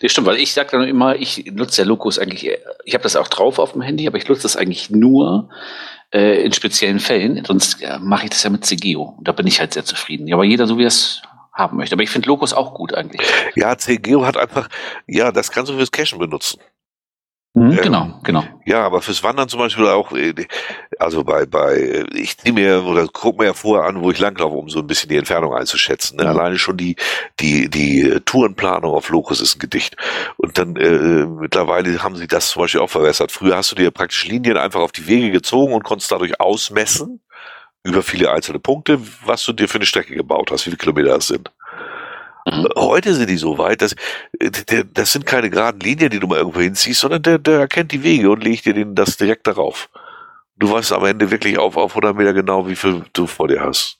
Das 0.01 0.11
stimmt, 0.11 0.27
weil 0.27 0.37
ich 0.37 0.53
sage 0.53 0.69
dann 0.71 0.87
immer, 0.87 1.15
ich 1.15 1.45
nutze 1.51 1.81
ja 1.81 1.87
Locus 1.87 2.19
eigentlich, 2.19 2.51
ich 2.85 2.93
habe 2.93 3.03
das 3.03 3.15
auch 3.15 3.27
drauf 3.27 3.59
auf 3.59 3.73
dem 3.73 3.81
Handy, 3.81 4.07
aber 4.07 4.17
ich 4.17 4.27
nutze 4.27 4.43
das 4.43 4.57
eigentlich 4.57 4.89
nur 4.89 5.49
äh, 6.13 6.43
in 6.43 6.51
speziellen 6.53 6.99
Fällen. 6.99 7.43
Sonst 7.45 7.81
äh, 7.81 7.99
mache 7.99 8.25
ich 8.25 8.29
das 8.31 8.43
ja 8.43 8.49
mit 8.49 8.65
CGO. 8.65 9.17
Da 9.21 9.31
bin 9.31 9.47
ich 9.47 9.59
halt 9.59 9.73
sehr 9.73 9.85
zufrieden. 9.85 10.27
Ja, 10.27 10.35
aber 10.35 10.43
jeder 10.43 10.67
so 10.67 10.77
wie 10.77 10.83
es 10.83 11.21
haben 11.53 11.77
möchte. 11.77 11.95
Aber 11.95 12.03
ich 12.03 12.09
finde 12.09 12.27
Locus 12.27 12.53
auch 12.53 12.73
gut 12.73 12.93
eigentlich. 12.93 13.21
Ja, 13.55 13.77
CGO 13.77 14.25
hat 14.25 14.37
einfach, 14.37 14.69
ja, 15.07 15.31
das 15.31 15.51
kannst 15.51 15.71
du 15.71 15.75
fürs 15.75 15.91
Cachen 15.91 16.19
benutzen. 16.19 16.59
Mhm, 17.53 17.71
ähm, 17.71 17.81
genau, 17.81 18.19
genau. 18.23 18.43
Ja, 18.65 18.85
aber 18.85 19.01
fürs 19.01 19.23
Wandern 19.23 19.49
zum 19.49 19.59
Beispiel 19.59 19.85
auch, 19.87 20.13
äh, 20.13 20.33
also 20.99 21.25
bei, 21.25 21.45
bei, 21.45 22.05
ich 22.13 22.41
nehme 22.45 22.61
mir 22.61 22.83
oder 22.85 23.07
guck 23.11 23.39
mir 23.39 23.45
ja 23.45 23.53
vorher 23.53 23.87
an, 23.87 24.01
wo 24.01 24.09
ich 24.09 24.19
langlaufe, 24.19 24.55
um 24.55 24.69
so 24.69 24.79
ein 24.79 24.87
bisschen 24.87 25.09
die 25.09 25.17
Entfernung 25.17 25.53
einzuschätzen. 25.53 26.15
Ne? 26.15 26.23
Mhm. 26.23 26.29
Alleine 26.29 26.57
schon 26.57 26.77
die, 26.77 26.95
die, 27.41 27.69
die 27.69 28.21
Tourenplanung 28.23 28.93
auf 28.93 29.09
Locus 29.09 29.41
ist 29.41 29.57
ein 29.57 29.59
Gedicht. 29.59 29.97
Und 30.37 30.57
dann 30.57 30.77
äh, 30.77 31.25
mittlerweile 31.25 32.01
haben 32.01 32.15
sie 32.15 32.27
das 32.27 32.49
zum 32.49 32.61
Beispiel 32.61 32.79
auch 32.79 32.89
verbessert. 32.89 33.33
Früher 33.33 33.57
hast 33.57 33.71
du 33.71 33.75
dir 33.75 33.91
praktisch 33.91 34.25
Linien 34.25 34.55
einfach 34.55 34.79
auf 34.79 34.93
die 34.93 35.07
Wege 35.07 35.31
gezogen 35.31 35.73
und 35.73 35.83
konntest 35.83 36.11
dadurch 36.11 36.39
ausmessen 36.39 37.19
über 37.83 38.03
viele 38.03 38.31
einzelne 38.31 38.59
Punkte, 38.59 38.99
was 39.25 39.43
du 39.43 39.53
dir 39.53 39.67
für 39.67 39.79
eine 39.79 39.85
Strecke 39.85 40.15
gebaut 40.15 40.51
hast, 40.51 40.65
wie 40.65 40.69
viele 40.69 40.77
Kilometer 40.77 41.15
das 41.15 41.27
sind. 41.27 41.51
Mhm. 42.45 42.67
Heute 42.75 43.13
sind 43.13 43.29
die 43.29 43.37
so 43.37 43.57
weit, 43.57 43.81
dass 43.81 43.93
äh, 44.39 44.83
das 44.93 45.13
sind 45.13 45.25
keine 45.25 45.49
geraden 45.49 45.79
Linien, 45.79 46.09
die 46.09 46.19
du 46.19 46.27
mal 46.27 46.37
irgendwo 46.37 46.59
hinziehst, 46.59 47.01
sondern 47.01 47.21
der, 47.21 47.37
der 47.37 47.59
erkennt 47.59 47.91
die 47.91 48.03
Wege 48.03 48.29
und 48.29 48.43
legt 48.43 48.65
dir 48.65 48.73
den, 48.73 48.95
das 48.95 49.17
direkt 49.17 49.47
darauf. 49.47 49.89
Du 50.55 50.71
weißt 50.71 50.93
am 50.93 51.05
Ende 51.05 51.31
wirklich 51.31 51.57
auf, 51.57 51.77
auf 51.77 51.91
100 51.91 52.15
Meter 52.15 52.33
genau, 52.33 52.67
wie 52.67 52.75
viel 52.75 53.03
du 53.13 53.27
vor 53.27 53.47
dir 53.47 53.61
hast. 53.61 53.97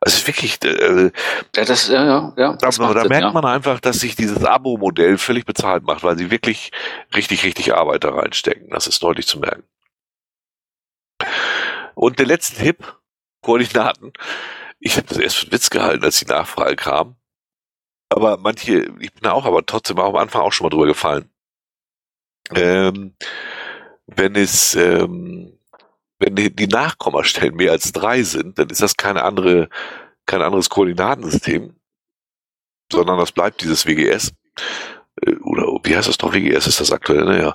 Also 0.00 0.26
wirklich, 0.26 0.62
äh, 0.64 1.10
ja, 1.54 1.64
das, 1.64 1.88
ja, 1.88 2.04
ja, 2.04 2.32
ja, 2.36 2.56
das 2.56 2.76
da, 2.76 2.92
da 2.92 3.00
Sinn, 3.00 3.08
merkt 3.08 3.24
ja. 3.24 3.32
man 3.32 3.44
einfach, 3.44 3.80
dass 3.80 3.98
sich 4.00 4.14
dieses 4.14 4.44
Abo-Modell 4.44 5.18
völlig 5.18 5.46
bezahlt 5.46 5.84
macht, 5.84 6.04
weil 6.04 6.18
sie 6.18 6.30
wirklich 6.30 6.70
richtig, 7.14 7.44
richtig 7.44 7.74
Arbeit 7.74 8.04
da 8.04 8.10
reinstecken. 8.10 8.68
Das 8.70 8.86
ist 8.86 9.02
deutlich 9.02 9.26
zu 9.26 9.38
merken. 9.38 9.64
Und 11.94 12.18
der 12.18 12.26
letzte 12.26 12.62
Tipp, 12.62 12.96
Koordinaten. 13.40 14.12
Ich 14.80 14.96
habe 14.96 15.06
das 15.08 15.18
erst 15.18 15.36
für 15.36 15.46
einen 15.46 15.52
Witz 15.52 15.70
gehalten, 15.70 16.04
als 16.04 16.18
die 16.18 16.26
Nachfrage 16.26 16.76
kam 16.76 17.16
aber 18.08 18.36
manche, 18.36 18.92
ich 19.00 19.12
bin 19.12 19.22
da 19.22 19.32
auch 19.32 19.44
aber 19.44 19.64
trotzdem 19.66 19.98
auch 19.98 20.10
am 20.10 20.16
Anfang 20.16 20.42
auch 20.42 20.52
schon 20.52 20.64
mal 20.66 20.70
drüber 20.70 20.86
gefallen. 20.86 21.30
Ähm, 22.54 23.16
wenn 24.06 24.36
es, 24.36 24.74
ähm, 24.76 25.58
wenn 26.18 26.36
die, 26.36 26.68
Nachkommastellen 26.68 27.56
mehr 27.56 27.72
als 27.72 27.92
drei 27.92 28.22
sind, 28.22 28.58
dann 28.58 28.70
ist 28.70 28.80
das 28.80 28.96
keine 28.96 29.24
andere, 29.24 29.68
kein 30.26 30.42
anderes 30.42 30.70
Koordinatensystem, 30.70 31.74
sondern 32.90 33.18
das 33.18 33.32
bleibt 33.32 33.60
dieses 33.62 33.86
WGS. 33.86 34.32
Wie 35.86 35.96
heißt 35.96 36.08
das 36.08 36.18
doch, 36.18 36.34
WGS 36.34 36.66
ist 36.66 36.80
das 36.80 36.90
aktuell, 36.90 37.24
naja, 37.24 37.54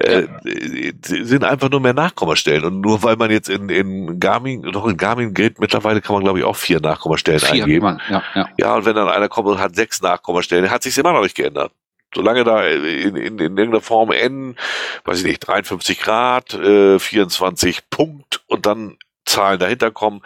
ne? 0.00 0.28
äh, 0.44 0.92
sind 1.02 1.42
einfach 1.42 1.68
nur 1.68 1.80
mehr 1.80 1.94
Nachkommastellen. 1.94 2.64
Und 2.64 2.80
nur 2.80 3.02
weil 3.02 3.16
man 3.16 3.30
jetzt 3.30 3.48
in, 3.48 3.68
in 3.68 4.20
Garmin, 4.20 4.62
doch 4.62 4.86
in 4.86 4.96
Garmin 4.96 5.34
gilt, 5.34 5.58
mittlerweile 5.58 6.00
kann 6.00 6.14
man 6.14 6.22
glaube 6.22 6.38
ich 6.38 6.44
auch 6.44 6.54
vier 6.54 6.80
Nachkommastellen 6.80 7.40
vier 7.40 7.64
eingeben. 7.64 7.84
Man, 7.84 8.00
ja, 8.08 8.22
ja. 8.34 8.48
ja, 8.56 8.74
und 8.76 8.84
wenn 8.84 8.94
dann 8.94 9.08
einer 9.08 9.28
kommt 9.28 9.48
und 9.48 9.58
hat 9.58 9.74
sechs 9.74 10.00
Nachkommastellen, 10.00 10.70
hat 10.70 10.84
sich 10.84 10.96
immer 10.96 11.12
noch 11.12 11.22
nicht 11.22 11.34
geändert. 11.34 11.72
Solange 12.14 12.44
da 12.44 12.64
in, 12.64 13.16
in, 13.16 13.16
in 13.16 13.38
irgendeiner 13.38 13.80
Form 13.80 14.12
N, 14.12 14.56
weiß 15.04 15.18
ich 15.18 15.24
nicht, 15.24 15.40
53 15.40 15.98
Grad, 15.98 16.54
äh, 16.54 17.00
24 17.00 17.90
Punkt 17.90 18.42
und 18.46 18.66
dann 18.66 18.96
Zahlen 19.24 19.58
dahinter 19.58 19.90
kommen, 19.90 20.20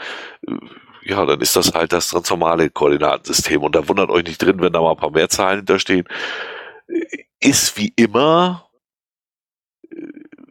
äh, 0.47 0.53
ja, 1.09 1.25
dann 1.25 1.41
ist 1.41 1.57
das 1.57 1.73
halt 1.73 1.93
das 1.93 2.09
transformale 2.09 2.69
Koordinatensystem. 2.69 3.63
Und 3.63 3.77
da 3.77 3.89
wundert 3.89 4.11
euch 4.11 4.25
nicht 4.25 4.43
drin, 4.43 4.61
wenn 4.61 4.73
da 4.73 4.81
mal 4.83 4.91
ein 4.91 4.97
paar 4.97 5.13
mehr 5.13 5.29
Zahlen 5.29 5.59
hinterstehen 5.59 6.07
ist 7.41 7.77
wie 7.77 7.93
immer 7.97 8.67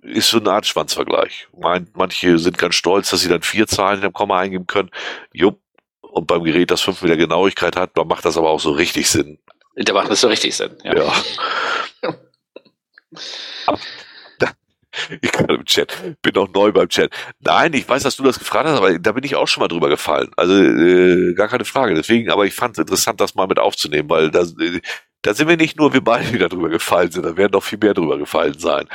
ist 0.01 0.29
so 0.29 0.39
eine 0.39 0.51
Art 0.51 0.65
Schwanzvergleich. 0.65 1.47
manche 1.93 2.37
sind 2.37 2.57
ganz 2.57 2.75
stolz, 2.75 3.09
dass 3.09 3.21
sie 3.21 3.29
dann 3.29 3.41
vier 3.41 3.67
Zahlen 3.67 3.97
in 3.97 4.03
dem 4.03 4.13
Komma 4.13 4.39
eingeben 4.39 4.67
können. 4.67 4.91
Jupp. 5.33 5.59
Und 6.01 6.27
beim 6.27 6.43
Gerät, 6.43 6.71
das 6.71 6.81
fünf 6.81 7.01
Meter 7.01 7.17
Genauigkeit 7.17 7.75
hat, 7.75 7.97
da 7.97 8.05
macht 8.05 8.23
das 8.23 8.37
aber 8.37 8.49
auch 8.49 8.61
so 8.61 8.71
richtig 8.71 9.09
Sinn. 9.09 9.39
Da 9.75 9.93
macht 9.93 10.09
das 10.09 10.21
so 10.21 10.27
richtig 10.27 10.55
Sinn, 10.55 10.77
ja. 10.83 10.95
ja. 10.95 11.13
Ich 15.21 15.31
kann 15.31 15.47
im 15.49 15.65
Chat, 15.65 15.93
bin 16.21 16.33
noch 16.35 16.47
neu 16.53 16.71
beim 16.71 16.87
Chat. 16.87 17.11
Nein, 17.39 17.73
ich 17.73 17.87
weiß, 17.87 18.03
dass 18.03 18.15
du 18.15 18.23
das 18.23 18.39
gefragt 18.39 18.67
hast, 18.67 18.77
aber 18.77 18.97
da 18.97 19.11
bin 19.11 19.25
ich 19.25 19.35
auch 19.35 19.47
schon 19.47 19.61
mal 19.61 19.67
drüber 19.67 19.89
gefallen. 19.89 20.31
Also 20.37 20.53
äh, 20.55 21.33
gar 21.33 21.49
keine 21.49 21.65
Frage. 21.65 21.95
Deswegen, 21.95 22.31
aber 22.31 22.45
ich 22.45 22.53
fand 22.53 22.77
es 22.77 22.79
interessant, 22.79 23.19
das 23.19 23.35
mal 23.35 23.47
mit 23.47 23.59
aufzunehmen, 23.59 24.09
weil 24.09 24.31
da, 24.31 24.43
äh, 24.43 24.79
da 25.25 25.33
sind 25.33 25.47
wir 25.47 25.57
nicht 25.57 25.79
nur 25.79 25.91
wir 25.91 26.03
beide 26.03 26.31
wieder 26.33 26.49
drüber 26.49 26.69
gefallen 26.69 27.09
sind, 27.09 27.25
da 27.25 27.35
werden 27.35 27.53
noch 27.53 27.63
viel 27.63 27.79
mehr 27.79 27.95
drüber 27.95 28.19
gefallen 28.19 28.59
sein. 28.59 28.87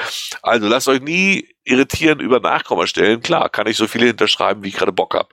Also 0.43 0.69
lasst 0.69 0.87
euch 0.87 1.01
nie 1.01 1.49
irritieren 1.65 2.21
über 2.21 2.39
Nachkommastellen. 2.39 3.21
Klar, 3.21 3.49
kann 3.49 3.67
ich 3.67 3.77
so 3.77 3.89
viele 3.89 4.07
hinterschreiben, 4.07 4.63
wie 4.63 4.69
ich 4.69 4.77
gerade 4.77 4.93
Bock 4.93 5.15
hab. 5.15 5.33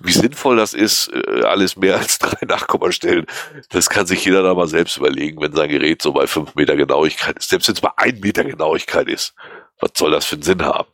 Wie 0.00 0.12
sinnvoll 0.12 0.56
das 0.56 0.72
ist, 0.72 1.12
äh, 1.12 1.42
alles 1.42 1.76
mehr 1.76 1.98
als 1.98 2.18
drei 2.18 2.46
Nachkommastellen, 2.46 3.26
das 3.68 3.90
kann 3.90 4.06
sich 4.06 4.24
jeder 4.24 4.42
da 4.42 4.54
mal 4.54 4.68
selbst 4.68 4.96
überlegen, 4.96 5.38
wenn 5.42 5.52
sein 5.52 5.68
Gerät 5.68 6.00
so 6.00 6.12
bei 6.12 6.26
fünf 6.26 6.54
Meter 6.54 6.76
Genauigkeit 6.76 7.36
ist. 7.36 7.50
Selbst 7.50 7.68
wenn 7.68 7.74
es 7.74 7.82
bei 7.82 7.90
ein 7.96 8.18
Meter 8.20 8.44
Genauigkeit 8.44 9.08
ist. 9.08 9.34
Was 9.80 9.90
soll 9.96 10.12
das 10.12 10.24
für 10.24 10.36
einen 10.36 10.42
Sinn 10.42 10.64
haben? 10.64 10.88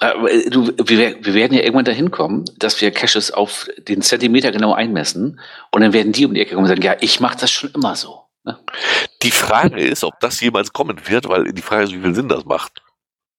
Äh, 0.00 0.50
du, 0.50 0.72
wir, 0.78 1.24
wir 1.24 1.34
werden 1.34 1.54
ja 1.54 1.62
irgendwann 1.62 1.84
dahin 1.84 2.10
kommen, 2.10 2.44
dass 2.58 2.80
wir 2.80 2.90
Caches 2.90 3.30
auf 3.30 3.68
den 3.78 4.02
Zentimeter 4.02 4.50
genau 4.50 4.72
einmessen 4.72 5.40
und 5.70 5.82
dann 5.82 5.92
werden 5.92 6.12
die 6.12 6.26
um 6.26 6.34
die 6.34 6.40
Ecke 6.40 6.54
kommen 6.54 6.64
und 6.64 6.68
sagen, 6.68 6.82
ja, 6.82 6.96
ich 7.00 7.20
mache 7.20 7.38
das 7.38 7.50
schon 7.50 7.70
immer 7.74 7.94
so. 7.96 8.22
Ne? 8.44 8.58
Die 9.22 9.30
Frage 9.30 9.80
ist, 9.80 10.02
ob 10.02 10.18
das 10.20 10.40
jemals 10.40 10.72
kommen 10.72 10.98
wird, 11.06 11.28
weil 11.28 11.52
die 11.52 11.62
Frage 11.62 11.84
ist, 11.84 11.92
wie 11.92 12.00
viel 12.00 12.14
Sinn 12.14 12.28
das 12.28 12.44
macht. 12.44 12.82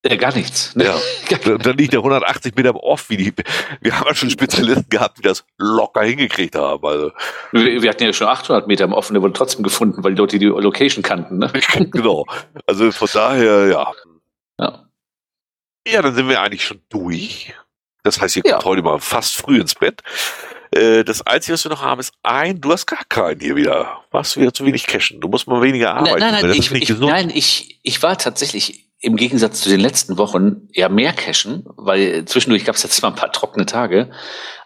Ja, 0.04 0.16
gar 0.16 0.34
nichts. 0.34 0.76
Ne? 0.76 0.86
Ja. 0.86 1.58
dann 1.58 1.78
liegt 1.78 1.94
der 1.94 2.00
180 2.00 2.56
Meter 2.56 2.76
off, 2.76 3.10
wie 3.10 3.18
die, 3.18 3.34
wir 3.82 4.00
haben 4.00 4.08
ja 4.08 4.16
schon 4.16 4.32
Spezialisten 4.32 4.90
gehabt, 4.90 5.20
die 5.20 5.22
das 5.22 5.44
locker 5.58 6.02
hingekriegt 6.02 6.56
haben. 6.56 6.84
Also. 6.84 7.12
Wir, 7.52 7.82
wir 7.84 7.90
hatten 7.90 8.04
ja 8.04 8.14
schon 8.14 8.28
800 8.28 8.68
Meter 8.68 8.86
im 8.86 8.94
Offen, 8.94 9.14
der 9.14 9.22
wurde 9.22 9.34
trotzdem 9.34 9.62
gefunden, 9.62 10.04
weil 10.04 10.16
die 10.16 10.22
Leute 10.22 10.40
die 10.40 10.46
Location 10.46 11.04
kannten. 11.04 11.38
Ne? 11.38 11.52
genau. 11.92 12.26
Also 12.66 12.92
von 12.92 13.10
daher, 13.14 13.68
ja. 13.68 13.92
Ja. 14.60 14.90
Ja, 15.88 16.02
dann 16.02 16.16
sind 16.16 16.30
wir 16.30 16.41
eigentlich 16.41 16.64
schon 16.64 16.82
durch. 16.90 17.53
Das 18.03 18.20
heißt, 18.20 18.36
ihr 18.36 18.44
kommt 18.44 18.64
ja. 18.64 18.66
heute 18.66 18.82
mal 18.82 18.99
fast 18.99 19.36
früh 19.36 19.60
ins 19.60 19.76
Bett. 19.76 20.02
Äh, 20.74 21.03
das 21.03 21.26
Einzige, 21.26 21.53
was 21.53 21.66
wir 21.66 21.72
noch 21.72 21.82
haben, 21.82 21.99
ist 21.99 22.14
ein, 22.24 22.62
du 22.62 22.72
hast 22.72 22.86
gar 22.86 23.03
keinen 23.10 23.40
hier 23.40 23.56
wieder. 23.56 24.03
Warst 24.12 24.38
wieder 24.38 24.53
zu 24.53 24.66
wenig 24.66 24.88
cashen. 24.88 25.20
Du 25.20 25.28
musst 25.28 25.48
mal 25.48 25.62
weniger 25.62 25.95
arbeiten. 25.95 26.20
Nein, 26.20 26.34
nein, 26.34 26.45
nein, 26.48 26.58
ich, 26.58 26.72
ich, 26.72 26.90
nein 26.99 27.30
ich, 27.30 27.80
ich 27.84 28.02
war 28.02 28.18
tatsächlich 28.18 28.90
im 28.99 29.16
Gegensatz 29.16 29.62
zu 29.62 29.70
den 29.70 29.80
letzten 29.80 30.18
Wochen 30.18 30.68
ja 30.72 30.88
mehr 30.88 31.14
cashen, 31.14 31.64
weil 31.76 32.26
zwischendurch 32.26 32.66
gab 32.66 32.76
es 32.76 32.84
jetzt 32.84 33.02
mal 33.02 33.10
ein 33.10 33.16
paar 33.16 33.32
trockene 33.32 33.66
Tage. 33.66 34.12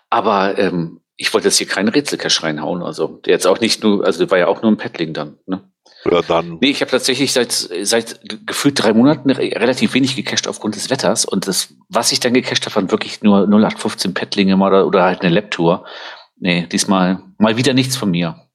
Aber 0.10 0.58
ähm, 0.58 1.02
ich 1.16 1.34
wollte 1.34 1.48
jetzt 1.48 1.58
hier 1.58 1.68
keinen 1.68 1.90
Rätselcache 1.90 2.44
reinhauen. 2.44 2.84
Also 2.84 3.08
der 3.26 3.34
jetzt 3.34 3.48
auch 3.48 3.60
nicht 3.60 3.84
nur, 3.84 4.06
also 4.06 4.20
der 4.20 4.32
war 4.32 4.38
ja 4.38 4.48
auch 4.48 4.62
nur 4.62 4.72
ein 4.72 4.78
Paddling 4.78 5.14
dann. 5.14 5.40
Ne? 5.46 5.64
Ja, 6.10 6.22
dann. 6.22 6.60
Nee, 6.61 6.69
ich 6.69 6.82
habe 6.82 6.91
tatsächlich 6.91 7.34
seit, 7.34 7.52
seit 7.52 8.19
gefühlt 8.45 8.82
drei 8.82 8.94
Monaten 8.94 9.32
relativ 9.32 9.94
wenig 9.95 10.15
gecached 10.15 10.48
aufgrund 10.48 10.76
des 10.76 10.90
Wetters. 10.90 11.26
Und 11.26 11.48
das, 11.48 11.73
was 11.90 12.11
ich 12.11 12.19
dann 12.19 12.34
gecached 12.34 12.65
habe, 12.65 12.76
waren 12.76 12.91
wirklich 12.91 13.23
nur 13.23 13.48
0815 13.48 14.14
Paddlinge 14.14 14.56
oder, 14.57 14.86
oder 14.86 15.03
halt 15.03 15.22
eine 15.22 15.34
Lab-Tour. 15.34 15.86
Nee, 16.38 16.68
diesmal 16.68 17.23
mal 17.40 17.57
wieder 17.57 17.73
nichts 17.73 17.98
von 17.98 18.11
mir. 18.11 18.45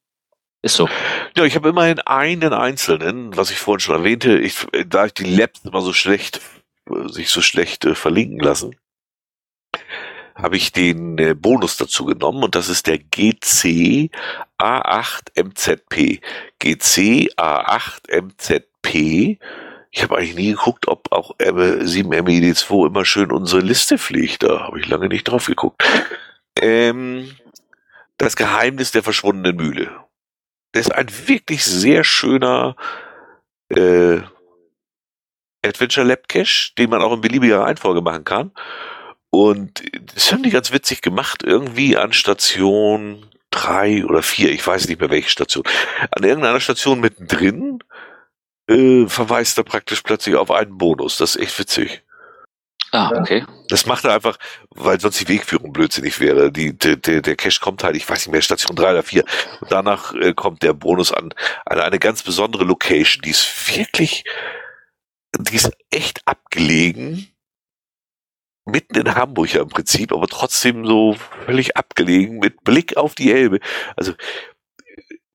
Ist 0.63 0.77
so. 0.77 0.89
Ja, 1.37 1.45
ich 1.45 1.57
habe 1.57 1.71
immerhin 1.71 2.01
einen 2.01 2.53
einzelnen, 2.53 3.37
was 3.37 3.51
ich 3.51 3.59
vorhin 3.59 3.81
schon 3.81 3.97
erwähnte, 3.97 4.39
ich, 4.39 4.67
da 4.87 5.07
ich 5.07 5.15
die 5.15 5.25
Labs 5.25 5.65
immer 5.65 5.81
so 5.81 5.93
schlecht, 5.93 6.41
sich 7.07 7.31
so 7.31 7.41
schlecht 7.41 7.85
äh, 7.87 7.95
verlinken 7.95 8.41
lassen, 8.41 8.77
habe 10.43 10.57
ich 10.57 10.73
den 10.73 11.19
äh, 11.19 11.35
Bonus 11.35 11.77
dazu 11.77 12.05
genommen 12.05 12.43
und 12.43 12.55
das 12.55 12.69
ist 12.69 12.87
der 12.87 12.99
GC 12.99 14.11
A8 14.59 15.43
MZP. 15.43 16.21
GC 16.59 17.33
A8 17.37 18.11
MZP. 18.11 19.39
Ich 19.93 20.03
habe 20.03 20.17
eigentlich 20.17 20.37
nie 20.37 20.51
geguckt, 20.53 20.87
ob 20.89 21.11
auch 21.13 21.37
7MED2 21.39 22.87
immer 22.87 23.05
schön 23.05 23.33
unsere 23.33 23.61
Liste 23.61 23.99
fliegt. 23.99 24.43
Da 24.43 24.61
habe 24.61 24.79
ich 24.79 24.89
lange 24.89 25.09
nicht 25.09 25.25
drauf 25.25 25.47
geguckt. 25.47 25.83
Ähm, 26.61 27.35
das 28.19 28.37
Geheimnis 28.37 28.93
der 28.93 29.03
verschwundenen 29.03 29.57
Mühle. 29.57 29.91
Das 30.73 30.87
ist 30.87 30.93
ein 30.93 31.09
wirklich 31.27 31.65
sehr 31.65 32.05
schöner 32.05 32.77
äh, 33.71 34.21
Adventure 35.65 36.07
Lab 36.07 36.29
Cache, 36.29 36.73
den 36.79 36.91
man 36.91 37.03
auch 37.03 37.13
in 37.13 37.21
beliebiger 37.21 37.63
Reihenfolge 37.63 38.01
machen 38.01 38.25
kann. 38.25 38.53
Und 39.31 39.83
das 40.15 40.33
haben 40.33 40.43
die 40.43 40.51
ganz 40.51 40.73
witzig 40.73 41.03
gemacht, 41.03 41.43
irgendwie 41.45 41.97
an 41.97 42.13
Station 42.13 43.27
drei 43.51 44.05
oder 44.05 44.23
vier, 44.23 44.51
ich 44.51 44.67
weiß 44.67 44.89
nicht 44.89 45.01
mehr 45.01 45.11
welche 45.11 45.31
Station, 45.31 45.65
an 46.11 46.25
irgendeiner 46.25 46.61
Station 46.61 47.01
mittendrin 47.01 47.79
äh, 48.69 49.07
verweist 49.09 49.59
er 49.59 49.65
praktisch 49.65 50.03
plötzlich 50.03 50.37
auf 50.37 50.51
einen 50.51 50.79
Bonus. 50.79 51.17
Das 51.17 51.35
ist 51.35 51.43
echt 51.43 51.59
witzig. 51.59 52.03
Ah, 52.93 53.13
okay. 53.17 53.45
Das 53.69 53.87
macht 53.87 54.05
er 54.05 54.15
einfach, 54.15 54.37
weil 54.71 54.99
sonst 55.01 55.21
die 55.21 55.29
Wegführung 55.29 55.73
blödsinnig 55.73 56.19
wäre. 56.19 56.51
Die, 56.51 56.77
der, 56.77 56.97
der, 56.97 57.23
der 57.23 57.37
Cache 57.37 57.61
kommt 57.61 57.85
halt, 57.85 57.95
ich 57.95 58.09
weiß 58.09 58.27
nicht 58.27 58.33
mehr, 58.33 58.43
Station 58.43 58.75
drei 58.75 58.91
oder 58.91 59.05
vier. 59.05 59.25
Und 59.61 59.71
danach 59.71 60.13
äh, 60.15 60.35
kommt 60.35 60.63
der 60.63 60.73
Bonus 60.73 61.13
an, 61.13 61.33
an 61.67 61.81
eine 61.81 62.01
ganz 62.01 62.23
besondere 62.23 62.65
Location. 62.65 63.23
Die 63.23 63.31
ist 63.31 63.77
wirklich, 63.77 64.25
die 65.39 65.55
ist 65.55 65.71
echt 65.91 66.21
abgelegen 66.27 67.29
mitten 68.65 68.99
in 68.99 69.15
Hamburg 69.15 69.55
ja 69.55 69.63
im 69.63 69.69
Prinzip, 69.69 70.13
aber 70.13 70.27
trotzdem 70.27 70.87
so 70.87 71.17
völlig 71.45 71.77
abgelegen 71.77 72.39
mit 72.39 72.63
Blick 72.65 72.97
auf 72.97 73.15
die 73.15 73.33
Elbe. 73.33 73.61
Also 73.97 74.13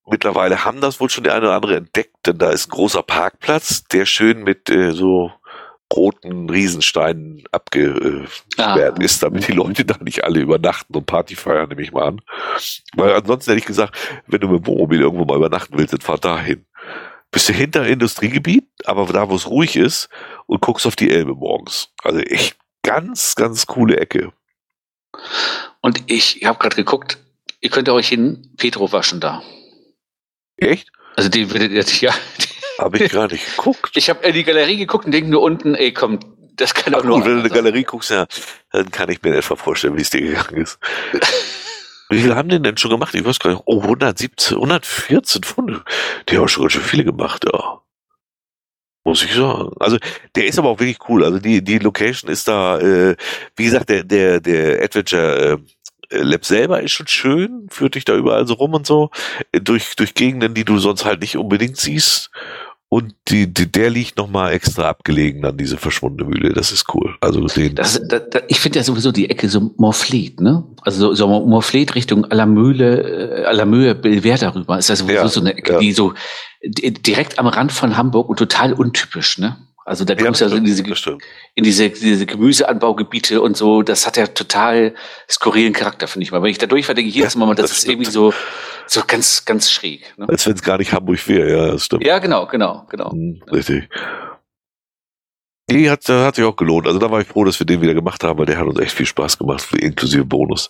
mittlerweile 0.06 0.64
haben 0.64 0.80
das 0.80 1.00
wohl 1.00 1.10
schon 1.10 1.24
der 1.24 1.34
eine 1.34 1.46
oder 1.46 1.56
andere 1.56 1.76
entdeckt, 1.76 2.26
denn 2.26 2.38
da 2.38 2.50
ist 2.50 2.68
ein 2.68 2.70
großer 2.70 3.02
Parkplatz, 3.02 3.84
der 3.84 4.06
schön 4.06 4.42
mit 4.42 4.70
äh, 4.70 4.92
so 4.92 5.32
roten 5.94 6.50
Riesensteinen 6.50 7.44
abgesperrt 7.52 8.28
ah. 8.98 9.02
ist, 9.02 9.22
damit 9.22 9.46
die 9.46 9.52
Leute 9.52 9.84
da 9.84 9.96
nicht 10.00 10.24
alle 10.24 10.40
übernachten 10.40 10.96
und 10.96 11.06
Party 11.06 11.36
feiern, 11.36 11.68
nehme 11.68 11.82
ich 11.82 11.92
mal 11.92 12.08
an. 12.08 12.20
Weil 12.94 13.14
ansonsten 13.14 13.50
hätte 13.50 13.60
ich 13.60 13.66
gesagt, 13.66 13.96
wenn 14.26 14.40
du 14.40 14.48
mit 14.48 14.64
dem 14.64 14.66
Wohnmobil 14.66 15.00
irgendwo 15.00 15.24
mal 15.24 15.36
übernachten 15.36 15.78
willst, 15.78 15.92
dann 15.92 16.00
fahr 16.00 16.18
dahin. 16.18 16.66
Bist 17.30 17.48
du 17.48 17.52
hinter 17.52 17.86
Industriegebiet, 17.86 18.68
aber 18.84 19.06
da, 19.06 19.28
wo 19.28 19.36
es 19.36 19.48
ruhig 19.48 19.76
ist 19.76 20.08
und 20.46 20.60
guckst 20.60 20.86
auf 20.86 20.96
die 20.96 21.10
Elbe 21.10 21.34
morgens. 21.34 21.92
Also 22.02 22.18
echt 22.20 22.56
ganz, 22.86 23.34
ganz 23.34 23.66
coole 23.66 23.96
Ecke. 23.98 24.32
Und 25.80 26.02
ich 26.06 26.42
habe 26.44 26.58
gerade 26.58 26.76
geguckt, 26.76 27.18
ihr 27.60 27.70
könnt 27.70 27.88
euch 27.88 28.12
in 28.12 28.54
Petro 28.56 28.92
waschen 28.92 29.20
da. 29.20 29.42
Echt? 30.56 30.90
Also 31.16 31.28
die 31.28 31.50
würdet 31.50 31.72
ihr, 31.72 31.84
ja. 32.08 32.14
Habe 32.78 32.98
ich 32.98 33.10
gerade 33.10 33.34
nicht 33.34 33.56
geguckt. 33.56 33.96
Ich 33.96 34.10
habe 34.10 34.26
in 34.26 34.34
die 34.34 34.44
Galerie 34.44 34.76
geguckt 34.76 35.06
und 35.06 35.12
denke 35.12 35.30
nur 35.30 35.42
unten, 35.42 35.74
ey 35.74 35.92
komm, 35.92 36.20
das 36.56 36.74
kann 36.74 36.92
doch 36.92 37.04
nur. 37.04 37.16
Gut, 37.16 37.24
wenn 37.24 37.32
du 37.32 37.38
in 37.38 37.44
die 37.44 37.50
Galerie 37.50 37.84
guckst, 37.84 38.10
ja, 38.10 38.26
dann 38.70 38.90
kann 38.90 39.10
ich 39.10 39.22
mir 39.22 39.34
etwa 39.34 39.56
vorstellen, 39.56 39.96
wie 39.96 40.02
es 40.02 40.10
dir 40.10 40.20
gegangen 40.20 40.62
ist. 40.62 40.78
Wie 42.08 42.20
viele 42.20 42.36
haben 42.36 42.48
den 42.48 42.62
denn 42.62 42.76
schon 42.76 42.90
gemacht? 42.90 43.14
Ich 43.14 43.24
weiß 43.24 43.38
gar 43.38 43.50
nicht. 43.50 43.62
Oh, 43.66 43.82
117, 43.82 44.56
114 44.56 45.42
Funde. 45.42 45.82
Die 46.28 46.38
haben 46.38 46.48
schon 46.48 46.64
ganz 46.64 46.74
schön 46.74 46.82
viele 46.82 47.04
gemacht, 47.04 47.44
ja. 47.50 47.82
Muss 49.06 49.22
ich 49.22 49.34
sagen. 49.34 49.70
Also 49.78 49.98
der 50.34 50.46
ist 50.46 50.58
aber 50.58 50.68
auch 50.68 50.80
wirklich 50.80 50.98
cool. 51.08 51.22
Also 51.24 51.38
die, 51.38 51.62
die 51.62 51.78
Location 51.78 52.28
ist 52.28 52.48
da, 52.48 52.80
äh, 52.80 53.14
wie 53.54 53.64
gesagt, 53.64 53.88
der, 53.88 54.02
der, 54.02 54.40
der 54.40 54.82
Adventure 54.82 55.60
äh, 56.10 56.18
Lab 56.18 56.44
selber 56.44 56.82
ist 56.82 56.90
schon 56.90 57.06
schön, 57.06 57.68
führt 57.70 57.94
dich 57.94 58.04
da 58.04 58.16
überall 58.16 58.48
so 58.48 58.54
rum 58.54 58.74
und 58.74 58.84
so, 58.84 59.10
äh, 59.52 59.60
durch, 59.60 59.94
durch 59.94 60.14
Gegenden, 60.14 60.54
die 60.54 60.64
du 60.64 60.78
sonst 60.78 61.04
halt 61.04 61.20
nicht 61.20 61.36
unbedingt 61.36 61.76
siehst. 61.76 62.32
Und 62.88 63.14
die, 63.28 63.52
die, 63.52 63.70
der 63.70 63.90
liegt 63.90 64.16
nochmal 64.16 64.52
extra 64.52 64.88
abgelegen 64.88 65.44
an 65.44 65.56
diese 65.56 65.76
verschwundene 65.76 66.30
Mühle. 66.30 66.52
Das 66.52 66.70
ist 66.70 66.94
cool. 66.94 67.16
Also 67.20 67.40
den 67.40 67.74
das, 67.74 68.00
das, 68.06 68.22
das, 68.30 68.42
ich 68.46 68.60
finde 68.60 68.78
ja 68.78 68.84
sowieso 68.84 69.10
die 69.10 69.28
Ecke 69.28 69.48
so 69.48 69.72
Morfleet, 69.76 70.40
ne? 70.40 70.64
Also 70.82 71.08
so, 71.08 71.14
so 71.14 71.26
Morfleet 71.26 71.96
Richtung 71.96 72.24
Alamühle, 72.26 73.42
äh, 73.42 73.44
Alamühe, 73.44 73.96
Belver 73.96 74.36
darüber. 74.38 74.78
Ist 74.78 74.88
ja 74.88 74.94
sowieso 74.94 75.14
ja, 75.14 75.28
so 75.28 75.40
eine 75.40 75.56
Ecke, 75.56 75.72
ja. 75.72 75.78
die 75.80 75.92
so 75.92 76.14
direkt 76.62 77.40
am 77.40 77.48
Rand 77.48 77.72
von 77.72 77.96
Hamburg 77.96 78.28
und 78.28 78.38
total 78.38 78.72
untypisch, 78.72 79.38
ne? 79.38 79.56
Also 79.86 80.04
da 80.04 80.16
kommst 80.16 80.40
du 80.40 80.44
ja, 80.44 80.50
also 80.50 80.56
in 80.56 80.64
diese, 80.64 80.82
in 81.54 81.62
diese, 81.62 81.90
diese 81.90 82.26
Gemüseanbaugebiete 82.26 83.40
und 83.40 83.56
so, 83.56 83.82
das 83.82 84.04
hat 84.04 84.16
ja 84.16 84.26
total 84.26 84.96
skurrilen 85.30 85.72
Charakter, 85.72 86.08
finde 86.08 86.24
ich 86.24 86.32
mal. 86.32 86.42
Wenn 86.42 86.50
ich 86.50 86.58
da 86.58 86.66
durchfahre, 86.66 86.96
denke 86.96 87.08
ich 87.08 87.14
jedes 87.14 87.36
Mal, 87.36 87.46
das, 87.54 87.66
das 87.66 87.70
ist 87.70 87.76
stimmt. 87.82 87.92
irgendwie 87.92 88.10
so, 88.10 88.34
so 88.88 89.02
ganz, 89.06 89.44
ganz 89.44 89.70
schräg. 89.70 90.12
Ne? 90.18 90.26
Als 90.28 90.44
wenn 90.44 90.54
es 90.54 90.62
gar 90.62 90.78
nicht 90.78 90.92
Hamburg 90.92 91.28
wäre, 91.28 91.50
ja, 91.52 91.70
das 91.70 91.84
stimmt. 91.84 92.04
Ja, 92.04 92.18
genau, 92.18 92.46
genau, 92.46 92.84
genau. 92.90 93.12
Hm, 93.12 93.40
richtig. 93.52 93.88
Die 95.70 95.88
hat, 95.88 96.08
hat 96.08 96.34
sich 96.34 96.44
auch 96.44 96.56
gelohnt. 96.56 96.88
Also 96.88 96.98
da 96.98 97.08
war 97.08 97.20
ich 97.20 97.28
froh, 97.28 97.44
dass 97.44 97.60
wir 97.60 97.66
den 97.66 97.80
wieder 97.80 97.94
gemacht 97.94 98.24
haben, 98.24 98.40
weil 98.40 98.46
der 98.46 98.58
hat 98.58 98.66
uns 98.66 98.80
echt 98.80 98.92
viel 98.92 99.06
Spaß 99.06 99.38
gemacht, 99.38 99.72
inklusive 99.72 100.24
Bonus. 100.24 100.68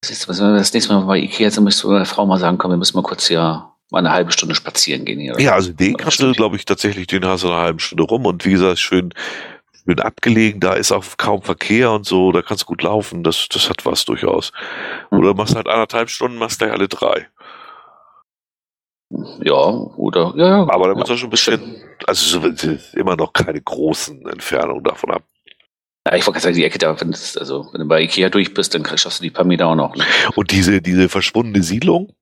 Das, 0.00 0.10
ist, 0.10 0.26
das 0.26 0.72
nächste 0.72 0.94
Mal 0.94 1.04
bei 1.04 1.18
Ikea 1.18 1.50
sind, 1.50 1.64
müsste 1.64 1.86
meine 1.88 2.06
Frau 2.06 2.24
mal 2.24 2.38
sagen, 2.38 2.56
komm, 2.56 2.70
wir 2.70 2.78
müssen 2.78 2.96
mal 2.96 3.02
kurz 3.02 3.26
hier 3.28 3.70
mal 3.90 4.00
eine 4.00 4.10
halbe 4.10 4.32
Stunde 4.32 4.54
spazieren 4.54 5.04
gehen 5.04 5.20
hier. 5.20 5.38
Ja, 5.38 5.54
also 5.54 5.72
den 5.72 5.96
kannst 5.96 6.20
du, 6.20 6.32
glaube 6.32 6.56
ich, 6.56 6.64
tatsächlich, 6.64 7.06
den 7.06 7.24
hast 7.24 7.44
du 7.44 7.48
eine 7.48 7.56
halbe 7.56 7.80
Stunde 7.80 8.04
rum 8.04 8.26
und 8.26 8.44
wie 8.44 8.52
gesagt, 8.52 8.78
schön, 8.78 9.14
schön 9.84 10.00
abgelegen, 10.00 10.60
da 10.60 10.74
ist 10.74 10.92
auch 10.92 11.04
kaum 11.16 11.42
Verkehr 11.42 11.90
und 11.92 12.06
so, 12.06 12.32
da 12.32 12.42
kannst 12.42 12.64
du 12.64 12.66
gut 12.66 12.82
laufen, 12.82 13.24
das, 13.24 13.48
das 13.48 13.70
hat 13.70 13.86
was 13.86 14.04
durchaus. 14.04 14.52
Oder 15.10 15.34
machst 15.34 15.56
halt 15.56 15.68
anderthalb 15.68 16.10
Stunden, 16.10 16.38
machst 16.38 16.58
gleich 16.58 16.72
alle 16.72 16.88
drei. 16.88 17.28
Ja, 19.42 19.54
oder, 19.54 20.34
ja, 20.36 20.48
ja. 20.48 20.68
Aber 20.68 20.88
da 20.88 20.94
muss 20.94 21.08
ja, 21.08 21.16
schon 21.16 21.28
ein 21.28 21.30
bisschen, 21.30 21.76
also 22.06 22.40
so, 22.40 22.76
immer 22.92 23.16
noch 23.16 23.32
keine 23.32 23.60
großen 23.60 24.28
Entfernungen 24.28 24.84
davon 24.84 25.12
ab. 25.12 25.22
Ja, 26.06 26.14
ich 26.14 26.26
wollte 26.26 26.40
gerade 26.40 26.44
sagen, 26.44 26.56
die 26.56 26.64
Ecke 26.64 26.78
da, 26.78 27.00
wenn, 27.00 27.14
also, 27.14 27.68
wenn 27.72 27.80
du 27.80 27.88
bei 27.88 28.02
Ikea 28.02 28.28
durch 28.28 28.52
bist, 28.52 28.74
dann 28.74 28.84
schaffst 28.84 29.20
du 29.20 29.22
die 29.22 29.30
paar 29.30 29.44
Meter 29.44 29.66
auch 29.68 29.74
noch. 29.74 29.96
Ne? 29.96 30.04
Und 30.34 30.50
diese, 30.50 30.82
diese 30.82 31.08
verschwundene 31.08 31.62
Siedlung, 31.62 32.12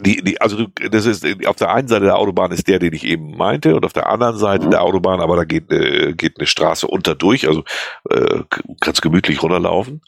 die, 0.00 0.22
die, 0.22 0.40
also 0.40 0.66
das 0.90 1.06
ist 1.06 1.24
auf 1.46 1.56
der 1.56 1.72
einen 1.72 1.88
Seite 1.88 2.04
der 2.06 2.18
Autobahn 2.18 2.52
ist 2.52 2.66
der, 2.68 2.78
den 2.78 2.92
ich 2.92 3.04
eben 3.04 3.36
meinte, 3.36 3.74
und 3.76 3.84
auf 3.84 3.92
der 3.92 4.08
anderen 4.08 4.36
Seite 4.36 4.66
Mhm. 4.66 4.70
der 4.70 4.82
Autobahn, 4.82 5.20
aber 5.20 5.36
da 5.36 5.44
geht, 5.44 5.70
äh, 5.70 6.14
geht 6.14 6.38
eine 6.38 6.46
Straße 6.46 6.86
unter 6.86 7.14
durch, 7.14 7.46
also 7.46 7.64
äh, 8.10 8.40
kannst 8.80 9.02
gemütlich 9.02 9.42
runterlaufen. 9.42 10.02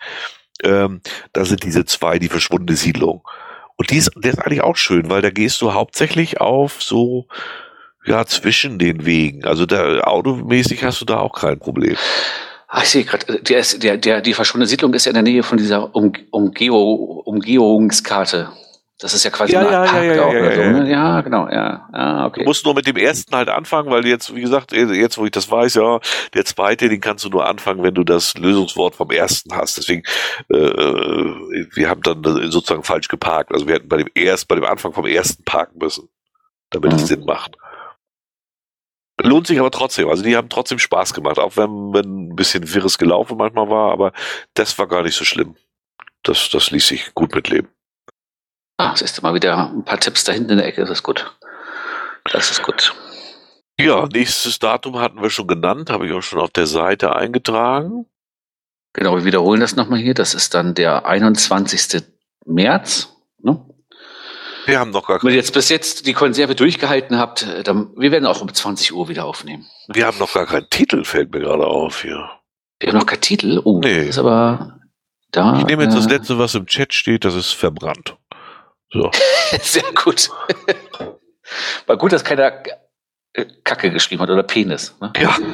Ähm, 0.62 1.00
da 1.32 1.44
sind 1.44 1.62
diese 1.64 1.84
zwei, 1.84 2.18
die 2.18 2.28
verschwundene 2.28 2.76
Siedlung. 2.76 3.22
Und 3.76 3.90
die 3.90 3.96
ist, 3.98 4.10
der 4.16 4.32
ist 4.32 4.38
eigentlich 4.38 4.62
auch 4.62 4.76
schön, 4.76 5.10
weil 5.10 5.22
da 5.22 5.30
gehst 5.30 5.60
du 5.60 5.74
hauptsächlich 5.74 6.40
auf 6.40 6.82
so 6.82 7.26
ja 8.06 8.24
zwischen 8.24 8.78
den 8.78 9.04
Wegen. 9.04 9.44
Also 9.44 9.66
da 9.66 10.00
automäßig 10.00 10.82
hast 10.84 11.00
du 11.00 11.04
da 11.04 11.18
auch 11.18 11.34
kein 11.34 11.58
Problem. 11.58 11.96
Ah, 12.68 12.82
ich 12.82 12.88
sehe 12.88 13.04
gerade, 13.04 13.40
der 13.42 13.58
ist, 13.58 13.82
der, 13.82 13.96
der, 13.96 14.20
die 14.20 14.34
verschwundene 14.34 14.68
Siedlung 14.68 14.94
ist 14.94 15.04
ja 15.04 15.10
in 15.10 15.14
der 15.14 15.22
Nähe 15.22 15.42
von 15.42 15.58
dieser 15.58 15.94
um, 15.94 16.12
Umgeo, 16.30 17.22
Umgehungskarte. 17.24 18.50
Das 18.98 19.12
ist 19.12 19.24
ja 19.24 19.30
quasi 19.30 19.52
Ja, 19.52 19.60
eine 19.60 19.70
ja, 19.70 19.84
ja, 19.84 19.90
Park 19.92 20.04
ja, 20.04 20.14
ja, 20.14 20.26
oder 20.40 20.52
so, 20.52 20.60
ja, 20.62 20.72
ne? 20.72 20.90
ja, 20.90 21.20
genau, 21.20 21.48
ja. 21.50 21.88
Ah, 21.92 22.22
Du 22.22 22.26
okay. 22.28 22.44
musst 22.44 22.64
nur 22.64 22.74
mit 22.74 22.86
dem 22.86 22.96
ersten 22.96 23.34
halt 23.36 23.48
anfangen, 23.50 23.90
weil 23.90 24.06
jetzt, 24.06 24.34
wie 24.34 24.40
gesagt, 24.40 24.72
jetzt, 24.72 25.18
wo 25.18 25.24
ich 25.26 25.32
das 25.32 25.50
weiß, 25.50 25.74
ja, 25.74 26.00
der 26.34 26.44
zweite, 26.46 26.88
den 26.88 27.00
kannst 27.00 27.24
du 27.24 27.28
nur 27.28 27.46
anfangen, 27.46 27.82
wenn 27.82 27.94
du 27.94 28.04
das 28.04 28.34
Lösungswort 28.38 28.94
vom 28.96 29.10
ersten 29.10 29.54
hast. 29.54 29.76
Deswegen, 29.76 30.02
äh, 30.48 30.56
wir 30.56 31.88
haben 31.90 32.02
dann 32.02 32.22
sozusagen 32.50 32.84
falsch 32.84 33.08
geparkt. 33.08 33.52
Also 33.52 33.66
wir 33.68 33.74
hätten 33.74 33.88
bei 33.88 33.98
dem 33.98 34.08
erst, 34.14 34.48
bei 34.48 34.54
dem 34.54 34.64
Anfang 34.64 34.92
vom 34.94 35.06
ersten 35.06 35.44
parken 35.44 35.78
müssen, 35.78 36.08
damit 36.70 36.94
es 36.94 37.02
Mhm. 37.02 37.06
Sinn 37.06 37.24
macht. 37.26 37.56
Lohnt 39.22 39.46
sich 39.46 39.58
aber 39.60 39.70
trotzdem. 39.70 40.08
Also 40.08 40.22
die 40.22 40.36
haben 40.36 40.48
trotzdem 40.50 40.78
Spaß 40.78 41.14
gemacht, 41.14 41.38
auch 41.38 41.56
wenn, 41.56 41.92
wenn 41.94 42.28
ein 42.30 42.36
bisschen 42.36 42.72
wirres 42.74 42.98
gelaufen 42.98 43.36
manchmal 43.38 43.68
war, 43.70 43.92
aber 43.92 44.12
das 44.54 44.78
war 44.78 44.86
gar 44.88 45.02
nicht 45.02 45.16
so 45.16 45.24
schlimm. 45.24 45.56
Das, 46.22 46.50
das 46.50 46.70
ließ 46.70 46.86
sich 46.88 47.14
gut 47.14 47.34
mitleben. 47.34 47.68
Ah, 48.78 48.94
siehst 48.94 49.16
du 49.18 49.22
mal 49.22 49.34
wieder 49.34 49.70
ein 49.70 49.84
paar 49.84 49.98
Tipps 49.98 50.24
da 50.24 50.32
hinten 50.32 50.52
in 50.52 50.58
der 50.58 50.66
Ecke, 50.66 50.82
das 50.82 50.90
ist 50.90 51.02
gut. 51.02 51.34
Das 52.32 52.50
ist 52.50 52.62
gut. 52.62 52.94
Ja, 53.78 54.06
nächstes 54.12 54.58
Datum 54.58 54.98
hatten 54.98 55.20
wir 55.22 55.30
schon 55.30 55.46
genannt, 55.46 55.90
habe 55.90 56.06
ich 56.06 56.12
auch 56.12 56.22
schon 56.22 56.40
auf 56.40 56.50
der 56.50 56.66
Seite 56.66 57.14
eingetragen. 57.14 58.06
Genau, 58.94 59.16
wir 59.16 59.24
wiederholen 59.24 59.60
das 59.60 59.76
nochmal 59.76 59.98
hier. 59.98 60.14
Das 60.14 60.34
ist 60.34 60.54
dann 60.54 60.74
der 60.74 61.04
21. 61.06 62.02
März. 62.46 63.12
Ne? 63.42 63.62
Wir 64.64 64.80
haben 64.80 64.90
noch 64.90 65.06
gar 65.06 65.22
Wenn 65.22 65.30
ihr 65.30 65.36
jetzt 65.36 65.52
bis 65.52 65.68
jetzt 65.68 66.06
die 66.06 66.14
Konserve 66.14 66.54
durchgehalten 66.54 67.18
habt, 67.18 67.42
äh, 67.42 67.62
dann, 67.62 67.90
wir 67.96 68.10
werden 68.10 68.24
auch 68.26 68.40
um 68.40 68.52
20 68.52 68.94
Uhr 68.94 69.08
wieder 69.08 69.26
aufnehmen. 69.26 69.66
Wir 69.88 70.06
haben 70.06 70.18
noch 70.18 70.32
gar 70.32 70.46
keinen 70.46 70.70
Titel, 70.70 71.04
fällt 71.04 71.32
mir 71.32 71.40
gerade 71.40 71.66
auf 71.66 72.00
hier. 72.02 72.30
Wir 72.80 72.88
haben 72.88 72.98
noch 72.98 73.06
keinen 73.06 73.20
Titel. 73.20 73.60
Oh, 73.62 73.80
Nee. 73.80 73.98
das 74.00 74.06
ist 74.08 74.18
aber 74.18 74.80
da. 75.30 75.58
Ich 75.58 75.66
nehme 75.66 75.84
jetzt 75.84 75.96
das 75.96 76.06
äh, 76.06 76.10
letzte, 76.14 76.38
was 76.38 76.54
im 76.54 76.66
Chat 76.66 76.94
steht, 76.94 77.26
das 77.26 77.34
ist 77.34 77.52
verbrannt. 77.52 78.16
So. 78.92 79.10
Sehr 79.62 79.82
gut. 79.94 80.30
War 81.86 81.96
gut, 81.96 82.12
dass 82.12 82.24
keiner 82.24 82.62
äh, 83.34 83.44
Kacke 83.64 83.90
geschrieben 83.90 84.22
hat 84.22 84.30
oder 84.30 84.42
Penis. 84.42 84.94
Ne? 85.00 85.12
Ja. 85.18 85.36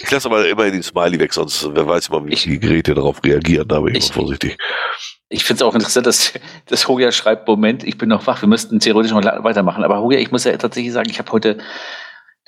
Ich 0.00 0.12
lasse 0.12 0.28
aber 0.28 0.48
immer 0.48 0.70
den 0.70 0.82
Smiley 0.82 1.18
weg, 1.18 1.34
sonst 1.34 1.74
wer 1.74 1.86
weiß 1.86 2.08
immer, 2.08 2.24
wie 2.24 2.32
Ich- 2.32 2.44
die 2.44 2.58
Geräte 2.60 2.94
darauf 2.94 3.22
reagieren, 3.24 3.66
da 3.68 3.80
bin 3.80 3.94
ich, 3.96 4.04
Ich- 4.04 4.10
mal 4.10 4.22
vorsichtig. 4.22 4.56
Ich 5.28 5.44
finde 5.44 5.58
es 5.58 5.68
auch 5.68 5.74
interessant, 5.74 6.06
dass, 6.06 6.32
dass 6.66 6.88
Hoja 6.88 7.12
schreibt, 7.12 7.46
Moment, 7.48 7.82
ich 7.84 7.98
bin 7.98 8.08
noch 8.08 8.26
wach, 8.26 8.40
wir 8.40 8.48
müssten 8.48 8.78
theoretisch 8.80 9.12
noch 9.12 9.22
weitermachen. 9.44 9.84
Aber 9.84 10.00
Hoja, 10.00 10.18
ich 10.20 10.30
muss 10.30 10.44
ja 10.44 10.56
tatsächlich 10.56 10.92
sagen, 10.94 11.10
ich 11.10 11.18
habe 11.18 11.30
heute 11.32 11.58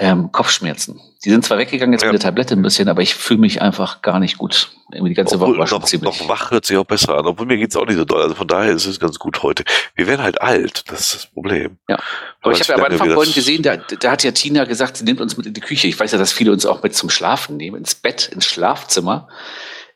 ähm, 0.03 0.33
Kopfschmerzen. 0.33 0.99
Die 1.27 1.29
sind 1.31 1.45
zwar 1.45 1.59
weggegangen 1.59 1.93
jetzt 1.93 2.01
Ja. 2.03 2.11
mit 2.11 2.15
der 2.23 2.27
Tablette 2.31 2.55
ein 2.55 2.63
bisschen, 2.63 2.89
aber 2.89 3.03
ich 3.03 3.15
fühle 3.15 3.39
mich 3.41 3.61
einfach 3.61 4.01
gar 4.01 4.19
nicht 4.19 4.39
gut. 4.39 4.71
Irgendwie 4.91 5.11
die 5.11 5.15
ganze 5.15 5.35
Obwohl, 5.35 5.51
Woche 5.51 5.59
war 5.59 5.67
schon 5.67 5.81
noch, 5.81 5.87
ziemlich. 5.87 6.21
noch 6.21 6.29
wach 6.31 6.51
hört 6.51 6.65
sich 6.65 6.79
auch 6.79 6.85
besser 6.87 7.19
an, 7.19 7.27
obwohl 7.27 7.45
mir 7.47 7.59
geht's 7.59 7.77
auch 7.77 7.85
nicht 7.85 7.97
so 7.99 8.07
doll. 8.07 8.23
Also 8.23 8.35
von 8.35 8.49
daher 8.49 8.73
ist 8.73 8.87
es 8.87 8.99
ganz 8.99 9.19
gut 9.19 9.43
heute. 9.43 9.63
Wir 9.95 10.07
werden 10.07 10.23
halt 10.23 10.41
alt, 10.41 10.85
das 10.91 11.01
ist 11.01 11.15
das 11.15 11.27
Problem. 11.27 11.77
Ja. 11.89 11.99
Aber 12.41 12.53
ich 12.55 12.61
habe 12.61 12.71
ja 12.73 12.79
am 12.87 12.91
Anfang 12.93 13.11
vorhin 13.13 13.35
gesehen, 13.35 13.63
da, 13.63 13.77
da 13.77 14.11
hat 14.13 14.25
ja 14.25 14.31
Tina 14.33 14.65
gesagt, 14.65 14.97
sie 14.97 15.05
nimmt 15.05 15.21
uns 15.21 15.37
mit 15.37 15.45
in 15.45 15.53
die 15.53 15.61
Küche. 15.61 15.87
Ich 15.87 16.01
weiß 16.01 16.11
ja, 16.13 16.19
dass 16.19 16.33
viele 16.33 16.51
uns 16.53 16.65
auch 16.65 16.83
mit 16.83 16.95
zum 16.97 17.11
Schlafen 17.11 17.59
nehmen, 17.59 17.77
ins 17.77 17.95
Bett, 17.95 18.31
ins 18.33 18.47
Schlafzimmer. 18.47 19.29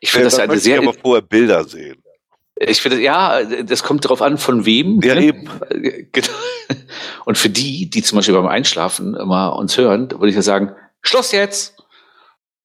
Ich 0.01 0.11
finde 0.11 0.25
Ja, 0.25 0.29
das 0.29 0.37
ja 0.37 0.43
eine 0.43 0.59
sehr. 0.59 0.81
ich 0.81 0.87
aber 0.87 0.93
vorher 1.01 1.23
Bilder 1.23 1.63
sehen. 1.63 1.97
Ich 2.57 2.81
finde, 2.81 3.01
ja, 3.01 3.43
das 3.43 3.83
kommt 3.83 4.05
darauf 4.05 4.21
an, 4.21 4.37
von 4.37 4.65
wem. 4.65 5.01
Ja, 5.01 5.15
ne? 5.15 5.25
eben. 5.25 5.49
Genau. 6.11 6.27
Und 7.25 7.37
für 7.37 7.49
die, 7.49 7.89
die 7.89 8.01
zum 8.01 8.17
Beispiel 8.17 8.35
beim 8.35 8.47
Einschlafen 8.47 9.15
immer 9.15 9.55
uns 9.55 9.77
hören, 9.77 10.09
würde 10.11 10.29
ich 10.29 10.35
ja 10.35 10.41
sagen, 10.41 10.73
Schluss 11.01 11.31
jetzt! 11.31 11.75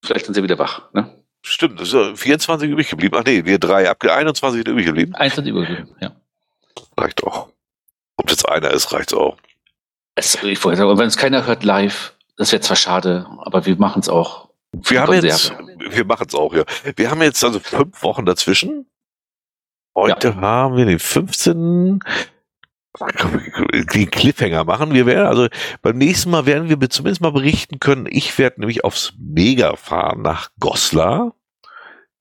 Vielleicht 0.04 0.26
sind 0.26 0.34
sie 0.34 0.42
wieder 0.42 0.58
wach. 0.58 0.92
Ne? 0.92 1.22
Stimmt, 1.42 1.80
es 1.80 1.92
ist 1.92 2.20
24 2.20 2.70
übrig 2.70 2.88
geblieben. 2.88 3.16
Ach 3.18 3.24
nee, 3.24 3.44
wir 3.44 3.58
drei, 3.58 3.90
ab 3.90 4.02
21 4.02 4.58
sind 4.58 4.68
übrig 4.68 4.86
geblieben. 4.86 5.14
Eins 5.14 5.36
hat 5.36 5.46
übergeben, 5.46 5.88
ja. 6.00 6.12
Reicht 6.96 7.24
auch. 7.24 7.48
Ob 8.16 8.30
jetzt 8.30 8.48
einer 8.48 8.70
ist, 8.70 8.92
reicht's 8.92 9.14
auch. 9.14 9.36
Es, 10.14 10.42
ich 10.42 10.62
wollte 10.64 10.78
sagen, 10.78 10.90
und 10.90 10.98
wenn 10.98 11.06
es 11.06 11.16
keiner 11.16 11.46
hört 11.46 11.64
live, 11.64 12.14
das 12.36 12.52
wäre 12.52 12.60
zwar 12.60 12.76
schade, 12.76 13.26
aber 13.38 13.66
wir 13.66 13.76
machen 13.76 14.00
es 14.00 14.08
auch. 14.08 14.50
Wir 14.72 15.02
haben 15.02 15.14
jetzt, 15.14 15.52
wir 15.78 16.04
machen 16.04 16.26
es 16.28 16.34
auch, 16.34 16.54
ja. 16.54 16.64
Wir 16.96 17.10
haben 17.10 17.22
jetzt 17.22 17.42
also 17.42 17.58
fünf 17.58 18.02
Wochen 18.02 18.24
dazwischen. 18.24 18.86
Heute 19.94 20.36
haben 20.36 20.76
wir 20.76 20.86
den 20.86 20.98
15. 20.98 22.00
Die 23.94 24.06
Cliffhanger 24.06 24.64
machen. 24.64 24.92
Wir 24.94 25.06
werden, 25.06 25.26
also 25.26 25.48
beim 25.82 25.96
nächsten 25.96 26.30
Mal 26.30 26.46
werden 26.46 26.68
wir 26.68 26.90
zumindest 26.90 27.22
mal 27.22 27.32
berichten 27.32 27.80
können. 27.80 28.06
Ich 28.10 28.36
werde 28.38 28.60
nämlich 28.60 28.84
aufs 28.84 29.14
Mega 29.18 29.76
fahren 29.76 30.22
nach 30.22 30.50
Goslar. 30.58 31.34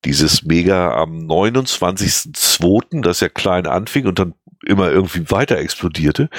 Dieses 0.06 0.44
Mega 0.44 0.96
am 0.96 1.28
29.02., 1.28 3.02
das 3.02 3.20
ja 3.20 3.30
klein 3.30 3.68
anfing 3.68 4.06
und 4.08 4.20
dann 4.20 4.36
immer 4.66 4.90
irgendwie 4.90 5.30
weiter 5.32 5.58
explodierte. 5.58 6.30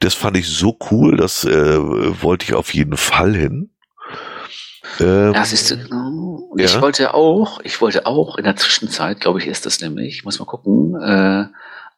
Das 0.00 0.14
fand 0.14 0.36
ich 0.36 0.48
so 0.48 0.78
cool, 0.90 1.16
das 1.16 1.44
äh, 1.44 1.78
wollte 2.22 2.44
ich 2.44 2.54
auf 2.54 2.72
jeden 2.74 2.96
Fall 2.96 3.34
hin. 3.34 3.73
Ähm, 5.00 5.32
Ja, 5.34 5.44
siehst 5.44 5.70
du, 5.70 5.74
und 6.50 6.60
ich 6.60 6.74
Ja. 6.74 6.82
wollte 6.82 7.14
auch, 7.14 7.60
ich 7.64 7.80
wollte 7.80 8.06
auch 8.06 8.36
in 8.36 8.44
der 8.44 8.56
Zwischenzeit, 8.56 9.20
glaube 9.20 9.38
ich, 9.40 9.46
ist 9.46 9.66
das 9.66 9.80
nämlich, 9.80 10.16
ich 10.16 10.24
muss 10.24 10.38
mal 10.38 10.44
gucken, 10.44 10.94
äh, 11.00 11.46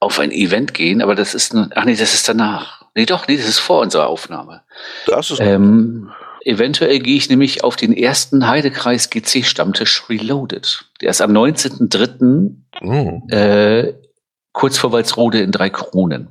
auf 0.01 0.19
ein 0.19 0.31
Event 0.33 0.75
gehen, 0.75 1.01
aber 1.03 1.15
das 1.15 1.35
ist, 1.35 1.55
ach 1.55 1.85
nee, 1.85 1.97
das 1.97 2.15
ist 2.15 2.29
danach. 2.29 2.85
Nee, 2.95 3.07
doch, 3.07 3.27
nee, 3.29 3.37
das 3.37 3.49
ist 3.49 3.59
vor 3.59 3.81
unserer 3.81 4.07
Aufnahme. 4.09 4.63
das 5.07 5.31
ist 5.31 5.41
Ähm, 5.41 6.11
eventuell 6.45 6.99
gehe 7.01 7.17
ich 7.17 7.29
nämlich 7.29 7.65
auf 7.65 7.77
den 7.77 7.93
ersten 7.93 8.47
Heidekreis 8.47 9.11
GC 9.11 9.45
Stammtisch 9.45 10.05
Reloaded. 10.09 10.85
Der 11.01 11.11
ist 11.11 11.21
am 11.21 11.33
19.03. 11.33 12.57
Hm. 12.79 13.23
Äh, 13.29 13.95
kurz 14.53 14.79
vor 14.79 14.93
Walsrode 14.93 15.41
in 15.41 15.53
drei 15.53 15.69
Kronen. 15.71 16.29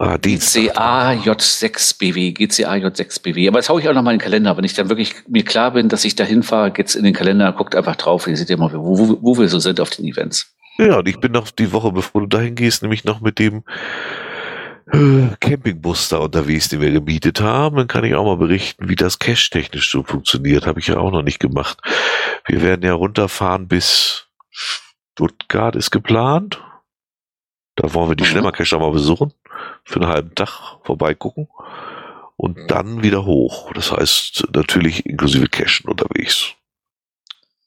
Ah, 0.00 0.16
Dienstag. 0.16 0.62
GCAJ6BW, 0.76 2.36
GCAJ6BW. 2.36 3.48
Aber 3.48 3.58
das 3.58 3.68
haue 3.68 3.80
ich 3.80 3.88
auch 3.88 3.94
noch 3.94 4.02
mal 4.02 4.12
in 4.12 4.18
den 4.18 4.22
Kalender. 4.22 4.56
Wenn 4.56 4.64
ich 4.64 4.74
dann 4.74 4.88
wirklich 4.88 5.14
mir 5.28 5.44
klar 5.44 5.72
bin, 5.72 5.88
dass 5.88 6.04
ich 6.04 6.14
da 6.14 6.22
hinfahre, 6.24 6.70
geht's 6.70 6.94
in 6.94 7.02
den 7.04 7.14
Kalender, 7.14 7.52
guckt 7.52 7.74
einfach 7.74 7.96
drauf. 7.96 8.26
Ihr 8.28 8.36
seht 8.36 8.48
ja 8.48 8.56
mal, 8.56 8.72
wo, 8.72 8.96
wo, 8.98 9.18
wo 9.20 9.38
wir 9.38 9.48
so 9.48 9.58
sind 9.58 9.80
auf 9.80 9.90
den 9.90 10.04
Events. 10.04 10.54
Ja, 10.78 10.98
und 10.98 11.08
ich 11.08 11.18
bin 11.18 11.32
noch 11.32 11.50
die 11.50 11.72
Woche, 11.72 11.90
bevor 11.90 12.20
du 12.20 12.26
dahin 12.28 12.54
gehst, 12.54 12.82
nämlich 12.82 13.04
noch 13.04 13.20
mit 13.20 13.40
dem 13.40 13.64
äh, 14.92 15.34
Campingbus 15.40 16.08
da 16.10 16.18
unterwegs, 16.18 16.68
den 16.68 16.80
wir 16.80 16.92
gemietet 16.92 17.40
haben. 17.40 17.76
Dann 17.76 17.88
kann 17.88 18.04
ich 18.04 18.14
auch 18.14 18.24
mal 18.24 18.36
berichten, 18.36 18.88
wie 18.88 18.94
das 18.94 19.18
cache-technisch 19.18 19.90
so 19.90 20.04
funktioniert. 20.04 20.64
Habe 20.66 20.78
ich 20.78 20.86
ja 20.86 20.98
auch 20.98 21.10
noch 21.10 21.22
nicht 21.22 21.40
gemacht. 21.40 21.78
Wir 22.46 22.62
werden 22.62 22.82
ja 22.82 22.94
runterfahren 22.94 23.66
bis 23.66 24.28
Stuttgart 24.50 25.74
ist 25.74 25.90
geplant. 25.90 26.62
Da 27.74 27.92
wollen 27.94 28.10
wir 28.10 28.16
die 28.16 28.22
Mhm. 28.22 28.28
Schlemmercache 28.28 28.78
mal 28.78 28.92
besuchen. 28.92 29.32
Für 29.84 30.00
einen 30.00 30.10
halben 30.10 30.34
Tag 30.34 30.78
vorbeigucken. 30.84 31.48
Und 32.36 32.70
dann 32.70 33.02
wieder 33.02 33.24
hoch. 33.24 33.72
Das 33.72 33.90
heißt 33.90 34.48
natürlich 34.54 35.04
inklusive 35.06 35.48
Cachen 35.48 35.88
unterwegs. 35.88 36.54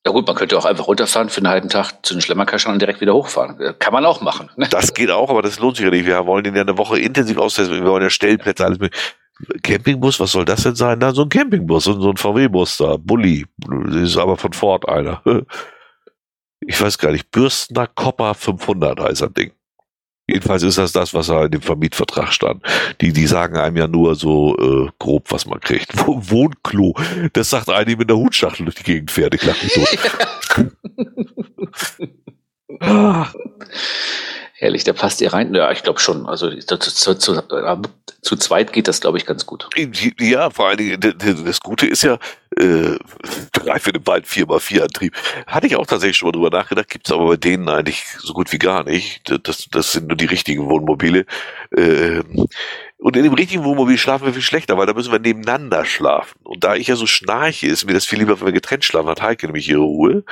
Ja 0.06 0.12
gut, 0.12 0.26
man 0.26 0.36
könnte 0.36 0.58
auch 0.58 0.66
einfach 0.66 0.88
runterfahren 0.88 1.30
für 1.30 1.38
einen 1.38 1.50
halben 1.50 1.70
Tag 1.70 2.04
zu 2.04 2.16
den 2.16 2.22
Schlemmerkaschern 2.22 2.74
und 2.74 2.80
direkt 2.80 3.02
wieder 3.02 3.14
hochfahren. 3.14 3.60
Äh, 3.60 3.74
Kann 3.78 3.94
man 3.94 4.04
auch 4.06 4.22
machen. 4.22 4.50
Ne? 4.56 4.68
Das 4.70 4.94
geht 4.94 5.12
auch, 5.12 5.30
aber 5.30 5.44
das 5.44 5.60
lohnt 5.60 5.76
sich 5.76 5.86
ja 5.86 5.92
nicht. 5.92 6.06
Wir 6.06 6.26
wollen 6.26 6.44
den 6.44 6.56
ja 6.56 6.62
eine 6.62 6.78
Woche 6.78 7.00
intensiv 7.00 7.38
austesten. 7.38 7.84
Wir 7.84 7.90
wollen 7.90 8.02
ja 8.02 8.10
Stellplätze, 8.10 8.66
alles 8.66 8.80
mit. 8.80 8.96
Campingbus, 9.64 10.20
was 10.20 10.32
soll 10.32 10.46
das 10.46 10.64
denn 10.64 10.76
sein? 10.76 11.00
Da 11.00 11.14
so 11.14 11.24
ein 11.24 11.30
Campingbus, 11.30 11.84
so 11.84 12.00
so 12.00 12.10
ein 12.10 12.18
VW-Bus 12.18 12.78
da, 12.78 12.98
Bulli. 12.98 13.46
Das 13.58 13.96
ist 13.96 14.18
aber 14.18 14.38
von 14.38 14.54
Ford 14.54 14.88
einer. 14.88 15.22
Ich 16.64 16.80
weiß 16.80 17.00
gar 17.00 17.12
nicht, 17.12 17.32
Bürstener 17.32 17.88
Copper 17.88 18.36
500 18.36 19.00
heißt 19.00 19.24
das 19.24 19.34
Ding. 19.34 19.52
Jedenfalls 20.32 20.64
ist 20.64 20.78
das 20.78 20.94
das, 20.94 21.14
was 21.14 21.28
da 21.28 21.44
in 21.44 21.52
dem 21.52 21.62
Vermietvertrag 21.62 22.32
stand. 22.32 22.64
Die, 23.02 23.12
die 23.12 23.28
sagen 23.28 23.58
einem 23.58 23.76
ja 23.76 23.88
nur 23.88 24.16
so 24.16 24.58
äh, 24.58 24.90
grob, 24.98 25.30
was 25.30 25.46
man 25.46 25.60
kriegt. 25.60 25.94
Wohnklo, 26.08 26.96
das 27.34 27.50
sagt 27.50 27.70
einem 27.70 27.98
mit 27.98 28.10
der 28.10 28.16
Hutschachtel 28.16 28.66
durch 28.66 28.76
die 28.76 28.84
Gegend 28.84 29.12
fährt. 29.12 29.36
Ich 29.36 29.44
lach 29.44 29.62
mich 29.62 29.74
so. 29.74 29.86
ah. 32.80 33.28
Herrlich, 34.62 34.84
da 34.84 34.94
passt 34.94 35.22
ihr 35.22 35.34
rein. 35.34 35.56
Ja, 35.56 35.72
ich 35.72 35.82
glaube 35.82 36.00
schon. 36.00 36.28
Also 36.28 36.52
zu, 36.52 36.78
zu, 36.78 37.16
zu, 37.16 37.42
zu, 38.22 38.36
zweit 38.36 38.72
geht 38.72 38.88
das, 38.88 39.02
glaube 39.02 39.18
ich, 39.18 39.26
ganz 39.26 39.48
gut. 39.48 39.68
Ja, 40.20 40.52
vor 40.52 40.68
allen 40.68 40.78
Dingen, 40.78 41.00
das 41.00 41.62
Gute 41.62 41.88
ist 41.88 42.04
ja, 42.04 42.20
äh, 42.58 42.96
drei 43.54 43.80
für 43.80 43.92
den 43.92 44.06
Wald, 44.06 44.28
vier 44.28 44.46
mal 44.46 44.60
vier 44.60 44.84
Antrieb. 44.84 45.16
Hatte 45.48 45.66
ich 45.66 45.76
auch 45.76 45.88
tatsächlich 45.88 46.18
schon 46.18 46.28
mal 46.28 46.34
drüber 46.34 46.56
nachgedacht, 46.56 46.90
gibt's 46.90 47.12
aber 47.12 47.26
bei 47.26 47.38
denen 47.38 47.68
eigentlich 47.70 48.04
so 48.20 48.34
gut 48.34 48.52
wie 48.52 48.60
gar 48.60 48.84
nicht. 48.84 49.34
Das, 49.48 49.68
das 49.72 49.94
sind 49.94 50.10
nur 50.10 50.16
die 50.16 50.28
richtigen 50.28 50.70
Wohnmobile. 50.70 51.26
Äh, 51.76 52.22
und 53.00 53.18
in 53.18 53.24
dem 53.24 53.34
richtigen 53.34 53.64
Wohnmobil 53.64 53.98
schlafen 53.98 54.28
wir 54.28 54.34
viel 54.34 54.44
schlechter, 54.44 54.78
weil 54.78 54.86
da 54.86 54.94
müssen 54.94 55.12
wir 55.12 55.18
nebeneinander 55.18 55.86
schlafen. 55.86 56.38
Und 56.44 56.64
da 56.64 56.76
ich 56.76 56.86
ja 56.86 56.96
so 56.96 57.08
schnarche, 57.08 57.66
ist 57.66 57.88
mir 57.88 57.94
das 57.94 58.06
viel 58.06 58.20
lieber, 58.20 58.40
wenn 58.40 58.46
wir 58.46 58.54
getrennt 58.54 58.86
schlafen, 58.86 59.10
hat 59.10 59.24
Heike 59.24 59.48
nämlich 59.48 59.68
ihre 59.68 59.82
Ruhe. 59.82 60.24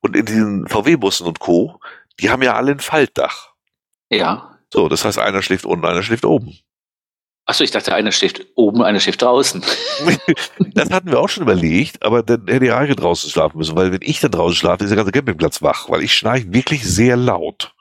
Und 0.00 0.14
in 0.14 0.24
diesen 0.24 0.68
VW-Bussen 0.68 1.26
und 1.26 1.40
Co., 1.40 1.80
die 2.20 2.30
haben 2.30 2.42
ja 2.42 2.54
alle 2.54 2.70
ein 2.70 2.78
Faltdach. 2.78 3.51
Ja. 4.12 4.58
So, 4.72 4.88
das 4.88 5.04
heißt, 5.04 5.18
einer 5.18 5.42
schläft 5.42 5.64
unten, 5.64 5.84
einer 5.84 6.02
schläft 6.02 6.24
oben. 6.24 6.58
Achso, 7.44 7.64
ich 7.64 7.72
dachte, 7.72 7.94
einer 7.94 8.12
schläft 8.12 8.46
oben, 8.54 8.82
einer 8.82 9.00
schläft 9.00 9.22
draußen. 9.22 9.62
das 10.74 10.90
hatten 10.90 11.10
wir 11.10 11.18
auch 11.18 11.28
schon 11.28 11.42
überlegt, 11.42 12.02
aber 12.02 12.22
dann 12.22 12.46
hätte 12.46 12.66
ja 12.66 12.78
Heike 12.78 12.94
draußen 12.94 13.30
schlafen 13.30 13.58
müssen, 13.58 13.74
weil 13.74 13.90
wenn 13.90 14.02
ich 14.02 14.20
dann 14.20 14.30
draußen 14.30 14.54
schlafe, 14.54 14.84
ist 14.84 14.90
der 14.90 14.96
ganze 14.96 15.12
Campingplatz 15.12 15.60
wach, 15.60 15.88
weil 15.88 16.02
ich 16.02 16.14
schnarche 16.14 16.52
wirklich 16.52 16.84
sehr 16.84 17.16
laut. 17.16 17.74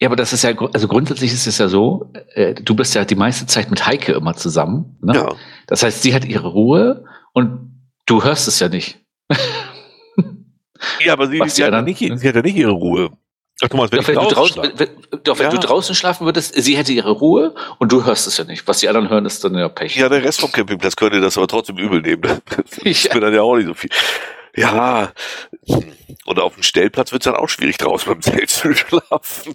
Ja, 0.00 0.08
aber 0.08 0.16
das 0.16 0.32
ist 0.32 0.42
ja, 0.44 0.54
also 0.72 0.88
grundsätzlich 0.88 1.32
ist 1.32 1.46
es 1.46 1.58
ja 1.58 1.68
so, 1.68 2.12
äh, 2.34 2.54
du 2.54 2.74
bist 2.74 2.94
ja 2.94 3.04
die 3.04 3.14
meiste 3.14 3.46
Zeit 3.46 3.70
mit 3.70 3.86
Heike 3.86 4.12
immer 4.12 4.34
zusammen. 4.34 4.98
Ne? 5.02 5.14
Ja. 5.14 5.34
Das 5.66 5.82
heißt, 5.82 6.02
sie 6.02 6.14
hat 6.14 6.24
ihre 6.24 6.48
Ruhe 6.48 7.04
und 7.32 7.82
du 8.06 8.22
hörst 8.22 8.48
es 8.48 8.60
ja 8.60 8.68
nicht. 8.68 8.98
ja, 11.00 11.12
aber 11.12 11.28
sie, 11.28 11.40
sie, 11.48 11.64
hat, 11.64 11.72
ja 11.72 11.82
nicht, 11.82 11.98
sie 11.98 12.28
hat 12.28 12.34
ja 12.34 12.42
nicht 12.42 12.56
ihre 12.56 12.72
Ruhe. 12.72 13.10
Ach, 13.62 13.72
meinst, 13.72 13.92
wenn, 13.92 14.00
doch, 14.00 14.08
wenn, 14.08 14.14
du, 14.16 14.34
draußen, 14.34 14.62
wenn, 14.76 14.88
doch, 15.24 15.38
wenn 15.38 15.46
ja. 15.46 15.50
du 15.50 15.58
draußen 15.58 15.94
schlafen 15.94 16.26
würdest, 16.26 16.54
sie 16.54 16.76
hätte 16.76 16.92
ihre 16.92 17.10
Ruhe 17.10 17.54
und 17.78 17.90
du 17.90 18.04
hörst 18.04 18.26
es 18.26 18.36
ja 18.36 18.44
nicht. 18.44 18.68
Was 18.68 18.80
die 18.80 18.88
anderen 18.88 19.08
hören, 19.08 19.24
ist 19.24 19.42
dann 19.44 19.54
ja 19.54 19.68
Pech. 19.70 19.96
Ja, 19.96 20.10
der 20.10 20.22
Rest 20.22 20.40
vom 20.40 20.52
Campingplatz 20.52 20.94
könnte 20.94 21.20
das 21.22 21.38
aber 21.38 21.48
trotzdem 21.48 21.78
übel 21.78 22.02
nehmen. 22.02 22.22
Ja. 22.84 23.14
wird 23.14 23.24
dann 23.24 23.34
ja 23.34 23.42
auch 23.42 23.56
nicht 23.56 23.66
so 23.66 23.74
viel. 23.74 23.90
Ja, 24.54 25.12
und 26.24 26.38
auf 26.38 26.54
dem 26.54 26.62
Stellplatz 26.62 27.12
wird 27.12 27.22
es 27.22 27.24
dann 27.24 27.36
auch 27.36 27.48
schwierig, 27.48 27.78
draußen 27.78 28.10
beim 28.10 28.22
Zelt 28.22 28.50
zu 28.50 28.74
schlafen. 28.74 29.54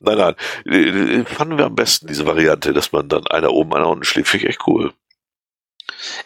Nein, 0.00 0.18
nein, 0.18 0.34
äh, 0.66 1.24
fanden 1.24 1.58
wir 1.58 1.66
am 1.66 1.74
besten 1.74 2.06
diese 2.06 2.26
Variante, 2.26 2.72
dass 2.72 2.92
man 2.92 3.08
dann 3.08 3.26
einer 3.26 3.50
oben, 3.50 3.74
einer 3.74 3.88
unten 3.88 4.04
schläft, 4.04 4.28
finde 4.30 4.46
ich 4.46 4.50
echt 4.50 4.66
cool. 4.66 4.92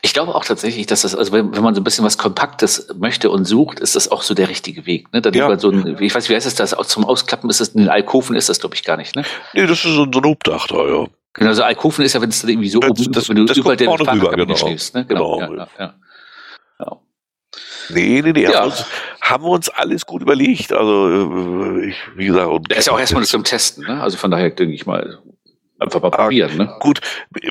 Ich 0.02 0.12
glaube 0.12 0.34
auch 0.34 0.44
tatsächlich, 0.44 0.86
dass 0.86 1.02
das, 1.02 1.15
also 1.15 1.32
wenn, 1.32 1.55
wenn, 1.55 1.62
man 1.62 1.74
so 1.74 1.81
ein 1.81 1.84
bisschen 1.84 2.05
was 2.05 2.18
Kompaktes 2.18 2.89
möchte 2.99 3.31
und 3.31 3.44
sucht, 3.44 3.81
ist 3.81 3.97
das 3.97 4.10
auch 4.10 4.23
so 4.23 4.34
der 4.34 4.49
richtige 4.49 4.86
Weg. 4.86 5.12
Ne? 5.12 5.20
Dann 5.20 5.34
ja. 5.34 5.58
so 5.58 5.70
ein, 5.70 5.97
ich 6.00 6.15
weiß, 6.15 6.28
wie 6.28 6.34
heißt 6.34 6.47
es 6.47 6.55
das? 6.55 6.76
Zum 6.86 7.05
Ausklappen 7.05 7.49
ist 7.50 7.60
es, 7.60 7.74
ein 7.74 7.89
Alkoven 7.89 8.36
ist 8.36 8.49
das, 8.49 8.60
glaube 8.60 8.74
ich, 8.74 8.84
gar 8.84 8.97
nicht, 8.97 9.16
ne? 9.16 9.24
Nee, 9.55 9.66
das 9.66 9.84
ist 9.84 9.94
so, 9.94 10.05
ein 10.05 10.24
Obdach 10.24 10.66
da, 10.66 10.86
ja. 10.86 11.07
Genau, 11.32 11.52
so 11.52 11.62
Alkoven 11.62 12.05
ist 12.05 12.15
ja, 12.15 12.20
wenn 12.20 12.31
es 12.31 12.40
dann 12.40 12.50
irgendwie 12.50 12.68
so 12.68 12.81
das, 12.81 12.90
oben, 12.90 13.12
das, 13.12 13.28
wenn 13.28 13.36
du 13.36 13.44
das 13.44 13.57
überall 13.57 13.76
den 13.76 13.89
rüber, 13.89 14.31
genau. 14.36 14.57
schläfst, 14.57 14.94
ne? 14.94 15.05
Genau, 15.07 15.39
genau. 15.39 15.55
Ja, 15.55 15.68
ja, 15.78 15.94
ja. 16.81 16.97
Nee, 17.90 18.23
nee, 18.23 18.32
nee. 18.32 18.42
Ja. 18.42 18.50
Haben, 18.50 18.62
wir 18.62 18.65
uns, 18.66 18.84
haben 19.20 19.44
wir 19.44 19.50
uns 19.50 19.68
alles 19.68 20.07
gut 20.07 20.23
überlegt. 20.23 20.73
Also, 20.73 21.08
äh, 21.08 21.89
ich, 21.89 21.97
wie 22.16 22.26
gesagt. 22.26 22.49
Und 22.49 22.70
das 22.70 22.78
ist 22.78 22.86
ja 22.86 22.92
auch 22.92 23.00
erstmal 23.00 23.24
zum 23.24 23.44
Testen, 23.44 23.84
ne? 23.84 24.00
Also 24.00 24.16
von 24.16 24.31
daher 24.31 24.50
denke 24.50 24.74
ich 24.74 24.86
mal, 24.86 25.18
Einfach 25.81 26.02
mal 26.02 26.10
probieren, 26.10 26.57
ne? 26.59 26.76
Gut, 26.81 27.00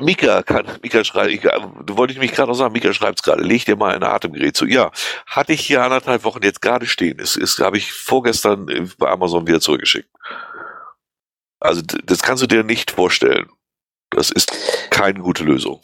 Mika 0.01 0.43
kann, 0.43 0.65
Mika 0.83 1.03
schreibt, 1.03 1.31
ich, 1.31 1.41
du 1.41 1.97
wolltest 1.97 2.19
mich 2.19 2.31
gerade 2.31 2.49
noch 2.49 2.55
sagen, 2.55 2.73
Mika 2.73 2.93
schreibt 2.93 3.19
es 3.19 3.23
gerade, 3.23 3.41
leg 3.41 3.65
dir 3.65 3.75
mal 3.75 3.95
ein 3.95 4.03
Atemgerät 4.03 4.55
zu. 4.55 4.67
Ja, 4.67 4.91
hatte 5.25 5.53
ich 5.53 5.61
hier 5.61 5.83
anderthalb 5.83 6.23
Wochen 6.23 6.43
jetzt 6.43 6.61
gerade 6.61 6.85
stehen. 6.85 7.17
Ist, 7.17 7.35
ist 7.35 7.59
habe 7.59 7.77
ich 7.77 7.91
vorgestern 7.91 8.67
bei 8.99 9.09
Amazon 9.09 9.47
wieder 9.47 9.59
zurückgeschickt. 9.59 10.09
Also 11.59 11.81
das 11.81 12.21
kannst 12.21 12.43
du 12.43 12.47
dir 12.47 12.63
nicht 12.63 12.91
vorstellen. 12.91 13.49
Das 14.11 14.29
ist 14.29 14.51
keine 14.91 15.19
gute 15.19 15.43
Lösung. 15.43 15.81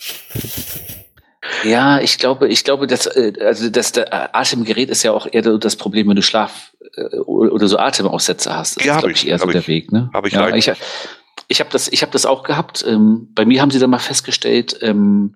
Ja, 1.63 1.99
ich 1.99 2.17
glaube, 2.17 2.47
ich 2.47 2.63
glaube, 2.63 2.87
dass 2.87 3.07
äh, 3.07 3.33
also 3.39 3.69
das 3.69 3.93
Atemgerät 3.97 4.89
ist 4.89 5.03
ja 5.03 5.11
auch 5.11 5.27
eher 5.31 5.41
das 5.57 5.75
Problem, 5.75 6.09
wenn 6.09 6.15
du 6.15 6.21
Schlaf 6.21 6.73
äh, 6.95 7.17
oder 7.17 7.67
so 7.67 7.77
Atemaussetzer 7.77 8.55
hast. 8.55 8.77
Das 8.77 8.85
ja, 8.85 8.95
ist, 8.95 8.99
glaube 8.99 9.13
ich, 9.13 9.27
eher 9.27 9.39
so 9.39 9.47
der 9.47 9.67
Weg. 9.67 9.91
Ne? 9.91 10.09
Habe 10.13 10.27
ich, 10.27 10.33
ja, 10.33 10.55
ich, 10.55 10.71
ich 11.47 11.59
habe 11.59 11.69
das, 11.69 11.87
ich 11.87 12.01
habe 12.01 12.11
das 12.11 12.25
auch 12.25 12.43
gehabt. 12.43 12.83
Ähm, 12.87 13.29
bei 13.33 13.45
mir 13.45 13.61
haben 13.61 13.71
sie 13.71 13.79
dann 13.79 13.89
mal 13.89 13.99
festgestellt, 13.99 14.77
ähm, 14.81 15.35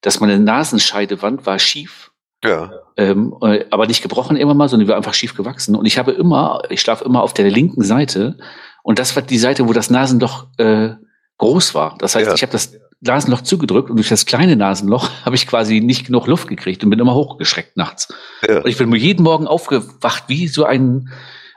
dass 0.00 0.20
meine 0.20 0.38
Nasenscheidewand 0.38 1.46
war 1.46 1.58
schief. 1.58 2.10
Ja. 2.44 2.72
Ähm, 2.96 3.34
äh, 3.42 3.64
aber 3.70 3.86
nicht 3.86 4.02
gebrochen 4.02 4.36
immer 4.36 4.54
mal, 4.54 4.68
sondern 4.68 4.88
war 4.88 4.96
einfach 4.96 5.14
schief 5.14 5.34
gewachsen. 5.34 5.74
Und 5.74 5.86
ich 5.86 5.98
habe 5.98 6.12
immer, 6.12 6.62
ich 6.68 6.80
schlafe 6.80 7.04
immer 7.04 7.22
auf 7.22 7.32
der 7.34 7.50
linken 7.50 7.82
Seite. 7.82 8.36
Und 8.82 8.98
das 8.98 9.16
war 9.16 9.22
die 9.22 9.38
Seite, 9.38 9.66
wo 9.66 9.72
das 9.72 9.90
Nasenloch 9.90 10.46
äh, 10.58 10.90
groß 11.38 11.74
war. 11.74 11.96
Das 11.98 12.14
heißt, 12.14 12.28
ja. 12.28 12.34
ich 12.34 12.42
habe 12.42 12.52
das 12.52 12.78
Nasenloch 13.00 13.42
zugedrückt 13.42 13.90
und 13.90 13.96
durch 13.96 14.08
das 14.08 14.26
kleine 14.26 14.56
Nasenloch 14.56 15.10
habe 15.24 15.36
ich 15.36 15.46
quasi 15.46 15.80
nicht 15.80 16.06
genug 16.06 16.26
Luft 16.26 16.48
gekriegt 16.48 16.84
und 16.84 16.90
bin 16.90 16.98
immer 16.98 17.14
hochgeschreckt 17.14 17.76
nachts. 17.76 18.12
Ja. 18.46 18.58
Und 18.58 18.66
ich 18.66 18.76
bin 18.76 18.88
mir 18.88 18.98
jeden 18.98 19.22
Morgen 19.22 19.46
aufgewacht 19.46 20.24
wie 20.28 20.48
so 20.48 20.64
ein 20.64 21.10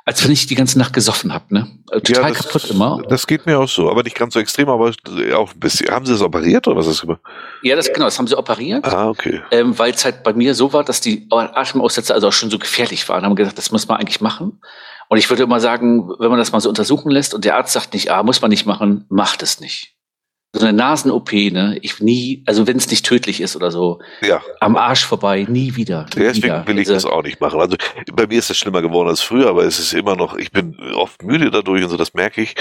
als 0.07 0.23
wenn 0.23 0.31
ich 0.31 0.47
die 0.47 0.55
ganze 0.55 0.79
Nacht 0.79 0.93
gesoffen 0.93 1.33
habe, 1.33 1.53
ne? 1.53 1.67
Äh, 1.91 1.99
total 1.99 2.23
ja, 2.23 2.29
das, 2.29 2.47
kaputt 2.47 2.69
immer. 2.71 3.01
Das 3.09 3.27
geht 3.27 3.45
mir 3.45 3.59
auch 3.59 3.67
so, 3.67 3.91
aber 3.91 4.03
nicht 4.03 4.15
ganz 4.15 4.35
so 4.35 4.39
extrem, 4.39 4.69
aber 4.69 4.93
auch 5.35 5.53
ein 5.53 5.59
bisschen. 5.59 5.89
Haben 5.89 6.05
Sie 6.05 6.13
das 6.13 6.21
operiert 6.21 6.65
oder 6.65 6.77
was 6.77 6.87
ist 6.87 7.03
das? 7.05 7.17
Ja, 7.61 7.75
das 7.75 7.91
genau, 7.91 8.05
das 8.05 8.17
haben 8.17 8.25
sie 8.25 8.37
operiert. 8.37 8.85
Ah, 8.85 9.09
okay. 9.09 9.41
Ähm, 9.51 9.77
Weil 9.77 9.91
es 9.91 10.05
halt 10.05 10.23
bei 10.23 10.31
mir 10.31 10.55
so 10.55 10.71
war, 10.71 10.85
dass 10.85 11.01
die 11.01 11.27
Atemaussätze 11.29 12.13
also 12.13 12.29
auch 12.29 12.33
schon 12.33 12.49
so 12.49 12.57
gefährlich 12.57 13.07
waren. 13.09 13.25
Haben 13.25 13.35
gesagt, 13.35 13.57
das 13.57 13.69
muss 13.71 13.89
man 13.89 13.97
eigentlich 13.97 14.21
machen. 14.21 14.61
Und 15.09 15.17
ich 15.17 15.29
würde 15.29 15.43
immer 15.43 15.59
sagen, 15.59 16.09
wenn 16.19 16.29
man 16.29 16.39
das 16.39 16.53
mal 16.53 16.61
so 16.61 16.69
untersuchen 16.69 17.11
lässt 17.11 17.33
und 17.33 17.43
der 17.43 17.57
Arzt 17.57 17.73
sagt 17.73 17.93
nicht, 17.93 18.09
ah, 18.09 18.23
muss 18.23 18.41
man 18.41 18.49
nicht 18.49 18.65
machen, 18.65 19.05
macht 19.09 19.43
es 19.43 19.59
nicht 19.59 19.96
so 20.57 20.65
eine 20.65 20.77
Nasen-OP, 20.77 21.31
ne? 21.33 21.77
Ich 21.81 21.99
nie, 21.99 22.43
also 22.45 22.67
wenn 22.67 22.77
es 22.77 22.89
nicht 22.89 23.05
tödlich 23.05 23.41
ist 23.41 23.55
oder 23.55 23.71
so, 23.71 23.99
ja. 24.21 24.41
am 24.59 24.75
Arsch 24.75 25.05
vorbei, 25.05 25.45
nie 25.47 25.75
wieder. 25.75 26.03
Nie 26.15 26.21
Deswegen 26.21 26.43
wieder. 26.43 26.67
will 26.67 26.79
ich 26.79 26.87
das 26.87 27.05
auch 27.05 27.23
nicht 27.23 27.41
machen. 27.41 27.59
Also 27.59 27.77
bei 28.13 28.27
mir 28.27 28.39
ist 28.39 28.49
das 28.49 28.57
schlimmer 28.57 28.81
geworden 28.81 29.09
als 29.09 29.21
früher, 29.21 29.47
aber 29.47 29.63
es 29.63 29.79
ist 29.79 29.93
immer 29.93 30.15
noch, 30.15 30.37
ich 30.37 30.51
bin 30.51 30.77
oft 30.95 31.23
müde 31.23 31.51
dadurch 31.51 31.83
und 31.83 31.89
so, 31.89 31.97
das 31.97 32.13
merke 32.13 32.41
ich. 32.41 32.55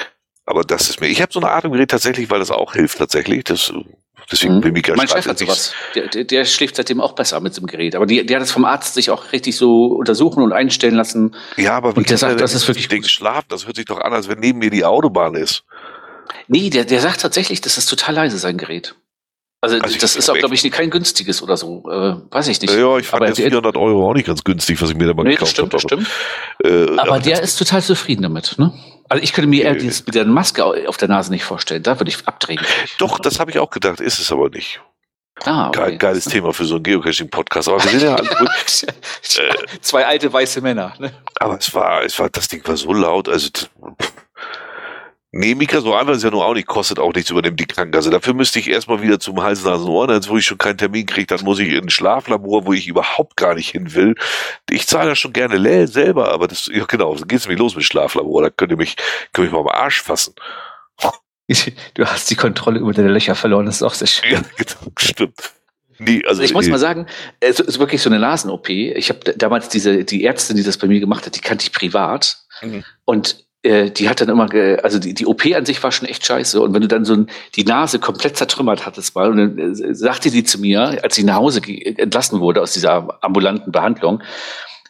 Aber 0.47 0.63
das 0.63 0.89
ist 0.89 1.01
mir. 1.01 1.09
Ich 1.09 1.21
habe 1.21 1.33
so 1.33 1.41
eine 1.41 1.51
Atemgerät 1.51 1.91
tatsächlich, 1.91 2.31
weil 2.31 2.39
das 2.39 2.53
auch 2.53 2.75
hilft 2.75 2.99
tatsächlich. 2.99 3.43
Das, 3.43 3.73
deswegen 4.31 4.57
mhm. 4.57 4.61
bin 4.61 4.73
Mika 4.75 4.95
Mein 4.95 5.09
Chef 5.09 5.27
hat 5.27 5.39
sowas. 5.39 5.75
Der, 5.97 6.25
der, 6.25 6.45
schläft 6.45 6.77
seitdem 6.77 7.01
auch 7.01 7.15
besser 7.15 7.41
mit 7.41 7.57
dem 7.57 7.67
Gerät. 7.67 7.97
Aber 7.97 8.07
die, 8.07 8.25
der 8.25 8.37
hat 8.37 8.45
es 8.45 8.53
vom 8.53 8.65
Arzt 8.65 8.95
sich 8.95 9.11
auch 9.11 9.33
richtig 9.33 9.57
so 9.57 9.87
untersuchen 9.87 10.45
und 10.45 10.53
einstellen 10.53 10.95
lassen. 10.95 11.35
Ja, 11.57 11.77
aber 11.77 11.95
wie 11.95 11.99
und 11.99 12.11
der 12.11 12.17
sagt, 12.17 12.41
das 12.41 12.55
ist 12.55 12.69
wirklich. 12.69 12.91
Ich 12.93 13.09
Schlaf, 13.09 13.45
das 13.49 13.67
hört 13.67 13.75
sich 13.75 13.87
doch 13.87 14.01
an, 14.01 14.13
als 14.13 14.29
wenn 14.29 14.39
neben 14.39 14.61
mir 14.61 14.71
die 14.71 14.85
Autobahn 14.85 15.35
ist. 15.35 15.65
Nee, 16.49 16.71
der, 16.71 16.85
der 16.85 17.01
sagt 17.01 17.21
tatsächlich, 17.21 17.61
das 17.61 17.79
ist 17.79 17.87
total 17.87 18.15
leise, 18.15 18.39
sein 18.39 18.57
Gerät. 18.57 18.95
Also, 19.63 19.79
also 19.79 19.99
das 19.99 20.17
ist 20.17 20.29
auch, 20.31 20.37
glaube 20.37 20.55
ich, 20.55 20.71
kein 20.71 20.91
günstiges 20.91 21.43
oder 21.43 21.57
so. 21.57 21.83
Äh, 21.91 22.17
weiß 22.31 22.49
ich 22.49 22.61
nicht. 22.61 22.75
Ja, 22.75 22.99
ich 22.99 23.07
fand 23.07 23.23
aber 23.23 23.29
jetzt 23.29 23.41
400 23.41 23.77
Euro 23.77 24.09
auch 24.09 24.15
nicht 24.15 24.27
ganz 24.27 24.45
günstig, 24.45 24.81
was 24.81 24.91
ich 24.91 24.97
mir 24.97 25.07
da 25.07 25.15
mal 25.15 25.25
nee, 25.25 25.31
gekauft 25.31 25.59
habe. 25.59 25.79
Stimmt, 25.79 26.07
stimmt. 26.63 26.87
Äh, 26.89 26.93
aber, 26.93 27.03
aber 27.03 27.19
der 27.21 27.43
ist 27.43 27.57
total 27.57 27.83
zufrieden 27.83 28.23
damit. 28.23 28.59
Ne? 28.59 28.73
Also 29.09 29.25
ich 29.25 29.33
könnte 29.33 29.49
mir 29.49 29.65
eher 29.65 29.75
dieses, 29.75 30.05
mit 30.05 30.15
der 30.15 30.27
Maske 30.27 30.65
auf 30.65 30.97
der 30.99 31.09
Nase 31.09 31.33
nicht 31.33 31.45
vorstellen. 31.45 31.83
Da 31.83 31.99
würde 31.99 32.11
ich 32.11 32.27
abdrehen. 32.27 32.61
Doch, 32.99 33.19
das 33.19 33.41
habe 33.41 33.51
ich 33.51 33.59
auch 33.59 33.71
gedacht. 33.71 34.01
Ist 34.01 34.21
es 34.21 34.31
aber 34.31 34.51
nicht. 34.51 34.81
Ah, 35.45 35.69
okay. 35.69 35.81
Geil, 35.81 35.99
geiles 35.99 36.25
Thema 36.25 36.53
für 36.53 36.65
so 36.65 36.77
einen 36.77 36.85
Geocaching-Podcast. 36.85 37.69
Aber 37.69 37.83
wir 37.83 37.91
sind 37.91 38.03
ja 38.03 38.17
Zwei 39.81 40.07
alte 40.07 40.33
weiße 40.33 40.61
Männer. 40.61 40.95
Ne? 40.99 41.13
Aber 41.39 41.59
es 41.59 41.73
war, 41.75 42.03
es 42.05 42.19
war, 42.19 42.31
das 42.31 42.49
Ding 42.49 42.67
war 42.67 42.77
so 42.77 42.93
laut. 42.93 43.29
Also 43.29 43.49
Nee, 45.39 45.55
Mika 45.55 45.83
so 45.83 45.95
einfach 45.95 46.15
ist 46.15 46.25
ja 46.25 46.31
nur 46.31 46.47
auch 46.47 46.55
nicht, 46.55 46.67
kostet 46.67 46.99
auch 46.99 47.13
nichts, 47.13 47.31
übernimmt 47.31 47.61
die 47.61 47.67
Krankenkasse. 47.67 48.09
Dafür 48.09 48.33
müsste 48.33 48.59
ich 48.59 48.71
erstmal 48.71 49.03
wieder 49.03 49.21
zum 49.21 49.43
Hals, 49.43 49.65
Nasen, 49.65 49.87
Ohren, 49.89 50.11
als 50.11 50.31
wo 50.31 50.39
ich 50.39 50.47
schon 50.47 50.57
keinen 50.57 50.79
Termin 50.79 51.05
kriege, 51.05 51.27
dann 51.27 51.45
muss 51.45 51.59
ich 51.59 51.69
in 51.69 51.85
ein 51.85 51.91
Schlaflabor, 51.91 52.65
wo 52.65 52.73
ich 52.73 52.89
überhaupt 52.89 53.37
gar 53.37 53.55
nicht 53.55 53.69
hin 53.69 53.95
will. 53.95 54.15
Ich 54.71 54.87
zahle 54.87 55.11
das 55.11 55.19
schon 55.19 55.35
gerne 55.35 55.87
selber, 55.89 56.33
aber 56.33 56.49
das, 56.49 56.71
ja 56.73 56.87
genau, 56.87 57.15
so 57.17 57.27
geht's 57.27 57.45
nämlich 57.45 57.59
los 57.59 57.77
mit 57.77 57.85
Schlaflabor, 57.85 58.43
da 58.43 58.51
könnt 58.51 58.71
ihr 58.71 58.79
mich, 58.79 58.97
könnt 59.35 59.49
ihr 59.49 59.51
mich 59.51 59.53
mal 59.53 59.61
am 59.61 59.69
Arsch 59.69 60.03
fassen. 60.03 60.35
Du 61.95 62.05
hast 62.05 62.29
die 62.29 62.35
Kontrolle 62.35 62.81
über 62.81 62.93
deine 62.93 63.07
Löcher 63.07 63.37
verloren, 63.37 63.67
das 63.67 63.77
ist 63.77 63.83
auch 63.85 63.95
sehr 63.95 64.09
schön. 64.09 64.33
Ja, 64.33 64.41
genau, 64.57 64.93
stimmt. 64.99 65.53
Nee, 65.99 66.17
also, 66.25 66.29
also 66.29 66.43
ich 66.43 66.53
muss 66.55 66.67
mal 66.67 66.79
sagen, 66.81 67.07
es 67.39 67.61
ist 67.61 67.79
wirklich 67.79 68.03
so 68.03 68.11
eine 68.11 68.19
Nasen-OP. 68.19 68.69
Ich 68.69 69.11
habe 69.11 69.33
damals 69.37 69.69
diese, 69.69 70.03
die 70.03 70.25
Ärztin, 70.25 70.57
die 70.57 70.65
das 70.65 70.77
bei 70.77 70.89
mir 70.89 70.99
gemacht 70.99 71.25
hat, 71.25 71.37
die 71.37 71.41
kannte 71.41 71.63
ich 71.63 71.73
privat. 71.73 72.39
Mhm. 72.63 72.83
Und 73.05 73.46
äh, 73.67 73.91
die 73.91 74.09
hat 74.09 74.21
dann 74.21 74.29
immer, 74.29 74.49
also 74.83 74.99
die, 74.99 75.13
die 75.13 75.27
OP 75.27 75.45
an 75.55 75.67
sich 75.67 75.83
war 75.83 75.93
schon 75.93 76.09
echt 76.09 76.25
scheiße. 76.25 76.61
Und 76.61 76.73
wenn 76.73 76.83
du 76.83 76.89
dann 76.89 77.05
so 77.05 77.15
ein, 77.15 77.27
die 77.55 77.65
Nase 77.65 77.99
komplett 77.99 78.37
zertrümmert 78.37 78.87
hattest 78.87 79.15
mal, 79.15 79.31
und 79.31 79.37
dann 79.37 79.59
äh, 79.59 79.95
sagte 79.95 80.31
sie 80.31 80.45
zu 80.45 80.61
mir, 80.61 81.01
als 81.03 81.17
sie 81.17 81.25
nach 81.25 81.37
Hause 81.37 81.61
entlassen 81.67 82.41
wurde 82.41 82.63
aus 82.63 82.73
dieser 82.73 83.19
ambulanten 83.23 83.73
Behandlung, 83.73 84.23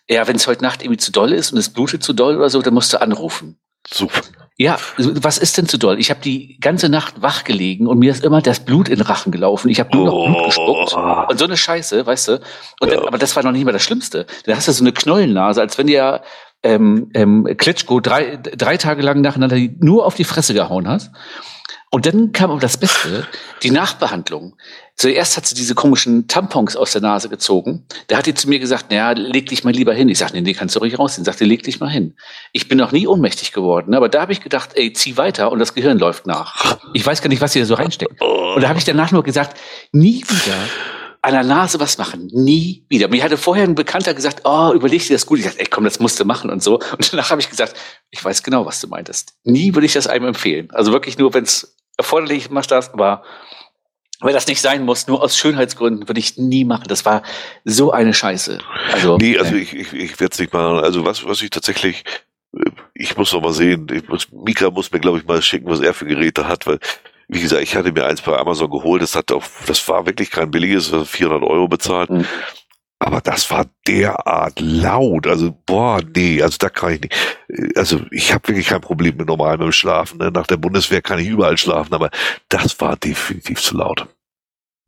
ja, 0.08 0.28
wenn 0.28 0.36
es 0.36 0.46
heute 0.46 0.62
Nacht 0.62 0.82
irgendwie 0.82 0.98
zu 0.98 1.10
doll 1.10 1.32
ist 1.32 1.52
und 1.52 1.58
es 1.58 1.70
blutet 1.70 2.02
zu 2.02 2.12
doll 2.12 2.36
oder 2.36 2.50
so, 2.50 2.62
dann 2.62 2.74
musst 2.74 2.92
du 2.92 3.00
anrufen. 3.00 3.58
Super. 3.90 4.20
Ja, 4.58 4.78
was 4.96 5.36
ist 5.36 5.58
denn 5.58 5.68
zu 5.68 5.78
doll? 5.78 5.98
Ich 5.98 6.08
habe 6.08 6.20
die 6.20 6.58
ganze 6.60 6.88
Nacht 6.88 7.20
wach 7.20 7.44
gelegen 7.44 7.86
und 7.86 7.98
mir 7.98 8.10
ist 8.10 8.24
immer 8.24 8.40
das 8.40 8.60
Blut 8.60 8.88
in 8.88 8.96
den 8.96 9.06
Rachen 9.06 9.30
gelaufen. 9.30 9.68
Ich 9.68 9.80
habe 9.80 9.94
nur 9.94 10.06
noch 10.06 10.24
Blut 10.24 10.46
gespuckt 10.46 10.94
und 11.30 11.38
so 11.38 11.44
eine 11.44 11.58
Scheiße, 11.58 12.06
weißt 12.06 12.28
du? 12.28 12.40
Und 12.80 12.90
dann, 12.90 13.00
aber 13.00 13.18
das 13.18 13.36
war 13.36 13.42
noch 13.42 13.52
nicht 13.52 13.66
mal 13.66 13.72
das 13.72 13.82
Schlimmste. 13.82 14.26
Dann 14.46 14.56
hast 14.56 14.66
du 14.66 14.72
so 14.72 14.82
eine 14.82 14.92
Knollennase, 14.92 15.60
als 15.60 15.76
wenn 15.76 15.88
dir 15.88 16.22
ähm, 16.66 17.10
ähm, 17.14 17.48
Klitschko 17.56 18.00
drei, 18.00 18.36
drei 18.36 18.76
Tage 18.76 19.02
lang 19.02 19.20
nacheinander 19.20 19.56
nur 19.78 20.04
auf 20.04 20.14
die 20.14 20.24
Fresse 20.24 20.54
gehauen 20.54 20.88
hat. 20.88 21.10
Und 21.90 22.04
dann 22.04 22.32
kam 22.32 22.50
aber 22.50 22.60
das 22.60 22.76
Beste, 22.76 23.26
die 23.62 23.70
Nachbehandlung. 23.70 24.56
Zuerst 24.96 25.36
hat 25.36 25.46
sie 25.46 25.54
diese 25.54 25.74
komischen 25.74 26.26
Tampons 26.26 26.76
aus 26.76 26.92
der 26.92 27.00
Nase 27.00 27.28
gezogen. 27.28 27.86
Da 28.08 28.18
hat 28.18 28.26
die 28.26 28.34
zu 28.34 28.48
mir 28.48 28.58
gesagt, 28.58 28.90
naja, 28.90 29.12
leg 29.12 29.46
dich 29.48 29.62
mal 29.62 29.72
lieber 29.72 29.94
hin. 29.94 30.08
Ich 30.08 30.18
sagte, 30.18 30.36
nee, 30.36 30.42
nee, 30.42 30.52
kannst 30.52 30.74
du 30.74 30.80
ruhig 30.80 30.98
rausziehen. 30.98 31.24
Sagte, 31.24 31.44
leg 31.44 31.62
dich 31.62 31.78
mal 31.78 31.88
hin. 31.88 32.14
Ich 32.52 32.68
bin 32.68 32.76
noch 32.76 32.92
nie 32.92 33.06
ohnmächtig 33.06 33.52
geworden, 33.52 33.94
aber 33.94 34.08
da 34.08 34.22
habe 34.22 34.32
ich 34.32 34.40
gedacht, 34.40 34.70
ey, 34.74 34.92
zieh 34.92 35.16
weiter 35.16 35.52
und 35.52 35.58
das 35.60 35.74
Gehirn 35.74 35.98
läuft 35.98 36.26
nach. 36.26 36.78
Ich 36.92 37.06
weiß 37.06 37.22
gar 37.22 37.28
nicht, 37.28 37.40
was 37.40 37.52
sie 37.52 37.60
da 37.60 37.66
so 37.66 37.74
reinsteckt. 37.74 38.20
Und 38.20 38.62
da 38.62 38.68
habe 38.68 38.78
ich 38.78 38.84
danach 38.84 39.12
nur 39.12 39.22
gesagt, 39.22 39.56
nie 39.92 40.24
wieder 40.24 40.56
an 41.26 41.32
der 41.32 41.42
Nase 41.42 41.80
was 41.80 41.98
machen. 41.98 42.30
Nie 42.32 42.84
wieder. 42.88 43.08
Mir 43.08 43.24
hatte 43.24 43.36
vorher 43.36 43.64
ein 43.64 43.74
Bekannter 43.74 44.14
gesagt, 44.14 44.42
oh, 44.44 44.70
überleg 44.72 45.04
dir 45.04 45.14
das 45.14 45.26
gut. 45.26 45.40
Ich 45.40 45.44
dachte, 45.44 45.58
ey, 45.58 45.66
komm, 45.66 45.82
das 45.82 45.98
musst 45.98 46.20
du 46.20 46.24
machen 46.24 46.50
und 46.50 46.62
so. 46.62 46.74
Und 46.78 47.12
danach 47.12 47.30
habe 47.30 47.40
ich 47.40 47.50
gesagt, 47.50 47.76
ich 48.10 48.24
weiß 48.24 48.44
genau, 48.44 48.64
was 48.64 48.80
du 48.80 48.86
meintest. 48.86 49.34
Nie 49.42 49.74
würde 49.74 49.86
ich 49.86 49.92
das 49.92 50.06
einem 50.06 50.26
empfehlen. 50.26 50.68
Also 50.70 50.92
wirklich 50.92 51.18
nur, 51.18 51.34
wenn 51.34 51.42
es 51.42 51.76
erforderlich 51.96 52.48
machst 52.50 52.70
das, 52.70 52.92
aber 52.92 53.24
wenn 54.20 54.34
das 54.34 54.46
nicht 54.46 54.60
sein 54.60 54.84
muss, 54.84 55.08
nur 55.08 55.20
aus 55.20 55.36
Schönheitsgründen, 55.36 56.08
würde 56.08 56.20
ich 56.20 56.36
nie 56.36 56.64
machen. 56.64 56.84
Das 56.86 57.04
war 57.04 57.24
so 57.64 57.90
eine 57.90 58.14
Scheiße. 58.14 58.60
Also, 58.92 59.16
nee, 59.16 59.36
also 59.36 59.56
äh, 59.56 59.58
ich, 59.58 59.74
ich, 59.74 59.92
ich 59.92 60.20
werde 60.20 60.32
es 60.32 60.38
nicht 60.38 60.52
machen. 60.52 60.78
Also 60.78 61.04
was, 61.04 61.26
was 61.26 61.42
ich 61.42 61.50
tatsächlich, 61.50 62.04
äh, 62.56 62.70
ich 62.94 63.16
muss 63.16 63.32
noch 63.32 63.42
mal 63.42 63.52
sehen, 63.52 63.88
ich 63.92 64.06
muss, 64.06 64.30
Mika 64.30 64.70
muss 64.70 64.92
mir, 64.92 65.00
glaube 65.00 65.18
ich, 65.18 65.26
mal 65.26 65.42
schicken, 65.42 65.68
was 65.68 65.80
er 65.80 65.92
für 65.92 66.06
Geräte 66.06 66.46
hat, 66.46 66.68
weil, 66.68 66.78
wie 67.28 67.40
gesagt, 67.40 67.62
ich 67.62 67.76
hatte 67.76 67.92
mir 67.92 68.06
eins 68.06 68.22
bei 68.22 68.36
Amazon 68.36 68.70
geholt, 68.70 69.02
das 69.02 69.16
hat 69.16 69.32
auch, 69.32 69.44
das 69.66 69.86
war 69.88 70.06
wirklich 70.06 70.30
kein 70.30 70.50
billiges, 70.50 70.92
400 71.04 71.42
Euro 71.42 71.68
bezahlt. 71.68 72.10
Mhm. 72.10 72.24
Aber 72.98 73.20
das 73.20 73.50
war 73.50 73.66
derart 73.86 74.58
laut. 74.58 75.26
Also, 75.26 75.54
boah, 75.66 76.00
nee, 76.14 76.40
also 76.40 76.56
da 76.58 76.70
kann 76.70 76.94
ich 76.94 77.00
nicht. 77.02 77.14
Also, 77.76 78.00
ich 78.10 78.32
habe 78.32 78.48
wirklich 78.48 78.68
kein 78.68 78.80
Problem 78.80 79.16
mit 79.18 79.26
normalem 79.26 79.70
Schlafen. 79.72 80.18
Ne? 80.18 80.30
Nach 80.30 80.46
der 80.46 80.56
Bundeswehr 80.56 81.02
kann 81.02 81.18
ich 81.18 81.28
überall 81.28 81.58
schlafen, 81.58 81.92
aber 81.92 82.10
das 82.48 82.80
war 82.80 82.96
definitiv 82.96 83.60
zu 83.60 83.76
laut. 83.76 84.06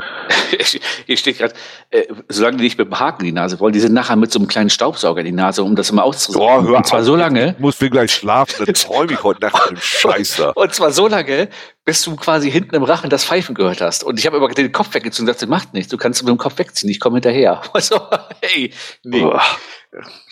Hier 1.07 1.17
steht 1.17 1.39
gerade, 1.39 1.55
äh, 1.91 2.07
solange 2.29 2.59
die 2.59 2.65
nicht 2.65 2.79
mit 2.79 2.87
dem 2.87 3.01
Haken 3.01 3.25
die 3.25 3.33
Nase 3.33 3.59
wollen, 3.59 3.73
die 3.73 3.81
sind 3.81 3.93
nachher 3.93 4.15
mit 4.17 4.31
so 4.31 4.39
einem 4.39 4.47
kleinen 4.47 4.71
Staubsauger 4.71 5.21
in 5.21 5.27
die 5.27 5.33
Nase, 5.33 5.65
um 5.65 5.75
das 5.75 5.91
immer 5.91 6.05
auszusaugen. 6.05 6.67
Oh, 6.67 6.69
hör 6.69 6.77
und 6.77 6.87
zwar 6.87 7.01
auf, 7.01 7.05
so 7.05 7.17
lange. 7.17 7.53
Ich 7.53 7.59
muss 7.59 7.81
wir 7.81 7.91
gleich 7.91 8.13
schlafen, 8.13 8.65
dann 8.65 8.75
träume 8.75 9.13
ich 9.13 9.23
heute 9.25 9.41
Nacht 9.41 9.71
mit 9.71 9.79
dem 9.79 9.83
Scheiß 9.83 10.37
da. 10.37 10.51
Und 10.55 10.75
zwar 10.75 10.93
so 10.93 11.09
lange, 11.09 11.49
bis 11.85 12.03
du 12.03 12.15
quasi 12.17 12.51
hinten 12.51 12.75
im 12.75 12.83
Rachen 12.83 13.11
das 13.11 13.25
Pfeifen 13.25 13.55
gehört 13.55 13.81
hast. 13.81 14.05
Und 14.05 14.19
ich 14.19 14.27
habe 14.27 14.37
aber 14.37 14.49
den 14.49 14.73
Kopf 14.73 14.95
weggezogen 14.95 15.29
und 15.29 15.35
gesagt, 15.35 15.51
macht 15.51 15.75
nichts, 15.75 15.91
du 15.91 15.97
kannst 15.97 16.23
mit 16.23 16.29
dem 16.29 16.39
Kopf 16.39 16.59
wegziehen, 16.59 16.91
ich 16.91 17.01
komme 17.01 17.17
hinterher. 17.17 17.63
Also, 17.73 18.01
hey, 18.43 18.73
nee. 19.05 19.23
Oh. 19.23 19.39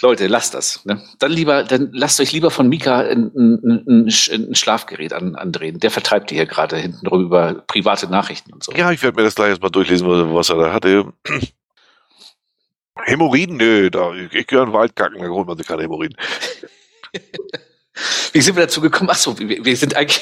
Leute, 0.00 0.26
lasst 0.26 0.54
das. 0.54 0.84
Ne? 0.84 1.02
Dann 1.18 1.32
lieber, 1.32 1.64
dann 1.64 1.90
lasst 1.92 2.20
euch 2.20 2.32
lieber 2.32 2.50
von 2.50 2.68
Mika 2.68 3.00
ein, 3.00 3.30
ein, 3.34 3.84
ein, 3.86 4.06
ein 4.08 4.54
Schlafgerät 4.54 5.12
an, 5.12 5.34
andrehen. 5.34 5.80
Der 5.80 5.90
vertreibt 5.90 6.30
hier 6.30 6.46
gerade 6.46 6.76
hinten 6.76 7.04
drüber 7.06 7.64
private 7.66 8.08
Nachrichten 8.08 8.52
und 8.52 8.62
so. 8.62 8.72
Ja, 8.72 8.92
ich 8.92 9.02
werde 9.02 9.16
mir 9.16 9.24
das 9.24 9.34
gleich 9.34 9.50
erstmal 9.50 9.70
durchlesen, 9.70 10.06
was 10.08 10.50
er 10.50 10.56
da 10.56 10.72
hatte. 10.72 11.12
Hämorrhoiden, 13.04 13.56
nö, 13.56 13.90
da, 13.90 14.14
ich, 14.14 14.32
ich 14.32 14.46
gehe 14.46 14.60
in 14.60 14.66
den 14.66 14.72
Wald 14.72 14.96
kacken, 14.96 15.20
da 15.20 15.28
holt 15.28 15.46
man 15.46 15.56
sich 15.56 15.66
keine 15.66 15.82
Hämorrhoiden. 15.82 16.16
Wie 18.32 18.40
sind 18.40 18.56
wir 18.56 18.64
dazu 18.64 18.80
gekommen? 18.80 19.10
Achso, 19.10 19.38
wir, 19.38 19.64
wir 19.64 19.76
sind 19.76 19.96
eigentlich. 19.96 20.20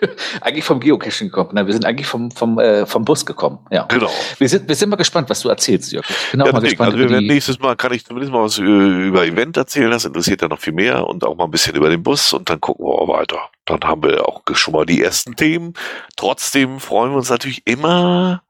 eigentlich 0.40 0.64
vom 0.64 0.80
Geocaching 0.80 1.28
gekommen. 1.28 1.50
Nein, 1.52 1.66
wir 1.66 1.72
sind 1.72 1.84
eigentlich 1.84 2.06
vom, 2.06 2.30
vom, 2.30 2.58
äh, 2.58 2.86
vom 2.86 3.04
Bus 3.04 3.24
gekommen. 3.26 3.58
Ja. 3.70 3.84
Genau. 3.84 4.10
Wir 4.38 4.48
sind, 4.48 4.68
wir 4.68 4.74
sind 4.74 4.88
mal 4.88 4.96
gespannt, 4.96 5.30
was 5.30 5.40
du 5.40 5.48
erzählst, 5.48 5.92
Jörg. 5.92 6.08
Ich 6.08 6.30
bin 6.32 6.42
auch 6.42 6.46
ja, 6.46 6.52
mal 6.52 6.60
gespannt. 6.60 6.92
Also 6.92 6.98
wir 6.98 7.10
werden 7.10 7.26
nächstes 7.26 7.58
Mal 7.58 7.76
kann 7.76 7.92
ich 7.92 8.04
zumindest 8.04 8.32
mal 8.32 8.42
was 8.42 8.58
äh, 8.58 8.62
über 8.62 9.24
Event 9.24 9.56
erzählen. 9.56 9.90
Das 9.90 10.04
interessiert 10.04 10.42
ja 10.42 10.48
noch 10.48 10.60
viel 10.60 10.72
mehr 10.72 11.06
und 11.06 11.24
auch 11.24 11.36
mal 11.36 11.44
ein 11.44 11.50
bisschen 11.50 11.74
über 11.74 11.88
den 11.88 12.02
Bus 12.02 12.32
und 12.32 12.48
dann 12.50 12.60
gucken 12.60 12.86
wir 12.86 12.92
auch 12.92 13.08
weiter. 13.08 13.50
Dann 13.64 13.80
haben 13.82 14.02
wir 14.02 14.28
auch 14.28 14.42
schon 14.52 14.74
mal 14.74 14.86
die 14.86 15.02
ersten 15.02 15.36
Themen. 15.36 15.74
Trotzdem 16.16 16.80
freuen 16.80 17.12
wir 17.12 17.18
uns 17.18 17.30
natürlich 17.30 17.66
immer 17.66 18.42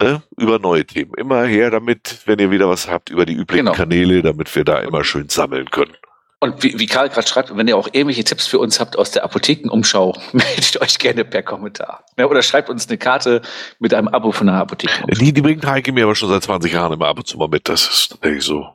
ne, 0.00 0.22
über 0.36 0.58
neue 0.58 0.84
Themen. 0.84 1.12
Immer 1.16 1.44
her 1.44 1.70
damit, 1.70 2.22
wenn 2.26 2.38
ihr 2.38 2.50
wieder 2.50 2.68
was 2.68 2.88
habt 2.88 3.10
über 3.10 3.26
die 3.26 3.34
üblichen 3.34 3.66
genau. 3.66 3.76
Kanäle, 3.76 4.22
damit 4.22 4.54
wir 4.54 4.64
da 4.64 4.80
immer 4.80 5.04
schön 5.04 5.28
sammeln 5.28 5.70
können. 5.70 5.96
Und 6.42 6.62
wie, 6.62 6.78
wie 6.78 6.86
Karl 6.86 7.10
gerade 7.10 7.28
schreibt, 7.28 7.54
wenn 7.54 7.68
ihr 7.68 7.76
auch 7.76 7.88
irgendwelche 7.92 8.24
Tipps 8.24 8.46
für 8.46 8.58
uns 8.58 8.80
habt 8.80 8.98
aus 8.98 9.10
der 9.10 9.24
Apothekenumschau, 9.24 10.16
meldet 10.32 10.80
euch 10.80 10.98
gerne 10.98 11.24
per 11.24 11.42
Kommentar. 11.42 12.04
Ja, 12.16 12.26
oder 12.26 12.40
schreibt 12.42 12.70
uns 12.70 12.88
eine 12.88 12.96
Karte 12.96 13.42
mit 13.78 13.92
einem 13.92 14.08
Abo 14.08 14.32
von 14.32 14.46
der 14.46 14.56
Apothekenumschau. 14.56 15.22
Die, 15.22 15.34
die 15.34 15.42
bringt 15.42 15.66
Heike 15.66 15.92
mir 15.92 16.04
aber 16.04 16.14
schon 16.14 16.30
seit 16.30 16.42
20 16.42 16.72
Jahren 16.72 16.94
immer 16.94 17.08
ab 17.08 17.18
und 17.18 17.26
zu 17.26 17.36
mal 17.36 17.48
mit. 17.48 17.68
Das 17.68 17.86
ist 17.86 18.08
tatsächlich 18.12 18.44
so 18.44 18.68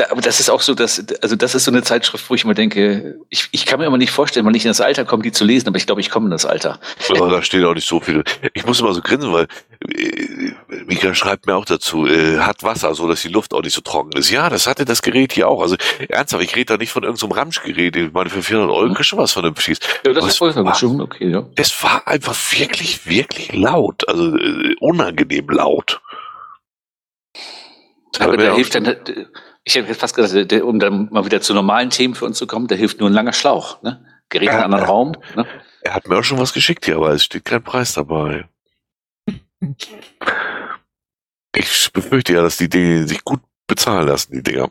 da, 0.00 0.10
aber 0.10 0.20
das 0.20 0.40
ist 0.40 0.48
auch 0.48 0.62
so, 0.62 0.74
dass, 0.74 1.04
also 1.20 1.36
das 1.36 1.54
ist 1.54 1.64
so 1.64 1.70
eine 1.70 1.82
Zeitschrift, 1.82 2.28
wo 2.30 2.34
ich 2.34 2.44
immer 2.44 2.54
denke, 2.54 3.18
ich, 3.28 3.48
ich 3.52 3.66
kann 3.66 3.78
mir 3.78 3.86
immer 3.86 3.98
nicht 3.98 4.12
vorstellen, 4.12 4.46
wann 4.46 4.54
ich 4.54 4.64
in 4.64 4.70
das 4.70 4.80
Alter 4.80 5.04
komme, 5.04 5.22
die 5.22 5.32
zu 5.32 5.44
lesen, 5.44 5.68
aber 5.68 5.76
ich 5.76 5.86
glaube, 5.86 6.00
ich 6.00 6.10
komme 6.10 6.26
in 6.26 6.30
das 6.30 6.46
Alter. 6.46 6.80
Ja, 7.08 7.28
da 7.28 7.42
steht 7.42 7.64
auch 7.64 7.74
nicht 7.74 7.86
so 7.86 8.00
viel. 8.00 8.24
Ich 8.54 8.64
muss 8.64 8.80
immer 8.80 8.94
so 8.94 9.02
grinsen, 9.02 9.32
weil 9.32 9.46
äh, 9.94 10.52
Mika 10.86 11.14
schreibt 11.14 11.46
mir 11.46 11.54
auch 11.54 11.64
dazu, 11.64 12.06
äh, 12.06 12.38
hat 12.38 12.62
Wasser, 12.62 12.94
so 12.94 13.08
dass 13.08 13.22
die 13.22 13.28
Luft 13.28 13.52
auch 13.52 13.62
nicht 13.62 13.74
so 13.74 13.82
trocken 13.82 14.16
ist. 14.16 14.30
Ja, 14.30 14.48
das 14.48 14.66
hatte 14.66 14.84
das 14.84 15.02
Gerät 15.02 15.32
hier 15.32 15.48
auch. 15.48 15.60
Also 15.60 15.76
ernsthaft, 16.08 16.42
ich 16.44 16.56
rede 16.56 16.74
da 16.74 16.76
nicht 16.78 16.92
von 16.92 17.02
irgendeinem 17.02 17.30
so 17.30 17.34
Ramschgerät. 17.34 17.96
Ich 17.96 18.12
meine, 18.12 18.30
für 18.30 18.42
400 18.42 18.74
Euro 18.74 18.94
kriegst 18.94 19.12
du 19.12 19.16
was 19.18 19.32
von 19.32 19.42
dem 19.42 19.56
Schieß. 19.56 19.78
Ja, 20.06 20.12
das 20.12 20.26
ist 20.26 20.38
voll 20.38 20.52
schon 20.52 21.00
okay, 21.00 21.30
ja. 21.30 21.46
Das 21.56 21.82
war 21.82 22.06
einfach 22.06 22.36
wirklich, 22.52 23.06
wirklich 23.06 23.52
laut. 23.52 24.08
Also 24.08 24.36
äh, 24.36 24.76
unangenehm 24.80 25.48
laut. 25.50 26.00
Aber 28.18 28.36
da 28.36 28.54
hilft 28.54 28.74
dann, 28.74 28.96
ich 29.70 29.82
hätte 29.82 29.94
fast 29.94 30.16
gesagt, 30.16 30.52
um 30.52 30.78
dann 30.80 31.08
mal 31.10 31.24
wieder 31.24 31.40
zu 31.40 31.54
normalen 31.54 31.90
Themen 31.90 32.14
für 32.14 32.24
uns 32.24 32.38
zu 32.38 32.46
kommen, 32.46 32.66
da 32.66 32.74
hilft 32.74 33.00
nur 33.00 33.08
ein 33.08 33.12
langer 33.12 33.32
Schlauch. 33.32 33.82
Ne? 33.82 34.04
Gerät 34.28 34.48
in 34.48 34.54
einen 34.54 34.64
anderen 34.64 34.84
Raum. 34.84 35.16
Ne? 35.36 35.46
Er 35.82 35.94
hat 35.94 36.08
mir 36.08 36.18
auch 36.18 36.24
schon 36.24 36.38
was 36.38 36.52
geschickt 36.52 36.84
hier, 36.84 36.96
aber 36.96 37.10
es 37.10 37.24
steht 37.24 37.44
kein 37.44 37.62
Preis 37.62 37.94
dabei. 37.94 38.48
Ich 41.54 41.92
befürchte 41.92 42.32
ja, 42.34 42.42
dass 42.42 42.56
die 42.56 42.68
Dinge 42.68 43.06
sich 43.06 43.24
gut 43.24 43.40
bezahlen 43.66 44.08
lassen, 44.08 44.32
die 44.32 44.42
Dinger. 44.42 44.70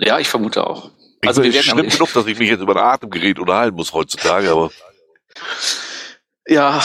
Ja, 0.00 0.18
ich 0.18 0.28
vermute 0.28 0.66
auch. 0.66 0.90
Ich 1.20 1.28
also 1.28 1.42
wir 1.42 1.52
werden 1.52 1.64
schlimm 1.64 1.88
genug, 1.88 2.12
dass 2.12 2.26
ich 2.26 2.38
mich 2.38 2.48
jetzt 2.48 2.60
über 2.60 2.76
ein 2.76 2.82
Atemgerät 2.82 3.38
unterhalten 3.38 3.76
muss 3.76 3.92
heutzutage, 3.92 4.50
aber 4.50 4.70
ja, 6.48 6.82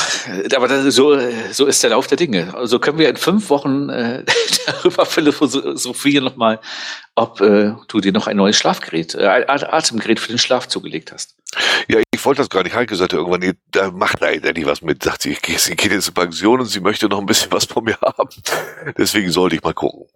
aber 0.56 0.68
das, 0.68 0.94
so, 0.94 1.18
so 1.52 1.66
ist 1.66 1.82
der 1.84 1.92
Lauf 1.92 2.08
der 2.08 2.18
Dinge. 2.18 2.50
So 2.52 2.58
also 2.58 2.80
können 2.80 2.98
wir 2.98 3.10
in 3.10 3.16
fünf 3.16 3.50
Wochen 3.50 3.90
äh, 3.90 4.26
darüber 4.66 5.06
philosophieren 5.06 6.26
nochmal, 6.26 6.60
ob 7.16 7.40
äh, 7.40 7.74
du 7.88 8.02
dir 8.02 8.12
noch 8.12 8.28
ein 8.28 8.38
neues 8.38 8.58
Schlafgerät, 8.58 9.16
äh, 9.16 9.26
Atemgerät 9.26 10.20
für 10.20 10.28
den 10.28 10.38
Schlaf 10.38 10.68
zugelegt 10.68 11.14
hast. 11.14 11.38
Ja, 11.88 12.02
ich 12.12 12.26
wollte 12.26 12.42
das 12.42 12.50
gar 12.50 12.64
nicht. 12.64 12.76
Heike 12.76 12.96
sagte 12.96 13.16
irgendwann, 13.16 13.40
nee, 13.40 13.54
da 13.72 13.92
macht 13.92 14.20
leider 14.20 14.52
nicht 14.52 14.66
was 14.66 14.82
mit. 14.82 15.04
Sagt 15.04 15.22
sie, 15.22 15.32
ich 15.32 15.42
gehe 15.42 15.56
geht 15.56 15.92
jetzt 15.92 16.08
in 16.08 16.14
Pension 16.14 16.60
und 16.60 16.66
sie 16.66 16.80
möchte 16.80 17.08
noch 17.08 17.20
ein 17.20 17.26
bisschen 17.26 17.52
was 17.52 17.66
von 17.66 17.86
mir 17.86 17.98
haben. 18.02 18.30
Deswegen 18.98 19.32
sollte 19.32 19.56
ich 19.56 19.64
mal 19.64 19.74
gucken. 19.74 20.08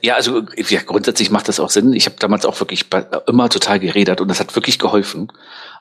Ja, 0.00 0.14
also 0.14 0.42
ja, 0.56 0.80
grundsätzlich 0.82 1.30
macht 1.30 1.48
das 1.48 1.58
auch 1.58 1.70
Sinn. 1.70 1.92
Ich 1.92 2.06
habe 2.06 2.16
damals 2.18 2.46
auch 2.46 2.60
wirklich 2.60 2.86
immer 3.26 3.48
total 3.48 3.80
geredet 3.80 4.20
und 4.20 4.28
das 4.28 4.38
hat 4.38 4.54
wirklich 4.54 4.78
geholfen. 4.78 5.32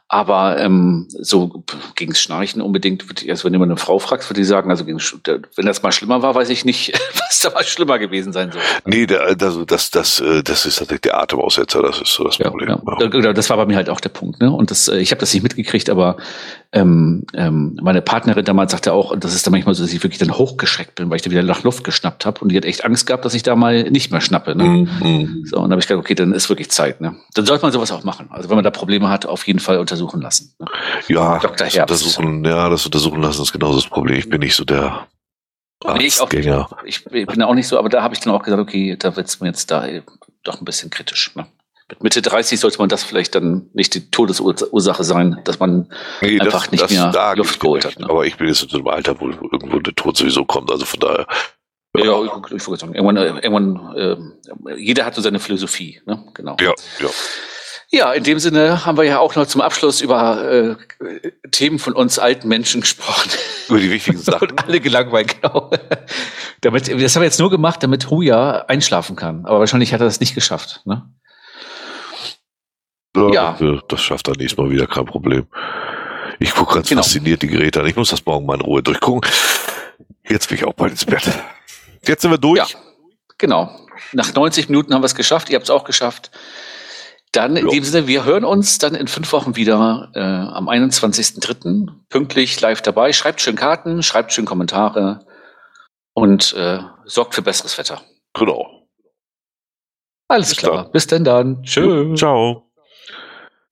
Aber 0.07 0.59
ähm, 0.59 1.07
so 1.09 1.63
gegen 1.95 2.13
Schnarchen 2.13 2.61
unbedingt, 2.61 3.03
also 3.27 3.45
wenn 3.45 3.53
du 3.53 3.63
eine 3.63 3.75
Frau 3.75 3.97
fragst, 3.97 4.29
würde 4.29 4.41
ich 4.41 4.47
sagen, 4.47 4.69
also 4.69 4.85
gegen, 4.85 4.99
wenn 5.55 5.65
das 5.65 5.81
mal 5.81 5.91
schlimmer 5.91 6.21
war, 6.21 6.35
weiß 6.35 6.49
ich 6.49 6.63
nicht, 6.63 6.93
was 7.13 7.39
da 7.39 7.49
mal 7.49 7.63
schlimmer 7.63 7.97
gewesen 7.97 8.31
sein 8.31 8.51
soll. 8.51 8.61
Nee, 8.85 9.07
der, 9.07 9.21
also 9.21 9.65
das, 9.65 9.89
das, 9.89 10.19
äh, 10.19 10.43
das 10.43 10.67
ist 10.67 10.77
tatsächlich 10.77 11.01
der 11.01 11.19
Atemaussetzer, 11.19 11.81
das 11.81 12.01
ist 12.01 12.13
so 12.13 12.23
das 12.23 12.37
ja, 12.37 12.49
Problem. 12.49 12.69
Ja. 12.69 13.07
Genau, 13.07 13.33
das 13.33 13.49
war 13.49 13.57
bei 13.57 13.65
mir 13.65 13.77
halt 13.77 13.89
auch 13.89 13.99
der 13.99 14.09
Punkt. 14.09 14.39
Ne? 14.39 14.51
Und 14.51 14.69
das, 14.69 14.87
äh, 14.89 14.97
ich 14.97 15.09
habe 15.09 15.19
das 15.19 15.33
nicht 15.33 15.41
mitgekriegt, 15.41 15.89
aber 15.89 16.17
ähm, 16.75 17.25
ähm, 17.33 17.79
meine 17.81 18.03
Partnerin 18.03 18.45
damals 18.45 18.71
sagte 18.71 18.93
auch, 18.93 19.11
und 19.11 19.23
das 19.23 19.33
ist 19.33 19.47
dann 19.47 19.51
manchmal 19.51 19.73
so, 19.73 19.83
dass 19.83 19.91
ich 19.91 20.03
wirklich 20.03 20.19
dann 20.19 20.31
hochgeschreckt 20.31 20.95
bin, 20.95 21.09
weil 21.09 21.15
ich 21.15 21.23
dann 21.23 21.31
wieder 21.31 21.41
nach 21.41 21.63
Luft 21.63 21.83
geschnappt 21.83 22.25
habe 22.25 22.41
und 22.41 22.49
die 22.49 22.57
hat 22.57 22.65
echt 22.65 22.85
Angst 22.85 23.07
gehabt, 23.07 23.25
dass 23.25 23.33
ich 23.33 23.43
da 23.43 23.55
mal 23.55 23.89
nicht 23.89 24.11
mehr 24.11 24.21
schnappe. 24.21 24.55
Ne? 24.55 24.87
Mhm. 25.01 25.45
So, 25.45 25.57
und 25.57 25.63
dann 25.63 25.71
habe 25.71 25.79
ich 25.79 25.87
gedacht, 25.87 26.03
okay, 26.03 26.13
dann 26.13 26.31
ist 26.31 26.49
wirklich 26.49 26.69
Zeit. 26.69 27.01
Ne? 27.01 27.15
Dann 27.33 27.45
sollte 27.45 27.63
man 27.63 27.71
sowas 27.71 27.91
auch 27.91 28.03
machen. 28.03 28.27
Also 28.29 28.49
wenn 28.49 28.55
man 28.55 28.63
da 28.63 28.71
Probleme 28.71 29.09
hat, 29.09 29.25
auf 29.25 29.47
jeden 29.47 29.59
Fall 29.59 29.79
unter 29.79 29.95
untersuchen 29.95 30.21
lassen. 30.21 30.55
Ne? 30.59 30.67
Ja, 31.07 31.39
Dr. 31.39 31.67
Das 31.67 31.75
untersuchen, 31.75 32.45
ja, 32.45 32.69
das 32.69 32.85
untersuchen 32.85 33.21
lassen 33.21 33.41
ist 33.41 33.51
genauso 33.51 33.79
das 33.79 33.87
Problem. 33.87 34.17
Ich 34.17 34.29
bin 34.29 34.39
nicht 34.39 34.55
so 34.55 34.65
der. 34.65 35.07
Nee, 35.97 36.07
ich, 36.85 37.05
ich, 37.11 37.27
bin 37.27 37.41
auch 37.43 37.53
nicht 37.53 37.67
so, 37.67 37.77
aber 37.77 37.89
da 37.89 38.01
habe 38.01 38.13
ich 38.13 38.19
dann 38.19 38.33
auch 38.33 38.41
gesagt, 38.41 38.61
okay, 38.61 38.95
da 38.97 39.15
wird 39.15 39.27
es 39.27 39.39
mir 39.39 39.47
jetzt 39.47 39.69
da 39.69 39.85
doch 40.43 40.59
ein 40.59 40.65
bisschen 40.65 40.89
kritisch. 40.89 41.35
Ne? 41.35 41.45
Mit 41.89 42.03
Mitte 42.03 42.21
30 42.21 42.59
sollte 42.59 42.79
man 42.79 42.89
das 42.89 43.03
vielleicht 43.03 43.35
dann 43.35 43.69
nicht 43.73 43.93
die 43.93 44.09
Todesursache 44.09 45.03
sein, 45.03 45.39
dass 45.43 45.59
man 45.59 45.91
nee, 46.21 46.39
einfach 46.39 46.63
das, 46.63 46.71
nicht 46.71 46.83
das, 46.83 46.91
mehr 46.91 47.35
Luft 47.35 47.59
geholt 47.59 47.85
hat. 47.85 47.99
Ne? 47.99 48.09
Aber 48.09 48.25
ich 48.25 48.37
bin 48.37 48.47
jetzt 48.47 48.63
in 48.63 48.69
so 48.69 48.77
einem 48.77 48.87
Alter, 48.87 49.19
wo 49.19 49.29
irgendwo 49.29 49.79
der 49.79 49.93
Tod 49.93 50.17
sowieso 50.17 50.45
kommt. 50.45 50.71
Also 50.71 50.85
von 50.85 50.99
daher 50.99 51.27
ja, 51.97 52.05
ja, 52.05 52.23
ich, 52.23 52.51
ich 52.53 52.63
sagen, 52.63 52.93
irgendwann, 52.93 53.17
irgendwann 53.17 53.95
äh, 53.95 54.75
jeder 54.77 55.05
hat 55.05 55.15
so 55.15 55.21
seine 55.21 55.39
Philosophie, 55.39 56.01
ne? 56.05 56.25
Genau. 56.33 56.57
Ja, 56.59 56.73
ja. 56.99 57.09
Ja, 57.91 58.11
in 58.13 58.23
dem 58.23 58.39
Sinne 58.39 58.85
haben 58.85 58.97
wir 58.97 59.03
ja 59.03 59.19
auch 59.19 59.35
noch 59.35 59.45
zum 59.45 59.61
Abschluss 59.61 60.01
über 60.01 60.43
äh, 60.43 60.75
Themen 61.51 61.77
von 61.77 61.93
uns 61.93 62.17
alten 62.17 62.47
Menschen 62.47 62.81
gesprochen. 62.81 63.29
Über 63.69 63.79
die 63.79 63.91
wichtigen 63.91 64.17
Sachen. 64.21 64.49
Und 64.49 64.65
alle 64.65 64.81
gelangweilt, 64.81 65.39
genau. 65.39 65.69
damit, 66.61 66.87
das 66.89 67.15
haben 67.15 67.21
wir 67.21 67.27
jetzt 67.27 67.39
nur 67.39 67.51
gemacht, 67.51 67.83
damit 67.83 68.09
Huja 68.09 68.65
einschlafen 68.67 69.15
kann. 69.15 69.45
Aber 69.45 69.59
wahrscheinlich 69.59 69.93
hat 69.93 70.01
er 70.01 70.07
das 70.07 70.19
nicht 70.19 70.33
geschafft. 70.33 70.81
Ne? 70.85 71.03
Ja. 73.15 73.57
Das 73.87 74.01
schafft 74.01 74.27
er 74.27 74.35
nächstes 74.37 74.57
Mal 74.57 74.69
wieder, 74.69 74.87
kein 74.87 75.05
Problem. 75.05 75.47
Ich 76.39 76.53
gucke 76.53 76.75
ganz 76.75 76.89
genau. 76.89 77.01
fasziniert 77.01 77.41
die 77.41 77.47
Geräte 77.47 77.81
an. 77.81 77.87
Ich 77.87 77.95
muss 77.95 78.09
das 78.09 78.25
morgen 78.25 78.45
mal 78.45 78.55
in 78.55 78.61
Ruhe 78.61 78.83
durchgucken. 78.83 79.29
Jetzt 80.27 80.49
bin 80.49 80.57
ich 80.57 80.65
auch 80.65 80.73
bald 80.73 80.91
ins 80.91 81.05
Bett. 81.05 81.23
Jetzt 82.05 82.21
sind 82.21 82.31
wir 82.31 82.37
durch. 82.37 82.57
Ja, 82.57 82.65
genau. 83.37 83.69
Nach 84.11 84.33
90 84.33 84.69
Minuten 84.69 84.93
haben 84.93 85.01
wir 85.01 85.07
es 85.07 85.15
geschafft. 85.15 85.49
Ihr 85.49 85.55
habt 85.55 85.65
es 85.65 85.69
auch 85.69 85.83
geschafft. 85.83 86.31
Dann 87.31 87.57
in 87.57 87.65
jo. 87.65 87.71
dem 87.71 87.83
Sinne, 87.83 88.07
wir 88.07 88.23
hören 88.23 88.45
uns 88.45 88.77
dann 88.77 88.95
in 88.95 89.07
fünf 89.07 89.31
Wochen 89.33 89.55
wieder 89.55 90.09
äh, 90.15 90.19
am 90.19 90.69
21.03. 90.69 91.89
pünktlich 92.09 92.59
live 92.61 92.81
dabei. 92.81 93.11
Schreibt 93.13 93.41
schön 93.41 93.55
Karten, 93.55 94.03
schreibt 94.03 94.31
schön 94.31 94.45
Kommentare 94.45 95.25
und 96.13 96.53
äh, 96.53 96.79
sorgt 97.05 97.35
für 97.35 97.41
besseres 97.41 97.77
Wetter. 97.77 98.01
Genau. 98.33 98.87
Alles 100.27 100.49
Bis 100.49 100.57
klar. 100.57 100.83
Dann. 100.83 100.91
Bis 100.91 101.07
denn 101.07 101.23
dann. 101.23 101.63
Tschüss. 101.63 102.19
Ciao. 102.19 102.64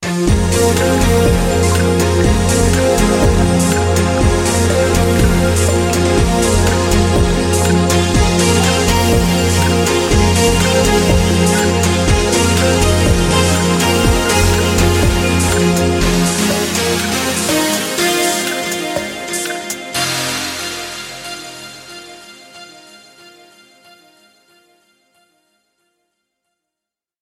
Thank 0.03 1.47
you. 1.47 1.52